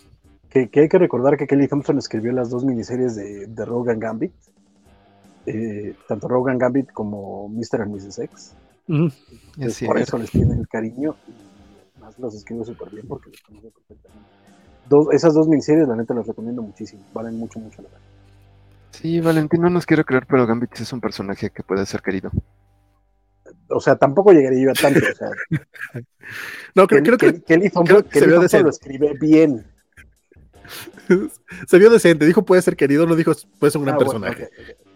Que, 0.49 0.69
hay 0.73 0.89
que 0.89 0.97
recordar 0.97 1.37
que 1.37 1.45
Kelly 1.45 1.67
Thompson 1.67 1.97
escribió 1.97 2.31
las 2.31 2.49
dos 2.49 2.65
miniseries 2.65 3.15
de, 3.15 3.47
de 3.47 3.65
Rogue 3.65 3.95
Gambit. 3.97 4.31
eh, 5.45 5.95
tanto 6.07 6.27
Rogan 6.27 6.57
Gambit 6.57 6.91
como 6.91 7.47
Mr. 7.49 7.81
and 7.83 7.95
Mrs. 7.95 8.19
X. 8.19 8.53
por 9.85 9.97
eso 9.97 10.17
les 10.17 10.31
tienen 10.31 10.59
el 10.59 10.67
cariño 10.67 11.15
y 11.27 12.01
más 12.01 12.17
los 12.19 12.35
escribo 12.35 12.65
súper 12.65 12.89
bien 12.89 13.07
porque 13.07 13.29
los 13.29 13.41
conozco 13.41 13.69
perfectamente. 13.71 14.36
Esas 15.11 15.33
dos 15.33 15.47
miniseries, 15.47 15.87
la 15.87 15.95
neta, 15.95 16.13
las 16.13 16.27
recomiendo 16.27 16.61
muchísimo. 16.61 17.03
Valen 17.13 17.37
mucho, 17.37 17.59
mucho 17.59 17.81
la 17.81 17.89
pena. 17.89 18.01
Sí, 18.91 19.19
Valentín 19.19 19.61
no 19.61 19.69
nos 19.69 19.85
quiero 19.85 20.03
creer, 20.03 20.25
pero 20.27 20.47
Gambit 20.47 20.79
es 20.79 20.91
un 20.91 21.01
personaje 21.01 21.51
que 21.51 21.61
puede 21.61 21.85
ser 21.85 22.01
querido. 22.01 22.31
O 23.69 23.79
sea, 23.79 23.95
tampoco 23.95 24.31
llegaría 24.31 24.63
yo 24.63 24.71
a 24.71 24.73
tanto. 24.73 24.99
O 24.99 25.15
sea, 25.15 25.29
no, 26.75 26.87
creo, 26.87 27.17
que, 27.17 27.41
que, 27.41 27.59
que, 27.59 27.71
que, 28.09 28.49
se 28.49 28.63
lo 28.63 28.69
escribe 28.69 29.13
bien. 29.19 29.65
se 31.67 31.77
vio 31.77 31.89
decente, 31.89 32.25
dijo 32.25 32.43
puede 32.43 32.61
ser 32.61 32.75
querido, 32.75 33.05
no 33.05 33.15
dijo 33.15 33.33
puede 33.59 33.71
ser 33.71 33.79
un 33.79 33.85
gran 33.85 33.95
ah, 33.95 33.99
personaje. 33.99 34.49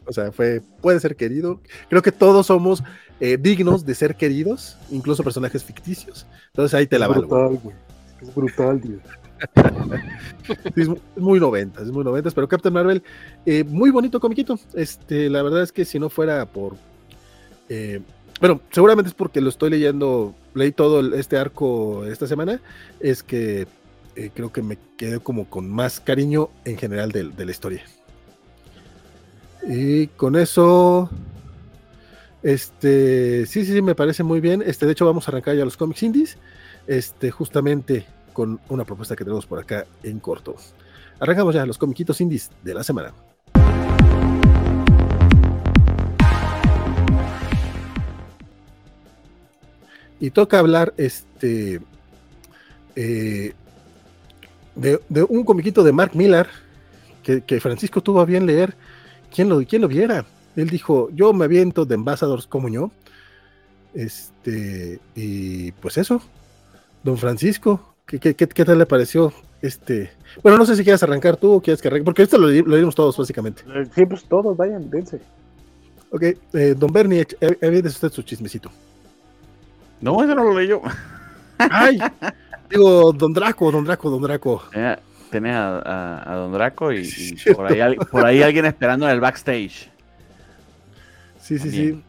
O 0.06 0.14
sea, 0.14 0.32
fue, 0.32 0.62
puede 0.82 1.00
ser 1.00 1.16
querido. 1.16 1.62
Creo 1.90 2.02
que 2.02 2.12
todos 2.12 2.48
somos 2.48 2.84
eh, 3.20 3.38
dignos 3.40 3.86
de 3.86 3.94
ser 3.96 4.16
queridos, 4.16 4.78
incluso 4.90 5.24
personajes 5.24 5.64
ficticios. 5.64 6.26
Entonces 6.48 6.74
ahí 6.74 6.88
te 6.88 6.98
la 6.98 7.08
valgo. 7.08 7.72
Es 8.22 8.34
brutal, 8.34 8.82
tío. 8.82 8.98
Es 10.76 10.90
muy 11.16 11.40
noventas, 11.40 11.84
es 11.84 11.92
muy 11.92 12.04
noventas, 12.04 12.34
pero 12.34 12.48
Captain 12.48 12.74
Marvel, 12.74 13.04
eh, 13.46 13.64
muy 13.64 13.90
bonito 13.90 14.20
comiquito. 14.20 14.60
Este, 14.74 15.30
la 15.30 15.42
verdad 15.44 15.64
es 15.64 15.72
que 15.72 15.86
si 15.86 16.00
no 16.00 16.10
fuera 16.10 16.46
por 16.46 16.76
eh, 17.70 18.02
bueno, 18.42 18.60
seguramente 18.72 19.10
es 19.10 19.14
porque 19.14 19.40
lo 19.40 19.50
estoy 19.50 19.70
leyendo, 19.70 20.34
leí 20.56 20.72
todo 20.72 21.16
este 21.16 21.38
arco 21.38 22.06
esta 22.06 22.26
semana, 22.26 22.60
es 23.00 23.22
que 23.22 23.68
eh, 24.16 24.32
creo 24.34 24.52
que 24.52 24.64
me 24.64 24.80
quedé 24.98 25.20
como 25.20 25.48
con 25.48 25.70
más 25.70 26.00
cariño 26.00 26.50
en 26.66 26.76
general 26.78 27.12
de, 27.12 27.46
la 27.46 27.52
historia. 27.52 27.84
Y 29.70 30.08
con 30.08 30.36
eso, 30.36 31.08
este, 32.42 33.46
sí, 33.46 33.64
sí, 33.64 33.74
sí, 33.74 33.82
me 33.84 33.94
parece 33.94 34.24
muy 34.24 34.42
bien. 34.42 34.64
Este, 34.66 34.88
de 34.88 34.94
hecho, 34.94 35.06
vamos 35.06 35.28
a 35.28 35.32
arrancar 35.32 35.56
ya 35.56 35.64
los 35.64 35.78
cómics 35.78 36.02
indies, 36.02 36.38
este, 36.88 37.30
justamente 37.30 38.08
con 38.34 38.60
una 38.70 38.86
propuesta 38.86 39.16
que 39.16 39.24
tenemos 39.24 39.46
por 39.46 39.60
acá 39.60 39.86
en 40.04 40.20
corto. 40.20 40.56
Arrancamos 41.20 41.54
ya 41.54 41.66
los 41.66 41.78
comiquitos 41.78 42.20
indies 42.22 42.50
de 42.64 42.74
la 42.74 42.84
semana. 42.84 43.14
Y 50.20 50.30
toca 50.30 50.60
hablar, 50.60 50.94
este, 50.98 51.82
eh, 52.96 53.54
de, 54.76 55.00
un 55.30 55.44
comiquito 55.44 55.84
de 55.84 55.92
Mark 55.92 56.12
Millar 56.16 56.48
que, 57.24 57.60
Francisco 57.60 58.02
tuvo 58.02 58.22
a 58.22 58.26
bien 58.26 58.46
leer. 58.46 58.76
¿Quién 59.34 59.50
lo, 59.50 59.64
quién 59.66 59.82
lo 59.82 59.88
viera? 59.88 60.26
Él 60.56 60.70
dijo, 60.70 61.10
yo 61.14 61.34
me 61.34 61.46
aviento 61.46 61.86
de 61.86 61.96
Ambassadors 61.96 62.48
como 62.48 62.68
yo. 62.68 62.92
Este, 63.94 65.00
y 65.16 65.72
pues 65.74 65.98
eso, 65.98 66.22
don 67.04 67.18
Francisco, 67.18 67.91
¿qué, 68.06 68.20
qué, 68.36 68.66
tal 68.66 68.80
le 68.80 68.86
pareció? 68.86 69.34
Este, 69.62 70.12
bueno, 70.42 70.58
no 70.58 70.66
sé 70.66 70.76
si 70.76 70.84
quieres 70.84 71.04
arrancar 71.04 71.38
tú 71.38 71.54
o 71.54 71.62
quieres 71.62 71.82
que 71.82 71.88
arranque, 71.88 72.06
porque 72.06 72.24
esto 72.24 72.38
lo, 72.38 72.48
lo 72.48 72.76
dimos 72.76 72.96
todos 72.96 73.18
básicamente. 73.18 73.64
Eh, 73.68 73.86
sí, 73.94 74.06
pues 74.06 74.24
todos, 74.26 74.58
vayan, 74.58 74.90
dense. 74.90 75.22
Ok, 76.12 76.24
eh, 76.24 76.76
don 76.78 76.92
Bernie, 76.92 77.26
de 77.50 77.82
usted 77.88 78.12
su 78.12 78.22
chismecito. 78.24 78.70
No, 80.02 80.22
eso 80.24 80.36
no 80.36 80.44
lo 80.44 80.58
leí 80.58 80.68
yo. 80.68 80.82
Ay, 81.58 82.00
Digo, 82.70 83.12
Don 83.14 83.34
Draco, 83.34 83.72
Don 83.72 83.84
Draco, 83.84 84.10
Don 84.10 84.22
Draco. 84.22 84.64
Tenés 85.30 85.56
a, 85.56 86.34
Don 86.36 86.52
Draco 86.52 86.92
y, 86.92 87.08
por, 88.12 88.26
ahí, 88.26 88.42
alguien 88.42 88.66
esperando 88.66 89.08
en 89.08 89.14
el 89.14 89.20
backstage. 89.20 89.90
Sí, 91.40 91.60
sí, 91.60 91.72
sí. 91.72 92.04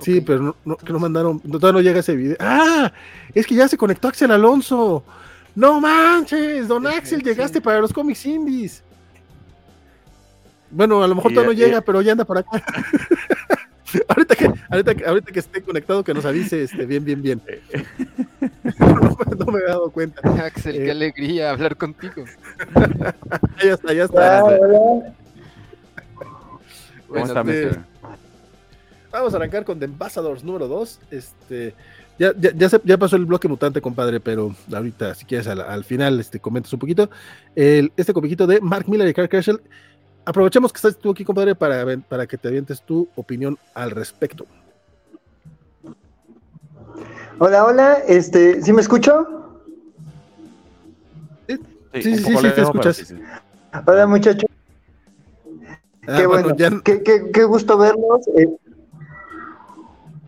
Sí, 0.00 0.20
pero 0.20 0.56
no, 0.64 0.76
que 0.76 0.92
no 0.92 0.98
mandaron, 0.98 1.40
todavía 1.40 1.72
no 1.72 1.80
llega 1.80 2.00
ese 2.00 2.16
video. 2.16 2.36
¡Ah! 2.40 2.92
Es 3.34 3.46
que 3.46 3.54
ya 3.54 3.68
se 3.68 3.76
conectó 3.76 4.08
Axel 4.08 4.30
Alonso. 4.30 5.04
¡No 5.54 5.80
manches! 5.80 6.68
Don 6.68 6.86
Axel, 6.86 7.22
llegaste 7.22 7.60
para 7.60 7.80
los 7.80 7.92
cómics 7.92 8.24
indies. 8.24 8.82
Bueno, 10.70 11.02
a 11.02 11.08
lo 11.08 11.14
mejor 11.14 11.32
todavía 11.32 11.52
no 11.52 11.58
llega, 11.66 11.80
pero 11.80 12.00
ya 12.00 12.12
anda 12.12 12.24
por 12.24 12.38
acá. 12.38 12.50
ahorita, 14.08 14.36
que, 14.36 14.52
ahorita, 14.70 15.08
ahorita, 15.08 15.32
que 15.32 15.38
esté 15.40 15.62
conectado, 15.62 16.04
que 16.04 16.14
nos 16.14 16.24
avise 16.24 16.62
este, 16.62 16.86
bien, 16.86 17.04
bien, 17.04 17.20
bien. 17.20 17.42
no, 18.78 19.46
me 19.46 19.58
he 19.58 19.66
dado 19.66 19.90
cuenta. 19.90 20.20
Axel, 20.44 20.76
qué 20.76 20.86
eh, 20.86 20.90
alegría 20.92 21.50
hablar 21.50 21.76
contigo. 21.76 22.24
ya 23.62 23.74
está, 23.74 23.92
ya 23.92 24.04
está. 24.04 24.44
Este, 27.14 27.80
vamos 29.10 29.34
a 29.34 29.36
arrancar 29.36 29.64
con 29.64 29.78
The 29.78 29.86
Ambassadors 29.86 30.44
número 30.44 30.68
2. 30.68 31.00
Este, 31.10 31.74
ya, 32.18 32.32
ya, 32.38 32.52
ya, 32.54 32.68
ya, 32.84 32.98
pasó 32.98 33.16
el 33.16 33.26
bloque 33.26 33.48
mutante, 33.48 33.80
compadre, 33.80 34.20
pero 34.20 34.54
ahorita, 34.72 35.14
si 35.14 35.24
quieres, 35.24 35.46
al, 35.46 35.84
final 35.84 36.20
este, 36.20 36.40
comentas 36.40 36.72
un 36.72 36.78
poquito. 36.78 37.10
El, 37.54 37.92
este 37.96 38.12
comiquito 38.12 38.46
de 38.46 38.60
Mark 38.60 38.88
Miller 38.88 39.08
y 39.08 39.14
Carl 39.14 39.28
Kerschel 39.28 39.60
aprovechemos 40.24 40.72
que 40.72 40.76
estás 40.76 40.96
tú 40.96 41.10
aquí, 41.10 41.24
compadre, 41.24 41.54
para, 41.54 41.96
para 41.98 42.26
que 42.26 42.36
te 42.36 42.48
avientes 42.48 42.82
tu 42.82 43.08
opinión 43.16 43.58
al 43.74 43.90
respecto. 43.90 44.46
Hola, 47.38 47.64
hola, 47.64 47.94
este, 48.06 48.60
¿sí 48.62 48.72
me 48.72 48.82
escucho? 48.82 49.26
Sí, 51.48 51.56
sí, 51.94 52.16
sí, 52.18 52.36
sí, 52.36 52.50
te 52.54 52.60
escuchas. 52.60 53.14
Hola, 53.86 54.06
muchachos. 54.06 54.44
Ah, 56.06 56.16
qué 56.18 56.26
bueno, 56.26 56.54
qué, 56.84 57.02
qué, 57.02 57.30
qué, 57.32 57.44
gusto 57.44 57.78
verlos. 57.78 58.28
Eh, 58.36 58.46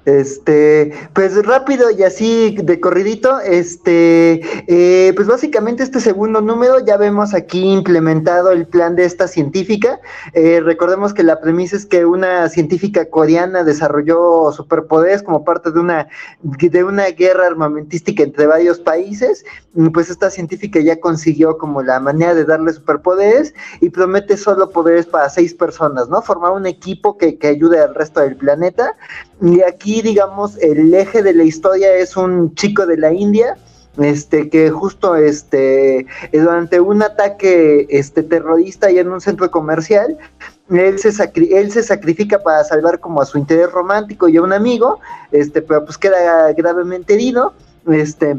este, 0.04 0.92
pues 1.12 1.44
rápido 1.46 1.90
y 1.90 2.02
así 2.02 2.56
de 2.62 2.80
corridito, 2.80 3.38
este, 3.40 4.40
eh, 4.66 5.12
pues 5.14 5.28
básicamente 5.28 5.82
este 5.82 6.00
segundo 6.00 6.40
número 6.40 6.84
ya 6.84 6.96
vemos 6.96 7.34
aquí 7.34 7.72
implementado 7.72 8.50
el 8.50 8.66
plan 8.66 8.96
de 8.96 9.04
esta 9.04 9.28
científica. 9.28 10.00
Eh, 10.32 10.60
recordemos 10.60 11.14
que 11.14 11.22
la 11.22 11.40
premisa 11.40 11.76
es 11.76 11.86
que 11.86 12.04
una 12.04 12.48
científica 12.48 13.04
coreana 13.08 13.64
desarrolló 13.64 14.52
superpoderes 14.52 15.22
como 15.22 15.44
parte 15.44 15.70
de 15.70 15.80
una, 15.80 16.08
de 16.42 16.84
una 16.84 17.06
guerra 17.06 17.46
armamentística 17.46 18.22
entre 18.22 18.46
varios 18.46 18.80
países. 18.80 19.44
Pues 19.94 20.10
esta 20.10 20.30
científica 20.30 20.80
ya 20.80 21.00
consiguió 21.00 21.56
como 21.56 21.82
la 21.82 21.98
manera 21.98 22.34
de 22.34 22.44
darle 22.44 22.72
superpoderes 22.72 23.54
y 23.80 23.88
promete 23.88 24.36
solo 24.36 24.70
poderes 24.70 25.06
para 25.06 25.30
seis 25.30 25.54
personas, 25.54 26.08
¿no? 26.08 26.20
Formar 26.20 26.52
un 26.52 26.66
equipo 26.66 27.16
que, 27.16 27.38
que 27.38 27.46
ayude 27.46 27.80
al 27.80 27.94
resto 27.94 28.20
del 28.20 28.36
planeta. 28.36 28.96
Y 29.42 29.60
aquí 29.62 30.02
digamos, 30.02 30.56
el 30.58 30.94
eje 30.94 31.22
de 31.22 31.34
la 31.34 31.42
historia 31.42 31.92
es 31.94 32.16
un 32.16 32.54
chico 32.54 32.86
de 32.86 32.96
la 32.96 33.12
India, 33.12 33.56
este 33.98 34.48
que 34.48 34.70
justo 34.70 35.16
este 35.16 36.06
durante 36.32 36.80
un 36.80 37.02
ataque 37.02 37.86
este 37.90 38.22
terrorista 38.22 38.90
y 38.90 38.98
en 38.98 39.10
un 39.10 39.20
centro 39.20 39.50
comercial 39.50 40.16
él 40.70 40.98
se, 40.98 41.10
él 41.34 41.70
se 41.70 41.82
sacrifica 41.82 42.38
para 42.38 42.64
salvar 42.64 43.00
como 43.00 43.20
a 43.20 43.26
su 43.26 43.36
interés 43.36 43.70
romántico 43.70 44.28
y 44.28 44.38
a 44.38 44.42
un 44.42 44.54
amigo 44.54 44.98
este 45.30 45.60
pero 45.60 45.84
pues 45.84 45.98
queda 45.98 46.52
gravemente 46.54 47.12
herido 47.12 47.52
este 47.86 48.36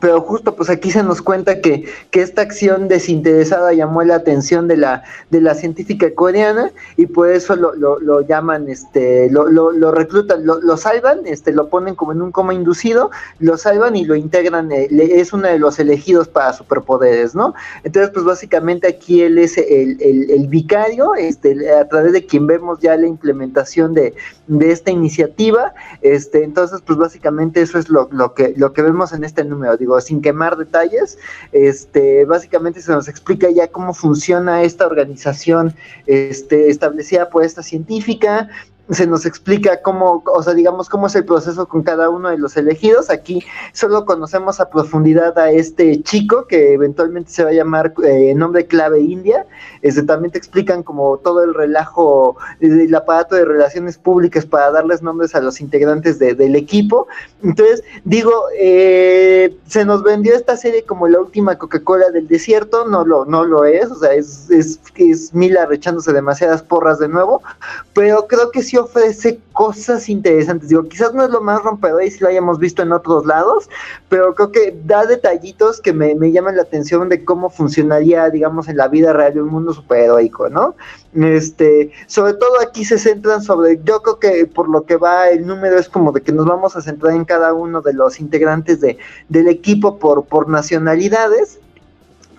pero 0.00 0.20
justo 0.20 0.54
pues 0.54 0.70
aquí 0.70 0.90
se 0.90 1.02
nos 1.02 1.22
cuenta 1.22 1.60
que, 1.60 1.84
que, 2.10 2.22
esta 2.22 2.42
acción 2.42 2.88
desinteresada 2.88 3.72
llamó 3.72 4.02
la 4.02 4.16
atención 4.16 4.68
de 4.68 4.76
la, 4.76 5.04
de 5.30 5.40
la 5.40 5.54
científica 5.54 6.12
coreana 6.14 6.70
y 6.96 7.06
por 7.06 7.30
eso 7.30 7.56
lo, 7.56 7.74
lo, 7.74 8.20
llaman, 8.22 8.68
este, 8.68 9.30
lo, 9.30 9.48
lo, 9.48 9.90
reclutan, 9.90 10.44
lo, 10.44 10.76
salvan, 10.76 11.26
este, 11.26 11.52
lo 11.52 11.68
ponen 11.68 11.94
como 11.94 12.12
en 12.12 12.22
un 12.22 12.32
coma 12.32 12.54
inducido, 12.54 13.10
lo 13.38 13.56
salvan 13.56 13.96
y 13.96 14.04
lo 14.04 14.14
integran, 14.14 14.70
eh, 14.72 14.88
es 14.90 15.32
uno 15.32 15.48
de 15.48 15.58
los 15.58 15.78
elegidos 15.78 16.28
para 16.28 16.52
superpoderes, 16.52 17.34
¿no? 17.34 17.54
Entonces 17.84 18.10
pues 18.12 18.24
básicamente 18.24 18.88
aquí 18.88 19.22
él 19.22 19.38
es 19.38 19.56
el, 19.58 20.00
el, 20.00 20.46
vicario, 20.48 21.14
este, 21.14 21.72
a 21.72 21.86
través 21.88 22.12
de 22.12 22.24
quien 22.24 22.46
vemos 22.46 22.78
ya 22.80 22.96
la 22.96 23.06
implementación 23.06 23.94
de, 23.94 24.14
de 24.46 24.70
esta 24.72 24.90
iniciativa, 24.90 25.74
este, 26.02 26.44
entonces 26.44 26.80
pues 26.84 26.98
básicamente 26.98 27.60
eso 27.60 27.78
es 27.78 27.88
lo, 27.88 28.08
que, 28.34 28.54
lo 28.56 28.72
que 28.72 28.82
vemos 28.82 29.12
en 29.12 29.24
este 29.24 29.44
número, 29.44 29.76
sin 30.00 30.20
quemar 30.20 30.56
detalles, 30.56 31.18
este, 31.52 32.24
básicamente 32.24 32.80
se 32.80 32.92
nos 32.92 33.08
explica 33.08 33.50
ya 33.50 33.68
cómo 33.68 33.94
funciona 33.94 34.62
esta 34.62 34.86
organización 34.86 35.74
este, 36.06 36.70
establecida 36.70 37.28
por 37.28 37.44
esta 37.44 37.62
científica, 37.62 38.48
se 38.90 39.06
nos 39.06 39.26
explica 39.26 39.82
cómo, 39.82 40.22
o 40.34 40.42
sea, 40.42 40.54
digamos, 40.54 40.88
cómo 40.88 41.08
es 41.08 41.14
el 41.14 41.24
proceso 41.24 41.68
con 41.68 41.82
cada 41.82 42.08
uno 42.08 42.30
de 42.30 42.38
los 42.38 42.56
elegidos. 42.56 43.10
Aquí 43.10 43.44
solo 43.72 44.06
conocemos 44.06 44.60
a 44.60 44.70
profundidad 44.70 45.38
a 45.38 45.50
este 45.50 46.02
chico 46.02 46.46
que 46.46 46.72
eventualmente 46.72 47.30
se 47.30 47.44
va 47.44 47.50
a 47.50 47.52
llamar 47.52 47.92
eh, 48.04 48.34
nombre 48.34 48.66
clave 48.66 49.00
India. 49.00 49.46
Este, 49.82 50.02
también 50.02 50.32
te 50.32 50.38
explican 50.38 50.82
como 50.82 51.18
todo 51.18 51.44
el 51.44 51.52
relajo, 51.52 52.36
el 52.60 52.94
aparato 52.94 53.34
de 53.34 53.44
relaciones 53.44 53.98
públicas 53.98 54.46
para 54.46 54.70
darles 54.70 55.02
nombres 55.02 55.34
a 55.34 55.40
los 55.40 55.60
integrantes 55.60 56.18
del 56.18 56.56
equipo. 56.56 57.08
Entonces, 57.42 57.84
digo, 58.04 58.32
eh, 58.58 59.54
se 59.66 59.84
nos 59.84 60.02
vendió 60.02 60.34
esta 60.34 60.56
serie 60.56 60.84
como 60.84 61.08
la 61.08 61.20
última 61.20 61.58
Coca-Cola 61.58 62.10
del 62.10 62.26
desierto, 62.26 62.88
no 62.88 63.04
lo, 63.04 63.26
no 63.26 63.44
lo 63.44 63.64
es, 63.66 63.90
o 63.90 63.96
sea, 63.96 64.14
es, 64.14 64.48
es 64.50 65.34
Mila 65.34 65.66
rechándose 65.66 66.12
demasiadas 66.12 66.62
porras 66.62 66.98
de 66.98 67.08
nuevo, 67.08 67.42
pero 67.92 68.26
creo 68.26 68.50
que 68.50 68.62
sí 68.62 68.77
ofrece 68.78 69.40
cosas 69.52 70.08
interesantes. 70.08 70.68
Digo, 70.68 70.84
quizás 70.84 71.14
no 71.14 71.24
es 71.24 71.30
lo 71.30 71.40
más 71.40 71.62
rompedor 71.62 72.02
y 72.02 72.10
si 72.10 72.20
lo 72.20 72.28
hayamos 72.28 72.58
visto 72.58 72.82
en 72.82 72.92
otros 72.92 73.26
lados, 73.26 73.68
pero 74.08 74.34
creo 74.34 74.52
que 74.52 74.78
da 74.84 75.06
detallitos 75.06 75.80
que 75.80 75.92
me, 75.92 76.14
me 76.14 76.32
llaman 76.32 76.56
la 76.56 76.62
atención 76.62 77.08
de 77.08 77.24
cómo 77.24 77.50
funcionaría, 77.50 78.30
digamos, 78.30 78.68
en 78.68 78.76
la 78.76 78.88
vida 78.88 79.12
real 79.12 79.34
de 79.34 79.42
un 79.42 79.48
mundo 79.48 79.72
superheroico, 79.72 80.48
¿no? 80.48 80.76
Este, 81.14 81.90
sobre 82.06 82.34
todo 82.34 82.60
aquí 82.60 82.84
se 82.84 82.98
centran 82.98 83.42
sobre, 83.42 83.80
yo 83.82 84.02
creo 84.02 84.18
que 84.18 84.46
por 84.46 84.68
lo 84.68 84.84
que 84.84 84.96
va 84.96 85.28
el 85.30 85.46
número 85.46 85.78
es 85.78 85.88
como 85.88 86.12
de 86.12 86.20
que 86.20 86.32
nos 86.32 86.46
vamos 86.46 86.76
a 86.76 86.82
centrar 86.82 87.14
en 87.14 87.24
cada 87.24 87.54
uno 87.54 87.80
de 87.80 87.94
los 87.94 88.20
integrantes 88.20 88.80
de, 88.80 88.98
del 89.28 89.48
equipo 89.48 89.98
por, 89.98 90.26
por 90.26 90.48
nacionalidades 90.48 91.60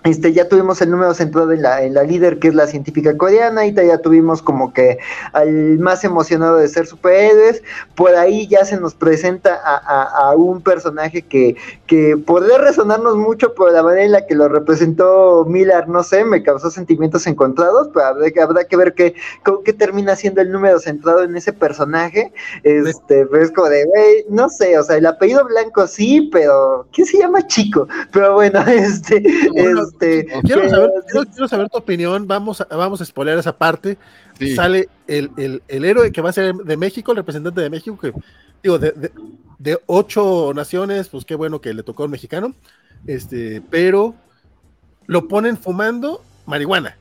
este, 0.04 0.32
ya 0.32 0.48
tuvimos 0.48 0.80
el 0.80 0.90
número 0.90 1.12
centrado 1.12 1.52
en 1.52 1.62
la, 1.62 1.82
en 1.82 1.94
la 1.94 2.02
líder, 2.02 2.38
que 2.38 2.48
es 2.48 2.54
la 2.54 2.66
científica 2.66 3.16
coreana, 3.16 3.66
y 3.66 3.74
ya 3.74 3.98
tuvimos 3.98 4.40
como 4.40 4.72
que 4.72 4.98
al 5.32 5.78
más 5.78 6.04
emocionado 6.04 6.56
de 6.56 6.68
ser 6.68 6.86
superhéroes. 6.86 7.62
Por 7.94 8.14
ahí 8.14 8.46
ya 8.48 8.64
se 8.64 8.80
nos 8.80 8.94
presenta 8.94 9.60
a, 9.62 10.34
un 10.36 10.62
personaje 10.62 11.22
que, 11.22 11.56
que 11.86 12.16
podría 12.16 12.58
resonarnos 12.58 13.16
mucho 13.16 13.54
por 13.54 13.72
la 13.72 13.82
manera 13.82 14.04
en 14.04 14.12
la 14.12 14.26
que 14.26 14.34
lo 14.34 14.48
representó 14.48 15.44
Miller, 15.46 15.88
no 15.88 16.02
sé, 16.02 16.24
me 16.24 16.42
causó 16.42 16.70
sentimientos 16.70 17.26
encontrados, 17.26 17.90
pero 17.92 18.06
habrá, 18.06 18.26
habrá 18.42 18.64
que 18.64 18.76
ver 18.76 18.94
qué, 18.94 19.14
qué 19.64 19.72
termina 19.72 20.16
siendo 20.16 20.40
el 20.40 20.50
número 20.50 20.78
centrado 20.78 21.22
en 21.24 21.36
ese 21.36 21.52
personaje. 21.52 22.32
Este, 22.62 23.26
pues 23.26 23.50
como 23.52 23.68
de, 23.68 23.84
no 24.28 24.48
sé, 24.48 24.78
o 24.78 24.82
sea, 24.82 24.96
el 24.96 25.06
apellido 25.06 25.44
blanco 25.44 25.86
sí, 25.86 26.30
pero 26.32 26.86
¿qué 26.92 27.04
se 27.04 27.18
llama 27.18 27.46
chico? 27.46 27.86
Pero 28.12 28.34
bueno, 28.34 28.60
este. 28.66 29.22
Este, 30.00 30.26
quiero, 30.42 30.68
saber, 31.48 31.68
tu 31.68 31.78
opinión. 31.78 32.26
Vamos 32.26 32.60
a, 32.60 32.64
vamos 32.64 33.00
a 33.00 33.04
spoiler 33.04 33.38
esa 33.38 33.56
parte. 33.56 33.98
Sale 34.54 34.88
el, 35.06 35.62
héroe 35.68 36.12
que 36.12 36.22
va 36.22 36.30
a 36.30 36.32
ser 36.32 36.54
de 36.54 36.76
México, 36.76 37.12
el 37.12 37.18
representante 37.18 37.60
de 37.60 37.70
México, 37.70 37.98
que 37.98 38.12
digo, 38.62 38.78
de, 38.78 39.78
ocho 39.86 40.52
naciones, 40.54 41.08
pues 41.08 41.24
qué 41.24 41.34
bueno 41.34 41.60
que 41.60 41.74
le 41.74 41.82
tocó 41.82 42.04
un 42.04 42.10
mexicano. 42.10 42.54
Este, 43.06 43.62
pero 43.70 44.14
lo 45.06 45.28
ponen 45.28 45.56
fumando 45.56 46.22
marihuana. 46.46 46.96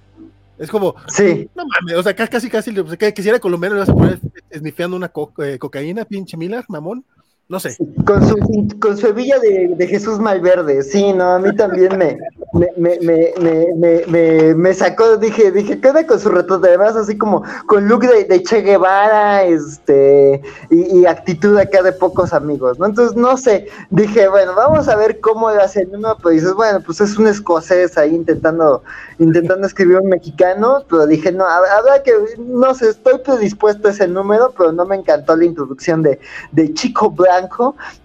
Es 0.57 0.69
como, 0.69 0.95
sí. 1.07 1.49
no 1.55 1.63
mames, 1.65 1.95
o 1.95 2.03
sea, 2.03 2.13
casi, 2.13 2.49
casi, 2.49 2.73
que 2.73 3.13
quisiera 3.13 3.39
colombiano 3.39 3.75
le 3.75 3.79
vas 3.79 3.89
a 3.89 3.93
poner 3.93 4.19
esnifeando 4.49 4.97
una 4.97 5.09
eh, 5.37 5.57
cocaína, 5.57 6.03
pinche 6.03 6.35
Miller, 6.35 6.65
mamón. 6.67 7.05
No 7.49 7.59
sé. 7.59 7.75
Con 8.05 8.27
su, 8.27 8.37
con 8.79 8.95
su 8.95 9.07
hebilla 9.07 9.39
de, 9.39 9.73
de, 9.75 9.87
Jesús 9.87 10.19
Malverde, 10.19 10.83
sí, 10.83 11.13
no, 11.13 11.31
a 11.31 11.39
mí 11.39 11.55
también 11.55 11.97
me, 11.97 12.15
me, 12.53 12.99
me, 13.01 14.53
me, 14.53 14.73
sacó, 14.75 15.17
dije, 15.17 15.51
dije, 15.51 15.81
queda 15.81 16.05
con 16.05 16.19
su 16.19 16.29
retrato, 16.29 16.67
además 16.67 16.95
así 16.95 17.17
como 17.17 17.43
con 17.65 17.87
look 17.87 18.01
de, 18.01 18.43
Che 18.43 18.61
Guevara, 18.61 19.45
este, 19.45 20.43
y, 20.69 21.07
actitud 21.07 21.57
acá 21.57 21.81
de 21.81 21.91
pocos 21.91 22.33
amigos, 22.33 22.77
¿no? 22.77 22.85
Entonces, 22.85 23.17
no 23.17 23.35
sé, 23.35 23.65
dije, 23.89 24.27
bueno, 24.27 24.53
vamos 24.53 24.87
a 24.87 24.95
ver 24.95 25.19
cómo 25.19 25.49
lo 25.49 25.59
hace 25.59 25.81
el 25.81 25.91
número, 25.91 26.17
pero 26.17 26.29
dices, 26.29 26.53
bueno, 26.53 26.83
pues 26.85 27.01
es 27.01 27.17
un 27.17 27.25
escocés 27.25 27.97
ahí 27.97 28.13
intentando, 28.13 28.83
intentando 29.17 29.65
escribir 29.65 29.97
un 29.97 30.09
mexicano, 30.09 30.83
pero 30.87 31.07
dije, 31.07 31.31
no, 31.31 31.45
habrá 31.45 32.03
que, 32.03 32.13
no 32.37 32.75
sé, 32.75 32.89
estoy 32.89 33.17
predispuesto 33.25 33.87
a 33.87 33.91
ese 33.91 34.07
número, 34.07 34.53
pero 34.55 34.71
no 34.71 34.85
me 34.85 34.97
encantó 34.97 35.35
la 35.35 35.45
introducción 35.45 36.03
de, 36.03 36.19
de 36.51 36.71
Chico 36.75 37.09
Black 37.09 37.38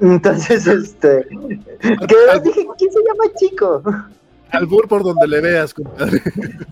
entonces, 0.00 0.66
este, 0.66 1.26
que 1.80 2.40
dije, 2.42 2.66
¿quién 2.78 2.92
se 2.92 2.98
llama 3.00 3.32
Chico? 3.36 3.82
Albur 4.50 4.86
por 4.88 5.02
donde 5.02 5.26
le 5.26 5.40
veas, 5.40 5.74
compadre. 5.74 6.22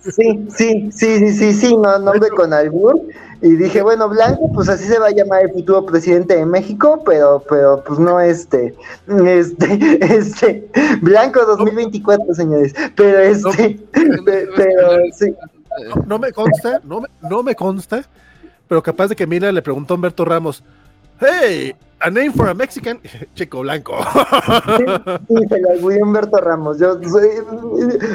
Sí, 0.03 0.47
sí, 0.57 0.91
sí, 0.93 1.19
sí, 1.19 1.33
sí, 1.33 1.53
sí, 1.53 1.77
no, 1.77 1.99
nombre 1.99 2.31
con 2.31 2.53
Albur. 2.53 3.01
Y 3.41 3.57
dije, 3.57 3.83
bueno, 3.83 4.09
Blanco, 4.09 4.53
pues 4.55 4.69
así 4.69 4.85
se 4.85 5.01
va 5.01 5.09
a 5.09 5.11
llamar 5.11 5.43
el 5.43 5.51
futuro 5.51 5.85
presidente 5.85 6.37
de 6.37 6.47
México, 6.47 7.03
pero, 7.05 7.43
pero 7.49 7.83
pues 7.83 7.99
no 7.99 8.21
este, 8.21 8.73
este, 9.09 9.99
este, 10.17 10.71
Blanco 11.01 11.45
2024, 11.45 12.35
señores. 12.35 12.73
Pero 12.95 13.19
este, 13.19 13.81
pero, 14.25 14.99
sí. 15.13 15.35
No, 16.07 16.21
me 16.21 16.33
consta, 16.33 16.81
no 16.85 17.01
me, 17.01 17.09
no 17.29 17.43
me 17.43 17.57
consta, 17.57 18.05
pero 18.69 18.83
capaz 18.83 19.09
de 19.09 19.17
que 19.17 19.27
Mira 19.27 19.51
le 19.51 19.63
preguntó 19.63 19.95
a 19.95 19.97
Humberto 19.97 20.25
Ramos, 20.25 20.63
hey, 21.19 21.75
a 22.03 22.11
name 22.11 22.33
for 22.33 22.49
a 22.49 22.55
Mexican, 22.55 23.01
Chico 23.35 23.61
Blanco. 23.61 23.97
Sí, 25.29 25.35
se 25.49 25.61
lo 25.61 26.05
Humberto 26.05 26.39
Ramos. 26.39 26.79
Yo 26.79 26.99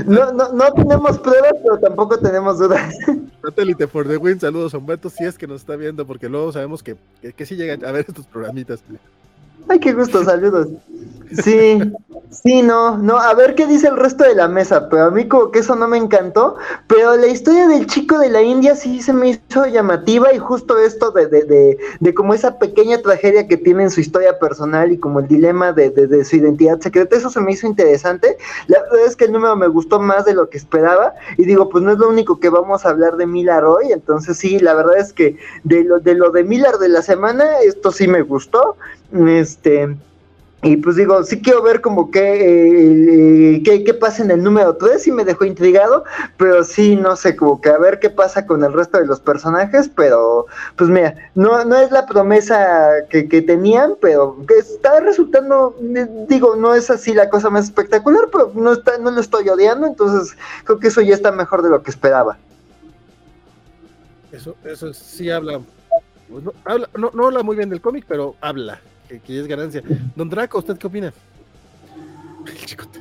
no, 0.06 0.32
no, 0.34 0.54
no 0.54 0.74
tenemos 0.74 1.18
pruebas, 1.20 1.54
pero 1.64 1.80
tampoco 1.80 2.20
tenemos 2.20 2.60
dudas. 2.60 2.94
Satélite 3.44 3.88
for 3.88 4.08
the 4.08 4.18
win, 4.18 4.40
saludos 4.40 4.74
a 4.74 4.78
Humberto, 4.78 5.10
si 5.10 5.24
es 5.24 5.38
que 5.38 5.48
nos 5.48 5.62
está 5.62 5.76
viendo, 5.76 6.06
porque 6.06 6.28
luego 6.28 6.52
sabemos 6.52 6.84
que, 6.84 6.98
que, 7.22 7.34
que 7.34 7.46
sí 7.46 7.56
llegan 7.56 7.84
a 7.86 7.92
ver 7.92 8.06
estos 8.08 8.26
programitas. 8.26 8.84
Ay, 9.70 9.80
qué 9.80 9.94
gusto, 9.94 10.24
saludos. 10.24 10.68
Sí, 11.32 11.80
sí, 12.30 12.62
no, 12.62 12.98
no, 12.98 13.18
a 13.18 13.34
ver 13.34 13.56
qué 13.56 13.68
dice 13.68 13.88
el 13.88 13.98
resto 13.98 14.24
de 14.24 14.36
la 14.36 14.48
mesa, 14.48 14.88
pero 14.90 15.06
a 15.06 15.12
mí 15.12 15.28
como 15.28 15.52
que 15.52 15.60
eso 15.60 15.76
no 15.76 15.88
me 15.88 15.98
encantó, 15.98 16.56
pero 16.88 17.18
la 17.18 17.28
historia 17.28 17.68
del 17.68 17.86
chico 17.86 18.18
de 18.20 18.30
la 18.30 18.42
India 18.42 18.76
sí 18.76 19.02
se 19.02 19.12
me 19.12 19.30
hizo 19.30 19.66
llamativa 19.66 20.34
y 20.34 20.38
justo 20.38 20.78
esto 20.78 21.12
de, 21.12 21.28
de, 21.28 21.44
de, 21.44 21.78
de 22.00 22.14
como 22.14 22.34
esa 22.34 22.58
pequeña 22.58 23.02
tragedia 23.02 23.48
que 23.48 23.58
tiene 23.58 23.84
en 23.84 23.92
su 23.92 24.00
historia 24.00 24.40
personal 24.40 24.92
y 24.92 24.98
como 24.98 25.20
el 25.20 25.28
dilema 25.28 25.74
de, 25.74 25.90
de, 25.90 26.24
su 26.24 26.38
identidad 26.38 26.80
secreta, 26.80 27.18
eso 27.18 27.30
se 27.30 27.42
me 27.42 27.52
hizo 27.52 27.68
interesante. 27.68 28.38
La 28.68 28.82
verdad 28.84 29.06
es 29.06 29.16
que 29.16 29.26
el 29.26 29.34
número 29.34 29.56
me 29.58 29.68
gustó 29.68 30.00
más 30.00 30.24
de 30.26 30.34
lo 30.34 30.50
que 30.50 30.58
esperaba 30.58 31.14
y 31.38 31.44
digo, 31.44 31.70
pues 31.70 31.84
no 31.84 31.92
es 31.92 31.98
lo 31.98 32.08
único 32.08 32.40
que 32.40 32.50
vamos 32.50 32.86
a 32.86 32.90
hablar 32.90 33.18
de 33.18 33.26
Miller 33.26 33.66
hoy, 33.66 33.92
entonces 33.92 34.38
sí, 34.38 34.60
la 34.60 34.74
verdad 34.74 34.98
es 34.98 35.12
que 35.12 35.38
de 35.64 35.84
lo 35.84 36.00
de, 36.00 36.16
lo 36.16 36.32
de 36.32 36.44
Miller 36.46 36.78
de 36.78 36.90
la 36.90 37.02
semana, 37.02 37.60
esto 37.60 37.92
sí 37.92 38.08
me 38.08 38.22
gustó. 38.22 38.78
Este, 39.12 39.96
y 40.64 40.76
pues 40.78 40.96
digo, 40.96 41.24
sí 41.24 41.40
quiero 41.40 41.62
ver 41.62 41.82
como 41.82 42.10
que, 42.10 43.56
eh, 43.56 43.64
qué, 43.64 43.94
pasa 43.94 44.24
en 44.24 44.32
el 44.32 44.44
número 44.44 44.76
3, 44.76 45.06
y 45.06 45.12
me 45.12 45.24
dejó 45.24 45.46
intrigado, 45.46 46.04
pero 46.36 46.64
sí, 46.64 46.96
no 46.96 47.16
sé, 47.16 47.36
como 47.36 47.62
que 47.62 47.70
a 47.70 47.78
ver 47.78 48.00
qué 48.00 48.10
pasa 48.10 48.48
con 48.48 48.64
el 48.64 48.74
resto 48.74 48.98
de 48.98 49.06
los 49.06 49.20
personajes, 49.20 49.88
pero 49.96 50.48
pues 50.76 50.90
mira, 50.90 51.14
no, 51.36 51.64
no 51.64 51.78
es 51.78 51.92
la 51.92 52.08
promesa 52.08 52.90
que, 53.10 53.24
tenían, 53.44 53.98
pero 54.02 54.36
que 54.48 54.56
está 54.56 55.00
resultando, 55.00 55.76
digo, 56.28 56.56
no 56.56 56.74
es 56.74 56.90
así 56.90 57.14
la 57.14 57.30
cosa 57.30 57.52
más 57.52 57.66
espectacular, 57.66 58.28
pero 58.32 58.52
no, 58.56 58.74
está, 58.74 58.98
no 58.98 59.12
lo 59.12 59.22
estoy 59.22 59.48
odiando, 59.50 59.86
entonces 59.86 60.36
creo 60.64 60.80
que 60.80 60.88
eso 60.88 61.02
ya 61.02 61.14
está 61.14 61.32
mejor 61.32 61.62
de 61.62 61.70
lo 61.70 61.84
que 61.84 61.92
esperaba. 61.92 62.36
Eso, 64.32 64.56
eso 64.64 64.92
sí 64.92 65.30
habla, 65.30 65.62
no, 66.30 66.54
habla, 66.66 66.90
no, 66.98 67.12
no 67.14 67.28
habla 67.28 67.44
muy 67.44 67.56
bien 67.56 67.70
del 67.70 67.80
cómic, 67.80 68.06
pero 68.08 68.36
habla 68.42 68.82
que, 69.08 69.40
es 69.40 69.48
ganancia. 69.48 69.82
Don 70.16 70.30
Draco, 70.30 70.60
¿usted 70.60 70.78
qué 70.78 70.88
opina? 70.88 71.14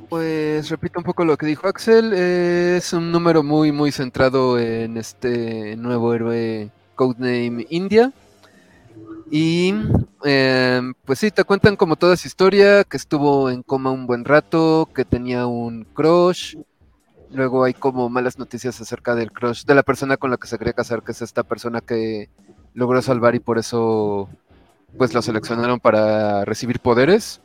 Pues 0.08 0.68
repito 0.68 1.00
un 1.00 1.04
poco 1.04 1.24
lo 1.24 1.36
que 1.36 1.46
dijo 1.46 1.66
Axel. 1.66 2.12
Es 2.12 2.92
un 2.92 3.10
número 3.10 3.42
muy, 3.42 3.72
muy 3.72 3.92
centrado 3.92 4.58
en 4.58 4.96
este 4.96 5.76
nuevo 5.76 6.14
héroe 6.14 6.70
Codename 6.94 7.66
India. 7.70 8.12
Y 9.30 9.74
em, 10.24 10.94
pues 11.04 11.18
sí, 11.18 11.30
te 11.30 11.44
cuentan 11.44 11.76
como 11.76 11.96
toda 11.96 12.16
su 12.16 12.28
historia, 12.28 12.84
que 12.84 12.96
estuvo 12.96 13.50
en 13.50 13.62
coma 13.62 13.90
un 13.90 14.06
buen 14.06 14.24
rato, 14.24 14.88
que 14.94 15.04
tenía 15.04 15.46
un 15.46 15.84
crush. 15.84 16.56
Luego 17.30 17.64
hay 17.64 17.74
como 17.74 18.08
malas 18.08 18.38
noticias 18.38 18.80
acerca 18.80 19.16
del 19.16 19.32
crush 19.32 19.64
de 19.64 19.74
la 19.74 19.82
persona 19.82 20.16
con 20.16 20.30
la 20.30 20.36
que 20.36 20.46
se 20.46 20.58
quería 20.58 20.74
casar, 20.74 21.02
que 21.02 21.10
es 21.12 21.22
esta 21.22 21.42
persona 21.42 21.80
que 21.80 22.30
logró 22.74 23.02
salvar 23.02 23.34
y 23.34 23.40
por 23.40 23.58
eso 23.58 24.28
pues 24.96 25.14
lo 25.14 25.22
seleccionaron 25.22 25.80
para 25.80 26.44
recibir 26.44 26.80
poderes. 26.80 27.40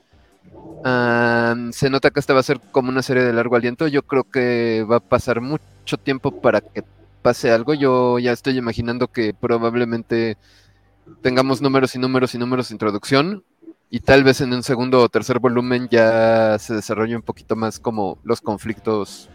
se 0.83 1.89
nota 1.89 2.09
que 2.09 2.19
esta 2.19 2.33
va 2.33 2.39
a 2.39 2.43
ser 2.43 2.59
como 2.71 2.89
una 2.89 3.01
serie 3.01 3.23
de 3.23 3.33
largo 3.33 3.55
aliento. 3.55 3.87
Yo 3.87 4.03
creo 4.03 4.23
que 4.23 4.85
va 4.89 4.97
a 4.97 4.99
pasar 4.99 5.41
mucho 5.41 5.97
tiempo 5.97 6.41
para 6.41 6.61
que 6.61 6.83
pase 7.21 7.51
algo. 7.51 7.73
Yo 7.73 8.19
ya 8.19 8.31
estoy 8.31 8.57
imaginando 8.57 9.07
que 9.07 9.33
probablemente 9.33 10.37
tengamos 11.21 11.61
números 11.61 11.95
y 11.95 11.99
números 11.99 12.35
y 12.35 12.37
números 12.37 12.69
de 12.69 12.75
introducción. 12.75 13.43
Y 13.89 13.99
tal 13.99 14.23
vez 14.23 14.39
en 14.39 14.53
un 14.53 14.63
segundo 14.63 15.01
o 15.01 15.09
tercer 15.09 15.39
volumen 15.39 15.89
ya 15.91 16.57
se 16.59 16.73
desarrolle 16.73 17.15
un 17.15 17.21
poquito 17.21 17.57
más 17.57 17.77
como 17.79 18.17
los 18.23 18.39
conflictos 18.39 19.29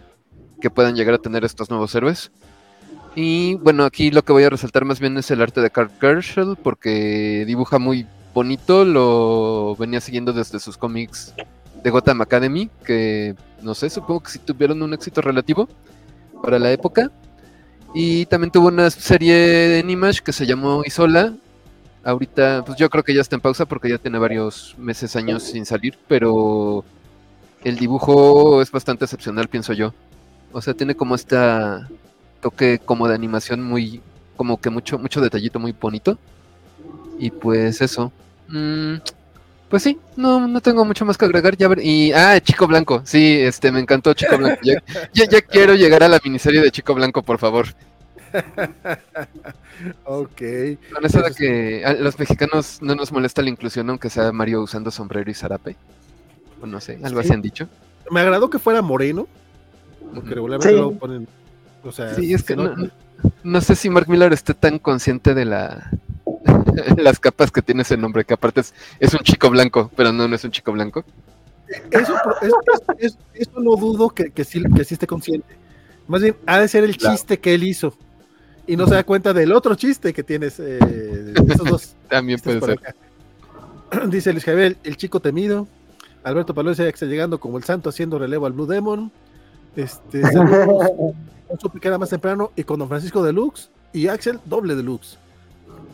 que 0.62 0.70
puedan 0.70 0.96
llegar 0.96 1.14
a 1.14 1.18
tener 1.18 1.44
estos 1.44 1.68
nuevos 1.68 1.94
héroes. 1.94 2.32
Y 3.18 3.54
bueno, 3.54 3.86
aquí 3.86 4.10
lo 4.10 4.22
que 4.22 4.32
voy 4.32 4.44
a 4.44 4.50
resaltar 4.50 4.84
más 4.84 5.00
bien 5.00 5.16
es 5.16 5.30
el 5.30 5.40
arte 5.40 5.62
de 5.62 5.70
Carl 5.70 5.90
Kerschel, 5.98 6.54
porque 6.62 7.44
dibuja 7.46 7.78
muy 7.78 8.06
bonito, 8.34 8.84
lo 8.84 9.74
venía 9.76 10.02
siguiendo 10.02 10.34
desde 10.34 10.60
sus 10.60 10.76
cómics 10.76 11.32
de 11.82 11.90
Gotham 11.90 12.20
Academy, 12.20 12.68
que 12.84 13.34
no 13.62 13.74
sé, 13.74 13.88
supongo 13.88 14.20
que 14.20 14.32
sí 14.32 14.38
tuvieron 14.38 14.82
un 14.82 14.92
éxito 14.92 15.22
relativo 15.22 15.66
para 16.42 16.58
la 16.58 16.70
época. 16.70 17.10
Y 17.94 18.26
también 18.26 18.50
tuvo 18.50 18.68
una 18.68 18.90
serie 18.90 19.78
en 19.78 19.88
Image 19.88 20.20
que 20.22 20.34
se 20.34 20.44
llamó 20.44 20.82
Isola. 20.84 21.34
Ahorita, 22.04 22.64
pues 22.66 22.76
yo 22.76 22.90
creo 22.90 23.02
que 23.02 23.14
ya 23.14 23.22
está 23.22 23.34
en 23.34 23.40
pausa 23.40 23.64
porque 23.64 23.88
ya 23.88 23.96
tiene 23.96 24.18
varios 24.18 24.74
meses, 24.76 25.16
años 25.16 25.42
sin 25.42 25.64
salir, 25.64 25.96
pero 26.06 26.84
el 27.64 27.76
dibujo 27.78 28.60
es 28.60 28.70
bastante 28.70 29.06
excepcional, 29.06 29.48
pienso 29.48 29.72
yo. 29.72 29.94
O 30.52 30.60
sea, 30.60 30.74
tiene 30.74 30.94
como 30.94 31.14
esta 31.14 31.88
toque 32.40 32.78
como 32.84 33.08
de 33.08 33.15
animación 33.15 33.62
muy, 33.62 34.00
como 34.36 34.60
que 34.60 34.70
mucho, 34.70 34.98
mucho 34.98 35.20
detallito 35.20 35.58
muy 35.58 35.73
bonito. 35.73 36.18
Y 37.18 37.31
pues 37.31 37.81
eso. 37.81 38.12
Mm, 38.48 38.97
pues 39.68 39.82
sí, 39.82 39.98
no, 40.16 40.47
no 40.47 40.60
tengo 40.60 40.84
mucho 40.84 41.05
más 41.05 41.18
que 41.18 41.24
agregar. 41.24 41.56
Ya 41.56 41.68
ver, 41.68 41.81
y 41.82 42.12
ah, 42.12 42.40
Chico 42.40 42.66
Blanco, 42.66 43.02
sí, 43.05 43.40
este, 43.40 43.73
me 43.73 43.81
encantó 43.81 44.15
Chico 44.15 44.36
Blanco. 44.36 44.60
Ya, 44.62 44.82
ya, 45.12 45.40
quiero 45.40 45.74
llegar 45.74 46.02
a 46.02 46.08
la 46.08 46.20
miniserie 46.23 46.60
de 46.60 46.70
Chico 46.70 46.94
Blanco, 46.94 47.23
por 47.23 47.39
favor. 47.39 47.66
ok. 50.05 50.42
Con 50.92 51.05
eso 51.05 51.23
de 51.23 51.34
que 51.34 51.84
a 51.84 51.94
los 51.94 52.18
mexicanos 52.18 52.78
no 52.81 52.94
nos 52.94 53.10
molesta 53.10 53.42
la 53.42 53.50
inclusión, 53.50 53.90
aunque 53.90 54.10
sea 54.10 54.31
Mario 54.31 54.62
usando 54.62 54.90
sombrero 54.90 55.31
y 55.31 55.34
zarape. 55.34 55.76
O 56.62 56.66
no 56.66 56.81
sé, 56.81 56.98
algo 57.02 57.20
así 57.20 57.32
han 57.32 57.42
dicho. 57.42 57.68
Me 58.10 58.20
agradó 58.20 58.48
que 58.50 58.58
fuera 58.58 58.82
moreno. 58.82 59.26
Porque 60.15 60.34
regularmente 60.34 60.76
lo 60.76 60.92
ponen. 60.92 61.26
O 61.86 61.92
sea, 61.92 62.15
sí, 62.15 62.34
es 62.34 62.42
que 62.42 62.56
no, 62.56 62.74
no 63.42 63.60
sé 63.60 63.76
si 63.76 63.89
Mark 63.89 64.08
Miller 64.08 64.32
esté 64.32 64.55
tan 64.55 64.78
consciente 64.78 65.34
de 65.34 65.44
la 65.44 65.90
las 66.97 67.18
capas 67.18 67.50
que 67.50 67.62
tiene 67.62 67.82
ese 67.82 67.97
nombre, 67.97 68.24
que 68.24 68.34
aparte 68.34 68.62
es, 69.00 69.15
un 69.15 69.20
chico 69.20 69.50
blanco, 69.50 69.90
pero 69.97 70.12
no, 70.12 70.28
no 70.28 70.36
es 70.36 70.44
un 70.44 70.50
chico 70.50 70.73
blanco. 70.73 71.05
Eso, 71.90 72.15
no 73.58 73.76
dudo 73.76 74.10
que, 74.10 74.31
que, 74.31 74.44
sí, 74.44 74.62
que 74.74 74.84
sí 74.84 74.94
esté 74.94 75.06
consciente. 75.06 75.56
Más 76.06 76.23
bien, 76.23 76.36
ha 76.47 76.60
de 76.60 76.68
ser 76.68 76.84
el 76.84 76.97
chiste 76.97 77.39
que 77.39 77.55
él 77.55 77.65
hizo. 77.65 77.97
Y 78.68 78.76
no 78.76 78.86
se 78.86 78.94
da 78.94 79.05
cuenta 79.05 79.32
del 79.32 79.52
otro 79.52 79.74
chiste 79.74 80.12
que 80.12 80.23
tienes. 80.23 80.60
Eh, 80.60 81.34
esos 81.48 81.68
dos 81.68 81.97
También 82.08 82.39
puede 82.40 82.60
ser. 82.60 82.81
Dice 84.08 84.32
Luis 84.32 84.44
Javier, 84.44 84.76
el 84.84 84.97
chico 84.97 85.20
temido. 85.20 85.66
Alberto 86.23 86.55
Palocia 86.55 86.89
está 86.89 87.06
llegando 87.06 87.39
como 87.39 87.58
el 87.58 87.65
santo 87.65 87.90
haciendo 87.90 88.18
relevo 88.18 88.47
al 88.47 88.52
Blue 88.52 88.66
Demon. 88.66 89.12
Este, 89.76 90.23
era 91.83 91.99
más 91.99 92.10
temprano. 92.10 92.52
Y 92.57 92.65
con 92.65 92.78
Don 92.78 92.89
Francisco 92.89 93.23
Deluxe 93.23 93.70
y 93.92 94.08
Axel, 94.08 94.41
doble 94.44 94.75
Deluxe. 94.75 95.18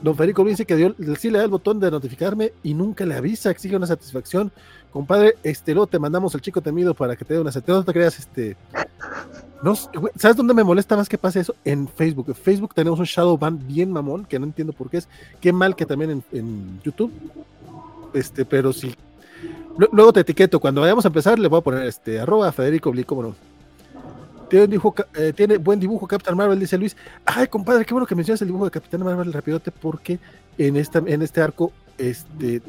Don 0.03 0.17
Federico 0.17 0.45
dice 0.45 0.67
que 0.67 0.75
dio, 0.75 0.95
sí 1.17 1.31
le 1.31 1.39
da 1.39 1.45
el 1.45 1.51
botón 1.51 1.79
de 1.79 1.91
notificarme 1.91 2.53
y 2.65 2.75
nunca 2.75 3.07
le 3.07 3.15
avisa, 3.15 3.51
exige 3.51 3.77
una 3.77 3.87
satisfacción. 3.87 4.51
Compadre, 4.93 5.37
este, 5.43 5.73
luego 5.73 5.87
te 5.87 5.99
mandamos 5.99 6.35
el 6.35 6.41
chico 6.41 6.61
temido 6.61 6.93
para 6.93 7.15
que 7.17 7.25
te 7.25 7.35
dé 7.35 7.41
una 7.41 7.53
satisfacción. 7.53 7.79
No 7.79 7.85
te 7.85 7.93
creas, 7.93 8.19
este. 8.19 8.57
¿Sabes 10.17 10.37
dónde 10.37 10.55
me 10.55 10.65
molesta 10.65 10.97
más 10.97 11.09
que 11.09 11.17
pase 11.17 11.41
eso? 11.41 11.55
En 11.65 11.87
Facebook. 11.87 12.27
En 12.29 12.35
Facebook 12.35 12.75
tenemos 12.75 12.99
un 12.99 13.05
shadow 13.05 13.39
ban 13.39 13.65
bien 13.67 13.93
mamón, 13.93 14.25
que 14.25 14.39
no 14.39 14.45
entiendo 14.45 14.73
por 14.73 14.91
qué 14.91 14.99
es. 14.99 15.09
Qué 15.41 15.53
mal 15.53 15.77
que 15.77 15.87
también 15.87 16.23
en, 16.33 16.81
YouTube. 16.83 17.13
Este, 18.13 18.45
pero 18.45 18.73
sí. 18.73 18.95
Luego 19.93 20.13
te 20.13 20.21
etiqueto. 20.21 20.59
Cuando 20.59 20.81
vayamos 20.81 21.05
a 21.05 21.09
empezar, 21.09 21.39
le 21.39 21.49
voy 21.49 21.61
a 21.61 21.63
poner 21.63 21.87
este 21.87 22.19
arroba 22.19 22.51
Federico 22.51 22.91
Blico, 22.91 23.23
no. 23.23 23.52
Tiene, 24.53 24.79
eh, 25.15 25.33
tiene 25.35 25.57
buen 25.57 25.81
dibujo 25.81 26.07
Captain 26.07 26.37
Marvel, 26.37 26.61
dice 26.61 26.77
Luis. 26.77 26.95
Ay, 27.25 27.47
compadre, 27.47 27.87
qué 27.87 27.95
bueno 27.95 28.07
que 28.07 28.15
mencionas 28.15 28.43
el 28.43 28.49
dibujo 28.49 28.67
de 28.67 28.71
Capitán 28.71 29.03
Marvel 29.03 29.33
rapidote, 29.33 29.71
porque 29.71 30.19
en, 30.59 30.77
esta, 30.77 30.99
en 30.99 31.23
este 31.23 31.41
arco 31.41 31.73
este, 31.97 32.61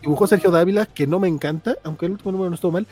dibujó 0.00 0.28
Sergio 0.28 0.52
Dávila, 0.52 0.86
que 0.86 1.04
no 1.08 1.18
me 1.18 1.26
encanta, 1.26 1.74
aunque 1.82 2.06
el 2.06 2.12
último 2.12 2.30
número 2.30 2.48
no 2.48 2.54
estuvo 2.54 2.70
mal, 2.70 2.86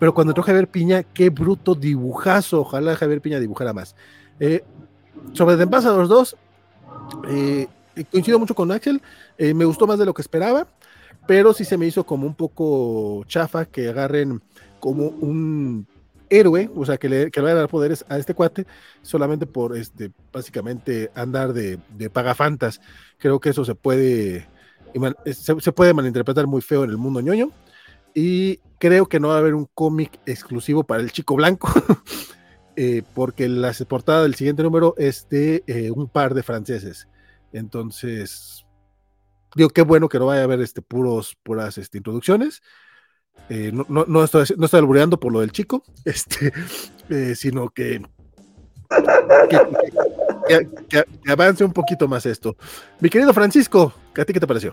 pero 0.00 0.12
cuando 0.12 0.32
entró 0.32 0.42
Javier 0.42 0.66
Piña, 0.66 1.04
qué 1.04 1.30
bruto 1.30 1.76
dibujazo. 1.76 2.62
Ojalá 2.62 2.96
Javier 2.96 3.20
Piña 3.20 3.38
dibujara 3.38 3.72
más. 3.72 3.94
Eh, 4.40 4.64
sobre 5.32 5.56
The 5.56 5.62
Ambassadors 5.62 6.08
2, 6.08 6.36
eh, 7.28 7.68
coincido 8.10 8.40
mucho 8.40 8.56
con 8.56 8.72
Axel, 8.72 9.00
me 9.38 9.64
gustó 9.64 9.86
más 9.86 10.00
de 10.00 10.06
lo 10.06 10.12
que 10.12 10.22
esperaba, 10.22 10.66
pero 11.28 11.52
sí 11.52 11.64
se 11.64 11.78
me 11.78 11.86
hizo 11.86 12.02
como 12.02 12.26
un 12.26 12.34
poco 12.34 13.22
chafa 13.28 13.64
que 13.64 13.90
agarren 13.90 14.42
como 14.80 15.06
un 15.06 15.86
héroe, 16.32 16.70
o 16.74 16.84
sea, 16.86 16.96
que 16.96 17.08
le, 17.08 17.30
que 17.30 17.42
le 17.42 17.50
a 17.50 17.54
dar 17.54 17.68
poderes 17.68 18.04
a 18.08 18.18
este 18.18 18.34
cuate 18.34 18.66
solamente 19.02 19.46
por, 19.46 19.76
este, 19.76 20.10
básicamente, 20.32 21.10
andar 21.14 21.52
de, 21.52 21.78
de 21.90 22.10
pagafantas. 22.10 22.80
Creo 23.18 23.38
que 23.38 23.50
eso 23.50 23.64
se 23.64 23.74
puede, 23.74 24.48
se, 25.26 25.72
puede 25.72 25.94
malinterpretar 25.94 26.46
muy 26.46 26.62
feo 26.62 26.84
en 26.84 26.90
el 26.90 26.96
mundo 26.96 27.20
ñoño. 27.20 27.50
Y 28.14 28.58
creo 28.78 29.06
que 29.06 29.20
no 29.20 29.28
va 29.28 29.36
a 29.36 29.38
haber 29.38 29.54
un 29.54 29.68
cómic 29.74 30.18
exclusivo 30.26 30.84
para 30.84 31.02
el 31.02 31.12
chico 31.12 31.36
blanco, 31.36 31.68
eh, 32.76 33.02
porque 33.14 33.48
la 33.48 33.72
portada 33.86 34.22
del 34.22 34.34
siguiente 34.34 34.62
número 34.62 34.94
es 34.96 35.28
de 35.28 35.62
eh, 35.66 35.90
un 35.90 36.08
par 36.08 36.34
de 36.34 36.42
franceses. 36.42 37.08
Entonces, 37.52 38.64
digo, 39.54 39.68
qué 39.68 39.82
bueno 39.82 40.08
que 40.08 40.18
no 40.18 40.26
vaya 40.26 40.40
a 40.42 40.44
haber 40.44 40.60
este, 40.60 40.80
puros, 40.80 41.36
puras 41.42 41.76
este, 41.78 41.98
introducciones. 41.98 42.62
Eh, 43.48 43.70
no, 43.72 43.84
no, 43.88 44.04
no, 44.06 44.24
estoy, 44.24 44.46
no 44.56 44.64
estoy 44.64 44.78
albureando 44.78 45.18
por 45.18 45.32
lo 45.32 45.40
del 45.40 45.52
chico, 45.52 45.82
este, 46.04 46.52
eh, 47.08 47.34
sino 47.34 47.68
que 47.70 48.02
avance 51.28 51.64
un 51.64 51.72
poquito 51.72 52.08
más 52.08 52.26
esto. 52.26 52.56
Mi 53.00 53.08
querido 53.08 53.32
Francisco, 53.32 53.92
¿a 54.16 54.24
ti 54.24 54.32
qué 54.32 54.40
te 54.40 54.46
pareció? 54.46 54.72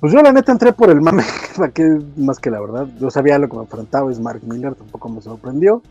Pues 0.00 0.14
yo 0.14 0.22
la 0.22 0.32
neta 0.32 0.52
entré 0.52 0.72
por 0.72 0.90
el 0.90 1.00
mame, 1.02 1.24
más 2.16 2.38
que 2.38 2.50
la 2.50 2.60
verdad. 2.60 2.88
Yo 2.98 3.10
sabía 3.10 3.38
lo 3.38 3.48
que 3.48 3.56
me 3.56 3.62
enfrentaba, 3.62 4.10
es 4.10 4.18
Mark 4.18 4.40
Miller, 4.44 4.74
tampoco 4.74 5.10
me 5.10 5.20
sorprendió. 5.20 5.82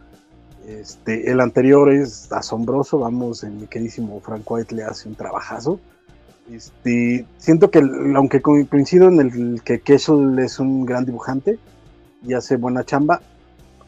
Este, 0.66 1.32
el 1.32 1.40
anterior 1.42 1.92
es 1.92 2.32
asombroso, 2.32 3.00
vamos, 3.00 3.44
en 3.44 3.60
mi 3.60 3.68
queridísimo 3.68 4.20
Frank 4.20 4.50
White 4.50 4.76
le 4.76 4.84
hace 4.84 5.08
un 5.08 5.16
trabajazo. 5.16 5.80
Este, 6.52 7.26
siento 7.38 7.70
que, 7.70 7.80
aunque 8.16 8.42
coincido 8.42 9.08
en 9.08 9.20
el 9.20 9.62
que 9.64 9.82
Kessel 9.82 10.40
es 10.40 10.60
un 10.60 10.86
gran 10.86 11.06
dibujante 11.06 11.60
y 12.26 12.34
hace 12.34 12.56
buena 12.58 12.84
chamba, 12.84 13.22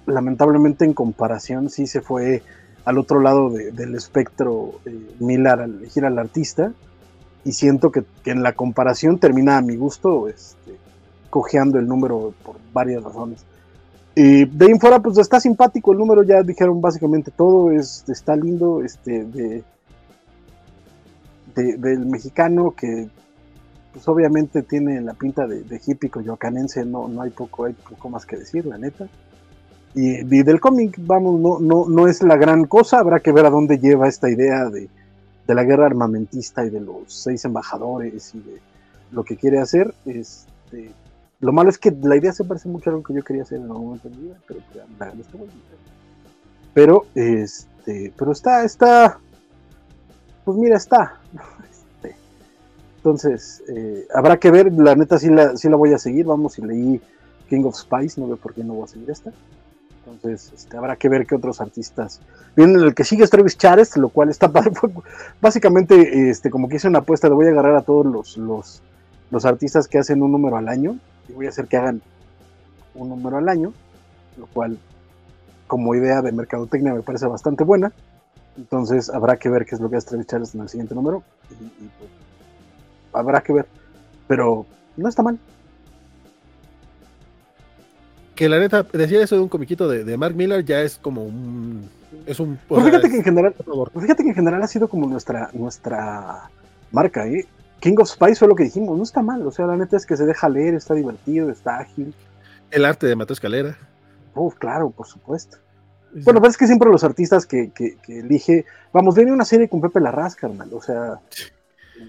lamentablemente 0.05 0.85
en 0.85 0.93
comparación 0.93 1.69
sí 1.69 1.87
se 1.87 2.01
fue 2.01 2.43
al 2.85 2.97
otro 2.97 3.19
lado 3.19 3.49
del 3.49 3.95
espectro 3.95 4.79
eh, 4.85 5.15
Miller 5.19 5.59
al 5.59 5.75
elegir 5.75 6.05
al 6.05 6.17
artista 6.17 6.73
y 7.43 7.51
siento 7.53 7.91
que, 7.91 8.03
en 8.25 8.43
la 8.43 8.53
comparación 8.53 9.17
termina 9.17 9.57
a 9.57 9.61
mi 9.61 9.75
gusto 9.75 10.27
este, 10.27 10.75
cojeando 11.29 11.79
el 11.79 11.87
número 11.87 12.33
por 12.43 12.57
varias 12.73 13.03
razones. 13.03 13.43
Y 14.13 14.45
de 14.45 14.65
ahí 14.65 14.71
en 14.71 14.79
fuera 14.79 14.99
pues 14.99 15.17
está 15.17 15.39
simpático 15.39 15.93
el 15.93 15.97
número, 15.97 16.23
ya 16.23 16.43
dijeron 16.43 16.81
básicamente 16.81 17.31
todo, 17.31 17.71
es, 17.71 18.03
está 18.07 18.35
lindo, 18.35 18.83
este, 18.83 19.23
de, 19.23 19.63
del 21.55 22.05
mexicano 22.05 22.71
que 22.71 23.09
pues 23.93 24.07
obviamente 24.07 24.61
tiene 24.61 25.01
la 25.01 25.13
pinta 25.13 25.45
de, 25.47 25.63
de 25.63 25.81
hippie 25.85 26.09
coyoacanense, 26.09 26.85
no, 26.85 27.07
no 27.07 27.21
hay 27.21 27.29
poco, 27.29 27.65
hay 27.65 27.73
poco 27.73 28.09
más 28.09 28.25
que 28.25 28.37
decir, 28.37 28.65
la 28.65 28.77
neta. 28.77 29.07
Y, 29.93 30.23
del 30.43 30.61
cómic, 30.61 30.95
vamos, 30.99 31.39
no, 31.39 31.59
no, 31.59 31.89
no 31.89 32.07
es 32.07 32.23
la 32.23 32.37
gran 32.37 32.65
cosa, 32.65 32.99
habrá 32.99 33.19
que 33.19 33.33
ver 33.33 33.45
a 33.45 33.49
dónde 33.49 33.77
lleva 33.77 34.07
esta 34.07 34.29
idea 34.29 34.69
de, 34.69 34.87
de, 35.45 35.55
la 35.55 35.63
guerra 35.65 35.85
armamentista 35.85 36.65
y 36.65 36.69
de 36.69 36.79
los 36.79 37.13
seis 37.13 37.43
embajadores 37.43 38.33
y 38.33 38.39
de 38.39 38.61
lo 39.11 39.25
que 39.25 39.35
quiere 39.35 39.59
hacer. 39.59 39.93
Este, 40.05 40.91
lo 41.41 41.51
malo 41.51 41.69
es 41.69 41.77
que 41.77 41.91
la 41.91 42.15
idea 42.15 42.31
se 42.31 42.45
parece 42.45 42.69
mucho 42.69 42.89
a 42.89 42.93
lo 42.93 43.03
que 43.03 43.13
yo 43.13 43.21
quería 43.23 43.43
hacer 43.43 43.57
en 43.57 43.65
algún 43.65 43.87
momento 43.87 44.07
de 44.07 44.15
mi 44.15 44.23
vida, 44.23 44.37
pero 44.47 44.61
pues, 44.71 45.19
está 45.19 45.37
Pero, 46.73 47.05
este, 47.13 48.13
pero 48.15 48.31
está, 48.31 48.63
está, 48.63 49.19
pues 50.45 50.57
mira, 50.57 50.77
está. 50.77 51.19
Este, 51.69 52.15
entonces, 52.97 53.63
eh, 53.67 54.07
habrá 54.13 54.37
que 54.37 54.51
ver, 54.51 54.71
la 54.73 54.95
neta 54.95 55.17
sí 55.17 55.29
la, 55.29 55.55
sí 55.55 55.69
la 55.69 55.75
voy 55.75 55.93
a 55.93 55.97
seguir, 55.97 56.25
vamos, 56.25 56.57
y 56.59 56.61
leí 56.61 57.01
King 57.49 57.63
of 57.65 57.75
Spice, 57.75 58.19
no 58.19 58.27
veo 58.27 58.37
por 58.37 58.53
qué 58.53 58.63
no 58.63 58.73
voy 58.73 58.85
a 58.85 58.87
seguir 58.87 59.09
esta. 59.09 59.31
Entonces, 60.05 60.51
este, 60.53 60.77
habrá 60.77 60.95
que 60.95 61.09
ver 61.09 61.25
qué 61.25 61.35
otros 61.35 61.61
artistas. 61.61 62.21
Bien, 62.55 62.75
el 62.75 62.93
que 62.93 63.03
sigue 63.03 63.23
es 63.23 63.29
Travis 63.29 63.57
Chares, 63.57 63.95
lo 63.97 64.09
cual 64.09 64.29
está 64.29 64.51
Básicamente, 65.41 66.29
este, 66.29 66.49
como 66.49 66.67
que 66.67 66.77
hice 66.77 66.87
una 66.87 66.99
apuesta, 66.99 67.27
le 67.27 67.35
voy 67.35 67.47
a 67.47 67.49
agarrar 67.49 67.75
a 67.75 67.81
todos 67.81 68.05
los, 68.05 68.37
los, 68.37 68.81
los 69.29 69.45
artistas 69.45 69.87
que 69.87 69.99
hacen 69.99 70.21
un 70.21 70.31
número 70.31 70.57
al 70.57 70.67
año, 70.67 70.97
y 71.29 71.33
voy 71.33 71.45
a 71.45 71.49
hacer 71.49 71.67
que 71.67 71.77
hagan 71.77 72.01
un 72.95 73.09
número 73.09 73.37
al 73.37 73.47
año, 73.47 73.73
lo 74.37 74.47
cual, 74.47 74.79
como 75.67 75.95
idea 75.95 76.21
de 76.21 76.31
mercadotecnia, 76.31 76.93
me 76.93 77.01
parece 77.01 77.27
bastante 77.27 77.63
buena. 77.63 77.91
Entonces 78.57 79.09
habrá 79.09 79.37
que 79.37 79.49
ver 79.49 79.65
qué 79.65 79.75
es 79.75 79.81
lo 79.81 79.89
que 79.89 79.97
hace 79.97 80.09
Travis 80.09 80.27
Charles 80.27 80.55
en 80.55 80.61
el 80.61 80.69
siguiente 80.69 80.95
número. 80.95 81.23
Y, 81.49 81.87
pues, 81.97 82.09
habrá 83.13 83.41
que 83.41 83.53
ver. 83.53 83.65
Pero 84.27 84.65
no 84.97 85.09
está 85.09 85.23
mal. 85.23 85.39
Que 88.35 88.49
la 88.49 88.59
neta, 88.59 88.83
decía 88.83 89.21
eso 89.21 89.35
de 89.35 89.41
un 89.41 89.49
comiquito 89.49 89.87
de, 89.87 90.17
Mark 90.17 90.35
Miller 90.35 90.65
ya 90.65 90.81
es 90.81 90.97
como 90.97 91.23
un 91.23 91.89
Es 92.25 92.39
un. 92.39 92.57
Pues 92.67 92.83
fíjate, 92.83 93.09
que 93.09 93.17
en 93.17 93.23
general, 93.23 93.55
fíjate 93.99 94.23
que 94.23 94.29
en 94.29 94.35
general 94.35 94.63
ha 94.63 94.67
sido 94.67 94.87
como 94.87 95.07
nuestra, 95.07 95.49
nuestra 95.53 96.49
marca, 96.91 97.27
¿eh? 97.27 97.45
King 97.79 97.95
of 97.99 98.09
Spice 98.09 98.35
fue 98.35 98.47
lo 98.47 98.55
que 98.55 98.63
dijimos, 98.63 98.95
no 98.95 99.03
está 99.03 99.21
mal, 99.21 99.45
o 99.45 99.51
sea, 99.51 99.65
la 99.65 99.75
neta 99.75 99.97
es 99.97 100.05
que 100.05 100.15
se 100.15 100.25
deja 100.25 100.47
leer, 100.47 100.75
está 100.75 100.93
divertido, 100.93 101.49
está 101.49 101.79
ágil. 101.79 102.13
El 102.69 102.85
arte 102.85 103.07
de 103.07 103.15
Mateo 103.15 103.33
Escalera. 103.33 103.77
Uf, 104.35 104.55
claro, 104.55 104.91
por 104.91 105.07
supuesto. 105.07 105.57
Bueno, 106.13 106.39
pues 106.39 106.51
es 106.51 106.57
que 106.57 106.67
siempre 106.67 106.89
los 106.89 107.03
artistas 107.03 107.45
que, 107.45 107.71
que, 107.71 107.97
elige, 108.07 108.65
vamos, 108.91 109.15
viene 109.15 109.31
una 109.31 109.45
serie 109.45 109.69
con 109.69 109.81
Pepe 109.81 110.01
Larraz, 110.01 110.35
hermano, 110.41 110.77
o 110.77 110.81
sea, 110.81 111.19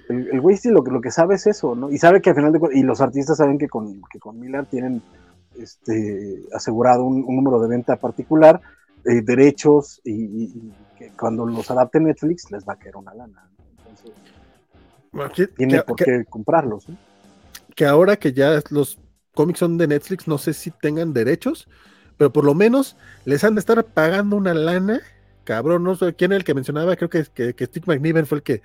el 0.08 0.40
güey 0.40 0.56
sí 0.56 0.70
lo, 0.70 0.82
lo 0.82 1.00
que 1.00 1.10
sabe 1.10 1.36
es 1.36 1.46
eso, 1.46 1.74
¿no? 1.74 1.90
Y 1.90 1.98
sabe 1.98 2.20
que 2.20 2.30
al 2.30 2.36
final 2.36 2.52
de 2.52 2.60
y 2.72 2.82
los 2.82 3.00
artistas 3.00 3.36
saben 3.36 3.58
que 3.58 3.68
con, 3.68 4.02
que 4.10 4.18
con 4.18 4.40
Miller 4.40 4.66
tienen 4.66 5.02
este, 5.58 6.42
asegurado 6.52 7.04
un, 7.04 7.22
número 7.22 7.60
de 7.60 7.68
venta 7.68 7.96
particular, 7.96 8.60
eh, 9.04 9.22
derechos, 9.22 10.00
y, 10.04 10.72
que 10.98 11.10
cuando 11.18 11.46
los 11.46 11.70
adapte 11.70 12.00
Netflix 12.00 12.50
les 12.50 12.66
va 12.66 12.74
a 12.74 12.76
caer 12.76 12.96
una 12.96 13.14
lana. 13.14 13.48
Entonces, 13.78 15.50
tiene 15.56 15.82
por 15.82 15.96
qué 15.96 16.24
comprarlos. 16.28 16.86
Que 17.74 17.86
ahora 17.86 18.16
que 18.16 18.32
ya 18.32 18.60
los 18.70 18.98
cómics 19.34 19.60
son 19.60 19.78
de 19.78 19.86
Netflix, 19.86 20.28
no 20.28 20.38
sé 20.38 20.52
si 20.52 20.70
tengan 20.70 21.12
derechos, 21.12 21.68
pero 22.22 22.32
por 22.32 22.44
lo 22.44 22.54
menos 22.54 22.96
les 23.24 23.42
han 23.42 23.56
de 23.56 23.58
estar 23.58 23.82
pagando 23.82 24.36
una 24.36 24.54
lana. 24.54 25.00
Cabrón, 25.42 25.82
no 25.82 25.96
sé 25.96 26.14
quién 26.14 26.30
era 26.30 26.36
el 26.36 26.44
que 26.44 26.54
mencionaba, 26.54 26.94
creo 26.94 27.10
que, 27.10 27.24
que, 27.34 27.52
que 27.52 27.66
Steve 27.66 27.84
McNiven 27.88 28.26
fue 28.26 28.38
el 28.38 28.44
que 28.44 28.62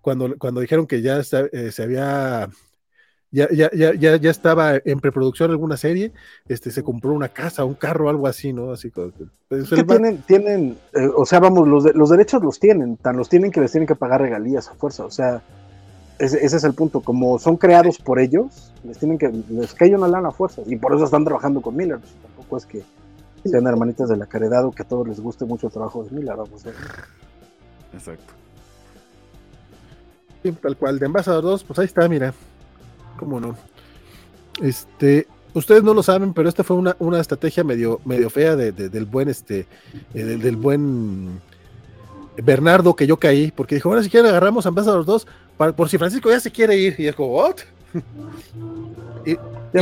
cuando, 0.00 0.36
cuando 0.38 0.60
dijeron 0.60 0.86
que 0.86 1.02
ya 1.02 1.18
eh, 1.18 1.72
se 1.72 1.82
había 1.82 2.48
ya, 3.32 3.48
ya, 3.50 3.70
ya, 3.72 4.16
ya, 4.16 4.30
estaba 4.30 4.76
en 4.84 5.00
preproducción 5.00 5.50
alguna 5.50 5.76
serie, 5.76 6.12
este, 6.46 6.70
se 6.70 6.84
compró 6.84 7.12
una 7.12 7.30
casa, 7.30 7.64
un 7.64 7.74
carro, 7.74 8.08
algo 8.08 8.28
así, 8.28 8.52
¿no? 8.52 8.70
Así 8.70 8.90
pues, 8.90 9.68
que 9.68 9.82
tienen, 9.82 10.22
tienen 10.22 10.78
eh, 10.94 11.08
o 11.12 11.26
sea, 11.26 11.40
vamos, 11.40 11.66
los, 11.66 11.92
los 11.92 12.08
derechos 12.08 12.40
los 12.40 12.60
tienen, 12.60 12.98
tan 12.98 13.16
los 13.16 13.28
tienen 13.28 13.50
que 13.50 13.60
les 13.60 13.72
tienen 13.72 13.88
que 13.88 13.96
pagar 13.96 14.20
regalías 14.20 14.68
a 14.68 14.74
fuerza, 14.74 15.04
o 15.04 15.10
sea, 15.10 15.42
ese, 16.20 16.36
ese 16.46 16.56
es 16.56 16.62
el 16.62 16.74
punto, 16.74 17.00
como 17.00 17.40
son 17.40 17.56
creados 17.56 17.98
por 17.98 18.20
ellos, 18.20 18.72
les 18.84 18.96
tienen 18.96 19.18
que, 19.18 19.28
les 19.48 19.74
cae 19.74 19.92
una 19.96 20.06
lana 20.06 20.28
a 20.28 20.32
fuerza, 20.32 20.62
y 20.64 20.76
por 20.76 20.94
eso 20.94 21.04
están 21.04 21.24
trabajando 21.24 21.60
con 21.60 21.74
Miller, 21.74 21.98
pues, 21.98 22.14
tampoco 22.46 22.56
es 22.58 22.66
que 22.66 22.82
sean 23.44 23.66
hermanitas 23.66 24.08
de 24.08 24.16
la 24.16 24.26
caridad 24.26 24.64
o 24.64 24.70
que 24.70 24.82
a 24.82 24.88
todos 24.88 25.06
les 25.06 25.20
guste 25.20 25.44
mucho 25.44 25.66
el 25.66 25.72
trabajo 25.72 26.04
de 26.04 26.10
Miller, 26.10 26.36
vamos 26.36 26.64
a 26.64 26.68
ver. 26.68 26.76
Exacto. 27.92 28.32
tal 30.62 30.76
cual, 30.76 30.98
de 30.98 31.06
Ambassador 31.06 31.42
2, 31.42 31.64
pues 31.64 31.78
ahí 31.78 31.84
está, 31.86 32.08
mira, 32.08 32.34
cómo 33.18 33.40
no. 33.40 33.56
Este, 34.62 35.26
ustedes 35.54 35.82
no 35.82 35.94
lo 35.94 36.02
saben, 36.02 36.32
pero 36.32 36.48
esta 36.48 36.64
fue 36.64 36.76
una, 36.76 36.96
una 36.98 37.20
estrategia 37.20 37.62
medio, 37.62 38.00
medio 38.04 38.30
fea 38.30 38.56
de, 38.56 38.72
del 38.72 39.04
buen, 39.04 39.28
este, 39.28 39.66
eh, 40.14 40.24
del, 40.24 40.56
buen 40.56 41.40
Bernardo 42.42 42.94
que 42.94 43.06
yo 43.06 43.18
caí, 43.18 43.52
porque 43.52 43.76
dijo, 43.76 43.88
ahora 43.88 44.02
si 44.02 44.10
quieren 44.10 44.30
agarramos 44.30 44.66
a 44.66 44.70
los 44.70 45.06
dos, 45.06 45.26
por 45.56 45.88
si 45.88 45.98
Francisco 45.98 46.30
ya 46.30 46.40
se 46.40 46.50
quiere 46.50 46.76
ir. 46.76 46.94
Y 46.98 47.06
es 47.06 47.14
como, 47.14 47.34
¿what? 47.34 47.56
Y, 49.24 49.36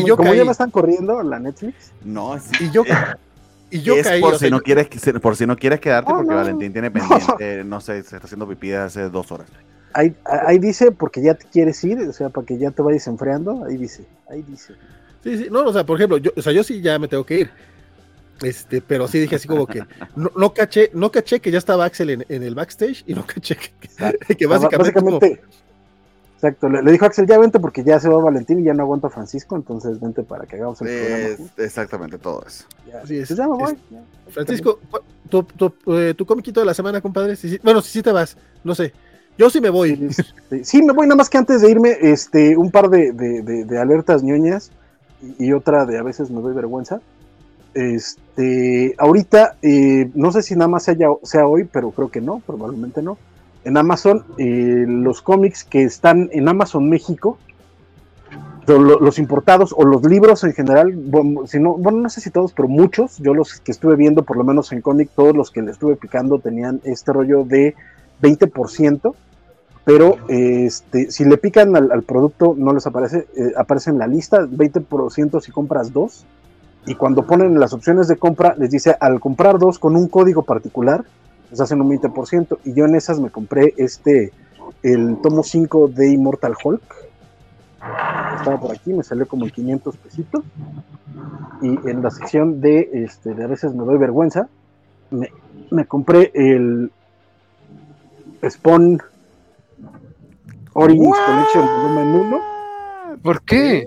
yo 0.06 0.16
como 0.16 0.34
ya 0.34 0.44
me 0.44 0.52
están 0.52 0.70
corriendo 0.70 1.22
la 1.22 1.38
Netflix. 1.38 1.92
No, 2.04 2.36
Y 2.60 2.70
yo, 2.70 2.82
y 3.70 3.82
yo 3.82 3.94
caí. 4.02 4.20
Por 4.20 4.38
si, 4.38 4.50
no 4.50 4.60
quieres, 4.60 4.88
por 5.20 5.36
si 5.36 5.46
no 5.46 5.56
quieres 5.56 5.80
quedarte, 5.80 6.12
porque 6.12 6.34
Valentín 6.34 6.72
tiene 6.72 6.90
pendiente, 6.92 7.64
no 7.64 7.80
sé, 7.80 8.02
se 8.02 8.16
está 8.16 8.26
haciendo 8.26 8.48
pipí 8.48 8.72
hace 8.72 9.08
dos 9.08 9.30
horas. 9.32 9.48
Ahí, 9.92 10.58
dice, 10.58 10.90
porque 10.90 11.22
ya 11.22 11.34
te 11.34 11.46
quieres 11.46 11.82
ir, 11.84 12.00
o 12.00 12.12
sea, 12.12 12.28
para 12.28 12.44
que 12.44 12.58
ya 12.58 12.72
te 12.72 12.82
vayas 12.82 13.06
enfriando, 13.06 13.64
ahí 13.64 13.76
dice, 13.76 14.04
ahí 14.28 14.42
dice. 14.42 14.74
Sí, 15.22 15.38
sí, 15.38 15.48
no, 15.50 15.60
o 15.60 15.72
sea, 15.72 15.86
por 15.86 15.96
ejemplo, 15.96 16.18
yo, 16.18 16.32
o 16.36 16.42
sea, 16.42 16.52
yo 16.52 16.64
sí 16.64 16.80
ya 16.80 16.98
me 16.98 17.06
tengo 17.06 17.24
que 17.24 17.40
ir. 17.40 17.50
Este, 18.42 18.80
pero 18.80 19.06
sí 19.06 19.20
dije 19.20 19.36
así 19.36 19.46
como 19.46 19.64
que 19.66 19.84
no, 20.16 20.30
no 20.36 20.52
caché, 20.52 20.90
no 20.92 21.12
caché 21.12 21.38
que 21.38 21.52
ya 21.52 21.58
estaba 21.58 21.84
Axel 21.84 22.10
en, 22.10 22.42
el 22.42 22.54
backstage 22.56 23.04
y 23.06 23.14
no 23.14 23.24
caché 23.24 23.56
que, 24.36 24.46
básicamente, 24.46 25.40
Exacto, 26.34 26.68
le, 26.68 26.90
dijo 26.92 27.06
Axel, 27.06 27.26
ya 27.26 27.38
vente 27.38 27.58
porque 27.58 27.82
ya 27.82 27.98
se 27.98 28.08
va 28.08 28.22
Valentín 28.22 28.60
y 28.60 28.64
ya 28.64 28.74
no 28.74 28.82
aguanta 28.82 29.08
Francisco, 29.08 29.56
entonces 29.56 29.98
vente 30.00 30.22
para 30.22 30.44
que 30.44 30.56
hagamos 30.56 30.80
el 30.82 30.88
programa. 30.88 31.50
Exactamente, 31.56 32.18
todo 32.18 32.44
eso. 32.46 32.64
Pues 33.06 33.28
ya, 33.28 33.48
me 33.48 33.56
voy. 33.56 33.78
Francisco, 34.28 34.78
tu, 35.28 35.42
tu, 35.42 35.72
eh, 35.94 36.14
tu, 36.14 36.26
comiquito 36.26 36.60
de 36.60 36.66
la 36.66 36.74
semana, 36.74 37.00
compadre. 37.00 37.34
bueno, 37.62 37.80
si 37.80 37.90
sí 37.90 38.02
te 38.02 38.12
vas, 38.12 38.36
no 38.62 38.74
sé. 38.74 38.92
Yo 39.36 39.50
sí 39.50 39.60
me 39.60 39.70
voy. 39.70 40.10
Sí, 40.62 40.82
me 40.82 40.92
voy, 40.92 41.06
nada 41.06 41.16
más 41.16 41.28
que 41.28 41.38
antes 41.38 41.62
de 41.62 41.70
irme, 41.70 41.96
este, 42.00 42.56
un 42.56 42.70
par 42.70 42.88
de, 42.88 43.78
alertas 43.80 44.22
ñoñas 44.22 44.70
y, 45.38 45.52
otra 45.52 45.86
de 45.86 45.98
a 45.98 46.02
veces 46.02 46.30
me 46.30 46.40
doy 46.40 46.54
vergüenza. 46.54 47.00
Este, 47.72 48.94
ahorita, 48.98 49.56
eh, 49.62 50.10
no 50.14 50.30
sé 50.30 50.42
si 50.42 50.54
nada 50.54 50.68
más 50.68 50.84
sea, 50.84 50.94
sea, 51.22 51.46
hoy, 51.46 51.64
pero 51.64 51.90
creo 51.90 52.10
que 52.10 52.20
no, 52.20 52.40
probablemente 52.46 53.02
no. 53.02 53.18
En 53.64 53.76
Amazon, 53.76 54.24
eh, 54.38 54.84
los 54.86 55.22
cómics 55.22 55.64
que 55.64 55.84
están 55.84 56.28
en 56.32 56.48
Amazon 56.48 56.88
México, 56.88 57.38
los 58.66 59.18
importados 59.18 59.74
o 59.76 59.84
los 59.84 60.02
libros 60.04 60.42
en 60.44 60.52
general, 60.52 60.92
bueno, 60.94 61.46
si 61.46 61.58
no, 61.60 61.74
bueno, 61.74 61.98
no 61.98 62.08
sé 62.08 62.20
si 62.20 62.30
todos, 62.30 62.52
pero 62.52 62.68
muchos, 62.68 63.18
yo 63.18 63.34
los 63.34 63.60
que 63.60 63.72
estuve 63.72 63.96
viendo, 63.96 64.22
por 64.22 64.36
lo 64.36 64.44
menos 64.44 64.72
en 64.72 64.80
cómic, 64.80 65.10
todos 65.14 65.36
los 65.36 65.50
que 65.50 65.62
le 65.62 65.70
estuve 65.70 65.96
picando 65.96 66.38
tenían 66.38 66.80
este 66.84 67.12
rollo 67.12 67.44
de 67.44 67.74
20%, 68.22 69.14
pero 69.84 70.16
este, 70.28 71.10
si 71.10 71.24
le 71.24 71.36
pican 71.36 71.76
al, 71.76 72.02
producto 72.04 72.54
no 72.56 72.72
les 72.72 72.86
aparece, 72.86 73.26
eh, 73.36 73.52
aparece 73.56 73.90
en 73.90 73.98
la 73.98 74.06
lista, 74.06 74.46
20% 74.46 75.40
si 75.40 75.52
compras 75.52 75.92
dos, 75.92 76.24
y 76.86 76.94
cuando 76.94 77.26
ponen 77.26 77.58
las 77.60 77.72
opciones 77.72 78.08
de 78.08 78.16
compra, 78.16 78.54
les 78.58 78.70
dice 78.70 78.96
al 78.98 79.20
comprar 79.20 79.58
dos 79.58 79.78
con 79.78 79.96
un 79.96 80.08
código 80.08 80.42
particular, 80.42 81.04
les 81.54 81.60
hacen 81.60 81.80
un 81.80 81.88
20%, 81.88 82.58
y 82.64 82.74
yo 82.74 82.84
en 82.84 82.96
esas 82.96 83.20
me 83.20 83.30
compré 83.30 83.74
este, 83.76 84.32
el 84.82 85.18
tomo 85.22 85.44
5 85.44 85.86
de 85.86 86.10
Immortal 86.10 86.54
Hulk, 86.64 86.82
estaba 88.38 88.58
por 88.58 88.72
aquí, 88.72 88.92
me 88.92 89.04
salió 89.04 89.28
como 89.28 89.44
en 89.44 89.52
500 89.52 89.96
pesitos, 89.98 90.42
y 91.62 91.68
en 91.88 92.02
la 92.02 92.10
sección 92.10 92.60
de, 92.60 92.90
este, 92.92 93.34
de 93.34 93.44
a 93.44 93.46
veces 93.46 93.72
me 93.72 93.84
doy 93.84 93.98
vergüenza, 93.98 94.48
me, 95.12 95.30
me 95.70 95.86
compré 95.86 96.32
el 96.34 96.90
Spawn 98.50 99.00
Origins 100.72 101.16
Collection 101.24 101.66
volumen 101.66 102.26
1. 102.32 102.40
¿Por 103.22 103.42
qué? 103.42 103.84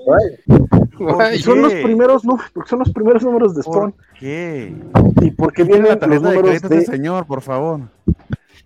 Porque 0.97 1.39
son 1.39 1.61
los 1.61 1.73
primeros 1.73 2.25
números, 2.25 2.49
porque 2.53 2.69
son 2.69 2.79
los 2.79 2.91
primeros 2.91 3.23
números 3.23 3.55
de 3.55 3.63
Spawn. 3.63 3.91
¿Por 3.91 4.19
qué? 4.19 4.75
Y 5.21 5.31
porque 5.31 5.63
vienen 5.63 5.97
la 5.99 6.07
los 6.07 6.21
números 6.21 6.61
de, 6.61 6.69
de 6.69 6.85
señor, 6.85 7.25
por 7.25 7.41
favor. 7.41 7.81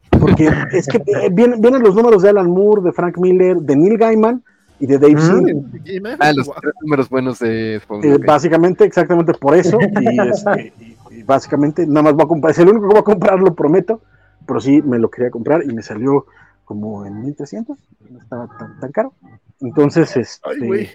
Porque 0.09 0.49
es 0.71 0.87
que 0.87 0.97
eh, 0.97 1.29
vienen, 1.31 1.61
vienen, 1.61 1.81
los 1.81 1.95
números 1.95 2.21
de 2.21 2.29
Alan 2.29 2.49
Moore, 2.49 2.81
de 2.81 2.91
Frank 2.91 3.17
Miller, 3.17 3.57
de 3.57 3.75
Neil 3.75 3.97
Gaiman 3.97 4.43
y 4.79 4.85
de 4.85 4.97
Dave 4.97 5.15
mm. 5.15 6.17
Ah, 6.19 6.31
los 6.33 6.49
tres 6.49 6.73
números 6.81 7.09
buenos 7.09 7.39
de 7.39 7.79
Spawn. 7.83 8.03
Eh, 8.03 8.17
básicamente, 8.17 8.85
exactamente 8.85 9.33
por 9.33 9.55
eso. 9.55 9.77
Y, 9.79 10.19
este, 10.29 10.73
y, 11.11 11.23
básicamente, 11.23 11.85
nada 11.87 12.03
más 12.03 12.13
voy 12.13 12.23
a 12.23 12.27
comprar, 12.27 12.51
es 12.51 12.59
el 12.59 12.69
único 12.69 12.87
que 12.87 12.93
voy 12.93 12.99
a 12.99 13.03
comprar, 13.03 13.39
lo 13.39 13.53
prometo 13.55 14.01
pero 14.45 14.59
sí 14.59 14.81
me 14.81 14.99
lo 14.99 15.09
quería 15.09 15.31
comprar 15.31 15.63
y 15.63 15.73
me 15.73 15.81
salió 15.81 16.25
como 16.65 17.05
en 17.05 17.21
1300, 17.21 17.77
no 18.09 18.19
estaba 18.19 18.47
tan, 18.57 18.79
tan 18.79 18.91
caro. 18.91 19.13
Entonces, 19.61 20.17
este, 20.17 20.89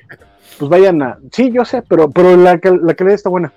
pues 0.58 0.70
vayan 0.70 1.02
a, 1.02 1.18
sí, 1.32 1.50
yo 1.52 1.64
sé, 1.64 1.82
pero, 1.82 2.10
pero 2.10 2.36
la, 2.36 2.60
la 2.62 2.94
calidad 2.94 3.14
está 3.14 3.30
buena. 3.30 3.52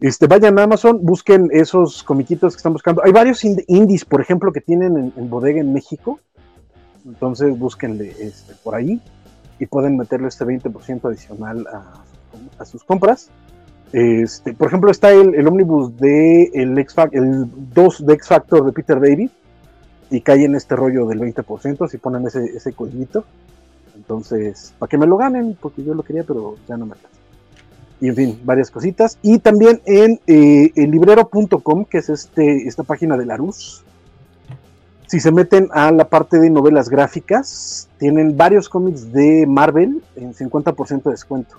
Este, 0.00 0.26
vayan 0.26 0.58
a 0.58 0.64
Amazon, 0.64 0.98
busquen 1.02 1.48
esos 1.52 2.02
comiquitos 2.02 2.54
que 2.54 2.58
están 2.58 2.72
buscando. 2.72 3.02
Hay 3.04 3.12
varios 3.12 3.44
indies, 3.44 4.04
por 4.04 4.20
ejemplo, 4.20 4.52
que 4.52 4.60
tienen 4.60 5.12
en, 5.16 5.30
bodega 5.30 5.60
en 5.60 5.72
México. 5.72 6.20
Entonces, 7.04 7.56
búsquenle 7.58 8.14
este, 8.18 8.54
por 8.62 8.74
ahí 8.74 9.00
y 9.58 9.66
pueden 9.66 9.96
meterle 9.96 10.28
este 10.28 10.44
20% 10.44 11.08
adicional 11.08 11.66
a, 11.68 12.02
a 12.58 12.64
sus 12.64 12.84
compras. 12.84 13.30
Este, 13.92 14.52
por 14.52 14.68
ejemplo, 14.68 14.90
está 14.90 15.12
el, 15.12 15.34
el 15.34 15.46
ómnibus 15.46 15.96
de 15.96 16.50
el, 16.52 16.76
X 16.78 16.96
el 17.12 17.46
2 17.72 18.06
de 18.06 18.14
X 18.14 18.28
Factor 18.28 18.66
de 18.66 18.72
Peter 18.72 19.00
David 19.00 19.30
y 20.10 20.20
cae 20.20 20.44
en 20.44 20.54
este 20.54 20.76
rollo 20.76 21.06
del 21.06 21.20
20% 21.20 21.88
si 21.88 21.98
ponen 21.98 22.26
ese, 22.26 22.44
ese 22.44 22.72
Entonces, 24.06 24.72
para 24.78 24.88
que 24.88 24.98
me 24.98 25.06
lo 25.06 25.16
ganen, 25.16 25.58
porque 25.60 25.82
yo 25.82 25.92
lo 25.92 26.04
quería, 26.04 26.22
pero 26.22 26.54
ya 26.68 26.76
no 26.76 26.86
me 26.86 26.92
alcanza. 26.92 27.18
Y 28.00 28.08
en 28.08 28.14
fin, 28.14 28.40
varias 28.44 28.70
cositas. 28.70 29.18
Y 29.20 29.40
también 29.40 29.80
en 29.84 30.20
eh, 30.28 30.70
librero.com, 30.76 31.86
que 31.86 31.98
es 31.98 32.08
este, 32.08 32.68
esta 32.68 32.84
página 32.84 33.16
de 33.16 33.26
Larus. 33.26 33.82
Si 35.08 35.18
se 35.18 35.32
meten 35.32 35.68
a 35.72 35.90
la 35.90 36.08
parte 36.08 36.38
de 36.38 36.50
novelas 36.50 36.88
gráficas, 36.88 37.88
tienen 37.98 38.36
varios 38.36 38.68
cómics 38.68 39.12
de 39.12 39.44
Marvel 39.46 40.02
en 40.14 40.34
50% 40.34 41.02
de 41.02 41.10
descuento 41.10 41.56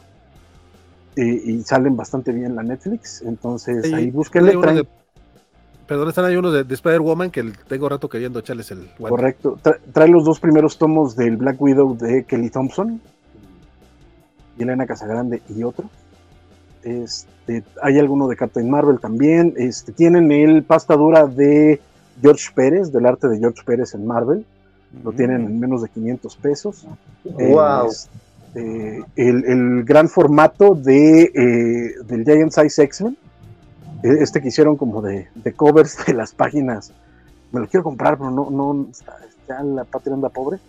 y 1.16 1.64
salen 1.64 1.98
bastante 1.98 2.32
bien 2.32 2.56
la 2.56 2.64
Netflix. 2.64 3.24
Entonces 3.24 3.92
ahí 3.94 4.12
búsquenle. 4.12 4.54
Perdón, 5.88 6.10
están 6.10 6.26
ahí 6.26 6.36
unos 6.36 6.68
de, 6.68 6.74
Spider-Woman 6.74 7.32
que 7.32 7.52
tengo 7.68 7.90
rato 7.90 8.10
queriendo 8.10 8.40
echarles 8.40 8.72
el. 8.72 8.90
Correcto. 8.98 9.60
trae 9.94 10.08
los 10.08 10.26
dos 10.26 10.40
primeros 10.40 10.78
tomos 10.78 11.16
del 11.16 11.38
Black 11.38 11.62
Widow 11.62 11.98
de 11.98 12.24
Kelly 12.26 12.50
Thompson, 12.50 13.02
y 14.58 14.64
Elena 14.64 14.86
Casagrande 14.86 15.42
y 15.50 15.64
otro. 15.64 15.90
Este, 16.84 17.64
hay 17.82 18.00
alguno 18.00 18.28
de 18.28 18.36
Captain 18.36 18.70
Marvel 18.70 19.00
también. 19.00 19.54
Este, 19.58 19.92
tienen 19.92 20.32
el 20.32 20.64
pasta 20.64 20.96
dura 20.96 21.28
de 21.28 21.82
George 22.22 22.50
Pérez, 22.54 22.92
del 22.92 23.06
arte 23.06 23.28
de 23.28 23.40
George 23.40 23.62
Pérez 23.66 23.94
en 23.94 24.06
Marvel. 24.06 24.46
Lo 25.04 25.12
tienen 25.12 25.42
en 25.42 25.60
menos 25.60 25.82
de 25.82 25.90
500 25.90 26.36
pesos. 26.38 26.86
Wow. 27.24 27.90
Este, 27.90 29.04
el, 29.16 29.84
gran 29.84 30.08
formato 30.08 30.76
de, 30.76 31.24
eh, 31.24 32.04
del 32.06 32.24
Giant 32.24 32.52
Size 32.52 32.84
X-Men. 32.84 33.18
E, 34.08 34.24
este 34.24 34.42
que 34.42 34.48
hicieron 34.48 34.78
como 34.78 35.02
de, 35.02 35.28
covers 35.56 36.06
de 36.06 36.14
las 36.14 36.34
páginas. 36.34 36.94
Me 37.52 37.60
lo 37.60 37.68
quiero 37.68 37.84
comprar, 37.84 38.18
pero 38.18 38.32
no, 38.32 38.50
no 38.50 38.88
ya 39.48 39.62
la 39.64 39.84
patria 39.84 40.14
anda 40.14 40.30
pobre. 40.30 40.60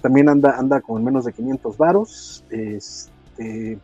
También 0.00 0.28
anda, 0.28 0.56
anda 0.58 0.80
con 0.80 1.02
menos 1.02 1.24
de 1.24 1.32
500 1.32 1.76
varos. 1.76 2.44
Este, 2.50 3.78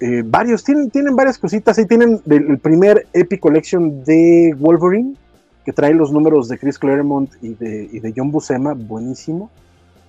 eh, 0.00 0.22
varios, 0.24 0.64
tienen, 0.64 0.90
tienen 0.90 1.16
varias 1.16 1.38
cositas. 1.38 1.78
Ahí 1.78 1.86
tienen 1.86 2.20
el, 2.28 2.58
primer 2.58 3.06
Epic 3.12 3.40
Collection 3.40 4.04
de 4.04 4.54
Wolverine, 4.58 5.14
que 5.64 5.72
trae 5.72 5.94
los 5.94 6.12
números 6.12 6.48
de 6.48 6.58
Chris 6.58 6.78
Claremont 6.78 7.30
y 7.42 7.54
de, 7.54 7.88
y 7.90 8.00
de 8.00 8.12
John 8.16 8.30
Buscema, 8.30 8.74
buenísimo. 8.74 9.50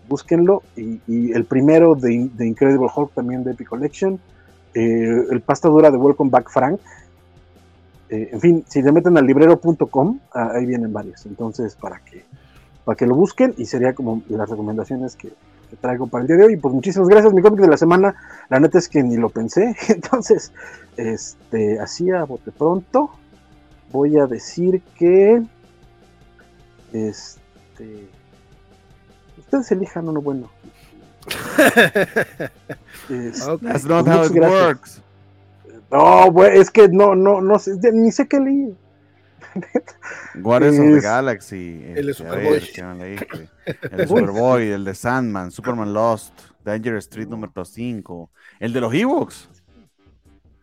Búsquenlo. 0.09 0.63
Y, 0.75 1.31
el 1.31 1.45
primero 1.45 1.95
de, 1.95 2.13
Incredible 2.13 2.87
Hulk 2.93 3.13
también 3.13 3.43
de 3.43 3.51
Epic 3.51 3.67
Collection. 3.67 4.19
Eh, 4.73 5.25
el 5.29 5.41
pasta 5.41 5.67
dura 5.67 5.91
de 5.91 5.97
Welcome 5.97 6.31
Back 6.31 6.49
Frank. 6.49 6.79
Eh, 8.11 8.29
en 8.33 8.39
fin, 8.39 8.65
si 8.67 8.83
se 8.83 8.91
meten 8.91 9.17
al 9.17 9.25
librero.com, 9.25 10.19
ah, 10.33 10.51
ahí 10.53 10.65
vienen 10.67 10.93
varios. 10.93 11.25
Entonces, 11.25 11.75
para 11.75 11.99
que 11.99 12.23
para 12.83 12.95
que 12.95 13.05
lo 13.05 13.15
busquen 13.15 13.53
y 13.57 13.65
sería 13.65 13.93
como 13.93 14.21
las 14.27 14.49
recomendaciones 14.49 15.15
que, 15.15 15.33
traigo 15.79 16.07
para 16.07 16.23
el 16.23 16.27
día 16.27 16.35
de 16.35 16.43
hoy. 16.43 16.57
Pues 16.57 16.73
muchísimas 16.73 17.07
gracias, 17.07 17.33
mi 17.33 17.41
cómic 17.41 17.61
de 17.61 17.69
la 17.69 17.77
semana. 17.77 18.13
La 18.49 18.59
neta 18.59 18.77
es 18.77 18.89
que 18.89 19.01
ni 19.03 19.15
lo 19.15 19.29
pensé, 19.29 19.73
entonces, 19.87 20.51
este, 20.97 21.79
así 21.79 22.11
a 22.11 22.25
bote 22.25 22.51
pronto, 22.51 23.11
voy 23.93 24.19
a 24.19 24.27
decir 24.27 24.81
que, 24.97 25.41
este, 26.91 28.09
ustedes 29.37 29.71
elijan 29.71 30.09
uno 30.09 30.21
bueno. 30.21 30.49
Este, 33.09 33.57
That's 33.61 33.83
not 33.85 34.07
how 34.07 34.23
it 34.23 34.31
works. 34.31 35.01
No, 35.91 36.45
es 36.45 36.71
que 36.71 36.87
no, 36.87 37.15
no, 37.15 37.41
no 37.41 37.59
sé, 37.59 37.77
ni 37.91 38.11
sé 38.11 38.27
qué 38.27 38.39
leí. 38.39 38.75
Guardians 40.35 40.79
of 40.79 40.85
the 40.85 41.01
Galaxy. 41.01 41.83
El 41.95 42.07
de 42.07 42.13
Superboy. 42.13 42.61
El 43.91 43.97
de 43.97 44.07
Superboy, 44.07 44.71
el 44.71 44.85
de 44.85 44.95
Sandman, 44.95 45.51
Superman 45.51 45.93
Lost, 45.93 46.33
Danger 46.63 46.95
Street 46.95 47.27
número 47.27 47.65
5. 47.65 48.29
El 48.59 48.73
de 48.73 48.81
los 48.81 48.93
Ewoks. 48.93 49.49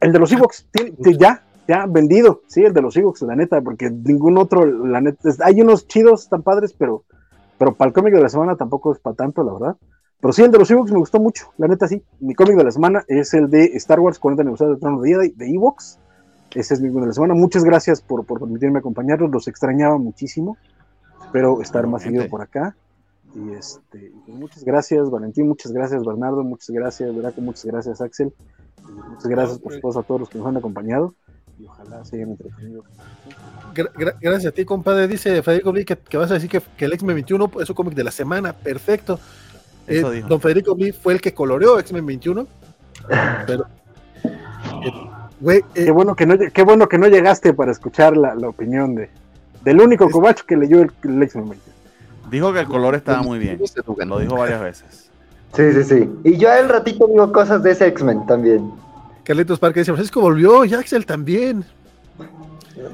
El 0.00 0.12
de 0.12 0.18
los 0.18 0.32
Ewoks, 0.32 0.66
ya, 1.18 1.42
ya 1.66 1.86
vendido, 1.86 2.42
sí, 2.47 2.62
el 2.62 2.73
de 2.73 2.81
los 2.81 2.97
Ewoks, 2.97 3.23
la 3.23 3.34
neta, 3.34 3.60
porque 3.60 3.90
ningún 3.90 4.39
otro, 4.39 4.65
la 4.65 5.00
neta, 5.00 5.28
hay 5.44 5.60
unos 5.60 5.89
chidos 5.89 6.28
tan 6.28 6.42
padres, 6.42 6.73
pero, 6.73 7.05
pero 7.58 7.74
para 7.74 7.89
el 7.89 7.94
cómic 7.94 8.15
de 8.15 8.23
la 8.23 8.28
semana 8.28 8.57
tampoco 8.57 8.92
es 8.92 9.00
para 9.00 9.16
tanto, 9.16 9.42
la 9.42 9.52
verdad. 9.52 9.76
Pero 10.20 10.32
sí, 10.32 10.42
el 10.42 10.50
de 10.50 10.58
los 10.58 10.70
Ewoks 10.70 10.90
me 10.90 10.98
gustó 10.98 11.20
mucho, 11.20 11.52
la 11.58 11.68
neta 11.68 11.86
sí. 11.86 12.02
Mi 12.18 12.34
cómic 12.34 12.56
de 12.56 12.64
la 12.64 12.72
semana 12.72 13.05
es 13.06 13.34
el 13.34 13.48
de 13.48 13.66
Star 13.76 14.00
Wars 14.00 14.18
40 14.18 14.42
aniversario 14.42 14.74
de 14.74 14.80
Trono 14.80 15.00
de 15.00 15.08
Día 15.08 15.18
de 15.18 15.50
Ewoks. 15.55 15.98
Ese 16.55 16.74
es 16.74 16.80
mi 16.80 16.88
de 16.88 17.06
la 17.06 17.12
semana. 17.12 17.34
Muchas 17.34 17.62
gracias 17.62 18.00
por, 18.00 18.24
permitirme 18.24 18.78
acompañarlos. 18.78 19.30
Los 19.30 19.48
extrañaba 19.48 19.98
muchísimo. 19.98 20.56
Espero 21.24 21.60
estar 21.60 21.86
más 21.86 22.02
seguido 22.02 22.26
por 22.28 22.40
acá. 22.40 22.74
Y 23.34 23.52
este, 23.52 24.12
pues 24.24 24.38
muchas 24.38 24.64
gracias, 24.64 25.10
Valentín. 25.10 25.47
Muchas 25.47 25.72
gracias, 25.72 26.05
Bernardo. 26.05 26.42
Muchas 26.42 26.70
gracias, 26.70 27.14
Draco. 27.14 27.40
Muchas 27.40 27.66
gracias, 27.66 28.00
Axel. 28.00 28.32
muchas 28.82 29.26
gracias, 29.26 29.58
por 29.58 29.74
supuesto, 29.74 30.00
a 30.00 30.02
todos 30.02 30.20
los 30.20 30.30
que 30.30 30.38
nos 30.38 30.47
han 30.47 30.56
acompañado. 30.56 31.14
Y 31.58 31.66
ojalá 31.66 32.05
se 32.05 32.16
hayan 32.16 32.30
entretenido. 32.30 32.84
gracias 34.20 34.47
a 34.47 34.52
ti, 34.52 34.64
compadre. 34.64 35.06
Dice 35.06 35.42
Federico 35.42 35.72
Blee 35.72 35.84
que, 35.84 36.16
vas 36.16 36.30
a 36.30 36.34
decir 36.34 36.48
que, 36.48 36.84
el 36.84 36.92
X-Men 36.94 37.16
21 37.16 37.50
es 37.60 37.68
un 37.68 37.76
cómic 37.76 37.94
de 37.94 38.05
la 38.05 38.10
semana. 38.10 38.52
Perfecto. 38.55 39.20
Eh, 39.89 40.25
don 40.28 40.41
Federico 40.41 40.75
Blee 40.75 40.92
fue 40.92 41.15
el 41.15 41.20
que 41.20 41.33
coloreó 41.33 41.78
X-Men 41.78 42.07
21. 42.07 42.47
Pero. 43.47 43.67
Eh, 45.44 45.62
qué, 45.75 45.91
bueno 45.91 46.15
que 46.15 46.26
no, 46.26 46.36
qué 46.52 46.62
bueno 46.62 46.89
que 46.89 46.99
no 46.99 47.08
llegaste 47.08 47.55
para 47.55 47.73
escuchar 47.73 48.17
la, 48.17 48.34
opinión 48.49 48.94
de, 48.94 49.08
del 49.62 49.81
único 49.81 50.10
cobacho 50.10 50.44
que 50.47 50.57
leyó 50.57 50.83
el, 50.83 50.92
el 51.05 51.23
X-Men. 51.23 51.58
Dijo 52.31 52.52
que 52.52 52.60
el 52.60 52.67
color 52.67 52.94
estaba 52.94 53.23
muy 53.23 53.39
bien. 53.39 53.58
Lo 54.07 54.18
dijo 54.18 54.36
varias 54.36 54.60
veces. 54.60 55.10
Sí, 55.55 55.73
sí, 55.73 55.84
sí. 55.84 56.10
Y 56.25 56.36
yo 56.36 56.52
el 56.52 56.68
ratito 56.68 57.07
digo 57.07 57.33
cosas 57.33 57.62
de 57.62 57.70
ese 57.70 57.86
X-Men 57.86 58.26
también. 58.26 58.70
Carlitos 59.25 59.58
Parque 59.58 59.81
dice, 59.81 59.92
Francisco 59.92 60.20
volvió, 60.20 60.65
y 60.65 60.75
Axel 60.75 61.07
también. 61.07 61.65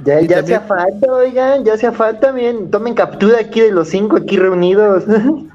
Ya, 0.05 0.21
ya 0.21 0.41
hacía 0.41 0.61
falta, 0.61 1.13
oigan, 1.13 1.65
ya 1.65 1.75
hacía 1.75 1.93
falta 1.93 2.33
bien. 2.33 2.71
Tomen 2.71 2.95
captura 2.95 3.39
aquí 3.41 3.61
de 3.61 3.73
los 3.73 3.89
cinco 3.89 4.17
aquí 4.17 4.37
reunidos. 4.37 5.05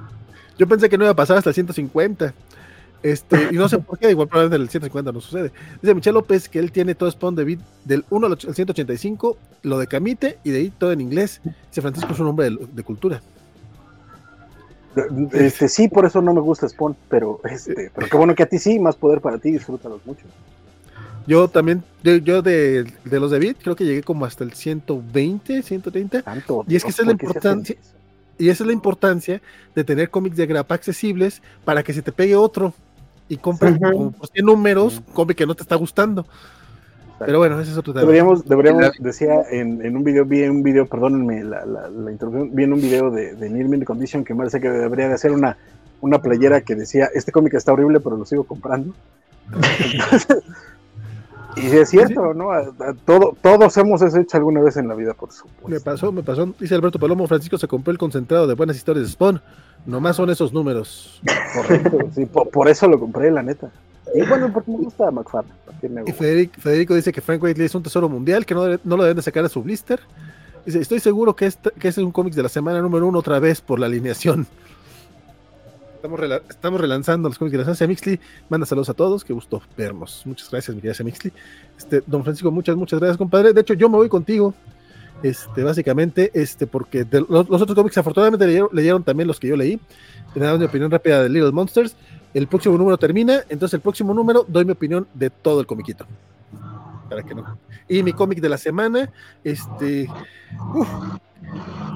Yo 0.60 0.68
pensé 0.68 0.90
que 0.90 0.98
no 0.98 1.06
iba 1.06 1.12
a 1.12 1.16
pasar 1.16 1.38
hasta 1.38 1.50
el 1.50 1.54
150. 1.54 2.34
Este, 3.02 3.48
y 3.50 3.56
no 3.56 3.70
sé 3.70 3.80
por 3.80 3.98
qué, 3.98 4.12
igual 4.12 4.28
probablemente 4.28 4.58
en 4.58 4.62
el 4.64 4.70
150 4.70 5.14
no 5.14 5.22
sucede. 5.22 5.54
Dice 5.82 5.96
Michel 5.96 6.14
López 6.14 6.50
que 6.50 6.60
él 6.60 6.74
tiene 6.74 6.96
todo 6.96 7.10
Spawn 7.10 7.34
de 7.34 7.46
beat 7.46 7.60
del 7.86 8.04
1 8.10 8.28
al 8.28 8.38
185, 8.38 9.38
lo 9.64 9.80
de 9.80 9.88
Camite 9.88 10.38
y 10.44 10.52
de 10.52 10.58
ahí 10.58 10.70
todo 10.78 10.92
en 10.92 11.00
inglés. 11.00 11.40
Dice 11.70 11.82
Francisco 11.82 12.12
es 12.12 12.20
un 12.20 12.28
hombre 12.28 12.50
de, 12.50 12.84
cultura. 12.84 13.22
Este, 15.32 15.70
sí, 15.70 15.88
por 15.88 16.06
eso 16.06 16.22
no 16.22 16.34
me 16.34 16.42
gusta 16.42 16.68
Spawn, 16.68 16.98
pero, 17.08 17.40
este, 17.50 17.90
pero 17.96 18.10
qué 18.10 18.18
bueno 18.18 18.36
que 18.36 18.44
a 18.44 18.48
ti 18.48 18.60
sí, 18.60 18.80
más 18.80 18.98
poder 18.98 19.22
para 19.22 19.38
ti, 19.38 19.52
disfrútalos 19.52 20.06
mucho. 20.06 20.26
Yo 21.26 21.48
también, 21.48 21.84
yo, 22.04 22.42
de, 22.42 22.92
los 23.06 23.32
de 23.32 23.40
Beat, 23.40 23.58
creo 23.64 23.78
que 23.78 23.86
llegué 23.86 24.04
como 24.04 24.26
hasta 24.26 24.44
el 24.44 24.52
120, 24.52 25.62
130. 25.62 26.24
y 26.68 26.76
es 26.76 26.84
que 26.84 26.90
esa 26.90 27.04
es 27.04 27.06
la 27.06 27.12
importancia. 27.14 27.78
Y 28.40 28.50
esa 28.50 28.64
es 28.64 28.68
la 28.68 28.74
importancia 28.74 29.42
de 29.76 29.84
tener 29.84 30.10
cómics 30.10 30.38
de 30.38 30.48
grapa 30.48 30.74
accesibles 30.74 31.42
para 31.66 31.84
que 31.84 31.94
se 31.94 32.02
te 32.02 32.12
pegue 32.12 32.36
otro 32.36 32.74
y 33.28 33.38
compras 33.38 33.78
uh 33.94 34.12
números, 34.42 35.02
cómic 35.14 35.38
que 35.38 35.46
no 35.46 35.54
te 35.54 35.62
está 35.62 35.76
gustando. 35.76 36.26
Pero 37.20 37.40
bueno, 37.40 37.60
ese 37.60 37.72
es 37.72 37.78
otro 37.78 37.94
tema. 37.94 38.06
Deberíamos, 38.06 38.46
deberíamos 38.46 38.92
decía 39.00 39.42
en, 39.52 39.86
en, 39.86 39.98
un 39.98 40.06
video, 40.06 40.24
vi 40.24 40.44
un 40.44 40.64
video, 40.64 40.86
perdónenme 40.86 41.44
la, 41.44 41.66
la, 41.66 41.90
la 41.90 42.12
introducción, 42.12 42.56
vi 42.56 42.64
en 42.64 42.74
un 42.74 42.82
video 42.82 43.12
de, 43.12 43.36
de 43.36 43.50
Near 43.50 43.84
Condition 43.84 44.24
que 44.24 44.34
me 44.34 44.40
parece 44.40 44.62
que 44.62 44.70
debería 44.70 45.10
de 45.10 45.16
hacer 45.16 45.32
una, 45.32 45.58
una 46.00 46.22
playera 46.22 46.62
que 46.62 46.76
decía, 46.76 47.10
este 47.14 47.34
cómic 47.34 47.56
está 47.56 47.74
horrible, 47.74 48.00
pero 48.00 48.16
lo 48.16 48.26
sigo 48.26 48.46
comprando. 48.46 48.94
Y 51.56 51.68
es 51.68 51.90
cierto, 51.90 52.34
¿no? 52.34 52.50
todo, 53.06 53.36
todos 53.42 53.76
hemos 53.78 54.02
hecho 54.02 54.38
alguna 54.38 54.62
vez 54.62 54.78
en 54.78 54.88
la 54.88 54.96
vida, 54.96 55.14
por 55.14 55.32
supuesto. 55.32 55.68
Me 55.68 55.80
pasó, 55.80 56.12
me 56.12 56.24
pasó. 56.24 56.54
Dice 56.60 56.76
Alberto 56.76 57.00
Palomo, 57.00 57.28
Francisco 57.28 57.58
se 57.58 57.68
compró 57.68 57.92
el 57.92 57.98
concentrado 57.98 58.48
de 58.48 58.54
buenas 58.54 58.76
historias 58.76 59.06
de 59.06 59.12
Spawn. 59.12 59.42
Nomás 59.86 60.16
son 60.16 60.30
esos 60.30 60.54
números. 60.54 61.22
Correcto, 61.56 61.98
sí, 62.16 62.26
por, 62.26 62.68
eso 62.68 62.88
lo 62.88 63.00
compré, 63.00 63.32
la 63.32 63.42
neta. 63.42 63.72
Y 64.14 64.22
bueno, 64.28 64.52
porque 64.54 64.72
me 64.72 64.78
gusta 64.78 65.10
McFarlane. 65.12 65.54
Y 66.06 66.12
Federico, 66.12 66.94
dice 66.96 67.12
que 67.12 67.22
Frank 67.22 67.42
Whiteley 67.42 67.66
es 67.66 67.76
un 67.76 67.84
tesoro 67.84 68.10
mundial, 68.10 68.46
que 68.46 68.54
no, 68.54 68.68
no 68.84 68.98
lo 68.98 69.04
deben 69.04 69.18
de 69.18 69.24
sacar 69.24 69.46
a 69.46 69.50
su 69.50 69.64
blister. 69.64 70.00
Dice, 70.66 70.80
estoy 70.80 71.00
seguro 71.00 71.36
que 71.36 71.46
este, 71.46 71.72
que 71.72 71.88
este 71.88 72.02
es 72.02 72.06
un 72.06 72.12
cómic 72.12 72.34
de 72.34 72.44
la 72.44 72.50
semana 72.50 72.82
número 72.82 73.08
uno 73.08 73.20
otra 73.20 73.40
vez 73.40 73.62
por 73.62 73.80
la 73.80 73.86
alineación. 73.86 74.46
Estamos, 76.02 76.80
relanzando 76.80 77.28
los 77.28 77.38
cómics 77.38 77.52
de 77.52 77.58
la 77.58 77.66
Sancia 77.66 77.86
Mixly. 77.86 78.22
Manda 78.48 78.66
saludos 78.66 78.88
a 78.90 78.94
todos, 78.94 79.26
qué 79.26 79.34
gusto 79.34 79.62
vernos. 79.76 80.22
Muchas 80.26 80.50
gracias, 80.50 80.74
mi 80.74 80.82
querida 80.82 81.04
Mixly. 81.04 81.34
Este, 81.78 82.02
don 82.08 82.24
Francisco, 82.24 82.50
muchas, 82.52 82.78
muchas 82.78 83.00
gracias, 83.00 83.18
compadre. 83.18 83.52
De 83.52 83.60
hecho, 83.60 83.74
yo 83.74 83.90
me 83.90 83.98
voy 83.98 84.08
contigo. 84.08 84.54
Este, 85.22 85.62
básicamente, 85.62 86.32
este, 86.34 86.68
porque 86.68 87.06
los, 87.12 87.50
otros 87.50 87.76
cómics 87.76 87.98
afortunadamente 87.98 88.48
leyeron, 88.72 89.04
también 89.04 89.28
los 89.28 89.42
que 89.42 89.50
yo 89.50 89.58
leí. 89.58 89.78
Me 90.36 90.46
dan 90.46 90.58
mi 90.58 90.66
opinión 90.66 90.90
rápida 90.90 91.22
de 91.22 91.28
Little 91.28 91.52
Monsters. 91.52 91.98
El 92.34 92.48
próximo 92.48 92.78
número 92.78 92.98
termina, 92.98 93.44
entonces 93.50 93.74
el 93.74 93.82
próximo 93.82 94.14
número 94.14 94.46
doy 94.48 94.64
mi 94.64 94.72
opinión 94.72 95.06
de 95.14 95.30
todo 95.30 95.60
el 95.60 95.66
comiquito. 95.66 96.06
Para 97.10 97.24
que 97.24 97.36
no. 97.36 97.58
Y 97.90 98.04
mi 98.04 98.14
cómic 98.14 98.40
de 98.40 98.48
la 98.48 98.58
semana, 98.58 99.12
este, 99.44 100.08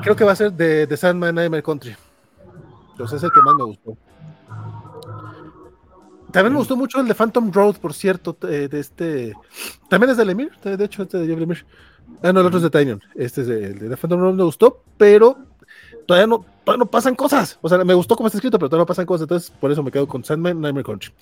creo 0.02 0.16
que 0.18 0.26
va 0.26 0.34
a 0.34 0.36
ser 0.36 0.52
de, 0.52 0.88
de 0.88 0.98
Sandman 0.98 1.36
Nightmare 1.36 1.64
Country. 1.64 1.96
Es 3.12 3.24
el 3.24 3.32
que 3.32 3.42
más 3.42 3.56
me 3.56 3.64
gustó. 3.64 3.98
También 6.32 6.54
me 6.54 6.60
gustó 6.60 6.76
mucho 6.76 7.00
el 7.00 7.08
de 7.08 7.14
Phantom 7.14 7.52
Road, 7.52 7.76
por 7.78 7.94
cierto, 7.94 8.36
de 8.42 8.68
este. 8.74 9.34
También 9.88 10.10
es 10.12 10.18
de 10.18 10.26
Lemir, 10.26 10.52
de 10.64 10.84
hecho, 10.84 11.04
este 11.04 11.20
de 11.20 11.28
Lemir. 11.28 11.66
Ah, 12.24 12.34
no, 12.34 12.40
el 12.40 12.48
otro 12.48 12.58
es 12.58 12.64
de 12.64 12.70
Tinyon. 12.70 13.02
Este 13.16 13.42
es 13.42 13.48
de, 13.48 13.66
el 13.68 13.90
de 13.90 13.98
Phantom 13.98 14.20
Road, 14.20 14.34
me 14.34 14.44
gustó, 14.44 14.84
pero 14.98 15.38
todavía 16.08 16.26
no, 16.26 16.46
todavía 16.64 16.86
no 16.86 16.90
pasan 16.90 17.16
cosas. 17.16 17.60
O 17.62 17.70
sea, 17.70 17.84
me 17.84 17.94
gustó 17.94 18.16
cómo 18.16 18.28
está 18.28 18.38
escrito, 18.38 18.58
pero 18.58 18.70
todavía 18.70 18.84
no 18.84 18.88
pasan 18.88 19.06
cosas. 19.06 19.24
Entonces, 19.24 19.52
por 19.52 19.72
eso 19.72 19.84
me 19.84 19.92
quedo 19.92 20.08
con 20.08 20.24
Sandman 20.24 20.60
Nightmare 20.60 20.86
Country. 20.86 21.14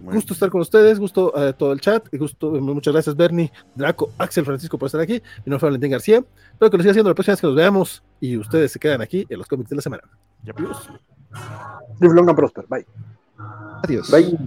Gusto 0.00 0.34
estar 0.34 0.50
con 0.50 0.60
ustedes, 0.60 0.98
gusto 0.98 1.32
uh, 1.34 1.52
todo 1.54 1.72
el 1.72 1.80
chat, 1.80 2.06
gusto, 2.12 2.50
muchas 2.50 2.92
gracias 2.92 3.16
Bernie, 3.16 3.50
Draco, 3.74 4.12
Axel, 4.18 4.44
Francisco 4.44 4.78
por 4.78 4.86
estar 4.86 5.00
aquí. 5.00 5.14
Mi 5.14 5.50
nombre 5.50 5.56
es 5.56 5.62
Valentín 5.62 5.90
García. 5.90 6.24
Espero 6.52 6.70
que 6.70 6.76
lo 6.76 6.82
siga 6.82 6.90
haciendo 6.90 7.10
la 7.10 7.14
próxima 7.14 7.32
vez 7.32 7.40
que 7.40 7.46
nos 7.46 7.56
veamos 7.56 8.02
y 8.20 8.36
ustedes 8.36 8.72
se 8.72 8.78
quedan 8.78 9.00
aquí 9.00 9.26
en 9.28 9.38
los 9.38 9.46
cómics 9.46 9.70
de 9.70 9.76
la 9.76 9.82
semana. 9.82 10.02
Adiós. 10.42 10.90
Live 12.00 12.14
long 12.14 12.28
and 12.28 12.36
prosper. 12.36 12.64
Bye. 12.68 12.86
Adiós. 13.82 14.10
Bye. 14.10 14.38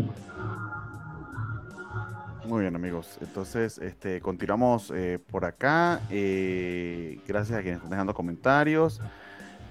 Muy 2.47 2.61
bien, 2.61 2.75
amigos. 2.75 3.17
Entonces, 3.19 3.77
este, 3.77 4.21
continuamos 4.21 4.91
eh, 4.95 5.19
por 5.31 5.43
acá. 5.43 5.99
Eh, 6.09 7.19
gracias 7.27 7.59
a 7.59 7.61
quienes 7.61 7.77
están 7.77 7.91
dejando 7.91 8.13
comentarios. 8.13 9.01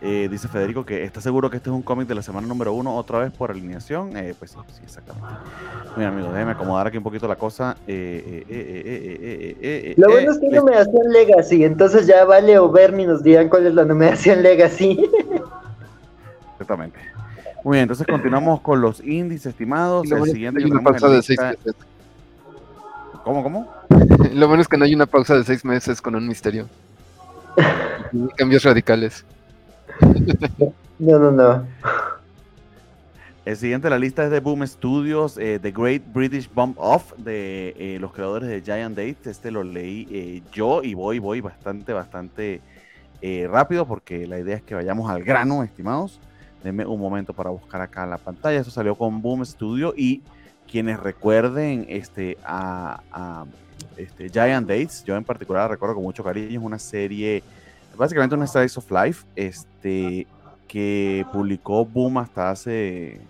Eh, 0.03 0.29
dice 0.31 0.47
Federico 0.47 0.85
que 0.85 1.05
está 1.05 1.23
seguro 1.23 1.49
que 1.49 1.57
este 1.57 1.71
es 1.71 1.75
un 1.75 1.81
cómic 1.81 2.07
de 2.07 2.15
la 2.15 2.21
semana 2.21 2.47
número 2.47 2.75
uno, 2.75 2.95
otra 2.95 3.21
vez 3.21 3.33
por 3.33 3.51
alineación. 3.51 4.11
pues 4.39 4.51
sí, 4.51 4.59
sí, 4.69 4.81
exactamente. 4.85 5.27
Muy 5.87 6.01
bien, 6.01 6.09
amigos, 6.09 6.35
déjenme 6.35 6.53
acomodar 6.53 6.87
aquí 6.87 6.99
un 6.99 7.03
poquito 7.03 7.27
la 7.27 7.37
cosa. 7.37 7.79
Lo 7.87 7.95
bueno 10.11 10.33
es 10.33 10.39
que 10.39 10.47
hay 10.47 10.53
numeración 10.53 11.13
Legacy, 11.13 11.65
entonces 11.65 12.07
ya 12.07 12.27
vale 12.27 12.59
o 12.59 12.71
Bernie 12.71 13.07
nos 13.07 13.23
dirán 13.23 13.49
cuál 13.49 13.67
es 13.67 13.75
la 13.75 13.87
numeración 13.87 14.43
Legacy. 14.43 15.11
Exactamente. 16.59 16.99
Muy 17.65 17.77
bien, 17.77 17.83
entonces 17.83 18.07
continuamos 18.07 18.61
con 18.61 18.81
los 18.81 19.01
índices 19.01 19.47
estimados. 19.47 20.11
El 20.11 20.25
siguiente 20.25 20.63
que 20.63 20.69
tenemos 20.69 21.03
en 21.03 21.17
lista... 21.17 21.55
¿Cómo, 23.25 23.43
cómo? 23.43 23.69
Lo 24.33 24.47
bueno 24.47 24.63
es 24.63 24.69
que 24.69 24.77
no 24.77 24.85
hay 24.85 24.95
una 24.95 25.07
pausa 25.07 25.35
de 25.35 25.45
seis 25.45 25.65
meses 25.65 26.01
con 26.01 26.15
un 26.15 26.29
misterio. 26.29 26.69
cambios 28.37 28.63
radicales. 28.63 29.25
No, 30.99 31.19
no, 31.19 31.31
no. 31.31 31.67
El 33.45 33.57
siguiente 33.57 33.87
de 33.87 33.91
la 33.91 33.99
lista 33.99 34.25
es 34.25 34.31
de 34.31 34.41
Boom 34.41 34.67
Studios, 34.67 35.39
eh, 35.39 35.61
The 35.61 35.71
Great 35.71 36.03
British 36.13 36.51
Bump 36.53 36.77
Off, 36.81 37.13
de 37.17 37.75
eh, 37.79 37.99
los 38.01 38.13
creadores 38.13 38.49
de 38.49 38.61
Giant 38.61 38.97
Date. 38.97 39.31
Este 39.31 39.51
lo 39.51 39.63
leí 39.63 40.09
eh, 40.11 40.43
yo 40.53 40.83
y 40.83 40.95
voy, 40.95 41.19
voy 41.19 41.41
bastante, 41.41 41.93
bastante 41.93 42.61
rápido 43.49 43.87
porque 43.87 44.27
la 44.27 44.39
idea 44.39 44.57
es 44.57 44.63
que 44.63 44.75
vayamos 44.75 45.11
al 45.11 45.25
grano, 45.25 45.65
estimados. 45.65 46.21
Denme 46.67 46.85
un 46.85 46.99
momento 46.99 47.33
para 47.33 47.51
buscar 47.51 47.81
acá 47.81 48.05
la 48.07 48.19
pantalla. 48.19 48.59
Eso 48.59 48.73
salió 48.73 48.97
con 48.97 49.23
Boom 49.23 49.47
Studio 49.47 49.95
y 49.97 50.21
quienes 50.69 50.99
recuerden 50.99 51.87
este, 51.89 52.39
a, 52.43 53.45
este, 53.97 54.29
Giant 54.29 54.67
Dates, 54.67 55.05
yo 55.05 55.15
en 55.15 55.23
particular 55.23 55.71
recuerdo 55.71 55.95
con 55.95 56.03
mucho 56.03 56.25
cariño, 56.25 56.59
es 56.59 56.67
una 56.67 56.81
serie, 56.81 57.45
básicamente 57.97 58.35
una 58.35 58.49
Slice 58.49 58.81
of 58.81 58.91
Life, 58.91 59.25
este, 59.37 60.27
que 60.67 61.25
publicó 61.33 61.87
Boom 61.87 62.19
hasta 62.19 62.51
hace, 62.51 63.21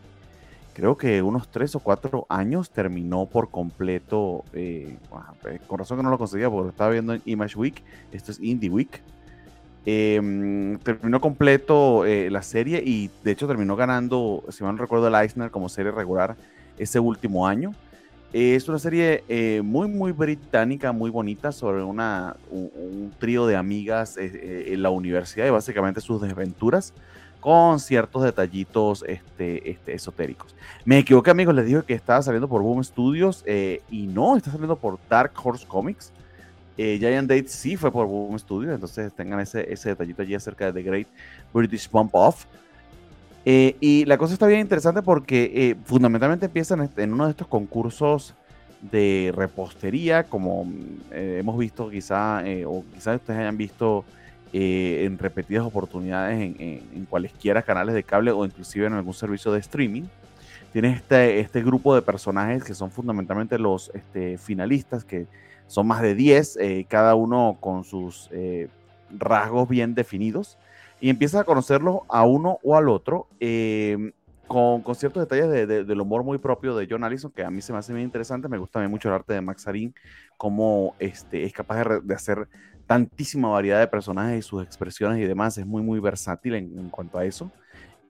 creo 0.73 0.97
que 0.97 1.21
unos 1.21 1.51
tres 1.51 1.75
o 1.75 1.81
cuatro 1.81 2.25
años, 2.31 2.71
terminó 2.71 3.27
por 3.27 3.51
completo, 3.51 4.47
eh, 4.55 4.97
eh, 5.45 5.59
con 5.67 5.79
razón 5.79 5.99
que 5.99 6.03
no 6.03 6.09
lo 6.09 6.17
conseguía 6.17 6.49
porque 6.49 6.71
estaba 6.71 6.89
viendo 6.89 7.13
en 7.13 7.21
Image 7.27 7.59
Week, 7.59 7.85
esto 8.13 8.33
es 8.33 8.41
Indie 8.41 8.71
Week, 8.71 9.03
em, 9.87 10.79
terminó 10.79 11.21
completo 11.21 12.05
eh, 12.05 12.29
la 12.31 12.43
serie 12.43 12.83
y 12.85 13.11
de 13.23 13.31
hecho 13.31 13.47
terminó 13.47 13.77
ganando, 13.77 14.45
si 14.51 14.65
mal 14.65 14.75
no 14.75 14.83
recuerdo, 14.83 15.09
el 15.09 15.15
Eisner 15.15 15.51
como 15.51 15.69
serie 15.69 15.93
regular 15.93 16.37
ese 16.77 16.99
último 17.01 17.47
año. 17.47 17.73
Es 18.33 18.69
una 18.69 18.79
serie 18.79 19.25
eh, 19.29 19.63
muy, 19.65 19.89
muy 19.89 20.13
británica, 20.13 20.93
muy 20.93 21.11
bonita, 21.11 21.53
sobre 21.53 21.83
una, 21.83 22.37
un, 22.51 23.13
trío 23.19 23.47
de 23.47 23.57
amigas 23.57 24.17
eh, 24.19 24.75
en 24.75 24.83
la 24.83 24.91
universidad 24.91 25.47
y 25.47 25.51
básicamente 25.51 26.01
sus 26.01 26.21
desventuras 26.21 26.93
con 27.41 27.79
ciertos 27.79 28.25
detallitos 28.25 29.05
este, 29.07 29.71
este, 29.71 29.95
esotéricos. 29.95 30.55
Me 30.85 30.99
equivoqué, 30.99 31.31
amigos, 31.31 31.55
les 31.55 31.67
dije 31.67 31.83
que 31.87 31.95
estaba 31.95 32.21
saliendo 32.21 32.49
por 32.49 32.61
Boom 32.61 32.83
Studios 32.83 33.45
y 33.89 34.07
no, 34.09 34.37
está 34.37 34.51
saliendo 34.51 34.77
por 34.77 34.99
Dark 35.09 35.33
Horse 35.41 35.65
Comics. 35.67 36.13
Giant 36.77 37.29
Date 37.29 37.49
sí 37.49 37.77
fue 37.77 37.91
por 37.91 38.07
Boom 38.07 38.39
Studios, 38.39 38.75
entonces 38.75 39.13
tengan 39.13 39.41
ese, 39.41 39.73
ese 39.73 39.91
detallito 39.91 40.23
allí 40.23 40.35
acerca 40.35 40.67
de 40.67 40.73
The 40.73 40.83
Great 40.83 41.09
British 41.53 41.91
Bump 41.91 42.15
Off. 42.15 42.47
Eh, 43.49 43.77
y 43.79 44.05
la 44.07 44.19
cosa 44.19 44.35
está 44.35 44.49
bien 44.49 44.59
interesante 44.59 45.03
porque 45.03 45.53
eh, 45.55 45.77
fundamentalmente 45.85 46.47
empiezan 46.47 46.91
en 46.97 47.13
uno 47.13 47.27
de 47.27 47.31
estos 47.31 47.47
concursos 47.47 48.35
de 48.83 49.33
repostería, 49.37 50.25
como 50.25 50.67
eh, 51.13 51.37
hemos 51.39 51.57
visto 51.57 51.89
quizá, 51.89 52.43
o 52.67 52.85
quizás 52.93 53.17
ustedes 53.21 53.39
hayan 53.39 53.57
visto 53.57 54.05
en 54.53 55.19
repetidas 55.19 55.65
oportunidades 55.65 56.41
en, 56.41 56.57
en, 56.93 57.05
cualesquiera 57.05 57.63
canales 57.63 57.95
de 57.95 58.03
cable 58.03 58.31
o 58.31 58.45
inclusive 58.45 58.87
en 58.87 58.95
algún 58.95 59.15
servicio 59.15 59.53
de 59.53 59.61
streaming. 59.61 60.05
Tienes 60.73 60.97
este, 60.97 61.39
este 61.41 61.63
grupo 61.63 61.95
de 61.95 62.03
personajes 62.03 62.65
que 62.65 62.75
son 62.75 62.91
fundamentalmente 62.91 63.59
los 63.59 63.91
este, 63.95 64.39
finalistas, 64.39 65.05
que 65.05 65.27
son 65.67 65.87
más 65.87 66.03
de 66.03 66.15
10, 66.15 66.59
cada 66.89 67.15
uno 67.15 67.57
con 67.61 67.85
sus 67.85 68.31
rasgos 69.11 69.69
bien 69.69 69.95
definidos 69.95 70.59
y 71.01 71.11
empiezas 71.11 71.43
a 71.43 71.45
conocerlos 71.45 72.01
a 72.09 72.25
uno 72.25 72.59
o 72.63 72.77
al 72.77 72.89
otro 72.89 73.29
em, 73.41 74.13
con, 74.47 74.83
con, 74.83 74.95
ciertos 74.95 75.23
detalles 75.23 75.67
de, 75.67 75.85
del 75.85 76.01
humor 76.01 76.23
muy 76.23 76.39
propio 76.39 76.77
de 76.77 76.87
John 76.89 77.05
Allison, 77.05 77.33
que 77.33 77.45
a 77.45 77.51
mí 77.51 77.61
se 77.61 77.73
me 77.73 77.81
hace 77.81 77.93
muy 77.93 78.03
interesante. 78.03 78.49
Me 78.49 78.59
gusta 78.59 78.87
mucho 78.89 79.09
el 79.09 79.15
arte 79.15 79.35
de 79.35 79.41
Max 79.41 79.67
Arin, 79.67 79.93
cómo 80.37 80.95
este, 81.01 81.45
es 81.45 81.53
capaz 81.53 81.83
de, 82.03 82.15
hacer 82.15 82.49
tantísima 82.87 83.49
variedad 83.49 83.81
de 83.81 83.89
personajes 83.89 84.39
y 84.39 84.43
sus 84.43 84.63
expresiones 84.63 85.19
y 85.19 85.25
demás. 85.25 85.59
Es 85.59 85.67
muy, 85.67 85.83
muy 85.83 85.99
versátil 85.99 86.55
en, 86.55 86.91
cuanto 86.91 87.19
a 87.19 87.25
eso. 87.25 87.51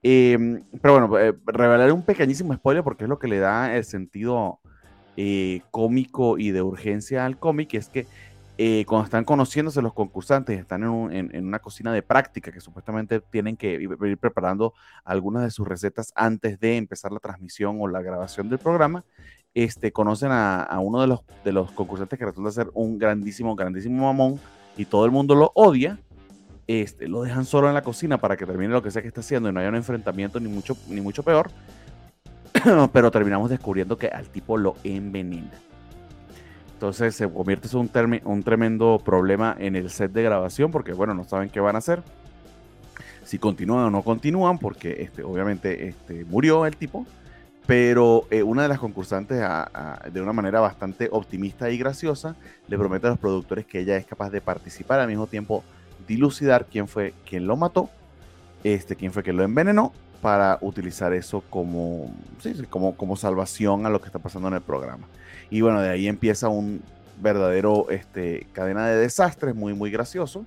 Em, 0.03 0.63
pero 0.79 0.99
bueno, 0.99 1.19
eh, 1.19 1.35
revelaré 1.47 1.91
un 1.91 2.03
pequeñísimo 2.03 2.53
spoiler 2.53 2.83
porque 2.83 3.05
es 3.05 3.09
lo 3.09 3.17
que 3.17 3.27
le 3.27 3.39
da 3.39 3.75
el 3.75 3.83
sentido 3.83 4.59
eh, 5.17 5.61
cómico 5.71 6.37
y 6.37 6.51
de 6.51 6.61
urgencia 6.61 7.25
al 7.25 7.37
cómic, 7.37 7.73
es 7.73 7.89
que 7.89 8.07
eh, 8.59 8.85
cuando 8.87 9.05
están 9.05 9.23
conociéndose 9.23 9.81
los 9.81 9.93
concursantes, 9.93 10.59
están 10.59 10.83
en, 10.83 11.45
una 11.45 11.59
cocina 11.59 11.91
de 11.93 12.01
práctica 12.01 12.51
que 12.51 12.61
supuestamente 12.61 13.19
tienen 13.19 13.55
que 13.55 13.73
ir 13.73 14.17
preparando 14.17 14.73
algunas 15.03 15.43
de 15.43 15.51
sus 15.51 15.67
recetas 15.67 16.11
antes 16.15 16.59
de 16.59 16.77
empezar 16.77 17.11
la 17.11 17.19
transmisión 17.19 17.77
o 17.79 17.87
la 17.87 18.01
grabación 18.01 18.49
del 18.49 18.57
programa, 18.57 19.03
este, 19.53 19.91
conocen 19.91 20.29
a, 20.31 20.79
uno 20.79 21.01
de 21.01 21.07
los, 21.07 21.21
de 21.43 21.51
los 21.51 21.71
concursantes 21.71 22.17
que 22.17 22.25
resulta 22.25 22.51
ser 22.51 22.69
un 22.73 22.97
grandísimo, 22.97 23.55
grandísimo 23.55 24.05
mamón 24.05 24.39
y 24.77 24.85
todo 24.85 25.05
el 25.05 25.11
mundo 25.11 25.35
lo 25.35 25.51
odia. 25.55 25.99
Este, 26.67 27.07
lo 27.07 27.23
dejan 27.23 27.45
solo 27.45 27.67
en 27.69 27.73
la 27.73 27.81
cocina 27.81 28.17
para 28.17 28.37
que 28.37 28.45
termine 28.45 28.73
lo 28.73 28.83
que 28.83 28.91
sea 28.91 29.01
que 29.01 29.07
está 29.07 29.21
haciendo 29.21 29.49
y 29.49 29.53
no 29.53 29.59
haya 29.59 29.69
un 29.69 29.75
enfrentamiento 29.75 30.39
ni 30.39 30.49
mucho, 30.49 30.77
ni 30.89 31.01
mucho 31.01 31.23
peor. 31.23 31.49
Pero 32.93 33.11
terminamos 33.11 33.49
descubriendo 33.49 33.97
que 33.97 34.07
al 34.07 34.29
tipo 34.29 34.57
lo 34.57 34.75
envenena. 34.83 35.51
Entonces 36.73 37.15
se 37.15 37.27
convierte 37.27 37.67
en 37.71 38.21
un, 38.23 38.43
tremendo 38.43 39.01
problema 39.03 39.55
en 39.57 39.75
el 39.75 39.89
set 39.89 40.11
de 40.11 40.21
grabación 40.21 40.71
porque, 40.71 40.93
bueno, 40.93 41.15
no 41.15 41.23
saben 41.23 41.49
qué 41.49 41.59
van 41.59 41.75
a 41.75 41.79
hacer. 41.79 42.03
Si 43.23 43.39
continúan 43.39 43.85
o 43.85 43.89
no 43.89 44.03
continúan, 44.03 44.59
porque 44.59 45.01
este, 45.01 45.23
obviamente 45.23 45.87
este, 45.87 46.23
murió 46.25 46.65
el 46.67 46.77
tipo. 46.77 47.05
Pero 47.65 48.25
eh, 48.29 48.43
una 48.43 48.61
de 48.61 48.67
las 48.69 48.79
concursantes, 48.79 49.41
de 50.13 50.21
una 50.21 50.33
manera 50.33 50.59
bastante 50.61 51.09
optimista 51.11 51.69
y 51.69 51.77
graciosa, 51.77 52.35
le 52.67 52.77
promete 52.77 53.07
a 53.07 53.09
los 53.09 53.19
productores 53.19 53.65
que 53.65 53.79
ella 53.79 53.97
es 53.97 54.05
capaz 54.05 54.29
de 54.29 54.39
participar 54.39 54.99
al 54.99 55.07
mismo 55.07 55.27
tiempo 55.27 55.63
dilucidar 56.07 56.67
quién 56.71 56.87
fue 56.87 57.13
quien 57.27 57.45
lo 57.45 57.57
mató, 57.57 57.89
este, 58.63 58.95
quién 58.95 59.11
fue 59.11 59.23
quien 59.23 59.35
lo 59.35 59.43
envenenó, 59.43 59.91
para 60.21 60.57
utilizar 60.61 61.13
eso 61.13 61.43
como, 61.49 62.11
como, 62.69 62.95
como 62.95 63.15
salvación 63.15 63.85
a 63.85 63.89
lo 63.89 64.01
que 64.01 64.07
está 64.07 64.19
pasando 64.19 64.47
en 64.47 64.55
el 64.55 64.61
programa. 64.61 65.07
Y 65.49 65.61
bueno, 65.61 65.81
de 65.81 65.89
ahí 65.89 66.07
empieza 66.07 66.49
un 66.49 66.81
verdadero 67.21 67.89
este, 67.89 68.47
cadena 68.53 68.87
de 68.87 68.97
desastres 68.97 69.55
muy, 69.55 69.73
muy 69.73 69.91
gracioso. 69.91 70.45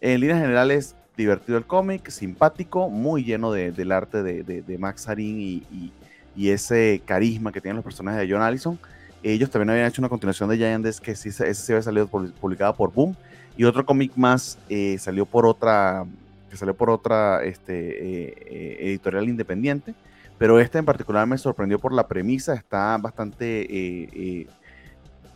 En 0.00 0.20
líneas 0.20 0.40
generales, 0.40 0.94
divertido 1.16 1.58
el 1.58 1.64
cómic, 1.64 2.08
simpático, 2.10 2.88
muy 2.88 3.24
lleno 3.24 3.52
de, 3.52 3.72
del 3.72 3.92
arte 3.92 4.22
de, 4.22 4.42
de, 4.42 4.78
Max 4.78 5.08
Harin 5.08 5.40
y, 5.40 5.92
y, 6.34 6.50
ese 6.50 7.02
carisma 7.04 7.52
que 7.52 7.60
tienen 7.60 7.76
los 7.76 7.84
personajes 7.84 8.20
de 8.20 8.32
John 8.32 8.42
Allison. 8.42 8.78
Ellos 9.22 9.50
también 9.50 9.70
habían 9.70 9.86
hecho 9.86 10.00
una 10.00 10.08
continuación 10.08 10.48
de 10.48 10.56
Giants 10.56 11.00
que 11.00 11.14
sí, 11.14 11.28
ese 11.28 11.54
sí 11.54 11.72
había 11.72 11.82
salido 11.82 12.08
publicada 12.08 12.74
por 12.74 12.92
Boom. 12.92 13.16
Y 13.56 13.64
otro 13.64 13.84
cómic 13.84 14.12
más 14.16 14.58
eh, 14.68 14.96
salió 14.98 15.26
por 15.26 15.46
otra, 15.46 16.04
que 16.52 16.58
salió 16.58 16.74
por 16.74 16.90
otra 16.90 17.42
este, 17.44 18.26
eh, 18.26 18.34
eh, 18.46 18.76
editorial 18.80 19.26
independiente 19.26 19.94
pero 20.36 20.60
este 20.60 20.76
en 20.76 20.84
particular 20.84 21.26
me 21.26 21.38
sorprendió 21.38 21.78
por 21.78 21.94
la 21.94 22.08
premisa, 22.08 22.52
está 22.52 22.98
bastante 22.98 23.66
eh, 23.70 24.46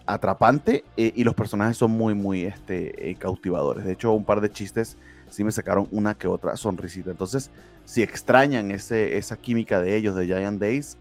atrapante 0.04 0.84
y 0.96 1.22
los 1.22 1.34
personajes 1.34 1.76
son 1.76 1.92
muy, 1.92 2.12
muy 2.12 2.44
este, 2.44 3.14
cautivadores. 3.16 3.84
De 3.84 3.92
hecho, 3.92 4.12
un 4.12 4.24
par 4.24 4.40
de 4.40 4.50
chistes 4.50 4.96
sí 5.30 5.44
me 5.44 5.52
sacaron 5.52 5.86
una 5.92 6.14
que 6.14 6.26
otra 6.26 6.56
sonrisita. 6.56 7.12
Entonces, 7.12 7.52
si 7.84 8.02
extrañan 8.02 8.72
ese, 8.72 9.16
esa 9.16 9.36
química 9.36 9.80
de 9.80 9.96
ellos, 9.96 10.16
de 10.16 10.26
Giant 10.26 10.60
Days, 10.60 10.98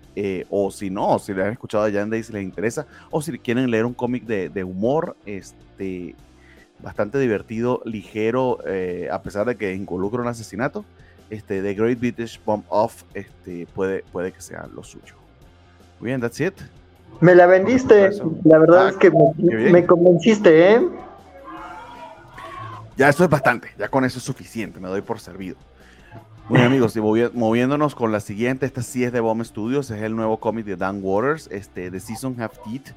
o 0.51 0.69
si 0.69 0.91
no, 0.91 1.17
si 1.17 1.33
le 1.33 1.43
han 1.43 1.53
escuchado 1.53 1.85
a 1.85 1.89
Giant 1.89 2.11
Days 2.11 2.29
y 2.29 2.33
les 2.33 2.43
interesa, 2.43 2.85
o 3.09 3.23
si 3.23 3.39
quieren 3.39 3.71
leer 3.71 3.85
un 3.85 3.95
cómic 3.95 4.25
de, 4.25 4.49
de, 4.49 4.63
humor, 4.63 5.17
este, 5.25 6.13
bastante 6.79 7.19
divertido, 7.19 7.81
ligero, 7.85 8.59
a 9.11 9.21
pesar 9.21 9.45
de 9.45 9.55
que 9.55 9.73
involucra 9.73 10.21
un 10.21 10.27
asesinato, 10.27 10.85
este, 11.29 11.61
The 11.61 11.73
Great 11.73 11.99
British 11.99 12.39
Bomb 12.43 12.63
Off 12.69 13.03
este, 13.13 13.67
puede, 13.73 14.03
puede 14.11 14.31
que 14.31 14.41
sea 14.41 14.67
lo 14.73 14.83
suyo. 14.83 15.15
Muy 15.99 16.09
bien, 16.09 16.21
that's 16.21 16.39
it. 16.39 16.53
Me 17.21 17.33
la 17.33 17.47
vendiste, 17.47 18.11
la 18.43 18.57
verdad 18.57 18.87
ah, 18.87 18.89
es 18.89 18.97
que 18.97 19.09
me, 19.09 19.85
convenciste, 19.85 20.73
¿eh? 20.73 20.81
Ya 22.97 23.09
eso 23.09 23.23
es 23.23 23.29
bastante, 23.29 23.69
ya 23.77 23.87
con 23.87 24.03
eso 24.03 24.19
es 24.19 24.25
suficiente, 24.25 24.79
me 24.79 24.89
doy 24.89 25.01
por 25.01 25.19
servido. 25.19 25.55
Muy 26.49 26.57
bien, 26.59 26.67
amigos, 26.67 26.95
y 26.95 27.01
moviéndonos 27.01 27.95
con 27.95 28.11
la 28.11 28.19
siguiente, 28.19 28.65
esta 28.65 28.81
sí 28.81 29.03
es 29.03 29.11
de 29.11 29.19
Bomb 29.21 29.43
Studios, 29.43 29.89
es 29.91 30.01
el 30.03 30.15
nuevo 30.15 30.39
cómic 30.39 30.65
de 30.65 30.75
Dan 30.75 30.99
Waters, 31.01 31.47
este, 31.51 31.89
The 31.89 31.99
Season 31.99 32.39
Have 32.39 32.53
Teeth. 32.65 32.93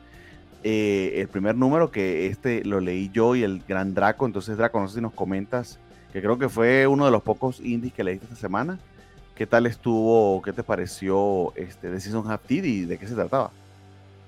Eh, 0.64 1.14
el 1.16 1.28
primer 1.28 1.54
número, 1.54 1.90
que 1.90 2.26
este 2.26 2.64
lo 2.64 2.80
leí 2.80 3.10
yo 3.12 3.36
y 3.36 3.42
el 3.42 3.62
gran 3.66 3.94
Draco. 3.94 4.26
Entonces, 4.26 4.56
Draco, 4.56 4.80
no 4.80 4.88
sé 4.88 4.96
si 4.96 5.00
nos 5.00 5.12
comentas, 5.12 5.78
que 6.12 6.20
creo 6.20 6.38
que 6.38 6.48
fue 6.48 6.86
uno 6.86 7.04
de 7.04 7.10
los 7.10 7.22
pocos 7.22 7.60
indies 7.60 7.92
que 7.92 8.04
leíste 8.04 8.26
esta 8.26 8.36
semana. 8.36 8.78
¿Qué 9.34 9.46
tal 9.46 9.66
estuvo? 9.66 10.42
¿Qué 10.42 10.52
te 10.52 10.64
pareció 10.64 11.52
este, 11.54 11.90
The 11.90 12.00
Seasons 12.00 12.28
Have 12.28 12.42
y 12.48 12.84
de 12.86 12.98
qué 12.98 13.06
se 13.06 13.14
trataba? 13.14 13.52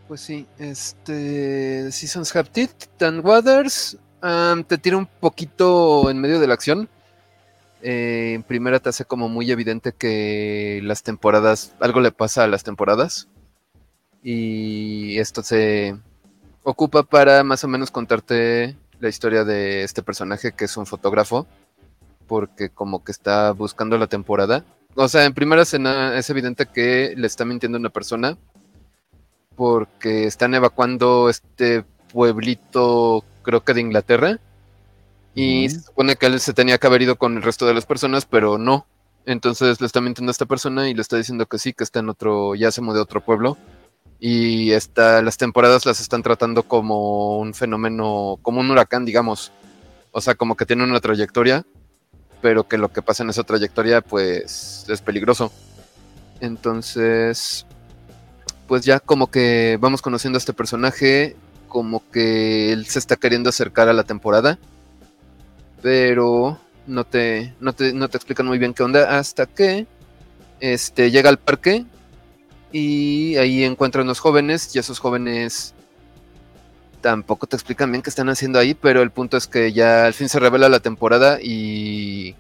Pues 0.07 0.20
sí, 0.20 0.47
este 0.59 1.83
The 1.84 1.92
Seasons 1.92 2.34
Have 2.36 2.50
Teeth, 2.50 2.86
Dan 2.99 3.20
Waters, 3.25 3.99
te 4.68 4.78
tira 4.78 4.97
un 4.97 5.07
poquito 5.07 6.10
en 6.10 6.20
medio 6.20 6.39
de 6.39 6.47
la 6.47 6.55
acción. 6.55 6.89
Eh, 7.83 8.34
en 8.34 8.42
primera 8.42 8.78
te 8.78 8.91
hace 8.91 9.05
como 9.05 9.28
muy 9.28 9.50
evidente 9.50 9.92
que 9.92 10.81
las 10.84 11.02
temporadas, 11.02 11.75
algo 11.81 12.00
le 12.00 12.12
pasa 12.12 12.44
a 12.44 12.49
las 12.49 12.62
temporadas. 12.62 13.28
Y 14.23 15.18
esto 15.18 15.42
se 15.42 15.97
ocupa 16.70 17.02
para 17.02 17.44
más 17.44 17.65
o 17.65 17.68
menos 17.68 17.90
contarte 17.90 18.76
la 18.99 19.08
historia 19.08 19.44
de 19.44 19.82
este 19.82 20.02
personaje 20.02 20.52
que 20.52 20.65
es 20.65 20.76
un 20.76 20.86
fotógrafo. 20.86 21.47
Porque 22.26 22.70
como 22.70 23.02
que 23.05 23.12
está 23.12 23.52
buscando 23.52 23.99
la 23.99 24.07
temporada. 24.07 24.65
O 24.94 25.08
sea, 25.08 25.24
en 25.24 25.34
primera 25.34 25.62
escena 25.62 26.16
es 26.16 26.31
evidente 26.31 26.66
que 26.66 27.15
le 27.16 27.26
está 27.26 27.44
mintiendo 27.44 27.78
una 27.78 27.90
persona. 27.90 28.39
Porque 29.57 30.24
están 30.24 30.55
evacuando 30.55 31.28
este 31.28 31.84
pueblito, 32.12 33.24
creo 33.42 33.62
que 33.62 33.74
de 33.74 33.81
Inglaterra 33.81 34.39
y 35.34 35.68
se 35.68 35.81
supone 35.81 36.16
que 36.16 36.26
él 36.26 36.40
se 36.40 36.52
tenía 36.52 36.78
que 36.78 36.86
haber 36.86 37.02
ido 37.02 37.16
con 37.16 37.36
el 37.36 37.42
resto 37.42 37.66
de 37.66 37.74
las 37.74 37.86
personas, 37.86 38.26
pero 38.26 38.58
no. 38.58 38.86
Entonces 39.26 39.81
le 39.81 39.86
está 39.86 40.00
mintiendo 40.00 40.31
a 40.31 40.32
esta 40.32 40.47
persona 40.47 40.89
y 40.89 40.94
le 40.94 41.02
está 41.02 41.16
diciendo 41.16 41.47
que 41.47 41.58
sí, 41.58 41.73
que 41.73 41.84
está 41.84 42.00
en 42.00 42.08
otro, 42.08 42.55
ya 42.55 42.70
se 42.73 42.81
mudó 42.81 43.00
a 43.00 43.02
otro 43.02 43.20
pueblo. 43.20 43.57
Y 44.20 44.73
está, 44.73 45.23
las 45.23 45.39
temporadas 45.39 45.86
las 45.86 46.00
están 46.00 46.23
tratando 46.23 46.62
como 46.62 47.39
un 47.39 47.55
fenómeno, 47.55 48.39
como 48.42 48.60
un 48.60 48.70
huracán, 48.70 49.05
digamos. 49.05 49.50
O 50.12 50.20
sea, 50.20 50.34
como 50.34 50.57
que 50.57 50.66
tiene 50.66 50.84
una 50.84 51.00
trayectoria, 51.00 51.65
pero 52.42 52.68
que 52.68 52.78
lo 52.78 52.92
que 52.92 53.02
pasa 53.02 53.23
en 53.23 53.31
esa 53.31 53.44
trayectoria, 53.44 54.02
pues, 54.02 54.84
es 54.89 55.00
peligroso. 55.00 55.50
Entonces, 56.40 57.66
pues 58.66 58.84
ya 58.84 59.00
como 59.00 59.31
que 59.31 59.78
vamos 59.81 60.02
conociendo 60.02 60.36
a 60.36 60.40
este 60.40 60.52
personaje, 60.52 61.36
como 61.68 62.02
que 62.10 62.73
él 62.73 62.86
se 62.86 62.99
está 62.99 63.16
queriendo 63.16 63.49
acercar 63.50 63.89
a 63.89 63.92
la 63.92 64.05
temporada 64.05 64.58
pero 65.82 66.58
no 66.86 67.05
te, 67.05 67.55
no 67.60 67.73
te, 67.73 67.92
no 67.92 68.08
te 68.08 68.16
explican 68.16 68.47
muy 68.47 68.58
bien 68.58 68.74
qué 68.74 68.82
onda 68.82 69.18
hasta 69.18 69.47
que 69.47 69.86
este, 70.60 71.10
llega 71.10 71.28
al 71.28 71.39
parque 71.39 71.84
y 72.73 73.36
ahí 73.36 73.65
encuentra 73.65 74.02
unos 74.02 74.20
jóvenes 74.20 74.74
y 74.74 74.78
esos 74.78 74.99
jóvenes 74.99 75.74
tampoco 77.00 77.47
te 77.47 77.57
explican 77.57 77.90
bien 77.90 78.02
qué 78.02 78.10
están 78.10 78.28
haciendo 78.28 78.58
ahí, 78.58 78.74
pero 78.74 79.02
el 79.02 79.10
punto 79.10 79.36
es 79.36 79.47
que 79.47 79.73
ya 79.73 80.07
al 80.07 80.15
fin 80.15 80.28
se 80.28 80.39
revela 80.39 80.68
la 80.68 80.81
temporada 80.81 81.39
y 81.40 82.34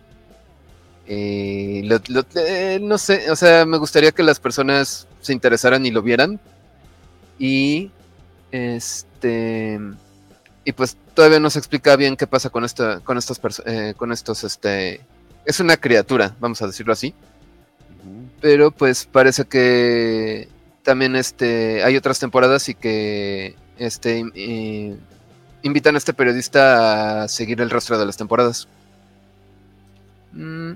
eh, 1.06 2.00
eh, 2.36 2.78
no 2.82 2.98
sé, 2.98 3.30
o 3.30 3.36
sea, 3.36 3.64
me 3.66 3.78
gustaría 3.78 4.12
que 4.12 4.22
las 4.22 4.38
personas 4.38 5.08
se 5.20 5.32
interesaran 5.32 5.84
y 5.86 5.90
lo 5.90 6.02
vieran 6.02 6.38
y 7.38 7.90
este 8.52 9.80
y 10.64 10.72
pues 10.72 10.96
todavía 11.14 11.40
no 11.40 11.50
se 11.50 11.58
explica 11.58 11.96
bien 11.96 12.16
qué 12.16 12.26
pasa 12.26 12.50
con 12.50 12.64
esta, 12.64 13.00
con 13.00 13.18
estos, 13.18 13.40
eh, 13.66 13.94
con 13.96 14.12
estos, 14.12 14.44
este, 14.44 15.00
es 15.44 15.60
una 15.60 15.76
criatura, 15.76 16.36
vamos 16.38 16.62
a 16.62 16.66
decirlo 16.66 16.92
así. 16.92 17.14
Pero 18.40 18.70
pues 18.70 19.06
parece 19.06 19.44
que 19.44 20.48
también 20.82 21.16
este, 21.16 21.82
hay 21.84 21.96
otras 21.96 22.18
temporadas 22.18 22.68
y 22.68 22.74
que 22.74 23.54
este, 23.78 24.24
invitan 25.62 25.94
a 25.94 25.98
este 25.98 26.14
periodista 26.14 27.22
a 27.22 27.28
seguir 27.28 27.60
el 27.60 27.70
rastro 27.70 27.98
de 27.98 28.06
las 28.06 28.16
temporadas. 28.16 28.68
Mm. 30.32 30.72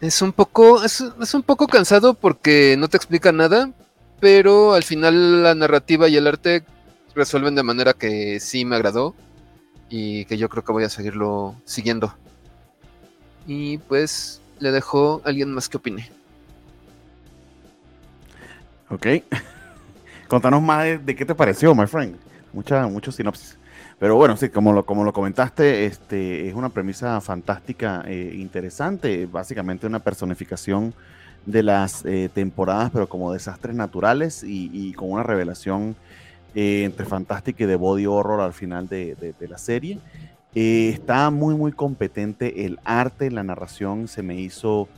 Es 0.00 0.20
un 0.22 0.32
poco, 0.32 0.84
es, 0.84 1.02
es 1.20 1.34
un 1.34 1.42
poco 1.42 1.66
cansado 1.66 2.14
porque 2.14 2.76
no 2.78 2.88
te 2.88 2.96
explica 2.96 3.32
nada, 3.32 3.70
pero 4.20 4.74
al 4.74 4.82
final 4.82 5.42
la 5.42 5.54
narrativa 5.54 6.08
y 6.08 6.16
el 6.16 6.26
arte 6.26 6.64
resuelven 7.14 7.54
de 7.54 7.62
manera 7.62 7.94
que 7.94 8.38
sí 8.40 8.64
me 8.64 8.76
agradó 8.76 9.14
y 9.88 10.24
que 10.26 10.36
yo 10.36 10.48
creo 10.48 10.64
que 10.64 10.72
voy 10.72 10.84
a 10.84 10.90
seguirlo 10.90 11.54
siguiendo. 11.64 12.14
Y 13.46 13.78
pues 13.78 14.40
le 14.58 14.70
dejo 14.70 15.20
a 15.24 15.28
alguien 15.28 15.52
más 15.52 15.68
que 15.68 15.76
opine. 15.76 16.10
Ok. 18.90 19.06
Contanos 20.28 20.62
más 20.62 20.84
de, 21.04 21.16
qué 21.16 21.24
te 21.24 21.34
pareció, 21.34 21.74
my 21.74 21.86
friend. 21.86 22.16
Mucha, 22.52 22.86
mucho 22.86 23.12
sinopsis. 23.12 23.58
Pero 23.98 24.16
bueno, 24.16 24.36
sí, 24.36 24.48
como 24.48 24.72
lo, 24.72 24.84
como 24.84 25.04
lo 25.04 25.12
comentaste, 25.12 25.86
este, 25.86 26.48
es 26.48 26.54
una 26.54 26.68
premisa 26.68 27.20
fantástica, 27.20 28.02
e 28.06 28.34
interesante, 28.36 29.26
básicamente 29.26 29.86
una 29.86 30.00
personificación 30.00 30.94
de 31.46 31.62
las 31.62 32.04
eh, 32.04 32.28
temporadas, 32.32 32.90
pero 32.92 33.08
como 33.08 33.32
desastres 33.32 33.76
naturales 33.76 34.42
y, 34.42 34.70
y, 34.72 34.94
con 34.94 35.12
una 35.12 35.22
revelación 35.22 35.94
eh, 36.54 36.84
entre 36.84 37.04
Fantastic 37.04 37.60
y 37.60 37.64
de 37.64 37.76
Body 37.76 38.06
Horror 38.06 38.40
al 38.40 38.52
final 38.52 38.88
de, 38.88 39.34
la 39.48 39.58
serie. 39.58 39.98
Eh, 40.54 40.90
está 40.90 41.30
muy, 41.30 41.56
muy 41.56 41.72
competente 41.72 42.64
el 42.64 42.78
arte, 42.84 43.28
la 43.30 43.42
narración 43.42 44.06
se 44.06 44.22
me 44.22 44.36
hizo, 44.36 44.88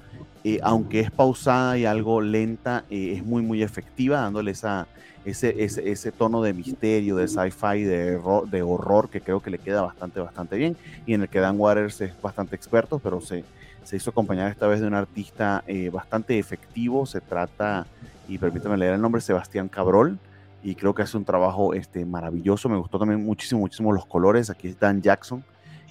eh, 0.45 0.59
aunque 0.63 1.01
es 1.01 1.11
pausada 1.11 1.79
y 1.79 1.87
algo 1.87 2.21
lenta, 2.21 2.85
es 2.91 3.25
muy, 3.25 3.43
muy 3.43 3.63
efectiva, 3.63 4.21
dándole 4.21 4.51
esa, 4.51 4.87
ese, 5.25 5.55
ese, 5.65 6.13
tono 6.13 6.43
de 6.43 6.53
misterio, 6.53 7.17
de 7.17 7.27
sci-fi, 7.27 7.85
de, 7.85 8.21
de 8.51 8.63
horror, 8.63 9.09
que 9.09 9.23
creo 9.23 9.41
que 9.41 9.49
le 9.51 9.59
queda 9.59 9.81
bastante, 9.81 10.21
bastante 10.21 10.57
bien, 10.57 10.77
y 11.07 11.15
en 11.15 11.23
el 11.23 11.29
que 11.31 11.41
Dan 11.41 11.59
Waters 11.59 12.03
es 12.03 12.13
bastante 12.21 12.55
experto, 12.55 12.99
pero 12.99 13.23
se, 13.23 13.43
se 13.83 13.97
hizo 13.97 14.11
acompañar 14.11 14.51
esta 14.51 14.67
vez 14.67 14.81
de 14.83 14.87
un 14.87 14.95
artista 14.95 15.65
bastante 15.91 16.39
efectivo, 16.39 17.07
se 17.07 17.23
trata, 17.23 17.87
y 18.29 18.37
permítame 18.37 18.77
leer 18.77 18.93
el 18.93 19.01
nombre, 19.01 19.23
Sebastián 19.23 19.69
Cabrol, 19.69 20.19
y 20.67 20.75
creo 20.75 20.93
que 20.97 21.03
hace 21.03 21.17
un 21.17 21.25
trabajo 21.25 21.75
este, 21.75 22.05
maravilloso. 22.05 22.69
Me 22.69 22.77
gustó 22.77 22.99
también 22.99 23.25
muchísimo, 23.25 23.61
muchísimo 23.61 23.93
los 23.93 24.05
colores. 24.05 24.51
Aquí 24.51 24.67
es 24.67 24.81
Dan 24.81 25.01
Jackson 25.01 25.45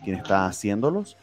quien 0.04 0.18
está 0.18 0.46
haciéndolos. 0.46 1.16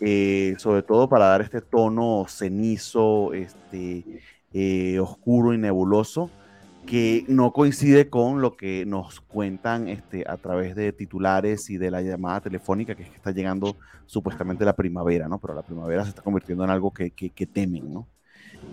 Eh, 0.00 0.54
sobre 0.58 0.82
todo 0.82 1.08
para 1.08 1.24
dar 1.24 1.40
este 1.40 1.62
tono 1.62 2.26
cenizo, 2.28 3.32
este, 3.32 4.04
eh, 4.52 5.00
oscuro 5.00 5.54
y 5.54 5.58
nebuloso, 5.58 6.30
que 6.84 7.24
no 7.28 7.54
coincide 7.54 8.10
con 8.10 8.42
lo 8.42 8.58
que 8.58 8.84
nos 8.84 9.20
cuentan 9.22 9.88
este, 9.88 10.24
a 10.28 10.36
través 10.36 10.76
de 10.76 10.92
titulares 10.92 11.70
y 11.70 11.78
de 11.78 11.90
la 11.90 12.02
llamada 12.02 12.42
telefónica, 12.42 12.94
que 12.94 13.04
es 13.04 13.08
que 13.08 13.16
está 13.16 13.30
llegando 13.30 13.76
supuestamente 14.04 14.66
la 14.66 14.76
primavera, 14.76 15.28
¿no? 15.28 15.38
Pero 15.38 15.54
la 15.54 15.62
primavera 15.62 16.04
se 16.04 16.10
está 16.10 16.20
convirtiendo 16.20 16.62
en 16.62 16.70
algo 16.70 16.92
que, 16.92 17.10
que, 17.10 17.30
que 17.30 17.46
temen, 17.46 17.90
¿no? 17.90 18.06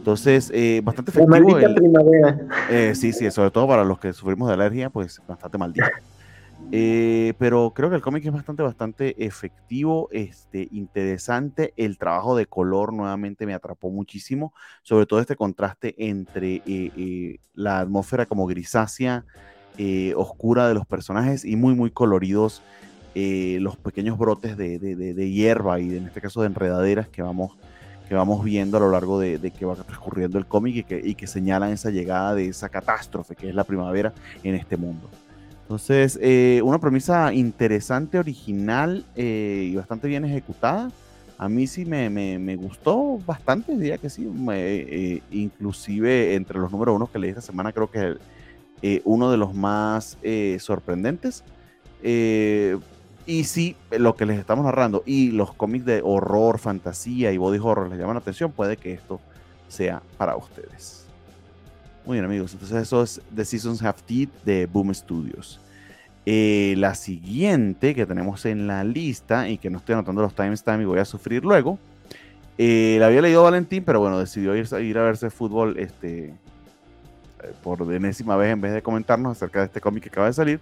Entonces, 0.05 0.51
eh, 0.53 0.81
bastante 0.83 1.09
efectivo. 1.09 1.31
Maldita 1.31 1.73
primavera. 1.73 2.37
Eh, 2.69 2.93
sí, 2.93 3.11
sí, 3.11 3.31
sobre 3.31 3.49
todo 3.49 3.67
para 3.67 3.83
los 3.83 3.97
que 3.97 4.13
sufrimos 4.13 4.47
de 4.47 4.53
alergia, 4.53 4.91
pues 4.91 5.19
bastante 5.27 5.57
maldito. 5.57 5.87
Eh, 6.71 7.33
pero 7.37 7.73
creo 7.75 7.89
que 7.91 7.97
el 7.97 8.01
cómic 8.01 8.25
es 8.25 8.31
bastante, 8.31 8.63
bastante 8.63 9.23
efectivo, 9.23 10.09
este, 10.11 10.67
interesante. 10.71 11.73
El 11.77 11.99
trabajo 11.99 12.35
de 12.35 12.47
color 12.47 12.91
nuevamente 12.91 13.45
me 13.45 13.53
atrapó 13.53 13.91
muchísimo, 13.91 14.51
sobre 14.81 15.05
todo 15.05 15.19
este 15.19 15.35
contraste 15.35 15.93
entre 15.97 16.63
la 17.53 17.81
atmósfera 17.81 18.25
como 18.25 18.47
grisácea, 18.47 19.25
oscura 20.15 20.67
de 20.67 20.73
los 20.73 20.87
personajes 20.87 21.45
y 21.45 21.55
muy, 21.55 21.75
muy 21.75 21.91
coloridos 21.91 22.63
los 23.13 23.77
pequeños 23.77 24.17
brotes 24.17 24.57
de, 24.57 24.79
de, 24.79 24.95
de, 24.95 25.31
hierba 25.31 25.79
y 25.79 25.95
en 25.95 26.07
este 26.07 26.19
caso 26.19 26.41
de 26.41 26.47
enredaderas 26.47 27.09
que 27.09 27.21
vamos 27.21 27.51
que 28.07 28.15
vamos 28.15 28.43
viendo 28.43 28.77
a 28.77 28.79
lo 28.79 28.91
largo 28.91 29.19
de, 29.19 29.39
que 29.51 29.65
va 29.65 29.75
transcurriendo 29.75 30.37
el 30.37 30.45
cómic 30.45 30.75
y 30.75 30.83
que, 30.83 31.01
y 31.03 31.15
que, 31.15 31.27
señalan 31.27 31.71
esa 31.71 31.89
llegada 31.89 32.35
de 32.35 32.47
esa 32.47 32.69
catástrofe 32.69 33.35
que 33.35 33.49
es 33.49 33.55
la 33.55 33.63
primavera 33.63 34.13
en 34.43 34.55
este 34.55 34.77
mundo. 34.77 35.09
Entonces, 35.65 36.19
eh, 36.21 36.61
una 36.63 36.77
premisa 36.77 37.33
interesante, 37.33 38.19
original 38.19 39.03
eh, 39.15 39.69
y 39.71 39.75
bastante 39.75 40.07
bien 40.07 40.23
ejecutada. 40.23 40.91
A 41.39 41.49
mí 41.49 41.65
sí 41.65 41.85
me, 41.85 42.07
me, 42.11 42.37
me 42.37 42.55
gustó 42.55 43.17
bastante, 43.25 43.75
diría 43.75 43.97
que 43.97 44.11
sí. 44.11 44.31
Eh, 44.51 45.21
inclusive 45.31 46.35
entre 46.35 46.59
los 46.59 46.71
números 46.71 46.95
uno 46.95 47.11
que 47.11 47.17
leí 47.17 47.31
esta 47.31 47.41
semana, 47.41 47.73
creo 47.73 47.89
que 47.89 48.17
es 48.83 49.01
uno 49.05 49.31
de 49.31 49.37
los 49.37 49.55
más 49.55 50.19
sorprendentes. 50.59 51.43
Y 53.25 53.45
si 53.45 53.75
lo 53.91 54.15
que 54.15 54.25
les 54.25 54.39
estamos 54.39 54.65
narrando 54.65 55.03
y 55.05 55.31
los 55.31 55.53
cómics 55.53 55.85
de 55.85 56.01
horror, 56.03 56.59
fantasía 56.59 57.31
y 57.31 57.37
body 57.37 57.59
horror 57.59 57.89
les 57.89 57.97
llaman 57.97 58.15
la 58.15 58.19
atención, 58.19 58.51
puede 58.51 58.77
que 58.77 58.93
esto 58.93 59.19
sea 59.67 60.01
para 60.17 60.35
ustedes. 60.35 61.05
Muy 62.05 62.15
bien, 62.17 62.25
amigos. 62.25 62.53
Entonces, 62.53 62.83
eso 62.83 63.01
es 63.01 63.21
The 63.35 63.45
Seasons 63.45 63.81
Have 63.81 63.97
Teeth 64.05 64.29
de 64.43 64.67
Boom 64.67 64.93
Studios. 64.93 65.59
Eh, 66.27 66.75
la 66.77 66.93
siguiente 66.93 67.95
que 67.95 68.05
tenemos 68.05 68.45
en 68.45 68.67
la 68.67 68.83
lista 68.83 69.49
y 69.49 69.57
que 69.57 69.69
no 69.69 69.79
estoy 69.79 69.93
anotando 69.93 70.21
los 70.21 70.35
timestamps 70.35 70.83
y 70.83 70.85
voy 70.85 70.99
a 70.99 71.05
sufrir 71.05 71.43
luego. 71.43 71.79
Eh, 72.57 72.97
la 72.99 73.07
había 73.07 73.21
leído 73.21 73.43
Valentín, 73.43 73.83
pero 73.83 73.99
bueno, 73.99 74.19
decidió 74.19 74.55
ir, 74.55 74.67
ir 74.81 74.97
a 74.97 75.03
verse 75.03 75.29
fútbol 75.29 75.77
este, 75.77 76.33
por 77.63 77.81
enésima 77.91 78.35
vez 78.37 78.53
en 78.53 78.61
vez 78.61 78.73
de 78.73 78.81
comentarnos 78.81 79.35
acerca 79.35 79.59
de 79.59 79.65
este 79.65 79.81
cómic 79.81 80.03
que 80.03 80.09
acaba 80.09 80.27
de 80.27 80.33
salir. 80.33 80.59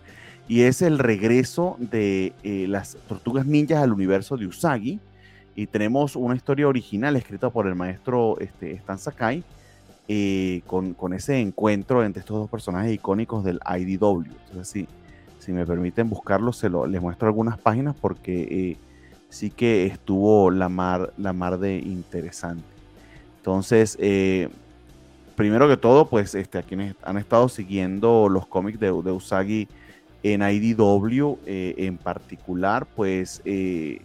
Y 0.48 0.62
es 0.62 0.82
el 0.82 1.00
regreso 1.00 1.78
de 1.80 2.34
eh, 2.44 2.66
las 2.68 2.98
tortugas 3.08 3.46
ninjas 3.46 3.82
al 3.82 3.94
universo 3.94 4.38
de 4.38 4.48
Usagi. 4.48 5.00
Y 5.56 5.68
tenemos 5.68 6.16
una 6.16 6.36
historia 6.36 6.68
original 6.68 7.16
escrita 7.16 7.50
por 7.50 7.68
el 7.68 7.76
maestro 7.76 8.38
este, 8.40 8.72
Stan 8.74 8.98
Sakai. 8.98 9.44
Eh, 10.10 10.64
con, 10.68 10.94
con, 10.96 11.14
ese 11.14 11.40
encuentro 11.40 12.04
entre 12.04 12.20
estos 12.20 12.38
dos 12.38 12.50
personajes 12.50 12.92
icónicos 12.92 13.44
del 13.46 13.60
IDW. 13.66 14.26
Entonces, 14.48 14.68
sí, 14.68 14.88
si 15.40 15.54
me 15.54 15.66
permiten 15.66 16.10
buscarlo, 16.10 16.52
se 16.52 16.70
lo, 16.70 16.86
les 16.86 17.02
muestro 17.02 17.28
algunas 17.28 17.58
páginas 17.58 17.96
porque 17.96 18.78
sí 19.34 19.50
que 19.50 19.88
estuvo 19.88 20.52
la 20.52 20.70
mar, 20.70 21.12
la 21.18 21.34
mar 21.34 21.58
de 21.58 21.78
interesante. 21.78 22.64
Entonces, 23.38 23.98
eh, 24.00 24.48
primero 25.36 25.68
que 25.68 25.76
todo, 25.76 26.06
pues 26.08 26.36
este, 26.36 26.60
a 26.60 26.64
quienes 26.64 26.96
han 27.02 27.18
estado 27.18 27.50
siguiendo 27.50 28.30
los 28.30 28.46
cómics 28.46 28.80
de, 28.80 28.88
de 28.88 29.12
Usagi 29.12 29.68
en 30.24 30.42
IDW 30.42 31.38
eh, 31.45 31.76
en 31.77 31.98
particular, 31.98 32.85
pues 32.95 33.42
eh, 33.45 34.02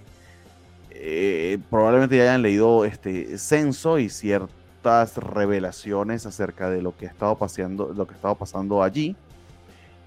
probablemente 1.70 2.16
ya 2.16 2.24
hayan 2.24 2.42
leído 2.42 2.84
este 2.84 3.38
censo 3.38 3.98
y 3.98 4.08
ciertas 4.08 5.16
revelaciones 5.16 6.26
acerca 6.26 6.68
de 6.70 6.82
lo 6.82 6.97
que 6.97 7.06
ha 7.06 7.10
estado 7.10 7.36
pasando, 7.36 7.92
lo 7.94 8.06
que 8.06 8.14
estaba 8.14 8.34
pasando 8.34 8.82
allí. 8.82 9.16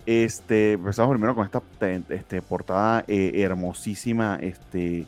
Este, 0.06 0.74
empezamos 0.74 1.12
primero 1.12 1.36
con 1.36 1.46
esta 1.46 1.62
este, 2.10 2.42
portada 2.42 3.06
hermosísima, 3.08 4.38
este, 4.42 5.08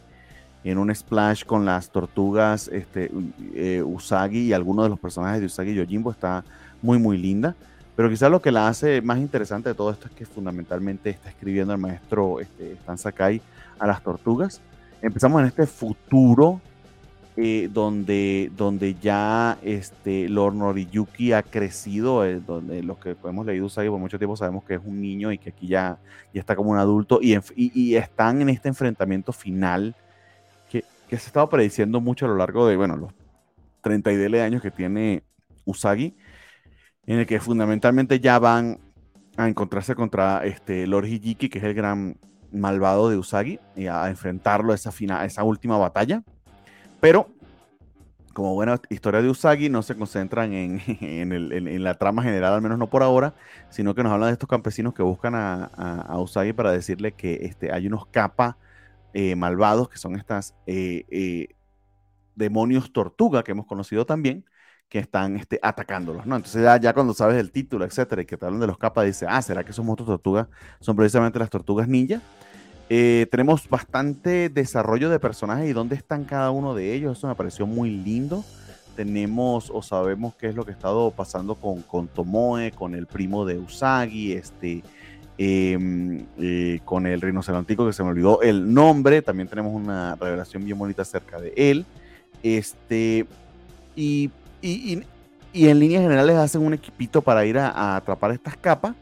en 0.64 0.78
un 0.78 0.94
splash 0.94 1.44
con 1.44 1.66
las 1.66 1.90
tortugas 1.90 2.70
este, 2.70 3.12
eh, 3.54 3.84
Usagi 3.84 4.48
y 4.48 4.54
algunos 4.54 4.86
de 4.86 4.90
los 4.90 5.00
personajes 5.00 5.42
de 5.42 5.48
Usagi 5.48 5.72
y 5.72 5.76
Yojimbo 5.76 6.12
está 6.12 6.44
muy 6.82 6.98
muy 6.98 7.18
linda. 7.18 7.56
Pero 7.96 8.10
quizás 8.10 8.32
lo 8.32 8.42
que 8.42 8.52
la 8.52 8.68
hace 8.68 9.02
más 9.02 9.20
interesante 9.20 9.70
de 9.70 9.76
todo 9.76 9.92
esto 9.92 10.08
es 10.08 10.14
que 10.14 10.26
fundamentalmente 10.26 11.12
está 11.12 11.30
escribiendo 11.30 11.74
el 11.74 11.80
maestro 11.80 12.40
este, 12.40 12.74
Stan 12.74 12.98
a 13.80 13.88
las 13.88 14.02
tortugas. 14.02 14.62
Empezamos 15.02 15.42
en 15.42 15.48
este 15.48 15.68
futuro 15.68 16.60
eh, 17.36 17.70
donde, 17.72 18.52
donde 18.56 18.96
ya 18.96 19.58
este, 19.64 20.30
Lord 20.30 20.56
Noriyuki 20.56 21.34
ha 21.34 21.44
crecido, 21.44 22.26
eh, 22.26 22.40
donde 22.40 22.84
los 22.84 22.98
que 23.00 23.16
hemos 23.24 23.46
leído 23.46 23.66
Usagi 23.66 23.90
por 23.90 24.00
mucho 24.00 24.18
tiempo 24.18 24.38
sabemos 24.38 24.64
que 24.64 24.76
es 24.76 24.82
un 24.84 25.02
niño 25.02 25.32
y 25.32 25.38
que 25.38 25.50
aquí 25.50 25.68
ya, 25.68 25.98
ya 26.34 26.40
está 26.40 26.56
como 26.56 26.72
un 26.72 26.78
adulto 26.78 27.20
y, 27.22 27.96
están 27.96 28.42
en 28.42 28.50
este 28.50 28.70
enfrentamiento 28.70 29.34
final 29.34 29.96
que 30.70 31.18
se 31.20 31.26
ha 31.26 31.28
estado 31.28 31.50
prediciendo 31.50 32.02
mucho 32.02 32.26
a 32.26 32.30
lo 32.30 32.38
largo 32.38 32.66
de, 32.66 32.76
bueno, 32.76 32.98
los 32.98 33.12
30 33.82 34.12
y 34.14 34.16
de 34.16 34.42
años 34.42 34.62
que 34.62 34.72
tiene 34.72 35.22
Usagi, 35.66 36.16
en 37.06 37.20
el 37.20 37.26
que 37.26 37.40
fundamentalmente 37.40 38.20
ya 38.20 38.40
van 38.40 38.80
a 39.38 39.48
encontrarse 39.48 39.96
contra 39.96 40.46
este 40.46 40.88
Lord 40.88 41.06
Hijiki, 41.06 41.50
que 41.50 41.58
es 41.58 41.64
el 41.64 41.74
gran 41.74 42.18
malvado 42.52 43.10
de 43.10 43.18
Usagi, 43.18 43.60
y 43.76 43.88
a 43.88 44.08
enfrentarlo 44.10 44.72
a 44.72 44.76
esa, 44.76 44.92
final, 44.92 45.26
esa 45.26 45.44
última 45.44 45.78
batalla. 45.78 46.24
Pero, 47.00 47.28
como 48.34 48.54
buena 48.54 48.80
historia 48.90 49.22
de 49.22 49.30
Usagi, 49.30 49.70
no 49.70 49.82
se 49.82 49.96
concentran 49.96 50.54
en, 50.54 50.82
en, 51.02 51.84
la 51.84 51.96
trama 51.96 52.24
general, 52.24 52.54
al 52.54 52.62
menos 52.62 52.78
no 52.78 52.90
por 52.90 53.04
ahora, 53.04 53.34
sino 53.70 53.96
que 53.96 54.04
nos 54.04 54.12
hablan 54.12 54.30
de 54.30 54.34
estos 54.34 54.50
campesinos 54.50 54.94
que 54.94 55.04
buscan 55.04 55.36
a, 55.36 55.66
a, 55.66 56.20
Usagi 56.20 56.54
para 56.54 56.72
decirle 56.72 57.14
que 57.14 57.40
este, 57.42 57.74
hay 57.74 57.88
unos 57.88 58.06
capas 58.06 58.56
eh, 59.14 59.36
malvados, 59.36 59.90
que 59.90 59.98
son 59.98 60.16
estas 60.16 60.56
eh, 60.68 61.06
eh, 61.10 61.48
demonios 62.36 62.94
tortuga 62.94 63.44
que 63.44 63.52
hemos 63.52 63.66
conocido 63.66 64.06
también, 64.06 64.46
que 64.94 65.00
están 65.00 65.36
este, 65.36 65.60
atacándolos, 65.62 66.26
¿no? 66.26 66.38
Entonces 66.38 66.64
ya, 66.80 66.94
cuando 66.94 67.14
sabes 67.14 67.38
el 67.38 67.52
título, 67.52 67.84
etcétera, 67.84 68.22
y 68.22 68.26
que 68.26 68.38
te 68.38 68.46
hablan 68.46 68.62
de 68.62 68.68
los 68.68 68.78
capas, 68.78 69.06
dice, 69.06 69.26
ah, 69.28 69.42
¿será 69.42 69.66
que 69.66 69.72
esos 69.72 69.84
monstruos 69.84 70.08
tortugas 70.08 70.48
son 70.80 70.96
precisamente 70.96 71.40
las 71.40 71.50
tortugas 71.50 71.88
ninja? 71.88 72.22
tenemos 73.32 73.68
bastante 73.68 74.50
desarrollo 74.50 75.10
de 75.10 75.18
personajes 75.18 75.68
y 75.68 75.74
dónde 75.74 75.96
están 75.96 76.26
cada 76.26 76.52
uno 76.52 76.76
de 76.76 76.94
ellos, 76.94 77.18
eso 77.18 77.28
me 77.28 77.34
pareció 77.34 77.66
muy 77.66 77.90
lindo. 77.90 78.46
Tenemos 78.96 79.72
o 79.74 79.82
sabemos 79.82 80.36
qué 80.36 80.50
es 80.50 80.56
lo 80.56 80.64
que 80.64 80.72
ha 80.72 80.76
estado 80.76 81.10
pasando 81.10 81.56
con, 81.56 81.82
con 81.82 82.08
Tomoe, 82.08 82.70
con 82.70 82.94
el 82.94 83.08
primo 83.08 83.48
de 83.48 83.58
Usagi, 83.58 84.34
este, 84.34 84.84
Em, 85.36 86.28
eh, 86.38 86.80
con 86.86 87.08
el 87.08 87.20
rinocerontico 87.20 87.88
que 87.88 87.94
se 87.94 88.04
me 88.04 88.10
olvidó 88.10 88.44
el 88.44 88.72
nombre, 88.72 89.24
también 89.24 89.48
tenemos 89.48 89.74
una 89.74 90.16
revelación 90.16 90.64
bien 90.64 90.78
bonita 90.78 91.02
acerca 91.02 91.40
de 91.40 91.54
él. 91.58 91.86
Este, 92.44 93.26
y, 93.96 94.30
y, 94.64 95.04
en 95.54 95.80
líneas 95.80 96.02
generales 96.02 96.36
hacen 96.38 96.62
un 96.62 96.74
equipito 96.74 97.22
para 97.22 97.46
ir 97.46 97.58
a, 97.60 97.96
atrapar 97.96 98.32
estas 98.32 98.58
capas 98.58 98.96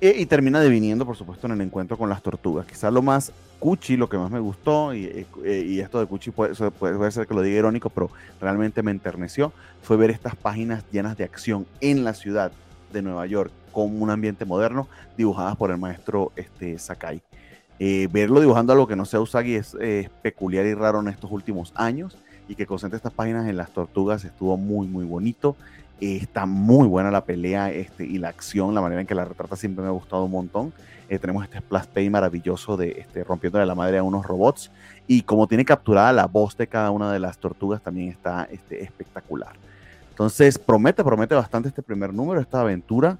e, 0.00 0.14
y 0.18 0.26
termina 0.26 0.60
deviniendo, 0.60 1.04
por 1.04 1.16
supuesto, 1.16 1.46
en 1.46 1.54
el 1.54 1.60
encuentro 1.62 1.98
con 1.98 2.08
las 2.08 2.22
tortugas. 2.22 2.66
Quizás 2.66 2.92
lo 2.92 3.02
más 3.02 3.32
cuchi, 3.58 3.96
lo 3.96 4.08
que 4.08 4.16
más 4.16 4.30
me 4.30 4.38
gustó, 4.38 4.94
y, 4.94 5.04
eh, 5.04 5.26
eh, 5.44 5.64
y 5.66 5.80
esto 5.80 5.98
de 5.98 6.06
cuchi 6.06 6.30
puede, 6.30 6.54
puede, 6.70 7.10
ser 7.10 7.26
que 7.26 7.34
lo 7.34 7.42
diga 7.42 7.58
irónico, 7.58 7.90
pero 7.90 8.10
realmente 8.40 8.82
me 8.82 8.90
enterneció, 8.90 9.52
fue 9.82 9.96
ver 9.96 10.10
estas 10.10 10.36
páginas 10.36 10.84
llenas 10.92 11.16
de 11.16 11.24
acción 11.24 11.66
en 11.80 12.04
la 12.04 12.14
ciudad 12.14 12.52
de 12.92 13.02
Nueva 13.02 13.26
York 13.26 13.50
con 13.72 14.00
un 14.00 14.10
ambiente 14.10 14.44
moderno, 14.44 14.88
dibujadas 15.16 15.56
por 15.56 15.70
el 15.70 15.78
maestro 15.78 16.32
este, 16.36 16.78
Sakai. 16.78 17.20
Eh, 17.78 18.08
verlo 18.12 18.40
dibujando 18.40 18.72
algo 18.72 18.86
que 18.86 18.96
no 18.96 19.06
sea 19.06 19.20
Usagi 19.20 19.54
es 19.54 19.74
peculiar 20.22 20.66
y 20.66 20.74
raro 20.74 21.00
en 21.00 21.08
estos 21.08 21.30
últimos 21.30 21.72
años 21.74 22.16
y 22.50 22.56
que 22.56 22.66
concentre 22.66 22.96
estas 22.96 23.12
páginas 23.12 23.48
en 23.48 23.56
las 23.56 23.70
tortugas 23.70 24.24
estuvo 24.24 24.56
muy 24.56 24.88
muy 24.88 25.04
bonito. 25.04 25.56
Está 26.00 26.46
muy 26.46 26.88
buena 26.88 27.10
la 27.10 27.24
pelea 27.24 27.70
este, 27.70 28.04
y 28.04 28.18
la 28.18 28.28
acción, 28.28 28.74
la 28.74 28.80
manera 28.80 29.02
en 29.02 29.06
que 29.06 29.14
la 29.14 29.24
retrata 29.24 29.54
siempre 29.54 29.82
me 29.82 29.88
ha 29.88 29.92
gustado 29.92 30.24
un 30.24 30.32
montón. 30.32 30.72
Eh, 31.08 31.18
tenemos 31.18 31.44
este 31.44 31.58
splash 31.58 31.86
page 31.86 32.10
maravilloso 32.10 32.76
de 32.76 32.92
este, 32.98 33.22
rompiéndole 33.22 33.66
la 33.66 33.74
madre 33.74 33.98
a 33.98 34.02
unos 34.02 34.26
robots 34.26 34.70
y 35.06 35.22
como 35.22 35.46
tiene 35.46 35.64
capturada 35.64 36.12
la 36.12 36.26
voz 36.26 36.56
de 36.56 36.66
cada 36.66 36.90
una 36.90 37.12
de 37.12 37.20
las 37.20 37.38
tortugas 37.38 37.82
también 37.82 38.08
está 38.08 38.48
este, 38.50 38.82
espectacular. 38.82 39.52
Entonces 40.08 40.58
promete, 40.58 41.04
promete 41.04 41.36
bastante 41.36 41.68
este 41.68 41.82
primer 41.82 42.12
número, 42.12 42.40
esta 42.40 42.62
aventura 42.62 43.16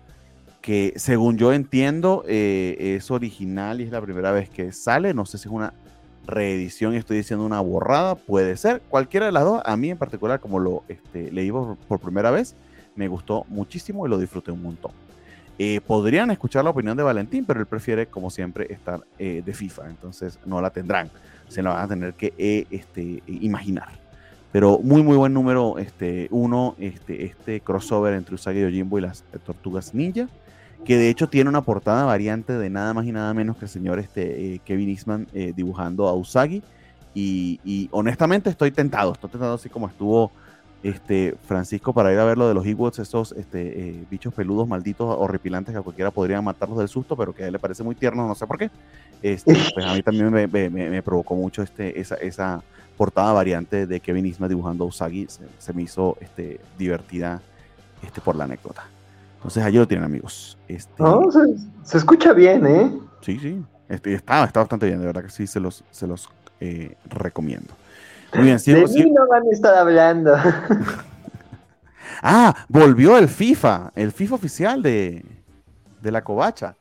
que 0.60 0.92
según 0.96 1.36
yo 1.38 1.52
entiendo 1.52 2.24
eh, 2.26 2.96
es 2.96 3.10
original 3.10 3.80
y 3.80 3.84
es 3.84 3.90
la 3.92 4.00
primera 4.00 4.32
vez 4.32 4.48
que 4.50 4.72
sale. 4.72 5.14
No 5.14 5.24
sé 5.24 5.38
si 5.38 5.48
es 5.48 5.54
una 5.54 5.72
reedición 6.30 6.94
estoy 6.94 7.18
diciendo 7.18 7.44
una 7.44 7.60
borrada, 7.60 8.14
puede 8.14 8.56
ser. 8.56 8.80
Cualquiera 8.88 9.26
de 9.26 9.32
las 9.32 9.44
dos, 9.44 9.62
a 9.64 9.76
mí 9.76 9.90
en 9.90 9.98
particular, 9.98 10.40
como 10.40 10.58
lo 10.58 10.84
este, 10.88 11.30
leí 11.30 11.50
por, 11.50 12.00
primera 12.00 12.30
vez, 12.30 12.54
me 12.96 13.08
gustó 13.08 13.44
muchísimo 13.48 14.06
y 14.06 14.10
lo 14.10 14.18
disfruté 14.18 14.50
un 14.50 14.62
montón. 14.62 14.92
Eh, 15.58 15.80
podrían 15.86 16.30
escuchar 16.30 16.64
la 16.64 16.70
opinión 16.70 16.96
de 16.96 17.02
Valentín, 17.02 17.44
pero 17.44 17.60
él 17.60 17.66
prefiere, 17.66 18.06
como 18.06 18.30
siempre, 18.30 18.66
estar 18.72 19.00
eh, 19.18 19.42
de 19.44 19.52
FIFA, 19.52 19.90
entonces 19.90 20.38
no 20.46 20.60
la 20.62 20.70
tendrán, 20.70 21.10
se 21.48 21.62
la 21.62 21.74
van 21.74 21.84
a 21.84 21.88
tener 21.88 22.14
que 22.14 22.66
este, 22.70 23.22
imaginar. 23.26 24.00
Pero 24.52 24.80
muy, 24.82 25.02
muy 25.02 25.16
buen 25.16 25.34
número, 25.34 25.78
este, 25.78 26.28
uno, 26.30 26.74
este, 26.78 27.24
este 27.24 27.60
crossover 27.60 28.14
entre 28.14 28.34
Usagi 28.34 28.60
Yojimbo 28.62 28.98
y 28.98 29.02
las 29.02 29.22
Tortugas 29.44 29.94
Ninja 29.94 30.28
que 30.84 30.96
de 30.96 31.08
hecho 31.08 31.28
tiene 31.28 31.50
una 31.50 31.62
portada 31.62 32.04
variante 32.04 32.54
de 32.54 32.70
nada 32.70 32.94
más 32.94 33.06
y 33.06 33.12
nada 33.12 33.32
menos 33.34 33.56
que 33.56 33.66
el 33.66 33.70
señor 33.70 33.98
este, 33.98 34.54
eh, 34.54 34.60
Kevin 34.64 34.88
Eastman 34.88 35.26
eh, 35.32 35.52
dibujando 35.54 36.08
a 36.08 36.14
Usagi. 36.14 36.62
Y, 37.14 37.88
honestamente 37.90 38.50
estoy 38.50 38.70
tentado, 38.70 39.12
estoy 39.12 39.30
tentado 39.30 39.54
así 39.54 39.68
como 39.68 39.88
estuvo 39.88 40.30
este, 40.82 41.34
Francisco 41.46 41.92
para 41.92 42.12
ir 42.12 42.18
a 42.18 42.24
ver 42.24 42.38
lo 42.38 42.48
de 42.48 42.54
los 42.54 42.64
Ewoks, 42.64 43.00
esos 43.00 43.32
este, 43.32 43.88
eh, 43.88 44.04
bichos 44.10 44.32
peludos 44.32 44.66
malditos 44.66 45.14
horripilantes 45.18 45.72
que 45.72 45.78
a 45.78 45.82
cualquiera 45.82 46.10
podrían 46.10 46.44
matarlos 46.44 46.78
del 46.78 46.88
susto, 46.88 47.16
pero 47.16 47.34
que 47.34 47.44
a 47.44 47.46
él 47.48 47.52
le 47.52 47.58
parece 47.58 47.82
muy 47.82 47.94
tierno, 47.94 48.26
no 48.26 48.34
sé 48.34 48.46
por 48.46 48.58
qué. 48.58 48.70
Este, 49.22 49.54
pues 49.74 49.84
a 49.84 49.94
mí 49.94 50.02
también 50.02 50.30
me, 50.30 51.02
provocó 51.02 51.34
mucho 51.34 51.62
este, 51.62 52.00
esa, 52.00 52.14
esa, 52.14 52.62
portada 52.96 53.32
variante 53.32 53.86
de 53.86 53.98
Kevin 54.00 54.26
Eastman 54.26 54.50
dibujando 54.50 54.84
a 54.84 54.86
Usagi, 54.86 55.26
se, 55.58 55.72
me 55.72 55.82
hizo 55.82 56.18
este, 56.20 56.60
divertida 56.78 57.40
este, 58.02 58.20
por 58.20 58.36
la 58.36 58.44
anécdota. 58.44 58.84
Entonces 59.40 59.64
allí 59.64 59.78
lo 59.78 59.88
tienen, 59.88 60.04
amigos. 60.04 60.58
Este, 60.68 61.02
se, 61.82 61.96
escucha 61.96 62.34
bien, 62.34 62.66
¿eh? 62.66 62.92
Sí, 63.22 63.38
sí. 63.38 63.64
Este, 63.88 64.12
está, 64.12 64.44
está 64.44 64.60
bastante 64.60 64.84
bien, 64.84 65.00
de 65.00 65.06
verdad 65.06 65.22
que 65.22 65.30
sí, 65.30 65.46
se 65.46 65.58
los, 65.58 65.82
se 65.90 66.06
los 66.06 66.28
eh, 66.60 66.94
recomiendo. 67.06 67.72
Muy 68.34 68.44
bien, 68.44 68.58
sí, 68.58 68.74
de 68.74 68.86
mí 68.86 69.10
no 69.10 69.26
van 69.26 69.44
a 69.46 69.50
estar 69.50 69.74
hablando. 69.76 70.36
ah, 72.22 72.54
volvió 72.68 73.16
el 73.16 73.28
FIFA, 73.28 73.92
el 73.96 74.12
FIFA 74.12 74.34
oficial 74.34 74.82
de, 74.82 75.24
de 76.02 76.12
la 76.12 76.22
covacha. 76.22 76.76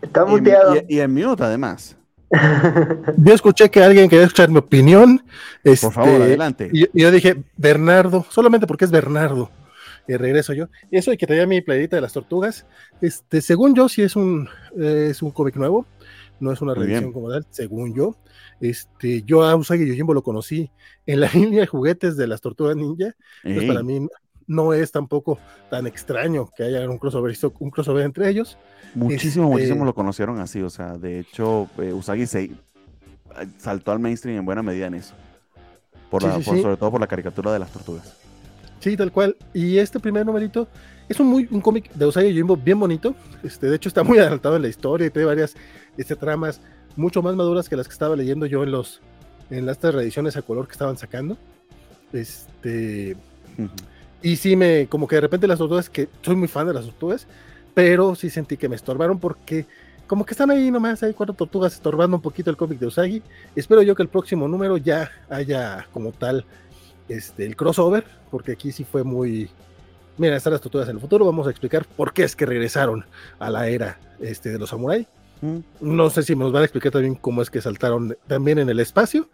Está 0.00 0.24
muteado. 0.24 0.76
Y, 0.88 1.00
en 1.00 1.12
mute, 1.12 1.42
además. 1.42 1.96
Yo 3.16 3.34
escuché 3.34 3.68
que 3.68 3.82
alguien 3.82 4.08
quería 4.08 4.26
escuchar 4.26 4.48
mi 4.48 4.58
opinión. 4.58 5.24
Por 5.64 5.92
favor, 5.92 6.10
este, 6.10 6.22
adelante. 6.22 6.70
y 6.72 7.00
yo 7.02 7.10
dije, 7.10 7.42
Bernardo, 7.56 8.24
solamente 8.30 8.68
porque 8.68 8.84
es 8.84 8.92
Bernardo 8.92 9.50
y 10.08 10.16
regreso 10.16 10.52
yo. 10.52 10.68
Y 10.90 10.96
eso 10.98 11.10
de 11.10 11.16
que 11.16 11.26
traía 11.26 11.46
mi 11.46 11.60
playita 11.60 11.96
de 11.96 12.02
las 12.02 12.12
tortugas, 12.12 12.66
este, 13.00 13.40
según 13.40 13.74
yo, 13.74 13.88
sí 13.88 14.02
es 14.02 14.16
un, 14.16 14.48
es 14.78 15.22
un 15.22 15.30
cómic 15.30 15.56
nuevo, 15.56 15.86
no 16.40 16.52
es 16.52 16.60
una 16.60 16.74
revisión 16.74 17.12
como 17.12 17.30
tal, 17.30 17.46
según 17.50 17.94
yo. 17.94 18.16
Este, 18.60 19.22
yo 19.22 19.42
a 19.44 19.54
Usagi 19.56 19.86
Yojimbo 19.86 20.14
lo 20.14 20.22
conocí 20.22 20.70
en 21.06 21.20
la 21.20 21.28
línea 21.34 21.60
de 21.60 21.66
juguetes 21.66 22.16
de 22.16 22.26
las 22.26 22.40
tortugas 22.40 22.76
ninja. 22.76 23.14
Entonces, 23.42 23.68
para 23.68 23.82
mí 23.82 24.06
no 24.46 24.72
es 24.72 24.92
tampoco 24.92 25.38
tan 25.70 25.86
extraño 25.86 26.48
que 26.56 26.62
haya 26.62 26.88
un 26.88 26.98
crossover, 26.98 27.36
un 27.58 27.70
crossover 27.70 28.04
entre 28.04 28.28
ellos. 28.28 28.56
Muchísimo, 28.94 29.46
este 29.46 29.54
muchísimo 29.54 29.84
lo 29.84 29.94
conocieron 29.94 30.38
así, 30.38 30.62
o 30.62 30.70
sea, 30.70 30.96
de 30.96 31.18
hecho, 31.18 31.68
eh, 31.78 31.92
Usagi 31.92 32.26
se 32.26 32.50
saltó 33.58 33.92
al 33.92 33.98
mainstream 33.98 34.38
en 34.38 34.44
buena 34.44 34.62
medida 34.62 34.86
en 34.86 34.94
eso. 34.94 35.14
Por 36.10 36.22
Sobre 36.22 36.76
todo 36.76 36.92
por 36.92 37.00
la 37.00 37.08
caricatura 37.08 37.52
de 37.52 37.58
las 37.58 37.70
tortugas. 37.72 38.25
Sí, 38.86 38.96
tal 38.96 39.10
cual. 39.10 39.34
Y 39.52 39.78
este 39.78 39.98
primer 39.98 40.24
numerito 40.24 40.68
es 41.08 41.18
un, 41.18 41.26
un 41.50 41.60
cómic 41.60 41.92
de 41.94 42.06
Usagi 42.06 42.32
Jimbo 42.32 42.56
bien 42.56 42.78
bonito. 42.78 43.16
Este, 43.42 43.66
de 43.66 43.74
hecho, 43.74 43.88
está 43.88 44.04
muy 44.04 44.16
adelantado 44.20 44.54
en 44.54 44.62
la 44.62 44.68
historia 44.68 45.08
y 45.08 45.10
tiene 45.10 45.26
varias 45.26 45.56
este, 45.96 46.14
tramas 46.14 46.60
mucho 46.94 47.20
más 47.20 47.34
maduras 47.34 47.68
que 47.68 47.74
las 47.74 47.88
que 47.88 47.92
estaba 47.92 48.14
leyendo 48.14 48.46
yo 48.46 48.62
en 48.62 48.70
los 48.70 49.00
en 49.50 49.66
las 49.66 49.82
reediciones 49.82 50.36
a 50.36 50.42
color 50.42 50.68
que 50.68 50.72
estaban 50.74 50.96
sacando. 50.96 51.36
Este. 52.12 53.16
Y 54.22 54.36
sí 54.36 54.54
me, 54.54 54.86
como 54.86 55.08
que 55.08 55.16
de 55.16 55.22
repente 55.22 55.48
las 55.48 55.58
tortugas, 55.58 55.90
que 55.90 56.08
soy 56.22 56.36
muy 56.36 56.46
fan 56.46 56.68
de 56.68 56.74
las 56.74 56.84
tortugas, 56.84 57.26
pero 57.74 58.14
sí 58.14 58.30
sentí 58.30 58.56
que 58.56 58.68
me 58.68 58.76
estorbaron 58.76 59.18
porque 59.18 59.66
como 60.06 60.24
que 60.24 60.34
están 60.34 60.52
ahí 60.52 60.70
nomás, 60.70 61.02
hay 61.02 61.12
cuatro 61.12 61.34
tortugas 61.34 61.74
estorbando 61.74 62.18
un 62.18 62.22
poquito 62.22 62.50
el 62.50 62.56
cómic 62.56 62.78
de 62.78 62.86
Usagi. 62.86 63.20
Espero 63.56 63.82
yo 63.82 63.96
que 63.96 64.04
el 64.04 64.08
próximo 64.08 64.46
número 64.46 64.76
ya 64.76 65.10
haya 65.28 65.88
como 65.92 66.12
tal 66.12 66.44
este, 67.08 67.46
el 67.46 67.56
crossover, 67.56 68.04
porque 68.30 68.52
aquí 68.52 68.72
sí 68.72 68.84
fue 68.84 69.04
muy... 69.04 69.48
Mira, 70.18 70.36
están 70.36 70.52
las 70.52 70.62
tortugas 70.62 70.88
en 70.88 70.96
el 70.96 71.00
futuro, 71.00 71.26
vamos 71.26 71.46
a 71.46 71.50
explicar 71.50 71.84
por 71.84 72.12
qué 72.12 72.24
es 72.24 72.34
que 72.34 72.46
regresaron 72.46 73.04
a 73.38 73.50
la 73.50 73.68
era 73.68 73.98
este, 74.20 74.50
de 74.50 74.58
los 74.58 74.70
samuráis. 74.70 75.06
Mm. 75.42 75.58
No 75.80 76.08
sé 76.10 76.22
si 76.22 76.34
nos 76.34 76.52
van 76.52 76.62
a 76.62 76.64
explicar 76.64 76.92
también 76.92 77.14
cómo 77.14 77.42
es 77.42 77.50
que 77.50 77.60
saltaron 77.60 78.16
también 78.26 78.58
en 78.58 78.70
el 78.70 78.80
espacio, 78.80 79.28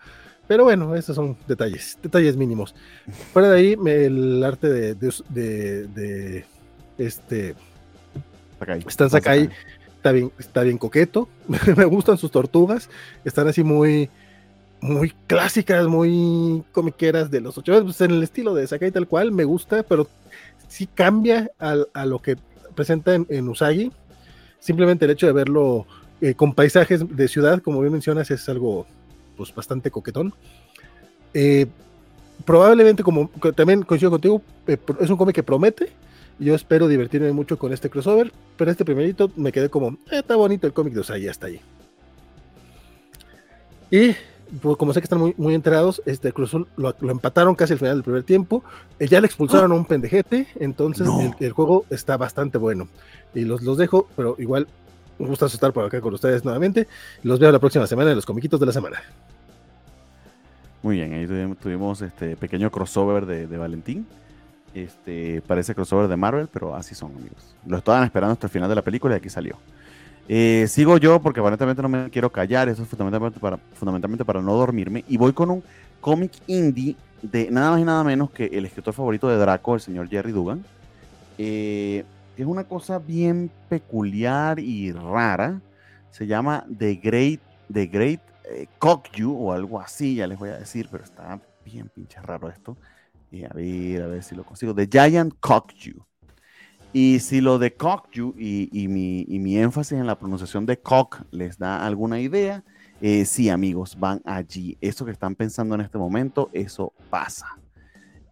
pero 0.48 0.64
bueno, 0.64 0.94
esos 0.96 1.14
son 1.14 1.36
detalles, 1.46 1.98
detalles 2.02 2.36
mínimos. 2.36 2.74
Fuera 3.32 3.50
de 3.50 3.58
ahí, 3.58 3.76
el 3.86 4.42
arte 4.42 4.68
de, 4.68 4.94
de, 4.94 6.44
este... 6.98 7.54
Sakai. 8.58 8.84
Están 8.86 9.10
Sakai, 9.10 9.50
está 9.96 10.12
bien, 10.12 10.32
está 10.38 10.62
bien 10.62 10.78
coqueto, 10.78 11.28
me 11.76 11.84
gustan 11.84 12.18
sus 12.18 12.30
tortugas, 12.30 12.88
están 13.24 13.46
así 13.48 13.62
muy 13.62 14.10
muy 14.82 15.14
clásicas, 15.28 15.86
muy 15.86 16.64
comiqueras 16.72 17.30
de 17.30 17.40
los 17.40 17.56
ocho 17.56 17.82
pues 17.84 18.00
en 18.00 18.10
el 18.10 18.22
estilo 18.22 18.52
de 18.52 18.66
Sakai 18.66 18.90
tal 18.90 19.06
cual, 19.06 19.30
me 19.30 19.44
gusta, 19.44 19.84
pero 19.84 20.08
sí 20.68 20.88
cambia 20.88 21.50
a, 21.58 22.04
lo 22.04 22.18
que 22.20 22.36
presenta 22.74 23.14
en, 23.14 23.48
Usagi. 23.48 23.92
Simplemente 24.58 25.04
el 25.04 25.12
hecho 25.12 25.26
de 25.26 25.32
verlo 25.32 25.86
eh, 26.20 26.34
con 26.34 26.52
paisajes 26.52 27.04
de 27.08 27.28
ciudad, 27.28 27.62
como 27.62 27.80
bien 27.80 27.92
mencionas, 27.92 28.30
es 28.32 28.48
algo 28.48 28.86
pues 29.36 29.54
bastante 29.54 29.90
coquetón. 29.90 30.34
Eh, 31.32 31.66
probablemente, 32.44 33.04
como 33.04 33.30
también 33.54 33.82
coincido 33.82 34.10
contigo, 34.10 34.42
eh, 34.66 34.78
es 35.00 35.10
un 35.10 35.16
cómic 35.16 35.36
que 35.36 35.42
promete. 35.44 35.90
Yo 36.40 36.56
espero 36.56 36.88
divertirme 36.88 37.30
mucho 37.32 37.56
con 37.56 37.72
este 37.72 37.88
crossover, 37.88 38.32
pero 38.56 38.70
este 38.70 38.84
primerito 38.84 39.30
me 39.36 39.52
quedé 39.52 39.68
como, 39.68 39.96
está 40.10 40.34
bonito 40.34 40.66
el 40.66 40.72
cómic 40.72 40.94
de 40.94 41.00
Usagi 41.00 41.28
hasta 41.28 41.46
ahí. 41.46 41.60
Y 43.92 44.16
como 44.60 44.92
sé 44.92 45.00
que 45.00 45.04
están 45.04 45.20
muy, 45.20 45.34
muy 45.38 45.54
enterados, 45.54 46.02
este 46.04 46.32
Cruz 46.32 46.52
lo, 46.76 46.94
empataron 47.02 47.54
casi 47.54 47.72
al 47.72 47.78
final 47.78 47.96
del 47.96 48.04
primer 48.04 48.22
tiempo. 48.22 48.62
Eh, 48.98 49.08
ya 49.08 49.20
le 49.20 49.26
expulsaron 49.26 49.72
a 49.72 49.74
un 49.74 49.84
pendejete, 49.84 50.46
entonces 50.56 51.08
el, 51.40 51.52
juego 51.52 51.86
está 51.90 52.16
bastante 52.16 52.58
bueno. 52.58 52.88
Y 53.34 53.44
los, 53.44 53.62
los 53.62 53.78
dejo, 53.78 54.08
pero 54.14 54.36
igual 54.38 54.68
me 55.18 55.26
gusta 55.26 55.46
estar 55.46 55.72
por 55.72 55.84
acá 55.84 56.00
con 56.00 56.12
ustedes 56.14 56.44
nuevamente. 56.44 56.88
Los 57.22 57.38
veo 57.38 57.50
la 57.50 57.58
próxima 57.58 57.86
semana 57.86 58.10
en 58.10 58.16
los 58.16 58.26
comiquitos 58.26 58.60
de 58.60 58.66
la 58.66 58.72
semana. 58.72 59.00
Muy 60.82 60.96
bien, 60.96 61.12
ahí 61.12 61.54
tuvimos, 61.54 62.02
este 62.02 62.36
pequeño 62.36 62.70
crossover 62.70 63.24
de, 63.24 63.46
de, 63.46 63.56
Valentín. 63.56 64.06
Este 64.74 65.40
parece 65.46 65.74
crossover 65.74 66.08
de 66.08 66.16
Marvel, 66.16 66.48
pero 66.52 66.74
así 66.74 66.94
son, 66.94 67.12
amigos. 67.14 67.54
Lo 67.66 67.78
estaban 67.78 68.04
esperando 68.04 68.32
hasta 68.32 68.48
el 68.48 68.50
final 68.50 68.68
de 68.68 68.74
la 68.74 68.82
película 68.82 69.14
y 69.14 69.18
aquí 69.18 69.30
salió. 69.30 69.56
Eh, 70.28 70.66
sigo 70.68 70.98
yo 70.98 71.20
porque 71.20 71.40
aparentemente 71.40 71.82
no 71.82 71.88
me 71.88 72.10
quiero 72.10 72.30
callar, 72.30 72.68
eso 72.68 72.82
es 72.82 72.88
fundamentalmente 72.88 74.24
para, 74.24 74.40
no 74.40 74.54
dormirme. 74.54 75.04
Y 75.08 75.16
voy 75.16 75.32
con 75.32 75.50
un 75.50 75.62
cómic 76.00 76.32
indie 76.46 76.96
de 77.22 77.50
nada 77.50 77.72
más 77.72 77.80
y 77.80 77.84
nada 77.84 78.04
menos 78.04 78.30
que 78.30 78.46
el 78.46 78.64
escritor 78.64 78.94
favorito 78.94 79.28
de 79.28 79.36
Draco, 79.36 79.74
el 79.74 79.80
señor 79.80 80.08
Jerry 80.08 80.32
Dugan. 80.32 80.64
Eh, 81.38 82.04
es 82.36 82.46
una 82.46 82.64
cosa 82.64 82.98
bien 82.98 83.50
peculiar 83.68 84.58
y 84.58 84.92
rara. 84.92 85.60
Se 86.10 86.26
llama 86.26 86.64
The 86.76 86.94
Great, 86.96 87.40
The 87.72 87.86
Great 87.86 88.20
eh, 88.44 88.66
Cockju 88.78 89.32
o 89.32 89.52
algo 89.52 89.80
así, 89.80 90.16
ya 90.16 90.26
les 90.26 90.38
voy 90.38 90.50
a 90.50 90.58
decir, 90.58 90.88
pero 90.90 91.04
está 91.04 91.40
bien 91.64 91.88
pinche 91.88 92.20
raro 92.20 92.48
esto. 92.48 92.76
a 93.32 93.54
ver, 93.54 94.02
a 94.02 94.06
ver 94.06 94.22
si 94.22 94.34
lo 94.34 94.44
consigo. 94.44 94.74
The 94.74 94.88
Giant 94.90 95.34
Cockju. 95.40 96.04
Y 96.92 97.20
si 97.20 97.40
lo 97.40 97.58
de 97.58 97.74
Cockju 97.74 98.34
y, 98.36 98.68
y, 98.70 98.88
mi, 98.88 99.58
énfasis 99.58 99.98
en 99.98 100.06
la 100.06 100.18
pronunciación 100.18 100.66
de 100.66 100.78
cock 100.78 101.22
les 101.30 101.58
da 101.58 101.86
alguna 101.86 102.20
idea, 102.20 102.64
eh, 103.00 103.24
sí, 103.24 103.48
amigos, 103.48 103.98
van 103.98 104.20
allí. 104.26 104.76
Eso 104.80 105.04
que 105.04 105.10
están 105.10 105.34
pensando 105.34 105.74
en 105.74 105.80
este 105.80 105.96
momento, 105.96 106.50
eso 106.52 106.92
pasa. 107.08 107.58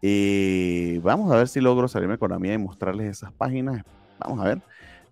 Eh, 0.02 1.00
vamos 1.02 1.32
a 1.32 1.36
ver 1.36 1.48
si 1.48 1.60
logro 1.60 1.88
salirme 1.88 2.18
con 2.18 2.30
la 2.30 2.38
mía 2.38 2.54
y 2.54 2.58
mostrarles 2.58 3.10
esas 3.10 3.32
páginas. 3.32 3.82
Vamos 4.18 4.40
a 4.40 4.44
ver. 4.44 4.62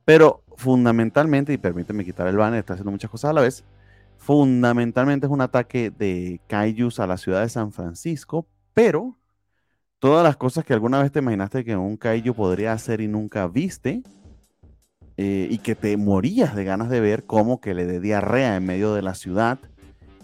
Pero 0.04 0.42
fundamentalmente, 0.56 1.52
y 1.52 1.58
permíteme 1.58 2.04
quitar 2.04 2.26
el 2.28 2.36
banner, 2.36 2.60
está 2.60 2.74
haciendo 2.74 2.90
muchas 2.90 3.10
cosas 3.10 3.30
a 3.30 3.32
la 3.32 3.40
vez. 3.40 3.64
Fundamentalmente 4.18 5.26
es 5.26 5.32
un 5.32 5.40
ataque 5.40 5.90
de 5.90 6.40
Kaijus 6.48 7.00
a 7.00 7.06
la 7.06 7.16
ciudad 7.16 7.42
de 7.42 7.48
San 7.48 7.72
Francisco, 7.72 8.46
pero 8.74 9.17
todas 9.98 10.24
las 10.24 10.36
cosas 10.36 10.64
que 10.64 10.72
alguna 10.72 11.02
vez 11.02 11.12
te 11.12 11.18
imaginaste 11.18 11.64
que 11.64 11.76
un 11.76 11.96
kaiju 11.96 12.34
podría 12.34 12.72
hacer 12.72 13.00
y 13.00 13.08
nunca 13.08 13.46
viste, 13.48 14.02
eh, 15.16 15.48
y 15.50 15.58
que 15.58 15.74
te 15.74 15.96
morías 15.96 16.54
de 16.54 16.64
ganas 16.64 16.88
de 16.90 17.00
ver, 17.00 17.24
como 17.24 17.60
que 17.60 17.74
le 17.74 17.86
dé 17.86 17.98
diarrea 17.98 18.54
en 18.56 18.64
medio 18.64 18.94
de 18.94 19.02
la 19.02 19.14
ciudad 19.14 19.58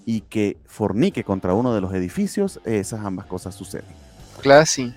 y 0.07 0.21
que 0.21 0.57
fornique 0.67 1.25
contra 1.25 1.55
uno 1.55 1.75
de 1.75 1.81
los 1.81 1.93
edificios, 1.93 2.61
esas 2.65 3.05
ambas 3.05 3.27
cosas 3.27 3.55
suceden. 3.57 3.91
Classy. 4.41 4.95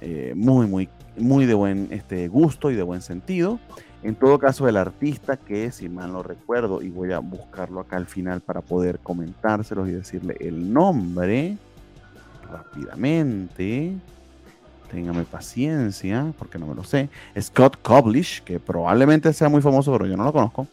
Eh, 0.00 0.32
muy, 0.34 0.66
muy, 0.66 0.88
muy 1.18 1.44
de 1.44 1.54
buen 1.54 1.88
este, 1.90 2.28
gusto 2.28 2.70
y 2.70 2.74
de 2.74 2.82
buen 2.82 3.02
sentido. 3.02 3.58
En 4.02 4.14
todo 4.14 4.38
caso, 4.38 4.68
el 4.68 4.76
artista 4.76 5.36
que, 5.36 5.70
si 5.72 5.88
mal 5.88 6.12
no 6.12 6.22
recuerdo, 6.22 6.80
y 6.82 6.88
voy 6.88 7.12
a 7.12 7.18
buscarlo 7.18 7.80
acá 7.80 7.96
al 7.96 8.06
final 8.06 8.40
para 8.40 8.62
poder 8.62 8.98
comentárselos 9.00 9.88
y 9.88 9.92
decirle 9.92 10.36
el 10.40 10.72
nombre 10.72 11.58
rápidamente. 12.50 13.94
Téngame 14.90 15.24
paciencia, 15.24 16.32
porque 16.38 16.58
no 16.58 16.66
me 16.66 16.74
lo 16.74 16.84
sé. 16.84 17.08
Scott 17.40 17.80
Koblish, 17.82 18.42
que 18.42 18.60
probablemente 18.60 19.32
sea 19.32 19.48
muy 19.48 19.60
famoso, 19.60 19.92
pero 19.92 20.06
yo 20.06 20.16
no 20.16 20.24
lo 20.24 20.32
conozco. 20.32 20.68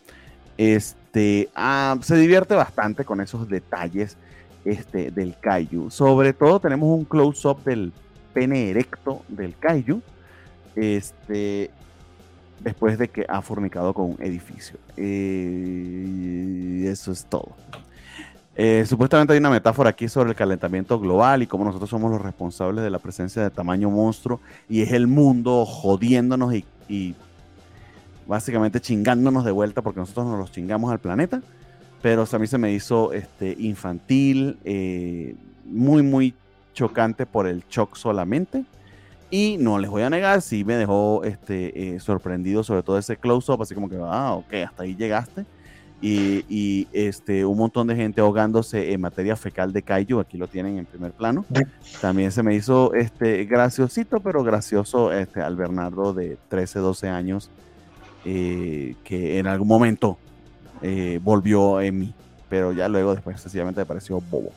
Este, 0.57 1.49
ah, 1.55 1.97
se 2.01 2.15
divierte 2.17 2.53
bastante 2.55 3.03
con 3.03 3.21
esos 3.21 3.47
detalles 3.47 4.17
este, 4.65 5.11
del 5.11 5.35
Kaiju. 5.39 5.89
Sobre 5.89 6.33
todo 6.33 6.59
tenemos 6.59 6.89
un 6.89 7.05
close-up 7.05 7.63
del 7.63 7.93
pene 8.33 8.69
erecto 8.69 9.23
del 9.27 9.57
Kaiju. 9.57 10.01
Este, 10.75 11.71
después 12.59 12.97
de 12.97 13.07
que 13.09 13.25
ha 13.27 13.41
fornicado 13.41 13.93
con 13.93 14.11
un 14.11 14.17
edificio. 14.21 14.77
y 14.97 16.85
eso 16.85 17.11
es 17.11 17.25
todo. 17.25 17.55
Eh, 18.63 18.85
supuestamente 18.85 19.33
hay 19.33 19.39
una 19.39 19.49
metáfora 19.49 19.89
aquí 19.89 20.07
sobre 20.07 20.29
el 20.29 20.35
calentamiento 20.35 20.99
global 20.99 21.41
y 21.41 21.47
cómo 21.47 21.65
nosotros 21.65 21.89
somos 21.89 22.11
los 22.11 22.21
responsables 22.21 22.83
de 22.83 22.91
la 22.91 22.99
presencia 22.99 23.41
de 23.41 23.49
tamaño 23.49 23.89
monstruo 23.89 24.39
y 24.69 24.83
es 24.83 24.91
el 24.91 25.07
mundo 25.07 25.65
jodiéndonos 25.65 26.53
y, 26.87 27.15
básicamente 28.27 28.79
chingándonos 28.79 29.45
de 29.45 29.51
vuelta 29.51 29.81
porque 29.81 29.99
nosotros 29.99 30.27
nos 30.27 30.37
los 30.37 30.51
chingamos 30.51 30.91
al 30.91 30.99
planeta. 30.99 31.41
Pero 32.03 32.23
a 32.31 32.37
mí 32.37 32.45
se 32.45 32.59
me 32.59 32.71
hizo 32.71 33.13
este, 33.13 33.55
infantil, 33.57 34.59
eh, 34.63 35.33
muy, 35.65 36.03
muy 36.03 36.35
chocante 36.75 37.25
por 37.25 37.47
el 37.47 37.63
shock 37.67 37.95
solamente. 37.95 38.63
Y 39.31 39.57
no 39.59 39.79
les 39.79 39.89
voy 39.89 40.03
a 40.03 40.11
negar, 40.11 40.43
sí 40.43 40.63
me 40.63 40.75
dejó 40.75 41.23
este, 41.23 41.95
eh, 41.95 41.99
sorprendido 41.99 42.63
sobre 42.63 42.83
todo 42.83 42.99
ese 42.99 43.17
close-up, 43.17 43.63
así 43.63 43.73
como 43.73 43.89
que, 43.89 43.97
ah, 43.99 44.33
ok, 44.33 44.53
hasta 44.67 44.83
ahí 44.83 44.95
llegaste 44.95 45.47
y, 46.01 46.87
este, 46.91 47.45
un 47.45 47.57
montón 47.57 47.87
de 47.87 47.95
gente 47.95 48.21
ahogándose 48.21 48.91
en 48.91 49.01
materia 49.01 49.35
fecal 49.35 49.71
de 49.71 49.83
kaiju, 49.83 50.19
aquí 50.19 50.37
lo 50.37 50.47
tienen 50.47 50.77
en 50.77 50.85
primer 50.85 51.11
plano. 51.11 51.45
También 52.01 52.31
se 52.31 52.41
me 52.41 52.55
hizo 52.55 52.93
este, 52.93 53.45
graciosito, 53.45 54.19
pero 54.19 54.43
gracioso 54.43 55.11
este, 55.11 55.41
al 55.41 55.55
Bernardo 55.55 56.13
de 56.13 56.37
13, 56.49 56.79
12 56.79 57.09
años, 57.09 57.51
eh, 58.25 58.95
que 59.03 59.37
en 59.37 59.47
algún 59.47 59.67
momento 59.67 60.17
eh, 60.81 61.19
volvió 61.21 61.79
en 61.81 61.99
mí, 61.99 62.13
pero 62.49 62.71
ya 62.71 62.87
luego 62.87 63.13
después 63.13 63.39
sencillamente 63.39 63.81
me 63.81 63.85
pareció 63.85 64.19
bobo, 64.21 64.51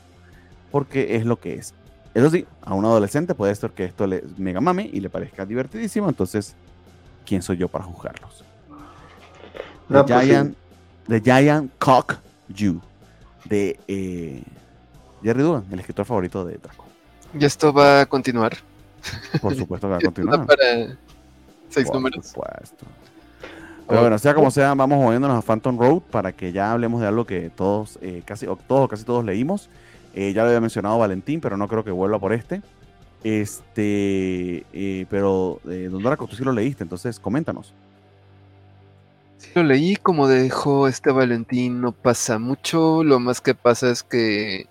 porque 0.71 1.15
es 1.15 1.25
lo 1.25 1.39
que 1.39 1.55
es. 1.55 1.75
Eso 2.15 2.29
sí, 2.29 2.47
a 2.61 2.73
un 2.73 2.85
adolescente 2.85 3.35
puede 3.35 3.53
ser 3.53 3.71
que 3.71 3.83
esto 3.83 4.07
le 4.07 4.23
mega 4.37 4.61
mame 4.61 4.89
y 4.91 4.99
le 4.99 5.09
parezca 5.09 5.45
divertidísimo, 5.45 6.09
entonces, 6.09 6.55
¿quién 7.25 7.41
soy 7.41 7.57
yo 7.57 7.67
para 7.67 7.83
juzgarlos? 7.83 8.43
No, 9.87 10.03
pues 10.05 10.25
Giant, 10.25 10.55
The 11.07 11.21
Giant 11.21 11.71
Cock 11.77 12.17
You 12.49 12.81
de 13.45 13.79
eh, 13.87 14.43
Jerry 15.23 15.43
Dugan, 15.43 15.65
el 15.71 15.79
escritor 15.79 16.05
favorito 16.05 16.45
de 16.45 16.57
Draco. 16.57 16.85
¿Y 17.37 17.45
esto 17.45 17.73
va 17.73 18.01
a 18.01 18.05
continuar? 18.05 18.57
Por 19.41 19.55
supuesto 19.55 19.87
que 19.87 19.91
va 19.91 19.97
a 19.97 20.01
continuar. 20.03 20.45
para 20.45 20.97
seis 21.69 21.91
números. 21.91 22.27
Supuesto. 22.27 22.85
Pero 23.87 24.01
bueno, 24.01 24.17
sea 24.17 24.33
como 24.33 24.49
sea, 24.49 24.73
vamos 24.73 24.97
moviéndonos 24.97 25.37
a 25.37 25.41
Phantom 25.41 25.77
Road 25.77 26.01
para 26.09 26.31
que 26.31 26.51
ya 26.51 26.71
hablemos 26.71 27.01
de 27.01 27.07
algo 27.07 27.25
que 27.25 27.51
todos, 27.51 27.99
eh, 28.01 28.23
casi, 28.25 28.47
todos, 28.67 28.89
casi 28.89 29.03
todos 29.03 29.23
leímos. 29.23 29.69
Eh, 30.15 30.33
ya 30.33 30.41
lo 30.41 30.47
había 30.47 30.61
mencionado 30.61 30.97
Valentín, 30.97 31.39
pero 31.39 31.55
no 31.55 31.67
creo 31.67 31.83
que 31.83 31.91
vuelva 31.91 32.17
por 32.17 32.33
este. 32.33 32.61
Este, 33.23 34.65
eh, 34.73 35.05
pero 35.09 35.59
Don 35.63 36.01
Draco, 36.01 36.25
tú 36.27 36.35
sí 36.35 36.43
lo 36.43 36.51
leíste, 36.51 36.83
entonces 36.83 37.19
coméntanos. 37.19 37.73
Lo 39.53 39.63
leí, 39.63 39.95
como 39.95 40.27
dejó 40.27 40.87
este 40.87 41.11
Valentín, 41.11 41.81
no 41.81 41.91
pasa 41.91 42.39
mucho. 42.39 43.03
Lo 43.03 43.19
más 43.19 43.41
que 43.41 43.55
pasa 43.55 43.89
es 43.89 44.03
que 44.03 44.67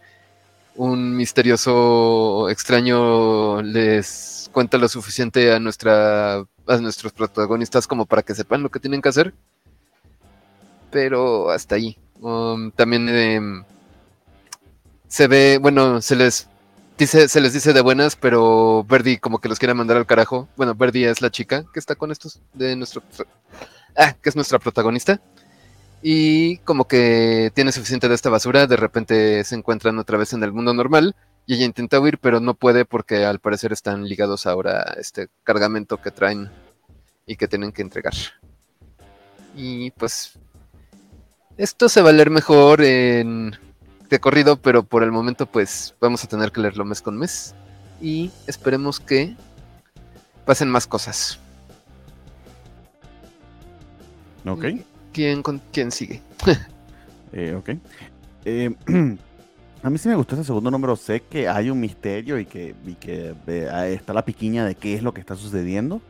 un 0.77 1.17
misterioso 1.17 2.49
extraño 2.51 3.63
les 3.63 4.51
cuenta 4.53 4.79
lo 4.79 4.89
suficiente 4.89 5.53
a 5.53 5.61
nuestra 5.61 6.45
a 6.67 6.77
nuestros 6.79 7.13
protagonistas 7.13 7.87
como 7.87 8.07
para 8.07 8.23
que 8.23 8.35
sepan 8.35 8.63
lo 8.63 8.71
que 8.71 8.81
tienen 8.81 9.03
que 9.03 9.09
hacer. 9.09 9.35
Pero 10.91 11.51
hasta 11.51 11.77
ahí. 11.77 11.99
Um, 12.21 12.71
también 12.71 13.09
em, 13.09 13.65
se 15.09 15.27
ve, 15.29 15.59
bueno, 15.61 16.01
se 16.01 16.17
les 16.17 16.49
dice, 16.99 17.29
se 17.29 17.41
les 17.41 17.53
dice 17.53 17.73
de 17.73 17.81
buenas, 17.81 18.17
pero 18.17 18.85
Verdi 18.85 19.19
como 19.19 19.39
que 19.41 19.49
los 19.49 19.59
quiere 19.59 19.75
mandar 19.75 19.97
al 19.97 20.07
carajo. 20.07 20.49
Bueno, 20.57 20.75
Verdi 20.75 21.05
es 21.05 21.21
la 21.21 21.31
chica 21.31 21.65
que 21.73 21.81
está 21.81 21.95
con 21.95 22.11
estos 22.11 22.41
de 22.55 22.77
nuestro, 22.77 23.03
ah, 23.97 24.15
que 24.21 24.29
es 24.29 24.37
nuestra 24.37 24.59
protagonista. 24.59 25.21
Y 26.03 26.59
como 26.59 26.87
que 26.87 27.51
tiene 27.55 27.73
suficiente 27.73 28.09
de 28.09 28.15
esta 28.15 28.29
basura, 28.29 28.67
de 28.67 28.77
repente 28.77 29.43
se 29.45 29.55
encuentran 29.55 29.99
otra 29.99 30.19
vez 30.19 30.35
en 30.35 30.43
el 30.43 30.53
mundo 30.53 30.75
normal 30.75 31.17
y 31.47 31.55
ella 31.55 31.65
intenta 31.65 31.99
huir, 32.01 32.19
pero 32.19 32.41
no 32.41 32.55
puede 32.55 32.85
porque 32.85 33.25
al 33.25 33.39
parecer 33.39 33.73
están 33.73 34.07
ligados 34.07 34.47
ahora 34.47 34.81
a 34.81 35.01
este 35.01 35.29
cargamento 35.45 36.01
que 36.01 36.11
traen 36.11 36.51
y 37.27 37.37
que 37.37 37.49
tienen 37.49 37.73
que 37.73 37.83
entregar. 37.83 38.15
Y 39.57 39.93
pues 39.93 40.33
esto 41.57 41.89
se 41.89 42.03
va 42.03 42.11
a 42.11 42.13
leer 42.13 42.31
mejor 42.31 42.83
en 42.83 43.57
de 44.11 44.21
corrido, 44.21 44.57
pero 44.57 44.83
por 44.83 45.03
el 45.03 45.13
momento 45.13 45.47
pues 45.47 45.95
vamos 46.01 46.23
a 46.25 46.29
tener 46.29 46.53
que 46.53 46.61
leerlo 46.61 46.85
mes 46.85 47.01
con 47.01 47.17
mes 47.17 47.55
y 48.01 48.31
esperemos 48.47 49.01
que 49.01 49.37
pasen 50.45 50.69
más 50.69 50.87
cosas. 50.87 51.39
Ok. 54.47 54.65
¿Quién, 55.13 55.43
con, 55.43 55.61
quién 55.73 55.91
sigue? 55.91 56.21
eh, 57.33 57.55
ok. 57.55 57.71
Eh, 58.45 58.75
a 59.83 59.91
mí 59.91 59.99
sí 59.99 60.09
me 60.09 60.17
gustó 60.17 60.35
ese 60.35 60.45
segundo 60.45 60.71
número. 60.71 60.97
Sé 60.97 61.21
que 61.21 61.49
hay 61.49 61.71
un 61.71 61.81
misterio 61.81 62.39
y 62.39 62.47
que, 62.47 62.75
y 62.87 62.95
que 62.95 63.35
está 63.93 64.13
la 64.13 64.25
piquiña 64.25 64.65
de 64.65 64.75
qué 64.75 64.95
es 64.95 65.03
lo 65.03 65.15
que 65.15 65.21
está 65.21 65.37
sucediendo. 65.37 66.01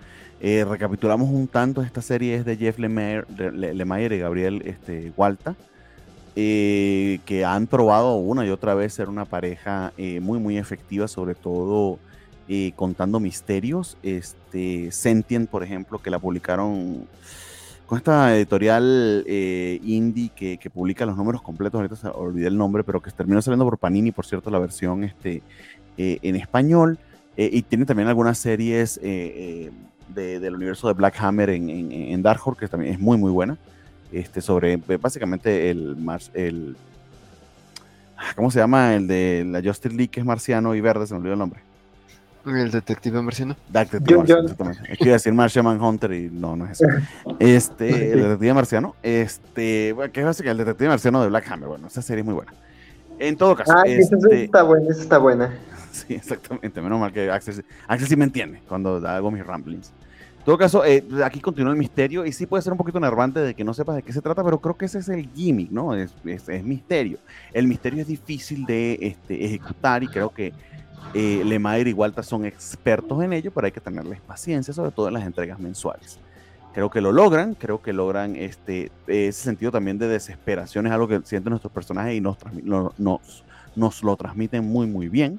Eh, 0.41 0.65
recapitulamos 0.65 1.31
un 1.31 1.49
tanto. 1.49 1.83
Esta 1.83 2.03
serie 2.03 2.35
es 2.37 2.45
de 2.45 2.57
Jeff 2.57 2.79
Lemire, 2.79 4.17
y 4.17 4.19
Gabriel 4.19 4.63
este, 4.67 5.13
Walta. 5.17 5.55
Eh, 6.37 7.21
que 7.27 7.45
han 7.45 7.69
probado 7.69 8.17
una 8.17 8.45
y 8.45 8.51
otra 8.51 8.75
vez 8.75 8.93
ser 8.93 9.09
una 9.09 9.25
pareja 9.25 9.93
eh, 9.97 10.19
muy, 10.19 10.41
muy 10.41 10.59
efectiva, 10.59 11.07
sobre 11.07 11.37
todo 11.37 12.01
eh, 12.49 12.73
contando 12.75 13.21
misterios. 13.21 13.97
Este, 14.03 14.91
Sentient, 14.91 15.49
por 15.49 15.63
ejemplo, 15.63 16.01
que 16.01 16.11
la 16.11 16.19
publicaron 16.19 17.07
con 17.87 17.99
esta 17.99 18.37
editorial 18.37 19.25
indie 19.27 20.31
que, 20.31 20.71
publica 20.71 21.07
los 21.07 21.17
números 21.17 21.43
completos, 21.43 21.79
ahorita 21.79 21.97
se 21.97 22.09
olvidé 22.09 22.49
el 22.49 22.57
nombre, 22.57 22.85
pero 22.85 23.01
que 23.01 23.11
terminó 23.11 23.41
saliendo 23.43 23.65
por 23.65 23.79
Panini, 23.79 24.11
por 24.11 24.27
cierto, 24.27 24.51
la 24.51 24.59
versión 24.59 25.05
este, 25.05 25.43
en 25.97 26.37
español. 26.37 26.99
y 27.37 27.63
tiene 27.63 27.85
también 27.85 28.09
algunas 28.09 28.39
series 28.39 29.01
del 29.01 30.55
universo 30.55 30.89
de 30.89 30.95
Black 30.95 31.17
Hammer 31.19 31.51
en, 31.51 31.69
en 31.71 32.23
Dark 32.23 32.41
Horse, 32.45 32.61
que 32.61 32.69
también 32.69 32.95
es 32.95 33.01
muy, 33.01 33.19
muy 33.19 33.31
buena 33.31 33.59
este, 34.15 34.41
sobre 34.41 34.75
eh, 34.75 34.97
básicamente 35.01 35.71
el, 35.71 35.97
el 36.35 36.77
ah, 38.17 38.33
¿cómo 38.37 38.51
se 38.51 38.61
llama? 38.61 38.95
El 38.95 39.09
de 39.09 39.45
la 39.47 39.61
Justice 39.61 39.95
League 39.95 40.09
que 40.09 40.21
es 40.21 40.27
marciano 40.27 40.75
y 40.75 40.81
verde, 40.81 41.07
se 41.07 41.15
me 41.15 41.19
olvidó 41.19 41.33
el 41.35 41.39
nombre. 41.39 41.61
El 42.47 42.71
detective 42.71 43.23
marciano. 43.23 43.57
Detective 43.69 44.19
marciano, 44.19 44.43
exactamente. 44.43 44.93
Es 44.93 45.07
a 45.07 45.11
decir 45.13 45.33
Martian 45.33 45.67
Hunter 45.67 46.13
y 46.13 46.31
no, 46.31 46.57
no 46.57 46.67
es 46.67 46.81
eso. 46.81 46.87
Este, 47.39 48.13
el 48.13 48.23
detective 48.23 48.55
marciano, 48.55 48.97
este, 49.03 49.95
que 50.13 50.21
es 50.21 50.27
básicamente 50.27 50.51
el 50.51 50.59
detective 50.59 50.89
marciano 50.89 51.23
de 51.23 51.29
Black 51.29 51.51
Hammer. 51.51 51.69
Bueno, 51.69 51.87
esa 51.87 52.03
serie 52.03 52.21
es 52.21 52.27
muy 52.27 52.35
buena. 52.35 52.53
En 53.19 53.37
todo 53.37 53.55
caso. 53.55 53.73
Ah, 53.73 53.83
esa 53.87 54.17
este 54.17 54.45
está 54.45 54.63
buena, 54.63 54.91
esa 54.91 55.03
está 55.03 55.19
buena. 55.19 55.55
Sí, 55.95 56.15
exactamente. 56.15 56.83
Menos 56.83 56.99
mal 56.99 57.13
que 57.13 57.31
Axel, 57.31 57.65
Axel 57.87 58.09
sí 58.09 58.17
me 58.17 58.25
entiende 58.25 58.61
cuando 58.69 58.97
hago 59.07 59.31
mis 59.31 59.47
ramblings. 59.47 59.93
En 60.45 60.45
todo 60.45 60.59
caso, 60.59 60.85
eh, 60.85 61.05
aquí 61.25 61.41
continúa 61.41 61.71
el 61.71 61.79
misterio 61.79 62.27
y 62.27 62.33
sí 62.33 62.47
puede 62.47 62.63
ser 62.63 62.73
un 62.73 62.77
poquito 62.77 62.99
nervante 62.99 63.39
de 63.39 63.55
que 63.55 63.63
no 63.63 63.73
sepas 63.73 63.97
de 63.97 64.03
qué 64.03 64.13
se 64.13 64.21
trata, 64.21 64.43
pero 64.43 64.61
creo 64.61 64.77
que 64.77 64.87
ese 64.87 64.99
es 64.99 65.09
el 65.09 65.31
gimmick, 65.33 65.71
¿no? 65.71 65.95
Es, 65.95 66.13
es, 66.27 66.65
misterio. 66.65 67.19
El 67.53 67.69
misterio 67.69 68.03
es 68.03 68.09
difícil 68.09 68.67
de 68.67 68.99
este, 69.01 69.45
ejecutar 69.45 70.03
y 70.03 70.09
creo 70.09 70.31
que 70.31 70.53
eh, 71.13 71.43
Lemaitre 71.45 71.91
y 71.91 71.93
Walter 71.93 72.25
son 72.25 72.45
expertos 72.45 73.23
en 73.23 73.33
ello, 73.33 73.51
pero 73.53 73.67
hay 73.67 73.73
que 73.73 73.81
tenerles 73.81 74.21
paciencia, 74.21 74.73
sobre 74.73 74.91
todo 74.91 75.09
en 75.09 75.15
las 75.15 75.25
entregas 75.25 75.59
mensuales. 75.59 76.19
Creo 76.73 76.91
que 76.91 77.01
lo 77.01 77.13
logran, 77.13 77.55
creo 77.55 77.81
que 77.81 77.93
logran 77.93 78.35
este, 78.35 78.91
ese 79.07 79.43
sentido 79.43 79.71
también 79.71 79.99
de 79.99 80.09
desesperación, 80.09 80.87
es 80.87 80.93
algo 80.93 81.07
que 81.07 81.21
sienten 81.25 81.51
nuestros 81.51 81.73
personajes 81.73 82.15
y 82.15 82.21
nos, 82.21 82.37
nos, 82.99 83.45
nos 83.77 84.03
lo 84.03 84.17
transmiten 84.17 84.65
muy, 84.65 84.87
muy 84.87 85.09
bien. 85.09 85.39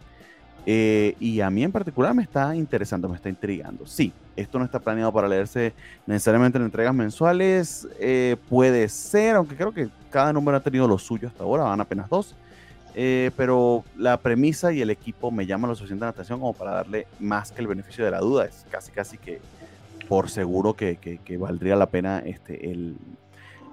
Eh, 0.67 1.15
y 1.19 1.41
a 1.41 1.49
mí 1.49 1.63
en 1.63 1.71
particular 1.71 2.13
me 2.15 2.23
está 2.23 2.55
interesando, 2.55 3.07
me 3.07 3.15
está 3.15 3.29
intrigando. 3.29 3.85
Sí, 3.85 4.11
esto 4.35 4.57
no 4.57 4.65
está 4.65 4.79
planeado 4.79 5.11
para 5.11 5.27
leerse 5.27 5.73
necesariamente 6.07 6.57
en 6.57 6.65
entregas 6.65 6.93
mensuales. 6.93 7.87
Eh, 7.99 8.35
puede 8.49 8.89
ser, 8.89 9.35
aunque 9.35 9.55
creo 9.55 9.71
que 9.71 9.89
cada 10.09 10.33
número 10.33 10.57
ha 10.57 10.61
tenido 10.61 10.87
lo 10.87 10.97
suyo 10.97 11.27
hasta 11.27 11.43
ahora, 11.43 11.63
van 11.63 11.81
apenas 11.81 12.09
dos. 12.09 12.35
Eh, 12.97 13.31
pero 13.35 13.83
la 13.97 14.17
premisa 14.17 14.71
y 14.71 14.81
el 14.81 14.89
equipo 14.89 15.29
me 15.29 15.45
llaman 15.45 15.69
lo 15.69 15.75
suficiente 15.75 16.05
la 16.05 16.09
atención 16.09 16.39
como 16.39 16.53
para 16.53 16.71
darle 16.71 17.07
más 17.19 17.51
que 17.51 17.59
el 17.61 17.67
beneficio 17.67 18.05
de 18.05 18.11
la 18.11 18.19
duda. 18.19 18.45
Es 18.45 18.65
casi, 18.71 18.91
casi 18.91 19.17
que 19.17 19.41
por 20.07 20.29
seguro 20.29 20.75
que, 20.75 20.95
que, 20.97 21.37
valdría 21.37 21.75
la 21.75 21.87
pena 21.87 22.19
este, 22.19 22.71
el, 22.71 22.97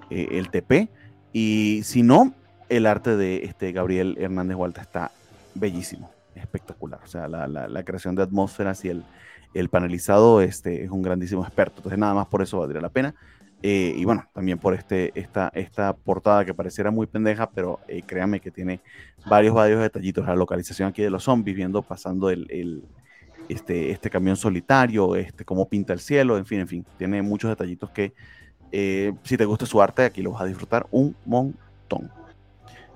el 0.09 0.49
TP. 0.49 0.89
Y 1.31 1.81
si 1.83 2.03
no, 2.03 2.33
el 2.67 2.85
arte 2.85 3.15
de 3.15 3.45
este 3.45 3.71
Gabriel 3.71 4.17
Hernández 4.19 4.57
Hualta 4.57 4.81
está 4.81 5.11
bellísimo 5.55 6.11
espectacular. 6.35 6.99
O 7.03 7.07
sea, 7.07 7.27
la, 7.27 7.47
la, 7.47 7.83
creación 7.83 8.15
de 8.15 8.23
atmósferas 8.23 8.83
y 8.83 8.89
el, 8.89 9.03
el, 9.53 9.69
panelizado 9.69 10.41
este, 10.41 10.83
es 10.83 10.91
un 10.91 11.01
grandísimo 11.01 11.43
experto. 11.43 11.77
Entonces, 11.77 11.99
nada 11.99 12.13
más 12.13 12.27
por 12.27 12.41
eso 12.41 12.59
valdría 12.59 12.81
la 12.81 12.89
pena. 12.89 13.15
Eh, 13.65 13.95
y 13.95 14.03
bueno, 14.03 14.25
también 14.33 14.59
por 14.59 14.73
este, 14.73 15.17
esta, 15.17 15.49
esta 15.55 15.95
portada 15.95 16.43
que 16.43 16.53
pareciera 16.53 16.91
muy 16.91 17.07
pendeja, 17.07 17.49
pero 17.49 17.79
eh, 17.87 18.01
créanme 18.05 18.41
que 18.41 18.51
tiene 18.51 18.81
varios, 19.25 19.55
varios 19.55 19.79
detallitos. 19.79 20.25
La 20.25 20.35
localización 20.35 20.89
aquí 20.89 21.01
de 21.01 21.09
los 21.09 21.23
zombies, 21.23 21.55
viendo 21.55 21.81
pasando 21.81 22.29
el, 22.29 22.45
el 22.49 22.83
este, 23.47 23.91
este 23.91 24.09
camión 24.09 24.35
solitario, 24.35 25.15
este, 25.15 25.45
cómo 25.45 25.69
pinta 25.69 25.93
el 25.93 26.01
cielo, 26.01 26.37
en 26.37 26.45
fin, 26.45 26.59
en 26.59 26.67
fin. 26.67 26.85
Tiene 26.97 27.21
muchos 27.21 27.49
detallitos 27.49 27.89
que, 27.91 28.13
eh, 28.73 29.13
si 29.23 29.37
te 29.37 29.45
gusta 29.45 29.65
su 29.65 29.81
arte, 29.81 30.03
aquí 30.03 30.21
lo 30.21 30.31
vas 30.31 30.41
a 30.41 30.45
disfrutar 30.45 30.85
un 30.91 31.15
montón. 31.25 32.11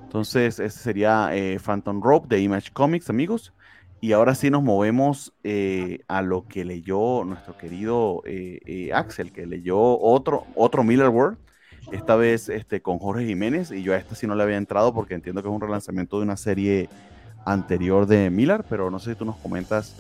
Entonces, 0.03 0.59
ese 0.59 0.79
sería 0.79 1.31
Phantom 1.63 2.01
Rope 2.01 2.27
de 2.27 2.41
Image 2.41 2.71
Comics, 2.73 3.09
amigos. 3.09 3.53
Y 3.99 4.11
ahora 4.11 4.35
sí 4.35 4.51
nos 4.51 4.61
movemos 4.61 5.33
eh, 5.43 6.01
a 6.07 6.21
lo 6.21 6.45
que 6.47 6.63
leyó 6.63 7.23
nuestro 7.23 7.57
querido 7.57 8.21
eh, 8.25 8.91
Axel, 8.93 9.31
que 9.31 9.45
leyó 9.47 9.79
otro, 9.79 10.45
otro 10.55 10.83
Miller 10.83 11.09
World, 11.09 11.37
esta 11.91 12.15
vez 12.15 12.49
este, 12.49 12.81
con 12.81 12.99
Jorge 12.99 13.25
Jiménez, 13.25 13.71
y 13.71 13.81
yo 13.81 13.93
a 13.93 13.97
esta 13.97 14.13
sí 14.13 14.27
no 14.27 14.35
le 14.35 14.43
había 14.43 14.57
entrado 14.57 14.93
porque 14.93 15.15
entiendo 15.15 15.41
que 15.41 15.47
es 15.47 15.53
un 15.53 15.61
relanzamiento 15.61 16.17
de 16.17 16.23
una 16.23 16.37
serie 16.37 16.89
anterior 17.45 18.05
de 18.05 18.29
Miller, 18.29 18.63
pero 18.69 18.91
no 18.91 18.99
sé 18.99 19.11
si 19.11 19.15
tú 19.15 19.25
nos 19.25 19.37
comentas 19.37 19.95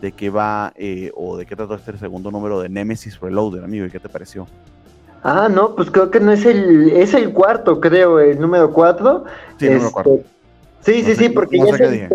de 0.00 0.12
qué 0.12 0.28
va 0.28 0.72
o 1.14 1.36
de 1.36 1.46
qué 1.46 1.54
trató 1.54 1.74
este 1.74 1.96
segundo 1.98 2.30
número 2.30 2.60
de 2.60 2.68
Nemesis 2.68 3.20
Reloaded, 3.20 3.62
amigo, 3.62 3.86
y 3.86 3.90
qué 3.90 4.00
te 4.00 4.08
pareció. 4.08 4.46
Ah, 5.22 5.48
no, 5.50 5.74
pues 5.74 5.90
creo 5.90 6.10
que 6.10 6.20
no 6.20 6.32
es 6.32 6.44
el, 6.46 6.90
es 6.90 7.14
el 7.14 7.32
cuarto, 7.32 7.80
creo, 7.80 8.18
el 8.18 8.40
número 8.40 8.72
cuatro. 8.72 9.24
Sí, 9.58 9.66
número 9.66 9.90
cuatro. 9.90 10.20
Este, 10.80 10.92
sí, 10.92 11.02
sí, 11.02 11.16
sí, 11.16 11.28
porque 11.28 11.58
ya 11.58 11.74
es 11.74 12.10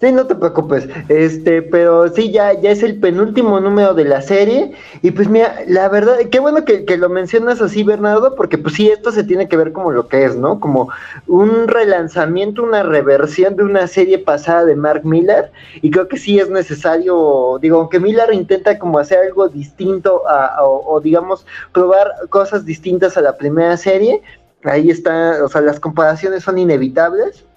Sí, 0.00 0.12
no 0.12 0.28
te 0.28 0.36
preocupes. 0.36 0.88
Este, 1.08 1.60
pero 1.60 2.06
sí, 2.08 2.30
ya, 2.30 2.52
ya 2.52 2.70
es 2.70 2.84
el 2.84 3.00
penúltimo 3.00 3.58
número 3.58 3.94
de 3.94 4.04
la 4.04 4.22
serie. 4.22 4.72
Y 5.02 5.10
pues 5.10 5.28
mira, 5.28 5.56
la 5.66 5.88
verdad, 5.88 6.18
qué 6.30 6.38
bueno 6.38 6.64
que, 6.64 6.96
lo 6.96 7.08
mencionas 7.08 7.60
así, 7.60 7.82
Bernardo, 7.82 8.36
porque 8.36 8.58
pues 8.58 8.74
sí, 8.76 8.88
esto 8.88 9.10
se 9.10 9.24
tiene 9.24 9.48
que 9.48 9.56
ver 9.56 9.72
como 9.72 9.90
lo 9.90 10.06
que 10.06 10.24
es, 10.24 10.36
¿no? 10.36 10.60
Como 10.60 10.88
un 11.26 11.66
relanzamiento, 11.66 12.62
una 12.62 12.84
reversión 12.84 13.56
de 13.56 13.64
una 13.64 13.88
serie 13.88 14.18
pasada 14.20 14.64
de 14.66 14.76
Mark 14.76 15.04
Miller. 15.04 15.50
Y 15.82 15.90
creo 15.90 16.06
que 16.06 16.16
sí 16.16 16.38
es 16.38 16.48
necesario, 16.48 17.58
digo, 17.60 17.80
aunque 17.80 17.98
Miller 17.98 18.32
intenta 18.32 18.78
como 18.78 19.00
hacer 19.00 19.18
algo 19.18 19.48
distinto 19.48 20.22
o 20.60 21.00
digamos, 21.00 21.44
probar 21.72 22.12
cosas 22.30 22.64
distintas 22.64 23.16
a 23.16 23.20
la 23.20 23.36
primera 23.36 23.76
serie. 23.76 24.22
Ahí 24.62 24.90
está, 24.90 25.44
o 25.44 25.48
sea, 25.48 25.60
las 25.60 25.80
comparaciones 25.80 26.44
son 26.44 26.58
inevitables 26.58 27.47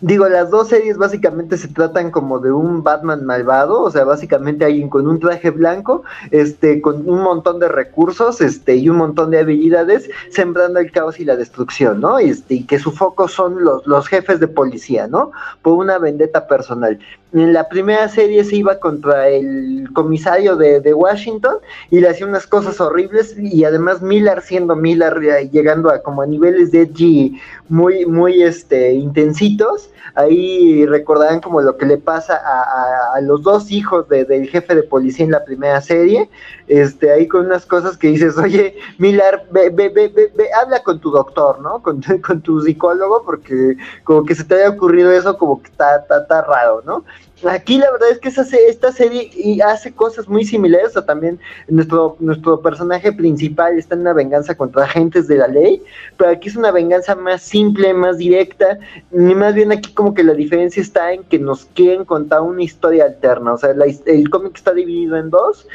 Digo, 0.00 0.28
las 0.28 0.50
dos 0.50 0.68
series 0.68 0.96
básicamente 0.96 1.56
se 1.56 1.68
tratan 1.68 2.10
como 2.10 2.38
de 2.38 2.52
un 2.52 2.82
Batman 2.82 3.24
malvado, 3.24 3.82
o 3.82 3.90
sea, 3.90 4.04
básicamente 4.04 4.64
alguien 4.64 4.88
con 4.88 5.06
un 5.06 5.20
traje 5.20 5.50
blanco, 5.50 6.02
este, 6.30 6.80
con 6.80 7.08
un 7.08 7.22
montón 7.22 7.58
de 7.58 7.68
recursos, 7.68 8.40
este, 8.40 8.76
y 8.76 8.88
un 8.88 8.96
montón 8.96 9.30
de 9.30 9.38
habilidades, 9.38 10.08
sembrando 10.30 10.80
el 10.80 10.90
caos 10.92 11.20
y 11.20 11.24
la 11.24 11.36
destrucción, 11.36 12.00
¿no? 12.00 12.18
Este, 12.18 12.54
y 12.54 12.64
que 12.64 12.78
su 12.78 12.92
foco 12.92 13.28
son 13.28 13.64
los, 13.64 13.86
los 13.86 14.08
jefes 14.08 14.40
de 14.40 14.48
policía, 14.48 15.06
¿no? 15.06 15.32
Por 15.62 15.74
una 15.74 15.98
vendetta 15.98 16.46
personal. 16.46 16.98
En 17.34 17.52
la 17.52 17.68
primera 17.68 18.08
serie 18.08 18.44
se 18.44 18.54
iba 18.54 18.78
contra 18.78 19.28
el 19.28 19.88
comisario 19.92 20.54
de, 20.54 20.80
de 20.80 20.94
Washington 20.94 21.56
y 21.90 21.98
le 21.98 22.08
hacía 22.08 22.26
unas 22.26 22.46
cosas 22.46 22.80
horribles 22.80 23.34
y 23.36 23.64
además 23.64 24.00
Miller 24.00 24.40
siendo 24.40 24.76
Miller 24.76 25.18
llegando 25.50 25.90
a 25.90 26.00
como 26.00 26.22
a 26.22 26.26
niveles 26.26 26.70
de 26.70 26.82
edgy 26.82 27.40
muy, 27.68 28.06
muy 28.06 28.40
este, 28.40 28.92
intensitos 28.92 29.90
Ahí 30.16 30.86
recordarán 30.86 31.40
como 31.40 31.60
lo 31.60 31.76
que 31.76 31.86
le 31.86 31.98
pasa 31.98 32.36
a, 32.36 33.20
los 33.20 33.42
dos 33.42 33.72
hijos 33.72 34.08
del 34.08 34.48
jefe 34.48 34.74
de 34.76 34.84
policía 34.84 35.24
en 35.24 35.32
la 35.32 35.44
primera 35.44 35.80
serie. 35.80 36.30
Este, 36.68 37.10
ahí 37.10 37.26
con 37.26 37.46
unas 37.46 37.66
cosas 37.66 37.96
que 37.96 38.08
dices, 38.08 38.38
oye, 38.38 38.76
Milar, 38.98 39.46
ve, 39.50 39.70
ve, 39.70 39.88
ve, 39.88 40.08
ve 40.08 40.48
habla 40.52 40.84
con 40.84 41.00
tu 41.00 41.10
doctor, 41.10 41.60
¿no? 41.60 41.82
Con, 41.82 42.00
con, 42.26 42.42
tu 42.42 42.60
psicólogo, 42.60 43.22
porque 43.24 43.76
como 44.04 44.24
que 44.24 44.36
se 44.36 44.44
te 44.44 44.54
haya 44.54 44.70
ocurrido 44.70 45.10
eso, 45.10 45.36
como 45.36 45.60
que 45.60 45.70
está, 45.70 45.96
está, 45.96 46.18
está 46.18 46.42
raro, 46.42 46.82
¿no? 46.86 47.04
Aquí 47.48 47.78
la 47.78 47.90
verdad 47.90 48.10
es 48.10 48.18
que 48.18 48.28
esta 48.28 48.92
serie 48.92 49.30
hace 49.64 49.92
cosas 49.92 50.28
muy 50.28 50.44
similares, 50.44 50.96
o 50.96 51.04
también 51.04 51.38
nuestro, 51.68 52.16
nuestro 52.20 52.60
personaje 52.60 53.12
principal 53.12 53.78
está 53.78 53.94
en 53.94 54.02
una 54.02 54.12
venganza 54.12 54.56
contra 54.56 54.84
agentes 54.84 55.28
de 55.28 55.36
la 55.36 55.48
ley, 55.48 55.82
pero 56.16 56.30
aquí 56.30 56.48
es 56.48 56.56
una 56.56 56.70
venganza 56.70 57.14
más 57.14 57.42
simple, 57.42 57.92
más 57.92 58.18
directa, 58.18 58.78
ni 59.10 59.34
más 59.34 59.54
bien 59.54 59.72
aquí 59.72 59.92
como 59.92 60.14
que 60.14 60.24
la 60.24 60.34
diferencia 60.34 60.80
está 60.80 61.12
en 61.12 61.24
que 61.24 61.38
nos 61.38 61.66
quieren 61.66 62.04
contar 62.04 62.40
una 62.40 62.62
historia 62.62 63.04
alterna, 63.04 63.54
o 63.54 63.58
sea, 63.58 63.74
el 64.06 64.30
cómic 64.30 64.56
está 64.56 64.72
dividido 64.72 65.16
en 65.16 65.30
dos, 65.30 65.66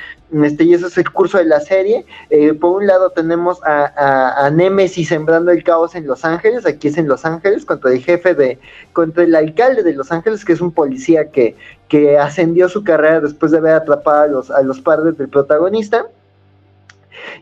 este, 0.43 0.64
y 0.64 0.74
ese 0.74 0.88
es 0.88 0.98
el 0.98 1.11
curso 1.11 1.38
de 1.38 1.45
la 1.45 1.59
serie. 1.59 2.06
Eh, 2.30 2.53
por 2.53 2.77
un 2.77 2.88
lado 2.88 3.09
tenemos 3.11 3.61
a, 3.64 4.45
a, 4.45 4.49
Nemesis 4.49 5.08
sembrando 5.08 5.51
el 5.51 5.64
caos 5.64 5.95
en 5.95 6.08
Los 6.08 6.25
Ángeles, 6.25 6.66
aquí 6.66 6.90
es 6.90 6.98
en 6.98 7.08
Los 7.08 7.25
Ángeles, 7.25 7.66
contra 7.66 7.91
el 7.91 8.01
jefe 8.01 8.35
de, 8.35 8.59
contra 8.93 9.24
el 9.24 9.35
alcalde 9.35 9.83
de 9.83 9.93
Los 9.93 10.11
Ángeles, 10.11 10.45
que 10.45 10.53
es 10.53 10.61
un 10.61 10.72
policía 10.72 11.32
que, 11.32 11.56
que 11.88 12.17
ascendió 12.17 12.69
su 12.69 12.83
carrera 12.83 13.22
después 13.22 13.51
de 13.51 13.58
haber 13.58 13.74
atrapado 13.74 14.22
a 14.22 14.27
los, 14.27 14.51
a 14.51 14.61
los 14.61 14.80
padres 14.80 15.17
del 15.17 15.30
protagonista 15.30 16.06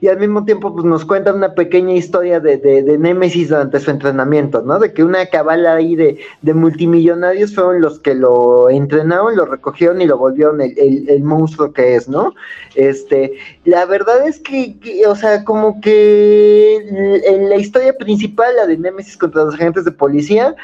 y 0.02 0.08
al 0.08 0.20
mismo 0.20 0.46
tiempo 0.46 0.74
pues 0.74 0.86
nos 0.86 1.06
cuentan 1.06 1.36
una 1.36 1.54
pequeña 1.54 1.94
historia 1.94 2.40
de, 2.40 2.58
de, 2.58 2.84
de 2.84 2.98
Némesis 2.98 3.50
durante 3.50 3.80
su 3.80 3.92
entrenamiento, 3.92 4.62
¿no? 4.62 4.80
De 4.80 4.94
que 4.94 5.04
una 5.04 5.26
cabala 5.28 5.76
ahí 5.76 5.96
de, 5.96 6.20
de, 6.42 6.54
multimillonarios 6.54 7.54
fueron 7.56 7.82
los 7.82 8.00
que 8.00 8.16
lo 8.16 8.70
entrenaron, 8.70 9.36
lo 9.36 9.46
recogieron 9.46 10.02
y 10.02 10.06
lo 10.06 10.18
volvieron 10.18 10.62
el, 10.62 11.08
el, 11.10 11.24
monstruo 11.24 11.74
que 11.74 11.96
es, 11.96 12.08
¿no? 12.08 12.34
Este, 12.76 13.34
la 13.66 13.86
verdad 13.86 14.28
es 14.28 14.40
que, 14.40 14.76
o 15.08 15.16
sea, 15.16 15.44
como 15.44 15.82
que 15.82 16.78
en 17.26 17.50
la 17.50 17.58
historia 17.58 17.94
principal, 17.94 18.56
la 18.56 18.68
de 18.68 18.78
Némesis 18.78 19.18
contra 19.18 19.44
los 19.44 19.56
agentes 19.56 19.86
de 19.86 19.92
policía, 19.92 20.56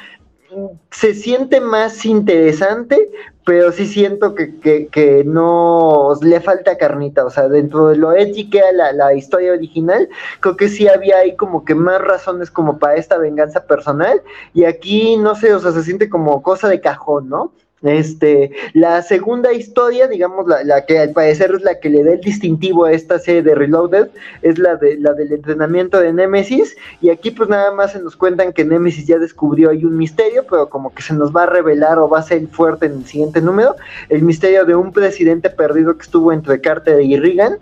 se 0.91 1.13
siente 1.13 1.59
más 1.59 2.05
interesante, 2.05 3.09
pero 3.45 3.71
sí 3.71 3.85
siento 3.85 4.35
que, 4.35 4.87
que, 4.89 5.23
no 5.25 6.13
le 6.21 6.39
falta 6.39 6.77
carnita, 6.77 7.25
o 7.25 7.29
sea, 7.29 7.49
dentro 7.49 7.89
de 7.89 7.97
lo 7.97 8.11
que 8.11 8.61
la, 8.73 8.93
la 8.93 9.13
historia 9.13 9.53
original, 9.53 10.07
creo 10.39 10.55
que 10.55 10.69
sí 10.69 10.87
había 10.87 11.17
ahí 11.17 11.35
como 11.35 11.65
que 11.65 11.75
más 11.75 11.99
razones 12.01 12.49
como 12.49 12.79
para 12.79 12.95
esta 12.95 13.17
venganza 13.17 13.65
personal, 13.65 14.21
y 14.53 14.63
aquí, 14.65 15.17
no 15.17 15.35
sé, 15.35 15.53
o 15.53 15.59
sea, 15.59 15.71
se 15.71 15.83
siente 15.83 16.09
como 16.09 16.41
cosa 16.41 16.69
de 16.69 16.81
cajón, 16.81 17.29
¿no? 17.29 17.51
Este, 17.83 18.51
la 18.73 19.01
segunda 19.01 19.51
historia, 19.51 20.07
digamos, 20.07 20.47
la, 20.47 20.63
la, 20.63 20.85
que 20.85 20.99
al 20.99 21.11
parecer 21.11 21.51
es 21.53 21.63
la 21.63 21.79
que 21.79 21.89
le 21.89 22.03
da 22.03 22.13
el 22.13 22.21
distintivo 22.21 22.85
a 22.85 22.93
esta 22.93 23.19
serie 23.19 23.43
de 23.43 23.55
Reloaded, 23.55 24.07
es 24.41 24.57
la 24.57 24.77
de 24.77 24.97
la 24.97 25.13
del 25.13 25.33
entrenamiento 25.33 25.99
de 25.99 26.13
Nemesis, 26.13 26.77
y 27.01 27.09
aquí 27.09 27.31
pues 27.31 27.49
nada 27.49 27.73
más 27.73 27.91
se 27.91 27.99
nos 27.99 28.15
cuentan 28.15 28.53
que 28.53 28.63
Nemesis 28.63 29.05
ya 29.05 29.17
descubrió 29.17 29.69
ahí 29.69 29.83
un 29.83 29.97
misterio, 29.97 30.45
pero 30.49 30.69
como 30.69 30.93
que 30.93 31.01
se 31.01 31.13
nos 31.13 31.35
va 31.35 31.43
a 31.43 31.47
revelar 31.47 31.99
o 31.99 32.07
va 32.07 32.19
a 32.19 32.23
ser 32.23 32.47
fuerte 32.47 32.85
en 32.85 32.93
el 32.93 33.05
siguiente 33.05 33.41
número, 33.41 33.75
el 34.07 34.21
misterio 34.21 34.63
de 34.63 34.75
un 34.75 34.93
presidente 34.93 35.49
perdido 35.49 35.97
que 35.97 36.03
estuvo 36.03 36.31
entre 36.31 36.61
Carter 36.61 37.01
y 37.01 37.17
Reagan, 37.17 37.57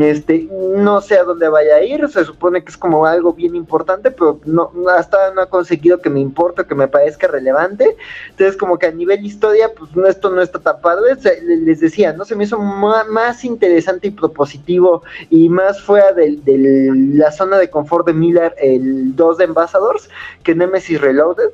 este, 0.00 0.48
no 0.50 1.00
sé 1.00 1.18
a 1.18 1.24
dónde 1.24 1.48
vaya 1.48 1.76
a 1.76 1.82
ir, 1.82 2.08
se 2.08 2.24
supone 2.24 2.62
que 2.62 2.70
es 2.70 2.76
como 2.76 3.06
algo 3.06 3.32
bien 3.32 3.54
importante, 3.54 4.10
pero 4.10 4.40
no, 4.44 4.70
hasta 4.96 5.32
no 5.32 5.42
ha 5.42 5.46
conseguido 5.46 6.00
que 6.00 6.10
me 6.10 6.20
importe, 6.20 6.64
que 6.64 6.74
me 6.74 6.88
parezca 6.88 7.28
relevante. 7.28 7.96
Entonces, 8.30 8.56
como 8.56 8.78
que 8.78 8.86
a 8.86 8.92
nivel 8.92 9.24
historia, 9.24 9.70
pues 9.72 9.90
esto 10.08 10.30
no 10.30 10.42
está 10.42 10.58
tan 10.58 10.80
padre. 10.80 11.16
Les 11.46 11.80
decía, 11.80 12.12
¿no? 12.12 12.24
Se 12.24 12.34
me 12.34 12.44
hizo 12.44 12.58
más 12.58 13.44
interesante 13.44 14.08
y 14.08 14.10
propositivo 14.10 15.02
y 15.30 15.48
más 15.48 15.80
fuera 15.82 16.12
de, 16.12 16.36
de 16.44 16.90
la 17.14 17.30
zona 17.32 17.58
de 17.58 17.70
confort 17.70 18.06
de 18.06 18.12
Miller 18.12 18.54
el 18.58 19.14
2 19.14 19.38
de 19.38 19.44
Ambassadors 19.44 20.08
que 20.42 20.54
Nemesis 20.54 21.00
Reloaded 21.00 21.50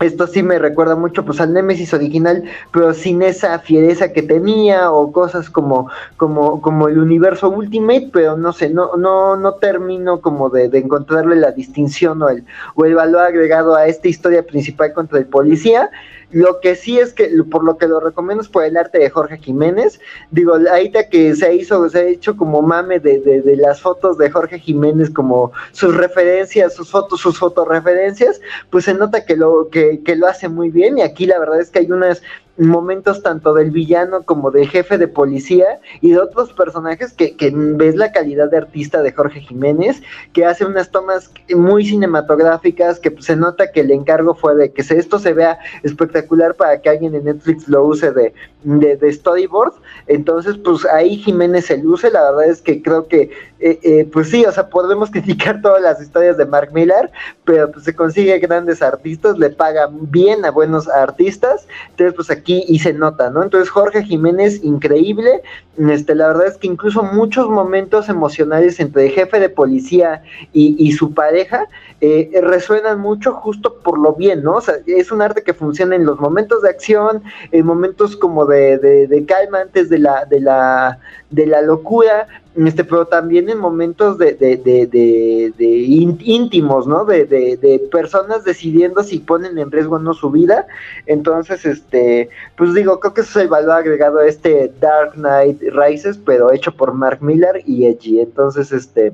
esto 0.00 0.26
sí 0.26 0.42
me 0.42 0.58
recuerda 0.58 0.96
mucho 0.96 1.24
pues 1.24 1.40
al 1.40 1.52
Nemesis 1.52 1.92
original, 1.92 2.44
pero 2.72 2.94
sin 2.94 3.22
esa 3.22 3.58
fiereza 3.58 4.12
que 4.12 4.22
tenía 4.22 4.90
o 4.90 5.12
cosas 5.12 5.50
como 5.50 5.90
como 6.16 6.60
como 6.62 6.88
el 6.88 6.98
universo 6.98 7.50
Ultimate, 7.50 8.10
pero 8.12 8.36
no 8.36 8.52
sé, 8.52 8.70
no 8.70 8.96
no 8.96 9.36
no 9.36 9.54
termino 9.54 10.20
como 10.20 10.48
de, 10.48 10.70
encontrarle 10.78 11.36
la 11.36 11.52
distinción 11.52 12.22
o 12.22 12.30
el 12.30 12.44
o 12.74 12.84
el 12.86 12.94
valor 12.94 13.22
agregado 13.22 13.76
a 13.76 13.86
esta 13.86 14.08
historia 14.08 14.42
principal 14.42 14.92
contra 14.92 15.18
el 15.18 15.26
policía. 15.26 15.90
Lo 16.32 16.60
que 16.60 16.76
sí 16.76 16.98
es 16.98 17.12
que, 17.12 17.28
por 17.50 17.64
lo 17.64 17.76
que 17.76 17.88
lo 17.88 17.98
recomiendo 18.00 18.42
es 18.42 18.48
por 18.48 18.64
el 18.64 18.76
arte 18.76 18.98
de 18.98 19.10
Jorge 19.10 19.38
Jiménez. 19.38 20.00
Digo, 20.30 20.54
ahorita 20.54 21.08
que 21.08 21.34
se 21.34 21.54
hizo, 21.54 21.88
se 21.88 21.98
ha 21.98 22.02
hecho 22.04 22.36
como 22.36 22.62
mame 22.62 23.00
de, 23.00 23.18
de, 23.18 23.42
de 23.42 23.56
las 23.56 23.80
fotos 23.80 24.16
de 24.18 24.30
Jorge 24.30 24.58
Jiménez, 24.58 25.10
como 25.10 25.52
sus 25.72 25.96
referencias, 25.96 26.74
sus 26.74 26.90
fotos, 26.90 27.20
sus 27.20 27.38
fotoreferencias, 27.38 28.40
pues 28.70 28.84
se 28.84 28.94
nota 28.94 29.24
que 29.24 29.36
lo, 29.36 29.68
que, 29.70 30.02
que 30.04 30.16
lo 30.16 30.28
hace 30.28 30.48
muy 30.48 30.70
bien. 30.70 30.98
Y 30.98 31.02
aquí 31.02 31.26
la 31.26 31.38
verdad 31.38 31.60
es 31.60 31.70
que 31.70 31.80
hay 31.80 31.90
unas 31.90 32.22
momentos 32.60 33.22
tanto 33.22 33.54
del 33.54 33.70
villano 33.70 34.22
como 34.22 34.50
del 34.50 34.68
jefe 34.68 34.98
de 34.98 35.08
policía 35.08 35.80
y 36.00 36.10
de 36.10 36.18
otros 36.18 36.52
personajes 36.52 37.12
que, 37.12 37.34
ves 37.52 37.96
la 37.96 38.12
calidad 38.12 38.50
de 38.50 38.58
artista 38.58 39.02
de 39.02 39.12
Jorge 39.12 39.40
Jiménez, 39.40 40.02
que 40.32 40.44
hace 40.44 40.64
unas 40.64 40.90
tomas 40.90 41.32
muy 41.54 41.86
cinematográficas, 41.86 43.00
que 43.00 43.14
se 43.20 43.36
nota 43.36 43.72
que 43.72 43.80
el 43.80 43.90
encargo 43.90 44.34
fue 44.34 44.54
de 44.54 44.72
que 44.72 44.82
esto 44.82 45.18
se 45.18 45.32
vea 45.32 45.58
espectacular 45.82 46.54
para 46.54 46.80
que 46.80 46.90
alguien 46.90 47.14
en 47.14 47.24
Netflix 47.24 47.66
lo 47.68 47.84
use 47.84 48.12
de, 48.12 48.34
de, 48.62 49.12
storyboard. 49.12 49.74
Entonces, 50.06 50.56
pues 50.58 50.84
ahí 50.86 51.16
Jiménez 51.16 51.66
se 51.66 51.78
luce, 51.78 52.10
la 52.10 52.30
verdad 52.30 52.46
es 52.46 52.60
que 52.60 52.82
creo 52.82 53.08
que, 53.08 53.30
eh, 53.60 53.78
eh, 53.82 54.08
pues 54.12 54.28
sí, 54.28 54.44
o 54.44 54.52
sea, 54.52 54.68
podemos 54.68 55.10
criticar 55.12 55.62
todas 55.62 55.80
las 55.80 56.00
historias 56.00 56.36
de 56.36 56.46
Mark 56.46 56.70
Millar, 56.72 57.10
pero 57.44 57.70
pues 57.70 57.84
se 57.84 57.94
consigue 57.94 58.38
grandes 58.38 58.82
artistas, 58.82 59.38
le 59.38 59.50
pagan 59.50 60.10
bien 60.10 60.44
a 60.44 60.50
buenos 60.50 60.88
artistas, 60.88 61.66
entonces 61.90 62.14
pues 62.14 62.30
aquí 62.30 62.49
y, 62.66 62.78
se 62.78 62.92
nota, 62.92 63.30
¿no? 63.30 63.42
Entonces 63.42 63.70
Jorge 63.70 64.02
Jiménez, 64.02 64.62
increíble, 64.64 65.42
este, 65.78 66.14
la 66.14 66.28
verdad 66.28 66.48
es 66.48 66.56
que 66.56 66.66
incluso 66.66 67.02
muchos 67.02 67.48
momentos 67.48 68.08
emocionales 68.08 68.80
entre 68.80 69.06
el 69.06 69.12
jefe 69.12 69.38
de 69.40 69.48
policía 69.48 70.22
y, 70.52 70.90
su 70.92 71.14
pareja 71.14 71.66
eh, 72.00 72.30
resuenan 72.42 73.00
mucho 73.00 73.34
justo 73.34 73.78
por 73.82 73.98
lo 73.98 74.14
bien, 74.14 74.42
¿no? 74.42 74.56
O 74.56 74.60
sea, 74.60 74.74
es 74.86 75.12
un 75.12 75.22
arte 75.22 75.42
que 75.42 75.54
funciona 75.54 75.94
en 75.94 76.04
los 76.04 76.18
momentos 76.18 76.62
de 76.62 76.70
acción, 76.70 77.22
en 77.52 77.64
momentos 77.64 78.16
como 78.16 78.46
de, 78.46 78.78
de 78.78 79.24
calma 79.24 79.60
antes 79.60 79.88
de 79.88 79.98
la, 79.98 80.24
de 80.24 80.40
la, 80.40 80.98
de 81.30 81.46
la 81.46 81.62
locura, 81.62 82.26
este, 82.56 82.84
pero 82.84 83.06
también 83.06 83.48
en 83.48 83.58
momentos 83.58 84.18
de, 84.18 84.34
de, 84.34 84.56
de, 84.56 85.52
de 85.56 85.64
íntimos, 85.64 86.86
¿no? 86.86 87.04
De, 87.04 87.88
personas 87.92 88.44
decidiendo 88.44 89.02
si 89.04 89.20
ponen 89.20 89.56
en 89.58 89.70
riesgo 89.70 89.96
o 89.96 89.98
no 89.98 90.14
su 90.14 90.30
vida. 90.30 90.66
Entonces, 91.06 91.64
este, 91.64 92.28
pues 92.56 92.74
digo, 92.74 92.98
creo 92.98 93.14
que 93.14 93.20
eso 93.20 93.38
es 93.38 93.44
el 93.44 93.48
valor 93.48 93.72
agregado 93.72 94.18
a 94.18 94.26
este 94.26 94.72
Dark 94.80 95.12
Knight 95.14 95.62
Rises, 95.72 96.18
pero 96.18 96.52
hecho 96.52 96.72
por 96.72 96.92
Mark 96.92 97.18
Miller 97.22 97.62
y 97.66 97.86
Edgy. 97.86 98.20
Entonces, 98.20 98.72
este, 98.72 99.12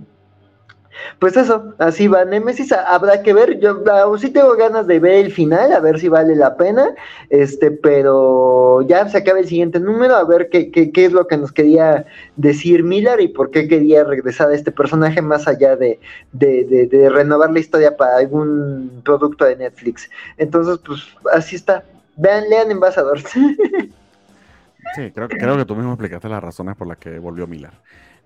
pues 1.18 1.36
eso, 1.36 1.74
así 1.78 2.08
va 2.08 2.24
Nemesis, 2.24 2.72
habrá 2.72 3.22
que 3.22 3.32
ver, 3.32 3.58
yo 3.60 3.82
sí 4.18 4.30
tengo 4.30 4.54
ganas 4.56 4.86
de 4.86 4.98
ver 4.98 5.24
el 5.24 5.32
final, 5.32 5.72
a 5.72 5.80
ver 5.80 5.98
si 5.98 6.08
vale 6.08 6.36
la 6.36 6.56
pena, 6.56 6.94
este, 7.30 7.70
pero 7.70 8.82
ya 8.82 9.08
se 9.08 9.18
acaba 9.18 9.38
el 9.38 9.48
siguiente 9.48 9.80
número, 9.80 10.16
a 10.16 10.24
ver 10.24 10.48
qué, 10.50 10.70
qué, 10.70 10.90
qué 10.92 11.06
es 11.06 11.12
lo 11.12 11.26
que 11.26 11.36
nos 11.36 11.52
quería 11.52 12.06
decir 12.36 12.82
Miller 12.84 13.20
y 13.20 13.28
por 13.28 13.50
qué 13.50 13.68
quería 13.68 14.04
regresar 14.04 14.50
a 14.50 14.54
este 14.54 14.72
personaje 14.72 15.22
más 15.22 15.48
allá 15.48 15.76
de, 15.76 15.98
de, 16.32 16.64
de, 16.64 16.86
de 16.86 17.08
renovar 17.08 17.50
la 17.50 17.60
historia 17.60 17.96
para 17.96 18.18
algún 18.18 19.02
producto 19.04 19.44
de 19.44 19.56
Netflix. 19.56 20.10
Entonces, 20.36 20.78
pues 20.84 21.02
así 21.32 21.56
está. 21.56 21.84
Vean, 22.16 22.48
lean 22.48 22.70
Envasadores. 22.70 23.26
Sí, 24.94 25.10
creo, 25.10 25.28
creo 25.28 25.56
que 25.56 25.64
tú 25.64 25.74
mismo 25.74 25.92
explicaste 25.92 26.28
las 26.28 26.42
razones 26.42 26.76
por 26.76 26.86
las 26.86 26.98
que 26.98 27.18
volvió 27.18 27.46
Miller. 27.46 27.72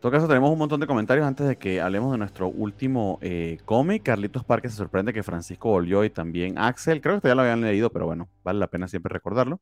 En 0.00 0.02
todo 0.02 0.12
caso, 0.12 0.28
tenemos 0.28 0.50
un 0.50 0.56
montón 0.56 0.80
de 0.80 0.86
comentarios 0.86 1.26
antes 1.26 1.46
de 1.46 1.56
que 1.56 1.78
hablemos 1.78 2.10
de 2.12 2.16
nuestro 2.16 2.48
último 2.48 3.18
eh, 3.20 3.58
cómic. 3.66 4.02
Carlitos 4.04 4.42
Parque 4.44 4.70
se 4.70 4.76
sorprende 4.76 5.12
que 5.12 5.22
Francisco 5.22 5.68
volvió 5.68 6.04
y 6.04 6.08
también 6.08 6.56
Axel. 6.56 7.02
Creo 7.02 7.20
que 7.20 7.28
ya 7.28 7.34
lo 7.34 7.42
habían 7.42 7.60
leído, 7.60 7.90
pero 7.92 8.06
bueno, 8.06 8.26
vale 8.42 8.58
la 8.58 8.68
pena 8.68 8.88
siempre 8.88 9.12
recordarlo. 9.12 9.60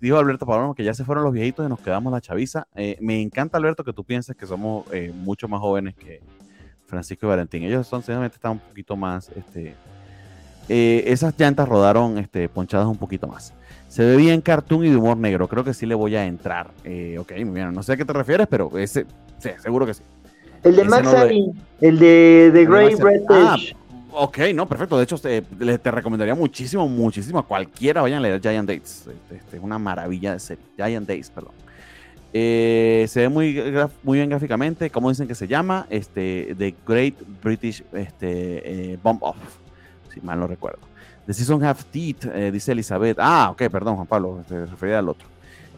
Dijo 0.00 0.16
Alberto 0.16 0.46
Palomo 0.46 0.76
que 0.76 0.84
ya 0.84 0.94
se 0.94 1.04
fueron 1.04 1.24
los 1.24 1.32
viejitos 1.32 1.66
y 1.66 1.68
nos 1.68 1.80
quedamos 1.80 2.12
la 2.12 2.20
chaviza. 2.20 2.68
me 3.00 3.20
encanta, 3.20 3.58
Alberto, 3.58 3.82
que 3.82 3.92
tú 3.92 4.04
pienses 4.04 4.36
que 4.36 4.46
somos 4.46 4.86
mucho 5.14 5.48
más 5.48 5.58
jóvenes 5.58 5.96
que 5.96 6.20
Francisco 6.86 7.26
y 7.26 7.30
Valentín. 7.30 7.64
Ellos 7.64 7.88
son, 7.88 8.00
sencillamente 8.00 8.36
están 8.36 8.52
un 8.52 8.60
poquito 8.60 8.96
más. 8.96 9.28
Este, 9.30 9.74
esas 10.68 11.36
llantas 11.36 11.68
rodaron 11.68 12.16
este, 12.18 12.48
ponchadas 12.48 12.86
un 12.86 12.96
poquito 12.96 13.26
más. 13.26 13.52
Se 13.92 14.02
ve 14.02 14.16
bien 14.16 14.40
cartoon 14.40 14.86
y 14.86 14.88
de 14.88 14.96
humor 14.96 15.18
negro. 15.18 15.46
Creo 15.48 15.64
que 15.64 15.74
sí 15.74 15.84
le 15.84 15.94
voy 15.94 16.16
a 16.16 16.24
entrar. 16.24 16.70
Eh, 16.82 17.18
ok, 17.18 17.32
muy 17.44 17.56
bien. 17.56 17.74
No 17.74 17.82
sé 17.82 17.92
a 17.92 17.96
qué 17.98 18.06
te 18.06 18.14
refieres, 18.14 18.46
pero 18.48 18.70
ese, 18.78 19.04
sí, 19.38 19.50
seguro 19.58 19.84
que 19.84 19.92
sí. 19.92 20.02
El 20.62 20.76
de 20.76 20.84
Max 20.84 21.12
el 21.78 21.98
de 21.98 22.50
The 22.54 22.64
Grey 22.64 22.94
Red 22.94 23.22
ah, 23.28 23.58
Ok, 24.12 24.38
no, 24.54 24.66
perfecto. 24.66 24.96
De 24.96 25.04
hecho, 25.04 25.18
te, 25.18 25.42
te, 25.42 25.90
recomendaría 25.90 26.34
muchísimo, 26.34 26.88
muchísimo 26.88 27.40
a 27.40 27.46
cualquiera 27.46 28.00
vayan 28.00 28.20
a 28.20 28.22
leer 28.22 28.40
Giant 28.40 28.66
Days. 28.66 29.08
Este, 29.08 29.36
este, 29.36 29.56
es 29.58 29.62
una 29.62 29.78
maravilla 29.78 30.32
de 30.32 30.40
serie. 30.40 30.64
Giant 30.78 31.06
Days, 31.06 31.28
perdón. 31.28 31.52
Eh, 32.32 33.04
se 33.10 33.20
ve 33.20 33.28
muy, 33.28 33.62
muy 34.02 34.16
bien 34.16 34.30
gráficamente. 34.30 34.88
¿Cómo 34.88 35.10
dicen 35.10 35.28
que 35.28 35.34
se 35.34 35.46
llama? 35.46 35.86
Este, 35.90 36.54
The 36.56 36.74
Great 36.86 37.16
British 37.42 37.84
este, 37.92 38.92
eh, 38.92 38.98
Bomb 39.02 39.22
Off. 39.22 39.36
Si 40.14 40.22
mal 40.22 40.40
no 40.40 40.46
recuerdo. 40.46 40.91
The 41.26 41.34
Season 41.34 41.62
Have 41.64 41.80
Teeth, 41.90 42.26
eh, 42.26 42.50
dice 42.50 42.72
Elizabeth. 42.72 43.18
Ah, 43.20 43.50
ok, 43.50 43.62
perdón, 43.70 43.96
Juan 43.96 44.06
Pablo, 44.06 44.42
te 44.48 44.66
refería 44.66 44.98
al 44.98 45.08
otro. 45.08 45.28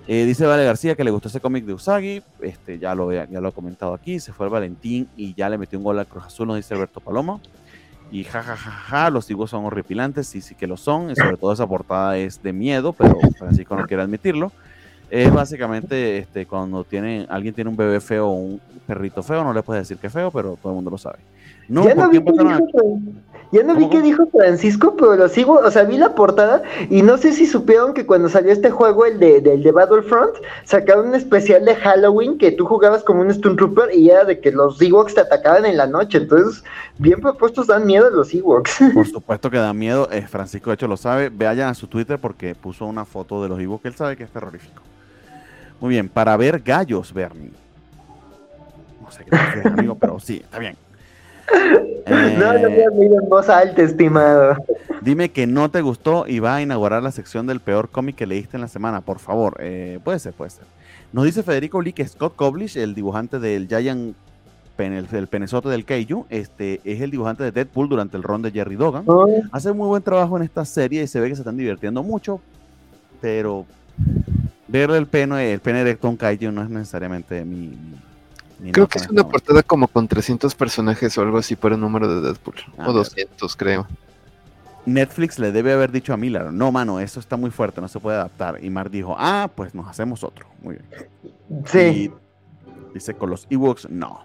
Eh, 0.06 0.26
dice 0.26 0.44
Vale 0.44 0.64
García 0.64 0.94
que 0.94 1.04
le 1.04 1.10
gustó 1.10 1.28
ese 1.28 1.40
cómic 1.40 1.64
de 1.64 1.74
Usagi. 1.74 2.22
Este, 2.40 2.78
ya 2.78 2.94
lo, 2.94 3.12
ya 3.12 3.40
lo 3.40 3.48
he 3.48 3.52
comentado 3.52 3.94
aquí. 3.94 4.20
Se 4.20 4.32
fue 4.32 4.46
el 4.46 4.52
Valentín 4.52 5.08
y 5.16 5.34
ya 5.34 5.48
le 5.48 5.56
metió 5.58 5.78
un 5.78 5.84
gol 5.84 5.98
al 5.98 6.06
Cruz 6.06 6.24
Azul, 6.26 6.46
nos 6.46 6.56
dice 6.56 6.74
Alberto 6.74 7.00
Palomo. 7.00 7.40
Y 8.10 8.24
jajajaja, 8.24 8.70
ja, 8.70 8.70
ja, 8.70 9.04
ja, 9.04 9.10
los 9.10 9.26
tibos 9.26 9.50
son 9.50 9.64
horripilantes, 9.64 10.26
sí, 10.26 10.40
sí 10.40 10.54
que 10.54 10.66
lo 10.66 10.76
son. 10.76 11.10
Y 11.10 11.16
sobre 11.16 11.36
todo 11.36 11.52
esa 11.52 11.66
portada 11.66 12.16
es 12.18 12.42
de 12.42 12.52
miedo, 12.52 12.92
pero 12.92 13.18
Francisco 13.38 13.76
no 13.76 13.86
quiere 13.86 14.02
admitirlo. 14.02 14.52
Es 15.10 15.32
básicamente 15.32 16.18
este, 16.18 16.46
cuando 16.46 16.84
tiene, 16.84 17.26
alguien 17.28 17.54
tiene 17.54 17.70
un 17.70 17.76
bebé 17.76 18.00
feo 18.00 18.28
o 18.28 18.34
un 18.34 18.60
perrito 18.86 19.22
feo, 19.22 19.42
no 19.42 19.52
le 19.52 19.62
puedes 19.62 19.82
decir 19.82 19.98
que 19.98 20.08
es 20.08 20.12
feo, 20.12 20.30
pero 20.30 20.56
todo 20.60 20.72
el 20.72 20.76
mundo 20.76 20.90
lo 20.90 20.98
sabe. 20.98 21.18
No, 21.68 21.84
no 21.94 22.10
vi, 22.10 22.20
ya 23.52 23.62
no 23.62 23.76
vi 23.76 23.88
qué 23.88 24.02
dijo 24.02 24.26
Francisco, 24.32 24.96
pero 24.96 25.16
lo 25.16 25.28
sigo, 25.28 25.60
o 25.60 25.70
sea, 25.70 25.84
vi 25.84 25.96
la 25.96 26.14
portada 26.14 26.62
y 26.90 27.02
no 27.02 27.18
sé 27.18 27.32
si 27.32 27.46
supieron 27.46 27.94
que 27.94 28.04
cuando 28.04 28.28
salió 28.28 28.52
este 28.52 28.70
juego, 28.70 29.06
el 29.06 29.18
de, 29.18 29.40
del 29.40 29.62
de 29.62 29.70
Battlefront, 29.70 30.34
sacaron 30.64 31.08
un 31.08 31.14
especial 31.14 31.64
de 31.64 31.76
Halloween 31.76 32.36
que 32.38 32.50
tú 32.52 32.66
jugabas 32.66 33.04
como 33.04 33.20
un 33.20 33.30
Stone 33.30 33.56
Trooper 33.56 33.94
y 33.94 34.10
era 34.10 34.24
de 34.24 34.40
que 34.40 34.50
los 34.50 34.80
Ewoks 34.82 35.14
te 35.14 35.20
atacaban 35.20 35.66
en 35.66 35.76
la 35.76 35.86
noche. 35.86 36.18
Entonces, 36.18 36.64
bien 36.98 37.20
propuestos, 37.20 37.68
dan 37.68 37.86
miedo 37.86 38.10
los 38.10 38.34
Ewoks. 38.34 38.78
Por 38.94 39.06
supuesto 39.06 39.50
que 39.50 39.58
da 39.58 39.72
miedo. 39.72 40.08
Eh, 40.10 40.26
Francisco, 40.26 40.70
de 40.70 40.74
hecho, 40.74 40.88
lo 40.88 40.96
sabe. 40.96 41.28
Vayan 41.28 41.68
a 41.68 41.74
su 41.74 41.86
Twitter 41.86 42.18
porque 42.18 42.54
puso 42.54 42.86
una 42.86 43.04
foto 43.04 43.42
de 43.42 43.48
los 43.48 43.60
Ewoks. 43.60 43.84
Él 43.84 43.94
sabe 43.94 44.16
que 44.16 44.24
es 44.24 44.30
terrorífico. 44.30 44.82
Muy 45.80 45.90
bien, 45.90 46.08
para 46.08 46.36
ver 46.36 46.60
gallos, 46.60 47.12
Bernie. 47.12 47.52
No 49.02 49.10
sé 49.10 49.24
qué 49.24 49.30
te 49.62 49.68
amigo, 49.68 49.94
pero 49.96 50.18
sí, 50.18 50.40
está 50.42 50.58
bien. 50.58 50.76
No, 52.38 52.52
no 52.54 52.70
me 52.70 52.76
eh, 52.76 52.86
en 53.00 53.28
voz 53.28 53.48
alta, 53.48 53.82
estimado. 53.82 54.56
Dime 55.00 55.30
que 55.30 55.46
no 55.46 55.70
te 55.70 55.82
gustó 55.82 56.26
y 56.26 56.38
va 56.38 56.56
a 56.56 56.62
inaugurar 56.62 57.02
la 57.02 57.12
sección 57.12 57.46
del 57.46 57.60
peor 57.60 57.90
cómic 57.90 58.16
que 58.16 58.26
leíste 58.26 58.56
en 58.56 58.62
la 58.62 58.68
semana, 58.68 59.00
por 59.00 59.18
favor. 59.18 59.56
Eh, 59.60 59.98
puede 60.02 60.18
ser, 60.18 60.32
puede 60.32 60.50
ser. 60.50 60.64
Nos 61.12 61.24
dice 61.24 61.42
Federico 61.42 61.80
Lee 61.80 61.92
que 61.92 62.06
Scott 62.06 62.34
Koblish, 62.36 62.76
el 62.76 62.94
dibujante 62.94 63.38
del 63.38 63.68
Giant 63.68 64.16
el, 64.78 65.28
penezote 65.28 65.68
del 65.68 65.84
Keiju, 65.84 66.26
este, 66.30 66.80
es 66.84 67.00
el 67.00 67.10
dibujante 67.10 67.44
de 67.44 67.52
Deadpool 67.52 67.88
durante 67.88 68.16
el 68.16 68.22
ron 68.22 68.42
de 68.42 68.50
Jerry 68.50 68.74
Dogan. 68.74 69.04
Oh. 69.06 69.28
Hace 69.52 69.72
muy 69.72 69.86
buen 69.86 70.02
trabajo 70.02 70.36
en 70.36 70.42
esta 70.42 70.64
serie 70.64 71.02
y 71.02 71.06
se 71.06 71.20
ve 71.20 71.28
que 71.28 71.36
se 71.36 71.42
están 71.42 71.56
divirtiendo 71.56 72.02
mucho, 72.02 72.40
pero 73.20 73.64
ver 74.66 74.90
el 74.90 75.06
pene, 75.06 75.52
el 75.52 75.60
pene 75.60 75.84
de 75.84 75.94
Tom 75.94 76.16
Kaiju 76.16 76.50
no 76.50 76.62
es 76.62 76.70
necesariamente 76.70 77.44
mi, 77.44 77.72
Creo 78.72 78.88
que 78.88 78.98
es 78.98 79.08
una 79.08 79.28
portada 79.28 79.62
como 79.62 79.88
con 79.88 80.08
300 80.08 80.54
personajes 80.54 81.16
o 81.18 81.22
algo 81.22 81.38
así 81.38 81.56
por 81.56 81.72
el 81.72 81.80
número 81.80 82.08
de 82.08 82.20
Deadpool. 82.20 82.56
Ah, 82.78 82.88
o 82.88 82.92
200, 82.92 83.56
creo. 83.56 83.86
Netflix 84.86 85.38
le 85.38 85.50
debe 85.50 85.72
haber 85.72 85.90
dicho 85.90 86.12
a 86.12 86.16
Miller, 86.16 86.52
no, 86.52 86.70
mano, 86.70 87.00
eso 87.00 87.18
está 87.18 87.36
muy 87.36 87.50
fuerte, 87.50 87.80
no 87.80 87.88
se 87.88 88.00
puede 88.00 88.16
adaptar. 88.16 88.62
Y 88.62 88.70
Mark 88.70 88.90
dijo, 88.90 89.16
ah, 89.18 89.50
pues 89.54 89.74
nos 89.74 89.88
hacemos 89.88 90.22
otro. 90.24 90.46
Muy 90.62 90.76
bien. 90.76 91.64
Sí. 91.66 92.10
dice, 92.92 93.14
con 93.14 93.30
los 93.30 93.46
Ewoks, 93.50 93.88
no. 93.90 94.24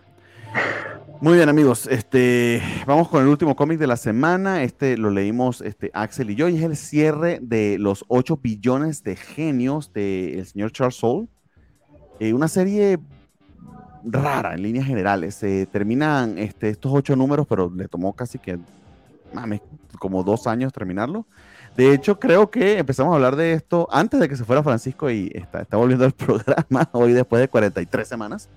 Muy 1.21 1.35
bien, 1.35 1.49
amigos. 1.49 1.85
Este, 1.87 2.61
vamos 2.85 3.09
con 3.09 3.21
el 3.21 3.27
último 3.27 3.55
cómic 3.55 3.77
de 3.77 3.87
la 3.87 3.97
semana. 3.97 4.63
Este 4.63 4.97
lo 4.97 5.09
leímos 5.09 5.61
este, 5.61 5.91
Axel 5.93 6.29
y 6.29 6.35
yo, 6.35 6.47
y 6.47 6.57
es 6.57 6.63
el 6.63 6.77
cierre 6.77 7.39
de 7.41 7.77
los 7.77 8.05
8 8.07 8.39
billones 8.41 9.03
de 9.03 9.15
genios 9.15 9.91
del 9.91 10.45
señor 10.45 10.71
Charles 10.71 10.95
Soule. 10.95 11.27
Eh, 12.19 12.33
una 12.33 12.47
serie 12.47 12.99
rara 14.11 14.53
en 14.53 14.61
líneas 14.61 14.85
generales. 14.85 15.35
Se 15.35 15.65
terminan 15.65 16.37
este, 16.37 16.69
estos 16.69 16.91
ocho 16.93 17.15
números, 17.15 17.45
pero 17.47 17.71
le 17.73 17.87
tomó 17.87 18.13
casi 18.13 18.39
que, 18.39 18.59
mames, 19.33 19.61
como 19.99 20.23
dos 20.23 20.47
años 20.47 20.73
terminarlo. 20.73 21.25
De 21.75 21.93
hecho, 21.93 22.19
creo 22.19 22.49
que 22.49 22.77
empezamos 22.77 23.13
a 23.13 23.15
hablar 23.15 23.35
de 23.35 23.53
esto 23.53 23.87
antes 23.91 24.19
de 24.19 24.27
que 24.27 24.35
se 24.35 24.43
fuera 24.43 24.63
Francisco 24.63 25.09
y 25.09 25.31
está, 25.33 25.61
está 25.61 25.77
volviendo 25.77 26.05
al 26.05 26.11
programa 26.25 26.89
hoy 26.91 27.13
después 27.13 27.39
de 27.41 27.47
43 27.47 28.07
semanas 28.07 28.49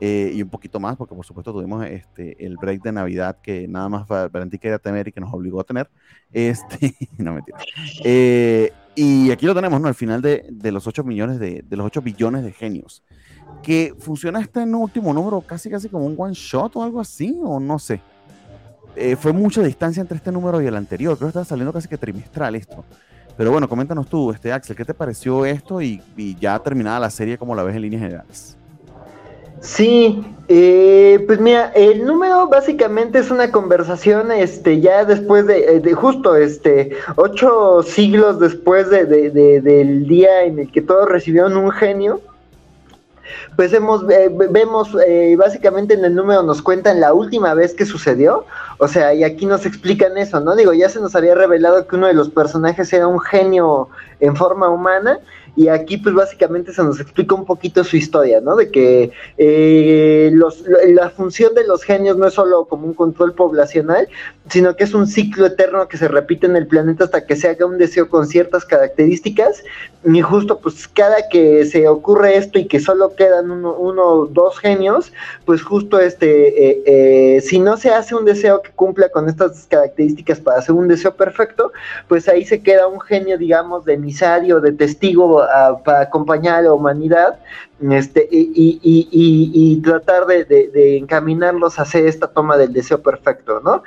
eh, 0.00 0.32
y 0.34 0.42
un 0.42 0.48
poquito 0.48 0.80
más, 0.80 0.96
porque 0.96 1.14
por 1.14 1.26
supuesto 1.26 1.52
tuvimos 1.52 1.84
este, 1.86 2.44
el 2.44 2.56
break 2.56 2.82
de 2.82 2.92
Navidad 2.92 3.38
que 3.42 3.68
nada 3.68 3.88
más 3.88 4.06
Valentín 4.08 4.58
quería 4.58 4.78
tener 4.78 5.08
y 5.08 5.12
que 5.12 5.20
nos 5.20 5.32
obligó 5.32 5.60
a 5.60 5.64
tener. 5.64 5.90
Este, 6.32 6.94
no 7.18 7.34
mentira. 7.34 7.58
Eh, 8.04 8.72
y 8.94 9.30
aquí 9.30 9.46
lo 9.46 9.54
tenemos, 9.54 9.80
¿no? 9.80 9.88
Al 9.88 9.94
final 9.94 10.22
de, 10.22 10.46
de 10.50 10.72
los 10.72 10.86
8 10.86 11.04
millones 11.04 11.38
de, 11.38 11.64
de 11.68 11.76
los 11.76 11.86
8 11.86 12.00
billones 12.02 12.44
de 12.44 12.52
genios 12.52 13.02
que 13.62 13.94
funciona 13.98 14.40
este 14.40 14.60
último 14.60 15.12
número 15.12 15.40
casi 15.40 15.70
casi 15.70 15.88
como 15.88 16.06
un 16.06 16.14
one 16.16 16.34
shot 16.34 16.76
o 16.76 16.82
algo 16.82 17.00
así, 17.00 17.38
o 17.42 17.58
no 17.58 17.78
sé. 17.78 18.00
Eh, 18.96 19.16
fue 19.16 19.32
mucha 19.32 19.62
distancia 19.62 20.00
entre 20.00 20.16
este 20.18 20.30
número 20.30 20.62
y 20.62 20.66
el 20.66 20.76
anterior, 20.76 21.16
creo 21.16 21.28
que 21.28 21.38
está 21.38 21.44
saliendo 21.44 21.72
casi 21.72 21.88
que 21.88 21.98
trimestral 21.98 22.54
esto. 22.54 22.84
Pero 23.36 23.50
bueno, 23.50 23.68
coméntanos 23.68 24.06
tú, 24.06 24.30
este 24.30 24.52
Axel, 24.52 24.76
¿qué 24.76 24.84
te 24.84 24.94
pareció 24.94 25.44
esto 25.44 25.82
y, 25.82 26.00
ya 26.38 26.58
terminada 26.60 27.00
la 27.00 27.10
serie, 27.10 27.36
como 27.36 27.54
la 27.54 27.64
ves 27.64 27.74
en 27.74 27.82
líneas 27.82 28.02
generales? 28.02 28.56
Sí, 29.60 30.22
eh, 30.46 31.24
pues 31.26 31.40
mira, 31.40 31.72
el 31.74 32.04
número 32.04 32.48
básicamente 32.48 33.18
es 33.18 33.30
una 33.30 33.50
conversación, 33.50 34.30
este, 34.30 34.80
ya 34.80 35.04
después 35.04 35.46
de, 35.46 35.78
eh, 35.78 35.92
justo, 35.94 36.36
este, 36.36 36.92
ocho 37.16 37.82
siglos 37.82 38.38
después 38.38 38.90
de, 38.90 39.06
del 39.06 40.06
día 40.06 40.44
en 40.44 40.58
el 40.58 40.70
que 40.70 40.82
todos 40.82 41.08
recibieron 41.08 41.56
un 41.56 41.70
genio, 41.72 42.20
pues 43.56 43.72
hemos, 43.72 44.08
eh, 44.10 44.30
vemos 44.50 44.96
eh, 45.06 45.34
básicamente 45.36 45.94
en 45.94 46.04
el 46.04 46.14
número 46.14 46.42
nos 46.42 46.62
cuentan 46.62 47.00
la 47.00 47.12
última 47.12 47.54
vez 47.54 47.74
que 47.74 47.86
sucedió, 47.86 48.44
o 48.78 48.88
sea, 48.88 49.14
y 49.14 49.24
aquí 49.24 49.46
nos 49.46 49.66
explican 49.66 50.16
eso, 50.16 50.40
¿no? 50.40 50.56
Digo, 50.56 50.72
ya 50.72 50.88
se 50.88 51.00
nos 51.00 51.14
había 51.14 51.34
revelado 51.34 51.86
que 51.86 51.96
uno 51.96 52.06
de 52.06 52.14
los 52.14 52.30
personajes 52.30 52.92
era 52.92 53.06
un 53.06 53.20
genio 53.20 53.88
en 54.20 54.36
forma 54.36 54.68
humana, 54.68 55.20
y 55.56 55.68
aquí 55.68 55.98
pues 55.98 56.14
básicamente 56.14 56.72
se 56.72 56.82
nos 56.82 57.00
explica 57.00 57.34
un 57.34 57.44
poquito 57.44 57.84
su 57.84 57.96
historia, 57.96 58.40
¿no? 58.40 58.56
De 58.56 58.70
que 58.70 59.12
eh, 59.38 60.30
los, 60.32 60.64
la 60.88 61.10
función 61.10 61.54
de 61.54 61.66
los 61.66 61.82
genios 61.84 62.16
no 62.16 62.26
es 62.26 62.34
solo 62.34 62.64
como 62.64 62.86
un 62.86 62.94
control 62.94 63.34
poblacional, 63.34 64.08
sino 64.48 64.74
que 64.76 64.84
es 64.84 64.94
un 64.94 65.06
ciclo 65.06 65.46
eterno 65.46 65.88
que 65.88 65.96
se 65.96 66.08
repite 66.08 66.46
en 66.46 66.56
el 66.56 66.66
planeta 66.66 67.04
hasta 67.04 67.26
que 67.26 67.36
se 67.36 67.48
haga 67.48 67.66
un 67.66 67.78
deseo 67.78 68.08
con 68.08 68.26
ciertas 68.26 68.64
características, 68.64 69.62
y 70.04 70.20
justo 70.20 70.58
pues 70.58 70.86
cada 70.88 71.28
que 71.30 71.64
se 71.64 71.88
ocurre 71.88 72.36
esto 72.36 72.58
y 72.58 72.66
que 72.66 72.78
solo 72.80 73.14
quedan 73.14 73.50
uno, 73.50 74.04
o 74.04 74.26
dos 74.26 74.58
genios, 74.58 75.12
pues 75.46 75.62
justo 75.62 75.98
este, 75.98 76.70
eh, 76.70 76.82
eh, 76.86 77.40
si 77.40 77.58
no 77.58 77.76
se 77.76 77.90
hace 77.90 78.14
un 78.14 78.24
deseo 78.24 78.60
que 78.60 78.70
cumpla 78.72 79.08
con 79.08 79.28
estas 79.28 79.66
características 79.66 80.40
para 80.40 80.58
hacer 80.58 80.74
un 80.74 80.88
deseo 80.88 81.14
perfecto, 81.14 81.72
pues 82.08 82.28
ahí 82.28 82.44
se 82.44 82.62
queda 82.62 82.86
un 82.86 83.00
genio, 83.00 83.38
digamos, 83.38 83.84
de 83.84 83.94
emisario, 83.94 84.60
de 84.60 84.72
testigo 84.72 85.43
para 85.84 86.00
acompañar 86.02 86.56
a 86.56 86.62
la 86.62 86.72
humanidad 86.72 87.38
este, 87.90 88.28
y, 88.30 88.78
y, 88.82 89.08
y, 89.12 89.76
tratar 89.82 90.26
de, 90.26 90.44
de, 90.44 90.96
encaminarlos 90.96 91.78
hacer 91.78 92.06
esta 92.06 92.28
toma 92.28 92.56
del 92.56 92.72
deseo 92.72 93.02
perfecto, 93.02 93.60
¿no? 93.60 93.82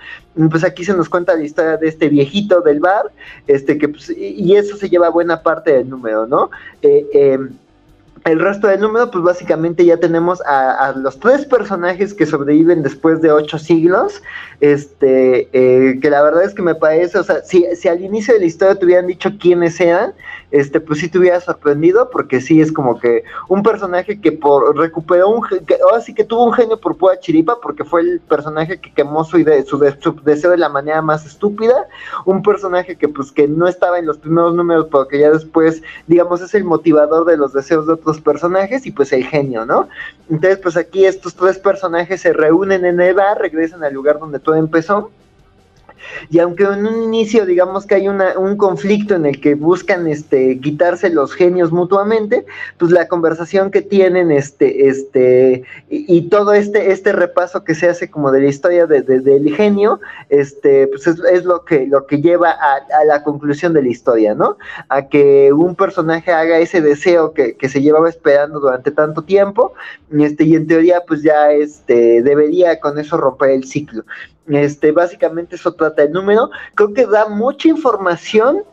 Pues 0.50 0.64
aquí 0.64 0.84
se 0.84 0.94
nos 0.94 1.10
cuenta 1.10 1.36
la 1.36 1.44
historia 1.44 1.78
de 1.78 1.88
este 1.88 2.10
viejito 2.10 2.62
del 2.62 2.80
bar, 2.80 3.12
este, 3.48 3.78
que 3.78 3.90
pues, 3.90 4.10
y 4.10 4.56
eso 4.56 4.76
se 4.76 4.90
lleva 4.90 5.10
buena 5.10 5.42
parte 5.42 5.72
del 5.72 5.90
número, 5.90 6.28
¿no? 6.28 6.52
Eh, 6.82 7.08
em, 7.14 7.50
el 8.28 8.40
resto 8.40 8.68
del 8.68 8.82
número, 8.82 9.10
pues 9.10 9.24
básicamente 9.24 9.86
ya 9.86 9.98
tenemos 9.98 10.42
a, 10.46 10.94
los 10.98 11.20
tres 11.20 11.46
personajes 11.46 12.14
que 12.14 12.26
sobreviven 12.26 12.84
después 12.84 13.22
de 13.22 13.32
ocho 13.32 13.58
siglos. 13.58 14.22
Este, 14.60 15.50
eh, 15.54 16.00
que 16.02 16.10
la 16.10 16.24
verdad 16.24 16.44
es 16.44 16.54
que 16.54 16.64
me 16.64 16.74
parece, 16.74 17.20
o 17.20 17.24
sea, 17.24 17.44
si, 17.44 17.66
si 17.76 17.88
al 17.88 18.02
inicio 18.02 18.34
de 18.34 18.40
la 18.40 18.48
historia 18.48 18.76
te 18.76 18.86
hubieran 18.86 19.06
dicho 19.06 19.30
quiénes 19.40 19.80
eran, 19.80 20.14
este, 20.50 20.80
pues 20.80 21.00
sí 21.00 21.10
te 21.10 21.20
hubiera 21.20 21.40
sorprendido, 21.42 22.10
porque 22.10 22.40
sí 22.40 22.62
es 22.62 22.72
como 22.72 23.00
que 23.00 23.24
un 23.50 23.64
personaje 23.64 24.20
que 24.22 24.32
por 24.32 24.78
recuperó 24.78 25.30
un, 25.30 25.46
que, 25.66 25.78
ahora 25.84 26.02
sí 26.02 26.14
que 26.14 26.24
tuvo 26.24 26.46
un 26.46 26.54
genio 26.54 26.80
por 26.80 26.96
pura 26.98 27.20
chiripa, 27.20 27.60
porque 27.62 27.84
fue 27.84 28.02
el 28.02 28.20
personaje 28.22 28.80
que 28.80 28.94
quemó 28.94 29.24
su, 29.26 29.38
idea, 29.40 29.64
su, 29.66 29.78
deseo 30.24 30.52
de 30.52 30.58
la 30.58 30.70
manera 30.70 31.02
más 31.02 31.26
estúpida, 31.26 31.88
un 32.26 32.42
personaje 32.42 32.96
que 32.96 33.10
pues 33.10 33.32
que 33.32 33.48
no 33.48 33.68
estaba 33.68 34.00
en 34.00 34.06
los 34.06 34.18
primeros 34.18 34.56
números, 34.56 34.88
pero 34.92 35.08
que 35.08 35.20
ya 35.20 35.32
después, 35.32 35.82
digamos, 36.08 36.42
es 36.42 36.54
el 36.54 36.64
motivador 36.64 37.26
de 37.26 37.38
los 37.38 37.54
deseos 37.54 37.86
de 37.88 37.94
otros 37.94 38.17
personajes, 38.22 38.86
y 38.86 38.92
pues 38.92 39.12
el 39.14 39.26
genio, 39.26 39.66
¿no? 39.66 39.90
Entonces, 40.30 40.60
pues 40.60 40.78
aquí 40.78 41.06
estos 41.06 41.36
tres 41.36 41.58
personajes 41.58 42.22
se 42.22 42.34
reúnen 42.34 42.86
en 42.86 43.00
el 43.00 43.14
bar, 43.14 43.40
regresan 43.40 43.84
al 43.84 43.94
lugar 43.94 44.20
donde 44.20 44.40
todo 44.40 44.56
empezó, 44.56 45.12
y 46.30 46.40
aunque 46.40 46.64
en 46.64 46.86
un 46.86 47.04
inicio 47.04 47.46
digamos 47.46 47.86
que 47.86 47.96
hay 47.96 48.08
un 48.08 48.58
conflicto 48.58 49.16
en 49.16 49.26
el 49.26 49.42
que 49.42 49.56
buscan 49.56 50.08
este, 50.08 50.60
quitarse 50.60 51.10
los 51.10 51.34
genios 51.34 51.72
mutuamente, 51.72 52.46
pues 52.78 52.92
la 52.92 53.08
conversación 53.08 53.72
que 53.72 53.82
tienen 53.82 54.32
este, 54.32 54.88
este, 54.88 55.64
y, 55.90 56.22
todo 56.30 56.54
este, 56.54 56.92
este 56.92 57.12
repaso 57.12 57.64
que 57.64 57.76
se 57.76 57.90
hace 57.90 58.10
como 58.10 58.32
de 58.32 58.42
la 58.42 58.48
historia 58.48 58.86
de, 58.86 59.02
del 59.02 59.56
genio, 59.56 60.00
este, 60.30 60.88
pues 60.88 61.08
es, 61.08 61.46
lo, 61.46 61.64
que, 61.66 61.88
lo 61.88 62.06
que 62.06 62.22
lleva 62.22 62.52
a, 62.52 63.06
la 63.06 63.24
conclusión 63.24 63.74
de 63.74 63.82
la 63.82 63.90
historia, 63.90 64.34
¿no? 64.34 64.58
A 64.90 65.08
que 65.08 65.54
un 65.54 65.76
personaje 65.76 66.32
haga 66.32 66.60
ese 66.60 66.82
deseo 66.82 67.34
que, 67.34 67.56
que 67.56 67.70
se 67.70 67.82
llevaba 67.82 68.10
esperando 68.10 68.60
durante 68.60 68.92
tanto 68.92 69.22
tiempo, 69.22 69.74
este, 70.12 70.44
y 70.44 70.56
en 70.56 70.68
teoría 70.68 71.02
pues 71.08 71.22
ya 71.24 71.52
este, 71.52 72.22
debería 72.22 72.80
con 72.80 73.00
eso 73.00 73.18
romper 73.18 73.52
el 73.52 73.64
ciclo. 73.66 74.04
Este, 74.48 74.92
básicamente 74.92 75.56
eso 75.56 75.74
trata 75.74 76.04
el 76.04 76.12
número. 76.12 76.50
Creo 76.76 76.94
que 76.94 77.06
da 77.06 77.28
mucha 77.28 77.68
información 77.68 78.64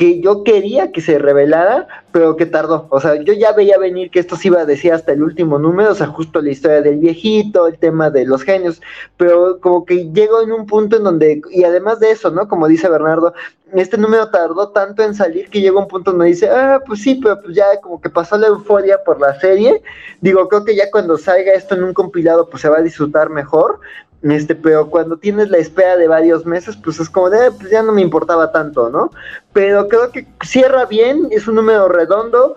que 0.00 0.22
yo 0.22 0.44
quería 0.44 0.92
que 0.92 1.02
se 1.02 1.18
revelara, 1.18 1.86
pero 2.10 2.34
que 2.34 2.46
tardó. 2.46 2.86
O 2.88 3.00
sea, 3.00 3.16
yo 3.16 3.34
ya 3.34 3.52
veía 3.52 3.76
venir 3.76 4.10
que 4.10 4.18
esto 4.18 4.34
se 4.34 4.48
iba 4.48 4.62
a 4.62 4.64
decir 4.64 4.94
hasta 4.94 5.12
el 5.12 5.22
último 5.22 5.58
número, 5.58 5.90
o 5.90 5.94
sea, 5.94 6.06
justo 6.06 6.40
la 6.40 6.48
historia 6.48 6.80
del 6.80 6.96
viejito, 6.96 7.66
el 7.66 7.78
tema 7.78 8.08
de 8.08 8.24
los 8.24 8.42
genios, 8.42 8.80
pero 9.18 9.60
como 9.60 9.84
que 9.84 10.10
llegó 10.10 10.40
en 10.40 10.52
un 10.52 10.64
punto 10.64 10.96
en 10.96 11.04
donde, 11.04 11.42
y 11.50 11.64
además 11.64 12.00
de 12.00 12.12
eso, 12.12 12.30
¿no? 12.30 12.48
Como 12.48 12.66
dice 12.66 12.88
Bernardo, 12.88 13.34
este 13.74 13.98
número 13.98 14.30
tardó 14.30 14.70
tanto 14.70 15.02
en 15.02 15.14
salir 15.14 15.50
que 15.50 15.60
llegó 15.60 15.80
un 15.80 15.88
punto 15.88 16.12
donde 16.12 16.28
dice, 16.28 16.48
ah, 16.48 16.80
pues 16.86 17.02
sí, 17.02 17.20
pero 17.22 17.38
pues 17.42 17.54
ya 17.54 17.66
como 17.82 18.00
que 18.00 18.08
pasó 18.08 18.38
la 18.38 18.46
euforia 18.46 18.98
por 19.04 19.20
la 19.20 19.38
serie. 19.38 19.82
Digo, 20.22 20.48
creo 20.48 20.64
que 20.64 20.74
ya 20.74 20.90
cuando 20.90 21.18
salga 21.18 21.52
esto 21.52 21.74
en 21.74 21.84
un 21.84 21.92
compilado, 21.92 22.48
pues 22.48 22.62
se 22.62 22.70
va 22.70 22.78
a 22.78 22.82
disfrutar 22.82 23.28
mejor, 23.28 23.80
este, 24.22 24.54
pero 24.54 24.90
cuando 24.90 25.16
tienes 25.16 25.48
la 25.50 25.58
espera 25.58 25.96
de 25.96 26.08
varios 26.08 26.44
meses, 26.44 26.76
pues 26.76 27.00
es 27.00 27.08
como 27.08 27.30
de, 27.30 27.50
pues 27.52 27.70
ya 27.70 27.82
no 27.82 27.92
me 27.92 28.02
importaba 28.02 28.52
tanto, 28.52 28.90
¿no? 28.90 29.10
Pero 29.52 29.88
creo 29.88 30.10
que 30.10 30.26
cierra 30.44 30.84
bien, 30.84 31.28
es 31.30 31.48
un 31.48 31.54
número 31.54 31.88
redondo, 31.88 32.54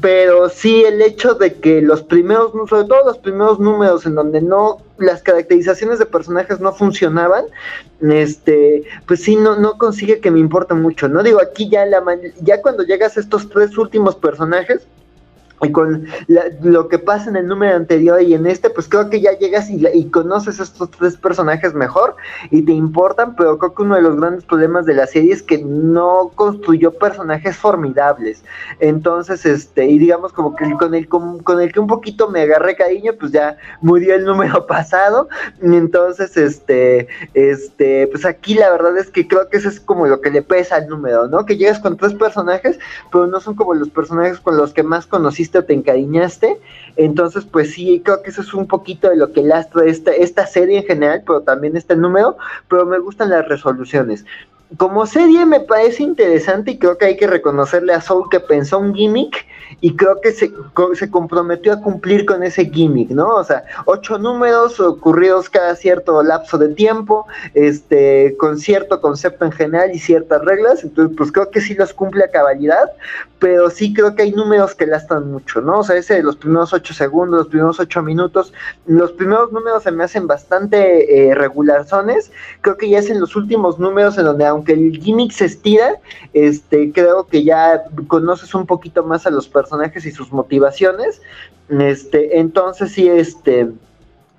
pero 0.00 0.48
sí 0.48 0.84
el 0.84 1.02
hecho 1.02 1.34
de 1.34 1.54
que 1.54 1.82
los 1.82 2.02
primeros, 2.02 2.52
sobre 2.68 2.86
todo 2.86 3.04
los 3.04 3.18
primeros 3.18 3.58
números 3.58 4.06
en 4.06 4.14
donde 4.14 4.40
no, 4.40 4.78
las 4.98 5.22
caracterizaciones 5.22 5.98
de 5.98 6.06
personajes 6.06 6.60
no 6.60 6.72
funcionaban, 6.72 7.46
este, 8.00 8.84
pues 9.06 9.24
sí, 9.24 9.34
no, 9.34 9.56
no 9.56 9.78
consigue 9.78 10.20
que 10.20 10.30
me 10.30 10.38
importe 10.38 10.74
mucho, 10.74 11.08
¿no? 11.08 11.24
Digo, 11.24 11.40
aquí 11.40 11.68
ya, 11.68 11.84
la, 11.84 12.00
ya 12.42 12.62
cuando 12.62 12.84
llegas 12.84 13.16
a 13.16 13.20
estos 13.20 13.48
tres 13.48 13.76
últimos 13.76 14.14
personajes, 14.14 14.86
y 15.62 15.70
con 15.70 16.06
lo 16.62 16.88
que 16.88 16.98
pasa 16.98 17.30
en 17.30 17.36
el 17.36 17.46
número 17.46 17.76
anterior 17.76 18.20
y 18.20 18.34
en 18.34 18.46
este, 18.46 18.68
pues 18.68 18.88
creo 18.88 19.08
que 19.08 19.20
ya 19.20 19.38
llegas 19.38 19.70
y, 19.70 19.86
y, 19.94 20.10
conoces 20.10 20.58
estos 20.58 20.90
tres 20.90 21.16
personajes 21.16 21.72
mejor 21.72 22.16
y 22.50 22.62
te 22.62 22.72
importan, 22.72 23.36
pero 23.36 23.58
creo 23.58 23.74
que 23.74 23.82
uno 23.82 23.94
de 23.94 24.02
los 24.02 24.16
grandes 24.16 24.44
problemas 24.44 24.86
de 24.86 24.94
la 24.94 25.06
serie 25.06 25.32
es 25.32 25.42
que 25.42 25.58
no 25.58 26.32
construyó 26.34 26.92
personajes 26.92 27.56
formidables. 27.56 28.42
Entonces, 28.80 29.46
este, 29.46 29.86
y 29.86 29.98
digamos 29.98 30.32
como 30.32 30.56
que 30.56 30.68
con 30.72 30.94
el, 30.94 31.08
con, 31.08 31.60
el 31.60 31.72
que 31.72 31.80
un 31.80 31.86
poquito 31.86 32.28
me 32.28 32.40
agarré 32.40 32.74
cariño, 32.74 33.12
pues 33.18 33.30
ya 33.30 33.56
murió 33.80 34.16
el 34.16 34.24
número 34.24 34.66
pasado. 34.66 35.28
Y 35.62 35.76
entonces, 35.76 36.36
este, 36.36 37.06
este, 37.34 38.08
pues 38.08 38.24
aquí 38.24 38.54
la 38.54 38.70
verdad 38.70 38.98
es 38.98 39.10
que 39.10 39.28
creo 39.28 39.48
que 39.48 39.58
eso 39.58 39.68
es 39.68 39.78
como 39.78 40.06
lo 40.06 40.20
que 40.20 40.30
le 40.30 40.42
pesa 40.42 40.76
al 40.76 40.88
número, 40.88 41.28
¿no? 41.28 41.46
Que 41.46 41.56
llegas 41.56 41.78
con 41.78 41.96
tres 41.96 42.14
personajes, 42.14 42.80
pero 43.12 43.28
no 43.28 43.38
son 43.38 43.54
como 43.54 43.74
los 43.74 43.90
personajes 43.90 44.40
con 44.40 44.56
los 44.56 44.72
que 44.72 44.82
más 44.82 45.06
conociste 45.06 45.51
o 45.58 45.64
te 45.64 45.74
encariñaste. 45.74 46.58
Entonces, 46.96 47.44
pues 47.44 47.72
sí, 47.72 48.02
creo 48.04 48.22
que 48.22 48.30
eso 48.30 48.42
es 48.42 48.52
un 48.54 48.66
poquito 48.66 49.08
de 49.08 49.16
lo 49.16 49.32
que 49.32 49.42
lastra 49.42 49.84
esta, 49.86 50.12
esta 50.12 50.46
serie 50.46 50.78
en 50.78 50.84
general, 50.84 51.22
pero 51.26 51.42
también 51.42 51.76
este 51.76 51.96
número, 51.96 52.36
pero 52.68 52.84
me 52.86 52.98
gustan 52.98 53.30
las 53.30 53.48
resoluciones. 53.48 54.24
Como 54.76 55.06
serie 55.06 55.44
me 55.44 55.60
parece 55.60 56.02
interesante 56.02 56.72
y 56.72 56.78
creo 56.78 56.96
que 56.96 57.06
hay 57.06 57.16
que 57.16 57.26
reconocerle 57.26 57.92
a 57.92 58.00
Soul 58.00 58.28
que 58.30 58.40
pensó 58.40 58.78
un 58.78 58.94
gimmick 58.94 59.46
y 59.80 59.96
creo 59.96 60.20
que 60.20 60.32
se, 60.32 60.52
se, 60.94 61.10
comprometió 61.10 61.72
a 61.72 61.80
cumplir 61.80 62.24
con 62.26 62.42
ese 62.42 62.66
gimmick, 62.66 63.10
¿no? 63.10 63.36
O 63.36 63.44
sea, 63.44 63.64
ocho 63.86 64.18
números 64.18 64.78
ocurridos 64.80 65.48
cada 65.48 65.74
cierto 65.74 66.22
lapso 66.22 66.58
de 66.58 66.68
tiempo, 66.68 67.26
este, 67.54 68.36
con 68.38 68.58
cierto 68.58 69.00
concepto 69.00 69.44
en 69.44 69.52
general 69.52 69.90
y 69.92 69.98
ciertas 69.98 70.44
reglas, 70.44 70.84
entonces 70.84 71.16
pues 71.16 71.32
creo 71.32 71.50
que 71.50 71.60
sí 71.60 71.74
los 71.74 71.92
cumple 71.92 72.24
a 72.24 72.30
cabalidad, 72.30 72.92
pero 73.38 73.70
sí 73.70 73.92
creo 73.92 74.14
que 74.14 74.22
hay 74.22 74.30
números 74.30 74.74
que 74.74 74.86
lastan 74.86 75.32
mucho, 75.32 75.60
¿no? 75.60 75.80
O 75.80 75.82
sea, 75.82 75.96
ese 75.96 76.14
de 76.14 76.22
los 76.22 76.36
primeros 76.36 76.72
ocho 76.72 76.94
segundos, 76.94 77.40
los 77.40 77.48
primeros 77.48 77.80
ocho 77.80 78.00
minutos, 78.00 78.52
los 78.86 79.10
primeros 79.10 79.50
números 79.50 79.82
se 79.82 79.90
me 79.90 80.04
hacen 80.04 80.28
bastante 80.28 81.28
eh, 81.28 81.34
regularzones, 81.34 82.30
creo 82.60 82.76
que 82.76 82.88
ya 82.88 83.00
es 83.00 83.10
en 83.10 83.20
los 83.20 83.34
últimos 83.34 83.80
números 83.80 84.16
en 84.16 84.26
donde 84.26 84.46
aunque 84.46 84.61
el 84.68 84.98
gimmick 84.98 85.32
se 85.32 85.46
estira, 85.46 85.96
este, 86.32 86.92
creo 86.92 87.26
que 87.26 87.44
ya 87.44 87.84
conoces 88.06 88.54
un 88.54 88.66
poquito 88.66 89.02
más 89.02 89.26
a 89.26 89.30
los 89.30 89.48
personajes 89.48 90.06
y 90.06 90.12
sus 90.12 90.32
motivaciones. 90.32 91.20
Este, 91.68 92.38
entonces 92.38 92.92
sí, 92.92 93.08
este. 93.08 93.68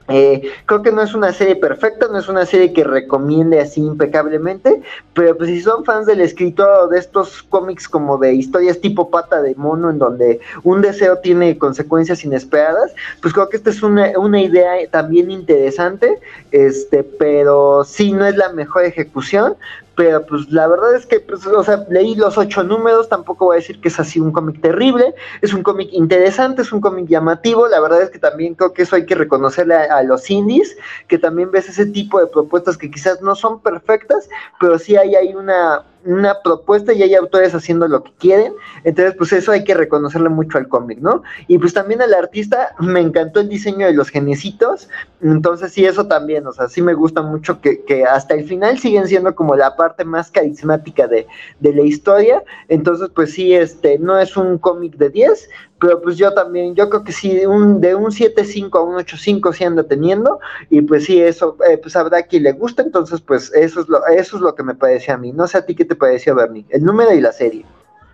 Eh, 0.09 0.51
creo 0.65 0.81
que 0.81 0.91
no 0.91 1.01
es 1.01 1.13
una 1.13 1.31
serie 1.31 1.55
perfecta, 1.55 2.09
no 2.09 2.19
es 2.19 2.27
una 2.27 2.45
serie 2.45 2.73
que 2.73 2.83
recomiende 2.83 3.61
así 3.61 3.79
impecablemente, 3.79 4.81
pero 5.13 5.37
pues 5.37 5.49
si 5.49 5.61
son 5.61 5.85
fans 5.85 6.05
del 6.05 6.19
escritor 6.19 6.89
de 6.89 6.99
estos 6.99 7.41
cómics 7.43 7.87
como 7.87 8.17
de 8.17 8.33
historias 8.33 8.81
tipo 8.81 9.09
pata 9.09 9.41
de 9.41 9.55
mono, 9.55 9.89
en 9.89 9.99
donde 9.99 10.41
un 10.63 10.81
deseo 10.81 11.19
tiene 11.19 11.57
consecuencias 11.57 12.25
inesperadas, 12.25 12.93
pues 13.21 13.33
creo 13.33 13.47
que 13.47 13.55
esta 13.55 13.69
es 13.69 13.81
una, 13.81 14.11
una 14.19 14.41
idea 14.41 14.73
también 14.91 15.31
interesante, 15.31 16.19
este, 16.51 17.03
pero 17.03 17.85
sí 17.85 18.11
no 18.11 18.25
es 18.25 18.35
la 18.35 18.51
mejor 18.51 18.83
ejecución, 18.83 19.55
pero 19.95 20.25
pues 20.25 20.49
la 20.49 20.67
verdad 20.67 20.95
es 20.95 21.05
que, 21.05 21.19
pues, 21.19 21.45
o 21.45 21.63
sea, 21.63 21.85
leí 21.89 22.15
los 22.15 22.37
ocho 22.37 22.63
números, 22.63 23.09
tampoco 23.09 23.45
voy 23.45 23.55
a 23.55 23.59
decir 23.59 23.79
que 23.79 23.89
es 23.89 23.99
así 23.99 24.19
un 24.19 24.31
cómic 24.31 24.59
terrible, 24.61 25.13
es 25.41 25.53
un 25.53 25.61
cómic 25.61 25.89
interesante, 25.91 26.63
es 26.63 26.71
un 26.71 26.81
cómic 26.81 27.07
llamativo, 27.07 27.67
la 27.67 27.79
verdad 27.79 28.01
es 28.01 28.09
que 28.09 28.19
también 28.19 28.55
creo 28.55 28.73
que 28.73 28.83
eso 28.83 28.95
hay 28.95 29.05
que 29.05 29.15
reconocerle 29.15 29.75
a, 29.75 30.01
los 30.03 30.29
indies, 30.29 30.75
que 31.07 31.17
también 31.17 31.51
ves 31.51 31.69
ese 31.69 31.85
tipo 31.85 32.19
de 32.19 32.27
propuestas 32.27 32.77
que 32.77 32.89
quizás 32.89 33.21
no 33.21 33.35
son 33.35 33.61
perfectas, 33.61 34.27
pero 34.59 34.79
sí 34.79 34.95
hay, 34.95 35.15
hay 35.15 35.35
una, 35.35 35.85
una 36.05 36.41
propuesta 36.43 36.93
y 36.93 37.03
hay 37.03 37.15
autores 37.15 37.53
haciendo 37.55 37.87
lo 37.87 38.03
que 38.03 38.11
quieren, 38.19 38.53
entonces 38.83 39.15
pues 39.17 39.33
eso 39.33 39.51
hay 39.51 39.63
que 39.63 39.73
reconocerle 39.73 40.29
mucho 40.29 40.57
al 40.57 40.67
cómic, 40.67 40.99
¿no? 40.99 41.23
Y 41.47 41.57
pues 41.57 41.73
también 41.73 42.01
al 42.01 42.13
artista 42.13 42.75
me 42.79 42.99
encantó 42.99 43.39
el 43.39 43.49
diseño 43.49 43.87
de 43.87 43.93
los 43.93 44.09
genecitos, 44.09 44.89
entonces 45.21 45.71
sí, 45.71 45.85
eso 45.85 46.07
también, 46.07 46.45
o 46.47 46.51
sea, 46.51 46.67
sí 46.67 46.81
me 46.81 46.93
gusta 46.93 47.21
mucho 47.21 47.61
que, 47.61 47.83
que 47.83 48.03
hasta 48.03 48.33
el 48.33 48.45
final 48.45 48.77
siguen 48.79 49.07
siendo 49.07 49.33
como 49.35 49.55
la 49.55 49.75
parte 49.75 50.03
más 50.03 50.31
carismática 50.31 51.07
de, 51.07 51.27
de 51.59 51.73
la 51.73 51.83
historia, 51.83 52.43
entonces 52.67 53.09
pues 53.13 53.31
sí, 53.31 53.53
este, 53.53 53.97
no 53.99 54.19
es 54.19 54.35
un 54.35 54.57
cómic 54.57 54.95
de 54.97 55.09
10, 55.09 55.49
pero 55.83 56.01
pues 56.01 56.15
yo 56.15 56.33
también, 56.33 56.75
yo 56.75 56.89
creo 56.89 57.03
que 57.03 57.11
sí, 57.11 57.45
un, 57.45 57.81
de 57.81 57.93
un 57.93 58.05
7.5 58.05 58.77
a 58.77 58.81
un 58.83 58.95
8.5 58.95 59.51
sí 59.53 59.65
anda 59.65 59.83
teniendo, 59.83 60.39
y 60.69 60.79
pues 60.79 61.03
sí, 61.03 61.19
eso, 61.19 61.57
eh, 61.69 61.77
pues 61.77 61.97
habrá 61.97 62.23
quien 62.23 62.43
le 62.43 62.53
gusta, 62.53 62.83
entonces 62.83 63.19
pues 63.19 63.51
eso 63.53 63.81
es 63.81 63.89
lo, 63.89 64.07
eso 64.07 64.37
es 64.37 64.41
lo 64.41 64.55
que 64.55 64.63
me 64.63 64.75
parece 64.75 65.11
a 65.11 65.17
mí, 65.17 65.33
no 65.33 65.45
sé 65.45 65.57
a 65.57 65.65
ti 65.65 65.75
qué 65.75 65.83
te 65.83 65.95
pareció, 65.95 66.35
Bernie, 66.35 66.65
el 66.69 66.85
número 66.85 67.13
y 67.13 67.19
la 67.19 67.33
serie. 67.33 67.65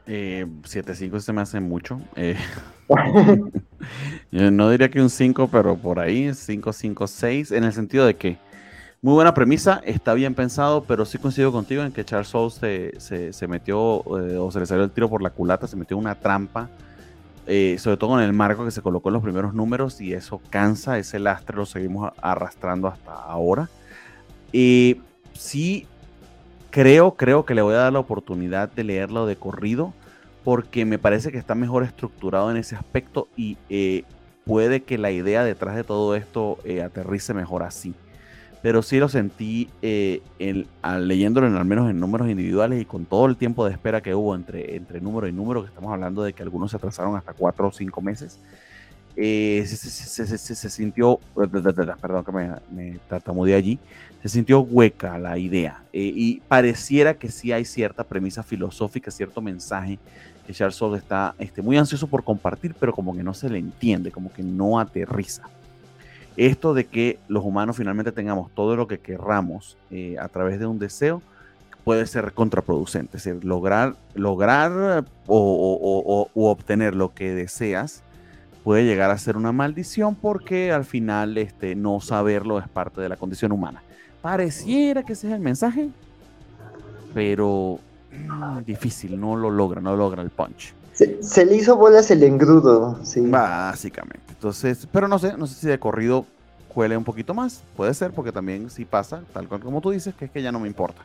Eh, 0.08 0.48
7.5 0.64 1.20
se 1.20 1.32
me 1.32 1.42
hace 1.42 1.60
mucho. 1.60 2.02
Eh, 2.16 2.36
yo 4.32 4.50
no 4.50 4.72
diría 4.72 4.90
que 4.90 5.00
un 5.00 5.12
5, 5.12 5.48
pero 5.52 5.78
por 5.78 6.00
ahí, 6.00 6.34
5, 6.34 6.74
5, 6.74 7.06
6, 7.06 7.52
en 7.52 7.66
el 7.66 7.74
sentido 7.74 8.08
de 8.08 8.16
que 8.16 8.40
muy 9.04 9.14
buena 9.14 9.36
premisa, 9.36 9.80
está 9.86 10.16
bien 10.16 10.34
pensado, 10.34 10.86
pero 10.86 11.06
sí 11.06 11.20
coincido 11.20 11.52
contigo 11.52 11.84
en 11.84 11.92
que 11.92 12.04
Charles 12.04 12.30
Souls 12.30 12.56
se, 12.56 13.32
se, 13.32 13.48
metió, 13.48 14.00
eh, 14.20 14.38
o 14.38 14.50
se 14.50 14.60
le 14.60 14.66
salió 14.66 14.84
el 14.84 14.90
tiro 14.90 15.08
por 15.08 15.22
la 15.22 15.30
culata, 15.30 15.68
se 15.68 15.76
metió 15.76 15.98
una 15.98 16.16
trampa 16.16 16.68
eh, 17.50 17.78
sobre 17.80 17.98
todo 17.98 18.12
con 18.12 18.22
el 18.22 18.32
marco 18.32 18.64
que 18.64 18.72
se 18.72 18.84
colocó 18.84 19.10
en 19.10 19.14
los 19.14 19.24
primeros 19.24 19.56
números 19.56 20.00
y 20.02 20.14
eso 20.14 20.40
cansa, 20.52 21.00
ese 21.00 21.18
lastre 21.18 21.58
lo 21.58 21.66
seguimos 21.66 22.12
arrastrando 22.22 22.88
hasta 22.88 23.12
ahora. 23.12 23.70
Y 24.52 25.02
sí, 25.34 25.88
creo, 26.70 27.16
creo 27.16 27.46
que 27.46 27.56
le 27.56 27.64
voy 27.64 27.74
a 27.74 27.80
dar 27.80 27.94
la 27.94 28.00
oportunidad 28.00 28.72
de 28.72 28.84
leerlo 28.84 29.26
de 29.26 29.36
corrido 29.36 29.94
porque 30.44 30.86
me 30.86 31.00
parece 31.00 31.32
que 31.32 31.40
está 31.40 31.56
mejor 31.56 31.84
estructurado 31.84 32.52
en 32.52 32.58
ese 32.58 32.76
aspecto 32.76 33.28
y 33.36 33.58
eh, 33.70 34.04
puede 34.46 34.84
que 34.84 35.00
la 35.00 35.12
idea 35.12 35.44
detrás 35.44 35.76
de 35.76 35.84
todo 35.84 36.16
esto 36.16 36.60
eh, 36.64 36.84
aterrice 36.84 37.34
mejor 37.34 37.64
así. 37.64 37.96
Pero 38.62 38.82
sí 38.82 39.00
lo 39.00 39.08
sentí 39.08 39.70
eh, 39.82 40.22
leyéndolo 41.00 41.48
en, 41.48 41.56
al 41.56 41.66
menos 41.66 41.90
en 41.90 42.00
números 42.00 42.30
individuales 42.30 42.82
y 42.82 42.86
con 42.86 43.06
todo 43.06 43.26
el 43.26 43.38
tiempo 43.38 43.66
de 43.66 43.72
espera 43.72 44.02
que 44.02 44.14
hubo 44.14 44.36
entre, 44.36 44.76
entre 44.76 45.00
número 45.00 45.28
y 45.28 45.32
número, 45.32 45.62
que 45.62 45.70
estamos 45.70 45.94
hablando 45.94 46.24
de 46.24 46.34
que 46.34 46.44
algunos 46.44 46.72
se 46.72 46.78
atrasaron 46.78 47.16
hasta 47.16 47.34
cuatro 47.34 47.68
o 47.68 47.72
cinco 47.72 48.02
meses. 48.02 48.40
se, 49.16 49.66
se, 49.66 50.70
sintió, 50.70 51.20
perdón 51.36 52.26
que 52.26 52.32
me, 52.32 53.00
me 53.40 53.54
allí, 53.54 53.80
se 54.22 54.28
sintió 54.30 54.60
hueca 54.60 55.18
la 55.18 55.38
idea 55.38 55.84
y 55.94 56.42
pareciera 56.48 57.14
que 57.14 57.30
sí 57.30 57.54
hay 57.54 57.64
cierta 57.64 58.04
premisa 58.04 58.44
filosófica, 58.44 59.10
cierto 59.10 59.42
mensaje 59.42 60.00
que 60.50 60.56
Charles 60.56 60.78
Soule 60.78 60.98
está 60.98 61.36
este, 61.38 61.62
muy 61.62 61.78
ansioso 61.78 62.08
por 62.08 62.24
compartir, 62.24 62.74
pero 62.80 62.92
como 62.92 63.16
que 63.16 63.22
no 63.22 63.36
se 63.36 63.52
le 63.52 63.60
entiende, 63.60 64.12
como 64.12 64.34
que 64.34 64.42
no 64.42 64.80
aterriza. 64.80 65.44
Esto 66.40 66.74
de 66.74 66.86
que 66.86 67.20
los 67.28 67.44
humanos 67.44 67.76
finalmente 67.76 68.14
tengamos 68.14 68.50
todo 68.56 68.78
lo 68.78 68.88
que 68.88 69.00
querramos 69.00 69.78
eh, 69.92 70.16
a 70.18 70.30
través 70.30 70.58
de 70.58 70.68
un 70.68 70.80
deseo 70.80 71.22
puede 71.84 72.08
ser 72.08 72.32
contraproducente. 72.32 73.18
Es 73.18 73.26
decir, 73.26 73.44
lograr, 73.44 73.98
lograr 74.14 75.04
o, 75.28 76.30
obtener 76.34 76.96
lo 76.96 77.14
que 77.14 77.34
deseas 77.36 78.04
puede 78.64 78.86
llegar 78.86 79.12
a 79.12 79.18
ser 79.18 79.36
una 79.36 79.52
maldición 79.52 80.16
porque 80.16 80.72
al 80.72 80.86
final 80.86 81.38
este, 81.38 81.76
no 81.76 82.00
saberlo 82.00 82.58
es 82.58 82.70
parte 82.70 83.02
de 83.02 83.10
la 83.10 83.18
condición 83.18 83.52
humana. 83.52 83.84
Pareciera 84.22 85.04
que 85.04 85.12
ese 85.12 85.28
es 85.28 85.34
el 85.34 85.42
mensaje, 85.42 85.90
pero 87.14 87.80
difícil, 88.66 89.20
no 89.20 89.36
lo 89.36 89.50
logra, 89.50 89.82
no 89.82 89.94
logra 89.98 90.22
el 90.22 90.30
punch. 90.30 90.74
Se, 91.22 91.46
le 91.46 91.56
hizo 91.56 91.78
bolas 91.78 92.12
el 92.12 92.24
engrudo, 92.24 93.00
sí. 93.06 93.22
Básicamente. 93.22 94.20
Entonces, 94.30 94.86
pero 94.92 95.08
no 95.08 95.18
sé, 95.18 95.38
no 95.38 95.48
sé 95.48 95.56
si 95.56 95.68
de 95.68 95.80
corrido 95.80 96.26
cuele 96.68 96.98
un 96.98 97.06
poquito 97.06 97.34
más. 97.34 97.64
Puede 97.78 97.94
ser, 97.94 98.12
porque 98.12 98.34
también 98.34 98.70
si 98.70 98.84
pasa, 98.84 99.24
tal 99.32 99.48
cual 99.48 99.62
como 99.62 99.80
tú 99.80 99.92
dices, 99.92 100.14
que 100.14 100.26
es 100.26 100.32
que 100.32 100.42
ya 100.42 100.52
no 100.52 100.60
me 100.60 100.68
importa. 100.68 101.02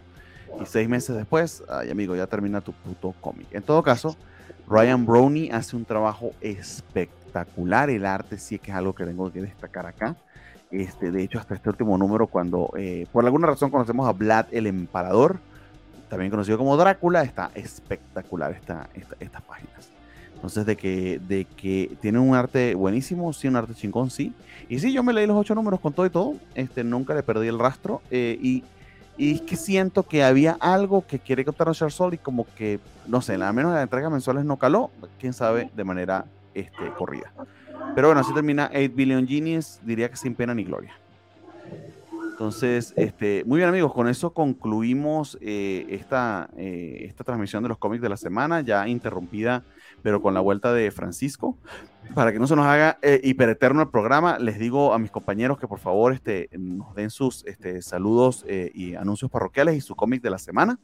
Y 0.61 0.67
seis 0.67 0.89
meses 0.89 1.15
después, 1.15 1.63
ay 1.69 1.91
amigo, 1.91 2.17
ya 2.17 2.27
termina 2.27 2.61
tu 2.61 2.73
puto 2.73 3.15
cómic. 3.21 3.47
En 3.53 3.63
todo 3.63 3.85
caso, 3.85 4.17
Ryan 4.69 5.07
Brownie 5.07 5.53
hace 5.53 5.77
un 5.77 5.85
trabajo 5.85 6.33
espectacular. 6.41 7.89
El 7.89 8.05
arte 8.05 8.39
sí 8.39 8.59
que 8.59 8.73
es 8.73 8.77
algo 8.77 8.97
que 8.97 9.05
tengo 9.05 9.33
que 9.33 9.43
destacar 9.43 9.87
acá. 9.87 10.17
Este, 10.73 11.13
de 11.13 11.23
hecho, 11.23 11.39
hasta 11.39 11.55
este 11.55 11.69
último 11.69 11.97
número, 11.97 12.27
cuando 12.27 12.71
eh, 12.77 13.07
por 13.13 13.25
alguna 13.25 13.47
razón 13.47 13.71
conocemos 13.71 14.09
a 14.09 14.13
Vlad 14.13 14.47
el 14.51 14.67
Emparador, 14.67 15.39
también 16.09 16.31
conocido 16.31 16.59
como 16.59 16.77
Drácula, 16.77 17.23
está 17.23 17.51
espectacular 17.55 18.53
esta, 18.53 18.89
estas 19.21 19.43
páginas. 19.43 19.74
Entonces, 20.45 20.67
de 20.67 20.77
que, 20.77 21.19
de 21.27 21.47
que 21.47 21.97
tiene 22.03 22.19
un 22.19 22.35
arte 22.35 22.75
buenísimo, 22.75 23.33
sí, 23.33 23.49
un 23.49 23.57
arte 23.57 23.73
chingón, 23.73 24.11
sí. 24.11 24.35
Y 24.69 24.79
sí, 24.79 24.93
yo 24.93 25.03
me 25.03 25.15
leí 25.15 25.27
los 25.27 25.39
ocho 25.39 25.55
números 25.55 25.81
con 25.81 25.95
todo 25.95 26.05
y 26.05 26.11
todo, 26.11 26.35
este, 26.55 26.85
nunca 26.85 27.15
le 27.15 27.23
perdí 27.23 27.49
el 27.49 27.59
rastro. 27.59 28.03
Eh, 28.11 28.39
y, 28.43 28.63
y 29.17 29.37
es 29.37 29.41
que 29.41 29.57
siento 29.57 30.03
que 30.03 30.23
había 30.23 30.59
algo 30.61 31.07
que 31.07 31.19
quiere 31.19 31.47
contar 31.47 31.71
a 31.71 31.73
Sol 31.73 32.13
y 32.13 32.19
como 32.19 32.47
que, 32.57 32.79
no 33.07 33.23
sé, 33.23 33.37
al 33.37 33.55
menos 33.55 33.71
en 33.71 33.77
las 33.77 33.85
entregas 33.85 34.13
mensuales 34.13 34.45
no 34.45 34.59
caló, 34.59 34.91
quién 35.19 35.33
sabe, 35.33 35.71
de 35.75 35.83
manera 35.83 36.27
este, 36.53 36.91
corrida. 36.91 37.33
Pero 37.95 38.09
bueno, 38.09 38.21
así 38.21 38.35
termina 38.35 38.71
8 38.71 38.93
Billion 38.95 39.27
Genies, 39.27 39.81
diría 39.83 40.11
que 40.11 40.17
sin 40.17 40.35
pena 40.35 40.53
ni 40.53 40.65
gloria. 40.65 40.93
Entonces, 42.33 42.93
este, 42.97 43.45
muy 43.47 43.59
bien 43.59 43.71
amigos, 43.71 43.95
con 43.95 44.09
eso 44.09 44.35
concluimos 44.35 45.39
eh, 45.41 45.87
esta, 45.89 46.51
eh, 46.59 47.07
esta 47.09 47.25
transmisión 47.25 47.63
de 47.63 47.71
los 47.71 47.79
cómics 47.79 48.03
de 48.03 48.11
la 48.11 48.19
semana, 48.19 48.61
ya 48.61 48.87
interrumpida, 48.87 49.63
pero 50.05 50.21
con 50.21 50.35
la 50.35 50.41
vuelta 50.41 50.73
de 50.75 50.91
Francisco. 50.91 51.57
Para 52.15 52.31
que 52.31 52.39
no 52.39 52.47
se 52.47 52.55
nos 52.55 52.67
haga 52.67 52.99
eh, 53.01 53.21
hipereterno 53.25 53.81
el 53.81 53.89
programa, 53.89 54.39
les 54.39 54.59
digo 54.59 54.93
a 54.93 54.99
mis 54.99 55.11
compañeros 55.11 55.59
que 55.59 55.67
por 55.67 55.79
favor 55.81 56.13
este, 56.13 56.51
nos 56.53 56.95
den 56.95 57.09
sus 57.09 57.45
este, 57.47 57.81
saludos 57.81 58.45
y 58.47 58.95
anuncios 58.95 59.31
parroquiales 59.31 59.75
y 59.77 59.81
su 59.81 59.97
cómic 59.97 60.23
de 60.23 60.29
la 60.29 60.39
semana. 60.39 60.79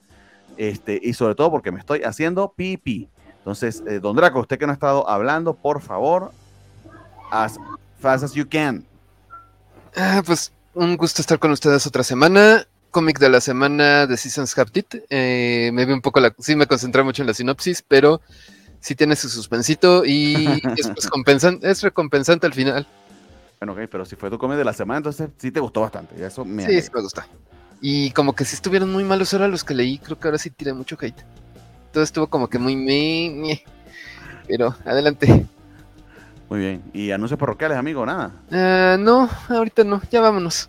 Este, 0.57 0.99
y 1.00 1.12
sobre 1.12 1.34
todo 1.34 1.50
porque 1.50 1.70
me 1.70 1.78
estoy 1.78 2.02
haciendo 2.02 2.55
pipí. 2.57 3.10
Entonces, 3.36 3.84
don 4.00 4.16
Draco, 4.16 4.40
usted 4.40 4.58
que 4.58 4.66
no 4.66 4.73
ha 4.73 4.74
estado 4.74 5.07
hablando, 5.08 5.55
por 5.55 5.82
favor, 5.82 6.32
as 7.31 7.58
fast 7.99 8.24
as 8.24 8.32
you 8.32 8.49
can. 8.49 8.84
Ah, 9.94 10.23
pues 10.24 10.52
un 10.74 10.97
gusto 10.97 11.20
estar 11.20 11.39
con 11.39 11.50
ustedes 11.50 11.86
otra 11.86 12.02
semana. 12.02 12.66
Cómic 12.90 13.18
de 13.18 13.28
la 13.28 13.40
semana 13.40 14.07
de 14.07 14.16
Seasons 14.16 14.55
Captit. 14.55 14.97
Eh, 15.10 15.70
me 15.73 15.84
vi 15.84 15.92
un 15.92 16.00
poco 16.00 16.20
la. 16.20 16.34
Sí, 16.39 16.57
me 16.57 16.66
concentré 16.66 17.02
mucho 17.02 17.23
en 17.23 17.28
la 17.28 17.34
sinopsis, 17.34 17.82
pero 17.86 18.20
sí 18.81 18.94
tiene 18.94 19.15
su 19.17 19.28
suspensito 19.28 20.05
y 20.05 20.34
es, 20.76 20.89
pues, 20.89 21.44
es 21.62 21.83
recompensante 21.83 22.47
al 22.47 22.55
final. 22.55 22.86
Bueno, 23.60 23.75
ok, 23.75 23.89
pero 23.91 24.05
si 24.05 24.17
fue 24.17 24.31
tu 24.31 24.39
cómic 24.39 24.57
de 24.57 24.65
la 24.65 24.73
semana, 24.73 24.99
entonces 24.99 25.28
sí 25.36 25.50
te 25.50 25.60
gustó 25.60 25.83
bastante. 25.83 26.25
Eso 26.25 26.44
me 26.44 26.67
sí, 26.67 26.81
sí 26.81 26.91
me 26.94 27.02
gusta. 27.02 27.26
Y 27.83 28.10
como 28.12 28.34
que 28.34 28.44
si 28.44 28.55
estuvieron 28.55 28.91
muy 28.91 29.05
malos 29.05 29.33
ahora 29.33 29.49
los 29.49 29.65
que 29.65 29.75
leí, 29.75 29.99
creo 29.99 30.18
que 30.18 30.28
ahora 30.28 30.39
sí 30.39 30.50
tiré 30.50 30.73
mucho 30.73 30.97
hate. 31.00 31.23
Todo 31.92 32.02
estuvo 32.02 32.28
como 32.28 32.49
que 32.49 32.59
muy 32.59 32.76
me, 32.76 33.62
pero 34.49 34.75
adelante. 34.84 35.47
Muy 36.49 36.59
bien. 36.59 36.83
¿Y 36.92 37.10
anuncios 37.10 37.39
parroquiales, 37.39 37.78
amigo? 37.78 38.05
Nada. 38.05 38.33
Uh, 38.50 38.99
no, 39.00 39.28
ahorita 39.49 39.84
no. 39.84 40.00
Ya 40.10 40.20
vámonos. 40.20 40.68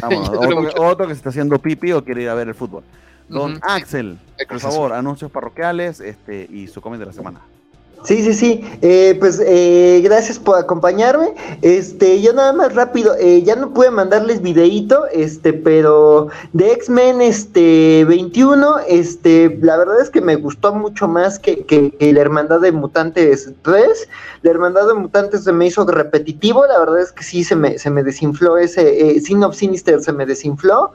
vámonos. 0.00 0.28
otro, 0.78 1.06
que, 1.06 1.14
se 1.14 1.18
está 1.18 1.30
haciendo 1.30 1.58
pipi 1.58 1.92
o 1.92 2.04
quiere 2.04 2.22
ir 2.22 2.28
a 2.28 2.34
ver 2.34 2.48
el 2.48 2.54
fútbol. 2.54 2.84
Don 3.28 3.58
Axel, 3.62 4.18
por 4.48 4.60
favor, 4.60 4.92
anuncios 4.92 5.30
parroquiales 5.30 6.00
este, 6.00 6.48
y 6.50 6.66
su 6.68 6.80
cómic 6.80 7.00
de 7.00 7.06
la 7.06 7.12
semana. 7.12 7.40
Sí, 8.04 8.22
sí, 8.22 8.32
sí. 8.32 8.64
Eh, 8.80 9.16
pues 9.18 9.42
eh, 9.44 10.00
gracias 10.04 10.38
por 10.38 10.56
acompañarme. 10.56 11.34
Este, 11.62 12.20
yo 12.22 12.32
nada 12.32 12.52
más 12.52 12.74
rápido, 12.74 13.14
eh, 13.18 13.42
ya 13.42 13.56
no 13.56 13.74
pude 13.74 13.90
mandarles 13.90 14.40
videíto, 14.40 15.06
este, 15.12 15.52
pero 15.52 16.28
de 16.52 16.72
X-Men 16.72 17.20
este 17.20 18.04
21, 18.06 18.78
este, 18.88 19.58
la 19.60 19.76
verdad 19.76 20.00
es 20.00 20.10
que 20.10 20.20
me 20.20 20.36
gustó 20.36 20.74
mucho 20.74 21.08
más 21.08 21.38
que, 21.38 21.64
que, 21.64 21.92
la 22.12 22.20
Hermandad 22.20 22.60
de 22.60 22.72
Mutantes 22.72 23.50
3. 23.62 24.08
La 24.42 24.50
Hermandad 24.50 24.86
de 24.86 24.94
Mutantes 24.94 25.44
se 25.44 25.52
me 25.52 25.66
hizo 25.66 25.84
repetitivo, 25.84 26.66
la 26.66 26.78
verdad 26.78 27.00
es 27.00 27.10
que 27.12 27.24
sí 27.24 27.42
se 27.42 27.56
me, 27.56 27.78
se 27.78 27.90
me 27.90 28.02
desinfló 28.04 28.56
ese, 28.56 29.16
eh, 29.16 29.20
Sin 29.20 29.42
of 29.42 29.56
Sinister 29.56 30.00
se 30.00 30.12
me 30.12 30.24
desinfló. 30.24 30.92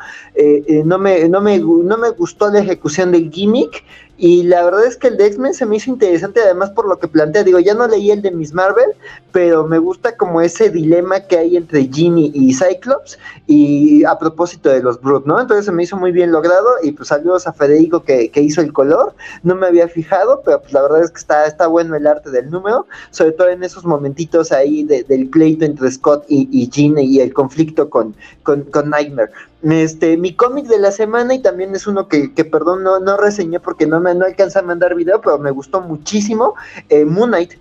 no 0.85 0.98
me, 0.98 1.27
no 1.27 1.41
me, 1.41 1.59
no 1.59 1.98
me 1.98 2.09
gustó 2.11 2.49
la 2.49 2.59
ejecución 2.59 3.11
del 3.11 3.30
gimmick. 3.30 3.83
Y 4.26 4.43
la 4.43 4.64
verdad 4.64 4.85
es 4.85 4.95
que 4.95 5.10
el 5.10 5.18
de 5.18 5.26
X-Men 5.26 5.53
se 5.53 5.66
me 5.66 5.76
hizo 5.76 5.90
interesante, 5.90 6.40
además 6.40 6.69
por 6.69 6.88
lo 6.88 6.98
que 6.98 7.10
plantea. 7.10 7.43
Digo, 7.43 7.60
ya 7.60 7.74
no 7.74 7.85
leí 7.85 8.10
el 8.10 8.22
de 8.22 8.32
Miss 8.32 8.53
Marvel, 8.53 8.92
pero 9.34 9.68
me 9.68 9.80
gusta 9.80 10.16
como 10.16 10.40
ese 10.40 10.69
dilema 10.69 11.19
que 11.19 11.38
hay 11.38 11.58
entre 11.58 11.90
Ginny 11.92 12.32
y 12.34 12.53
Cyclops. 12.53 13.19
Y 13.48 14.06
a 14.06 14.18
propósito 14.18 14.69
de 14.69 14.82
los 14.82 15.02
Brute, 15.02 15.27
¿no? 15.27 15.42
Entonces 15.42 15.66
se 15.66 15.74
me 15.74 15.84
hizo 15.84 15.98
muy 15.98 16.14
bien 16.14 16.32
logrado. 16.32 16.69
Y 16.82 16.93
pues 16.93 17.10
saludos 17.10 17.48
a 17.48 17.52
Federico 17.52 18.06
que, 18.06 18.32
hizo 18.34 18.61
el 18.61 18.72
color. 18.72 19.14
No 19.43 19.56
me 19.56 19.68
había 19.68 19.90
fijado, 19.90 20.42
pero 20.45 20.61
pues 20.61 20.72
la 20.72 20.84
verdad 20.84 21.03
es 21.03 21.11
que 21.11 21.19
está, 21.19 21.45
está 21.45 21.68
bueno 21.68 21.93
el 21.98 22.08
arte 22.08 22.32
del 22.32 22.50
número. 22.50 22.88
Sobre 23.11 23.34
todo 23.34 23.50
en 23.50 23.61
esos 23.61 23.84
momentitos 23.84 24.53
ahí 24.53 24.85
del 24.85 25.27
pleito 25.32 25.66
entre 25.66 25.92
Scott 25.92 26.24
y, 26.30 26.48
y 26.50 26.69
Ginny 26.72 27.03
y 27.03 27.19
el 27.19 27.34
conflicto 27.34 27.90
con, 27.90 28.16
con, 28.43 28.61
con 28.61 28.90
Nightmare. 28.90 29.32
Este, 29.64 30.17
mi 30.17 30.35
cómic 30.35 30.66
de 30.67 30.80
la 30.80 30.92
semana, 30.92 31.33
y 31.33 31.40
también 31.42 31.74
es 31.74 31.88
uno 31.88 32.08
que, 32.08 32.33
que 32.33 32.43
perdón, 32.43 32.83
no, 32.83 33.00
no 33.00 33.17
reseñé 33.17 33.59
porque 33.59 33.88
no 33.88 34.00
me 34.00 34.14
no 34.14 34.25
alcanza 34.25 34.59
a 34.59 34.64
mandar 34.64 34.93
video, 34.95 35.22
pero 35.22 35.40
me 35.40 35.51
gustó 35.51 35.82
muchísimo. 35.82 36.56
Eh, 36.90 37.06
Moon 37.06 37.30
Knight, 37.30 37.53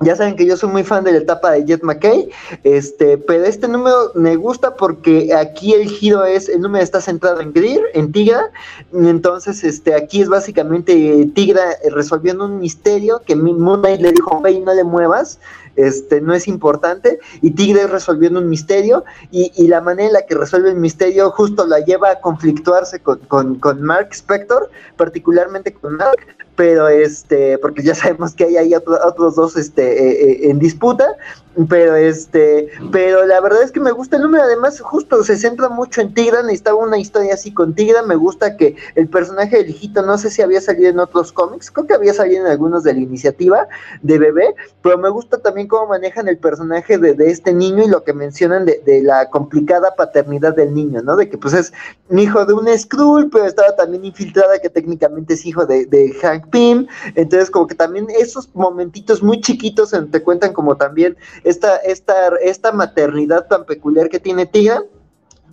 ya 0.00 0.16
saben 0.16 0.36
que 0.36 0.44
yo 0.44 0.56
soy 0.56 0.70
muy 0.70 0.84
fan 0.84 1.04
de 1.04 1.12
la 1.12 1.18
etapa 1.18 1.52
de 1.52 1.64
Jet 1.64 1.82
McKay, 1.82 2.28
este, 2.64 3.16
pero 3.16 3.44
este 3.44 3.68
número 3.68 4.12
me 4.14 4.36
gusta 4.36 4.74
porque 4.74 5.32
aquí 5.32 5.72
el 5.72 5.88
giro 5.88 6.24
es, 6.24 6.48
el 6.48 6.60
número 6.60 6.82
está 6.82 7.00
centrado 7.00 7.40
en 7.40 7.52
Greer, 7.52 7.82
en 7.94 8.12
Tigra, 8.12 8.50
entonces 8.92 9.64
este, 9.64 9.94
aquí 9.94 10.20
es 10.20 10.28
básicamente 10.28 11.30
Tigra 11.34 11.64
resolviendo 11.90 12.44
un 12.44 12.58
misterio 12.58 13.22
que 13.24 13.36
Moon 13.36 13.80
Knight 13.80 14.00
le 14.00 14.12
dijo, 14.12 14.42
hey, 14.44 14.62
no 14.64 14.74
le 14.74 14.84
muevas, 14.84 15.38
este, 15.76 16.20
no 16.20 16.34
es 16.34 16.48
importante, 16.48 17.18
y 17.42 17.50
Tigre 17.52 17.86
resolviendo 17.86 18.40
un 18.40 18.48
misterio, 18.48 19.04
y, 19.30 19.66
la 19.68 19.80
manera 19.80 20.08
en 20.08 20.12
la 20.12 20.26
que 20.26 20.34
resuelve 20.34 20.70
el 20.70 20.76
misterio 20.76 21.30
justo 21.30 21.66
la 21.66 21.80
lleva 21.80 22.10
a 22.10 22.20
conflictuarse 22.20 23.00
con, 23.00 23.58
Mark 23.80 24.08
Spector, 24.12 24.70
particularmente 24.96 25.72
con 25.72 25.96
Mark, 25.96 26.18
pero 26.56 26.88
este, 26.88 27.58
porque 27.58 27.82
ya 27.82 27.94
sabemos 27.94 28.34
que 28.34 28.44
hay 28.44 28.56
ahí 28.56 28.74
otros 28.74 29.34
dos 29.34 29.56
este, 29.56 29.82
eh, 29.82 30.30
eh, 30.30 30.50
en 30.50 30.58
disputa, 30.58 31.16
pero 31.68 31.96
este, 31.96 32.68
pero 32.90 33.24
la 33.26 33.40
verdad 33.40 33.62
es 33.62 33.72
que 33.72 33.80
me 33.80 33.92
gusta 33.92 34.16
el 34.16 34.22
número, 34.22 34.44
además 34.44 34.80
justo 34.80 35.22
se 35.22 35.36
centra 35.36 35.68
mucho 35.68 36.00
en 36.00 36.12
Tigra, 36.12 36.42
necesitaba 36.42 36.78
una 36.78 36.98
historia 36.98 37.34
así 37.34 37.52
con 37.52 37.74
Tigra, 37.74 38.02
me 38.02 38.16
gusta 38.16 38.56
que 38.56 38.76
el 38.94 39.08
personaje 39.08 39.58
del 39.58 39.70
hijito, 39.70 40.02
no 40.02 40.18
sé 40.18 40.30
si 40.30 40.42
había 40.42 40.60
salido 40.60 40.90
en 40.90 40.98
otros 40.98 41.32
cómics, 41.32 41.70
creo 41.70 41.86
que 41.86 41.94
había 41.94 42.14
salido 42.14 42.44
en 42.44 42.50
algunos 42.50 42.82
de 42.82 42.94
la 42.94 43.00
iniciativa 43.00 43.68
de 44.02 44.18
bebé, 44.18 44.54
pero 44.82 44.98
me 44.98 45.08
gusta 45.08 45.38
también 45.38 45.68
cómo 45.68 45.88
manejan 45.88 46.28
el 46.28 46.38
personaje 46.38 46.98
de, 46.98 47.14
este 47.30 47.54
niño 47.54 47.84
y 47.84 47.88
lo 47.88 48.04
que 48.04 48.12
mencionan 48.12 48.64
de, 48.64 48.82
la 49.02 49.30
complicada 49.30 49.94
paternidad 49.96 50.54
del 50.54 50.74
niño, 50.74 51.02
¿no? 51.02 51.16
De 51.16 51.28
que 51.28 51.38
pues 51.38 51.54
es 51.54 51.72
hijo 52.10 52.44
de 52.44 52.54
un 52.54 52.66
Skrull, 52.78 53.30
pero 53.30 53.46
estaba 53.46 53.74
también 53.76 54.04
infiltrada 54.04 54.58
que 54.58 54.70
técnicamente 54.70 55.34
es 55.34 55.44
hijo 55.46 55.66
de, 55.66 55.86
de 55.86 56.12
Hank 56.22 56.48
Pym, 56.50 56.86
entonces 57.14 57.50
como 57.50 57.66
que 57.66 57.74
también 57.74 58.06
esos 58.18 58.54
momentitos 58.54 59.22
muy 59.22 59.40
chiquitos 59.40 59.94
te 60.10 60.22
cuentan 60.22 60.52
como 60.52 60.76
también 60.76 61.16
esta, 61.44 61.76
esta, 61.76 62.28
esta 62.42 62.72
maternidad 62.72 63.46
tan 63.46 63.64
peculiar 63.64 64.08
que 64.08 64.18
tiene 64.18 64.46
Tiga 64.46 64.82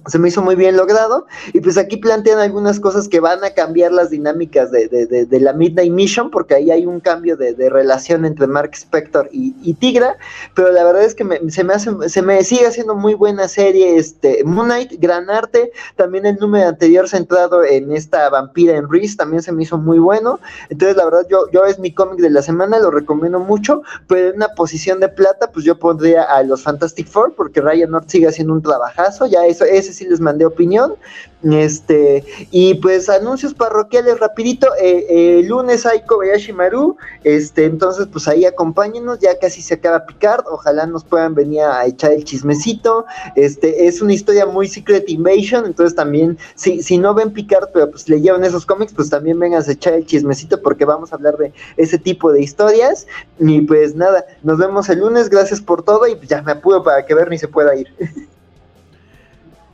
se 0.07 0.17
me 0.17 0.30
hizo 0.30 0.41
muy 0.41 0.55
bien 0.55 0.77
logrado. 0.77 1.27
Y 1.53 1.61
pues 1.61 1.77
aquí 1.77 1.97
plantean 1.97 2.39
algunas 2.39 2.80
cosas 2.80 3.07
que 3.07 3.19
van 3.19 3.43
a 3.43 3.51
cambiar 3.51 3.91
las 3.91 4.09
dinámicas 4.09 4.71
de, 4.71 4.88
de, 4.88 5.05
de, 5.05 5.39
la 5.39 5.53
Midnight 5.53 5.91
Mission, 5.91 6.31
porque 6.31 6.55
ahí 6.55 6.71
hay 6.71 6.85
un 6.85 6.99
cambio 6.99 7.38
de, 7.38 7.69
relación 7.69 8.25
entre 8.25 8.47
Mark 8.47 8.71
Spector 8.73 9.30
y, 9.31 9.73
Tigra. 9.75 10.17
Pero 10.53 10.71
la 10.71 10.83
verdad 10.83 11.03
es 11.03 11.15
que 11.15 11.25
se 11.49 11.63
me 11.63 11.73
hace, 11.73 11.91
se 12.09 12.21
me 12.21 12.43
sigue 12.43 12.67
haciendo 12.67 12.95
muy 12.95 13.13
buena 13.13 13.47
serie 13.47 13.97
este 13.97 14.43
Moon 14.43 14.67
Knight, 14.67 14.93
gran 14.99 15.30
arte. 15.30 15.71
También 15.95 16.25
el 16.25 16.35
número 16.38 16.67
anterior 16.67 17.07
centrado 17.07 17.63
en 17.63 17.91
esta 17.91 18.30
vampira 18.30 18.75
en 18.75 18.89
Reese 18.89 19.15
también 19.15 19.41
se 19.41 19.51
me 19.51 19.63
hizo 19.63 19.77
muy 19.77 19.99
bueno. 19.99 20.39
Entonces, 20.69 20.97
la 20.97 21.05
verdad, 21.05 21.25
yo, 21.30 21.49
yo 21.51 21.65
es 21.65 21.80
mi 21.80 21.93
cómic 21.93 22.19
de 22.19 22.30
la 22.30 22.41
semana, 22.41 22.80
lo 22.80 22.91
recomiendo 22.91 23.39
mucho. 23.39 23.81
Pero 24.07 24.30
en 24.30 24.35
una 24.35 24.49
posición 24.49 24.99
de 24.99 25.09
plata, 25.09 25.51
pues 25.51 25.65
yo 25.65 25.77
pondría 25.77 26.23
a 26.23 26.43
los 26.43 26.63
Fantastic 26.63 27.07
Four, 27.07 27.33
porque 27.35 27.61
Ryan 27.61 27.91
North 27.91 28.09
sigue 28.09 28.27
haciendo 28.27 28.53
un 28.53 28.61
trabajazo. 28.61 29.25
Ya 29.27 29.45
eso, 29.45 29.65
sí 29.91 30.05
les 30.05 30.19
mandé 30.19 30.45
opinión. 30.45 30.95
Este, 31.43 32.23
y 32.51 32.75
pues 32.75 33.09
anuncios 33.09 33.55
parroquiales 33.55 34.19
rapidito, 34.19 34.67
eh, 34.79 35.07
eh, 35.09 35.43
lunes 35.43 35.87
hay 35.87 36.01
Kobayashi 36.03 36.53
Maru, 36.53 36.97
este, 37.23 37.65
entonces 37.65 38.07
pues 38.11 38.27
ahí 38.27 38.45
acompáñenos, 38.45 39.17
ya 39.19 39.37
casi 39.39 39.63
se 39.63 39.73
acaba 39.73 40.05
Picard, 40.05 40.45
ojalá 40.47 40.85
nos 40.85 41.03
puedan 41.03 41.33
venir 41.33 41.61
a 41.61 41.83
echar 41.87 42.11
el 42.11 42.23
chismecito, 42.25 43.05
este, 43.35 43.87
es 43.87 44.03
una 44.03 44.13
historia 44.13 44.45
muy 44.45 44.67
Secret 44.67 45.09
Invasion, 45.09 45.65
entonces 45.65 45.95
también, 45.95 46.37
si, 46.53 46.83
si 46.83 46.99
no 46.99 47.15
ven 47.15 47.31
Picard, 47.31 47.69
pero 47.73 47.89
pues 47.89 48.07
leyeron 48.07 48.43
esos 48.43 48.63
cómics, 48.63 48.93
pues 48.93 49.09
también 49.09 49.39
vengan 49.39 49.63
a 49.67 49.71
echar 49.71 49.93
el 49.93 50.05
chismecito 50.05 50.61
porque 50.61 50.85
vamos 50.85 51.11
a 51.11 51.15
hablar 51.15 51.37
de 51.37 51.51
ese 51.77 51.97
tipo 51.97 52.31
de 52.31 52.41
historias, 52.41 53.07
y 53.39 53.61
pues 53.61 53.95
nada, 53.95 54.25
nos 54.43 54.59
vemos 54.59 54.89
el 54.89 54.99
lunes, 54.99 55.27
gracias 55.27 55.59
por 55.59 55.81
todo, 55.81 56.05
y 56.05 56.19
ya 56.27 56.43
me 56.43 56.51
apuro 56.51 56.83
para 56.83 57.03
que 57.03 57.15
Bernie 57.15 57.39
se 57.39 57.47
pueda 57.47 57.75
ir. 57.75 57.87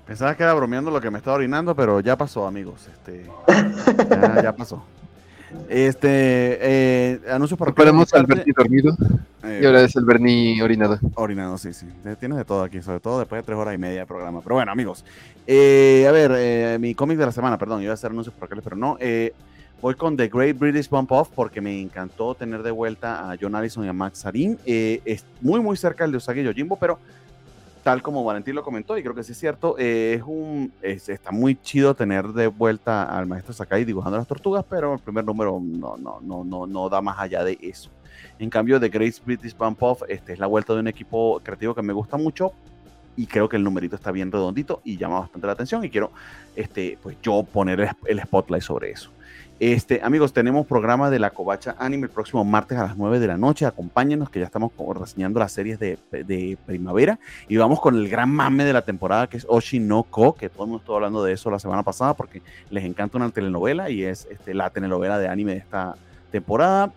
Pensaba 0.08 0.36
que 0.36 0.44
era 0.44 0.54
bromeando 0.54 0.90
lo 0.90 1.02
que 1.02 1.12
me 1.12 1.18
estaba 1.18 1.36
orinando, 1.36 1.76
pero 1.76 2.00
ya 2.00 2.18
pasó, 2.18 2.48
amigos. 2.48 2.88
Este, 2.88 3.26
ya, 4.42 4.56
pasó. 4.56 4.86
Este, 5.68 6.08
eh, 6.62 7.20
anuncios 7.30 7.60
para 7.60 7.72
Esperamos 7.72 8.14
al 8.14 8.26
Bernie 8.26 8.54
dormido. 8.56 8.96
y 9.44 9.66
ahora 9.66 9.82
es 9.82 9.98
el 9.98 10.06
Bernie 10.06 10.64
orinado. 10.64 10.98
Orinado, 11.16 11.58
sí, 11.58 11.74
sí. 11.74 11.88
Tienes 12.22 12.38
de 12.38 12.46
todo 12.46 12.64
aquí, 12.64 12.82
sobre 12.82 13.02
todo 13.02 13.20
después 13.20 13.42
de 13.42 13.46
tres 13.46 13.58
horas 13.58 13.76
y 13.76 13.78
media 13.78 14.02
de 14.02 14.06
programa. 14.06 14.40
Pero 14.42 14.56
bueno, 14.56 14.72
amigos. 14.72 15.04
Eh, 15.46 16.06
a 16.08 16.12
ver, 16.14 16.32
eh, 16.36 16.78
mi 16.80 16.96
cómic 16.96 17.18
de 17.18 17.26
la 17.26 17.32
semana, 17.34 17.58
perdón, 17.58 17.82
iba 17.82 17.92
a 17.92 17.96
hacer 17.96 18.10
anuncios 18.12 18.34
parroquiales, 18.34 18.64
pero 18.64 18.78
no. 18.78 18.96
Eh, 19.02 19.34
voy 19.82 19.96
con 19.96 20.16
The 20.16 20.30
Great 20.30 20.58
British 20.58 20.90
Bump 20.90 21.12
Off 21.12 21.30
porque 21.36 21.60
me 21.60 21.82
encantó 21.82 22.34
tener 22.34 22.64
de 22.64 22.72
vuelta 22.72 23.30
a 23.30 23.36
John 23.40 23.56
Allison 23.56 23.84
y 23.84 23.90
a 23.90 23.94
Max 23.94 24.20
Sarin. 24.20 24.58
es 24.66 25.26
muy, 25.42 25.60
muy 25.60 25.76
cerca 25.76 26.06
del 26.06 26.12
de 26.12 26.18
Usagi 26.18 26.44
Yojimbo, 26.44 26.78
pero 26.78 26.98
tal 27.88 28.02
como 28.02 28.22
Valentín 28.26 28.54
lo 28.54 28.64
comentó, 28.64 28.98
y 28.98 29.02
creo 29.02 29.16
que 29.16 29.24
sí 29.24 29.32
es 29.32 29.38
cierto, 29.38 29.78
eh, 29.80 30.16
es 30.16 30.24
un, 30.26 30.74
está 30.82 31.32
muy 31.32 31.56
chido 31.56 31.96
tener 31.96 32.28
de 32.34 32.48
vuelta 32.48 33.04
al 33.04 33.28
maestro 33.28 33.54
Sakai 33.54 33.86
dibujando 33.86 34.18
las 34.18 34.28
tortugas, 34.28 34.66
pero 34.70 34.96
el 34.96 35.00
primer 35.00 35.24
número 35.24 35.58
no, 35.64 35.96
no, 35.96 36.20
no, 36.20 36.44
no, 36.44 36.68
no 36.68 36.90
da 36.90 37.00
más 37.00 37.18
allá 37.18 37.46
de 37.46 37.58
eso. 37.62 37.90
En 38.40 38.50
cambio, 38.50 38.78
The 38.78 38.90
Great 38.90 39.24
British 39.24 39.56
Bump 39.56 39.82
Off 39.82 40.02
este, 40.10 40.34
es 40.34 40.40
la 40.40 40.48
vuelta 40.48 40.74
de 40.74 40.82
un 40.82 40.90
equipo 40.90 41.40
creativo 41.42 41.74
que 41.74 41.82
me 41.82 41.94
gusta 41.94 42.18
mucho 42.18 42.52
y 43.16 43.26
creo 43.26 43.48
que 43.48 43.56
el 43.56 43.64
numerito 43.64 43.96
está 43.96 44.12
bien 44.12 44.34
redondito 44.34 44.82
y 44.84 44.98
llama 44.98 45.22
bastante 45.22 45.48
la 45.48 45.54
atención 45.54 45.82
y 45.86 45.90
quiero 45.90 46.12
este, 46.58 47.00
pues 47.02 47.16
yo 47.24 47.44
poner 47.44 47.96
el 48.06 48.20
spotlight 48.20 48.64
sobre 48.64 48.92
eso. 48.92 49.12
Este, 49.60 50.02
amigos, 50.04 50.34
tenemos 50.34 50.68
programa 50.68 51.10
de 51.10 51.18
la 51.18 51.32
Covacha 51.32 51.76
Anime 51.80 52.04
el 52.04 52.12
próximo 52.12 52.46
martes 52.46 52.78
a 52.78 52.84
las 52.84 52.96
9 52.96 53.20
de 53.20 53.26
la 53.26 53.38
noche. 53.38 53.66
Acompáñenos, 53.66 54.30
que 54.30 54.40
ya 54.40 54.46
estamos 54.46 54.72
reseñando 54.94 55.40
las 55.40 55.52
series 55.52 55.80
de, 55.80 56.58
primavera. 56.68 57.20
Y 57.48 57.58
vamos 57.58 57.82
con 57.82 57.96
el 57.96 58.08
gran 58.08 58.30
mame 58.30 58.66
de 58.66 58.74
la 58.74 58.84
temporada, 58.84 59.26
que 59.26 59.38
es 59.38 59.48
Oshinoko, 59.50 60.36
que 60.36 60.50
todo 60.50 60.66
el 60.66 60.70
mundo 60.70 60.82
estuvo 60.82 60.98
hablando 60.98 61.24
de 61.24 61.34
eso 61.34 61.50
la 61.50 61.58
semana 61.58 61.82
pasada, 61.82 62.14
porque 62.14 62.44
les 62.70 62.84
encanta 62.84 63.18
una 63.18 63.32
telenovela 63.32 63.90
y 63.90 64.04
es 64.04 64.28
este, 64.30 64.54
la 64.54 64.70
telenovela 64.70 65.18
de 65.18 65.28
anime 65.28 65.54
de 65.54 65.58
esta 65.58 65.96
temporada. 66.32 66.92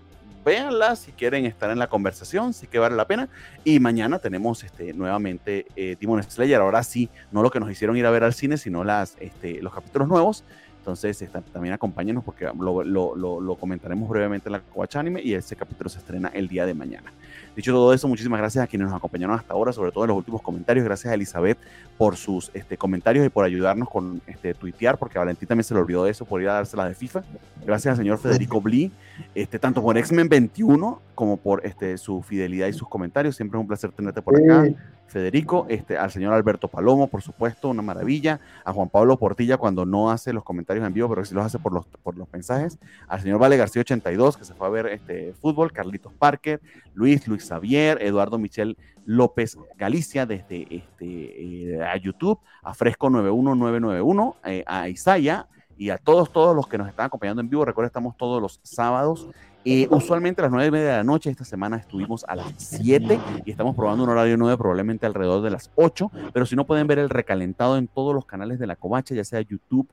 Véanla 0.44 0.96
si 0.96 1.12
quieren 1.12 1.46
estar 1.46 1.70
en 1.70 1.78
la 1.78 1.86
conversación, 1.86 2.52
sí 2.52 2.66
que 2.66 2.78
vale 2.78 2.94
la 2.94 3.06
pena. 3.06 3.30
Y 3.64 3.80
mañana 3.80 4.18
tenemos 4.18 4.64
este, 4.64 4.92
nuevamente 4.92 5.66
eh, 5.76 5.96
Demon 5.98 6.22
Slayer. 6.22 6.60
Ahora 6.60 6.82
sí, 6.82 7.08
no 7.32 7.42
lo 7.42 7.50
que 7.50 7.60
nos 7.60 7.70
hicieron 7.70 7.96
ir 7.96 8.04
a 8.04 8.10
ver 8.10 8.24
al 8.24 8.34
cine, 8.34 8.58
sino 8.58 8.84
las, 8.84 9.16
este, 9.18 9.62
los 9.62 9.72
capítulos 9.72 10.08
nuevos. 10.08 10.44
Entonces, 10.80 11.22
también 11.52 11.74
acompáñenos 11.74 12.24
porque 12.24 12.46
lo, 12.58 12.82
lo, 12.82 13.40
lo, 13.40 13.54
comentaremos 13.56 14.08
brevemente 14.08 14.48
en 14.48 14.52
la 14.52 14.60
Coach 14.60 14.96
Anime 14.96 15.20
y 15.22 15.34
ese 15.34 15.54
capítulo 15.54 15.90
se 15.90 15.98
estrena 15.98 16.28
el 16.28 16.48
día 16.48 16.64
de 16.64 16.72
mañana. 16.72 17.12
Dicho 17.54 17.70
todo 17.70 17.92
eso, 17.92 18.08
muchísimas 18.08 18.40
gracias 18.40 18.64
a 18.64 18.66
quienes 18.66 18.88
nos 18.88 18.96
acompañaron 18.96 19.36
hasta 19.36 19.52
ahora, 19.52 19.74
sobre 19.74 19.92
todo 19.92 20.04
en 20.04 20.08
los 20.08 20.16
últimos 20.16 20.40
comentarios. 20.40 20.82
Gracias 20.86 21.10
a 21.10 21.14
Elizabeth 21.14 21.58
por 21.98 22.16
sus 22.16 22.50
este, 22.54 22.78
comentarios 22.78 23.26
y 23.26 23.28
por 23.28 23.44
ayudarnos 23.44 23.90
con 23.90 24.22
este, 24.26 24.54
tuitear, 24.54 24.96
porque 24.96 25.18
Valentín 25.18 25.46
también 25.46 25.64
se 25.64 25.74
le 25.74 25.80
olvidó 25.80 26.06
eso 26.06 26.24
por 26.24 26.40
ir 26.40 26.48
a 26.48 26.54
dársela 26.54 26.88
de 26.88 26.94
FIFA. 26.94 27.22
Gracias 27.66 27.92
al 27.92 27.98
señor 27.98 28.16
Federico 28.16 28.62
Bli, 28.62 28.90
este, 29.34 29.58
tanto 29.58 29.82
por 29.82 29.98
X-Men 29.98 30.30
21 30.30 31.02
como 31.14 31.36
por 31.36 31.66
este, 31.66 31.98
su 31.98 32.22
fidelidad 32.22 32.68
y 32.68 32.72
sus 32.72 32.88
comentarios. 32.88 33.36
Siempre 33.36 33.58
es 33.58 33.60
un 33.60 33.68
placer 33.68 33.92
tenerte 33.92 34.22
por 34.22 34.36
acá. 34.36 34.66
Federico, 35.10 35.66
este, 35.68 35.98
al 35.98 36.10
señor 36.10 36.32
Alberto 36.32 36.68
Palomo, 36.68 37.08
por 37.08 37.20
supuesto, 37.20 37.68
una 37.68 37.82
maravilla, 37.82 38.40
a 38.64 38.72
Juan 38.72 38.88
Pablo 38.88 39.18
Portilla 39.18 39.56
cuando 39.56 39.84
no 39.84 40.10
hace 40.10 40.32
los 40.32 40.44
comentarios 40.44 40.86
en 40.86 40.94
vivo, 40.94 41.08
pero 41.08 41.24
sí 41.24 41.34
los 41.34 41.44
hace 41.44 41.58
por 41.58 41.72
los, 41.72 41.84
por 42.02 42.16
los 42.16 42.32
mensajes, 42.32 42.78
al 43.08 43.20
señor 43.20 43.38
Vale 43.38 43.56
García 43.56 43.80
82, 43.80 44.36
que 44.36 44.44
se 44.44 44.54
fue 44.54 44.66
a 44.66 44.70
ver 44.70 44.86
este 44.86 45.34
fútbol, 45.34 45.72
Carlitos 45.72 46.12
Parker, 46.14 46.60
Luis, 46.94 47.26
Luis 47.28 47.46
Xavier, 47.46 48.00
Eduardo 48.02 48.38
Michel 48.38 48.78
López 49.04 49.58
Galicia 49.76 50.24
desde 50.26 50.62
este, 50.70 51.74
eh, 51.74 51.82
a 51.82 51.96
YouTube, 51.96 52.38
a 52.62 52.74
Fresco 52.74 53.10
91991, 53.10 54.36
eh, 54.44 54.64
a 54.66 54.88
Isaya 54.88 55.48
y 55.76 55.90
a 55.90 55.98
todos, 55.98 56.30
todos 56.30 56.54
los 56.54 56.68
que 56.68 56.78
nos 56.78 56.88
están 56.88 57.06
acompañando 57.06 57.40
en 57.40 57.48
vivo. 57.48 57.64
Recuerda, 57.64 57.86
estamos 57.86 58.16
todos 58.16 58.40
los 58.40 58.60
sábados 58.62 59.28
eh, 59.64 59.86
usualmente 59.90 60.40
a 60.40 60.44
las 60.44 60.52
nueve 60.52 60.68
y 60.68 60.70
media 60.70 60.90
de 60.90 60.96
la 60.98 61.04
noche, 61.04 61.28
esta 61.30 61.44
semana 61.44 61.76
estuvimos 61.76 62.24
a 62.24 62.34
las 62.34 62.52
7 62.56 63.20
y 63.44 63.50
estamos 63.50 63.76
probando 63.76 64.04
un 64.04 64.10
horario 64.10 64.38
9 64.38 64.56
probablemente 64.56 65.04
alrededor 65.04 65.42
de 65.42 65.50
las 65.50 65.70
8, 65.74 66.10
pero 66.32 66.46
si 66.46 66.56
no 66.56 66.66
pueden 66.66 66.86
ver 66.86 66.98
el 66.98 67.10
recalentado 67.10 67.76
en 67.76 67.86
todos 67.86 68.14
los 68.14 68.24
canales 68.24 68.58
de 68.58 68.66
la 68.66 68.76
Covacha, 68.76 69.14
ya 69.14 69.24
sea 69.24 69.42
YouTube, 69.42 69.86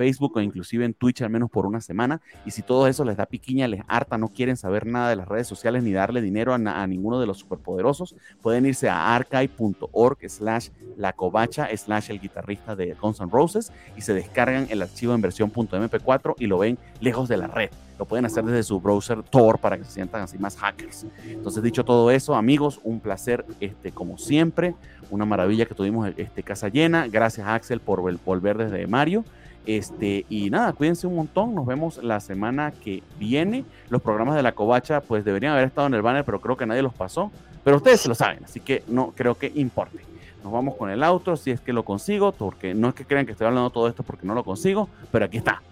Facebook 0.00 0.34
o 0.34 0.40
inclusive 0.40 0.86
en 0.86 0.94
Twitch 0.94 1.20
al 1.20 1.28
menos 1.28 1.50
por 1.50 1.66
una 1.66 1.82
semana. 1.82 2.22
Y 2.46 2.52
si 2.52 2.62
todo 2.62 2.86
eso 2.86 3.04
les 3.04 3.18
da 3.18 3.26
piquiña, 3.26 3.68
les 3.68 3.82
harta, 3.86 4.16
no 4.16 4.28
quieren 4.28 4.56
saber 4.56 4.86
nada 4.86 5.10
de 5.10 5.16
las 5.16 5.28
redes 5.28 5.46
sociales 5.46 5.82
ni 5.82 5.92
darle 5.92 6.22
dinero 6.22 6.54
a, 6.54 6.86
ninguno 6.86 7.20
de 7.20 7.26
los 7.26 7.36
superpoderosos, 7.36 8.16
pueden 8.40 8.64
irse 8.64 8.88
a 8.88 9.14
archive.org 9.14 10.18
slash 10.30 10.70
la 10.96 11.12
covacha 11.12 11.68
slash 11.76 12.10
el 12.10 12.18
guitarrista 12.18 12.74
de 12.74 12.94
Guns 12.94 13.20
N' 13.20 13.28
Roses 13.30 13.72
y 13.94 14.00
se 14.00 14.14
descargan 14.14 14.68
el 14.70 14.80
archivo 14.80 15.12
en 15.12 15.20
versión 15.20 15.52
.mp4 15.52 16.34
y 16.38 16.46
lo 16.46 16.58
ven 16.58 16.78
lejos 17.00 17.28
de 17.28 17.36
la 17.36 17.48
red. 17.48 17.68
Lo 17.98 18.06
pueden 18.06 18.24
hacer 18.24 18.42
desde 18.46 18.62
su 18.62 18.80
browser 18.80 19.22
Tor 19.22 19.58
para 19.58 19.76
que 19.76 19.84
se 19.84 19.90
sientan 19.90 20.22
así 20.22 20.38
más 20.38 20.56
hackers. 20.56 21.04
Entonces, 21.28 21.62
dicho 21.62 21.84
todo 21.84 22.10
eso, 22.10 22.34
amigos, 22.34 22.80
un 22.82 23.00
placer 23.00 23.44
este, 23.60 23.92
como 23.92 24.16
siempre. 24.16 24.74
Una 25.10 25.26
maravilla 25.26 25.66
que 25.66 25.74
tuvimos 25.74 26.10
este, 26.16 26.42
casa 26.42 26.68
llena. 26.68 27.08
Gracias, 27.08 27.46
Axel, 27.46 27.80
por 27.80 28.00
volver 28.24 28.56
desde 28.56 28.86
Mario. 28.86 29.26
Este, 29.66 30.26
y 30.28 30.50
nada, 30.50 30.72
cuídense 30.72 31.06
un 31.06 31.16
montón. 31.16 31.54
Nos 31.54 31.66
vemos 31.66 32.02
la 32.02 32.20
semana 32.20 32.72
que 32.72 33.02
viene. 33.18 33.64
Los 33.88 34.02
programas 34.02 34.36
de 34.36 34.42
la 34.42 34.52
covacha, 34.52 35.00
pues 35.00 35.24
deberían 35.24 35.52
haber 35.52 35.66
estado 35.66 35.86
en 35.86 35.94
el 35.94 36.02
banner, 36.02 36.24
pero 36.24 36.40
creo 36.40 36.56
que 36.56 36.66
nadie 36.66 36.82
los 36.82 36.94
pasó. 36.94 37.30
Pero 37.64 37.76
ustedes 37.76 38.06
lo 38.06 38.14
saben, 38.14 38.44
así 38.44 38.60
que 38.60 38.82
no 38.88 39.12
creo 39.14 39.36
que 39.36 39.52
importe. 39.54 39.98
Nos 40.42 40.52
vamos 40.52 40.76
con 40.76 40.90
el 40.90 41.02
outro 41.02 41.36
si 41.36 41.50
es 41.50 41.60
que 41.60 41.72
lo 41.72 41.84
consigo, 41.84 42.32
porque 42.32 42.72
no 42.74 42.88
es 42.88 42.94
que 42.94 43.04
crean 43.04 43.26
que 43.26 43.32
estoy 43.32 43.46
hablando 43.46 43.68
todo 43.70 43.88
esto 43.88 44.02
porque 44.02 44.26
no 44.26 44.34
lo 44.34 44.42
consigo, 44.42 44.88
pero 45.12 45.26
aquí 45.26 45.36
está. 45.36 45.62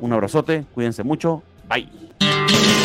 Un 0.00 0.12
abrazote, 0.12 0.64
cuídense 0.74 1.04
mucho. 1.04 1.42
Bye. 1.68 2.75